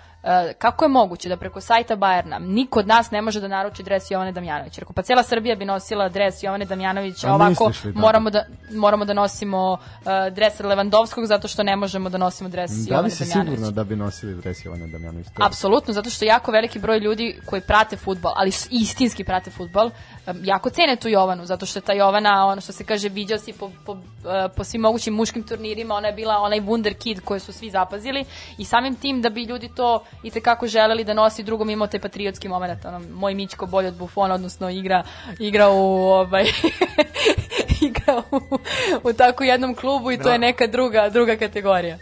kako 0.58 0.86
je 0.86 0.90
moguće 0.90 1.30
da 1.30 1.38
preko 1.38 1.62
sajta 1.62 1.96
Bajerna 1.96 2.40
niko 2.40 2.80
od 2.80 2.88
nas 2.88 3.12
ne 3.12 3.22
može 3.22 3.40
da 3.40 3.48
naruči 3.48 3.84
dres 3.84 4.12
Jovane 4.12 4.32
Damjanović? 4.32 4.78
Rekao, 4.78 4.94
pa 4.94 5.02
cijela 5.02 5.24
Srbija 5.24 5.56
bi 5.56 5.66
nosila 5.66 6.10
dres 6.10 6.44
Jovane 6.44 6.66
Damjanović, 6.66 7.24
a 7.24 7.34
ovako 7.34 7.72
moramo 7.94 8.30
da, 8.30 8.46
moramo 8.72 9.06
da 9.06 9.14
nosimo 9.14 9.72
uh, 9.74 10.34
dres 10.34 10.60
Levandovskog 10.60 11.26
zato 11.26 11.48
što 11.48 11.64
ne 11.64 11.76
možemo 11.76 12.10
da 12.10 12.18
nosimo 12.18 12.50
dres 12.50 12.72
Da 12.72 12.96
Jovane 12.96 13.06
li 13.06 13.12
si 13.12 13.24
Damjanović. 13.24 13.50
sigurna 13.58 13.72
da 13.72 13.84
bi 13.84 13.96
nosili 13.96 14.36
dres 14.42 14.66
Jovana 14.66 14.88
Damjanović? 14.88 15.28
Apsolutno, 15.40 15.94
zato 15.94 16.10
što 16.10 16.26
jako 16.26 16.52
veliki 16.52 16.80
broj 16.80 17.00
ljudi 17.00 17.40
koji 17.46 17.62
prate 17.62 17.98
futbol, 17.98 18.32
ali 18.36 18.52
istinski 18.70 19.24
prate 19.24 19.52
futbol, 19.52 19.90
em, 20.28 20.40
jako 20.44 20.70
cene 20.70 20.96
tu 20.96 21.08
Jovanu, 21.10 21.46
zato 21.46 21.66
što 21.66 21.80
je 21.80 21.84
ta 21.84 21.94
Jovana, 21.94 22.46
ono 22.46 22.62
što 22.62 22.72
se 22.72 22.84
kaže, 22.84 23.10
viđao 23.10 23.38
si 23.38 23.54
po, 23.54 23.72
po, 23.86 23.98
e, 24.26 24.50
po 24.56 24.64
svim 24.64 24.82
mogućim 24.82 25.14
muškim 25.14 25.44
turnirima, 25.44 25.96
ona 25.96 26.08
je 26.08 26.14
bila 26.14 26.38
onaj 26.38 26.60
wonder 26.62 26.94
kid 26.98 27.22
koji 27.26 27.40
su 27.40 27.54
svi 27.54 27.70
zapazili 27.70 28.26
i 28.58 28.66
samim 28.66 28.96
tim 28.96 29.22
da 29.22 29.30
bi 29.30 29.44
ljudi 29.44 29.70
to 29.76 30.04
i 30.24 30.32
tekako 30.32 30.68
želeli 30.68 31.04
da 31.04 31.14
nosi 31.14 31.44
drugom 31.44 31.70
imao 31.70 31.88
taj 31.88 32.00
patriotski 32.00 32.50
moment, 32.50 32.86
ono, 32.86 33.00
moj 33.00 33.34
Mićko 33.34 33.66
bolje 33.66 33.88
od 33.88 33.96
Buffona, 33.98 34.34
odnosno 34.34 34.70
igra, 34.70 35.04
igra 35.40 35.70
u 35.70 35.78
ovaj, 36.02 36.44
igra 37.88 38.24
u, 38.32 38.58
u 39.04 39.14
tako 39.14 39.44
jednom 39.44 39.76
klubu 39.76 40.12
i 40.12 40.18
to 40.18 40.32
je 40.32 40.40
neka 40.40 40.68
druga, 40.68 41.10
druga 41.10 41.36
kategorija. 41.36 41.98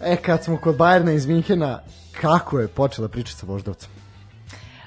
E, 0.00 0.16
kad 0.16 0.44
smo 0.44 0.56
kod 0.56 0.76
Bajerna 0.76 1.12
iz 1.12 1.26
Minhena, 1.26 1.80
kako 2.20 2.58
je 2.58 2.68
počela 2.68 3.08
priča 3.08 3.32
sa 3.32 3.46
Voždovcem? 3.46 3.90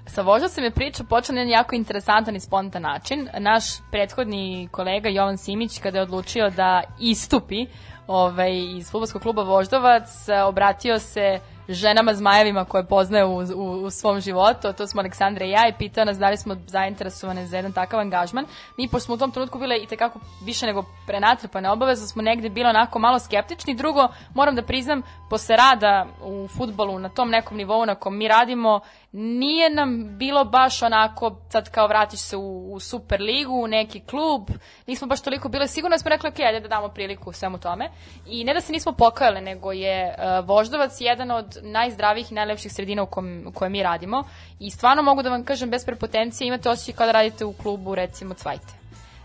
Sa 0.07 0.21
Voždovcem 0.21 0.63
je 0.63 0.71
priča 0.71 1.03
počela 1.03 1.35
na 1.35 1.41
jedan 1.41 1.51
jako 1.51 1.75
interesantan 1.75 2.35
i 2.35 2.39
spontan 2.39 2.81
način. 2.81 3.29
Naš 3.39 3.63
prethodni 3.91 4.67
kolega 4.71 5.09
Jovan 5.09 5.37
Simić, 5.37 5.79
kada 5.79 5.97
je 5.97 6.01
odlučio 6.01 6.49
da 6.49 6.83
istupi 6.99 7.65
ovaj, 8.07 8.77
iz 8.77 8.91
futbolskog 8.91 9.21
kluba 9.21 9.43
Voždovac, 9.43 10.09
obratio 10.47 10.99
se 10.99 11.39
ženama 11.67 12.13
zmajevima 12.13 12.65
koje 12.65 12.85
poznaje 12.85 13.25
u, 13.25 13.37
u, 13.55 13.85
u 13.85 13.89
svom 13.89 14.21
životu, 14.21 14.73
to 14.73 14.87
smo 14.87 15.01
Aleksandra 15.01 15.45
i 15.45 15.49
ja, 15.49 15.67
i 15.67 15.73
pitao 15.77 16.05
nas 16.05 16.17
da 16.17 16.29
li 16.29 16.37
smo 16.37 16.55
zainteresovane 16.67 17.47
za 17.47 17.55
jedan 17.55 17.71
takav 17.73 17.99
angažman. 17.99 18.45
Mi, 18.77 18.87
pošto 18.87 19.05
smo 19.05 19.15
u 19.15 19.17
tom 19.17 19.31
trenutku 19.31 19.59
bile 19.59 19.77
i 19.77 19.87
tekako 19.87 20.19
više 20.45 20.65
nego 20.65 20.85
prenatrpane 21.07 21.69
obavezno, 21.69 22.07
smo 22.07 22.21
negde 22.21 22.49
bile 22.49 22.69
onako 22.69 22.99
malo 22.99 23.19
skeptični. 23.19 23.75
Drugo, 23.75 24.07
moram 24.33 24.55
da 24.55 24.61
priznam, 24.61 25.01
posle 25.29 25.57
rada 25.57 26.05
u 26.23 26.47
futbolu 26.47 26.99
na 26.99 27.09
tom 27.09 27.29
nekom 27.29 27.57
nivou 27.57 27.85
na 27.85 27.95
kom 27.95 28.17
mi 28.17 28.27
radimo, 28.27 28.79
nije 29.13 29.69
nam 29.69 30.17
bilo 30.17 30.45
baš 30.45 30.81
onako, 30.81 31.35
sad 31.49 31.69
kao 31.69 31.87
vratiš 31.87 32.19
se 32.19 32.37
u, 32.37 32.73
u 32.73 32.79
Super 32.79 33.21
ligu, 33.21 33.53
u 33.53 33.67
neki 33.67 33.99
klub, 33.99 34.49
nismo 34.87 35.07
baš 35.07 35.21
toliko 35.21 35.49
bile 35.49 35.67
sigurne, 35.67 35.99
smo 35.99 36.09
rekli, 36.09 36.29
ok, 36.29 36.39
ajde 36.39 36.59
da 36.59 36.67
damo 36.67 36.87
priliku 36.87 37.33
svemu 37.33 37.57
tome. 37.57 37.89
I 38.27 38.43
ne 38.43 38.53
da 38.53 38.61
se 38.61 38.71
nismo 38.71 38.91
pokajale, 38.91 39.41
nego 39.41 39.71
je 39.71 40.15
uh, 40.17 40.47
Voždovac 40.47 41.01
jedan 41.01 41.31
od 41.31 41.57
najzdravijih 41.61 42.31
i 42.31 42.35
najlepših 42.35 42.73
sredina 42.73 43.03
u, 43.03 43.05
kom, 43.05 43.43
u 43.47 43.51
kojoj 43.51 43.69
mi 43.69 43.83
radimo. 43.83 44.23
I 44.59 44.71
stvarno 44.71 45.03
mogu 45.03 45.23
da 45.23 45.29
vam 45.29 45.43
kažem, 45.43 45.69
bez 45.69 45.85
prepotencije, 45.85 46.47
imate 46.47 46.69
osjećaj 46.69 46.95
kao 46.95 47.05
da 47.05 47.11
radite 47.11 47.45
u 47.45 47.53
klubu, 47.53 47.95
recimo, 47.95 48.33
Cvajte. 48.33 48.73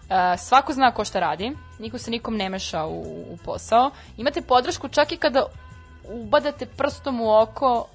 Uh, 0.09 0.15
svako 0.39 0.73
zna 0.73 0.93
ko 0.93 1.05
šta 1.05 1.21
radi, 1.21 1.53
niko 1.79 1.99
se 1.99 2.11
nikom 2.11 2.37
ne 2.37 2.49
meša 2.49 2.85
u, 2.87 3.01
u 3.31 3.37
posao. 3.45 3.91
Imate 4.17 4.43
podršku 4.43 4.89
čak 4.89 5.13
i 5.13 5.17
kada 5.17 5.47
ubadate 6.05 6.67
prstom 6.67 7.21
u 7.21 7.41
oko 7.41 7.87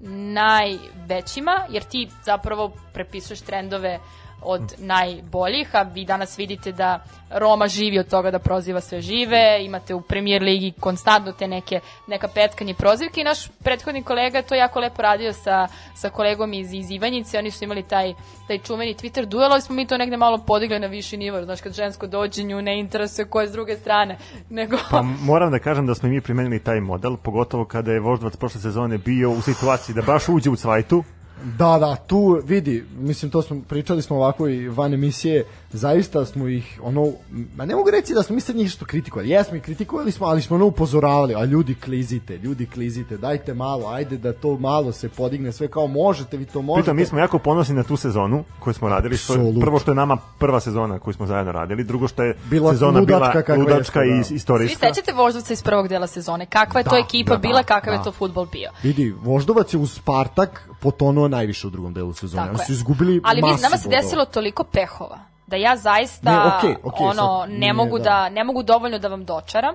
najvećima, 0.00 1.66
jer 1.70 1.82
ti 1.82 2.10
zapravo 2.24 2.72
prepisuješ 2.92 3.40
trendove 3.40 3.98
od 4.42 4.74
najboljih, 4.78 5.68
a 5.72 5.82
vi 5.82 6.04
danas 6.04 6.38
vidite 6.38 6.72
da 6.72 7.04
Roma 7.30 7.68
živi 7.68 7.98
od 7.98 8.08
toga 8.08 8.30
da 8.30 8.38
proziva 8.38 8.80
sve 8.80 9.00
žive, 9.00 9.64
imate 9.64 9.94
u 9.94 10.00
premier 10.00 10.42
ligi 10.42 10.72
konstantno 10.80 11.32
te 11.32 11.48
neke, 11.48 11.80
neka 12.06 12.28
petkanje 12.28 12.74
prozivke 12.74 13.20
i 13.20 13.24
naš 13.24 13.48
prethodni 13.48 14.02
kolega 14.02 14.38
je 14.38 14.46
to 14.46 14.54
jako 14.54 14.80
lepo 14.80 15.02
radio 15.02 15.32
sa, 15.32 15.68
sa 15.94 16.10
kolegom 16.10 16.52
iz, 16.52 16.72
iz 16.72 16.90
Ivanjice, 16.90 17.38
oni 17.38 17.50
su 17.50 17.64
imali 17.64 17.82
taj, 17.82 18.14
taj 18.48 18.58
čuveni 18.58 18.94
Twitter 18.94 19.24
duel, 19.24 19.52
ali 19.52 19.62
smo 19.62 19.74
mi 19.74 19.86
to 19.86 19.98
negde 19.98 20.16
malo 20.16 20.38
podigli 20.38 20.78
na 20.78 20.86
viši 20.86 21.16
nivo, 21.16 21.44
znaš 21.44 21.60
kad 21.60 21.72
žensko 21.72 22.06
dođe 22.06 22.42
nju 22.42 22.62
ne 22.62 22.80
interesuje 22.80 23.24
ko 23.24 23.40
je 23.40 23.48
s 23.48 23.52
druge 23.52 23.76
strane, 23.76 24.18
nego... 24.50 24.76
Pa 24.90 25.02
moram 25.02 25.50
da 25.50 25.58
kažem 25.58 25.86
da 25.86 25.94
smo 25.94 26.08
i 26.08 26.12
mi 26.12 26.20
primenili 26.20 26.58
taj 26.58 26.80
model, 26.80 27.16
pogotovo 27.16 27.64
kada 27.64 27.92
je 27.92 28.00
Voždovac 28.00 28.36
prošle 28.36 28.60
sezone 28.60 28.98
bio 28.98 29.30
u 29.30 29.40
situaciji 29.40 29.94
da 29.94 30.02
baš 30.02 30.28
uđe 30.28 30.50
u 30.50 30.56
cvajtu, 30.56 31.04
Da, 31.44 31.78
da, 31.78 31.96
tu 31.96 32.40
vidi, 32.44 32.84
mislim 32.98 33.30
to 33.30 33.42
smo 33.42 33.62
pričali 33.68 34.02
smo 34.02 34.16
ovako 34.16 34.48
i 34.48 34.68
van 34.68 34.94
emisije, 34.94 35.44
zaista 35.72 36.24
smo 36.24 36.48
ih 36.48 36.80
ono, 36.82 37.12
ma 37.56 37.64
ne 37.64 37.74
mogu 37.74 37.90
reći 37.90 38.14
da 38.14 38.22
smo 38.22 38.34
mi 38.34 38.40
sad 38.40 38.56
njih 38.56 38.70
što 38.70 38.84
kritikovali, 38.84 39.28
jesmo 39.28 39.56
ih 39.56 39.62
kritikovali 39.62 40.12
smo, 40.12 40.26
ali 40.26 40.42
smo 40.42 40.56
ono 40.56 40.66
upozoravali, 40.66 41.34
a 41.34 41.44
ljudi 41.44 41.74
klizite, 41.74 42.38
ljudi 42.38 42.66
klizite, 42.66 43.16
dajte 43.16 43.54
malo, 43.54 43.88
ajde 43.88 44.16
da 44.16 44.32
to 44.32 44.56
malo 44.58 44.92
se 44.92 45.08
podigne, 45.08 45.52
sve 45.52 45.68
kao 45.68 45.86
možete, 45.86 46.36
vi 46.36 46.44
to 46.44 46.62
možete. 46.62 46.82
Pritom 46.82 46.96
mi 46.96 47.04
smo 47.04 47.18
jako 47.18 47.38
ponosni 47.38 47.74
na 47.74 47.82
tu 47.82 47.96
sezonu 47.96 48.44
koju 48.58 48.74
smo 48.74 48.88
radili. 48.88 49.16
Što 49.16 49.34
je, 49.34 49.54
prvo 49.60 49.78
što 49.78 49.90
je 49.90 49.94
nama 49.94 50.16
prva 50.38 50.60
sezona 50.60 50.98
koju 50.98 51.14
smo 51.14 51.26
zajedno 51.26 51.52
radili, 51.52 51.84
drugo 51.84 52.08
što 52.08 52.22
je 52.22 52.36
Bila 52.50 52.72
sezona 52.72 53.00
ludačka 53.00 53.54
bila 53.54 53.58
ludačka 53.58 54.00
jeste, 54.00 54.14
i 54.14 54.18
da. 54.18 54.24
Svi 54.24 54.36
istorijska. 54.36 54.88
sećate 54.88 55.12
Voždovca 55.12 55.52
iz 55.52 55.62
prvog 55.62 55.88
dela 55.88 56.06
sezone, 56.06 56.46
kakva 56.46 56.80
je 56.80 56.84
to 56.84 56.90
Da, 56.90 56.98
ekipa 56.98 57.32
da, 57.32 57.38
bila, 57.38 57.62
da, 57.62 57.62
kakav 57.62 57.92
da. 57.92 57.98
je 57.98 58.04
to 58.04 58.12
futbol 58.12 58.46
bio. 58.46 58.70
Vidi, 58.82 59.14
Voždovac 59.22 59.74
je 59.74 59.78
uz 59.78 59.92
Spartak 59.92 60.68
potonuo 60.80 61.28
najviše 61.28 61.66
u 61.66 61.70
drugom 61.70 61.94
delu 61.94 62.12
sezone. 62.12 62.48
Oni 62.48 62.58
su 62.66 62.72
izgubili 62.72 63.20
Ali 63.24 63.42
vidi, 63.42 63.62
nama 63.62 63.76
se 63.76 63.88
desilo 63.88 64.24
toliko 64.24 64.64
pehova 64.64 65.29
da 65.50 65.56
ja 65.56 65.76
zaista 65.76 66.30
Ne, 66.30 66.56
okej, 66.56 66.76
okej, 66.82 67.06
ono 67.06 67.40
sad 67.40 67.50
ne 67.50 67.58
nije, 67.58 67.72
mogu 67.72 67.98
da. 67.98 68.04
da. 68.04 68.28
ne 68.28 68.44
mogu 68.44 68.62
dovoljno 68.62 68.98
da 68.98 69.08
vam 69.08 69.24
dočaram, 69.24 69.74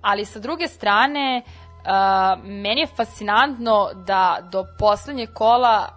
ali 0.00 0.24
sa 0.24 0.38
druge 0.38 0.68
strane 0.68 1.42
uh, 1.44 2.44
meni 2.44 2.80
je 2.80 2.86
fascinantno 2.86 3.90
da 4.06 4.38
do 4.52 4.64
poslednjeg 4.78 5.32
kola 5.32 5.88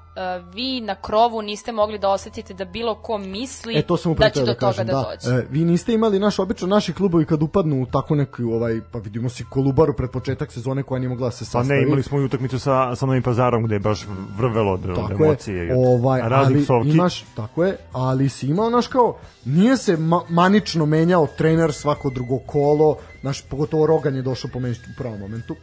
vi 0.53 0.81
na 0.81 0.95
krovu 0.95 1.41
niste 1.41 1.72
mogli 1.72 1.99
da 1.99 2.10
osetite 2.10 2.53
da 2.53 2.65
bilo 2.65 2.95
ko 2.95 3.18
misli 3.18 3.73
E, 3.77 3.81
to 3.81 3.98
sam 3.98 4.14
da 4.15 4.30
će 4.30 4.39
da, 4.39 4.45
do 4.45 4.53
toga 4.53 4.60
kažem, 4.60 4.88
da, 4.88 4.94
da. 4.94 5.15
dođe. 5.26 5.38
E, 5.38 5.45
vi 5.49 5.65
niste 5.65 5.94
imali 5.94 6.19
naš 6.19 6.39
obično 6.39 6.68
naši 6.68 6.94
klubovi 6.94 7.26
kad 7.26 7.44
upadnu 7.44 7.81
u 7.81 7.85
tako 7.85 8.15
neki 8.15 8.44
ovaj 8.44 8.81
pa 8.91 8.99
vidimo 8.99 9.30
si 9.30 9.45
Kolubaru 9.49 9.94
pred 9.94 10.10
početak 10.10 10.52
sezone 10.52 10.84
koja 10.84 10.99
nije 10.99 11.10
mogla 11.10 11.27
da 11.27 11.31
se 11.31 11.39
Pa 11.39 11.45
sastavi. 11.45 11.68
ne, 11.68 11.84
imali 11.88 12.03
smo 12.03 12.19
i 12.19 12.23
utakmicu 12.23 12.60
sa, 12.60 12.95
sa 12.95 13.06
Novim 13.06 13.23
pazarom 13.23 13.64
gde 13.64 13.76
je 13.76 13.80
baš 13.80 14.06
vrvelo 14.38 14.73
od, 14.73 14.95
tako 14.95 15.23
emocije 15.23 15.65
je, 15.65 15.76
ovaj, 15.77 16.22
ali 16.22 16.64
psovki. 16.64 16.89
imaš, 16.89 17.26
tako 17.35 17.64
je, 17.64 17.77
ali 17.91 18.30
si 18.30 18.48
imao, 18.48 18.69
naš 18.69 18.88
kao, 18.88 19.18
nije 19.45 19.77
se 19.77 19.98
ma 19.98 20.22
manično 20.30 20.85
menjao 20.85 21.27
trener 21.38 21.73
svako 21.73 22.10
drugo 22.10 22.39
kolo, 22.45 22.98
naš, 23.22 23.41
pogotovo 23.41 23.85
Rogan 23.85 24.15
je 24.15 24.22
došao 24.22 24.49
po 24.53 24.60
meni 24.60 24.76
u 24.76 24.98
pravom 24.98 25.19
momentu, 25.19 25.56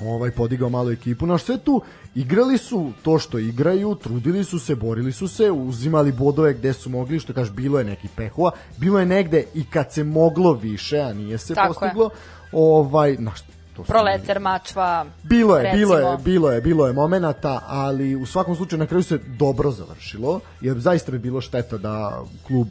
ovaj 0.00 0.30
podigao 0.30 0.68
malo 0.68 0.90
ekipu, 0.92 1.26
naš 1.26 1.42
sve 1.42 1.58
tu 1.58 1.82
igrali 2.14 2.58
su 2.58 2.92
to 3.02 3.18
što 3.18 3.38
igraju, 3.38 3.94
trudili 3.94 4.44
su 4.44 4.58
se, 4.58 4.74
borili 4.74 5.12
su 5.12 5.28
se, 5.28 5.50
uzimali 5.50 6.12
bodove 6.12 6.54
gde 6.54 6.72
su 6.72 6.90
mogli, 6.90 7.20
što 7.20 7.32
kaže 7.32 7.50
bilo 7.52 7.78
je 7.78 7.84
neki 7.84 8.08
pehova, 8.16 8.50
bilo 8.76 8.98
je 8.98 9.06
negde 9.06 9.44
i 9.54 9.64
kad 9.64 9.92
se 9.92 10.04
moglo 10.04 10.52
više, 10.52 11.00
a 11.00 11.12
nije 11.12 11.38
se 11.38 11.54
Tako 11.54 11.66
je. 11.66 11.68
postiglo, 11.68 12.10
ovaj, 12.52 13.16
naš, 13.18 13.40
to 13.76 13.84
su 13.84 13.92
Proleter, 13.92 14.40
Mačva, 14.40 15.06
Bilo 15.22 15.56
je, 15.56 15.62
recimo. 15.62 15.78
bilo 15.78 15.98
je, 15.98 16.18
bilo 16.24 16.50
je, 16.50 16.60
bilo 16.60 16.86
je 16.86 16.92
momenata, 16.92 17.60
ali 17.66 18.16
u 18.16 18.26
svakom 18.26 18.56
slučaju 18.56 18.78
na 18.78 18.86
kraju 18.86 19.02
se 19.02 19.18
dobro 19.38 19.70
završilo, 19.70 20.40
jer 20.60 20.78
zaista 20.78 21.12
bi 21.12 21.18
bilo 21.18 21.40
šteta 21.40 21.78
da 21.78 22.24
klub 22.46 22.68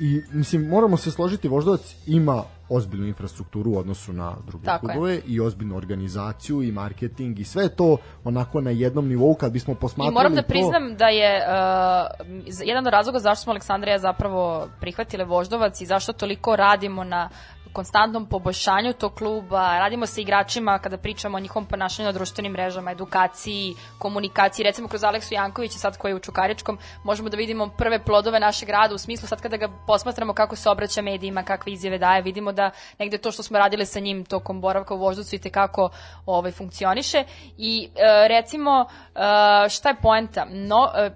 i 0.00 0.22
mislim 0.32 0.68
moramo 0.68 0.96
se 0.96 1.10
složiti 1.10 1.48
Voždovac 1.48 1.94
ima 2.06 2.44
ozbiljnu 2.72 3.06
infrastrukturu 3.06 3.70
u 3.70 3.78
odnosu 3.78 4.12
na 4.12 4.36
druge 4.46 4.64
Tako 4.64 4.86
je. 4.86 4.92
klubove 4.92 5.20
i 5.26 5.40
ozbiljnu 5.40 5.76
organizaciju 5.76 6.62
i 6.62 6.72
marketing 6.72 7.38
i 7.38 7.44
sve 7.44 7.62
je 7.62 7.76
to 7.76 7.96
onako 8.24 8.60
na 8.60 8.70
jednom 8.70 9.08
nivou 9.08 9.34
kad 9.34 9.52
bismo 9.52 9.72
I 9.72 9.76
posmatrali 9.76 10.14
moram 10.14 10.34
da 10.34 10.42
to- 10.42 10.48
priznam 10.48 10.94
da 10.96 11.06
je 11.06 11.36
uh, 11.38 12.26
jedan 12.64 12.86
od 12.86 12.92
razloga 12.92 13.18
zašto 13.18 13.42
smo 13.42 13.50
Aleksandra 13.52 13.90
i 13.90 13.94
ja 13.94 13.98
zapravo 13.98 14.42
prihvatile 14.80 15.24
Voždovac 15.24 15.80
i 15.80 15.86
zašto 15.86 16.12
toliko 16.12 16.56
radimo 16.56 17.04
na 17.04 17.28
konstantnom 17.72 18.26
poboljšanju 18.26 18.92
tog 18.92 19.14
kluba, 19.14 19.78
radimo 19.78 20.06
sa 20.06 20.20
igračima 20.20 20.78
kada 20.78 20.96
pričamo 20.96 21.36
o 21.36 21.40
njihovom 21.40 21.66
ponašanju 21.66 22.06
na 22.06 22.12
društvenim 22.12 22.52
mrežama, 22.52 22.92
edukaciji, 22.92 23.74
komunikaciji, 23.98 24.64
recimo 24.64 24.88
kroz 24.88 25.04
Aleksu 25.04 25.34
Jankovića 25.34 25.78
sad 25.78 25.98
koji 25.98 26.10
je 26.10 26.16
u 26.16 26.18
Čukaričkom, 26.20 26.78
možemo 27.04 27.28
da 27.28 27.36
vidimo 27.36 27.68
prve 27.68 28.04
plodove 28.04 28.40
našeg 28.40 28.68
rada. 28.68 28.94
U 28.94 28.98
smislu 28.98 29.28
sad 29.28 29.40
kada 29.40 29.56
ga 29.56 29.68
posmatramo 29.86 30.32
kako 30.32 30.56
se 30.56 30.70
obraća 30.70 31.02
medijima, 31.02 31.42
kakve 31.42 31.72
izjave 31.72 31.98
daje, 31.98 32.22
vidimo 32.22 32.52
da 32.52 32.70
negde 32.98 33.18
to 33.18 33.32
što 33.32 33.42
smo 33.42 33.58
radili 33.58 33.86
sa 33.86 34.00
njim 34.00 34.24
tokom 34.24 34.60
boravka 34.60 34.94
u 34.94 34.98
Voždovcu 34.98 35.36
i 35.36 35.38
tekako 35.38 35.90
ovaj, 36.26 36.52
funkcioniše. 36.52 37.24
I 37.58 37.88
e, 37.96 38.28
recimo 38.28 38.86
e, 39.14 39.68
šta 39.68 39.88
je 39.88 39.96
poenta? 40.02 40.46
No, 40.50 40.90
e, 40.96 41.10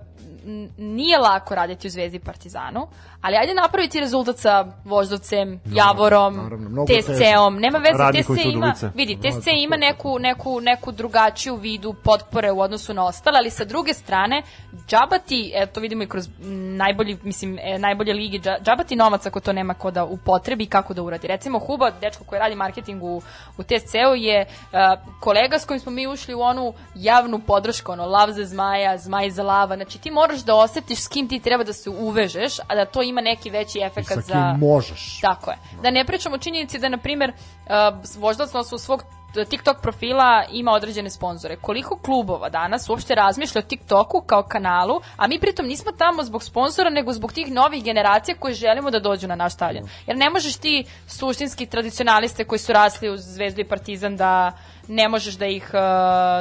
nije 0.79 1.19
lako 1.19 1.55
raditi 1.55 1.87
u 1.87 1.91
Zvezdi 1.91 2.19
Partizanu, 2.19 2.89
ali 3.27 3.37
ajde 3.37 3.55
napraviti 3.55 4.01
rezultat 4.01 4.39
sa 4.39 4.67
Voždovcem, 4.85 5.61
Javorom, 5.67 6.37
naravno, 6.37 6.69
mnogo 6.69 6.93
TSC-om. 6.93 7.59
Nema 7.59 7.79
veze, 7.79 8.23
TSC 8.23 8.45
ima, 8.45 8.75
vidi, 8.95 9.17
TSC 9.17 9.47
ima 9.47 9.77
neku, 9.77 10.19
neku, 10.19 10.61
neku 10.61 10.93
drugačiju 10.93 11.57
vidu 11.57 11.95
potpore 12.05 12.53
u 12.53 12.61
odnosu 12.61 12.95
na 12.95 13.05
ostale, 13.07 13.39
ali 13.39 13.51
sa 13.51 13.65
druge 13.65 13.95
strane, 13.95 14.43
džabati, 14.89 15.53
eto 15.55 15.75
to 15.75 15.81
vidimo 15.81 16.03
i 16.03 16.07
kroz 16.07 16.29
najbolji, 16.77 17.19
mislim, 17.23 17.59
e, 17.63 17.79
najbolje 17.79 18.15
ligi, 18.15 18.41
dža- 18.41 18.63
džabati 18.63 18.97
novac 18.97 19.27
ako 19.27 19.41
to 19.41 19.53
nema 19.53 19.75
ko 19.75 19.91
da 19.91 20.05
upotrebi 20.05 20.65
i 20.65 20.67
kako 20.67 20.95
da 20.95 21.03
uradi. 21.03 21.27
Recimo, 21.27 21.59
Huba, 21.59 21.91
dečko 22.01 22.25
koji 22.25 22.39
radi 22.39 22.55
marketing 22.55 23.03
u, 23.03 23.23
u 23.59 23.63
TSC-u 23.63 24.15
je 24.15 24.47
a, 24.73 24.97
kolega 25.21 25.59
s 25.59 25.65
kojim 25.65 25.81
smo 25.81 25.93
mi 25.93 26.07
ušli 26.07 26.35
u 26.35 26.41
onu 26.41 26.75
javnu 26.95 27.39
podršku, 27.39 27.93
ono, 27.93 28.07
lav 28.07 28.31
za 28.31 28.45
zmaja, 28.45 28.99
zmaj 28.99 29.31
za 29.31 29.43
lava, 29.43 29.77
znači 29.77 29.99
ti 29.99 30.11
moraš 30.11 30.41
da 30.41 30.55
osetiš 30.55 30.99
s 30.99 31.09
kim 31.09 31.29
ti 31.29 31.41
treba 31.41 31.65
da 31.65 31.73
se 31.73 31.91
uvežeš, 31.91 32.59
a 32.69 32.75
da 32.75 32.85
to 32.85 33.03
ima 33.03 33.16
neki 33.21 33.51
veći 33.51 33.79
I 33.79 33.83
efekt 33.83 34.09
sa 34.09 34.15
kim 34.15 34.23
za... 34.23 34.57
možeš. 34.59 35.21
Tako 35.21 35.51
je. 35.51 35.57
Da 35.83 35.91
ne 35.91 36.05
pričamo 36.05 36.35
o 36.35 36.39
činjenici 36.39 36.79
da, 36.79 36.89
na 36.89 36.99
primjer, 36.99 37.33
uh, 37.33 38.21
voždac 38.21 38.53
na 38.53 38.61
osnovu 38.61 38.79
svog 38.79 39.05
TikTok 39.45 39.81
profila 39.83 40.45
ima 40.53 40.73
određene 40.73 41.11
sponzore. 41.11 41.57
Koliko 41.57 41.99
klubova 41.99 42.49
danas 42.49 42.89
uopšte 42.89 43.15
razmišlja 43.15 43.59
o 43.59 43.63
TikToku 43.63 44.21
kao 44.27 44.43
kanalu, 44.43 45.01
a 45.17 45.27
mi 45.27 45.41
pritom 45.41 45.67
nismo 45.67 45.93
tamo 45.93 46.25
zbog 46.25 46.45
sponzora, 46.45 46.91
nego 46.91 47.13
zbog 47.13 47.33
tih 47.33 47.53
novih 47.53 47.85
generacija 47.85 48.35
koje 48.39 48.55
želimo 48.55 48.91
da 48.91 48.99
dođu 48.99 49.29
na 49.29 49.35
naš 49.35 49.55
stadion. 49.55 49.89
Jer 50.07 50.17
ne 50.17 50.31
možeš 50.31 50.57
ti 50.57 50.85
suštinski 51.07 51.67
tradicionaliste 51.67 52.45
koji 52.45 52.59
su 52.59 52.73
rasli 52.73 53.11
uz 53.11 53.21
Zvezdu 53.21 53.61
i 53.61 53.69
Partizan 53.69 54.17
da 54.17 54.53
ne 54.89 55.09
možeš 55.09 55.35
da 55.35 55.47
ih 55.47 55.71
uh, 55.75 55.81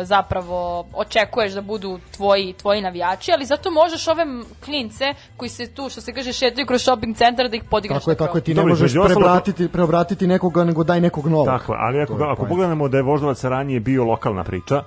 zapravo 0.08 0.86
očekuješ 0.94 1.54
da 1.54 1.62
budu 1.62 2.00
tvoji, 2.16 2.54
tvoji 2.54 2.82
navijači, 2.82 3.32
ali 3.32 3.46
zato 3.46 3.72
možeš 3.72 4.08
ove 4.08 4.26
klince 4.66 5.14
koji 5.38 5.50
se 5.50 5.68
tu, 5.68 5.90
što 5.90 6.02
se 6.02 6.14
kaže, 6.14 6.34
šetaju 6.34 6.68
kroz 6.68 6.82
shopping 6.82 7.18
centar 7.18 7.50
da 7.50 7.56
ih 7.56 7.64
podigneš 7.64 8.00
Tako 8.00 8.12
je, 8.12 8.16
tako 8.18 8.38
je, 8.38 8.42
ti 8.42 8.52
ne 8.54 8.56
Dobro, 8.56 8.70
možeš 8.70 8.94
preobratiti, 8.94 9.68
preobratiti 9.68 10.28
nekoga, 10.28 10.64
nego 10.64 10.84
daj 10.84 11.02
nekog 11.02 11.28
novog. 11.28 11.48
Tako, 11.48 11.74
ali 11.78 12.02
ako, 12.02 12.14
je 12.24 12.32
ako 12.32 12.46
pogledamo 12.46 12.88
da 12.88 12.98
je 12.98 13.04
Voždovac 13.04 13.44
ranije 13.44 13.80
bio 13.80 14.04
lokalna 14.04 14.44
priča, 14.44 14.84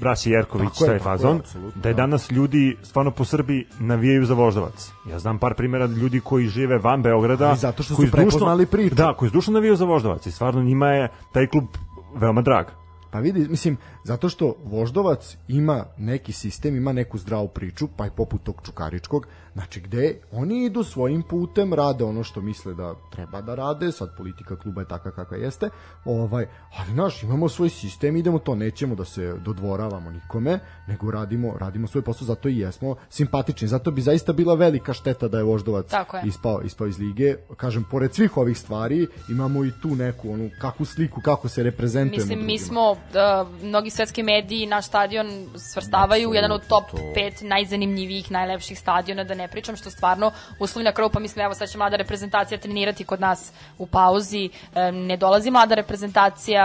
Braći 0.00 0.30
Jerković, 0.30 0.68
Tako 0.68 0.84
je, 0.84 0.88
taj 0.88 0.98
tako 0.98 1.10
je, 1.10 1.16
fazon, 1.16 1.40
da 1.74 1.88
je 1.88 1.94
da. 1.94 2.02
danas 2.02 2.30
ljudi 2.30 2.76
stvarno 2.82 3.10
po 3.10 3.24
Srbiji 3.24 3.66
navijaju 3.78 4.24
za 4.24 4.34
Voždovac. 4.34 4.90
Ja 5.10 5.18
znam 5.18 5.38
par 5.38 5.54
primjera 5.54 5.86
ljudi 5.86 6.20
koji 6.20 6.46
žive 6.46 6.78
van 6.78 7.02
Beograda. 7.02 7.48
Ali 7.48 7.58
zato 7.58 7.82
što 7.82 7.94
su 7.94 8.02
prepoznali 8.12 8.66
priču. 8.66 8.94
Da, 8.94 9.14
koji 9.14 9.28
zdušno 9.28 9.52
navijaju 9.52 9.76
za 9.76 9.84
Voždovac 9.84 10.26
i 10.26 10.30
stvarno 10.30 10.62
njima 10.62 10.88
je 10.88 11.08
taj 11.32 11.46
klub 11.46 11.64
veoma 12.18 12.42
drag. 12.42 12.66
Pa 13.10 13.18
vidi, 13.18 13.48
mislim, 13.48 13.76
zato 14.04 14.28
što 14.28 14.54
Voždovac 14.64 15.36
ima 15.48 15.84
neki 15.98 16.32
sistem, 16.32 16.76
ima 16.76 16.92
neku 16.92 17.18
zdravu 17.18 17.48
priču, 17.48 17.88
pa 17.96 18.06
i 18.06 18.10
poput 18.16 18.42
tog 18.42 18.60
Čukaričkog, 18.64 19.26
znači 19.52 19.80
gde 19.80 20.20
oni 20.32 20.64
idu 20.64 20.84
svojim 20.84 21.22
putem, 21.22 21.74
rade 21.74 22.04
ono 22.04 22.24
što 22.24 22.40
misle 22.40 22.74
da 22.74 22.94
treba 23.10 23.40
da 23.40 23.54
rade, 23.54 23.92
sad 23.92 24.16
politika 24.16 24.56
kluba 24.56 24.80
je 24.80 24.88
taka 24.88 25.10
kakva 25.10 25.36
jeste, 25.36 25.68
ovaj, 26.04 26.46
ali 26.76 26.92
naš, 26.92 27.22
imamo 27.22 27.48
svoj 27.48 27.68
sistem, 27.68 28.16
idemo 28.16 28.38
to, 28.38 28.54
nećemo 28.54 28.94
da 28.94 29.04
se 29.04 29.34
dodvoravamo 29.34 30.10
nikome, 30.10 30.58
nego 30.86 31.10
radimo, 31.10 31.54
radimo 31.58 31.86
svoj 31.86 32.02
posao, 32.02 32.26
zato 32.26 32.48
i 32.48 32.58
jesmo 32.58 32.96
simpatični, 33.08 33.68
zato 33.68 33.90
bi 33.90 34.00
zaista 34.00 34.32
bila 34.32 34.54
velika 34.54 34.92
šteta 34.92 35.28
da 35.28 35.38
je 35.38 35.44
Voždovac 35.44 35.92
je. 35.92 36.22
ispao, 36.24 36.62
ispao 36.62 36.86
iz 36.86 36.98
lige, 36.98 37.34
kažem, 37.56 37.84
pored 37.90 38.14
svih 38.14 38.36
ovih 38.36 38.58
stvari, 38.58 39.06
imamo 39.30 39.64
i 39.64 39.72
tu 39.82 39.88
neku, 39.88 40.32
onu, 40.32 40.50
kakvu 40.60 40.86
sliku, 40.86 41.20
kako 41.20 41.48
se 41.48 41.62
reprezentujemo 41.62 42.16
Mislim, 42.24 42.38
mi 42.38 42.44
drugima. 42.46 42.66
smo, 42.66 42.96
da, 43.12 43.46
mnogi 43.62 43.90
svetski 43.90 44.22
mediji 44.22 44.66
naš 44.66 44.86
stadion 44.86 45.26
svrstavaju 45.56 46.30
u 46.30 46.34
jedan 46.34 46.52
od 46.52 46.66
top 46.68 46.84
to- 46.90 46.96
5 47.16 47.42
najzanimljivijih, 47.42 48.30
najlepših 48.30 48.78
stadiona, 48.78 49.24
da 49.24 49.34
ne 49.34 49.47
pričam 49.48 49.76
što 49.76 49.90
stvarno 49.90 50.30
uslovi 50.58 50.84
na 50.84 50.92
kraju, 50.92 51.10
pa 51.10 51.20
mislim, 51.20 51.44
evo 51.44 51.54
sad 51.54 51.68
će 51.68 51.78
mlada 51.78 51.96
reprezentacija 51.96 52.58
trenirati 52.58 53.04
kod 53.04 53.20
nas 53.20 53.52
u 53.78 53.86
pauzi, 53.86 54.50
e, 54.74 54.92
ne 54.92 55.16
dolazi 55.16 55.50
mlada 55.50 55.74
reprezentacija 55.74 56.64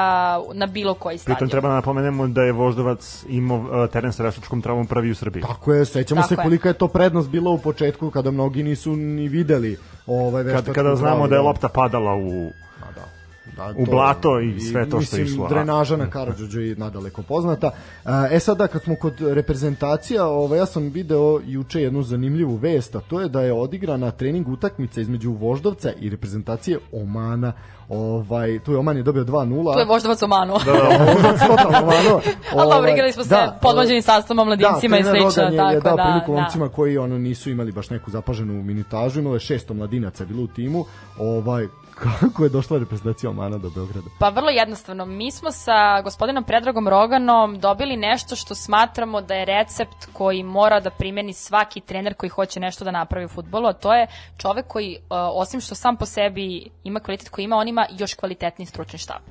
na 0.53 0.65
bilo 0.65 0.93
koji 0.93 1.17
stadion. 1.17 1.35
Pritom 1.35 1.49
treba 1.49 1.67
da 1.67 1.75
napomenemo 1.75 2.27
da 2.27 2.41
je 2.41 2.51
Voždovac 2.51 3.25
imao 3.29 3.57
uh, 3.57 3.89
teren 3.89 4.13
sa 4.13 4.23
rešačkom 4.23 4.61
travom 4.61 4.87
prvi 4.87 5.11
u 5.11 5.15
Srbiji. 5.15 5.43
Tako 5.43 5.73
je, 5.73 5.85
sećamo 5.85 6.21
Tako 6.21 6.27
se 6.27 6.33
je. 6.33 6.43
kolika 6.43 6.67
je 6.67 6.73
to 6.73 6.87
prednost 6.87 7.29
bila 7.29 7.51
u 7.51 7.57
početku 7.57 8.11
kada 8.11 8.31
mnogi 8.31 8.63
nisu 8.63 8.95
ni 8.95 9.27
videli 9.27 9.77
ovaj 10.07 10.43
Kad, 10.43 10.53
veštačku 10.53 10.73
kada 10.73 10.95
znamo 10.95 11.15
travu, 11.15 11.27
da 11.27 11.35
je 11.35 11.41
lopta 11.41 11.69
padala 11.69 12.15
u 12.15 12.51
da. 13.45 13.73
Da, 13.73 13.73
u 13.77 13.85
blato 13.85 14.39
i 14.39 14.59
sve 14.59 14.89
to 14.89 15.01
što 15.01 15.15
je 15.15 15.23
mislim, 15.23 15.35
išlo, 15.35 15.49
Drenaža 15.49 15.97
na 15.97 16.09
Karadžođu 16.09 16.61
je 16.61 16.75
nadaleko 16.75 17.21
poznata. 17.21 17.71
E 18.31 18.39
sada 18.39 18.67
kad 18.67 18.83
smo 18.83 18.95
kod 18.95 19.13
reprezentacija, 19.19 20.25
ovaj, 20.25 20.59
ja 20.59 20.65
sam 20.65 20.83
video 20.83 21.39
juče 21.45 21.81
jednu 21.81 22.03
zanimljivu 22.03 22.55
vest, 22.55 22.95
a 22.95 22.99
to 22.99 23.21
je 23.21 23.29
da 23.29 23.41
je 23.41 23.53
odigrana 23.53 24.11
trening 24.11 24.47
utakmica 24.47 25.01
između 25.01 25.31
Voždovca 25.31 25.91
i 25.99 26.09
reprezentacije 26.09 26.79
Omana. 26.91 27.53
Ovaj, 27.89 28.59
tu 28.59 28.71
je 28.71 28.77
Oman 28.77 28.97
je 28.97 29.03
dobio 29.03 29.23
2:0. 29.23 29.73
Tu 29.73 29.79
je 29.79 29.85
voždovac 29.85 30.21
u 30.21 30.27
manu. 30.27 30.53
Voždovac 30.53 31.39
totalno 31.47 31.77
Omano. 31.77 32.21
Ali 32.57 32.69
dobro, 32.69 32.77
Ovaj, 32.77 32.91
igrali 32.93 33.11
smo 33.11 33.23
se 33.23 33.29
da, 33.29 33.59
podvođenim 33.61 34.01
sastavom 34.01 34.47
mladincima 34.47 34.99
i 34.99 35.03
trener 35.03 35.21
slično, 35.21 35.43
je, 35.43 35.53
je 35.53 35.57
tako 35.57 35.83
dao 35.83 35.95
da, 35.95 36.03
priliku 36.03 36.33
da. 36.33 36.41
momcima 36.41 36.69
koji 36.69 36.97
ono 36.97 37.17
nisu 37.17 37.49
imali 37.49 37.71
baš 37.71 37.89
neku 37.89 38.11
zapaženu 38.11 38.63
minutažu, 38.63 39.19
imalo 39.19 39.35
je 39.35 39.39
600 39.39 39.73
mladinaca 39.73 40.25
bilo 40.25 40.43
u 40.43 40.47
timu. 40.47 40.85
Ovaj 41.17 41.67
kako 42.03 42.43
je 42.43 42.49
došla 42.49 42.77
reprezentacija 42.79 43.29
Omana 43.29 43.57
do 43.57 43.69
Beograda? 43.69 44.07
Pa 44.19 44.29
vrlo 44.29 44.49
jednostavno, 44.49 45.05
mi 45.05 45.31
smo 45.31 45.51
sa 45.51 46.01
gospodinom 46.01 46.43
Predragom 46.43 46.87
Roganom 46.87 47.59
dobili 47.59 47.97
nešto 47.97 48.35
što 48.35 48.55
smatramo 48.55 49.21
da 49.21 49.33
je 49.33 49.45
recept 49.45 50.05
koji 50.13 50.43
mora 50.43 50.79
da 50.79 50.89
primeni 50.89 51.33
svaki 51.33 51.81
trener 51.81 52.13
koji 52.13 52.29
hoće 52.29 52.59
nešto 52.59 52.85
da 52.85 52.91
napravi 52.91 53.25
u 53.25 53.29
futbolu, 53.29 53.67
a 53.67 53.73
to 53.73 53.93
je 53.93 54.07
čovek 54.37 54.67
koji, 54.67 54.97
uh, 55.01 55.17
osim 55.33 55.61
što 55.61 55.75
sam 55.75 55.97
po 55.97 56.05
sebi 56.05 56.69
ima 56.83 56.99
kvalitet 56.99 57.29
koji 57.29 57.45
ima, 57.45 57.55
on 57.55 57.67
ima 57.67 57.85
još 57.91 58.13
kvalitetni 58.13 58.65
stručni 58.65 58.99
štab. 58.99 59.21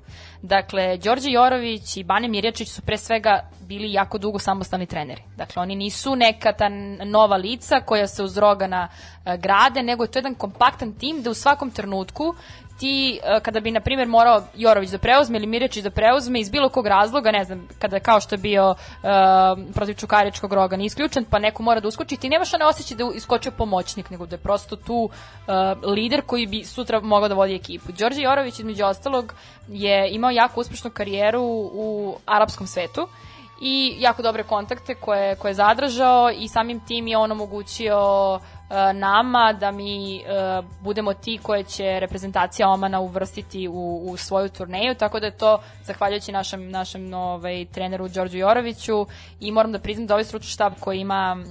Dakle, 0.42 0.96
Đorđe 0.96 1.30
Jorović 1.30 1.96
i 1.96 2.04
Bane 2.04 2.28
Mirjačić 2.28 2.68
su 2.68 2.82
pre 2.82 2.98
svega 2.98 3.50
bili 3.60 3.92
jako 3.92 4.18
dugo 4.18 4.38
samostalni 4.38 4.86
treneri. 4.86 5.22
Dakle, 5.36 5.62
oni 5.62 5.76
nisu 5.76 6.16
neka 6.16 6.52
ta 6.52 6.68
nova 7.04 7.36
lica 7.36 7.80
koja 7.80 8.06
se 8.06 8.22
uz 8.22 8.38
Rogana 8.38 8.88
uh, 8.88 9.34
grade, 9.34 9.82
nego 9.82 10.04
je 10.04 10.10
to 10.10 10.18
jedan 10.18 10.34
kompaktan 10.34 10.92
tim 10.92 11.22
da 11.22 11.30
u 11.30 11.34
svakom 11.34 11.70
trenutku 11.70 12.34
ti, 12.82 13.20
e, 13.22 13.40
kada 13.40 13.60
bi, 13.60 13.70
na 13.70 13.80
primjer, 13.80 14.08
morao 14.08 14.42
Jorović 14.54 14.90
da 14.90 14.98
preuzme 14.98 15.38
ili 15.38 15.46
Mirjačić 15.46 15.84
da 15.84 15.90
preuzme 15.90 16.40
iz 16.40 16.50
bilo 16.50 16.68
kog 16.68 16.86
razloga, 16.86 17.30
ne 17.30 17.44
znam, 17.44 17.68
kada 17.78 18.00
kao 18.00 18.20
što 18.20 18.34
je 18.34 18.38
bio 18.38 18.70
uh, 18.70 18.76
protiv 19.74 19.94
Čukaričkog 19.94 20.52
roga 20.52 20.76
ni 20.76 20.84
isključen, 20.84 21.24
pa 21.30 21.38
neko 21.38 21.62
mora 21.62 21.80
da 21.80 21.88
uskoči, 21.88 22.16
ti 22.16 22.28
nemaš 22.28 22.54
one 22.54 22.66
osjećaj 22.66 22.96
da 22.96 23.04
iskočio 23.14 23.52
pomoćnik, 23.52 24.10
nego 24.10 24.26
da 24.26 24.34
je 24.34 24.42
prosto 24.42 24.76
tu 24.76 24.98
uh, 25.04 25.12
lider 25.94 26.22
koji 26.26 26.46
bi 26.46 26.64
sutra 26.64 27.00
mogao 27.00 27.28
da 27.28 27.34
vodi 27.34 27.54
ekipu. 27.54 27.92
Đorđe 27.92 28.22
Jorović, 28.22 28.58
između 28.58 28.84
ostalog, 28.84 29.34
je 29.68 30.10
imao 30.10 30.30
jako 30.30 30.60
uspešnu 30.60 30.90
karijeru 30.90 31.42
u 31.72 32.16
arapskom 32.26 32.66
svetu 32.66 33.06
i 33.62 33.96
jako 33.98 34.22
dobre 34.22 34.42
kontakte 34.42 34.94
koje, 34.94 35.36
koje 35.36 35.50
je 35.50 35.54
zadržao 35.54 36.30
i 36.30 36.48
samim 36.48 36.80
tim 36.80 37.06
je 37.06 37.16
on 37.16 37.32
omogućio 37.32 37.98
e, 38.36 38.40
nama 38.94 39.52
da 39.52 39.70
mi 39.70 40.16
e, 40.16 40.22
budemo 40.80 41.14
ti 41.14 41.38
koje 41.42 41.64
će 41.64 42.00
reprezentacija 42.00 42.68
Omana 42.68 43.00
uvrstiti 43.00 43.68
u, 43.68 44.02
u 44.10 44.16
svoju 44.16 44.48
turneju, 44.48 44.94
tako 44.94 45.20
da 45.20 45.26
je 45.26 45.36
to 45.36 45.58
zahvaljujući 45.84 46.32
našem, 46.32 46.70
našem 46.70 47.14
ovaj, 47.14 47.66
treneru 47.72 48.08
Đorđu 48.08 48.38
Joroviću 48.38 49.06
i 49.40 49.52
moram 49.52 49.72
da 49.72 49.78
priznam 49.78 50.06
da 50.06 50.14
ovaj 50.14 50.24
stručni 50.24 50.48
štab 50.48 50.72
koji 50.80 51.00
ima, 51.00 51.44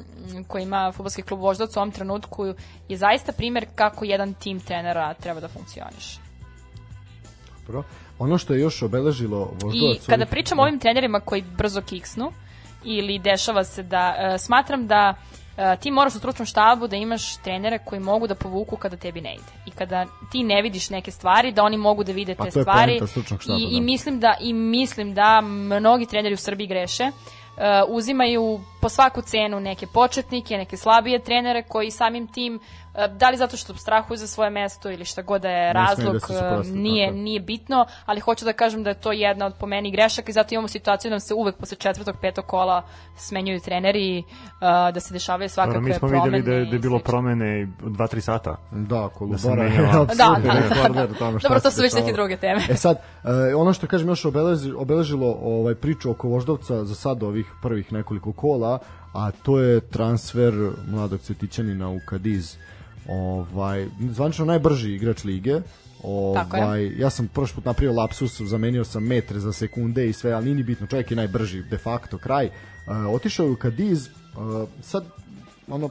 koji 0.48 0.64
ima 0.64 0.92
futbolski 0.92 1.22
klub 1.22 1.40
Voždovac 1.40 1.76
u 1.76 1.80
ovom 1.80 1.92
trenutku 1.92 2.46
je 2.90 2.98
zaista 2.98 3.32
primer 3.32 3.66
kako 3.76 4.06
jedan 4.06 4.34
tim 4.34 4.60
trenera 4.60 5.14
treba 5.14 5.40
da 5.40 5.48
funkcioniše. 5.48 6.20
Dobro. 7.68 7.84
Ono 8.20 8.38
što 8.38 8.54
je 8.54 8.62
još 8.62 8.82
obeležilo 8.82 9.52
I 9.62 9.66
Voždovac... 9.66 10.06
kada 10.06 10.24
ovih- 10.24 10.30
pričamo 10.30 10.62
o 10.62 10.66
ovim 10.66 10.80
trenerima 10.80 11.20
koji 11.20 11.42
brzo 11.42 11.82
kiksnu 11.82 12.32
ili 12.84 13.20
dešava 13.20 13.64
se 13.64 13.84
da 13.84 14.16
e, 14.18 14.38
smatram 14.38 14.88
da 14.88 15.16
e, 15.58 15.78
ti 15.78 15.92
moraš 15.92 16.16
u 16.16 16.18
stručnom 16.18 16.46
štabu 16.46 16.88
da 16.88 16.96
imaš 16.96 17.38
trenere 17.38 17.80
koji 17.86 18.02
mogu 18.02 18.28
da 18.28 18.36
povuku 18.36 18.76
kada 18.76 18.98
tebi 18.98 19.22
ne 19.22 19.34
ide. 19.34 19.52
I 19.66 19.72
kada 19.72 20.06
ti 20.32 20.44
ne 20.44 20.62
vidiš 20.62 20.90
neke 20.90 21.12
stvari, 21.12 21.52
da 21.52 21.64
oni 21.64 21.78
mogu 21.78 22.04
da 22.04 22.12
vide 22.12 22.36
Pa 22.36 22.44
te 22.44 22.48
je 22.48 22.64
stvari. 22.64 23.00
štaba, 23.40 23.60
I, 23.60 23.64
I 23.64 23.80
da. 23.80 23.86
mislim 23.86 24.20
da 24.20 24.36
i 24.40 24.54
mislim 24.54 25.14
da 25.14 25.42
mnogi 25.42 26.06
treneri 26.06 26.34
u 26.34 26.38
Srbiji 26.38 26.68
greše. 26.68 27.04
E, 27.04 27.12
uzimaju 27.88 28.60
po 28.82 28.90
svaku 28.90 29.22
cenu 29.22 29.60
neke 29.60 29.88
početnike, 29.88 30.58
neke 30.58 30.78
slabije 30.78 31.20
trenere 31.20 31.64
koji 31.64 31.92
samim 31.92 32.28
tim 32.28 32.60
da 33.18 33.30
li 33.30 33.38
zato 33.38 33.58
što 33.58 33.76
strahuju 33.78 34.18
za 34.18 34.28
svoje 34.28 34.50
mesto 34.50 34.92
ili 34.92 35.06
šta 35.06 35.22
god 35.22 35.42
da 35.42 35.50
je 35.50 35.74
smeju 35.74 35.86
razlog, 35.86 36.16
da 36.30 36.62
e, 36.66 36.72
nije, 36.72 37.12
nije 37.12 37.40
bitno, 37.40 37.86
ali 38.06 38.20
hoću 38.20 38.46
da 38.46 38.54
kažem 38.54 38.84
da 38.84 38.90
je 38.90 39.00
to 39.00 39.12
jedna 39.12 39.46
od 39.46 39.54
po 39.60 39.66
meni 39.66 39.92
grešaka 39.92 40.30
i 40.30 40.34
zato 40.34 40.56
imamo 40.56 40.68
situaciju 40.68 41.10
da 41.10 41.14
nam 41.14 41.20
se 41.20 41.34
uvek 41.34 41.56
posle 41.56 41.78
četvrtog, 41.78 42.16
petog 42.22 42.46
kola 42.46 42.84
smenjuju 43.18 43.60
treneri, 43.60 44.20
uh, 44.20 44.94
da 44.94 45.00
se 45.00 45.14
dešavaju 45.14 45.50
svakakve 45.50 45.74
Dobro, 45.74 45.88
mi 45.88 45.94
smo 45.94 46.08
promene. 46.08 46.38
videli 46.38 46.44
da 46.44 46.54
je, 46.54 46.66
da 46.66 46.76
je 46.76 46.80
bilo 46.80 47.00
promene 47.00 47.68
2-3 47.82 48.20
sata. 48.20 48.58
Da, 48.72 49.10
Da 49.30 49.38
se 49.38 49.48
kolubara. 49.48 49.70
Da, 49.92 50.38
da, 50.44 50.90
da, 50.94 51.08
da. 51.08 51.14
tamo 51.14 51.40
šta 51.40 51.48
Dobro, 51.48 51.62
to 51.62 51.72
su 51.72 51.82
već 51.82 51.94
neke 51.94 52.14
druge 52.14 52.38
teme. 52.38 52.62
E 52.70 52.76
sad, 52.76 52.98
e, 53.24 53.56
ono 53.56 53.74
što 53.74 53.88
kažem 53.88 54.08
još 54.08 54.26
obeleži, 54.26 54.72
obeležilo 54.72 55.38
ovaj 55.42 55.76
priču 55.76 56.12
oko 56.12 56.28
Voždovca 56.28 56.86
za 56.86 56.96
sad 56.96 57.24
ovih 57.24 57.46
prvih 57.62 57.94
nekoliko 57.94 58.34
kola, 58.34 58.80
a 59.14 59.32
to 59.32 59.60
je 59.60 59.82
transfer 59.82 60.54
mladog 60.88 61.20
Cvetićanina 61.20 61.90
u 61.90 62.00
Kadiz. 62.06 62.58
Ovaj, 63.12 63.88
zvanično 64.10 64.46
najbrži 64.46 64.96
igrač 64.96 65.24
lige, 65.24 65.62
Ovaj, 66.04 66.92
ja 66.98 67.10
sam 67.10 67.28
prošli 67.28 67.56
put 67.56 67.66
napravio 67.66 67.94
lapsus, 67.94 68.42
zamenio 68.42 68.84
sam 68.84 69.04
metre 69.04 69.40
za 69.40 69.54
sekunde 69.54 70.10
i 70.10 70.14
sve, 70.14 70.32
ali 70.32 70.46
nije 70.46 70.56
ni 70.56 70.64
bitno, 70.64 70.88
čovjek 70.88 71.12
je 71.12 71.18
najbrži, 71.18 71.64
de 71.64 71.78
facto, 71.78 72.18
kraj. 72.18 72.46
Uh, 72.46 73.14
otišao 73.14 73.46
je 73.46 73.52
u 73.52 73.56
Kadiz, 73.56 74.08
uh, 74.08 74.70
sad, 74.82 75.06
ono, 75.68 75.90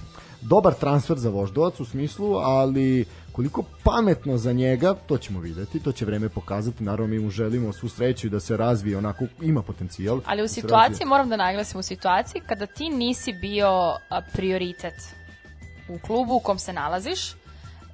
dobar 0.50 0.74
transfer 0.74 1.18
za 1.18 1.30
Voždovac 1.30 1.80
u 1.80 1.84
smislu, 1.84 2.34
ali 2.34 3.04
koliko 3.32 3.64
pametno 3.84 4.36
za 4.36 4.52
njega, 4.52 4.94
to 4.94 5.18
ćemo 5.18 5.40
videti, 5.40 5.80
to 5.80 5.92
će 5.92 6.04
vreme 6.04 6.28
pokazati, 6.28 6.84
naravno 6.84 7.06
mi 7.06 7.18
mu 7.18 7.30
želimo 7.30 7.72
svu 7.72 7.88
sreću 7.88 8.28
da 8.28 8.40
se 8.40 8.56
razvije 8.56 8.98
onako, 8.98 9.24
ima 9.42 9.62
potencijal. 9.62 10.20
Ali 10.26 10.42
u 10.42 10.44
da 10.44 10.48
situaciji, 10.48 11.06
moram 11.06 11.28
da 11.28 11.36
naglasim, 11.36 11.80
u 11.80 11.82
situaciji 11.82 12.42
kada 12.46 12.66
ti 12.66 12.88
nisi 12.88 13.32
bio 13.32 13.68
prioritet 14.32 14.94
u 15.94 15.98
klubu 16.06 16.34
u 16.34 16.40
kom 16.40 16.58
se 16.58 16.72
nalaziš, 16.72 17.34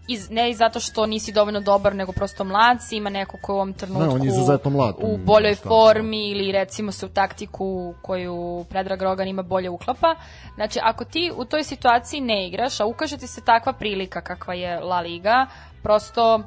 iz, 0.08 0.30
ne 0.30 0.54
zato 0.54 0.80
što 0.80 1.06
nisi 1.06 1.32
dovoljno 1.32 1.60
dobar, 1.60 1.94
nego 1.94 2.12
prosto 2.12 2.44
mlad 2.44 2.78
si, 2.82 2.96
ima 2.96 3.10
neko 3.10 3.38
ko 3.42 3.52
u 3.52 3.56
ovom 3.56 3.72
trenutku 3.72 4.04
ne, 4.04 4.14
on 4.14 4.22
je 4.22 4.28
izuzetno 4.28 4.70
mlad, 4.70 4.94
u 4.98 5.16
boljoj 5.16 5.54
šta, 5.54 5.68
formi 5.68 6.30
ili 6.30 6.52
recimo 6.52 6.92
se 6.92 7.06
u 7.06 7.08
taktiku 7.08 7.94
koju 8.02 8.64
Predrag 8.70 9.02
Rogan 9.02 9.28
ima 9.28 9.42
bolje 9.42 9.70
uklapa. 9.70 10.14
Znači, 10.54 10.78
ako 10.82 11.04
ti 11.04 11.32
u 11.36 11.44
toj 11.44 11.64
situaciji 11.64 12.20
ne 12.20 12.48
igraš, 12.48 12.80
a 12.80 12.86
ukaže 12.86 13.16
ti 13.16 13.26
se 13.26 13.40
takva 13.40 13.72
prilika 13.72 14.20
kakva 14.20 14.54
je 14.54 14.80
La 14.80 15.00
Liga, 15.00 15.46
prosto 15.82 16.42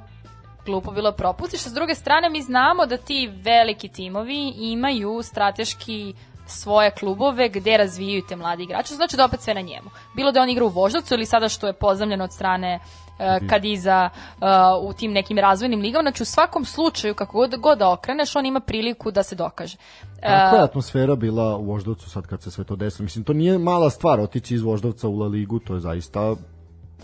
glupo 0.65 0.91
bilo 0.91 1.11
propustiš. 1.11 1.65
A 1.65 1.69
s 1.69 1.73
druge 1.73 1.95
strane, 1.95 2.29
mi 2.29 2.41
znamo 2.41 2.85
da 2.85 2.97
ti 2.97 3.31
veliki 3.43 3.87
timovi 3.87 4.53
imaju 4.57 5.21
strateški 5.23 6.13
svoje 6.49 6.91
klubove 6.91 7.49
gde 7.49 7.77
razvijaju 7.77 8.23
te 8.29 8.35
mlade 8.35 8.63
igrače, 8.63 8.93
znači 8.93 9.17
da 9.17 9.25
opet 9.25 9.41
sve 9.41 9.53
na 9.53 9.61
njemu. 9.61 9.89
Bilo 10.15 10.31
da 10.31 10.41
on 10.41 10.49
igra 10.49 10.65
u 10.65 10.69
Voždovcu 10.69 11.13
ili 11.13 11.25
sada 11.25 11.49
što 11.49 11.67
je 11.67 11.73
pozamljeno 11.73 12.23
od 12.23 12.33
strane 12.33 12.79
uh, 12.79 13.49
Kadiza 13.49 14.09
uh, 14.09 14.89
u 14.89 14.93
tim 14.93 15.11
nekim 15.11 15.37
razvojnim 15.37 15.81
ligama, 15.81 16.01
znači 16.01 16.23
u 16.23 16.25
svakom 16.25 16.65
slučaju, 16.65 17.15
kako 17.15 17.37
god, 17.37 17.55
god 17.59 17.77
da 17.77 17.91
okreneš, 17.91 18.35
on 18.35 18.45
ima 18.45 18.59
priliku 18.59 19.11
da 19.11 19.23
se 19.23 19.35
dokaže. 19.35 19.77
Kako 20.21 20.55
je 20.55 20.63
atmosfera 20.63 21.15
bila 21.15 21.57
u 21.57 21.65
Voždovcu 21.65 22.09
sad 22.09 22.27
kad 22.27 22.41
se 22.41 22.51
sve 22.51 22.63
to 22.63 22.75
desilo? 22.75 23.03
Mislim, 23.03 23.23
to 23.23 23.33
nije 23.33 23.57
mala 23.57 23.89
stvar 23.89 24.19
otići 24.19 24.55
iz 24.55 24.61
Voždovca 24.61 25.07
u 25.07 25.19
La 25.19 25.27
Ligu, 25.27 25.59
to 25.59 25.73
je 25.73 25.79
zaista 25.79 26.35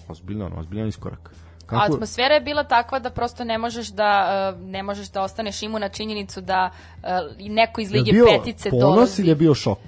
ozbiljan, 0.08 0.54
ozbiljan 0.58 0.88
iskorak. 0.88 1.45
Kako? 1.66 1.94
Atmosfera 1.94 2.34
je 2.34 2.42
bila 2.42 2.64
takva 2.64 3.00
da 3.00 3.10
prosto 3.10 3.44
ne 3.44 3.58
možeš 3.58 3.88
da 3.88 4.12
uh, 4.54 4.62
ne 4.62 4.84
možeš 4.84 5.08
da 5.08 5.22
ostaneš 5.22 5.62
imu 5.62 5.80
na 5.80 5.90
činjenicu 5.90 6.42
da 6.42 6.70
uh, 7.04 7.10
neko 7.40 7.82
iz 7.82 7.92
lige 7.92 8.10
je 8.10 8.14
bio 8.14 8.26
petice 8.26 8.70
ponos 8.70 8.82
dolazi. 8.82 9.22
ili 9.22 9.32
je 9.32 9.36
bio 9.36 9.54
šok? 9.54 9.80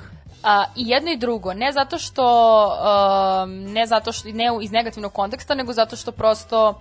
A, 0.43 0.63
I 0.75 0.89
jedno 0.89 1.11
i 1.11 1.17
drugo, 1.17 1.53
ne 1.53 1.71
zato 1.71 1.97
što 1.97 2.65
uh, 2.65 3.49
ne 3.73 3.85
zato 3.85 4.11
što 4.11 4.29
ne 4.29 4.49
iz 4.61 4.71
negativnog 4.71 5.13
konteksta, 5.13 5.55
nego 5.55 5.73
zato 5.73 5.95
što 5.95 6.11
prosto 6.11 6.73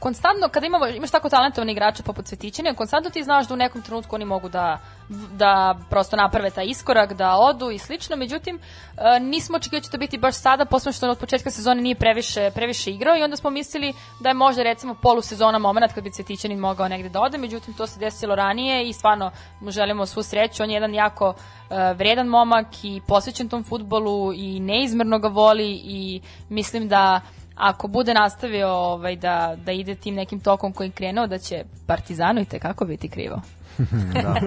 konstantno 0.00 0.48
kada 0.48 0.66
imamo, 0.66 0.86
imaš 0.86 1.10
tako 1.10 1.28
talentovane 1.28 1.72
igrače 1.72 2.02
poput 2.02 2.24
Cvetićine, 2.24 2.74
konstantno 2.74 3.10
ti 3.10 3.22
znaš 3.22 3.48
da 3.48 3.54
u 3.54 3.56
nekom 3.56 3.82
trenutku 3.82 4.14
oni 4.16 4.24
mogu 4.24 4.48
da, 4.48 4.78
da 5.32 5.78
prosto 5.90 6.16
naprave 6.16 6.50
taj 6.50 6.66
iskorak, 6.66 7.12
da 7.12 7.36
odu 7.36 7.70
i 7.70 7.78
slično, 7.78 8.16
međutim 8.16 8.58
e, 8.58 9.20
nismo 9.20 9.56
očekivali 9.56 9.80
da 9.80 9.84
će 9.84 9.90
to 9.90 9.98
biti 9.98 10.18
baš 10.18 10.34
sada, 10.34 10.64
posle 10.64 10.92
što 10.92 11.10
od 11.10 11.18
početka 11.18 11.50
sezone 11.50 11.82
nije 11.82 11.94
previše, 11.94 12.50
previše 12.54 12.90
igrao 12.90 13.16
i 13.16 13.22
onda 13.22 13.36
smo 13.36 13.50
mislili 13.50 13.92
da 14.20 14.28
je 14.28 14.34
možda 14.34 14.62
recimo 14.62 14.94
polusezona 14.94 15.58
moment 15.58 15.92
kad 15.92 16.04
bi 16.04 16.12
Cvetićanin 16.12 16.58
mogao 16.58 16.88
negde 16.88 17.08
da 17.08 17.20
ode, 17.20 17.38
međutim 17.38 17.74
to 17.74 17.86
se 17.86 18.00
desilo 18.00 18.34
ranije 18.34 18.88
i 18.88 18.92
stvarno 18.92 19.30
mu 19.60 19.70
želimo 19.70 20.06
svu 20.06 20.22
sreću, 20.22 20.62
on 20.62 20.70
je 20.70 20.74
jedan 20.74 20.94
jako 20.94 21.34
e, 21.70 21.94
vredan 21.94 22.26
momak 22.26 22.66
i 22.82 23.00
posvećen 23.06 23.48
tom 23.48 23.64
futbolu 23.64 24.32
i 24.32 24.60
neizmerno 24.60 25.18
ga 25.18 25.28
voli 25.28 25.80
i 25.84 26.20
mislim 26.48 26.88
da 26.88 27.20
ako 27.54 27.88
bude 27.88 28.14
nastavio 28.14 28.68
ovaj, 28.68 29.16
da, 29.16 29.56
da 29.64 29.72
ide 29.72 29.94
tim 29.94 30.14
nekim 30.14 30.40
tokom 30.40 30.72
kojim 30.72 30.92
krenuo, 30.92 31.26
da 31.26 31.38
će 31.38 31.64
Partizanu 31.86 32.40
i 32.40 32.44
tekako 32.44 32.84
biti 32.84 33.08
krivo. 33.08 33.40
da. 34.22 34.40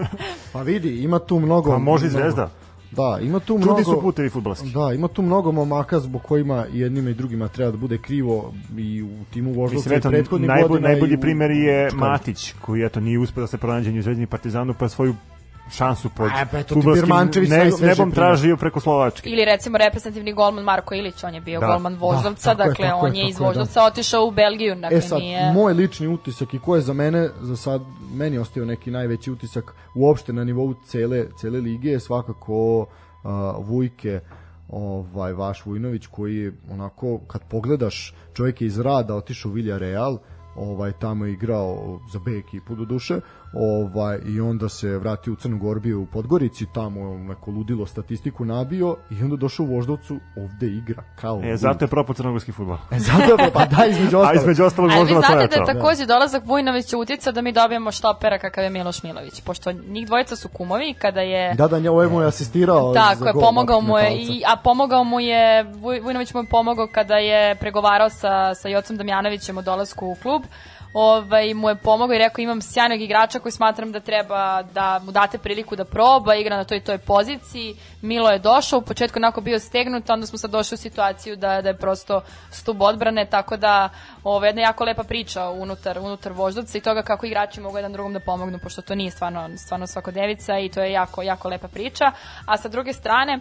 Pa 0.54 0.62
vidi, 0.62 1.04
ima 1.04 1.20
tu 1.20 1.40
mnogo... 1.40 1.72
Pa 1.72 1.78
može 1.78 2.06
i 2.06 2.10
Zvezda. 2.10 2.50
Da, 2.92 3.20
ima 3.22 3.40
tu 3.40 3.58
mnogo... 3.58 3.72
Čudi 3.72 3.84
su 3.84 4.02
putevi 4.02 4.30
futbolski. 4.30 4.70
Da, 4.70 4.94
ima 4.94 5.08
tu 5.08 5.22
mnogo 5.22 5.52
momaka 5.52 6.00
zbog 6.00 6.22
kojima 6.22 6.66
i 6.74 6.80
jednima 6.80 7.10
i 7.10 7.14
drugima 7.14 7.48
treba 7.48 7.72
da 7.72 7.78
bude 7.78 7.98
krivo 7.98 8.54
i 8.78 9.04
u 9.04 9.24
timu 9.34 9.54
Voždovca 9.54 9.96
i 9.96 10.02
prethodnih 10.02 10.48
najbolj, 10.48 10.68
godina. 10.68 10.88
Najbolji 10.88 11.18
u... 11.18 11.22
primjer 11.22 11.52
je 11.52 11.90
Matić, 11.94 12.54
koji 12.62 12.86
eto 12.86 13.00
nije 13.00 13.20
uspeo 13.20 13.42
da 13.42 13.48
se 13.48 13.58
pronađe 13.58 13.92
ni 13.92 14.00
u 14.00 14.02
Zvezdini 14.02 14.28
Partizanu, 14.28 14.74
pa 14.80 14.90
svoju 14.90 15.16
šansu 15.72 16.10
pod 16.10 16.32
A, 16.34 16.46
pa 16.52 16.60
eto, 16.60 16.76
futbolskim 16.76 17.10
ne, 17.50 17.72
nebom 17.82 18.12
tražio 18.12 18.58
preko 18.58 18.80
Slovačke. 18.80 19.30
Ili 19.30 19.46
recimo 19.46 19.78
reprezentativni 19.78 20.34
golman 20.34 20.64
Marko 20.64 20.96
Ilić, 20.96 21.24
on 21.24 21.36
je 21.36 21.42
bio 21.42 21.60
da. 21.60 21.68
golman 21.68 21.96
Voždovca, 21.96 22.54
da, 22.54 22.66
dakle 22.66 22.86
je, 22.86 22.94
on 22.94 23.16
je, 23.16 23.22
je 23.22 23.30
iz 23.30 23.40
Voždovca 23.40 23.80
da. 23.80 23.86
otišao 23.86 24.26
u 24.26 24.32
Belgiju. 24.32 24.76
Dakle, 24.76 24.98
e 24.98 25.02
sad, 25.02 25.20
nije... 25.20 25.52
moj 25.52 25.74
lični 25.74 26.08
utisak 26.08 26.54
i 26.54 26.60
ko 26.60 26.76
je 26.76 26.82
za 26.82 26.94
mene, 26.94 27.30
za 27.42 27.56
sad, 27.56 27.82
meni 28.14 28.38
ostao 28.38 28.66
neki 28.66 28.92
najveći 28.92 29.32
utisak 29.32 29.74
uopšte 29.96 30.34
na 30.34 30.44
nivou 30.44 30.74
cele, 30.86 31.26
cele 31.40 31.60
lige 31.60 31.90
je 31.90 32.00
svakako 32.00 32.80
uh, 32.80 32.88
Vujke, 33.68 34.20
ovaj 34.70 35.34
vaš 35.34 35.66
Vujnović 35.66 36.08
koji 36.08 36.38
je 36.38 36.54
onako 36.72 37.20
kad 37.28 37.42
pogledaš 37.50 38.16
čovjek 38.34 38.62
je 38.62 38.68
iz 38.68 38.80
rada 38.80 39.16
otišao 39.16 39.52
u 39.52 39.54
Villarreal 39.54 40.18
ovaj 40.56 40.92
tamo 40.92 41.26
je 41.26 41.34
igrao 41.34 42.00
za 42.14 42.20
B 42.20 42.32
ekipu 42.38 42.76
do 42.76 42.86
duše 42.86 43.20
ovaj 43.54 44.20
i 44.26 44.42
onda 44.42 44.70
se 44.70 44.98
vratio 44.98 45.34
u 45.34 45.36
Crnu 45.36 45.58
Goru 45.58 45.80
bio 45.80 46.00
u 46.00 46.06
Podgorici 46.06 46.66
tamo 46.74 47.18
neko 47.18 47.52
ludilo 47.52 47.86
statistiku 47.86 48.46
nabio 48.46 48.98
i 49.10 49.24
onda 49.24 49.36
došao 49.36 49.66
u 49.66 49.76
Voždovcu 49.76 50.20
ovde 50.38 50.68
igra 50.68 51.04
kao 51.16 51.42
e 51.44 51.58
zato 51.58 51.86
je 51.86 51.90
propao 51.90 52.16
crnogorski 52.16 52.52
fudbal. 52.52 52.78
E 52.92 53.00
zato 53.00 53.44
je 53.44 53.52
pa 53.54 53.66
da 53.66 53.86
između 53.86 54.18
ostalog. 54.18 54.30
a 54.30 54.34
između 54.34 54.64
ostalog 54.64 54.92
možda 54.92 55.16
to 55.16 55.22
znate 55.22 55.48
da 55.48 55.56
je 55.56 55.80
takođe 55.80 56.06
dolazak 56.06 56.46
Vujnovića 56.46 56.98
utica 56.98 57.32
da 57.32 57.42
mi 57.42 57.52
dobijemo 57.52 57.92
štopera 57.92 58.40
kakav 58.40 58.64
je 58.64 58.70
Miloš 58.70 59.04
Milović 59.04 59.42
pošto 59.42 59.72
njih 59.72 60.08
dvojica 60.08 60.36
su 60.36 60.50
kumovi 60.50 60.94
kada 60.94 61.22
je 61.22 61.54
da 61.56 61.68
da 61.68 61.80
njemu 61.80 62.02
je 62.02 62.08
mu 62.08 62.22
je 62.22 62.28
asistirao 62.28 62.94
tako 62.94 63.28
je 63.28 63.34
pomogao 63.34 63.82
mu 63.82 63.98
je 63.98 64.16
i 64.16 64.44
a 64.48 64.56
pomogao 64.64 65.04
mu 65.04 65.20
je 65.20 65.64
Vujnović 66.04 66.34
mu 66.34 66.40
je 66.40 66.48
pomogao 66.48 66.88
kada 66.88 67.16
je 67.16 67.56
pregovarao 67.56 68.10
sa 68.10 68.56
sa 68.56 68.70
Jocom 68.70 68.98
Damjanovićem 68.98 69.58
o 69.58 69.62
dolasku 69.62 70.08
u 70.08 70.16
klub 70.22 70.44
ovaj, 70.94 71.54
mu 71.54 71.70
je 71.70 71.76
pomogao 71.76 72.16
i 72.16 72.18
rekao 72.18 72.42
imam 72.42 72.62
sjajnog 72.62 73.02
igrača 73.02 73.40
koji 73.40 73.52
smatram 73.52 73.92
da 73.92 74.00
treba 74.00 74.62
da 74.62 75.02
mu 75.06 75.12
date 75.12 75.38
priliku 75.38 75.76
da 75.76 75.86
proba, 75.86 76.36
igra 76.36 76.58
na 76.58 76.64
toj 76.64 76.80
toj 76.80 76.98
poziciji. 76.98 77.76
Milo 78.02 78.30
je 78.30 78.40
došao, 78.40 78.80
u 78.80 78.82
početku 78.82 79.20
onako 79.20 79.42
bio 79.42 79.60
stegnut, 79.60 80.10
onda 80.10 80.26
smo 80.26 80.38
sad 80.38 80.52
došli 80.52 80.76
u 80.76 80.78
situaciju 80.78 81.36
da, 81.36 81.62
da 81.62 81.70
je 81.70 81.78
prosto 81.78 82.22
stub 82.52 82.82
odbrane, 82.82 83.26
tako 83.26 83.58
da 83.58 83.90
ovo, 84.24 84.46
jedna 84.46 84.62
jako 84.62 84.84
lepa 84.84 85.04
priča 85.04 85.50
unutar, 85.50 86.00
unutar 86.00 86.32
Voždovca 86.32 86.78
i 86.78 86.82
toga 86.82 87.02
kako 87.02 87.26
igrači 87.26 87.62
mogu 87.62 87.78
jedan 87.78 87.94
drugom 87.94 88.14
da 88.14 88.20
pomognu, 88.20 88.60
pošto 88.64 88.82
to 88.82 88.96
nije 88.96 89.12
stvarno, 89.12 89.50
stvarno 89.58 89.88
svakodevica 89.88 90.60
i 90.60 90.70
to 90.70 90.82
je 90.82 90.92
jako, 90.92 91.22
jako 91.22 91.50
lepa 91.50 91.68
priča. 91.68 92.12
A 92.46 92.58
sa 92.58 92.70
druge 92.70 92.94
strane, 92.94 93.40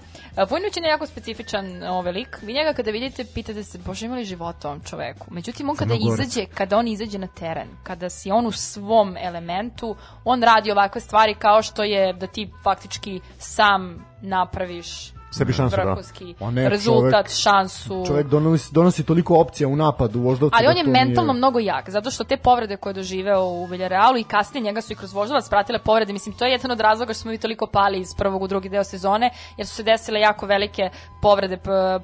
Vojnović 0.50 0.76
je 0.76 0.82
jako 0.82 1.06
specifičan 1.06 1.82
ovaj 1.82 2.12
lik. 2.12 2.38
Vi 2.42 2.52
njega 2.52 2.72
kada 2.72 2.90
vidite, 2.90 3.24
pitate 3.34 3.64
se, 3.64 3.78
bože 3.78 4.06
imali 4.06 4.24
života 4.24 4.68
ovom 4.68 4.80
čoveku. 4.80 5.26
Međutim, 5.30 5.70
on 5.70 5.76
kada 5.76 5.94
izađe, 5.94 6.46
kada 6.46 6.78
on 6.78 6.88
izađe 6.88 7.18
na 7.18 7.26
teren, 7.42 7.68
kada 7.82 8.10
si 8.10 8.30
on 8.30 8.46
u 8.46 8.52
svom 8.52 9.16
elementu, 9.16 9.96
on 10.24 10.42
radi 10.42 10.72
ovakve 10.72 11.00
stvari 11.00 11.34
kao 11.34 11.62
što 11.62 11.84
je 11.84 12.12
da 12.12 12.26
ti 12.26 12.50
faktički 12.62 13.20
sam 13.38 14.06
napraviš 14.22 15.12
sebi 15.32 15.52
šansu, 15.52 15.76
da. 15.76 16.50
ne, 16.50 16.68
rezultat, 16.68 17.26
čovek, 17.26 17.40
šansu. 17.42 18.04
Čovek 18.06 18.26
donosi, 18.26 18.72
donosi 18.72 19.04
toliko 19.04 19.40
opcija 19.40 19.68
u 19.68 19.76
napadu 19.76 20.18
u 20.18 20.22
Voždovcu. 20.22 20.56
Ali 20.58 20.66
da 20.66 20.70
on 20.70 20.76
je 20.76 20.84
mentalno 20.84 21.32
nije... 21.32 21.38
mnogo 21.38 21.58
jak, 21.58 21.90
zato 21.90 22.10
što 22.10 22.24
te 22.24 22.36
povrede 22.36 22.76
koje 22.76 22.90
je 22.90 22.94
doživeo 22.94 23.44
u 23.44 23.64
Villarealu 23.64 24.18
i 24.18 24.24
kasnije 24.24 24.64
njega 24.64 24.80
su 24.80 24.92
i 24.92 24.96
kroz 24.96 25.12
Voždovac 25.12 25.48
pratile 25.48 25.78
povrede, 25.78 26.12
mislim, 26.12 26.34
to 26.34 26.44
je 26.44 26.52
jedan 26.52 26.70
od 26.70 26.80
razloga 26.80 27.12
što 27.12 27.22
smo 27.22 27.30
mi 27.30 27.38
toliko 27.38 27.66
pali 27.66 27.98
iz 27.98 28.14
prvog 28.18 28.42
u 28.42 28.48
drugi 28.48 28.68
deo 28.68 28.84
sezone, 28.84 29.30
jer 29.56 29.66
su 29.66 29.74
se 29.74 29.82
desile 29.82 30.20
jako 30.20 30.46
velike 30.46 30.90
povrede 31.22 31.58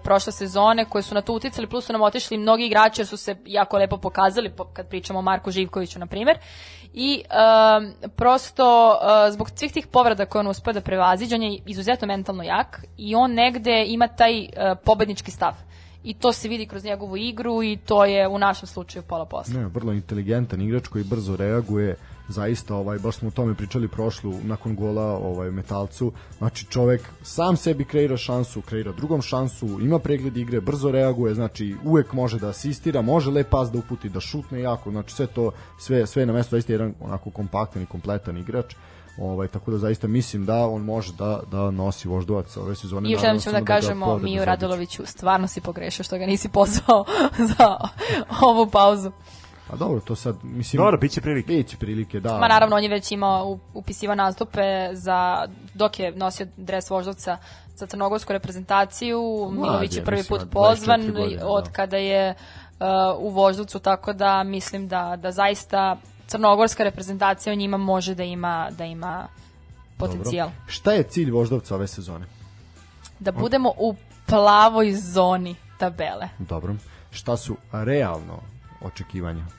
prošle 0.05 0.33
sezone 0.33 0.85
koje 0.85 1.03
su 1.03 1.15
na 1.15 1.21
to 1.21 1.33
uticali, 1.33 1.67
plus 1.67 1.87
su 1.87 1.93
nam 1.93 2.03
otišli 2.03 2.39
mnogi 2.39 2.67
igrači 2.67 3.01
jer 3.01 3.07
su 3.07 3.17
se 3.17 3.37
jako 3.47 3.79
lepo 3.79 3.97
pokazali, 3.97 4.53
kad 4.73 4.89
pričamo 4.89 5.19
o 5.19 5.23
Marku 5.23 5.51
Živkoviću, 5.51 5.99
na 5.99 6.07
primer 6.07 6.39
i 6.95 7.23
um, 7.23 7.93
prosto 8.17 8.89
uh, 8.89 9.33
zbog 9.33 9.51
svih 9.55 9.73
tih 9.73 9.87
povreda 9.87 10.27
koje 10.27 10.41
on 10.41 10.47
uspio 10.47 10.73
da 10.73 10.81
prevaziđe, 10.81 11.35
on 11.35 11.43
je 11.43 11.61
izuzetno 11.67 12.07
mentalno 12.07 12.43
jak 12.43 12.85
i 12.97 13.15
on 13.15 13.33
negde 13.33 13.85
ima 13.87 14.09
taj 14.09 14.41
uh, 14.41 14.49
pobednički 14.85 15.31
stav 15.31 15.53
i 16.05 16.15
to 16.15 16.33
se 16.33 16.49
vidi 16.49 16.67
kroz 16.67 16.85
njegovu 16.85 17.17
igru 17.17 17.63
i 17.63 17.77
to 17.77 18.05
je 18.05 18.29
u 18.29 18.39
našem 18.39 18.67
slučaju 18.67 19.03
pola 19.03 19.25
posla. 19.25 19.61
Ne, 19.61 19.67
vrlo 19.67 19.93
inteligentan 19.93 20.61
igrač 20.61 20.89
koji 20.89 21.05
brzo 21.05 21.37
reaguje, 21.37 21.97
zaista 22.29 22.75
ovaj 22.75 22.99
baš 22.99 23.17
smo 23.17 23.29
o 23.29 23.31
tome 23.31 23.55
pričali 23.55 23.89
prošlu 23.89 24.35
nakon 24.43 24.77
gola 24.77 25.03
ovaj 25.03 25.51
metalcu 25.51 26.13
znači 26.39 26.67
čovek 26.67 27.09
sam 27.23 27.57
sebi 27.57 27.85
kreira 27.85 28.17
šansu 28.17 28.61
kreira 28.61 28.93
drugom 28.93 29.23
šansu 29.23 29.79
ima 29.83 29.99
pregled 29.99 30.37
igre 30.37 30.61
brzo 30.61 30.91
reaguje 30.91 31.35
znači 31.35 31.77
uvek 31.85 32.13
može 32.13 32.39
da 32.39 32.49
asistira 32.49 33.03
može 33.03 33.31
lep 33.31 33.51
pas 33.51 33.71
da 33.71 33.79
uputi 33.79 34.09
da 34.09 34.21
šutne 34.21 34.61
jako 34.61 34.91
znači 34.91 35.15
sve 35.15 35.27
to 35.27 35.51
sve 35.79 36.07
sve 36.07 36.27
na 36.27 36.33
mestu 36.33 36.51
zaista 36.51 36.73
jedan 36.73 36.95
onako 37.01 37.31
kompaktan 37.31 37.83
i 37.83 37.87
kompletan 37.87 38.37
igrač 38.37 38.75
Ovaj 39.21 39.49
tako 39.49 39.71
da 39.71 39.79
zaista 39.79 40.07
mislim 40.07 40.47
da 40.47 40.67
on 40.67 40.83
može 40.83 41.13
da 41.13 41.41
da 41.51 41.71
nosi 41.71 42.09
voždovac 42.09 42.57
ove 42.57 42.77
sezone. 42.77 43.09
I 43.09 43.13
još 43.13 43.23
jednom 43.23 43.41
ćemo 43.41 43.53
da 43.53 43.61
ga 43.61 43.67
kažemo 43.67 44.07
povrede 44.07 44.25
Miju. 44.25 44.45
Radoloviću, 44.45 45.03
stvarno 45.07 45.49
si 45.49 45.61
pogrešio 45.61 46.05
što 46.05 46.19
ga 46.19 46.27
nisi 46.27 46.49
pozvao 46.49 47.05
za 47.57 47.77
ovu 48.41 48.67
pauzu. 48.71 49.13
A 49.73 49.77
dobro, 49.77 50.01
to 50.01 50.17
sad 50.17 50.37
mislim 50.43 50.83
Dobro, 50.83 50.99
bit 50.99 51.13
će 51.13 51.21
prilike. 51.21 51.53
Biće 51.53 51.77
prilike, 51.77 52.21
da. 52.21 52.39
Ma 52.39 52.49
naravno, 52.49 52.77
on 52.77 52.83
je 52.83 52.89
već 52.89 53.13
imao 53.13 53.59
upisiva 53.75 54.15
nastupe 54.15 54.91
za, 54.93 55.49
dok 55.75 55.99
je 55.99 56.13
nosio 56.13 56.47
dres 56.57 56.91
voždovca 56.91 57.39
za 57.75 57.87
crnogorsku 57.87 58.33
reprezentaciju. 58.33 59.21
Mlad 59.53 59.71
Milović 59.71 59.97
je 59.97 60.05
prvi 60.05 60.25
put 60.25 60.41
pozvan 60.53 61.01
24 61.01 61.13
godine, 61.13 61.45
od 61.45 61.65
da. 61.65 61.71
kada 61.71 61.97
je 61.97 62.35
uh, 62.81 62.87
u 63.19 63.29
voždovcu, 63.29 63.79
tako 63.79 64.13
da 64.13 64.43
mislim 64.43 64.89
da, 64.89 65.17
da 65.17 65.33
zaista 65.33 65.97
crnogorska 66.27 66.85
reprezentacija 66.85 67.53
u 67.53 67.57
njima 67.57 67.77
može 67.77 68.15
da 68.15 68.25
ima, 68.25 68.69
da 68.71 68.85
ima 68.85 69.29
potencijal. 69.97 70.49
Dobro. 70.49 70.63
Šta 70.67 70.93
je 70.93 71.03
cilj 71.03 71.31
voždovca 71.31 71.75
ove 71.75 71.87
sezone? 71.87 72.27
Da 73.19 73.33
budemo 73.33 73.73
u 73.79 73.95
plavoj 74.27 74.93
zoni 74.93 75.57
tabele. 75.79 76.29
Dobro. 76.39 76.75
Šta 77.11 77.37
su 77.37 77.57
realno 77.73 78.41
očekivanja? 78.81 79.58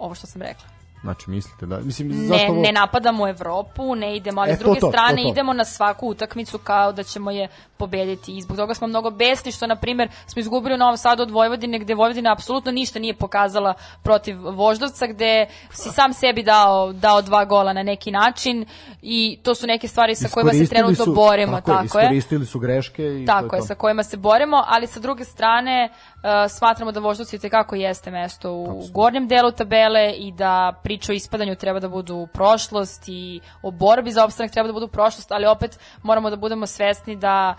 Ovo 0.00 0.14
što 0.14 0.26
sam 0.26 0.42
rekla. 0.42 0.69
Znači, 1.02 1.30
mislite 1.30 1.66
da... 1.66 1.78
Mislim, 1.78 2.08
Ne, 2.08 2.14
zašto 2.16 2.52
ovo... 2.52 2.62
ne 2.62 2.72
napadamo 2.72 3.28
Evropu, 3.28 3.94
ne 3.94 4.16
idemo, 4.16 4.40
ali 4.40 4.50
E, 4.50 4.54
s 4.54 4.58
to, 4.58 4.64
druge 4.64 4.80
to, 4.80 4.86
to, 4.86 4.90
strane 4.90 5.22
to. 5.22 5.28
idemo 5.28 5.52
na 5.52 5.64
svaku 5.64 6.08
utakmicu 6.08 6.58
kao 6.58 6.92
da 6.92 7.02
ćemo 7.02 7.30
je 7.30 7.48
pobediti. 7.76 8.36
I 8.36 8.42
zbog 8.42 8.56
toga 8.56 8.74
smo 8.74 8.86
mnogo 8.86 9.10
besni 9.10 9.52
što, 9.52 9.66
na 9.66 9.76
primjer, 9.76 10.08
smo 10.26 10.40
izgubili 10.40 10.74
u 10.74 10.78
Novom 10.78 10.96
Sadu 10.96 11.22
od 11.22 11.30
Vojvodine, 11.30 11.78
gde 11.78 11.94
Vojvodina 11.94 12.32
apsolutno 12.32 12.72
ništa 12.72 12.98
nije 12.98 13.14
pokazala 13.14 13.74
protiv 14.02 14.36
Voždovca, 14.42 15.06
gde 15.06 15.46
si 15.72 15.88
sam 15.90 16.12
sebi 16.12 16.42
dao, 16.42 16.92
dao 16.92 17.22
dva 17.22 17.44
gola 17.44 17.72
na 17.72 17.82
neki 17.82 18.10
način 18.10 18.64
i 19.02 19.38
to 19.42 19.54
su 19.54 19.66
neke 19.66 19.88
stvari 19.88 20.14
sa 20.14 20.28
kojima 20.28 20.52
se 20.52 20.66
trenutno 20.66 21.04
su- 21.04 21.14
borimo. 21.14 21.52
Tako, 21.52 21.66
Tako 21.72 21.98
je. 21.98 22.04
iskoristili 22.04 22.46
su 22.46 22.58
greške 22.58 23.02
i 23.04 23.26
to 23.26 23.32
Tako 23.32 23.56
je 23.56 23.58
je, 23.58 23.60
to. 23.60 23.66
sa 23.66 23.74
kojima 23.74 24.02
se 24.02 24.16
borimo, 24.16 24.64
ali 24.66 24.86
sa 24.86 25.00
druge 25.00 25.24
strane 25.24 25.88
uh, 25.88 26.20
smatramo 26.50 26.92
da 26.92 27.00
Voždovci 27.00 27.38
tekako 27.38 27.74
jeste 27.76 28.10
mesto 28.10 28.52
u 28.52 28.86
gornjem 28.88 29.28
delu 29.28 29.50
tabele 29.52 30.10
i 30.10 30.32
da 30.32 30.80
priče 30.90 31.12
o 31.12 31.14
ispadanju 31.14 31.54
treba 31.54 31.80
da 31.80 31.88
budu 31.88 32.26
prošlost 32.32 33.04
i 33.08 33.40
o 33.62 33.70
borbi 33.70 34.10
za 34.12 34.24
opstanak 34.24 34.52
treba 34.52 34.66
da 34.66 34.72
budu 34.72 34.88
prošlost, 34.88 35.32
ali 35.32 35.46
opet 35.46 35.78
moramo 36.02 36.30
da 36.30 36.36
budemo 36.36 36.66
svesni 36.66 37.16
da 37.16 37.54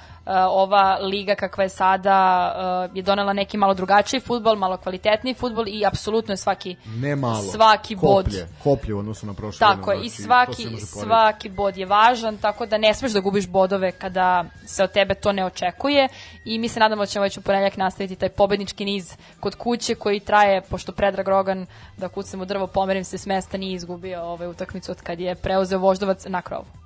ova 0.50 0.98
liga 1.00 1.36
kakva 1.36 1.64
je 1.64 1.70
sada 1.70 2.54
uh, 2.90 2.96
je 2.98 3.04
donela 3.04 3.34
neki 3.34 3.58
malo 3.58 3.74
drugačiji 3.74 4.20
futbol, 4.20 4.56
malo 4.56 4.78
kvalitetniji 4.78 5.34
futbol 5.34 5.68
i 5.68 5.86
apsolutno 5.86 6.34
je 6.34 6.38
svaki 6.38 6.76
Ne 6.86 7.16
malo. 7.16 7.42
svaki 7.42 7.96
bod 7.96 8.26
Koplje, 8.26 8.48
koplje 8.64 8.94
u 8.94 9.00
odnosu 9.00 9.26
na 9.26 9.34
prošle 9.34 9.60
tako 9.60 9.92
je, 9.92 10.06
i 10.06 10.10
znači, 10.10 10.24
svaki, 10.24 10.86
svaki 10.86 11.50
bod 11.50 11.78
je 11.78 11.86
važan, 11.86 12.38
tako 12.38 12.66
da 12.66 12.78
ne 12.78 12.94
smeš 12.94 13.12
da 13.12 13.20
gubiš 13.20 13.48
bodove 13.48 13.92
kada 13.92 14.46
se 14.66 14.84
od 14.84 14.92
tebe 14.92 15.16
to 15.16 15.32
ne 15.32 15.46
očekuje 15.46 16.08
i 16.46 16.60
mi 16.60 16.68
se 16.68 16.80
nadamo 16.80 17.02
da 17.02 17.06
ćemo 17.06 17.24
već 17.24 17.38
u 17.38 17.42
ponedjeljak 17.42 17.78
nastaviti 17.78 18.16
taj 18.16 18.30
pobednički 18.30 18.86
niz 18.86 19.16
kod 19.40 19.56
kuće 19.56 19.96
koji 19.96 20.20
traje, 20.20 20.62
pošto 20.62 20.92
Predrag 20.92 21.28
Rogan, 21.28 21.66
da 21.98 22.10
kucam 22.10 22.42
u 22.42 22.46
drvo, 22.46 22.68
pomerim 22.68 23.04
se 23.04 23.18
s 23.18 23.26
mesta, 23.26 23.58
nije 23.58 23.76
izgubio 23.76 24.22
ovaj 24.24 24.48
utakmicu 24.48 24.92
od 24.92 25.02
kad 25.02 25.20
je 25.20 25.36
preuzeo 25.36 25.80
voždovac 25.80 26.26
na 26.26 26.42
krovu. 26.42 26.81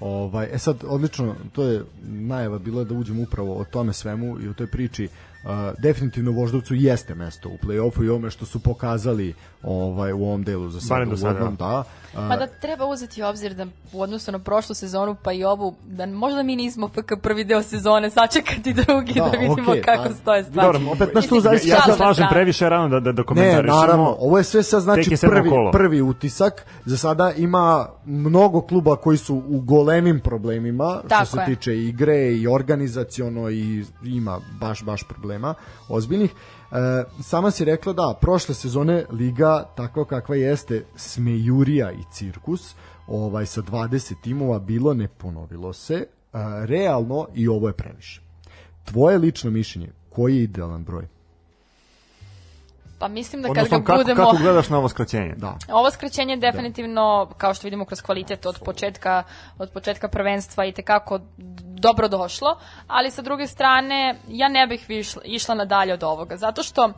Ovaj, 0.00 0.48
e 0.52 0.58
sad, 0.58 0.76
odlično, 0.86 1.34
to 1.52 1.62
je 1.62 1.84
najava 2.02 2.58
bila 2.58 2.84
da 2.84 2.94
uđemo 2.94 3.22
upravo 3.22 3.54
o 3.54 3.64
tome 3.64 3.92
svemu 3.92 4.40
i 4.40 4.48
o 4.48 4.52
toj 4.52 4.66
priči. 4.66 5.08
Uh, 5.44 5.50
definitivno 5.78 6.30
Voždovcu 6.30 6.74
jeste 6.74 7.14
mesto 7.14 7.48
u 7.48 7.56
play-offu 7.66 8.04
i 8.04 8.08
ovome 8.08 8.30
što 8.30 8.46
su 8.46 8.60
pokazali 8.60 9.34
ovaj 9.66 10.12
u 10.12 10.18
ovom 10.18 10.42
delu 10.42 10.68
za 10.68 10.80
sada. 10.80 10.88
Barem 10.90 11.10
do 11.10 11.16
sada, 11.16 11.30
uvodnom, 11.30 11.56
da. 11.56 11.84
Uh, 12.14 12.20
Ma 12.20 12.36
da 12.36 12.46
treba 12.48 12.86
uzeti 12.86 13.22
u 13.22 13.26
obzir 13.26 13.54
da 13.54 13.66
u 13.92 14.02
odnosu 14.02 14.32
na 14.32 14.38
prošlu 14.38 14.74
sezonu 14.74 15.16
pa 15.16 15.32
i 15.32 15.44
ovu, 15.44 15.74
da 15.84 16.06
možda 16.06 16.42
mi 16.42 16.56
nismo 16.56 16.88
FK 16.88 17.12
prvi 17.16 17.44
deo 17.44 17.62
sezone, 17.62 18.10
sačekati 18.10 18.72
drugi 18.74 19.12
da, 19.14 19.20
Da, 19.22 19.38
vidimo 19.38 19.70
okej, 19.70 19.82
kako 19.82 20.02
pa- 20.04 20.14
stoje 20.14 20.44
stvari. 20.44 20.66
Dobro, 20.72 20.92
opet, 20.92 21.08
tu 21.10 21.16
Mislim, 21.16 21.40
zavisi- 21.42 21.68
Ja 21.68 21.76
se 21.76 21.90
na 21.90 21.96
slažem 21.96 22.14
stranu. 22.14 22.30
previše 22.30 22.68
rano 22.68 22.88
da, 22.90 23.00
da, 23.00 23.12
da 23.12 23.20
Ne, 23.20 23.26
komentarišemo. 23.26 23.76
naravno, 23.76 24.16
ovo 24.18 24.38
je 24.38 24.44
sve 24.44 24.62
sad 24.62 24.82
znači 24.82 25.16
prvi, 25.20 25.48
kolo. 25.50 25.70
prvi 25.72 26.02
utisak. 26.02 26.52
Za 26.84 26.96
sada 26.96 27.32
ima 27.32 27.86
mnogo 28.06 28.60
kluba 28.60 28.96
koji 28.96 29.16
su 29.18 29.36
u 29.38 29.60
golemim 29.60 30.20
problemima 30.20 31.00
Tako 31.08 31.24
što 31.26 31.36
se 31.36 31.42
je. 31.42 31.46
tiče 31.46 31.78
igre 31.78 32.32
i 32.32 32.46
organizaciono 32.46 33.50
i 33.50 33.84
ima 34.04 34.40
baš 34.52 34.82
baš 34.82 35.02
problema 35.02 35.54
ozbiljnih. 35.88 36.30
E, 36.72 37.04
sama 37.22 37.50
si 37.50 37.64
rekla 37.64 37.92
da 37.92 38.14
prošle 38.20 38.54
sezone 38.54 39.04
liga 39.10 39.64
takva 39.76 40.04
kakva 40.04 40.36
jeste 40.36 40.84
smejurija 40.96 41.92
i 41.92 42.02
cirkus 42.12 42.74
ovaj 43.06 43.46
sa 43.46 43.62
20 43.62 44.14
timova 44.22 44.58
bilo 44.58 44.94
ne 44.94 45.08
ponovilo 45.08 45.72
se. 45.72 45.94
E, 45.94 46.06
realno 46.66 47.26
i 47.34 47.48
ovo 47.48 47.68
je 47.68 47.74
previše. 47.74 48.20
Tvoje 48.84 49.18
lično 49.18 49.50
mišljenje 49.50 49.92
koji 50.10 50.36
je 50.36 50.42
idealan 50.42 50.84
broj? 50.84 51.08
Pa 52.98 53.08
mislim 53.08 53.42
da 53.42 53.48
kad 53.48 53.56
Odnosno, 53.56 53.78
ga 53.78 53.84
kako, 53.84 53.98
budemo... 53.98 54.24
kako 54.24 54.36
gledaš 54.36 54.68
na 54.68 54.78
ovo 54.78 54.88
skraćenje? 54.88 55.34
da. 55.36 55.58
Ovo 55.68 55.90
skraćenje 55.90 56.32
je 56.32 56.36
definitivno, 56.36 57.28
kao 57.38 57.54
što 57.54 57.66
vidimo 57.66 57.84
kroz 57.84 58.02
kvalitet 58.02 58.46
od 58.46 58.60
početka, 58.64 59.22
od 59.58 59.70
početka 59.70 60.08
prvenstva 60.08 60.64
i 60.64 60.72
tekako 60.72 61.20
dobro 61.86 62.08
došlo, 62.08 62.56
ali 62.86 63.10
sa 63.10 63.22
druge 63.22 63.46
strane 63.46 64.18
ja 64.28 64.48
ne 64.48 64.66
bih 64.66 64.84
višla, 64.88 65.22
išla 65.24 65.54
nadalje 65.54 65.94
od 65.94 66.02
ovoga, 66.02 66.36
zato 66.36 66.62
što 66.62 66.92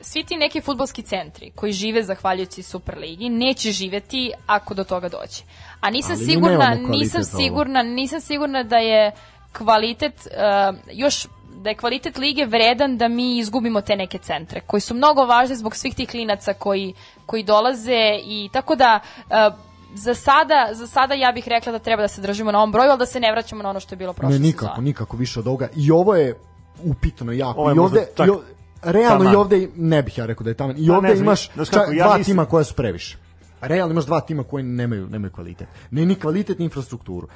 svi 0.00 0.24
ti 0.24 0.36
neki 0.36 0.60
futbolski 0.60 1.02
centri 1.02 1.50
koji 1.54 1.72
žive 1.72 2.02
zahvaljujući 2.02 2.62
Superligi 2.62 3.28
neće 3.28 3.70
živeti 3.72 4.32
ako 4.46 4.74
do 4.74 4.84
toga 4.84 5.08
dođe. 5.08 5.42
A 5.80 5.90
nisam 5.90 6.16
Ali 6.16 6.24
sigurna, 6.24 6.74
nisam 6.74 7.22
ovo. 7.22 7.40
sigurna, 7.40 7.82
nisam 7.82 8.20
sigurna 8.20 8.62
da 8.62 8.76
je 8.76 9.12
kvalitet 9.52 10.14
uh, 10.26 10.76
još 10.92 11.26
da 11.62 11.70
je 11.70 11.76
kvalitet 11.76 12.18
lige 12.18 12.46
vredan 12.46 12.98
da 12.98 13.08
mi 13.08 13.38
izgubimo 13.38 13.80
te 13.80 13.96
neke 13.96 14.18
centre 14.18 14.60
koji 14.60 14.80
su 14.80 14.94
mnogo 14.94 15.24
važni 15.24 15.56
zbog 15.56 15.76
svih 15.76 15.94
tih 15.94 16.08
klinaca 16.08 16.52
koji, 16.54 16.94
koji 17.26 17.42
dolaze 17.42 18.18
i 18.24 18.48
tako 18.52 18.76
da 18.76 19.00
uh, 19.00 19.73
za 19.94 20.14
sada, 20.14 20.68
za 20.72 20.86
sada 20.86 21.14
ja 21.14 21.32
bih 21.32 21.48
rekla 21.48 21.72
da 21.72 21.78
treba 21.78 22.02
da 22.02 22.08
se 22.08 22.20
držimo 22.20 22.52
na 22.52 22.58
ovom 22.58 22.72
broju, 22.72 22.90
ali 22.90 22.98
da 22.98 23.06
se 23.06 23.20
ne 23.20 23.32
vraćamo 23.32 23.62
na 23.62 23.70
ono 23.70 23.80
što 23.80 23.92
je 23.92 23.98
bilo 23.98 24.12
prošle 24.12 24.32
Ne, 24.32 24.38
nikako, 24.40 24.66
sezone. 24.66 24.84
nikako 24.84 25.16
više 25.16 25.40
od 25.40 25.46
ovoga. 25.46 25.68
I 25.76 25.90
ovo 25.90 26.14
je 26.14 26.34
upitno 26.80 27.32
jako. 27.32 27.60
Ovo 27.60 27.70
je 27.70 27.76
I 27.76 27.78
ovde, 27.78 28.06
čak 28.16 28.26
i 28.26 28.30
o- 28.30 28.42
realno 28.82 29.18
taman. 29.18 29.32
i 29.32 29.36
ovde, 29.36 29.68
ne 29.76 30.02
bih 30.02 30.18
ja 30.18 30.26
rekao 30.26 30.44
da 30.44 30.50
je 30.50 30.54
taman, 30.54 30.76
i 30.78 30.88
Pa, 30.88 30.96
ovde 30.96 31.08
ne 31.08 31.16
imaš 31.16 31.50
znaš 31.52 31.68
čak 31.68 31.74
kako, 31.74 31.92
ja 31.92 32.04
dva 32.04 32.18
mislim- 32.18 32.34
tima 32.34 32.44
koja 32.44 32.64
su 32.64 32.74
previše. 32.74 33.18
Realno 33.60 33.92
imaš 33.92 34.06
dva 34.06 34.20
tima 34.20 34.42
koji 34.44 34.64
nemaju, 34.64 35.06
nemaju 35.06 35.32
kvalitet. 35.32 35.68
Ne 35.90 36.06
ni 36.06 36.14
kvalitet, 36.14 36.58
ni 36.58 36.64
infrastrukturu. 36.64 37.28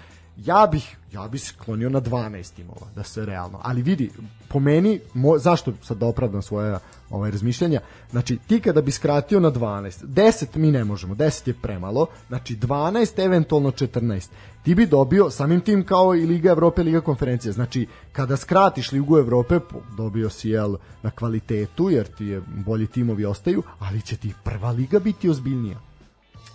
Ja 0.45 0.69
bih, 0.73 0.97
ja 1.13 1.29
bih 1.29 1.43
sklonio 1.43 1.91
na 1.91 2.01
12 2.01 2.55
timova, 2.55 2.87
da 2.95 3.03
se 3.03 3.27
realno. 3.27 3.61
Ali 3.63 3.83
vidi, 3.83 4.11
po 4.49 4.61
meni, 4.61 5.01
mo, 5.15 5.39
zašto 5.39 5.73
sad 5.83 5.97
da 5.97 6.07
opravdam 6.07 6.43
svoje 6.43 6.79
ovaj, 7.11 7.31
razmišljanja, 7.31 7.81
znači 8.11 8.39
ti 8.47 8.61
kada 8.61 8.83
bi 8.83 8.91
skratio 8.91 9.41
na 9.41 9.51
12, 9.51 10.05
10 10.07 10.57
mi 10.57 10.71
ne 10.71 10.85
možemo, 10.85 11.15
10 11.15 11.49
je 11.49 11.55
premalo, 11.63 12.07
znači 12.29 12.57
12, 12.57 13.25
eventualno 13.25 13.71
14, 13.71 14.29
ti 14.63 14.75
bi 14.75 14.87
dobio 14.87 15.31
samim 15.31 15.61
tim 15.61 15.87
kao 15.87 16.15
i 16.15 16.27
Liga 16.27 16.51
Evrope, 16.51 16.83
Liga 16.83 17.01
konferencije, 17.01 17.53
znači 17.53 17.87
kada 18.13 18.37
skratiš 18.37 18.93
Ligu 18.93 19.19
Evrope, 19.19 19.61
dobio 19.97 20.31
si 20.31 20.49
jel 20.49 20.77
na 21.03 21.11
kvalitetu, 21.11 21.91
jer 21.91 22.07
ti 22.07 22.25
je 22.25 22.43
bolji 22.47 22.87
timovi 22.87 23.25
ostaju, 23.25 23.63
ali 23.79 24.03
će 24.03 24.17
ti 24.17 24.35
prva 24.45 24.71
liga 24.71 24.99
biti 24.99 25.31
ozbiljnija. 25.31 25.79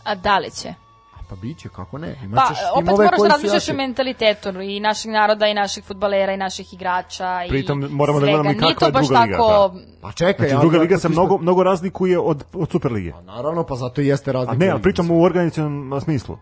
A 0.04 0.16
da 0.16 0.40
li 0.40 0.52
će? 0.52 0.74
A 1.34 1.36
pa 1.36 1.42
biće, 1.42 1.70
kako 1.70 1.98
ne? 1.98 2.16
Pa, 2.20 2.26
Imaćeš 2.26 2.58
opet 2.74 2.86
timove 2.86 3.06
moraš 3.06 3.22
da 3.22 3.28
razmišljaš 3.28 3.70
o 3.70 3.74
mentalitetu 3.74 4.50
i 4.62 4.80
našeg 4.80 5.12
naroda 5.12 5.48
i 5.48 5.54
naših 5.54 5.84
futbalera 5.84 6.34
i 6.34 6.38
naših 6.38 6.74
igrača 6.74 7.40
Pritom 7.50 7.84
i 7.84 7.88
moramo 7.88 8.20
da 8.20 8.26
svega. 8.26 8.38
gledamo 8.38 8.52
i 8.52 8.56
Nije 8.56 8.74
kakva 8.74 8.80
to 8.80 8.86
je 8.86 8.92
baš 8.92 9.08
druga 9.08 9.22
liga, 9.22 9.38
tako... 9.38 9.72
da. 9.74 9.80
Pa 10.02 10.12
čekaj, 10.12 10.48
Znači, 10.48 10.56
ja- 10.56 10.60
druga 10.62 10.78
liga 10.78 10.98
se 10.98 11.10
mnogo, 11.10 11.38
mnogo 11.38 11.64
razlikuje 11.64 12.20
od, 12.20 12.44
od 12.54 12.72
Superlige. 12.72 13.12
Pa 13.12 13.22
naravno, 13.22 13.64
pa 13.64 13.76
zato 13.76 14.02
i 14.02 14.08
jeste 14.08 14.32
A 14.32 14.34
razlika. 14.34 14.58
ne, 14.58 14.70
ali 14.70 14.82
pričamo 14.82 15.16
u 15.16 15.24
organizacionom 15.24 16.02
smislu. 16.02 16.38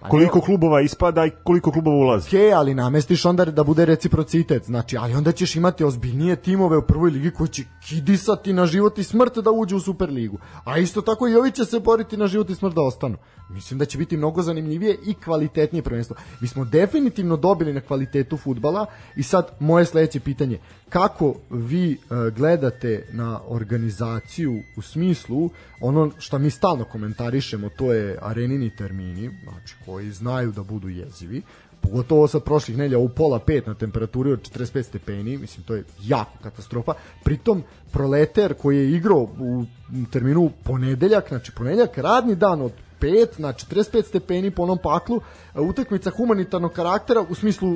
Pa 0.00 0.08
Koliko 0.08 0.38
ne- 0.38 0.44
klubova 0.44 0.80
ispada 0.80 1.26
i 1.26 1.30
koliko 1.44 1.72
klubova 1.72 1.96
ulazi. 1.96 2.28
Okej, 2.28 2.52
ali 2.54 2.74
namestiš 2.74 3.24
onda 3.24 3.44
da 3.44 3.64
bude 3.64 3.84
reciprocitet, 3.84 4.64
znači, 4.64 4.96
ali 4.96 5.14
onda 5.14 5.32
ćeš 5.32 5.56
imati 5.56 5.84
ozbiljnije 5.84 6.36
timove 6.36 6.76
u 6.76 6.82
prvoj 6.82 7.10
ligi 7.10 7.30
koji 7.30 7.48
će 7.48 7.62
kidisati 7.88 8.52
na 8.52 8.66
život 8.66 8.98
i 8.98 9.04
smrt 9.04 9.38
da 9.38 9.50
uđu 9.50 9.76
u 9.76 9.80
Superligu. 9.80 10.38
A 10.64 10.78
isto 10.78 11.00
tako 11.00 11.28
i 11.28 11.36
ovi 11.36 11.50
će 11.50 11.64
se 11.64 11.80
boriti 11.80 12.16
na 12.16 12.26
život 12.26 12.50
i 12.50 12.54
smrt 12.54 12.74
da 12.74 12.82
ostanu. 12.82 13.16
Mislim 13.54 13.78
da 13.78 13.84
će 13.84 13.98
biti 13.98 14.16
mnogo 14.16 14.42
zanimljivije 14.42 14.96
i 15.06 15.14
kvalitetnije 15.14 15.82
prvenstvo. 15.82 16.16
Mi 16.40 16.48
smo 16.48 16.64
definitivno 16.64 17.36
dobili 17.36 17.72
na 17.72 17.80
kvalitetu 17.80 18.36
futbala 18.36 18.86
i 19.16 19.22
sad 19.22 19.50
moje 19.60 19.84
sledeće 19.84 20.20
pitanje, 20.20 20.58
kako 20.88 21.34
vi 21.50 21.92
e, 21.92 21.96
gledate 22.30 23.06
na 23.12 23.40
organizaciju 23.48 24.60
u 24.76 24.82
smislu 24.82 25.50
ono 25.80 26.10
što 26.18 26.38
mi 26.38 26.50
stalno 26.50 26.84
komentarišemo, 26.84 27.68
to 27.68 27.92
je 27.92 28.18
arenini 28.22 28.76
termini, 28.76 29.30
znači 29.42 29.74
koji 29.86 30.10
znaju 30.10 30.52
da 30.52 30.62
budu 30.62 30.88
jezivi, 30.88 31.42
pogotovo 31.80 32.28
sa 32.28 32.40
prošlih 32.40 32.78
nelja 32.78 32.98
u 32.98 33.08
pola 33.08 33.38
pet 33.38 33.66
na 33.66 33.74
temperaturi 33.74 34.32
od 34.32 34.50
45 34.50 34.82
stepeni, 34.82 35.38
mislim 35.38 35.64
to 35.64 35.74
je 35.74 35.84
jako 36.02 36.38
katastrofa. 36.42 36.94
Pritom 37.24 37.62
proleter 37.92 38.54
koji 38.54 38.76
je 38.76 38.92
igrao 38.96 39.28
u 39.38 39.64
terminu 40.12 40.50
ponedeljak, 40.64 41.28
znači 41.28 41.52
ponedeljak 41.52 41.98
radni 41.98 42.34
dan 42.34 42.60
od 42.60 42.72
5 43.00 43.38
na 43.38 43.52
45 43.52 44.02
stepeni 44.02 44.50
po 44.50 44.62
onom 44.62 44.78
paklu, 44.82 45.20
utakmica 45.54 46.10
humanitarnog 46.10 46.72
karaktera 46.72 47.20
u 47.28 47.34
smislu 47.34 47.68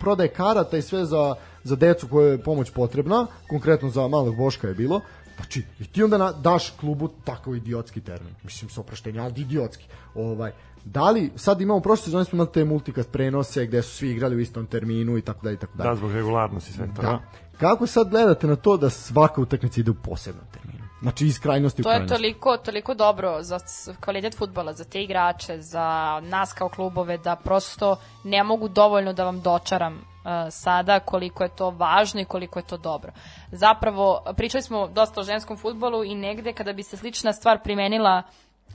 prodaje 0.00 0.28
karata 0.28 0.76
i 0.76 0.82
sve 0.82 1.04
za, 1.04 1.34
za 1.64 1.76
decu 1.76 2.08
koje 2.08 2.30
je 2.30 2.42
pomoć 2.42 2.70
potrebna, 2.70 3.26
konkretno 3.48 3.90
za 3.90 4.08
malog 4.08 4.36
Boška 4.36 4.68
je 4.68 4.74
bilo, 4.74 5.00
Znači, 5.36 5.64
i 5.80 5.84
ti 5.84 6.02
onda 6.02 6.18
na, 6.18 6.32
daš 6.32 6.70
klubu 6.70 7.08
takav 7.24 7.56
idiotski 7.56 8.00
termin. 8.00 8.34
Mislim, 8.42 8.70
sa 8.70 8.80
opraštenja, 8.80 9.22
ali 9.22 9.40
idiotski. 9.40 9.86
Ovaj, 10.14 10.52
da 10.84 11.10
li, 11.10 11.30
sad 11.36 11.60
imamo, 11.60 11.80
prošle 11.80 12.04
sezone 12.04 12.24
smo 12.24 12.36
imali 12.36 12.52
te 12.52 12.64
multikast 12.64 13.10
prenose 13.10 13.66
gde 13.66 13.82
su 13.82 13.96
svi 13.96 14.10
igrali 14.10 14.36
u 14.36 14.40
istom 14.40 14.66
terminu 14.66 15.18
i 15.18 15.22
tako 15.22 15.44
dalje 15.44 15.54
i 15.54 15.58
tako 15.58 15.76
dalje. 15.76 15.90
Da, 15.90 15.96
zbog 15.96 16.12
regularnosti 16.12 16.72
sve 16.72 16.88
to. 16.96 17.02
Da. 17.02 17.20
Kako 17.58 17.86
sad 17.86 18.10
gledate 18.10 18.46
na 18.46 18.56
to 18.56 18.76
da 18.76 18.90
svaka 18.90 19.40
utakmica 19.40 19.80
ide 19.80 19.90
u 19.90 19.94
posebnom 19.94 20.44
terminu? 20.52 20.81
Znači 21.02 21.26
iz 21.26 21.40
krajnosti 21.40 21.82
to 21.82 21.88
u 21.88 21.90
krajnosti. 21.90 22.08
To 22.08 22.14
je 22.14 22.18
toliko, 22.18 22.56
toliko 22.56 22.94
dobro 22.94 23.42
za 23.42 23.58
kvalitet 24.00 24.36
futbala, 24.38 24.72
za 24.72 24.84
te 24.84 25.02
igrače, 25.02 25.60
za 25.60 26.20
nas 26.22 26.52
kao 26.52 26.68
klubove, 26.68 27.18
da 27.18 27.36
prosto 27.36 27.96
ne 28.24 28.42
mogu 28.44 28.68
dovoljno 28.68 29.12
da 29.12 29.24
vam 29.24 29.40
dočaram 29.40 29.94
uh, 29.94 30.02
sada 30.50 31.00
koliko 31.00 31.42
je 31.42 31.56
to 31.56 31.70
važno 31.70 32.20
i 32.20 32.24
koliko 32.24 32.58
je 32.58 32.66
to 32.66 32.76
dobro. 32.76 33.12
Zapravo, 33.52 34.22
pričali 34.36 34.62
smo 34.62 34.88
dosta 34.88 35.20
o 35.20 35.24
ženskom 35.24 35.56
futbolu 35.56 36.04
i 36.04 36.14
negde 36.14 36.52
kada 36.52 36.72
bi 36.72 36.82
se 36.82 36.96
slična 36.96 37.32
stvar 37.32 37.62
primenila 37.62 38.22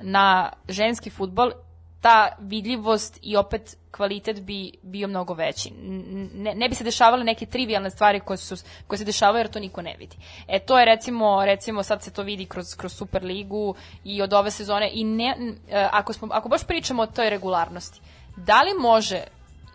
na 0.02 0.52
ženski 0.70 1.10
futbol, 1.10 1.52
ta 2.02 2.36
vidljivost 2.40 3.20
i 3.22 3.38
opet 3.38 3.78
kvalitet 3.92 4.42
bi 4.42 4.72
bio 4.82 5.08
mnogo 5.08 5.34
veći. 5.34 5.72
Ne, 6.34 6.56
ne 6.56 6.70
bi 6.70 6.76
se 6.76 6.84
dešavale 6.84 7.24
neke 7.24 7.46
trivialne 7.46 7.90
stvari 7.90 8.20
koje, 8.20 8.38
su, 8.38 8.56
koje 8.88 8.98
se 8.98 9.06
dešavaju 9.06 9.40
jer 9.40 9.48
to 9.48 9.60
niko 9.60 9.82
ne 9.82 9.96
vidi. 10.00 10.18
E 10.48 10.60
to 10.60 10.80
je 10.80 10.86
recimo, 10.86 11.46
recimo 11.46 11.84
sad 11.84 12.04
se 12.04 12.14
to 12.14 12.24
vidi 12.24 12.46
kroz, 12.46 12.76
kroz 12.76 12.94
Superligu 12.94 13.76
i 14.04 14.22
od 14.22 14.34
ove 14.34 14.52
sezone 14.52 14.90
i 14.94 15.04
ne, 15.04 15.56
e, 15.70 15.88
ako, 15.92 16.14
smo, 16.14 16.28
ako 16.32 16.50
baš 16.50 16.64
pričamo 16.64 17.04
o 17.04 17.08
toj 17.08 17.30
regularnosti, 17.30 18.02
da 18.36 18.62
li 18.62 18.74
može 18.80 19.24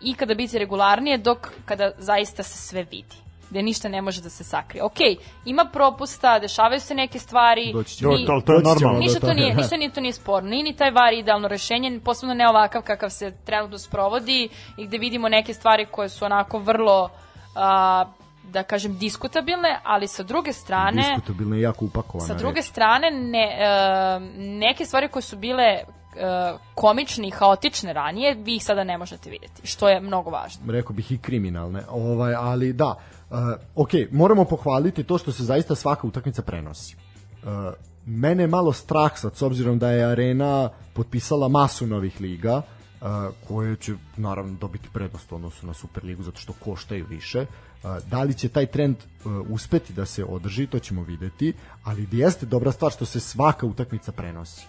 ikada 0.01 0.33
biti 0.35 0.59
regularnije 0.59 1.17
dok 1.17 1.51
kada 1.65 1.91
zaista 1.97 2.43
se 2.43 2.57
sve 2.57 2.83
vidi? 2.83 3.22
Gde 3.53 3.61
ništa 3.61 3.89
ne 3.89 4.01
može 4.01 4.21
da 4.21 4.29
se 4.29 4.43
sakrije. 4.43 4.83
Ok, 4.83 4.97
ima 5.45 5.65
propusta, 5.73 6.39
dešavaju 6.39 6.79
se 6.79 6.95
neke 6.95 7.19
stvari. 7.19 7.73
Doći 7.73 7.95
ćemo, 7.97 8.13
ni, 8.13 8.25
to, 8.25 8.41
to 8.45 8.53
je 8.53 8.61
normalno. 8.63 8.99
Ništa 8.99 9.19
to 9.19 9.33
nije, 9.33 9.55
ništa 9.59 9.77
nije 9.77 9.93
to 9.93 10.01
nije 10.01 10.13
sporno. 10.13 10.49
Nije 10.49 10.63
ni 10.63 10.75
taj 10.75 10.91
var 10.91 11.13
idealno 11.13 11.47
rešenje, 11.47 11.99
posebno 12.05 12.33
ne 12.33 12.49
ovakav 12.49 12.81
kakav 12.81 13.09
se 13.09 13.31
trenutno 13.45 13.77
sprovodi 13.77 14.49
i 14.77 14.87
gde 14.87 14.97
vidimo 14.97 15.29
neke 15.29 15.53
stvari 15.53 15.85
koje 15.91 16.09
su 16.09 16.25
onako 16.25 16.59
vrlo 16.59 17.09
a, 17.55 18.05
da 18.43 18.63
kažem 18.63 18.97
diskutabilne, 18.97 19.79
ali 19.83 20.07
sa 20.07 20.23
druge 20.23 20.53
strane 20.53 21.01
diskutabilne 21.15 21.57
i 21.57 21.61
jako 21.61 21.85
upakovane. 21.85 22.27
Sa 22.27 22.33
druge 22.33 22.59
reč. 22.59 22.65
strane 22.65 23.11
ne, 23.11 23.57
e, 23.59 24.19
neke 24.37 24.85
stvari 24.85 25.07
koje 25.07 25.23
su 25.23 25.37
bile 25.37 25.63
e, 25.63 25.83
komične 26.75 27.27
i 27.27 27.31
haotične 27.31 27.93
ranije, 27.93 28.33
vi 28.33 28.55
ih 28.55 28.63
sada 28.63 28.83
ne 28.83 28.97
možete 28.97 29.29
videti, 29.29 29.67
što 29.67 29.89
je 29.89 29.99
mnogo 29.99 30.29
važno. 30.29 30.71
Rekao 30.71 30.93
bih 30.93 31.11
i 31.11 31.17
kriminalne, 31.17 31.83
ovaj, 31.89 32.35
ali 32.35 32.73
da, 32.73 32.95
Uh, 33.33 33.39
ok, 33.75 33.89
moramo 34.11 34.45
pohvaliti 34.45 35.03
to 35.03 35.17
što 35.17 35.31
se 35.31 35.43
zaista 35.43 35.75
svaka 35.75 36.07
utakmica 36.07 36.41
prenosi. 36.41 36.95
Uh, 37.43 37.49
mene 38.05 38.43
je 38.43 38.47
malo 38.47 38.73
strah 38.73 39.11
sad, 39.15 39.35
s 39.35 39.41
obzirom 39.41 39.79
da 39.79 39.91
je 39.91 40.05
Arena 40.05 40.69
potpisala 40.93 41.47
masu 41.47 41.87
novih 41.87 42.21
liga, 42.21 42.57
uh, 42.57 43.07
koje 43.47 43.75
će 43.75 43.93
naravno 44.17 44.57
dobiti 44.61 44.89
prednost 44.93 45.31
u 45.31 45.35
odnosu 45.35 45.67
na 45.67 45.73
Superligu 45.73 46.23
zato 46.23 46.39
što 46.39 46.53
koštaju 46.53 47.05
više. 47.09 47.39
Uh, 47.39 47.89
da 48.09 48.23
li 48.23 48.33
će 48.33 48.49
taj 48.49 48.65
trend 48.65 48.95
uh, 48.97 49.31
uspeti 49.49 49.93
da 49.93 50.05
se 50.05 50.23
održi, 50.23 50.67
to 50.67 50.79
ćemo 50.79 51.03
videti, 51.03 51.53
ali 51.83 52.07
jeste 52.11 52.45
dobra 52.45 52.71
stvar 52.71 52.91
što 52.91 53.05
se 53.05 53.19
svaka 53.19 53.65
utakmica 53.65 54.11
prenosi. 54.11 54.67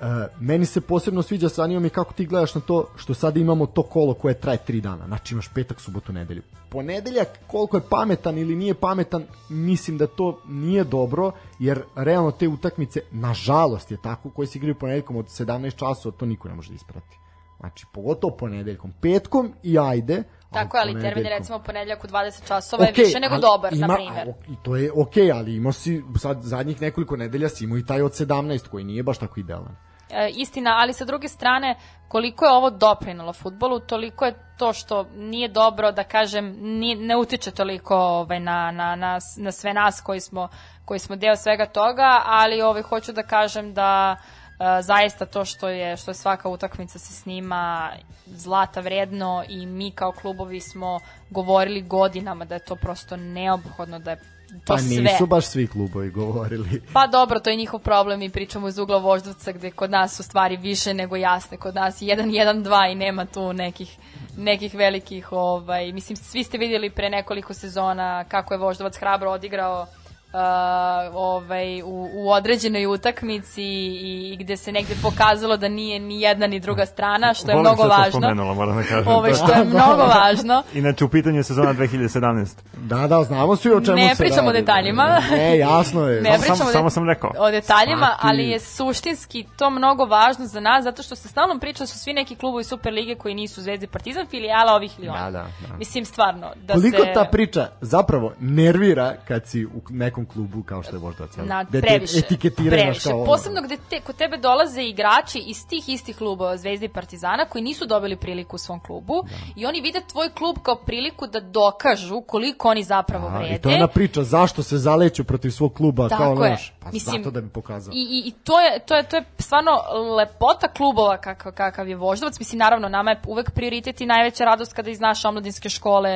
Uh, 0.00 0.06
meni 0.40 0.66
se 0.66 0.80
posebno 0.80 1.22
sviđa 1.22 1.48
sa 1.48 1.62
anijom 1.62 1.86
i 1.86 1.90
kako 1.90 2.12
ti 2.12 2.26
gledaš 2.26 2.54
na 2.54 2.60
to 2.60 2.88
što 2.96 3.14
sada 3.14 3.40
imamo 3.40 3.66
to 3.66 3.82
kolo 3.82 4.14
koje 4.14 4.34
traje 4.34 4.58
3 4.68 4.80
dana. 4.80 5.06
Znači 5.06 5.34
imaš 5.34 5.50
petak, 5.54 5.80
subotu, 5.80 6.12
nedelju. 6.12 6.42
Ponedeljak 6.70 7.28
koliko 7.46 7.76
je 7.76 7.82
pametan 7.90 8.38
ili 8.38 8.56
nije 8.56 8.74
pametan, 8.74 9.24
mislim 9.48 9.98
da 9.98 10.06
to 10.06 10.40
nije 10.48 10.84
dobro, 10.84 11.32
jer 11.58 11.82
realno 11.94 12.30
te 12.30 12.48
utakmice, 12.48 13.00
nažalost 13.10 13.90
je 13.90 13.96
tako, 14.02 14.30
koje 14.30 14.46
se 14.46 14.58
igraju 14.58 14.74
ponedeljkom 14.74 15.16
od 15.16 15.26
17 15.26 15.76
časova, 15.76 16.16
to 16.18 16.26
niko 16.26 16.48
ne 16.48 16.54
može 16.54 16.68
da 16.68 16.74
isprati. 16.74 17.16
Znači, 17.60 17.86
pogotovo 17.92 18.36
ponedeljkom, 18.36 18.92
petkom 19.00 19.52
i 19.62 19.78
ajde, 19.78 20.22
Tako 20.52 20.76
je, 20.76 20.82
ali 20.82 21.00
termin 21.00 21.24
je 21.24 21.38
recimo 21.38 21.58
ponedeljak 21.58 22.04
u 22.04 22.06
20 22.06 22.46
časova 22.48 22.84
okay, 22.84 22.98
je 22.98 23.04
više 23.04 23.20
nego 23.20 23.38
dobar, 23.38 23.72
ima, 23.72 23.86
na 23.86 23.94
primjer. 23.94 24.28
I 24.48 24.56
to 24.62 24.76
je 24.76 24.92
okej, 24.92 25.24
okay, 25.24 25.36
ali 25.36 25.56
imao 25.56 25.72
si 25.72 26.02
sad 26.18 26.42
zadnjih 26.42 26.80
nekoliko 26.80 27.16
nedelja 27.16 27.48
si 27.48 27.64
imao 27.64 27.78
i 27.78 27.86
taj 27.86 28.02
od 28.02 28.12
17 28.12 28.68
koji 28.68 28.84
nije 28.84 29.02
baš 29.02 29.18
tako 29.18 29.40
idealan. 29.40 29.87
E, 30.10 30.28
istina, 30.28 30.76
ali 30.78 30.92
sa 30.92 31.04
druge 31.04 31.28
strane, 31.28 31.76
koliko 32.08 32.44
je 32.44 32.52
ovo 32.52 32.70
doprinalo 32.70 33.32
futbolu, 33.32 33.80
toliko 33.80 34.24
je 34.24 34.34
to 34.58 34.72
što 34.72 35.06
nije 35.14 35.48
dobro, 35.48 35.92
da 35.92 36.04
kažem, 36.04 36.56
ni, 36.60 36.94
ne 36.94 37.16
utiče 37.16 37.50
toliko 37.50 37.96
ovaj, 37.96 38.40
na, 38.40 38.70
na, 38.70 38.96
na, 38.96 39.18
na 39.36 39.52
sve 39.52 39.74
nas 39.74 40.00
koji 40.00 40.20
smo, 40.20 40.48
koji 40.84 41.00
smo 41.00 41.16
deo 41.16 41.36
svega 41.36 41.66
toga, 41.66 42.22
ali 42.24 42.62
ovaj, 42.62 42.82
hoću 42.82 43.12
da 43.12 43.22
kažem 43.22 43.74
da 43.74 44.16
e, 44.16 44.82
zaista 44.82 45.26
to 45.26 45.44
što 45.44 45.68
je 45.68 45.96
što 45.96 46.10
je 46.10 46.14
svaka 46.14 46.48
utakmica 46.48 46.98
se 46.98 47.12
snima 47.12 47.92
zlata 48.26 48.80
vredno 48.80 49.44
i 49.48 49.66
mi 49.66 49.90
kao 49.90 50.12
klubovi 50.12 50.60
smo 50.60 51.00
govorili 51.30 51.82
godinama 51.82 52.44
da 52.44 52.54
je 52.54 52.64
to 52.64 52.76
prosto 52.76 53.16
neophodno 53.16 53.98
da 53.98 54.10
je 54.10 54.37
to 54.48 54.74
pa 54.74 54.76
nisu 54.76 55.16
sve. 55.18 55.26
baš 55.26 55.46
svi 55.46 55.66
klubovi 55.66 56.10
govorili. 56.10 56.82
Pa 56.92 57.06
dobro, 57.06 57.40
to 57.40 57.50
je 57.50 57.56
njihov 57.56 57.80
problem 57.80 58.22
i 58.22 58.30
pričamo 58.30 58.68
iz 58.68 58.78
ugla 58.78 58.98
voždovca 58.98 59.52
gde 59.52 59.70
kod 59.70 59.90
nas 59.90 60.16
su 60.16 60.22
stvari 60.22 60.56
više 60.56 60.94
nego 60.94 61.16
jasne. 61.16 61.56
Kod 61.56 61.74
nas 61.74 62.02
1-1-2 62.02 62.92
i 62.92 62.94
nema 62.94 63.26
tu 63.26 63.52
nekih 63.52 63.98
nekih 64.38 64.74
velikih, 64.74 65.32
ovaj, 65.32 65.92
mislim, 65.92 66.16
svi 66.16 66.44
ste 66.44 66.58
vidjeli 66.58 66.90
pre 66.90 67.10
nekoliko 67.10 67.54
sezona 67.54 68.24
kako 68.24 68.54
je 68.54 68.58
Voždovac 68.58 68.96
hrabro 68.96 69.30
odigrao 69.30 69.86
uh, 70.32 71.14
ovaj, 71.14 71.82
u, 71.82 72.10
u 72.14 72.30
određenoj 72.30 72.86
utakmici 72.86 73.62
i, 73.62 74.30
i 74.32 74.36
gde 74.36 74.56
se 74.56 74.72
negde 74.72 74.94
pokazalo 75.02 75.56
da 75.56 75.68
nije 75.68 76.00
ni 76.00 76.20
jedna 76.20 76.46
ni 76.46 76.60
druga 76.60 76.86
strana, 76.86 77.34
što 77.34 77.50
je 77.50 77.54
Volim 77.54 77.72
mnogo 77.72 77.88
važno. 77.88 78.20
Spomenula, 78.20 78.54
moram 78.54 78.76
da 78.76 78.82
kažem. 78.82 79.08
Ovaj, 79.08 79.34
što 79.34 79.52
je 79.52 79.64
mnogo 79.74 80.02
važno. 80.02 80.62
Inače, 80.74 81.04
u 81.04 81.08
pitanju 81.08 81.36
je 81.36 81.42
sezona 81.42 81.74
2017. 81.74 82.46
Da, 82.76 83.06
da, 83.06 83.22
znamo 83.24 83.56
svi 83.56 83.72
o 83.72 83.80
čemu 83.80 83.96
ne 83.96 84.02
se 84.02 84.08
Ne 84.08 84.28
pričamo 84.28 84.48
o 84.48 84.52
detaljima. 84.52 85.22
Ne, 85.30 85.58
jasno 85.58 86.08
je. 86.08 86.22
Ne 86.22 86.30
pričamo 86.38 86.56
samo, 86.56 86.70
samo 86.70 86.90
sam 86.90 87.08
rekao. 87.08 87.30
o 87.38 87.50
detaljima, 87.50 88.06
Svaki. 88.06 88.20
ali 88.22 88.48
je 88.48 88.60
suštinski 88.60 89.46
to 89.56 89.70
mnogo 89.70 90.04
važno 90.04 90.46
za 90.46 90.60
nas, 90.60 90.84
zato 90.84 91.02
što 91.02 91.16
se 91.16 91.28
stalno 91.28 91.58
priča 91.58 91.78
da 91.78 91.86
su 91.86 91.98
svi 91.98 92.12
neki 92.12 92.36
klubovi 92.36 92.64
Superlige 92.64 93.14
koji 93.14 93.34
nisu 93.34 93.62
Zvezda 93.62 93.84
i 93.84 93.88
Partizan, 93.88 94.26
filijala 94.26 94.72
ovih 94.72 94.98
ili 94.98 95.06
Da, 95.06 95.30
da, 95.30 95.30
da. 95.68 95.76
Mislim, 95.78 96.04
stvarno. 96.04 96.52
Da 96.56 96.74
Koliko 96.74 97.04
se... 97.04 97.12
ta 97.14 97.24
priča 97.24 97.68
zapravo 97.80 98.32
nervira 98.40 99.16
kad 99.28 99.46
si 99.46 99.66
u 99.66 99.82
nekom 99.90 100.17
klubu 100.26 100.62
kao 100.62 100.82
što 100.82 100.96
je 100.96 100.98
Voždovac. 100.98 101.36
jel? 101.36 101.46
Na, 101.46 101.64
Gde 101.64 101.80
te 101.80 101.86
previše. 101.86 102.18
etiketiraju 102.18 102.82
previše. 102.82 103.08
kao... 103.08 103.24
Posebno 103.24 103.62
gde 103.62 103.76
te, 103.90 104.00
kod 104.00 104.16
tebe 104.16 104.36
dolaze 104.36 104.82
igrači 104.82 105.38
iz 105.38 105.66
tih 105.66 105.88
istih 105.88 106.16
klubova 106.16 106.56
Zvezde 106.56 106.86
i 106.86 106.88
Partizana 106.88 107.44
koji 107.44 107.64
nisu 107.64 107.86
dobili 107.86 108.16
priliku 108.16 108.56
u 108.56 108.58
svom 108.58 108.80
klubu 108.80 109.22
da. 109.22 109.36
i 109.56 109.66
oni 109.66 109.80
vide 109.80 110.00
tvoj 110.12 110.28
klub 110.30 110.56
kao 110.62 110.76
priliku 110.76 111.26
da 111.26 111.40
dokažu 111.40 112.20
koliko 112.20 112.68
oni 112.68 112.82
zapravo 112.84 113.28
vrede. 113.28 113.54
I 113.54 113.58
to 113.58 113.70
je 113.70 113.76
ona 113.76 113.88
priča, 113.88 114.22
zašto 114.22 114.62
se 114.62 114.78
zaleću 114.78 115.24
protiv 115.24 115.50
svog 115.50 115.74
kluba 115.74 116.08
Tako 116.08 116.22
kao 116.34 116.44
je. 116.44 116.56
Pa 116.88 116.92
Mislim, 116.92 117.22
zato 117.22 117.30
da 117.30 117.40
bi 117.40 117.48
pokazao. 117.48 117.92
I, 117.94 118.00
i, 118.00 118.28
i 118.28 118.32
to, 118.44 118.60
je, 118.60 118.78
to, 118.78 118.94
je, 118.96 119.02
to 119.02 119.16
je 119.16 119.24
stvarno 119.38 119.70
lepota 120.16 120.68
klubova 120.68 121.16
kakav, 121.16 121.52
kakav 121.52 121.88
je 121.88 121.96
Voždovac. 121.96 122.38
Mislim, 122.38 122.58
naravno, 122.58 122.88
nama 122.88 123.10
je 123.10 123.20
uvek 123.26 123.50
prioritet 123.50 124.00
i 124.00 124.06
najveća 124.06 124.44
radost 124.44 124.72
kada 124.72 124.90
iz 124.90 125.00
naše 125.00 125.28
omladinske 125.28 125.68
škole 125.68 126.10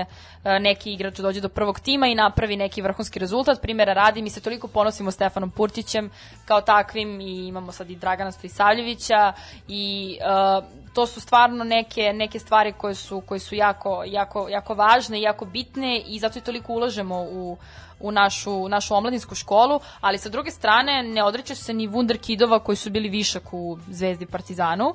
e, 0.44 0.58
neki 0.60 0.92
igrač 0.92 1.18
dođe 1.18 1.40
do 1.40 1.48
prvog 1.48 1.80
tima 1.80 2.06
i 2.06 2.14
napravi 2.14 2.56
neki 2.56 2.82
vrhunski 2.82 3.18
rezultat. 3.18 3.60
Primera 3.62 3.92
radi, 3.92 4.22
mi 4.22 4.30
se 4.30 4.40
toliko 4.40 4.68
ponosimo 4.68 5.10
Stefanom 5.10 5.50
Purtićem 5.50 6.10
kao 6.44 6.60
takvim 6.60 7.20
i 7.20 7.46
imamo 7.46 7.72
sad 7.72 7.90
i 7.90 7.96
Dragana 7.96 8.32
Stojsavljevića 8.32 9.32
i 9.68 10.18
uh, 10.20 10.64
to 10.92 11.06
su 11.06 11.20
stvarno 11.20 11.64
neke, 11.64 12.12
neke 12.12 12.38
stvari 12.38 12.72
koje 12.72 12.94
su, 12.94 13.20
koje 13.20 13.38
su 13.38 13.54
jako, 13.54 14.02
jako, 14.06 14.48
jako 14.48 14.74
važne 14.74 15.18
i 15.18 15.22
jako 15.22 15.44
bitne 15.44 16.00
i 16.06 16.18
zato 16.18 16.38
i 16.38 16.42
toliko 16.42 16.72
ulažemo 16.72 17.22
u, 17.22 17.56
u 18.02 18.12
našu, 18.12 18.68
našu 18.68 18.94
omladinsku 18.94 19.34
školu, 19.34 19.80
ali 20.00 20.18
sa 20.18 20.28
druge 20.28 20.50
strane 20.50 21.02
ne 21.02 21.24
odrećeš 21.24 21.58
se 21.58 21.74
ni 21.74 21.88
wunderkidova 21.88 22.58
koji 22.58 22.76
su 22.76 22.90
bili 22.90 23.08
višak 23.08 23.52
u 23.52 23.78
Zvezdi 23.88 24.26
Partizanu 24.26 24.94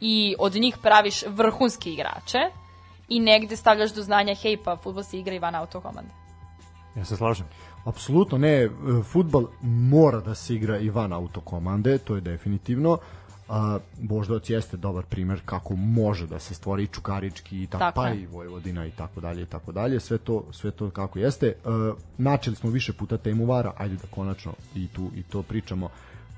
i 0.00 0.34
od 0.38 0.54
njih 0.54 0.78
praviš 0.82 1.22
vrhunske 1.26 1.90
igrače 1.90 2.38
i 3.08 3.20
negde 3.20 3.56
stavljaš 3.56 3.94
do 3.94 4.02
znanja 4.02 4.34
hej 4.34 4.56
pa 4.64 4.76
futbol 4.76 5.02
se 5.02 5.18
igra 5.18 5.34
i 5.34 5.38
van 5.38 5.54
autokomande. 5.54 6.10
Ja 6.96 7.04
se 7.04 7.16
slažem. 7.16 7.46
Apsolutno 7.84 8.38
ne, 8.38 8.68
futbal 9.12 9.46
mora 9.62 10.20
da 10.20 10.34
se 10.34 10.54
igra 10.54 10.78
i 10.78 10.90
van 10.90 11.12
autokomande, 11.12 11.98
to 11.98 12.14
je 12.14 12.20
definitivno. 12.20 12.98
A, 13.48 13.78
Boždovac 13.98 14.50
jeste 14.50 14.76
dobar 14.76 15.04
primer 15.04 15.40
kako 15.44 15.76
može 15.76 16.26
da 16.26 16.38
se 16.38 16.54
stvori 16.54 16.86
Čukarički 16.86 17.62
i 17.62 17.66
tako, 17.66 17.78
Tako 17.78 17.94
pa 17.94 18.10
i 18.10 18.26
Vojvodina 18.26 18.86
i 18.86 18.90
tako 18.90 19.20
dalje 19.20 19.42
i 19.42 19.46
tako 19.46 19.72
dalje. 19.72 20.00
Sve 20.00 20.18
to 20.18 20.44
sve 20.52 20.70
to 20.70 20.90
kako 20.90 21.18
jeste. 21.18 21.54
Uh, 21.64 21.96
načeli 22.18 22.56
smo 22.56 22.70
više 22.70 22.92
puta 22.92 23.16
temu 23.16 23.46
vara. 23.46 23.72
Ajde 23.76 23.96
da 23.96 24.06
konačno 24.10 24.52
i 24.74 24.88
tu 24.88 25.10
i 25.16 25.22
to 25.22 25.42
pričamo. 25.42 25.88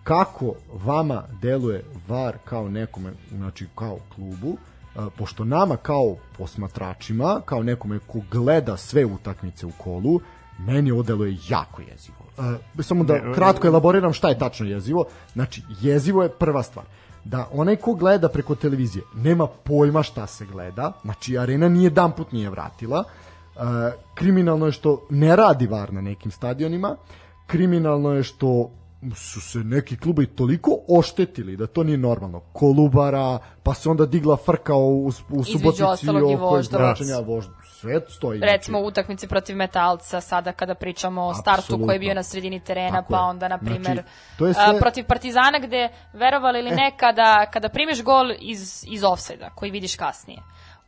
Kako 0.05 0.55
vama 0.73 1.23
deluje 1.43 1.85
VAR 2.09 2.37
kao 2.45 2.69
nekome, 2.69 3.13
znači 3.31 3.67
kao 3.75 3.99
klubu, 4.15 4.57
a, 4.97 5.09
pošto 5.19 5.45
nama 5.45 5.77
kao 5.77 6.17
posmatračima, 6.39 7.41
kao 7.45 7.63
nekome 7.63 7.99
ko 7.99 8.19
gleda 8.31 8.77
sve 8.77 9.05
utakmice 9.05 9.67
u 9.67 9.71
kolu, 9.79 10.21
meni 10.59 10.91
ovo 10.91 11.03
deluje 11.03 11.39
jako 11.49 11.83
jezivo. 11.83 12.19
A, 12.39 12.57
samo 12.83 13.05
da 13.05 13.33
kratko 13.35 13.67
elaboriram 13.67 14.13
šta 14.13 14.29
je 14.29 14.39
tačno 14.39 14.67
jezivo. 14.67 15.05
Znači, 15.33 15.63
jezivo 15.81 16.23
je 16.23 16.29
prva 16.29 16.63
stvar 16.63 16.85
da 17.25 17.49
onaj 17.53 17.77
ko 17.77 17.95
gleda 17.95 18.29
preko 18.29 18.55
televizije 18.55 19.05
nema 19.15 19.47
pojma 19.47 20.03
šta 20.03 20.27
se 20.27 20.47
gleda, 20.47 20.93
znači 21.03 21.39
arena 21.39 21.69
nije 21.69 21.91
dan 21.91 22.13
put 22.13 22.33
nije 22.33 22.51
vratila, 22.51 23.05
e, 23.05 23.61
kriminalno 24.15 24.67
je 24.67 24.73
što 24.73 25.07
ne 25.11 25.37
radi 25.37 25.67
VAR 25.67 25.93
na 25.93 26.01
nekim 26.01 26.31
stadionima, 26.31 26.97
kriminalno 27.47 28.13
je 28.13 28.23
što 28.23 28.71
su 29.15 29.41
se 29.41 29.59
neki 29.59 29.97
klubovi 29.97 30.27
toliko 30.27 30.71
oštetili 30.89 31.57
da 31.57 31.67
to 31.67 31.83
nije 31.83 31.99
normalno. 31.99 32.41
Kolubara, 32.53 33.39
pa 33.63 33.75
se 33.75 33.89
onda 33.89 34.07
digla 34.07 34.37
frka 34.37 34.75
u, 34.75 35.07
u 35.07 35.45
Subotici 35.45 35.83
ostalog 35.83 36.31
i 36.31 36.35
oko 36.35 36.45
Voždovac. 36.47 36.99
vožd. 37.27 37.49
Sve 37.71 38.01
stoji. 38.09 38.41
recimo 38.41 38.81
u 38.81 38.87
utakmici 38.87 39.29
protiv 39.29 39.57
Metalca 39.57 40.21
sada 40.21 40.53
kada 40.53 40.75
pričamo 40.75 41.23
o 41.23 41.35
startu 41.35 41.61
Apsolutno. 41.61 41.87
koji 41.87 41.95
je 41.95 42.01
bio 42.01 42.15
na 42.15 42.23
sredini 42.23 42.61
terena 42.61 42.97
Tako 42.97 43.13
pa 43.13 43.21
onda 43.21 43.49
na 43.49 43.59
Znači, 43.59 43.75
primer 43.75 44.03
to 44.39 44.47
je 44.47 44.51
a, 44.51 44.55
sve- 44.55 44.77
E. 44.77 44.81
protiv 44.81 45.05
Partizana 45.05 45.59
gde 45.59 45.89
verovali 46.13 46.59
ili 46.59 46.71
ne 46.71 46.93
kada, 46.97 47.47
kada 47.47 47.69
primiš 47.69 48.03
gol 48.03 48.33
iz, 48.41 48.85
iz 48.89 49.05
offside-a 49.05 49.51
koji 49.51 49.71
vidiš 49.71 49.97
kasnije 49.97 50.39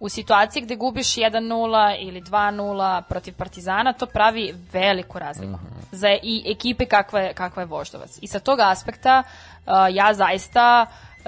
u 0.02 0.08
situaciji 0.08 0.62
gde 0.62 0.76
gubiš 0.76 1.06
1-0 1.06 1.96
ili 2.00 2.20
2-0 2.22 3.02
protiv 3.08 3.34
Partizana, 3.34 3.92
to 3.92 4.06
pravi 4.06 4.54
veliku 4.72 5.18
razliku 5.18 5.52
Mhm. 5.52 5.80
za 5.92 6.08
i 6.22 6.44
ekipe 6.46 6.86
kakva 6.86 7.20
je, 7.20 7.34
kakva 7.34 7.62
je 7.62 7.66
Voždovac. 7.66 8.18
I 8.20 8.26
sa 8.26 8.38
tog 8.38 8.60
aspekta 8.60 9.22
uh, 9.22 9.72
ja 9.90 10.14
zaista 10.14 10.86
uh, 10.86 11.24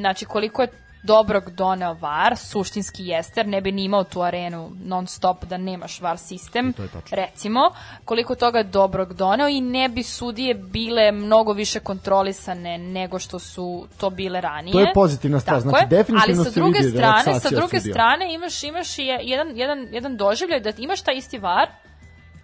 znači 0.00 0.24
koliko 0.24 0.62
je 0.62 0.68
dobrog 1.02 1.50
doneo 1.50 1.94
VAR, 1.94 2.36
suštinski 2.36 3.06
jeste, 3.06 3.40
jer 3.40 3.46
ne 3.46 3.60
bi 3.60 3.72
ni 3.72 3.84
imao 3.84 4.04
tu 4.04 4.22
arenu 4.22 4.70
non 4.84 5.06
stop 5.06 5.44
da 5.44 5.56
nemaš 5.56 6.00
VAR 6.00 6.18
sistem, 6.18 6.74
recimo, 7.10 7.60
koliko 8.04 8.34
toga 8.34 8.62
dobrog 8.62 9.14
doneo 9.14 9.48
i 9.48 9.60
ne 9.60 9.88
bi 9.88 10.02
sudije 10.02 10.54
bile 10.54 11.12
mnogo 11.12 11.52
više 11.52 11.80
kontrolisane 11.80 12.78
nego 12.78 13.18
što 13.18 13.38
su 13.38 13.86
to 14.00 14.10
bile 14.10 14.40
ranije. 14.40 14.72
To 14.72 14.80
je 14.80 14.92
pozitivna 14.94 15.40
stvar, 15.40 15.60
znači, 15.60 15.86
definitivno 15.90 16.42
ali 16.42 16.44
sa 16.44 16.60
druge 16.60 16.82
strane, 16.82 17.40
sa 17.40 17.50
druge 17.50 17.78
sudija. 17.78 17.94
strane 17.94 18.34
imaš 18.34 18.62
imaš 18.62 18.98
jedan 18.98 19.56
jedan 19.56 19.78
jedan 19.90 20.16
doživljaj 20.16 20.60
da 20.60 20.72
imaš 20.78 21.02
taj 21.02 21.16
isti 21.16 21.38
VAR 21.38 21.68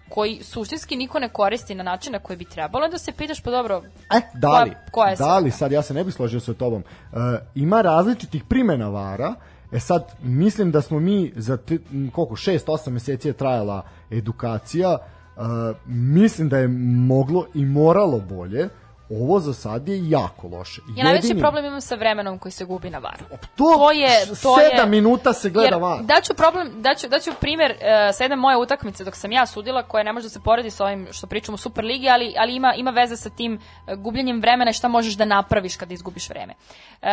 koji 0.09 0.43
suštinski 0.43 0.95
niko 0.95 1.19
ne 1.19 1.29
koristi 1.29 1.75
na 1.75 1.83
način 1.83 2.13
na 2.13 2.19
koji 2.19 2.37
bi 2.37 2.45
trebalo, 2.45 2.87
da 2.87 2.97
se 2.97 3.11
pitaš 3.11 3.41
pa 3.41 3.51
dobro, 3.51 3.81
E, 4.11 4.21
da 4.33 4.63
li, 4.63 4.69
Koja- 4.69 4.85
koja 4.91 5.09
je 5.09 5.15
da 5.15 5.37
li, 5.37 5.51
sad 5.51 5.71
ja 5.71 5.81
se 5.81 5.93
ne 5.93 6.03
bih 6.03 6.13
složio 6.13 6.39
sa 6.39 6.53
tobom, 6.53 6.83
e, 7.13 7.15
ima 7.55 7.81
različitih 7.81 8.43
primjena 8.43 8.89
vara, 8.89 9.33
e 9.71 9.79
sad 9.79 10.11
mislim 10.21 10.71
da 10.71 10.81
smo 10.81 10.99
mi 10.99 11.33
za 11.35 11.57
tri, 11.57 11.79
koliko, 12.13 12.35
6-8 12.35 12.89
meseci 12.89 13.27
je 13.27 13.33
trajala 13.33 13.81
edukacija, 14.11 14.97
e, 14.97 15.39
mislim 15.85 16.49
da 16.49 16.57
je 16.57 16.67
moglo 17.07 17.45
i 17.53 17.65
moralo 17.65 18.19
bolje, 18.19 18.69
ovo 19.09 19.39
za 19.39 19.53
sad 19.53 19.89
je 19.89 20.09
jako 20.09 20.47
loše. 20.47 20.81
Ja 20.97 21.03
najveći 21.03 21.35
problem 21.39 21.65
imam 21.65 21.81
sa 21.81 21.95
vremenom 21.95 22.39
koji 22.39 22.51
se 22.51 22.65
gubi 22.65 22.89
na 22.89 22.97
VAR. 22.97 23.17
To, 23.55 23.63
To 23.77 23.91
je 23.91 24.25
to 24.27 24.35
sedam 24.35 24.93
je 24.93 25.01
minuta 25.01 25.33
se 25.33 25.49
gleda 25.49 25.75
jer 25.75 25.81
VAR. 25.81 26.03
Daću 26.03 26.33
problem, 26.33 26.81
daću 26.81 27.07
daću 27.07 27.31
primer 27.39 27.71
uh, 27.71 27.77
sa 28.15 28.23
jedne 28.23 28.35
moje 28.35 28.57
utakmice 28.57 29.03
dok 29.03 29.15
sam 29.15 29.31
ja 29.31 29.45
sudila 29.45 29.83
koja 29.83 30.03
ne 30.03 30.13
može 30.13 30.25
da 30.25 30.29
se 30.29 30.39
poredi 30.39 30.71
sa 30.71 30.85
ovim 30.85 31.07
što 31.11 31.27
pričamo 31.27 31.55
u 31.55 31.57
Superligi, 31.57 32.09
ali 32.09 32.33
ali 32.37 32.55
ima 32.55 32.73
ima 32.73 32.91
veze 32.91 33.17
sa 33.17 33.29
tim 33.29 33.53
uh, 33.53 33.95
gubljenjem 33.95 34.41
vremena 34.41 34.71
i 34.71 34.73
šta 34.73 34.87
možeš 34.87 35.13
da 35.13 35.25
napraviš 35.25 35.77
kada 35.77 35.93
izgubiš 35.93 36.29
vreme. 36.29 36.53
Uh, 37.01 37.07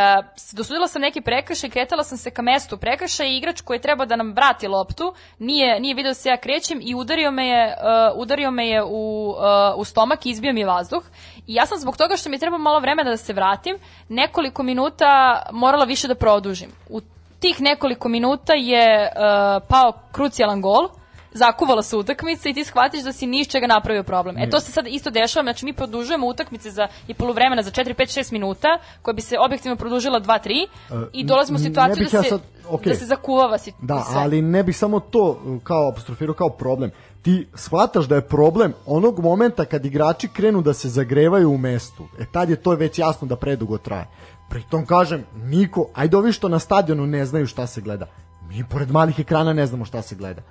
dosudila 0.53 0.89
sam 0.89 1.03
neki 1.03 1.21
prekršaj, 1.21 1.71
kretala 1.71 2.05
sam 2.05 2.19
se 2.19 2.31
ka 2.31 2.43
mestu 2.43 2.77
prekršaja 2.77 3.29
i 3.29 3.37
igrač 3.37 3.61
koji 3.61 3.77
je 3.77 3.83
trebao 3.83 4.07
da 4.07 4.17
nam 4.17 4.33
vrati 4.33 4.69
loptu, 4.69 5.15
nije 5.39 5.81
nije 5.81 5.95
video 5.95 6.11
da 6.11 6.15
se 6.15 6.29
ja 6.29 6.37
krećem 6.37 6.81
i 6.83 6.95
udario 6.95 7.31
me 7.31 7.47
je 7.47 7.67
uh, 7.67 8.21
udario 8.21 8.51
me 8.51 8.69
je 8.69 8.83
u 8.83 9.29
uh, 9.31 9.81
u 9.81 9.85
stomak 9.85 10.27
i 10.27 10.31
izbio 10.31 10.53
mi 10.53 10.65
vazduh. 10.65 11.03
I 11.47 11.55
ja 11.55 11.67
sam 11.67 11.82
zbog 11.83 11.97
toga 11.97 12.17
što 12.17 12.31
mi 12.31 12.39
treba 12.39 12.59
malo 12.59 12.81
vremena 12.81 13.11
da 13.11 13.17
se 13.17 13.33
vratim, 13.33 13.79
nekoliko 14.09 14.63
minuta 14.63 15.43
morala 15.53 15.85
više 15.85 16.09
da 16.09 16.15
produžim. 16.15 16.71
U 16.89 17.01
tih 17.41 17.61
nekoliko 17.61 18.09
minuta 18.09 18.55
je 18.55 19.03
uh, 19.03 19.63
pao 19.69 19.93
krucijalan 20.13 20.63
gol, 20.63 20.89
zakuvala 21.35 21.83
se 21.83 21.97
utakmica 21.97 22.49
i 22.49 22.55
ti 22.55 22.65
shvatiš 22.65 23.03
da 23.03 23.13
si 23.13 23.27
ni 23.27 23.41
iz 23.41 23.49
čega 23.49 23.67
napravio 23.67 24.03
problem. 24.03 24.37
E 24.39 24.51
to 24.51 24.61
se 24.61 24.73
sad 24.73 24.87
isto 24.87 25.11
dešava, 25.11 25.43
znači 25.43 25.65
mi 25.65 25.73
produžujemo 25.73 26.27
utakmice 26.27 26.71
za 26.71 26.89
i 27.09 27.15
poluvremena 27.15 27.63
za 27.63 27.71
4 27.71 27.95
5 27.95 28.19
6 28.21 28.33
minuta, 28.33 28.69
koja 29.03 29.15
bi 29.15 29.21
se 29.21 29.39
objektivno 29.39 29.77
produžila 29.77 30.21
2 30.21 30.67
3 30.91 31.09
i 31.13 31.25
dolazimo 31.25 31.57
u 31.57 31.63
situaciju 31.63 32.07
da 32.11 32.17
ja 32.17 32.23
se 32.23 32.29
sad- 32.29 32.41
okej. 32.69 32.93
da 32.93 32.99
se 32.99 33.07
zakuvava 33.07 33.59
si 33.59 33.73
Da, 33.83 34.03
sve. 34.03 34.21
ali 34.21 34.43
ne 34.43 34.63
bih 34.63 34.77
samo 34.77 35.01
to 35.01 35.41
uh, 35.45 35.63
kao 35.63 35.89
apostrofirao 35.89 36.35
kao 36.35 36.49
problem. 36.49 36.91
Ti 37.23 37.49
shvataš 37.55 38.05
da 38.05 38.15
je 38.15 38.21
problem 38.21 38.73
onog 38.87 39.19
momenta 39.21 39.65
kad 39.65 39.85
igrači 39.85 40.29
krenu 40.29 40.63
da 40.63 40.75
se 40.75 40.89
zagrevaju 40.89 41.51
u 41.51 41.59
mestu. 41.59 42.05
E 42.19 42.25
tad 42.33 42.51
je 42.51 42.57
to 42.57 42.71
već 42.71 42.99
jasno 42.99 43.29
da 43.29 43.37
predugo 43.37 43.79
traje. 43.79 44.07
Pritom 44.49 44.87
kažem, 44.87 45.25
niko, 45.37 45.89
ajde 45.95 46.17
ovi 46.17 46.33
što 46.33 46.49
na 46.49 46.59
stadionu 46.59 47.07
ne 47.07 47.27
znaju 47.27 47.47
šta 47.47 47.67
se 47.67 47.81
gleda. 47.81 48.07
Mi 48.49 48.65
pored 48.65 48.91
malih 48.91 49.19
ekrana 49.19 49.53
ne 49.53 49.67
znamo 49.67 49.85
šta 49.85 50.03
se 50.03 50.15
gleda. 50.15 50.43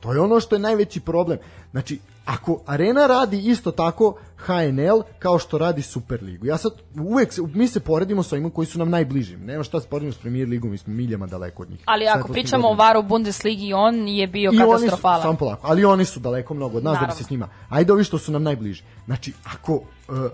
To 0.00 0.12
je 0.12 0.20
ono 0.20 0.40
što 0.40 0.54
je 0.54 0.58
najveći 0.58 1.00
problem. 1.00 1.38
Znači, 1.70 1.98
ako 2.24 2.60
Arena 2.66 3.06
radi 3.06 3.38
isto 3.38 3.70
tako 3.70 4.14
HNL 4.36 5.02
kao 5.18 5.38
što 5.38 5.58
radi 5.58 5.82
Superligu. 5.82 6.46
Ja 6.46 6.56
sad 6.56 6.72
uvek 6.94 7.32
se, 7.32 7.42
mi 7.54 7.68
se 7.68 7.80
poredimo 7.80 8.22
sa 8.22 8.34
ovima 8.34 8.50
koji 8.50 8.66
su 8.66 8.78
nam 8.78 8.90
najbliži. 8.90 9.36
Nema 9.36 9.64
šta 9.64 9.80
se 9.80 9.88
poredimo 9.88 10.12
s 10.12 10.16
Premier 10.16 10.48
ligom, 10.48 10.70
mi 10.70 10.78
smo 10.78 10.92
miljama 10.92 11.26
daleko 11.26 11.62
od 11.62 11.70
njih. 11.70 11.80
Ali 11.84 12.06
ako 12.06 12.28
pričamo 12.28 12.68
o 12.68 12.70
godinama. 12.70 12.88
varu 12.88 13.02
Bundesligi, 13.02 13.72
on 13.72 14.08
je 14.08 14.26
bio 14.26 14.50
I 14.54 14.58
oni 14.58 14.58
su, 14.58 14.72
katastrofalan. 14.72 15.22
samo 15.22 15.38
polako, 15.38 15.66
ali 15.66 15.84
oni 15.84 16.04
su 16.04 16.20
daleko 16.20 16.54
mnogo 16.54 16.76
od 16.76 16.84
nas 16.84 16.92
da 16.92 16.98
bi 16.98 17.00
Naravno. 17.00 17.18
se 17.18 17.24
s 17.24 17.30
njima. 17.30 17.48
Ajde 17.68 17.92
ovi 17.92 18.04
što 18.04 18.18
su 18.18 18.32
nam 18.32 18.42
najbliži. 18.42 18.82
Znači, 19.06 19.32
ako 19.44 19.74
uh, 19.74 19.82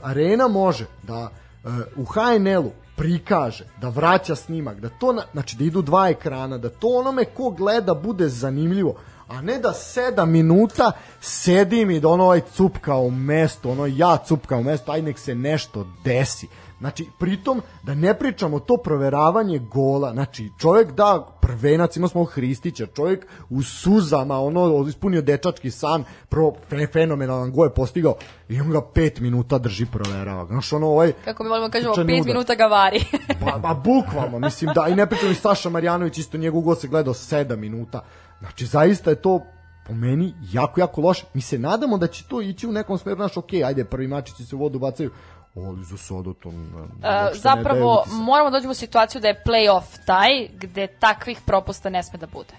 Arena 0.02 0.48
može 0.48 0.86
da 1.02 1.30
uh, 1.64 1.72
u 1.96 2.04
HNL-u 2.04 2.70
prikaže, 2.96 3.64
da 3.80 3.88
vraća 3.88 4.34
snimak, 4.34 4.80
da 4.80 4.88
to, 4.88 5.12
na, 5.12 5.22
znači 5.32 5.56
da 5.56 5.64
idu 5.64 5.82
dva 5.82 6.08
ekrana, 6.08 6.58
da 6.58 6.68
to 6.68 6.88
onome 6.88 7.24
ko 7.24 7.50
gleda 7.50 7.94
bude 7.94 8.28
zanimljivo, 8.28 8.94
a 9.28 9.40
ne 9.40 9.58
da 9.58 9.72
sedam 9.72 10.30
minuta 10.30 10.92
sedim 11.20 11.90
i 11.90 12.00
da 12.00 12.08
ono 12.08 12.24
ovaj 12.24 12.40
cupka 12.40 12.96
u 12.96 13.10
mestu, 13.10 13.70
ono 13.70 13.86
ja 13.86 14.16
cupka 14.16 14.56
u 14.56 14.62
mestu, 14.62 14.92
aj 14.92 15.02
nek 15.02 15.18
se 15.18 15.34
nešto 15.34 15.86
desi. 16.04 16.48
Znači, 16.82 17.06
pritom, 17.18 17.62
da 17.82 17.94
ne 17.94 18.18
pričamo 18.18 18.58
to 18.58 18.76
proveravanje 18.76 19.58
gola, 19.58 20.12
znači, 20.12 20.50
čovjek 20.58 20.92
da 20.92 21.26
prvenac, 21.40 21.96
imao 21.96 22.08
smo 22.08 22.24
Hristića, 22.24 22.86
čovjek 22.86 23.26
u 23.50 23.62
suzama, 23.62 24.40
ono, 24.40 24.86
ispunio 24.88 25.22
dečački 25.22 25.70
san, 25.70 26.04
pro, 26.28 26.52
fe, 26.68 26.86
fenomenalan 26.86 27.52
go 27.52 27.64
je 27.64 27.70
postigao, 27.70 28.14
i 28.48 28.60
on 28.60 28.70
ga 28.70 28.82
pet 28.94 29.20
minuta 29.20 29.58
drži 29.58 29.86
proverava. 29.86 30.46
Znaš, 30.46 30.72
ono, 30.72 30.86
ovaj, 30.86 31.12
Kako 31.24 31.42
mi 31.42 31.48
volimo 31.48 31.68
da 31.68 31.72
kažemo, 31.72 31.94
5 31.94 32.02
udar. 32.02 32.26
minuta 32.26 32.54
ga 32.54 32.66
vari. 32.66 33.04
Pa, 33.40 33.58
pa 33.62 33.74
bukvalno, 33.74 34.38
mislim 34.38 34.70
da, 34.74 34.88
i 34.88 34.94
ne 34.94 35.06
pričam 35.06 35.30
i 35.30 35.34
Saša 35.34 35.68
Marjanović, 35.68 36.18
isto 36.18 36.38
njegov 36.38 36.60
gol 36.60 36.74
se 36.74 36.88
gledao 36.88 37.14
7 37.14 37.56
minuta. 37.56 38.04
Znači, 38.42 38.66
zaista 38.66 39.10
je 39.10 39.16
to 39.16 39.40
po 39.86 39.94
meni 39.94 40.34
jako, 40.52 40.80
jako 40.80 41.00
loše. 41.00 41.24
Mi 41.34 41.40
se 41.40 41.58
nadamo 41.58 41.98
da 41.98 42.06
će 42.06 42.24
to 42.28 42.40
ići 42.42 42.66
u 42.66 42.72
nekom 42.72 42.98
smeru, 42.98 43.16
znaš, 43.16 43.36
ok, 43.36 43.52
ajde, 43.66 43.84
prvi 43.84 44.06
mačići 44.06 44.44
se 44.44 44.56
u 44.56 44.58
vodu 44.58 44.78
bacaju, 44.78 45.10
ali 45.56 45.84
za 45.84 45.96
sada 45.96 46.32
to... 46.42 46.50
Ne, 46.50 46.58
ne 47.02 47.30
zapravo 47.34 48.00
utisak. 48.00 48.18
moramo 48.18 48.50
da 48.50 48.56
dođemo 48.56 48.70
u 48.70 48.74
situaciju 48.74 49.20
da 49.20 49.28
je 49.28 49.42
playoff 49.46 50.06
taj 50.06 50.48
gde 50.52 50.86
takvih 50.86 51.40
propusta 51.46 51.90
ne 51.90 52.02
sme 52.02 52.18
da 52.18 52.26
bude. 52.26 52.54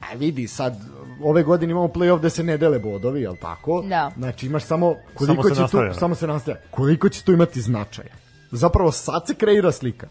A 0.00 0.14
vidi, 0.16 0.48
sad, 0.48 0.76
ove 1.24 1.42
godine 1.42 1.70
imamo 1.70 1.88
play-off 1.88 2.18
gde 2.18 2.30
se 2.30 2.44
ne 2.44 2.56
dele 2.56 2.78
bodovi, 2.78 3.20
jel 3.20 3.34
tako? 3.40 3.82
Da. 3.88 4.10
Znači, 4.16 4.46
imaš 4.46 4.64
samo 4.64 4.94
koliko 5.14 5.42
Samo 5.42 5.48
se 5.48 5.54
će 5.54 5.60
nastavlja. 5.60 5.92
tu, 5.92 5.98
samo 5.98 6.14
se 6.14 6.26
nastavlja, 6.26 6.60
koliko 6.70 7.08
će 7.08 7.24
tu 7.24 7.32
imati 7.32 7.60
značaja. 7.60 8.14
Zapravo 8.50 8.92
sad 8.92 9.26
se 9.26 9.34
kreira 9.34 9.72
slika. 9.72 10.08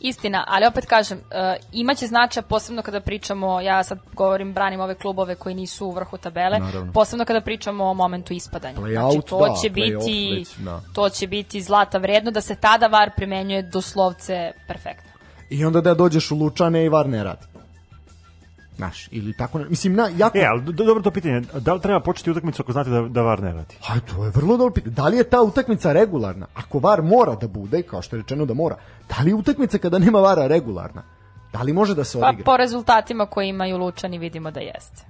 Istina, 0.00 0.44
ali 0.48 0.66
opet 0.66 0.86
kažem, 0.86 1.18
uh, 1.18 1.24
imaće 1.72 2.06
značaja 2.06 2.42
posebno 2.42 2.82
kada 2.82 3.00
pričamo, 3.00 3.60
ja 3.60 3.84
sad 3.84 3.98
govorim, 4.12 4.52
branim 4.52 4.80
ove 4.80 4.94
klubove 4.94 5.34
koji 5.34 5.54
nisu 5.54 5.86
u 5.86 5.92
vrhu 5.92 6.16
tabele, 6.16 6.58
Naravno. 6.58 6.92
posebno 6.92 7.24
kada 7.24 7.40
pričamo 7.40 7.84
o 7.84 7.94
momentu 7.94 8.32
ispadanja. 8.32 8.76
Znači, 8.76 9.20
to 9.28 9.48
da, 9.48 9.54
će 9.62 9.70
biti 9.70 10.34
već, 10.38 10.56
da. 10.56 10.80
to 10.94 11.08
će 11.08 11.26
biti 11.26 11.62
zlata 11.62 11.98
vredno 11.98 12.30
da 12.30 12.40
se 12.40 12.54
tada 12.54 12.86
VAR 12.86 13.10
primenjuje 13.16 13.62
doslovce 13.62 14.52
perfektno. 14.68 15.10
I 15.50 15.64
onda 15.64 15.80
da 15.80 15.94
dođeš 15.94 16.30
u 16.30 16.36
Lučane 16.36 16.84
i 16.84 16.88
var 16.88 17.08
ne 17.08 17.24
radi. 17.24 17.46
Znaš, 18.80 19.08
ili 19.10 19.32
tako, 19.32 19.58
ne, 19.58 19.64
mislim, 19.66 19.94
na, 19.94 20.10
jako... 20.16 20.38
E, 20.38 20.44
ali 20.44 20.62
do- 20.62 20.84
dobro 20.84 21.02
to 21.02 21.10
pitanje, 21.10 21.40
da 21.54 21.74
li 21.74 21.80
treba 21.80 22.00
početi 22.00 22.30
utakmicu 22.30 22.62
ako 22.62 22.72
znate 22.72 22.90
da, 22.90 23.00
da 23.02 23.22
VAR 23.22 23.42
ne 23.42 23.52
radi? 23.52 23.74
Aj, 23.88 24.00
to 24.02 24.24
je 24.24 24.30
vrlo 24.30 24.56
dobro 24.56 24.72
pitanje. 24.72 24.94
Da 24.94 25.06
li 25.06 25.16
je 25.16 25.24
ta 25.24 25.42
utakmica 25.42 25.92
regularna? 25.92 26.46
Ako 26.54 26.78
VAR 26.78 27.02
mora 27.04 27.34
da 27.34 27.48
bude, 27.48 27.82
kao 27.82 28.02
što 28.02 28.16
je 28.16 28.22
rečeno 28.22 28.46
da 28.46 28.54
mora, 28.54 28.76
da 29.08 29.24
li 29.24 29.30
je 29.30 29.34
utakmica 29.34 29.78
kada 29.78 29.98
nema 29.98 30.18
VARa 30.20 30.46
regularna? 30.46 31.02
Da 31.52 31.62
li 31.62 31.72
može 31.72 31.94
da 31.94 32.04
se 32.04 32.20
Pa 32.20 32.28
odigra? 32.28 32.44
po 32.44 32.56
rezultatima 32.56 33.26
koje 33.26 33.48
imaju 33.48 33.78
Lučani 33.78 34.18
vidimo 34.18 34.50
da 34.50 34.60
jeste. 34.60 35.04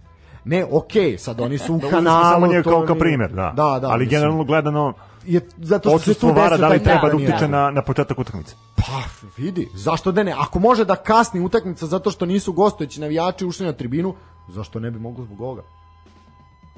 Ne, 0.45 0.65
okej, 0.67 1.19
sad 1.19 1.41
oni 1.41 1.59
su 1.59 1.75
u 1.75 1.81
kanalu. 1.91 2.25
samo 2.25 2.47
njega 2.47 2.63
to 2.63 2.71
kao, 2.71 2.81
kao 2.81 2.95
nije- 2.95 3.01
primjer, 3.01 3.31
da. 3.31 3.53
Da, 3.53 3.79
da. 3.79 3.89
ali 3.89 3.99
mislim, 3.99 4.09
generalno 4.11 4.45
gledano, 4.45 4.93
je 5.25 5.49
zato 5.59 5.99
što 5.99 6.15
se 6.15 6.21
tu 6.21 6.27
vara 6.27 6.49
desio 6.49 6.59
da 6.59 6.69
li 6.69 6.83
treba 6.83 7.09
da 7.09 7.17
utiče 7.17 7.49
na, 7.49 7.71
na 7.71 7.83
početak 7.83 8.19
utakmice? 8.19 8.55
Pa, 8.77 9.03
vidi, 9.37 9.69
zašto 9.75 10.13
da 10.13 10.23
ne? 10.23 10.35
Ako 10.39 10.59
može 10.59 10.85
da 10.85 10.97
kasni 10.97 11.41
utakmica 11.41 11.87
zato 11.87 12.11
što 12.11 12.27
nisu 12.27 12.53
gostujući 12.53 13.01
navijači 13.01 13.47
ušli 13.47 13.67
na 13.67 13.73
tribinu, 13.73 14.15
zašto 14.49 14.81
ne 14.81 14.91
bi 14.91 14.99
moglo 14.99 15.25
zbog 15.25 15.41
ovoga? 15.41 15.63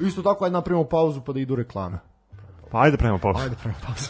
Isto 0.01 0.23
tako, 0.23 0.45
ajde 0.45 0.53
napravimo 0.53 0.85
pauzu 0.85 1.21
pa 1.21 1.33
da 1.33 1.41
idu 1.41 1.57
reklame. 1.57 1.99
Pa 2.71 2.81
ajde 2.81 2.97
pravimo 2.97 3.19
pauzu. 3.19 3.39
Ajde, 3.39 3.57
pravimo 3.63 3.81
pauzu. 3.87 4.09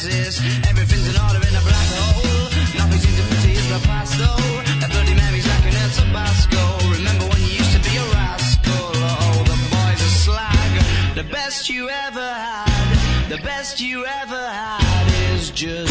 Crisis. 0.00 0.40
Everything's 0.68 1.08
in 1.08 1.20
order 1.20 1.40
in 1.46 1.54
a 1.54 1.60
black 1.60 1.88
hole. 2.00 2.48
Nothing 2.78 3.00
seems 3.00 3.16
to 3.20 3.26
pity 3.34 3.54
the 3.54 3.80
past 3.86 4.18
though. 4.18 4.36
That 4.80 4.90
bloody 4.90 5.14
memory's 5.14 5.46
like 5.46 5.64
an 5.66 5.76
El 5.76 5.90
Tabasco. 5.90 6.62
Remember 6.96 7.24
when 7.28 7.40
you 7.40 7.52
used 7.60 7.72
to 7.72 7.82
be 7.88 7.96
a 7.96 8.06
rascal? 8.16 8.90
Oh, 8.96 9.42
the 9.44 9.58
boys 9.74 10.00
are 10.08 10.14
slag. 10.24 10.70
The 11.16 11.24
best 11.24 11.68
you 11.68 11.88
ever 11.88 12.28
had, 12.46 13.28
the 13.28 13.38
best 13.38 13.80
you 13.80 14.06
ever 14.06 14.48
had 14.48 15.06
is 15.34 15.50
just 15.50 15.89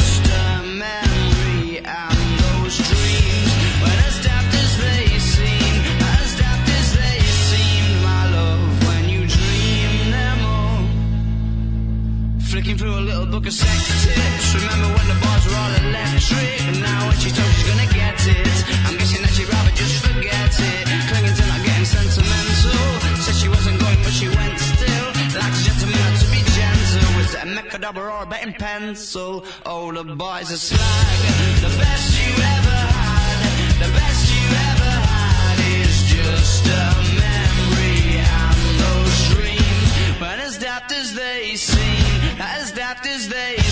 through 12.79 12.95
a 12.95 13.03
little 13.11 13.25
book 13.25 13.45
of 13.45 13.51
sex 13.51 14.05
tips. 14.05 14.55
Remember 14.55 14.87
when 14.95 15.07
the 15.11 15.19
bars 15.19 15.43
were 15.43 15.57
all 15.59 15.73
electric? 15.83 16.63
And 16.63 16.79
now 16.79 17.11
when 17.11 17.17
she 17.19 17.29
told 17.29 17.51
she's 17.59 17.67
gonna 17.67 17.91
get 17.91 18.15
it, 18.23 18.57
I'm 18.87 18.95
guessing 18.95 19.19
that 19.19 19.33
she'd 19.35 19.51
rather 19.51 19.73
just 19.75 19.99
forget 20.07 20.47
it. 20.47 20.83
Clinging 21.11 21.35
to 21.35 21.43
not 21.51 21.59
getting 21.67 21.83
sentimental. 21.83 22.87
Said 23.19 23.35
she 23.35 23.49
wasn't 23.51 23.83
going, 23.83 23.99
but 23.99 24.13
she 24.15 24.31
went 24.31 24.55
still. 24.63 25.07
Like 25.35 25.55
a 25.59 25.61
gentleman 25.67 26.11
to 26.23 26.25
be 26.31 26.39
gentle. 26.55 27.09
Was 27.19 27.35
it 27.35 27.43
a 27.43 27.49
mechadabra 27.51 28.05
or 28.15 28.23
a 28.23 28.25
betting 28.25 28.55
pencil? 28.55 29.43
Oh, 29.65 29.91
the 29.91 30.15
boys 30.15 30.47
are 30.47 30.55
slag. 30.55 31.19
The 31.59 31.73
best 31.83 32.07
you 32.15 32.31
ever 32.31 32.79
had, 32.95 33.39
the 33.83 33.91
best 33.91 34.23
you 34.31 34.45
ever 34.71 34.93
had 35.11 35.57
is 35.83 35.95
just 36.15 36.63
a 36.63 36.85
memory 37.27 38.23
and 38.23 38.59
those 38.79 39.15
dreams. 39.35 40.15
But 40.23 40.39
as 40.39 40.57
daft 40.57 40.93
as 40.93 41.13
they 41.13 41.57
seem, 41.57 41.98
as 42.39 42.71
daft 42.71 43.05
as 43.05 43.27
they 43.27 43.68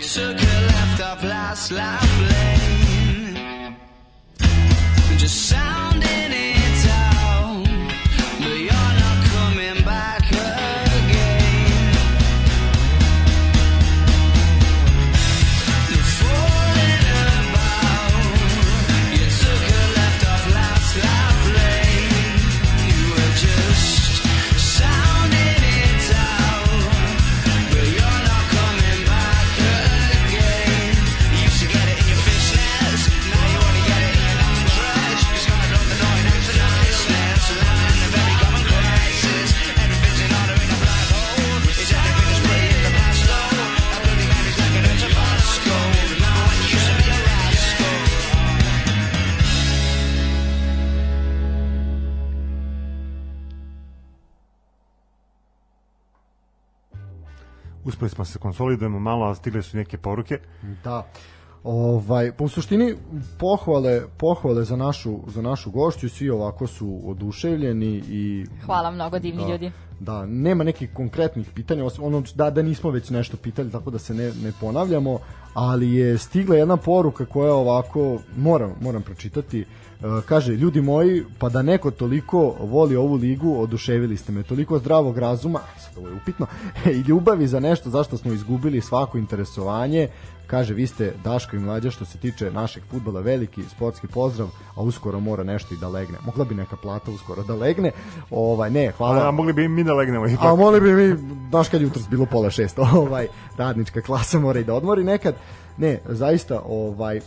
took 0.00 0.40
a 0.40 0.60
left 0.66 1.00
off 1.02 1.24
last 1.24 1.72
life 1.72 2.20
lane. 2.30 3.76
Just 5.18 5.48
sounding 5.48 5.77
Uspeli 57.88 58.10
smo 58.10 58.22
da 58.24 58.28
se 58.30 58.38
konsolidujemo 58.38 58.98
malo, 58.98 59.26
a 59.26 59.34
stigle 59.34 59.62
su 59.62 59.76
neke 59.76 59.98
poruke. 59.98 60.38
Da. 60.84 61.06
Ovaj, 61.64 62.32
po 62.32 62.48
suštini 62.48 62.94
pohvale, 63.38 64.02
pohvale 64.18 64.64
za 64.64 64.76
našu, 64.76 65.18
za 65.26 65.42
našu 65.42 65.70
gošću, 65.70 66.08
svi 66.08 66.30
ovako 66.30 66.66
su 66.66 67.00
oduševljeni 67.04 68.02
i 68.08 68.46
Hvala 68.66 68.90
mnogo, 68.90 69.18
divni 69.18 69.42
da, 69.42 69.48
ljudi. 69.48 69.72
Da, 70.00 70.26
nema 70.26 70.64
nekih 70.64 70.90
konkretnih 70.94 71.50
pitanja, 71.54 71.84
osim 71.84 72.04
ono 72.04 72.22
da, 72.34 72.50
da 72.50 72.62
nismo 72.62 72.90
već 72.90 73.10
nešto 73.10 73.36
pitali, 73.36 73.70
tako 73.70 73.90
da 73.90 73.98
se 73.98 74.14
ne, 74.14 74.32
ne 74.42 74.52
ponavljamo, 74.60 75.18
ali 75.54 75.94
je 75.94 76.18
stigla 76.18 76.56
jedna 76.56 76.76
poruka 76.76 77.24
koja 77.24 77.54
ovako, 77.54 78.18
moram, 78.36 78.74
moram 78.80 79.02
pročitati, 79.02 79.64
E, 79.98 80.22
kaže, 80.26 80.52
ljudi 80.52 80.80
moji, 80.80 81.24
pa 81.38 81.48
da 81.48 81.62
neko 81.62 81.90
toliko 81.90 82.54
voli 82.60 82.96
ovu 82.96 83.14
ligu, 83.14 83.56
oduševili 83.60 84.16
ste 84.16 84.32
me, 84.32 84.42
toliko 84.42 84.78
zdravog 84.78 85.18
razuma, 85.18 85.60
sad 85.82 85.98
ovo 85.98 86.08
je 86.08 86.14
upitno, 86.14 86.46
i 86.86 87.00
ljubavi 87.08 87.46
za 87.46 87.60
nešto 87.60 87.90
zašto 87.90 88.16
smo 88.16 88.32
izgubili 88.32 88.80
svako 88.80 89.18
interesovanje, 89.18 90.08
kaže, 90.50 90.74
vi 90.74 90.86
ste 90.86 91.12
Daško 91.24 91.56
i 91.56 91.58
Mlađa 91.58 91.90
što 91.90 92.04
se 92.04 92.18
tiče 92.18 92.50
našeg 92.50 92.82
futbola, 92.90 93.20
veliki 93.20 93.62
sportski 93.62 94.06
pozdrav, 94.06 94.48
a 94.74 94.82
uskoro 94.82 95.20
mora 95.20 95.44
nešto 95.44 95.74
i 95.74 95.78
da 95.78 95.88
legne. 95.88 96.18
Mogla 96.26 96.44
bi 96.44 96.54
neka 96.54 96.76
plata 96.76 97.10
uskoro 97.10 97.42
da 97.42 97.54
legne, 97.54 97.92
ovaj, 98.30 98.70
ne, 98.70 98.92
hvala. 98.96 99.24
A, 99.24 99.28
a 99.28 99.30
mogli 99.30 99.52
bi 99.52 99.68
mi 99.68 99.84
da 99.84 99.94
legnemo 99.94 100.26
ipak. 100.26 100.44
A 100.44 100.54
mogli 100.54 100.80
bi 100.80 100.92
mi, 100.92 101.16
znaš 101.50 101.68
kad 101.68 101.82
jutros 101.82 102.08
bilo 102.08 102.26
pola 102.26 102.50
šest, 102.50 102.78
ovaj, 102.94 103.28
radnička 103.56 104.00
klasa 104.00 104.38
mora 104.38 104.60
i 104.60 104.64
da 104.64 104.74
odmori 104.74 105.04
nekad. 105.04 105.34
Ne, 105.78 105.98
zaista, 106.08 106.62
ovaj, 106.66 107.20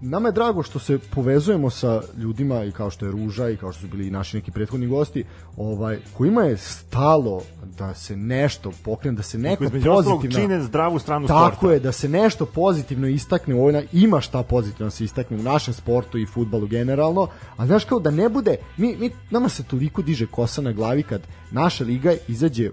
nama 0.00 0.28
je 0.28 0.32
drago 0.32 0.62
što 0.62 0.78
se 0.78 0.98
povezujemo 0.98 1.70
sa 1.70 2.02
ljudima 2.16 2.64
i 2.64 2.72
kao 2.72 2.90
što 2.90 3.06
je 3.06 3.12
Ruža 3.12 3.48
i 3.48 3.56
kao 3.56 3.72
što 3.72 3.80
su 3.80 3.88
bili 3.88 4.06
i 4.06 4.10
naši 4.10 4.36
neki 4.36 4.50
prethodni 4.50 4.86
gosti, 4.86 5.24
ovaj, 5.56 5.98
kojima 6.16 6.42
je 6.42 6.56
stalo 6.56 7.42
da 7.78 7.94
se 7.94 8.16
nešto 8.16 8.72
pokrene, 8.84 9.16
da 9.16 9.22
se 9.22 9.38
neko 9.38 9.64
pozitivno... 9.84 10.36
čine 10.40 10.60
zdravu 10.62 10.98
stranu 10.98 11.26
Tako 11.26 11.56
sporta. 11.56 11.74
je, 11.74 11.80
da 11.80 11.92
se 11.92 12.08
nešto 12.08 12.46
pozitivno 12.46 13.08
istakne 13.08 13.54
u 13.54 13.58
ovoj, 13.58 13.72
na- 13.72 13.82
ima 13.92 14.20
šta 14.20 14.42
pozitivno 14.42 14.86
da 14.86 14.90
se 14.90 15.04
istakne 15.04 15.36
u 15.36 15.42
našem 15.42 15.74
sportu 15.74 16.18
i 16.18 16.26
futbalu 16.26 16.66
generalno, 16.66 17.28
a 17.56 17.66
znaš 17.66 17.84
kao 17.84 18.00
da 18.00 18.10
ne 18.10 18.28
bude, 18.28 18.56
mi, 18.76 18.96
mi, 18.96 19.10
nama 19.30 19.48
se 19.48 19.62
toliko 19.62 20.02
diže 20.02 20.26
kosa 20.26 20.62
na 20.62 20.72
glavi 20.72 21.02
kad 21.02 21.20
naša 21.50 21.84
liga 21.84 22.14
izađe 22.28 22.70
u, 22.70 22.72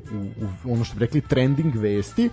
u 0.65 0.73
ono 0.73 0.83
što 0.83 0.95
bi 0.95 0.99
rekli 0.99 1.21
trending 1.21 1.75
vesti, 1.75 2.29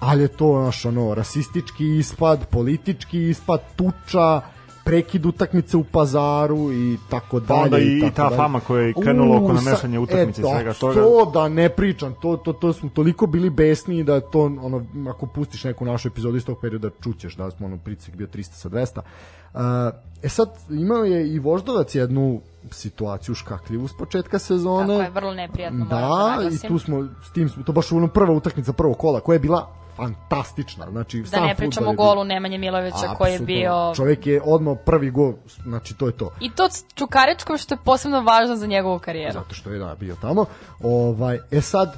ali 0.00 0.22
je 0.22 0.28
to 0.28 0.62
naš 0.62 0.84
ono 0.84 1.14
rasistički 1.14 1.96
ispad, 1.98 2.46
politički 2.46 3.28
ispad, 3.28 3.60
tuča, 3.76 4.40
prekid 4.84 5.26
utakmice 5.26 5.76
u 5.76 5.84
pazaru 5.84 6.72
i 6.72 6.98
tako 7.08 7.40
Pa 7.40 7.46
dalje. 7.46 7.62
onda 7.64 7.78
i, 7.78 7.98
i 7.98 8.00
tako 8.00 8.14
ta 8.14 8.22
dalje. 8.24 8.36
fama 8.36 8.60
koja 8.60 8.82
je 8.82 8.94
krenula 9.02 9.36
oko 9.36 9.52
namešanja 9.52 9.96
sa- 9.96 10.00
utakmice 10.00 10.40
i 10.40 10.44
e, 10.44 10.48
svega 10.48 10.70
da, 10.70 10.74
toga. 10.74 10.94
To 10.94 11.30
da 11.34 11.48
ne 11.48 11.68
pričam, 11.68 12.14
to, 12.22 12.36
to, 12.36 12.52
to 12.52 12.72
smo 12.72 12.88
toliko 12.88 13.26
bili 13.26 13.50
besni 13.50 14.04
da 14.04 14.20
to, 14.20 14.40
ono, 14.40 14.84
ako 15.10 15.26
pustiš 15.26 15.64
neku 15.64 15.84
našu 15.84 16.08
epizodu 16.08 16.36
iz 16.36 16.44
tog 16.44 16.58
perioda, 16.60 16.90
čućeš 17.02 17.36
da 17.36 17.50
smo 17.50 17.66
ono 17.66 17.78
pritisak 17.78 18.16
bio 18.16 18.26
300 18.26 18.42
sa 18.42 18.68
200. 18.68 19.00
Uh, 19.54 19.60
e 20.22 20.28
sad, 20.28 20.48
imao 20.70 21.04
je 21.04 21.28
i 21.28 21.38
Voždovac 21.38 21.94
jednu 21.94 22.40
situaciju 22.70 23.34
škakljivu 23.34 23.88
s 23.88 23.92
početka 23.92 24.38
sezone. 24.38 24.86
Tako 24.88 25.02
je, 25.02 25.10
vrlo 25.10 25.34
neprijatno, 25.34 25.84
da 25.84 25.96
Da, 25.96 26.48
i 26.48 26.68
tu 26.68 26.78
smo, 26.78 27.08
s 27.24 27.32
tim 27.32 27.48
smo, 27.48 27.62
to 27.62 27.72
baš 27.72 27.92
ono 27.92 28.08
prva 28.08 28.32
utakmica 28.34 28.72
prvog 28.72 28.98
kola, 28.98 29.20
koja 29.20 29.34
je 29.34 29.40
bila 29.40 29.81
fantastična. 29.96 30.90
Znači, 30.90 31.20
Da 31.20 31.26
sam 31.26 31.46
ne 31.46 31.54
pričamo 31.54 31.88
o 31.88 31.90
je 31.90 31.96
golu 31.96 32.24
Nemanje 32.24 32.58
Milovića 32.58 33.14
koji 33.18 33.32
je 33.32 33.38
bio... 33.38 33.92
Čovjek 33.96 34.26
je 34.26 34.40
odmah 34.44 34.76
prvi 34.86 35.10
gol, 35.10 35.34
znači 35.62 35.94
to 35.94 36.06
je 36.06 36.12
to. 36.12 36.30
I 36.40 36.50
to 36.50 36.70
s 36.70 36.84
Čukaričkom 36.94 37.58
što 37.58 37.74
je 37.74 37.78
posebno 37.84 38.20
važno 38.20 38.56
za 38.56 38.66
njegovu 38.66 38.98
karijeru. 38.98 39.32
Zato 39.32 39.54
što 39.54 39.70
je 39.70 39.78
da, 39.78 39.94
bio 40.00 40.16
tamo. 40.20 40.44
Ovaj, 40.82 41.38
e 41.50 41.60
sad, 41.60 41.88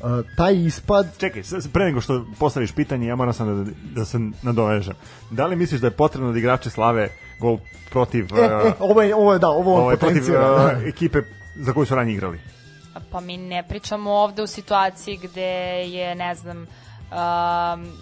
uh, 0.00 0.10
taj 0.36 0.54
ispad, 0.54 1.06
Čekaj, 1.18 1.42
pre 1.72 1.84
nego 1.84 2.00
što 2.00 2.24
postaviš 2.38 2.72
pitanje, 2.72 3.06
ja 3.06 3.16
moram 3.16 3.32
sam 3.32 3.64
da, 3.64 3.70
da 4.00 4.04
se 4.04 4.18
nadovežem. 4.42 4.94
Da 5.30 5.46
li 5.46 5.56
misliš 5.56 5.80
da 5.80 5.86
je 5.86 5.90
potrebno 5.90 6.32
da 6.32 6.38
igrači 6.38 6.70
slave 6.70 7.08
gol 7.40 7.58
protiv, 7.90 8.26
e, 8.36 8.40
e, 8.40 8.56
uh, 8.56 8.72
ovo 8.90 9.02
je, 9.02 9.14
ovo 9.14 9.32
je 9.32 9.38
da, 9.38 9.48
ovo 9.48 9.74
on 9.74 9.82
ovaj, 9.82 9.96
protiv 9.96 10.14
potencijira. 10.14 10.48
da. 10.48 10.78
uh, 10.78 10.88
ekipe 10.88 11.22
za 11.56 11.72
koju 11.72 11.86
su 11.86 11.94
ranije 11.94 12.14
igrali? 12.14 12.40
Pa 13.10 13.20
mi 13.20 13.36
ne 13.36 13.62
pričamo 13.68 14.10
ovde 14.10 14.42
u 14.42 14.46
situaciji 14.46 15.16
gde 15.16 15.50
je, 15.86 16.14
ne 16.14 16.34
znam, 16.34 16.66
um, 17.12 17.92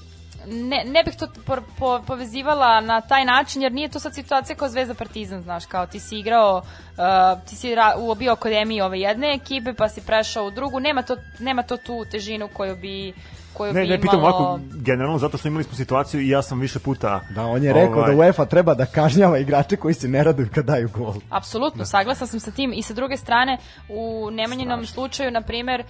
ne, 0.47 0.85
ne 0.87 1.03
bih 1.03 1.17
to 1.17 1.29
po, 1.47 1.57
po, 1.79 2.03
povezivala 2.07 2.81
na 2.81 3.01
taj 3.01 3.25
način, 3.25 3.63
jer 3.63 3.73
nije 3.73 3.89
to 3.89 4.01
sad 4.01 4.15
situacija 4.15 4.57
kao 4.57 4.69
Zvezda 4.69 4.95
Partizan, 4.95 5.43
znaš, 5.43 5.67
kao 5.67 5.87
ti 5.87 6.01
si 6.01 6.19
igrao, 6.19 6.57
uh, 6.57 7.49
ti 7.49 7.57
si 7.57 7.75
ra, 7.75 7.95
u 7.99 8.15
bio 8.15 8.33
akademiji 8.33 8.81
ove 8.81 9.01
jedne 9.01 9.35
ekipe, 9.35 9.73
pa 9.73 9.89
si 9.89 10.01
prešao 10.01 10.47
u 10.47 10.51
drugu, 10.51 10.81
nema 10.81 11.03
to, 11.03 11.17
nema 11.39 11.63
to 11.63 11.77
tu 11.77 12.05
težinu 12.11 12.49
koju 12.49 12.77
bi 12.77 13.15
koju 13.53 13.73
Ne, 13.73 13.83
bi 13.83 13.89
ne 13.89 14.01
pitam 14.01 14.19
imalo... 14.19 14.37
ovako 14.37 14.61
generalno, 14.75 15.19
zato 15.19 15.39
što 15.39 15.49
imali 15.49 15.65
smo 15.65 15.75
situaciju 15.75 16.21
i 16.21 16.29
ja 16.29 16.43
sam 16.43 16.61
više 16.61 16.79
puta... 16.79 17.21
Da, 17.31 17.43
on 17.43 17.63
je 17.63 17.73
rekao 17.73 17.99
ovaj, 17.99 18.15
da 18.15 18.19
UEFA 18.19 18.45
treba 18.45 18.75
da 18.75 18.87
kažnjava 18.87 19.39
igrače 19.39 19.77
koji 19.77 19.95
se 19.95 20.09
ne 20.09 20.25
raduju 20.25 20.49
kad 20.55 20.65
daju 20.65 20.89
gol. 20.95 21.15
Apsolutno, 21.31 21.85
saglasna 21.85 22.27
sam 22.27 22.41
sa 22.41 22.51
tim. 22.51 22.73
I 22.73 22.83
sa 22.83 22.95
druge 22.95 23.17
strane 23.17 23.59
u 23.89 24.29
Nemanjinom 24.31 24.87
slučaju, 24.87 25.31
na 25.31 25.41
primer, 25.41 25.81
e, 25.81 25.85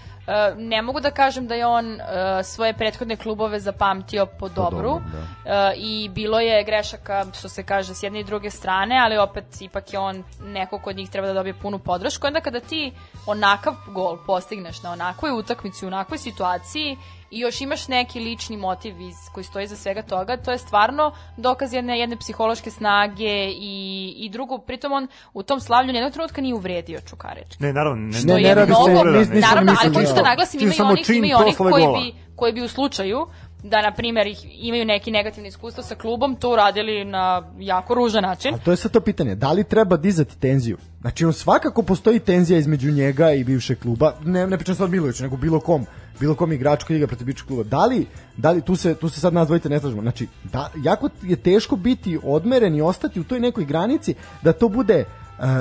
ne 0.57 0.83
mogu 0.83 1.01
da 1.01 1.11
kažem 1.11 1.47
da 1.47 1.55
je 1.55 1.67
on 1.67 2.01
e, 2.01 2.01
svoje 2.45 2.75
prethodne 2.75 3.17
klubove 3.17 3.61
zapamtio 3.61 4.27
po 4.27 4.49
dobru. 4.49 4.77
dobrom, 4.81 5.03
E, 5.45 5.73
i 5.77 6.09
bilo 6.09 6.41
je 6.41 6.65
grešaka, 6.65 7.27
što 7.39 7.49
se 7.49 7.63
kaže, 7.63 7.95
s 7.95 8.03
jedne 8.03 8.21
i 8.21 8.25
druge 8.25 8.51
strane, 8.51 8.99
ali 9.05 9.19
opet 9.19 9.45
ipak 9.61 9.93
je 9.93 9.99
on 9.99 10.25
neko 10.43 10.79
kod 10.79 10.97
njih 10.97 11.11
treba 11.11 11.27
da 11.27 11.35
dobije 11.35 11.55
punu 11.55 11.79
podršku. 11.79 12.27
Onda 12.27 12.41
kada 12.41 12.61
ti 12.61 12.93
onakav 13.27 13.75
gol 13.89 14.19
postigneš 14.27 14.83
na 14.83 14.93
onakvoj 14.93 15.31
utakmici, 15.31 15.85
u 15.85 15.89
onakvoj 15.89 16.19
situaciji 16.19 16.97
i 17.31 17.39
još 17.39 17.61
imaš 17.61 17.89
neki 17.89 18.21
lični 18.21 18.57
motiv 18.59 19.01
iz, 19.01 19.15
koji 19.33 19.45
stoji 19.45 19.67
za 19.67 19.77
svega 19.77 20.03
toga, 20.03 20.37
to 20.37 20.51
je 20.51 20.59
stvarno 20.59 21.05
dokaz 21.37 21.73
jedne, 21.73 21.99
jedne 21.99 22.17
psihološke 22.17 22.71
snage 22.71 23.25
i, 23.51 23.75
i 24.17 24.29
drugo, 24.29 24.59
pritom 24.59 24.93
on 24.93 25.09
u 25.33 25.43
tom 25.43 25.61
slavlju 25.61 25.93
nijednog 25.93 26.13
trenutka 26.13 26.41
nije 26.41 26.55
uvredio 26.55 27.01
Čukarički. 27.01 27.57
Ne, 27.61 27.73
naravno, 27.73 28.07
ne, 28.07 28.13
Što 28.13 28.27
Ne, 28.27 28.35
je 28.35 28.49
ne 28.49 28.55
radi 28.55 28.73
se- 28.75 28.81
mnogo, 28.83 29.09
nis- 29.09 29.19
nisam 29.29 29.41
naravno, 29.41 29.75
ali 29.81 29.95
hoću 29.95 30.07
da- 30.07 30.13
da 30.15 30.23
naglasim, 30.23 30.73
samo 30.73 30.91
onih, 30.91 31.07
čin 31.07 31.17
imaju 31.17 31.37
onih 31.37 31.55
proslave 31.57 31.85
koji 31.87 32.05
bi, 32.05 32.15
koji 32.37 32.53
bi 32.53 32.63
u 32.63 32.69
slučaju 32.69 33.27
da, 33.63 33.83
na 33.83 33.93
primjer, 33.93 34.27
ih 34.27 34.67
imaju 34.67 34.85
neki 34.85 35.11
negativni 35.11 35.49
iskustvo 35.49 35.83
sa 35.83 35.95
klubom, 35.95 36.37
to 36.37 36.53
uradili 36.53 37.05
na 37.05 37.43
jako 37.59 37.95
ružan 37.95 38.23
način. 38.23 38.55
A 38.55 38.59
to 38.59 38.71
je 38.71 38.77
sad 38.77 38.93
to 38.93 39.01
pitanje, 39.01 39.35
da 39.35 39.53
li 39.53 39.65
treba 39.65 39.97
dizati 39.97 40.39
tenziju? 40.39 40.79
Znači, 41.01 41.25
on 41.25 41.33
svakako 41.33 41.83
postoji 41.83 42.19
tenzija 42.19 42.59
između 42.59 42.93
njega 42.93 43.33
i 43.33 43.45
bivšeg 43.45 43.79
kluba, 43.79 44.15
ne, 44.25 44.47
ne 44.47 44.57
pričam 44.57 44.75
sad 44.75 44.89
o 44.89 44.91
Miloviću, 44.91 45.23
nego 45.23 45.37
bilo 45.37 45.61
kom, 45.61 45.87
bilo 46.21 46.35
kom 46.35 46.53
igraču 46.53 46.87
koji 46.87 46.97
igra 46.97 47.07
protiv 47.07 47.27
bivšeg 47.27 47.47
kluba. 47.47 47.63
Da 47.63 47.87
li, 47.87 48.07
da 48.37 48.51
li 48.51 48.61
tu, 48.61 48.77
se, 48.77 48.95
tu 48.95 49.09
se 49.09 49.21
sad 49.21 49.35
nas 49.35 49.47
dvojice 49.47 49.69
ne 49.69 49.81
slažemo, 49.81 50.03
znači, 50.03 50.27
da, 50.53 50.71
jako 50.83 51.09
je 51.23 51.37
teško 51.37 51.77
biti 51.77 52.19
odmeren 52.23 52.75
i 52.75 52.83
ostati 52.83 53.21
u 53.21 53.25
toj 53.25 53.41
nekoj 53.41 53.65
granici 53.65 54.15
da 54.43 54.53
to 54.53 54.69
bude 54.69 55.05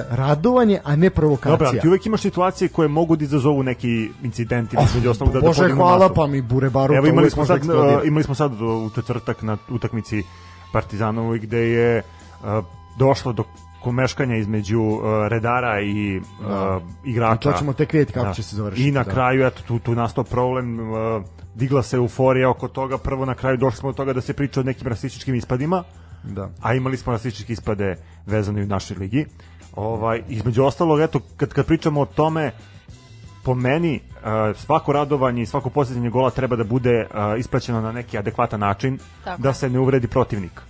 radovanje, 0.09 0.79
a 0.83 0.95
ne 0.95 1.09
provokacija. 1.09 1.51
Dobro, 1.51 1.67
ali 1.67 1.79
ti 1.79 1.87
uvek 1.87 2.05
imaš 2.05 2.21
situacije 2.21 2.67
koje 2.69 2.87
mogu 2.87 3.15
da 3.15 3.23
izazovu 3.23 3.63
neki 3.63 4.09
incident 4.23 4.73
ili 4.73 4.83
između 4.83 5.09
ostalog 5.09 5.33
da, 5.33 5.39
da 5.39 5.47
Bože, 5.47 5.61
podignu 5.61 5.81
hvala, 5.81 6.07
masu. 6.07 6.13
pa 6.13 6.27
mi 6.27 6.41
Bure 6.41 6.69
Baru 6.69 6.95
Evo 6.95 7.07
imali 7.07 7.29
smo 7.29 7.45
sad 7.45 7.61
uh, 7.63 7.75
imali 8.05 8.23
smo 8.23 8.35
sad 8.35 8.61
u 8.61 8.89
četvrtak 8.95 9.41
na 9.41 9.57
utakmici 9.69 10.23
Partizanovoj 10.73 11.39
gde 11.39 11.59
je 11.59 12.01
uh, 12.01 12.65
došlo 12.97 13.33
do 13.33 13.43
komeškanja 13.83 14.35
između 14.35 14.81
uh, 14.81 15.01
redara 15.27 15.81
i 15.81 16.17
uh, 16.17 16.23
igrača. 17.05 17.49
I 17.49 17.53
to 17.53 17.59
ćemo 17.59 17.73
tek 17.73 17.93
vidjeti 17.93 18.13
kako 18.13 18.33
će 18.33 18.43
se 18.43 18.55
završiti, 18.55 18.87
I 18.87 18.91
na 18.91 19.03
da. 19.03 19.11
kraju 19.11 19.45
eto 19.45 19.61
tu 19.67 19.79
tu 19.79 19.95
nastao 19.95 20.23
problem 20.23 20.79
uh, 20.79 21.23
digla 21.55 21.83
se 21.83 21.97
euforija 21.97 22.49
oko 22.49 22.67
toga. 22.67 22.97
Prvo 22.97 23.25
na 23.25 23.35
kraju 23.35 23.57
došli 23.57 23.77
smo 23.77 23.91
do 23.91 23.95
toga 23.95 24.13
da 24.13 24.21
se 24.21 24.33
priča 24.33 24.59
o 24.59 24.63
nekim 24.63 24.87
rasističkim 24.87 25.35
ispadima. 25.35 25.83
Da. 26.23 26.49
A 26.61 26.73
imali 26.73 26.97
smo 26.97 27.13
rasističke 27.13 27.53
ispade 27.53 27.95
vezane 28.25 28.63
u 28.63 28.65
našoj 28.65 28.97
ligi. 28.97 29.25
Ovaj 29.79 30.21
između 30.29 30.63
ostalog 30.63 31.01
eto 31.01 31.19
kad 31.37 31.53
kad 31.53 31.65
pričamo 31.65 32.01
o 32.01 32.05
tome 32.05 32.51
po 33.43 33.53
meni 33.55 33.99
uh, 33.99 34.57
svako 34.57 34.93
radovanje 34.93 35.41
i 35.41 35.45
svako 35.45 35.69
postizanje 35.69 36.09
gola 36.09 36.29
treba 36.29 36.55
da 36.55 36.63
bude 36.63 37.07
uh, 37.09 37.39
ispraćeno 37.39 37.81
na 37.81 37.91
neki 37.91 38.17
adekvatan 38.17 38.59
način 38.59 38.99
Tako 39.23 39.41
da 39.41 39.53
se 39.53 39.69
ne 39.69 39.79
uvredi 39.79 40.07
protivnik. 40.07 40.61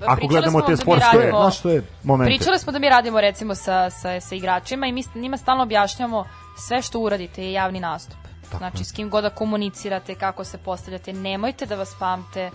Ako 0.00 0.16
Pričali 0.16 0.28
gledamo 0.28 0.58
smo 0.58 0.66
te 0.66 0.72
da 0.72 0.76
sportske 0.76 1.16
radimo- 1.16 1.40
Znaš 1.40 1.58
što 1.58 1.70
je? 1.70 1.82
momente. 2.04 2.36
Pričali 2.36 2.58
smo 2.58 2.72
da 2.72 2.78
mi 2.78 2.88
radimo 2.88 3.20
recimo 3.20 3.54
sa, 3.54 3.90
sa, 3.90 4.20
sa 4.20 4.34
igračima 4.34 4.86
i 4.86 4.92
mi 4.92 5.02
njima 5.14 5.36
stalno 5.36 5.62
objašnjamo 5.62 6.24
sve 6.58 6.82
što 6.82 7.00
uradite 7.00 7.44
je 7.44 7.52
javni 7.52 7.80
nastup. 7.80 8.18
znači 8.58 8.84
s 8.84 8.92
kim 8.92 9.10
god 9.10 9.22
da 9.24 9.30
komunicirate, 9.30 10.14
kako 10.14 10.44
se 10.44 10.58
postavljate, 10.58 11.12
nemojte 11.12 11.66
da 11.66 11.76
vas 11.76 11.96
pamte 11.98 12.50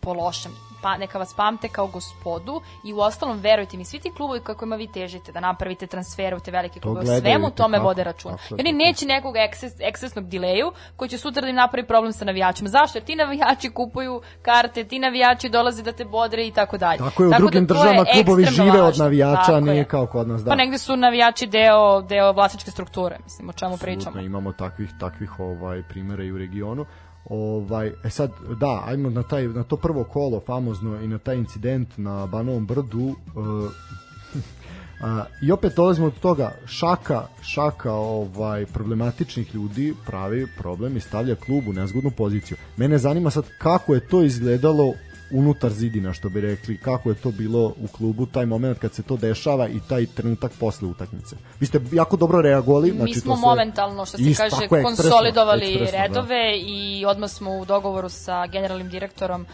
po 0.00 0.12
lošem. 0.12 0.52
Pa, 0.86 0.96
neka 0.96 1.18
vas 1.18 1.34
pamte 1.34 1.68
kao 1.68 1.86
gospodu 1.86 2.60
i 2.84 2.92
u 2.92 2.98
ostalom 2.98 3.38
verujte 3.40 3.76
mi, 3.76 3.84
svi 3.84 3.98
ti 3.98 4.12
klubovi 4.16 4.40
kako 4.40 4.64
ima 4.64 4.76
vi 4.76 4.86
težite 4.86 5.32
da 5.32 5.40
napravite 5.40 5.86
transfere 5.86 6.36
u 6.36 6.40
te 6.40 6.50
velike 6.50 6.80
klubove, 6.80 7.04
gledaju 7.04 7.20
svemu 7.20 7.50
tome 7.50 7.78
vode. 7.78 8.04
Tako 8.04 8.28
je, 8.28 8.34
Jer 8.50 8.60
oni 8.60 8.72
tako 8.72 8.84
neće 8.84 9.06
nekog 9.06 9.36
ekses, 9.36 9.72
eksesnog 9.80 10.28
dileju 10.28 10.72
koji 10.96 11.08
će 11.08 11.18
sutra 11.18 11.42
da 11.42 11.48
im 11.48 11.56
napravi 11.56 11.86
problem 11.86 12.12
sa 12.12 12.24
navijačima. 12.24 12.68
Zašto? 12.68 12.98
Jer 12.98 13.04
ti 13.04 13.16
navijači 13.16 13.70
kupuju 13.70 14.22
karte, 14.42 14.84
ti 14.84 14.98
navijači 14.98 15.48
dolaze 15.48 15.82
da 15.82 15.92
te 15.92 16.04
bodre 16.04 16.46
i 16.46 16.50
tako 16.50 16.78
dalje. 16.78 16.98
Tako 16.98 17.22
je, 17.22 17.26
u 17.26 17.30
da 17.30 17.38
drugim 17.38 17.66
to 17.66 17.74
je 17.74 17.78
državama 17.78 18.04
klubovi 18.12 18.44
žive 18.44 18.82
od 18.82 18.98
navijača, 18.98 19.42
Tako 19.46 19.60
nije 19.60 19.76
je. 19.76 19.84
kao 19.84 20.06
kod 20.06 20.28
nas, 20.28 20.42
da. 20.44 20.50
Pa 20.50 20.56
negde 20.56 20.78
su 20.78 20.96
navijači 20.96 21.46
deo, 21.46 22.02
deo 22.02 22.32
vlasničke 22.32 22.70
strukture, 22.70 23.18
mislim, 23.24 23.48
o 23.48 23.52
čemu 23.52 23.74
Apsolutno, 23.74 24.00
pričamo. 24.10 24.26
imamo 24.26 24.52
takvih 24.52 24.90
takvih 25.00 25.40
ovaj 25.40 25.82
primera 25.88 26.24
i 26.24 26.32
u 26.32 26.38
regionu. 26.38 26.86
Ovaj 27.30 27.92
e 28.04 28.10
sad 28.10 28.30
da, 28.60 28.82
ajmo 28.86 29.10
na 29.10 29.22
taj 29.22 29.48
na 29.48 29.62
to 29.64 29.76
prvo 29.76 30.04
kolo 30.04 30.40
famozno 30.46 31.00
i 31.00 31.08
na 31.08 31.18
taj 31.18 31.36
incident 31.36 31.88
na 31.96 32.26
Banovom 32.26 32.66
brdu 32.66 33.08
e, 33.08 34.40
A, 35.00 35.24
I 35.42 35.52
opet 35.52 35.72
dolazimo 35.76 36.06
od 36.06 36.20
toga 36.20 36.52
šaka, 36.66 37.22
šaka 37.42 37.92
ovaj 37.92 38.66
problematičnih 38.66 39.54
ljudi 39.54 39.94
pravi 40.06 40.46
problem 40.58 40.96
i 40.96 41.00
stavlja 41.00 41.34
klub 41.34 41.68
u 41.68 41.72
nezgodnu 41.72 42.10
poziciju. 42.10 42.56
Mene 42.76 42.98
zanima 42.98 43.30
sad 43.30 43.44
kako 43.58 43.94
je 43.94 44.08
to 44.08 44.22
izgledalo 44.22 44.94
unutar 45.30 45.72
zidina, 45.72 46.12
što 46.12 46.28
bi 46.28 46.40
rekli, 46.40 46.78
kako 46.78 47.08
je 47.08 47.14
to 47.14 47.30
bilo 47.30 47.74
u 47.80 47.86
klubu, 47.86 48.26
taj 48.26 48.46
moment 48.46 48.78
kad 48.78 48.94
se 48.94 49.02
to 49.02 49.16
dešava 49.16 49.68
i 49.68 49.80
taj 49.88 50.06
trenutak 50.06 50.52
posle 50.60 50.88
utakmice. 50.88 51.36
Vi 51.60 51.66
ste 51.66 51.80
jako 51.92 52.16
dobro 52.16 52.40
reagovali. 52.40 52.90
Mi 52.90 52.96
znači, 52.96 53.14
to 53.14 53.20
smo 53.20 53.36
sve- 53.36 53.40
momentalno, 53.40 54.06
što 54.06 54.18
se 54.18 54.34
kaže, 54.36 54.56
je, 54.56 54.64
ekspresno, 54.64 54.88
konsolidovali 54.88 55.66
ekspresno, 55.66 55.98
da. 55.98 56.02
redove 56.02 56.58
i 56.58 57.04
odmah 57.06 57.30
smo 57.30 57.50
u 57.50 57.64
dogovoru 57.64 58.08
sa 58.08 58.46
generalnim 58.46 58.88
direktorom 58.88 59.42
uh, 59.42 59.46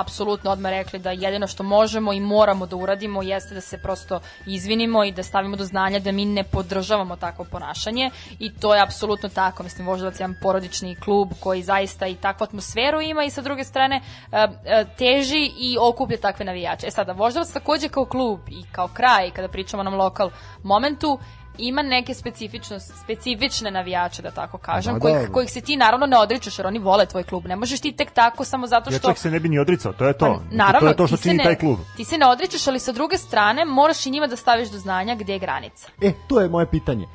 apsolutno 0.00 0.50
odmah 0.50 0.70
rekli 0.70 0.98
da 0.98 1.10
jedino 1.10 1.46
što 1.46 1.62
možemo 1.62 2.12
i 2.12 2.20
moramo 2.20 2.66
da 2.66 2.76
uradimo 2.76 3.22
jeste 3.22 3.54
da 3.54 3.60
se 3.60 3.78
prosto 3.78 4.20
izvinimo 4.46 5.04
i 5.04 5.12
da 5.12 5.22
stavimo 5.22 5.56
do 5.56 5.64
znanja 5.64 5.98
da 5.98 6.12
mi 6.12 6.24
ne 6.24 6.44
podržavamo 6.44 7.16
takvo 7.16 7.44
ponašanje 7.50 8.10
i 8.38 8.52
to 8.52 8.74
je 8.74 8.82
apsolutno 8.82 9.28
tako. 9.28 9.62
Mislim, 9.62 9.86
Voždovac 9.86 10.20
je 10.20 10.22
jedan 10.22 10.36
porodični 10.42 10.96
klub 10.96 11.32
koji 11.40 11.62
zaista 11.62 12.06
i 12.06 12.14
takvu 12.14 12.44
atmosferu 12.44 13.00
ima 13.00 13.24
i 13.24 13.30
sa 13.30 13.42
druge 13.42 13.64
strane 13.64 14.00
uh, 14.00 14.32
uh, 14.32 14.96
teži 15.00 15.42
i 15.58 15.76
okuplja 15.80 16.18
takve 16.18 16.44
navijače. 16.44 16.86
E 16.86 16.90
sada, 16.90 17.12
Voždovac 17.14 17.50
takođe 17.50 17.88
kao 17.88 18.04
klub 18.06 18.40
i 18.50 18.62
kao 18.72 18.88
kraj, 18.88 19.30
kada 19.30 19.48
pričamo 19.48 19.80
o 19.80 19.84
nam 19.84 19.94
lokal 19.96 20.30
momentu, 20.64 21.18
ima 21.60 21.82
neke 21.84 22.14
specifičnost, 22.14 22.92
specifične 22.96 23.70
navijače, 23.70 24.22
da 24.22 24.30
tako 24.30 24.58
kažem, 24.58 24.94
Da, 24.94 24.98
da. 24.98 25.02
kojih, 25.02 25.28
kojih 25.32 25.50
se 25.50 25.60
ti 25.60 25.76
naravno 25.76 26.06
ne 26.06 26.18
odričeš, 26.18 26.58
jer 26.58 26.66
oni 26.66 26.78
vole 26.80 27.06
tvoj 27.06 27.22
klub. 27.22 27.46
Ne 27.46 27.56
možeš 27.56 27.80
ti 27.80 27.92
tek 27.92 28.10
tako 28.12 28.44
samo 28.44 28.66
zato 28.66 28.90
Ja 28.90 28.98
što... 28.98 29.08
čak 29.08 29.18
se 29.18 29.30
ne 29.30 29.40
bi 29.40 29.48
ni 29.48 29.58
odricao, 29.58 29.92
to 29.92 30.06
je 30.06 30.12
to. 30.12 30.26
Pa, 30.26 30.56
naravno, 30.56 30.80
to 30.80 30.88
je 30.88 30.96
to 30.96 31.06
što 31.06 31.16
ti 31.16 31.22
se 31.22 31.28
čini 31.28 31.38
ne- 31.38 31.44
taj 31.44 31.56
klub. 31.56 31.78
Ti 31.96 32.04
se 32.04 32.18
ne 32.18 32.26
odričeš, 32.26 32.66
ali 32.66 32.78
sa 32.80 32.92
druge 32.92 33.18
strane 33.18 33.64
moraš 33.64 34.06
i 34.06 34.10
njima 34.10 34.26
da 34.26 34.36
staviš 34.36 34.68
do 34.68 34.78
znanja 34.78 35.14
gde 35.14 35.32
je 35.32 35.38
granica. 35.38 35.88
E, 36.00 36.12
to 36.28 36.40
je 36.40 36.48
moje 36.48 36.66
pitanje. 36.66 37.06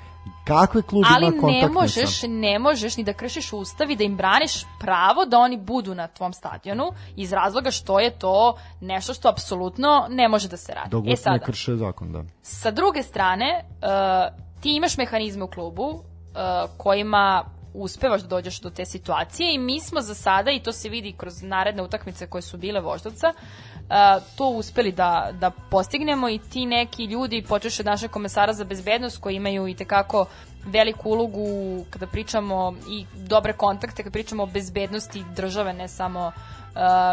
Kakve 0.46 0.82
klub 0.82 1.04
ali 1.16 1.26
ima 1.26 1.36
ne 1.36 1.42
kontaktne 1.42 1.82
možeš, 1.82 2.22
sa- 2.22 2.28
ne 2.28 2.60
možeš 2.60 2.98
ni 2.98 3.04
da 3.04 3.14
kršiš 3.14 3.54
ustav 3.54 3.92
i 3.92 3.96
da 3.96 4.04
im 4.04 4.18
braniš 4.18 4.66
pravo 4.80 5.26
da 5.26 5.40
oni 5.40 5.58
budu 5.58 5.96
na 5.96 6.08
tvom 6.08 6.34
stadionu 6.34 6.92
iz 7.16 7.34
razloga 7.34 7.72
što 7.72 8.00
je 8.00 8.20
to 8.20 8.58
nešto 8.82 9.14
što 9.14 9.30
apsolutno 9.30 10.08
ne 10.10 10.28
može 10.28 10.48
da 10.48 10.58
se 10.58 10.74
radi. 10.74 10.90
Dok 10.90 11.00
e 11.00 11.02
god 11.02 11.10
ne 11.10 11.16
sada, 11.16 11.40
krše 11.40 11.76
zakon, 11.76 12.12
da. 12.12 12.24
sa 12.42 12.72
druge 12.72 13.04
strane, 13.04 13.64
uh, 13.64 14.62
ti 14.62 14.76
imaš 14.76 14.98
mehanizme 14.98 15.44
u 15.44 15.48
klubu 15.48 15.84
uh, 15.84 16.00
kojima 16.78 17.46
uspevaš 17.74 18.22
da 18.22 18.28
dođeš 18.28 18.60
do 18.60 18.70
te 18.70 18.86
situacije 18.86 19.56
i 19.56 19.58
mi 19.58 19.80
smo 19.80 20.02
za 20.02 20.16
sada, 20.16 20.52
i 20.52 20.60
to 20.60 20.72
se 20.72 20.90
vidi 20.90 21.14
kroz 21.18 21.42
naredne 21.42 21.84
utakmice 21.84 22.28
koje 22.28 22.42
su 22.42 22.58
bile 22.58 22.82
voždovca, 22.82 23.34
uh, 23.36 23.75
to 24.38 24.50
uspeli 24.50 24.92
da, 24.92 25.30
da 25.34 25.50
postignemo 25.50 26.30
i 26.30 26.40
ti 26.40 26.66
neki 26.66 27.06
ljudi, 27.06 27.46
počeš 27.50 27.80
od 27.80 27.86
našeg 27.86 28.12
komesara 28.12 28.54
za 28.54 28.64
bezbednost 28.64 29.22
koji 29.22 29.36
imaju 29.36 29.68
i 29.68 29.76
tekako 29.76 30.26
veliku 30.66 31.10
ulogu 31.10 31.86
kada 31.90 32.08
pričamo 32.08 32.74
i 32.90 33.06
dobre 33.14 33.54
kontakte, 33.54 34.04
kada 34.04 34.14
pričamo 34.14 34.44
o 34.44 34.46
bezbednosti 34.46 35.24
države, 35.36 35.74
ne 35.74 35.88
samo 35.88 36.28
uh, 36.28 36.34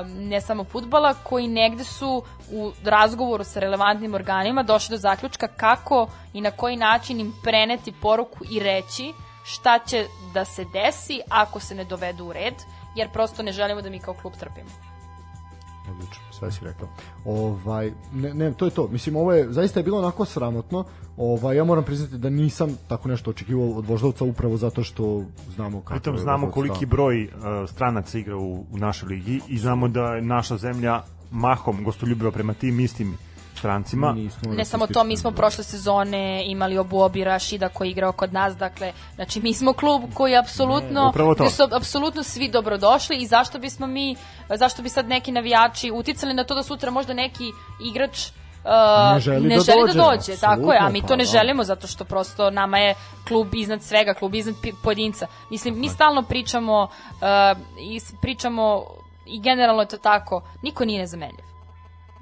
ne 0.06 0.40
samo 0.40 0.64
futbala, 0.64 1.14
koji 1.14 1.48
negde 1.48 1.84
su 1.84 2.22
u 2.52 2.72
razgovoru 2.84 3.44
sa 3.44 3.60
relevantnim 3.60 4.14
organima 4.14 4.62
došli 4.62 4.92
do 4.92 4.98
zaključka 4.98 5.48
kako 5.48 6.08
i 6.32 6.40
na 6.40 6.50
koji 6.50 6.76
način 6.76 7.20
im 7.20 7.34
preneti 7.44 7.92
poruku 7.92 8.44
i 8.50 8.58
reći 8.58 9.12
šta 9.44 9.78
će 9.86 10.06
da 10.34 10.44
se 10.44 10.64
desi 10.64 11.20
ako 11.28 11.60
se 11.60 11.74
ne 11.74 11.84
dovedu 11.84 12.24
u 12.24 12.32
red, 12.32 12.54
jer 12.96 13.12
prosto 13.12 13.42
ne 13.42 13.52
želimo 13.52 13.82
da 13.82 13.90
mi 13.90 13.98
kao 13.98 14.14
klub 14.14 14.34
trpimo. 14.40 14.70
Odlično, 15.90 16.31
sve 16.42 16.52
si 16.52 16.64
rekao. 16.64 16.88
Ovaj, 17.24 17.92
ne, 18.12 18.34
ne, 18.34 18.52
to 18.52 18.64
je 18.64 18.70
to. 18.70 18.88
Mislim, 18.88 19.16
ovo 19.16 19.32
je, 19.32 19.52
zaista 19.52 19.80
je 19.80 19.84
bilo 19.84 19.98
onako 19.98 20.24
sramotno. 20.24 20.84
Ovaj, 21.16 21.56
ja 21.56 21.64
moram 21.64 21.84
priznati 21.84 22.18
da 22.18 22.30
nisam 22.30 22.76
tako 22.88 23.08
nešto 23.08 23.30
očekivao 23.30 23.70
od 23.70 23.86
Voždovca 23.86 24.24
upravo 24.24 24.56
zato 24.56 24.82
što 24.82 25.24
znamo 25.54 25.80
kako 25.80 25.94
Pritom 25.94 26.18
znamo 26.18 26.46
Voždovac, 26.46 26.68
koliki 26.68 26.86
broj 26.86 27.24
uh, 27.24 27.70
stranaca 27.70 28.18
igra 28.18 28.36
u, 28.36 28.64
u 28.72 28.78
našoj 28.78 29.08
ligi 29.08 29.40
i 29.48 29.58
znamo 29.58 29.88
da 29.88 30.14
je 30.14 30.22
naša 30.22 30.56
zemlja 30.56 31.02
mahom 31.30 31.84
gostoljubiva 31.84 32.30
prema 32.30 32.54
tim 32.54 32.80
istim 32.80 33.16
strancima. 33.62 34.16
Ne 34.46 34.64
samo 34.64 34.86
to, 34.86 35.04
mi 35.04 35.16
smo 35.16 35.30
prošle 35.30 35.64
sezone 35.64 36.44
imali 36.46 36.78
Obu 36.78 37.00
Obi 37.00 37.24
Rašida 37.24 37.68
koji 37.68 37.88
je 37.88 37.90
igrao 37.90 38.12
kod 38.12 38.32
nas, 38.32 38.56
dakle, 38.56 38.92
znači 39.14 39.40
mi 39.40 39.54
smo 39.54 39.72
klub 39.72 40.02
koji 40.14 40.32
je 40.32 40.38
apsolutno, 40.38 41.12
Ne, 41.38 41.50
su 41.50 41.62
apsolutno 41.76 42.22
svi 42.22 42.48
dobrodošli 42.48 43.16
i 43.16 43.26
zašto 43.26 43.58
bismo 43.58 43.86
mi, 43.86 44.16
zašto 44.54 44.82
bi 44.82 44.88
sad 44.88 45.08
neki 45.08 45.32
navijači 45.32 45.90
uticali 45.90 46.34
na 46.34 46.44
to 46.44 46.54
da 46.54 46.62
sutra 46.62 46.90
možda 46.90 47.14
neki 47.14 47.52
igrač 47.90 48.30
Uh, 48.64 49.14
Ne 49.14 49.20
želi 49.20 49.48
ne 49.48 49.56
da 49.56 49.60
želi 49.60 49.80
dođe, 49.80 49.98
da 49.98 50.04
dođe, 50.04 50.36
tako 50.40 50.72
je, 50.72 50.78
a 50.78 50.88
mi 50.88 51.00
to 51.00 51.16
ne 51.16 51.24
pa 51.24 51.30
da. 51.30 51.38
želimo 51.38 51.64
zato 51.64 51.86
što 51.86 52.04
prosto 52.04 52.50
nama 52.50 52.78
je 52.78 52.94
klub 53.28 53.54
iznad 53.54 53.82
svega, 53.82 54.14
klub 54.14 54.34
iznad 54.34 54.54
pojedinca. 54.82 55.26
Mislim, 55.50 55.80
mi 55.80 55.88
stalno 55.88 56.22
pričamo 56.22 56.82
uh, 56.82 57.58
i 57.78 58.00
pričamo 58.20 58.84
i 59.26 59.40
generalno 59.40 59.82
je 59.82 59.88
to 59.88 59.96
tako, 59.96 60.42
niko 60.62 60.84
nije 60.84 61.00
nezamenljiv 61.00 61.51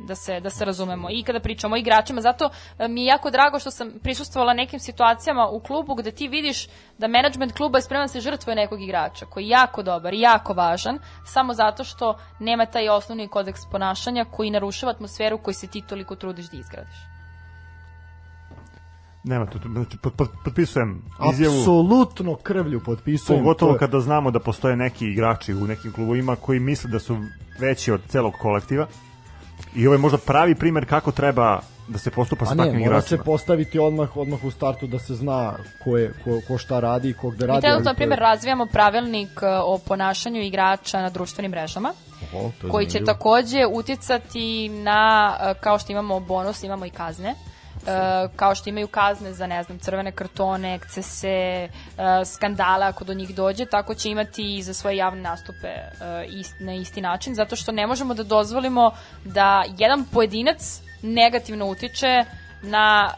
da 0.06 0.14
se 0.14 0.40
da 0.40 0.50
se 0.50 0.64
razumemo 0.64 1.10
i 1.10 1.22
kada 1.22 1.40
pričamo 1.40 1.74
o 1.74 1.78
igračima 1.78 2.20
zato 2.20 2.50
e, 2.78 2.88
mi 2.88 3.00
je 3.00 3.06
jako 3.06 3.30
drago 3.30 3.58
što 3.58 3.70
sam 3.70 3.92
prisustvovala 4.02 4.54
nekim 4.54 4.80
situacijama 4.80 5.48
u 5.48 5.60
klubu 5.60 5.94
gde 5.94 6.10
ti 6.10 6.28
vidiš 6.28 6.68
da 6.98 7.08
menadžment 7.08 7.52
kluba 7.52 7.78
je 7.78 7.82
spreman 7.82 8.04
da 8.04 8.08
se 8.08 8.20
žrtvuje 8.20 8.56
nekog 8.56 8.82
igrača 8.82 9.26
koji 9.26 9.44
je 9.44 9.48
jako 9.48 9.82
dobar 9.82 10.14
i 10.14 10.20
jako 10.20 10.52
važan 10.52 10.98
samo 11.24 11.54
zato 11.54 11.84
što 11.84 12.18
nema 12.38 12.66
taj 12.66 12.88
osnovni 12.88 13.28
kodeks 13.28 13.60
ponašanja 13.72 14.24
koji 14.24 14.50
narušava 14.50 14.92
atmosferu 14.92 15.38
koju 15.38 15.54
se 15.54 15.66
ti 15.66 15.82
toliko 15.88 16.16
trudiš 16.16 16.50
da 16.50 16.56
izgradiš. 16.56 16.96
Nema 19.24 19.46
tu, 19.46 19.58
znači, 19.72 19.98
pot, 20.02 20.14
pot, 20.16 20.30
potpisujem 20.44 21.02
izjavu. 21.32 21.58
Apsolutno 21.58 22.36
krvlju 22.36 22.80
potpisujem. 22.84 23.42
Pogotovo 23.42 23.76
kada 23.78 24.00
znamo 24.00 24.30
da 24.30 24.40
postoje 24.40 24.76
neki 24.76 25.06
igrači 25.06 25.54
u 25.54 25.66
nekim 25.66 25.92
klubovima 25.92 26.36
koji 26.36 26.60
misle 26.60 26.90
da 26.90 26.98
su 26.98 27.16
veći 27.58 27.92
od 27.92 28.00
celog 28.08 28.32
kolektiva. 28.42 28.86
I 29.74 29.86
ovo 29.86 29.94
je 29.94 29.98
možda 29.98 30.18
pravi 30.18 30.54
primer 30.54 30.88
kako 30.88 31.12
treba 31.12 31.60
da 31.88 31.98
se 31.98 32.10
postupa 32.10 32.46
sa 32.46 32.52
A 32.52 32.54
ne, 32.54 32.64
takvim 32.64 32.80
mora 32.80 33.00
se 33.00 33.06
igračima. 33.06 33.24
postaviti 33.24 33.78
odmah 33.78 34.16
odmah 34.16 34.44
u 34.44 34.50
startu 34.50 34.86
da 34.86 34.98
se 34.98 35.14
zna 35.14 35.54
ko, 35.84 35.96
je, 35.96 36.12
ko, 36.24 36.40
ko 36.48 36.58
šta 36.58 36.80
radi 36.80 37.10
i 37.10 37.12
ko 37.12 37.30
gde 37.30 37.46
radi. 37.46 37.56
Mi 37.56 37.60
trenutno, 37.60 37.90
na 37.90 37.94
primjer, 37.94 38.18
razvijamo 38.18 38.66
pravilnik 38.66 39.30
e, 39.42 39.46
o 39.46 39.78
ponašanju 39.78 40.42
igrača 40.42 41.02
na 41.02 41.10
društvenim 41.10 41.50
mrežama. 41.50 41.92
Oho, 42.34 42.50
to 42.60 42.66
je 42.66 42.70
koji 42.70 42.86
će 42.86 43.04
takođe 43.04 43.66
uticati 43.66 44.68
na, 44.68 45.36
e, 45.40 45.54
kao 45.60 45.78
što 45.78 45.92
imamo 45.92 46.20
bonus, 46.20 46.62
imamo 46.62 46.86
i 46.86 46.90
kazne. 46.90 47.34
E, 47.86 48.28
kao 48.36 48.54
što 48.54 48.68
imaju 48.68 48.88
kazne 48.88 49.32
za, 49.32 49.46
ne 49.46 49.62
znam, 49.62 49.78
crvene 49.78 50.12
kartone, 50.12 50.74
ekcese, 50.74 51.28
e, 51.28 51.68
skandala 52.24 52.86
ako 52.86 53.04
do 53.04 53.14
njih 53.14 53.34
dođe, 53.34 53.66
tako 53.66 53.94
će 53.94 54.10
imati 54.10 54.56
i 54.56 54.62
za 54.62 54.74
svoje 54.74 54.96
javne 54.96 55.22
nastupe 55.22 55.68
e, 55.68 55.90
ist, 56.28 56.54
na 56.60 56.74
isti 56.74 57.00
način, 57.00 57.34
zato 57.34 57.56
što 57.56 57.72
ne 57.72 57.86
možemo 57.86 58.14
da 58.14 58.22
dozvolimo 58.22 58.90
da 59.24 59.64
jedan 59.78 60.04
pojedinac 60.12 60.80
negativno 61.02 61.66
utiče 61.66 62.24
na 62.62 63.10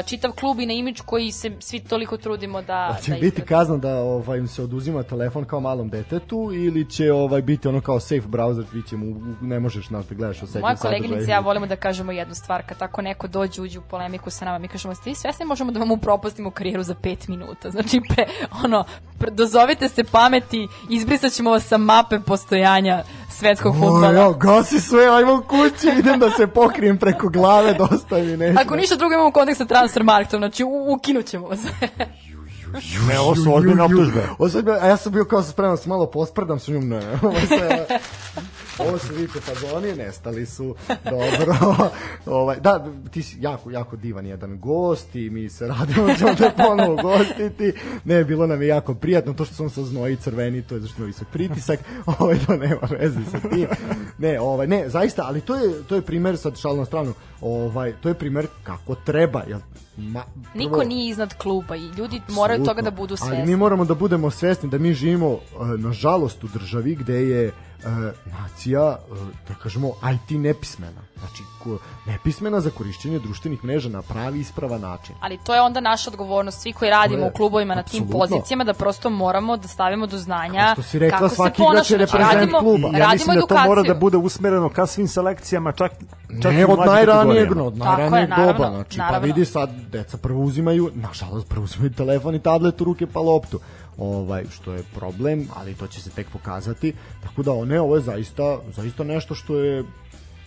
e, 0.00 0.02
čitav 0.02 0.32
klub 0.32 0.60
i 0.60 0.66
na 0.66 0.72
imidž 0.72 1.00
koji 1.06 1.32
se 1.32 1.50
svi 1.60 1.80
toliko 1.80 2.16
trudimo 2.16 2.62
da, 2.62 2.94
Hoće 2.96 3.12
da 3.12 3.18
biti 3.20 3.42
kazna 3.42 3.76
da 3.76 3.98
ovaj, 3.98 4.38
im 4.38 4.48
se 4.48 4.62
oduzima 4.62 5.02
telefon 5.02 5.44
kao 5.44 5.60
malom 5.60 5.88
detetu 5.88 6.50
ili 6.52 6.90
će 6.90 7.12
ovaj 7.12 7.42
biti 7.42 7.68
ono 7.68 7.80
kao 7.80 8.00
safe 8.00 8.28
browser, 8.28 8.64
vi 8.72 8.82
će 8.82 8.96
mu, 8.96 9.36
ne 9.40 9.60
možeš 9.60 9.88
znaš 9.88 10.06
da 10.06 10.14
gledaš 10.14 10.42
osetljiv 10.42 10.62
Moja 10.62 10.74
koleginica 10.74 11.30
ja 11.30 11.40
volimo 11.40 11.66
da 11.66 11.76
kažemo 11.76 12.12
jednu 12.12 12.34
stvar, 12.34 12.62
kad 12.66 12.78
tako 12.78 13.02
neko 13.02 13.28
dođe, 13.28 13.62
uđe 13.62 13.78
u 13.78 13.82
polemiku 13.82 14.30
sa 14.30 14.44
nama, 14.44 14.58
mi 14.58 14.68
kažemo, 14.68 14.94
ste 14.94 15.10
vi 15.10 15.14
svesni 15.14 15.46
možemo 15.46 15.72
da 15.72 15.78
vam 15.78 15.90
upropastimo 15.90 16.50
karijeru 16.50 16.82
za 16.82 16.94
pet 16.94 17.28
minuta. 17.28 17.70
Znači, 17.80 18.00
pre, 18.08 18.26
ono, 18.64 18.84
pre, 19.18 19.30
dozovite 19.30 19.88
se 19.88 20.04
pameti, 20.04 20.68
izbrisat 20.90 21.32
ćemo 21.32 21.50
vas 21.50 21.66
sa 21.66 21.78
mape 21.78 22.20
postojanja 22.26 23.04
svetskog 23.30 23.74
futbola. 23.74 24.12
ja, 24.12 24.32
gasi 24.32 24.80
sve, 24.80 25.06
ajmo 25.06 25.42
kući, 25.48 25.88
idem 25.98 26.18
da 26.18 26.30
se 26.30 26.46
pokrijem 26.46 26.98
preko 26.98 27.28
glave, 27.28 27.74
dosta 27.74 28.18
mi 28.18 28.36
neće. 28.36 28.60
Ako 28.60 28.76
ništa 28.76 28.96
drugo 28.96 29.14
imamo 29.14 29.32
kontekst 29.32 29.58
sa 29.58 29.64
transfer 29.64 30.04
marketom, 30.04 30.40
znači 30.40 30.64
ukinut 30.88 31.26
ćemo 31.26 31.48
vas. 31.48 31.60
Ne, 33.08 33.18
ovo 33.18 33.36
su 33.36 33.54
ozbiljne 33.54 33.82
optužbe. 33.82 34.22
Sam 34.50 34.68
a 34.82 34.86
ja 34.86 34.96
sam 34.96 35.12
bio 35.12 35.24
kao 35.24 35.42
spreman 35.42 35.72
da 35.72 35.82
se 35.82 35.88
malo 35.88 36.06
posprdam 36.06 36.58
sa 36.58 36.72
njom, 36.72 36.88
ne. 36.88 37.00
Ovo 37.22 37.40
se, 37.40 37.86
ovo 38.88 38.98
su 38.98 39.14
viče 39.14 39.40
fazoni, 39.40 39.96
nestali 39.96 40.46
su, 40.46 40.74
dobro. 41.04 41.56
ovaj, 42.40 42.60
da, 42.60 42.86
ti 43.10 43.22
si 43.22 43.36
jako, 43.40 43.70
jako 43.70 43.96
divan 43.96 44.26
jedan 44.26 44.58
gost 44.60 45.14
i 45.14 45.30
mi 45.30 45.48
se 45.48 45.66
radimo 45.68 46.06
da 46.06 46.14
ćemo 46.14 46.34
te 46.34 46.50
ponovo 46.56 47.02
gostiti. 47.02 47.72
Ne, 48.04 48.24
bilo 48.24 48.46
nam 48.46 48.62
je 48.62 48.68
jako 48.68 48.94
prijatno, 48.94 49.32
to 49.32 49.44
što 49.44 49.54
sam 49.54 49.70
sa 49.70 49.82
znoji 49.82 50.16
crveni, 50.16 50.62
to 50.62 50.74
je 50.74 50.80
zašto 50.80 51.04
visok 51.04 51.28
pritisak, 51.32 51.80
ovaj, 52.18 52.38
to 52.46 52.56
nema 52.56 52.80
veze 52.90 53.20
sa 53.30 53.48
tim. 53.48 53.66
Ne, 54.18 54.40
ovaj, 54.40 54.66
ne, 54.66 54.88
zaista, 54.88 55.22
ali 55.26 55.40
to 55.40 55.56
je, 55.56 55.82
to 55.82 55.94
je 55.94 56.02
primer, 56.02 56.36
sad 56.36 56.58
šal 56.58 56.76
na 56.76 56.84
stranu, 56.84 57.12
ovaj, 57.40 57.92
to 58.00 58.08
je 58.08 58.14
primer 58.14 58.46
kako 58.62 58.94
treba, 58.94 59.42
jel, 59.48 59.60
Ma, 59.96 60.24
Niko 60.54 60.70
prvo- 60.70 60.84
nije 60.84 61.10
iznad 61.10 61.34
kluba 61.34 61.76
i 61.76 61.88
ljudi 61.88 62.20
moraju 62.28 62.64
toga 62.64 62.82
da 62.82 62.90
budu 62.90 63.16
Ali 63.20 63.30
mi 63.30 63.36
svesni. 63.36 63.56
moramo 63.56 63.84
da 63.84 63.94
budemo 63.94 64.30
svesni 64.30 64.70
da 64.70 64.78
mi 64.78 64.94
živimo, 64.94 65.32
e, 65.32 65.38
nažalost, 65.78 66.44
u 66.44 66.48
državi 66.48 66.94
gde 66.94 67.28
je 67.28 67.46
e, 67.48 67.52
nacija, 68.26 68.82
e, 69.02 69.14
da 69.48 69.54
kažemo, 69.54 69.88
IT 70.04 70.30
nepismena. 70.32 71.00
Znači, 71.18 71.42
ko, 71.58 71.78
nepismena 72.06 72.60
za 72.60 72.70
korišćenje 72.70 73.18
društvenih 73.18 73.64
mreža 73.64 73.88
na 73.88 74.02
pravi 74.02 74.40
ispravan 74.40 74.80
način. 74.80 75.14
Ali 75.20 75.38
to 75.38 75.54
je 75.54 75.60
onda 75.60 75.80
naša 75.80 76.10
odgovornost, 76.10 76.60
svi 76.60 76.72
koji 76.72 76.90
radimo 76.90 77.22
je- 77.22 77.30
u 77.30 77.32
klubovima 77.32 77.74
na 77.74 77.82
tim 77.82 78.08
pozicijama, 78.08 78.64
da 78.64 78.74
prosto 78.74 79.10
moramo 79.10 79.56
da 79.56 79.68
stavimo 79.68 80.06
do 80.06 80.18
znanja 80.18 80.64
Kao 80.64 80.74
što 80.74 80.82
si 80.82 80.98
rekla, 80.98 81.18
kako 81.18 81.28
se 81.28 81.34
svaki 81.34 81.62
je 81.62 81.66
ponaša. 81.66 81.82
Znači, 81.84 81.96
reprezent 81.96 82.32
radimo, 82.34 82.58
kluba. 82.58 82.88
Ja 82.88 82.92
radimo 82.92 83.12
mislim 83.12 83.26
da 83.26 83.40
to 83.40 83.44
edukaciju. 83.44 83.68
mora 83.68 83.82
da 83.84 83.94
bude 83.94 84.16
usmereno 84.16 84.68
ka 84.68 84.86
svim 84.86 85.08
selekcijama, 85.08 85.72
čak, 85.72 85.92
čak 86.42 86.52
Ne 86.52 86.66
od 86.66 86.78
najranijeg, 86.78 87.50
od 87.52 87.78
Tako 87.78 87.92
je, 87.92 87.98
najranijeg 87.98 88.30
naravno, 88.30 88.52
doba. 88.54 88.70
Znači, 88.70 88.98
pa 88.98 89.04
naravno. 89.04 89.26
vidi 89.26 89.44
sad, 89.44 89.70
deca 89.82 90.16
prvo 90.16 90.40
uzimaju, 90.42 90.90
nažalost, 90.94 91.48
prvo 91.48 91.64
uzimaju 91.64 91.92
telefon 91.92 92.34
i 92.34 92.38
tablet 92.40 92.80
u 92.80 92.84
ruke 92.84 93.06
pa 93.06 93.20
loptu. 93.20 93.60
Ovaj, 94.00 94.44
što 94.50 94.72
je 94.72 94.82
problem, 94.94 95.48
ali 95.56 95.74
to 95.74 95.86
će 95.86 96.00
se 96.00 96.10
tek 96.10 96.26
pokazati. 96.32 96.92
Tako 97.22 97.42
da, 97.42 97.64
ne, 97.64 97.80
ovo 97.80 97.96
je 97.96 98.02
zaista, 98.02 98.58
zaista 98.76 99.04
nešto 99.04 99.34
što 99.34 99.56
je 99.60 99.84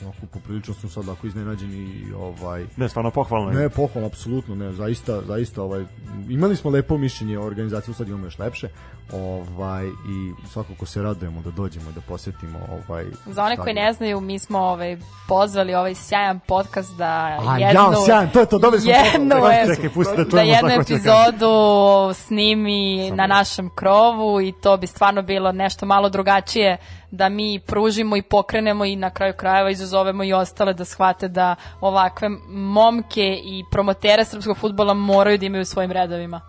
onako 0.04 0.26
poprilično 0.34 0.74
sam 0.74 0.90
sad 0.90 1.10
ako 1.10 1.28
iznenađen 1.28 1.74
i 1.74 2.14
ovaj 2.14 2.66
Ne, 2.78 2.90
stvarno 2.90 3.12
pohvalno 3.12 3.52
je. 3.52 3.56
Ne, 3.56 3.70
pohvalno, 3.70 4.08
apsolutno, 4.08 4.56
ne, 4.56 4.72
zaista, 4.72 5.22
zaista, 5.28 5.64
ovaj, 5.64 5.86
imali 6.30 6.56
smo 6.56 6.72
lepo 6.72 6.98
mišljenje 6.98 7.40
o 7.40 7.46
organizaciji, 7.46 7.94
sad 7.94 8.08
imamo 8.08 8.26
još 8.26 8.40
lepše, 8.40 8.70
ovaj, 9.12 9.86
i 9.86 10.48
svakako 10.48 10.86
se 10.86 11.02
radujemo 11.02 11.42
da 11.42 11.52
dođemo 11.52 11.92
da 11.92 12.02
posetimo, 12.02 12.60
ovaj, 12.72 13.06
Za 13.26 13.44
one 13.44 13.58
koji 13.58 13.74
ne 13.74 13.94
znaju, 13.94 14.22
mi 14.22 14.40
smo 14.40 14.60
ovaj, 14.60 14.98
pozvali 15.28 15.76
ovaj 15.76 15.96
sjajan 15.96 16.40
podcast 16.48 16.98
da 16.98 17.38
A, 17.48 17.58
jednu, 17.58 17.82
jao, 17.82 18.06
sjajan, 18.06 18.30
to 18.30 18.40
je 18.40 18.46
to, 18.46 18.58
dobili 18.60 18.82
smo 18.82 18.92
jednu, 18.92 19.30
pohvalu. 19.30 19.54
e, 19.54 19.76
Čekaj, 19.76 19.90
pusti 19.90 20.18
da 20.18 20.24
da 20.24 20.30
čujemo 20.30 20.52
jednu 20.52 20.70
da 20.70 20.76
epizodu 20.76 22.14
snimi 22.14 23.12
na 23.12 23.28
našem 23.28 23.70
krovu 23.76 24.42
i 24.42 24.52
to 24.52 24.78
bi 24.78 24.88
stvarno 24.88 25.22
bilo 25.22 25.52
nešto 25.52 25.86
malo 25.86 26.10
drugačije 26.10 26.78
da 27.14 27.30
mi 27.30 27.60
pružimo 27.62 28.16
i 28.16 28.22
pokrenemo 28.24 28.86
i 28.86 28.96
na 28.96 29.10
kraju 29.10 29.34
krajeva 29.34 29.70
izazovemo 29.70 30.24
i 30.24 30.34
ostale 30.34 30.74
da 30.74 30.86
shvate 30.86 31.28
da 31.28 31.56
ovakve 31.82 32.30
momke 32.50 33.22
i 33.36 33.64
promotere 33.72 34.26
srpskog 34.26 34.58
futbola 34.58 34.94
moraju 34.94 35.38
da 35.38 35.46
imaju 35.46 35.62
u 35.62 35.66
svojim 35.66 35.92
redovima. 35.92 36.42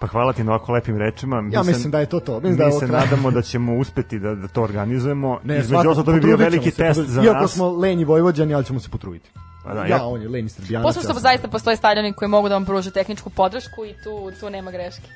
Pa 0.00 0.06
hvala 0.06 0.32
ti 0.32 0.44
na 0.44 0.52
ovako 0.52 0.72
lepim 0.72 0.98
rečima. 0.98 1.40
Mi 1.40 1.54
Ja 1.54 1.64
se- 1.64 1.70
mislim 1.70 1.90
da 1.90 2.00
je 2.00 2.06
to 2.06 2.20
to. 2.20 2.34
Mislim 2.34 2.56
da 2.56 2.64
je 2.64 2.70
mi 2.70 2.78
se 2.78 2.86
nadamo 2.86 3.30
da 3.30 3.42
ćemo 3.42 3.74
uspeti 3.74 4.18
da, 4.18 4.34
da 4.34 4.48
to 4.48 4.62
organizujemo. 4.62 5.40
Ne, 5.44 5.58
Između 5.58 5.88
ostalog, 5.90 6.06
to 6.06 6.12
bi 6.12 6.20
bio 6.20 6.36
veliki 6.36 6.70
se, 6.70 6.76
test 6.76 7.00
za 7.00 7.22
Iako 7.22 7.40
nas. 7.40 7.52
smo 7.52 7.68
lenji 7.70 8.04
vojvođani, 8.04 8.54
ali 8.54 8.64
ćemo 8.64 8.80
se 8.80 8.88
potruditi. 8.90 9.30
Pa 9.64 9.74
da, 9.74 9.80
ja, 9.80 9.86
ja- 9.88 10.04
on 10.04 10.22
je 10.22 10.28
lenji 10.28 10.48
srbijanac. 10.48 10.86
Ja 10.86 10.92
što 10.92 11.02
sam- 11.02 11.18
zaista 11.18 11.48
postoje 11.48 11.76
stadioni 11.76 12.12
koji 12.12 12.28
mogu 12.28 12.48
da 12.48 12.54
vam 12.54 12.64
pruže 12.64 12.90
tehničku 12.90 13.30
podršku 13.30 13.84
i 13.84 13.94
tu, 13.94 14.40
tu 14.40 14.50
nema 14.50 14.70
greške. 14.70 15.08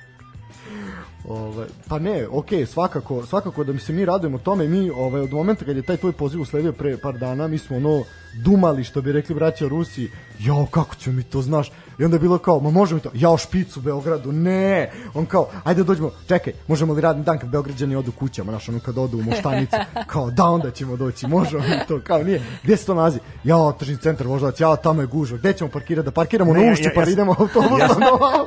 Ovaj, 1.25 1.67
pa 1.89 1.99
ne, 1.99 2.27
okej, 2.29 2.67
svakako, 2.67 3.27
svakako 3.27 3.65
da 3.65 3.73
mi 3.73 3.79
se 3.79 3.93
mi 3.93 4.05
radujemo 4.05 4.39
tome, 4.39 4.69
mi 4.69 4.91
ovaj, 4.91 5.21
od 5.21 5.33
momenta 5.33 5.65
kad 5.65 5.77
je 5.77 5.83
taj 5.83 5.97
tvoj 5.97 6.13
poziv 6.13 6.41
usledio 6.41 6.73
pre 6.73 6.97
par 6.97 7.19
dana, 7.19 7.49
mi 7.49 7.59
smo 7.59 7.77
ono 7.77 8.03
dumali, 8.35 8.85
što 8.85 9.03
bi 9.03 9.13
rekli 9.13 9.35
braća 9.35 9.69
Rusi, 9.69 10.11
jao, 10.39 10.67
kako 10.67 10.95
ćemo 10.95 11.17
mi 11.17 11.23
to, 11.23 11.43
znaš, 11.43 11.69
i 11.99 12.05
onda 12.05 12.15
je 12.15 12.21
bilo 12.21 12.39
kao, 12.39 12.61
ma 12.61 12.71
možemo 12.71 13.01
to, 13.01 13.11
jao, 13.15 13.39
špicu 13.39 13.81
Beogradu, 13.81 14.33
ne, 14.33 14.91
on 15.15 15.27
kao, 15.27 15.49
ajde 15.65 15.85
dođemo, 15.85 16.11
čekaj, 16.29 16.53
možemo 16.69 16.93
li 16.93 17.01
radni 17.01 17.25
dan 17.25 17.39
kad 17.39 17.49
Beograđani 17.49 17.97
odu 17.97 18.13
kućama, 18.13 18.53
znaš, 18.53 18.69
ono 18.69 18.81
kad 18.81 18.99
odu 18.99 19.19
u 19.19 19.23
Moštanicu, 19.23 19.77
kao, 20.07 20.31
da, 20.31 20.45
onda 20.45 20.71
ćemo 20.71 20.97
doći, 20.97 21.27
možemo 21.27 21.63
mi 21.63 21.87
to, 21.89 22.01
kao, 22.01 22.23
nije, 22.23 22.43
gde 22.65 22.77
se 22.77 22.87
to 22.87 22.95
nalazi, 22.95 23.19
jao, 23.45 23.73
tržni 23.73 23.97
centar 23.97 24.27
Voždovac, 24.27 24.61
jao, 24.61 24.77
tamo 24.77 25.01
je 25.01 25.07
gužva, 25.07 25.39
gde 25.39 25.53
ćemo 25.53 25.71
parkirati, 25.71 26.05
da 26.05 26.11
parkiramo 26.11 26.53
Ne, 26.53 26.67
na 26.67 26.73
ušću, 26.73 26.85
ja- 26.85 26.91
pa 26.95 27.01
ja 27.01 27.05
sam- 27.05 27.13
idemo 27.13 27.35
autobusom 27.39 28.03
ja. 28.03 28.47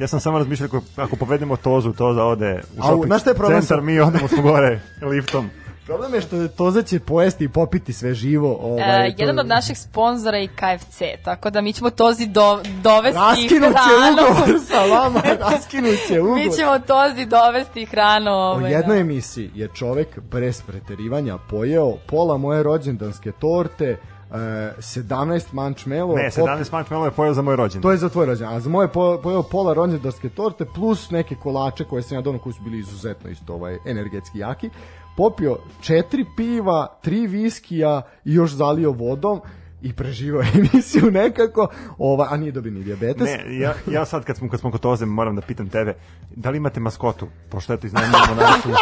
Ja 0.00 0.06
sam 0.06 0.20
samo 0.20 0.38
razmišljao 0.38 0.66
ako, 0.66 0.80
ako 0.96 1.16
povedemo 1.16 1.56
Tozu, 1.56 1.92
Toza 1.92 2.24
ode 2.24 2.60
u 2.72 2.82
shopping 2.82 3.14
šta 3.14 3.30
je 3.30 3.34
problem 3.34 3.60
centar, 3.60 3.78
sa- 3.78 3.82
mi 3.82 4.00
odemo 4.00 4.28
smo 4.28 4.42
gore 4.42 4.80
liftom. 5.02 5.50
Problem 5.86 6.14
je 6.14 6.20
što 6.20 6.36
je 6.36 6.48
Toza 6.48 6.82
će 6.82 7.00
pojesti 7.00 7.44
i 7.44 7.48
popiti 7.48 7.92
sve 7.92 8.14
živo. 8.14 8.56
Ovaj, 8.56 9.06
E, 9.06 9.14
jedan 9.18 9.38
od 9.38 9.46
naših 9.46 9.78
sponzora 9.78 10.36
je 10.36 10.48
KFC, 10.48 11.02
tako 11.24 11.50
da 11.50 11.60
mi 11.60 11.72
ćemo 11.72 11.90
Tozi 11.90 12.26
do, 12.26 12.60
dovesti 12.74 13.18
Raskinut 13.18 13.72
će 13.72 13.78
hranu. 13.80 14.22
ugovor 14.42 14.60
sa 14.62 14.84
vama, 14.86 15.20
raskinut 15.40 15.94
će 16.08 16.20
ugovor. 16.20 16.38
mi 16.38 16.52
ćemo 16.52 16.78
Tozi 16.78 17.26
dovesti 17.26 17.84
hranu. 17.84 18.30
U 18.30 18.34
Ovaj, 18.34 18.72
jednoj 18.72 18.96
da. 18.96 19.00
emisiji 19.00 19.50
je 19.54 19.68
čovek 19.68 20.18
bez 20.20 20.62
preterivanja 20.62 21.38
pojeo 21.40 21.96
pola 21.98 22.36
moje 22.36 22.62
rođendanske 22.62 23.32
torte, 23.32 23.96
e, 24.32 24.36
17 24.78 25.52
mančmelo. 25.52 26.14
Ne, 26.14 26.30
17 26.30 26.72
mančmelo 26.72 27.04
je 27.04 27.10
pojeo 27.10 27.34
za 27.34 27.42
moj 27.42 27.56
rođendan. 27.56 27.82
To 27.82 27.90
je 27.90 27.96
za 27.96 28.08
tvoj 28.08 28.26
rođendan. 28.26 28.56
A 28.56 28.60
za 28.60 28.70
moje 28.70 28.88
po, 28.88 29.20
pojeo 29.22 29.42
pola 29.42 29.74
rođendanske 29.74 30.28
torte 30.28 30.64
plus 30.74 31.10
neke 31.10 31.34
kolače 31.34 31.84
koje 31.84 32.02
sam 32.02 32.18
ja 32.18 32.22
donao 32.22 32.40
koji 32.40 32.52
su 32.52 32.62
bili 32.62 32.78
izuzetno 32.78 33.30
isto 33.30 33.54
ovaj, 33.54 33.78
energetski 33.84 34.38
jaki. 34.38 34.70
Popio 35.16 35.58
četiri 35.80 36.24
piva, 36.36 36.98
tri 37.02 37.26
viskija 37.26 38.02
i 38.24 38.34
još 38.34 38.52
zalio 38.52 38.92
vodom 38.92 39.40
i 39.82 39.92
preživao 39.92 40.42
emisiju 40.54 41.10
nekako, 41.10 41.68
ova, 41.98 42.28
a 42.30 42.36
nije 42.36 42.52
dobio 42.52 42.72
ni 42.72 42.82
diabetes. 42.82 43.28
Ne, 43.28 43.58
ja, 43.58 43.74
ja 43.90 44.04
sad 44.04 44.24
kad 44.24 44.36
smo, 44.36 44.48
kad 44.48 44.60
smo 44.60 44.70
kod 44.70 44.80
Toze 44.80 45.06
moram 45.06 45.36
da 45.36 45.42
pitam 45.42 45.68
tebe, 45.68 45.94
da 46.30 46.50
li 46.50 46.56
imate 46.56 46.80
maskotu? 46.80 47.28
Pošto 47.48 47.72
eto 47.72 47.86
iznajmljamo 47.86 48.34
našu... 48.34 48.68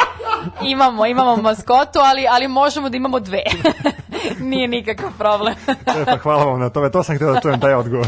Imamo, 0.63 1.07
imamo 1.07 1.37
maskotu, 1.37 1.99
ali, 1.99 2.27
ali 2.31 2.49
možemo 2.49 2.89
da 2.89 2.97
imamo 2.97 3.21
dve. 3.21 3.43
Nije 4.51 4.69
nikakav 4.69 5.11
problem. 5.19 5.55
E, 5.69 6.05
pa 6.05 6.17
hvala 6.17 6.45
vam 6.45 6.61
na 6.61 6.71
tome, 6.71 6.91
to 6.91 7.03
sam 7.03 7.17
htio 7.17 7.33
da 7.33 7.41
čujem 7.41 7.61
taj 7.61 7.75
odgovor. 7.75 8.07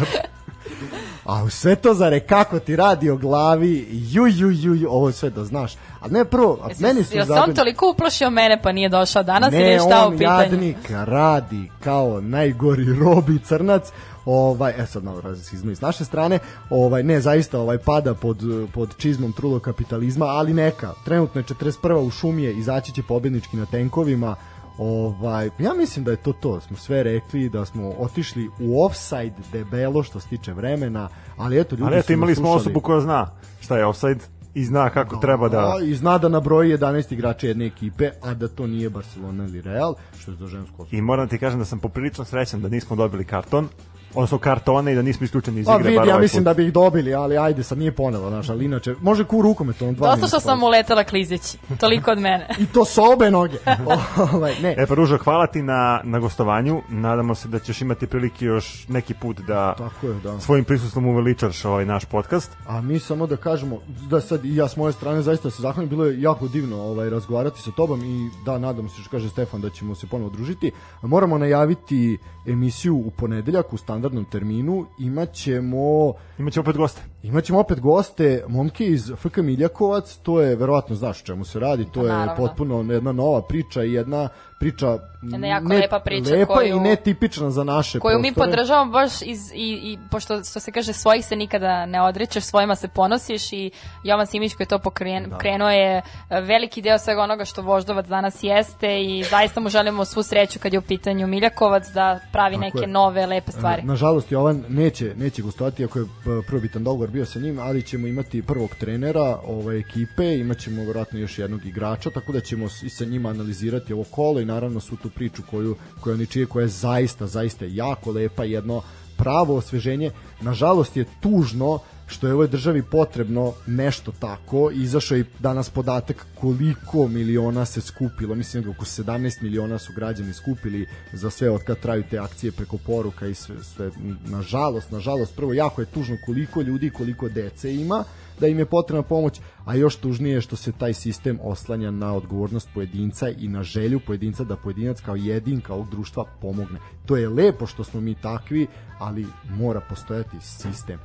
A 1.30 1.44
u 1.44 1.50
sve 1.50 1.76
to 1.76 1.94
zare 1.94 2.20
kako 2.20 2.58
ti 2.58 2.76
radi 2.76 3.10
o 3.10 3.16
glavi, 3.16 3.88
ju, 3.90 4.26
ju, 4.26 4.50
ju, 4.50 4.74
ju, 4.74 4.90
ovo 4.90 5.12
sve 5.12 5.30
da 5.30 5.44
znaš. 5.44 5.74
A 6.00 6.08
ne 6.08 6.24
prvo, 6.24 6.58
a 6.62 6.68
meni 6.78 7.04
su 7.04 7.16
Jel 7.16 7.26
se 7.26 7.32
on 7.32 7.54
toliko 7.54 7.90
uplašio 7.90 8.30
mene 8.30 8.62
pa 8.62 8.72
nije 8.72 8.88
došao 8.88 9.22
danas 9.22 9.52
ili 9.52 9.62
Ne, 9.62 9.78
šta 9.78 10.04
u 10.04 10.08
on 10.08 10.18
pitanju? 10.18 10.42
jadnik 10.42 10.90
radi 10.90 11.70
kao 11.84 12.20
najgori 12.20 12.84
robi 13.04 13.38
crnac. 13.38 13.92
Ovaj, 14.24 14.74
e 14.78 14.86
sad 14.86 15.04
malo 15.04 15.20
rasizma 15.20 15.72
iz 15.72 15.80
naše 15.80 16.04
strane, 16.04 16.38
ovaj, 16.70 17.02
ne, 17.02 17.20
zaista 17.20 17.58
ovaj, 17.58 17.78
pada 17.78 18.14
pod, 18.14 18.38
pod 18.74 18.96
čizmom 18.96 19.32
trulog 19.32 19.62
kapitalizma, 19.62 20.26
ali 20.26 20.54
neka, 20.54 20.92
trenutno 21.04 21.40
je 21.40 21.44
41. 21.44 21.94
u 21.94 22.10
šumije, 22.10 22.52
izaći 22.52 22.92
će 22.92 23.02
pobednički 23.02 23.56
na 23.56 23.66
tenkovima, 23.66 24.36
Ovaj, 24.80 25.50
ja 25.58 25.74
mislim 25.74 26.04
da 26.04 26.10
je 26.10 26.16
to 26.16 26.32
to, 26.32 26.60
smo 26.60 26.76
sve 26.76 27.02
rekli 27.02 27.48
da 27.48 27.64
smo 27.64 27.88
otišli 27.98 28.50
u 28.60 28.84
offside 28.84 29.34
debelo 29.52 30.02
što 30.02 30.20
se 30.20 30.28
tiče 30.28 30.52
vremena, 30.52 31.08
ali 31.36 31.60
eto 31.60 31.74
ljudi 31.74 31.84
Ali 31.84 31.98
eto 31.98 32.12
imali 32.12 32.34
smo 32.34 32.50
osobu 32.50 32.80
koja 32.80 33.00
zna 33.00 33.30
šta 33.60 33.78
je 33.78 33.86
offside 33.86 34.20
i 34.54 34.64
zna 34.64 34.90
kako 34.90 35.16
treba 35.16 35.48
da... 35.48 35.74
I 35.84 35.94
zna 35.94 36.18
da 36.18 36.28
nabroji 36.28 36.76
11 36.76 37.12
igrača 37.12 37.46
jedne 37.46 37.66
ekipe, 37.66 38.10
a 38.22 38.34
da 38.34 38.48
to 38.48 38.66
nije 38.66 38.90
Barcelona 38.90 39.44
ili 39.44 39.60
Real, 39.60 39.94
što 40.18 40.30
je 40.30 40.36
za 40.36 40.46
žensko 40.46 40.86
I 40.90 41.00
moram 41.00 41.28
ti 41.28 41.38
kažem 41.38 41.58
da 41.58 41.64
sam 41.64 41.78
poprilično 41.78 42.24
srećan 42.24 42.62
da 42.62 42.68
nismo 42.68 42.96
dobili 42.96 43.24
karton, 43.24 43.68
odnosno 44.14 44.38
kartone 44.38 44.92
i 44.92 44.94
da 44.94 45.02
nismo 45.02 45.24
isključeni 45.24 45.60
iz 45.60 45.66
Pa 45.66 45.74
igre. 45.74 45.84
vidi, 45.84 45.98
bar 45.98 46.08
ja 46.08 46.14
ovaj 46.14 46.22
mislim 46.22 46.40
put. 46.40 46.44
da 46.44 46.54
bi 46.54 46.66
ih 46.66 46.72
dobili, 46.72 47.14
ali 47.14 47.38
ajde, 47.38 47.62
sad 47.62 47.78
nije 47.78 47.92
ponevo, 47.92 48.28
znaš, 48.28 48.48
ali 48.48 48.64
inače, 48.64 48.94
može 49.00 49.24
ku 49.24 49.42
rukometom, 49.42 49.94
dva 49.94 50.10
Dosta 50.10 50.26
što 50.26 50.40
sam 50.40 50.62
uletela 50.62 51.04
klizeći. 51.04 51.58
Toliko 51.80 52.10
od 52.10 52.18
mene. 52.18 52.48
I 52.62 52.66
to 52.66 52.84
sa 52.84 53.02
obe 53.12 53.30
noge. 53.30 53.58
ovaj, 54.34 54.54
ne, 54.62 54.74
E 54.78 54.86
pa 54.86 54.94
Ružo, 54.94 55.18
hvala 55.18 55.46
ti 55.46 55.62
na, 55.62 56.00
na 56.04 56.18
gostovanju. 56.18 56.82
Nadamo 56.88 57.34
se 57.34 57.48
da 57.48 57.58
ćeš 57.58 57.80
imati 57.80 58.06
prilike 58.06 58.44
još 58.44 58.88
neki 58.88 59.14
put 59.14 59.40
da 59.40 59.74
tako 59.78 60.06
je, 60.06 60.14
da. 60.14 60.40
svojim 60.40 60.64
prisustvom 60.64 61.06
uveličaš 61.06 61.64
ovaj 61.64 61.86
naš 61.86 62.04
podcast. 62.04 62.50
A 62.66 62.80
mi 62.80 62.98
samo 62.98 63.26
da 63.26 63.36
kažemo, 63.36 63.78
da 64.10 64.20
sad 64.20 64.44
i 64.44 64.56
ja 64.56 64.68
s 64.68 64.76
moje 64.76 64.92
strane 64.92 65.22
zaista 65.22 65.50
se 65.50 65.62
zahvalim, 65.62 65.88
bilo 65.88 66.04
je 66.04 66.22
jako 66.22 66.48
divno 66.48 66.76
ovaj, 66.82 67.10
razgovarati 67.10 67.62
sa 67.62 67.70
tobom 67.70 68.04
i 68.04 68.30
da, 68.44 68.58
nadam 68.58 68.88
se 68.88 69.00
što 69.00 69.10
kaže 69.10 69.28
Stefan 69.28 69.60
da 69.60 69.70
ćemo 69.70 69.94
se 69.94 70.06
ponovo 70.06 70.30
družiti. 70.30 70.70
Moramo 71.02 71.38
najaviti 71.38 72.18
emisiju 72.46 72.96
u 72.96 73.10
ponedeljak 73.10 73.72
u 73.72 73.76
standardnom 74.00 74.24
terminu, 74.24 74.86
imaćemo 74.98 76.12
Imaćemo 76.38 76.62
opet 76.62 76.76
goste. 76.76 77.00
Imaćemo 77.22 77.60
opet 77.60 77.80
goste, 77.80 78.44
momke 78.48 78.86
iz 78.86 79.12
FK 79.16 79.36
Miljakovac, 79.38 80.16
to 80.16 80.40
je 80.40 80.56
verovatno 80.56 80.96
znaš 80.96 81.22
o 81.22 81.26
čemu 81.26 81.44
se 81.44 81.60
radi, 81.60 81.84
to 81.84 82.02
je 82.02 82.08
naravno. 82.08 82.36
potpuno 82.38 82.92
jedna 82.92 83.12
nova 83.12 83.42
priča 83.42 83.84
i 83.84 83.92
jedna 83.92 84.28
priča 84.60 84.98
Jedna 85.22 85.46
jako 85.46 85.68
lepa 85.68 86.00
priča 86.00 86.30
lepa 86.30 86.54
koju- 86.54 86.76
i 86.76 86.80
netipična 86.80 87.50
za 87.50 87.64
naše 87.64 87.98
koju 87.98 88.18
mi 88.18 88.22
prostore. 88.24 88.50
podržavamo 88.50 88.92
baš 88.92 89.22
iz, 89.22 89.38
i, 89.48 89.56
i 89.82 89.98
pošto 90.10 90.34
što 90.36 90.60
se 90.60 90.72
kaže 90.72 90.92
svojih 90.92 91.26
se 91.26 91.36
nikada 91.36 91.86
ne 91.86 92.02
odričeš, 92.02 92.44
svojima 92.44 92.74
se 92.74 92.88
ponosiš 92.88 93.52
i 93.52 93.70
Jovan 94.04 94.26
Simić 94.26 94.54
koji 94.54 94.64
je 94.64 94.68
to 94.68 94.78
pokren, 94.78 95.24
Da. 95.24 95.38
krenuo 95.38 95.70
je 95.70 95.96
e, 95.96 96.02
veliki 96.40 96.82
deo 96.82 96.98
svega 96.98 97.22
onoga 97.22 97.44
što 97.44 97.62
Voždovac 97.62 98.06
danas 98.06 98.42
jeste 98.42 99.00
i 99.00 99.24
zaista 99.24 99.60
mu 99.60 99.68
želimo 99.68 100.04
svu 100.04 100.22
sreću 100.22 100.58
kad 100.58 100.72
je 100.72 100.78
u 100.78 100.82
pitanju 100.82 101.26
Miljakovac 101.26 101.86
da 101.86 102.20
pravi 102.32 102.54
Tako 102.54 102.60
neke 102.60 102.78
je. 102.78 102.86
nove 102.86 103.26
lepe 103.26 103.52
stvari. 103.52 103.82
Nažalost, 103.82 104.32
Jovan 104.32 104.64
neće, 104.68 105.14
neće 105.16 105.42
gostovati, 105.42 105.84
ako 105.84 105.98
je 105.98 106.04
p- 106.04 106.10
prvobitan 106.46 106.84
dogovor 106.84 107.09
bio 107.10 107.26
sa 107.26 107.38
njim, 107.38 107.58
ali 107.58 107.82
ćemo 107.82 108.06
imati 108.06 108.42
prvog 108.42 108.74
trenera 108.74 109.40
ove 109.44 109.78
ekipe, 109.78 110.36
imaćemo 110.38 110.84
verovatno 110.84 111.18
još 111.18 111.38
jednog 111.38 111.66
igrača, 111.66 112.10
tako 112.10 112.32
da 112.32 112.40
ćemo 112.40 112.66
i 112.84 112.90
sa 112.90 113.04
njima 113.04 113.28
analizirati 113.28 113.92
ovo 113.92 114.04
kolo 114.04 114.40
i 114.40 114.44
naravno 114.44 114.80
svu 114.80 114.96
tu 114.96 115.10
priču 115.10 115.42
koju, 115.50 115.76
koju 116.00 116.14
oni 116.14 116.26
čije, 116.26 116.46
koja 116.46 116.62
je 116.62 116.68
zaista, 116.68 117.26
zaista 117.26 117.64
jako 117.68 118.12
lepa, 118.12 118.44
jedno 118.44 118.82
pravo 119.16 119.56
osveženje. 119.56 120.10
Nažalost 120.40 120.96
je 120.96 121.04
tužno 121.20 121.78
što 122.10 122.26
je 122.26 122.34
ovoj 122.34 122.48
državi 122.48 122.82
potrebno 122.82 123.52
nešto 123.66 124.12
tako. 124.20 124.70
Izašao 124.70 125.16
je 125.16 125.20
i 125.20 125.24
danas 125.38 125.70
podatak 125.70 126.26
koliko 126.40 127.08
miliona 127.08 127.64
se 127.64 127.80
skupilo. 127.80 128.34
Mislim 128.34 128.62
da 128.62 128.70
oko 128.70 128.84
17 128.84 129.42
miliona 129.42 129.78
su 129.78 129.92
građani 129.96 130.32
skupili 130.32 130.86
za 131.12 131.30
sve 131.30 131.50
od 131.50 131.62
kad 131.62 131.80
traju 131.80 132.04
te 132.10 132.18
akcije 132.18 132.52
preko 132.52 132.78
poruka 132.86 133.26
i 133.26 133.34
sve, 133.34 133.56
sve. 133.64 133.90
Nažalost, 134.24 134.90
nažalost, 134.90 135.36
prvo 135.36 135.52
jako 135.52 135.82
je 135.82 135.86
tužno 135.86 136.16
koliko 136.26 136.60
ljudi, 136.60 136.90
koliko 136.90 137.28
dece 137.28 137.74
ima 137.74 138.04
da 138.40 138.46
im 138.46 138.58
je 138.58 138.66
potrebna 138.66 139.02
pomoć, 139.02 139.40
a 139.64 139.74
još 139.74 139.96
tužnije 139.96 140.34
je 140.34 140.40
što 140.40 140.56
se 140.56 140.72
taj 140.72 140.94
sistem 140.94 141.38
oslanja 141.42 141.90
na 141.90 142.14
odgovornost 142.14 142.68
pojedinca 142.74 143.28
i 143.28 143.48
na 143.48 143.62
želju 143.62 144.00
pojedinca 144.06 144.44
da 144.44 144.56
pojedinac 144.56 145.00
kao 145.00 145.16
jedinka 145.16 145.74
ovog 145.74 145.90
društva 145.90 146.24
pomogne. 146.40 146.78
To 147.06 147.16
je 147.16 147.28
lepo 147.28 147.66
što 147.66 147.84
smo 147.84 148.00
mi 148.00 148.14
takvi, 148.14 148.66
ali 148.98 149.26
mora 149.50 149.80
postojati 149.80 150.36
sistem. 150.40 150.98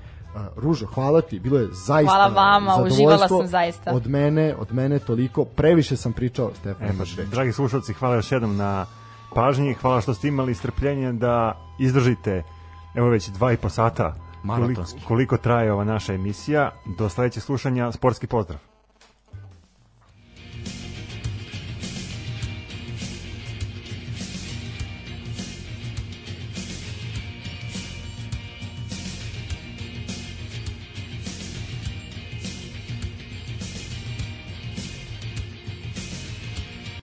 Ružo, 0.56 0.86
hvala 0.86 1.22
ti, 1.22 1.40
bilo 1.40 1.60
je 1.60 1.68
zaista 1.72 2.12
Hvala 2.12 2.28
vama, 2.28 2.84
uživala 2.84 3.28
sam 3.28 3.48
zaista. 3.48 3.92
Od 3.92 4.08
mene, 4.08 4.56
od 4.60 4.74
mene 4.74 5.00
toliko, 5.00 5.46
previše 5.46 5.98
sam 5.98 6.14
pričao, 6.14 6.52
Stefan, 6.56 6.88
E, 6.88 6.92
reč. 7.00 7.28
dragi 7.30 7.52
slušalci, 7.52 7.94
hvala 7.94 8.16
još 8.16 8.32
jednom 8.32 8.58
na 8.58 8.86
pažnji, 9.34 9.74
hvala 9.74 10.02
što 10.02 10.14
ste 10.14 10.28
imali 10.28 10.56
strpljenje 10.56 11.14
da 11.14 11.58
izdržite 11.80 12.44
evo 12.96 13.10
već 13.10 13.28
dva 13.28 13.52
i 13.52 13.58
po 13.58 13.70
sata 13.70 14.14
koliko, 14.42 14.62
Maratonski. 14.62 15.02
koliko 15.08 15.38
traje 15.38 15.74
ova 15.74 15.84
naša 15.84 16.14
emisija. 16.14 16.72
Do 16.98 17.10
sledećeg 17.10 17.44
slušanja, 17.44 17.92
sportski 17.92 18.28
pozdrav. 18.28 18.60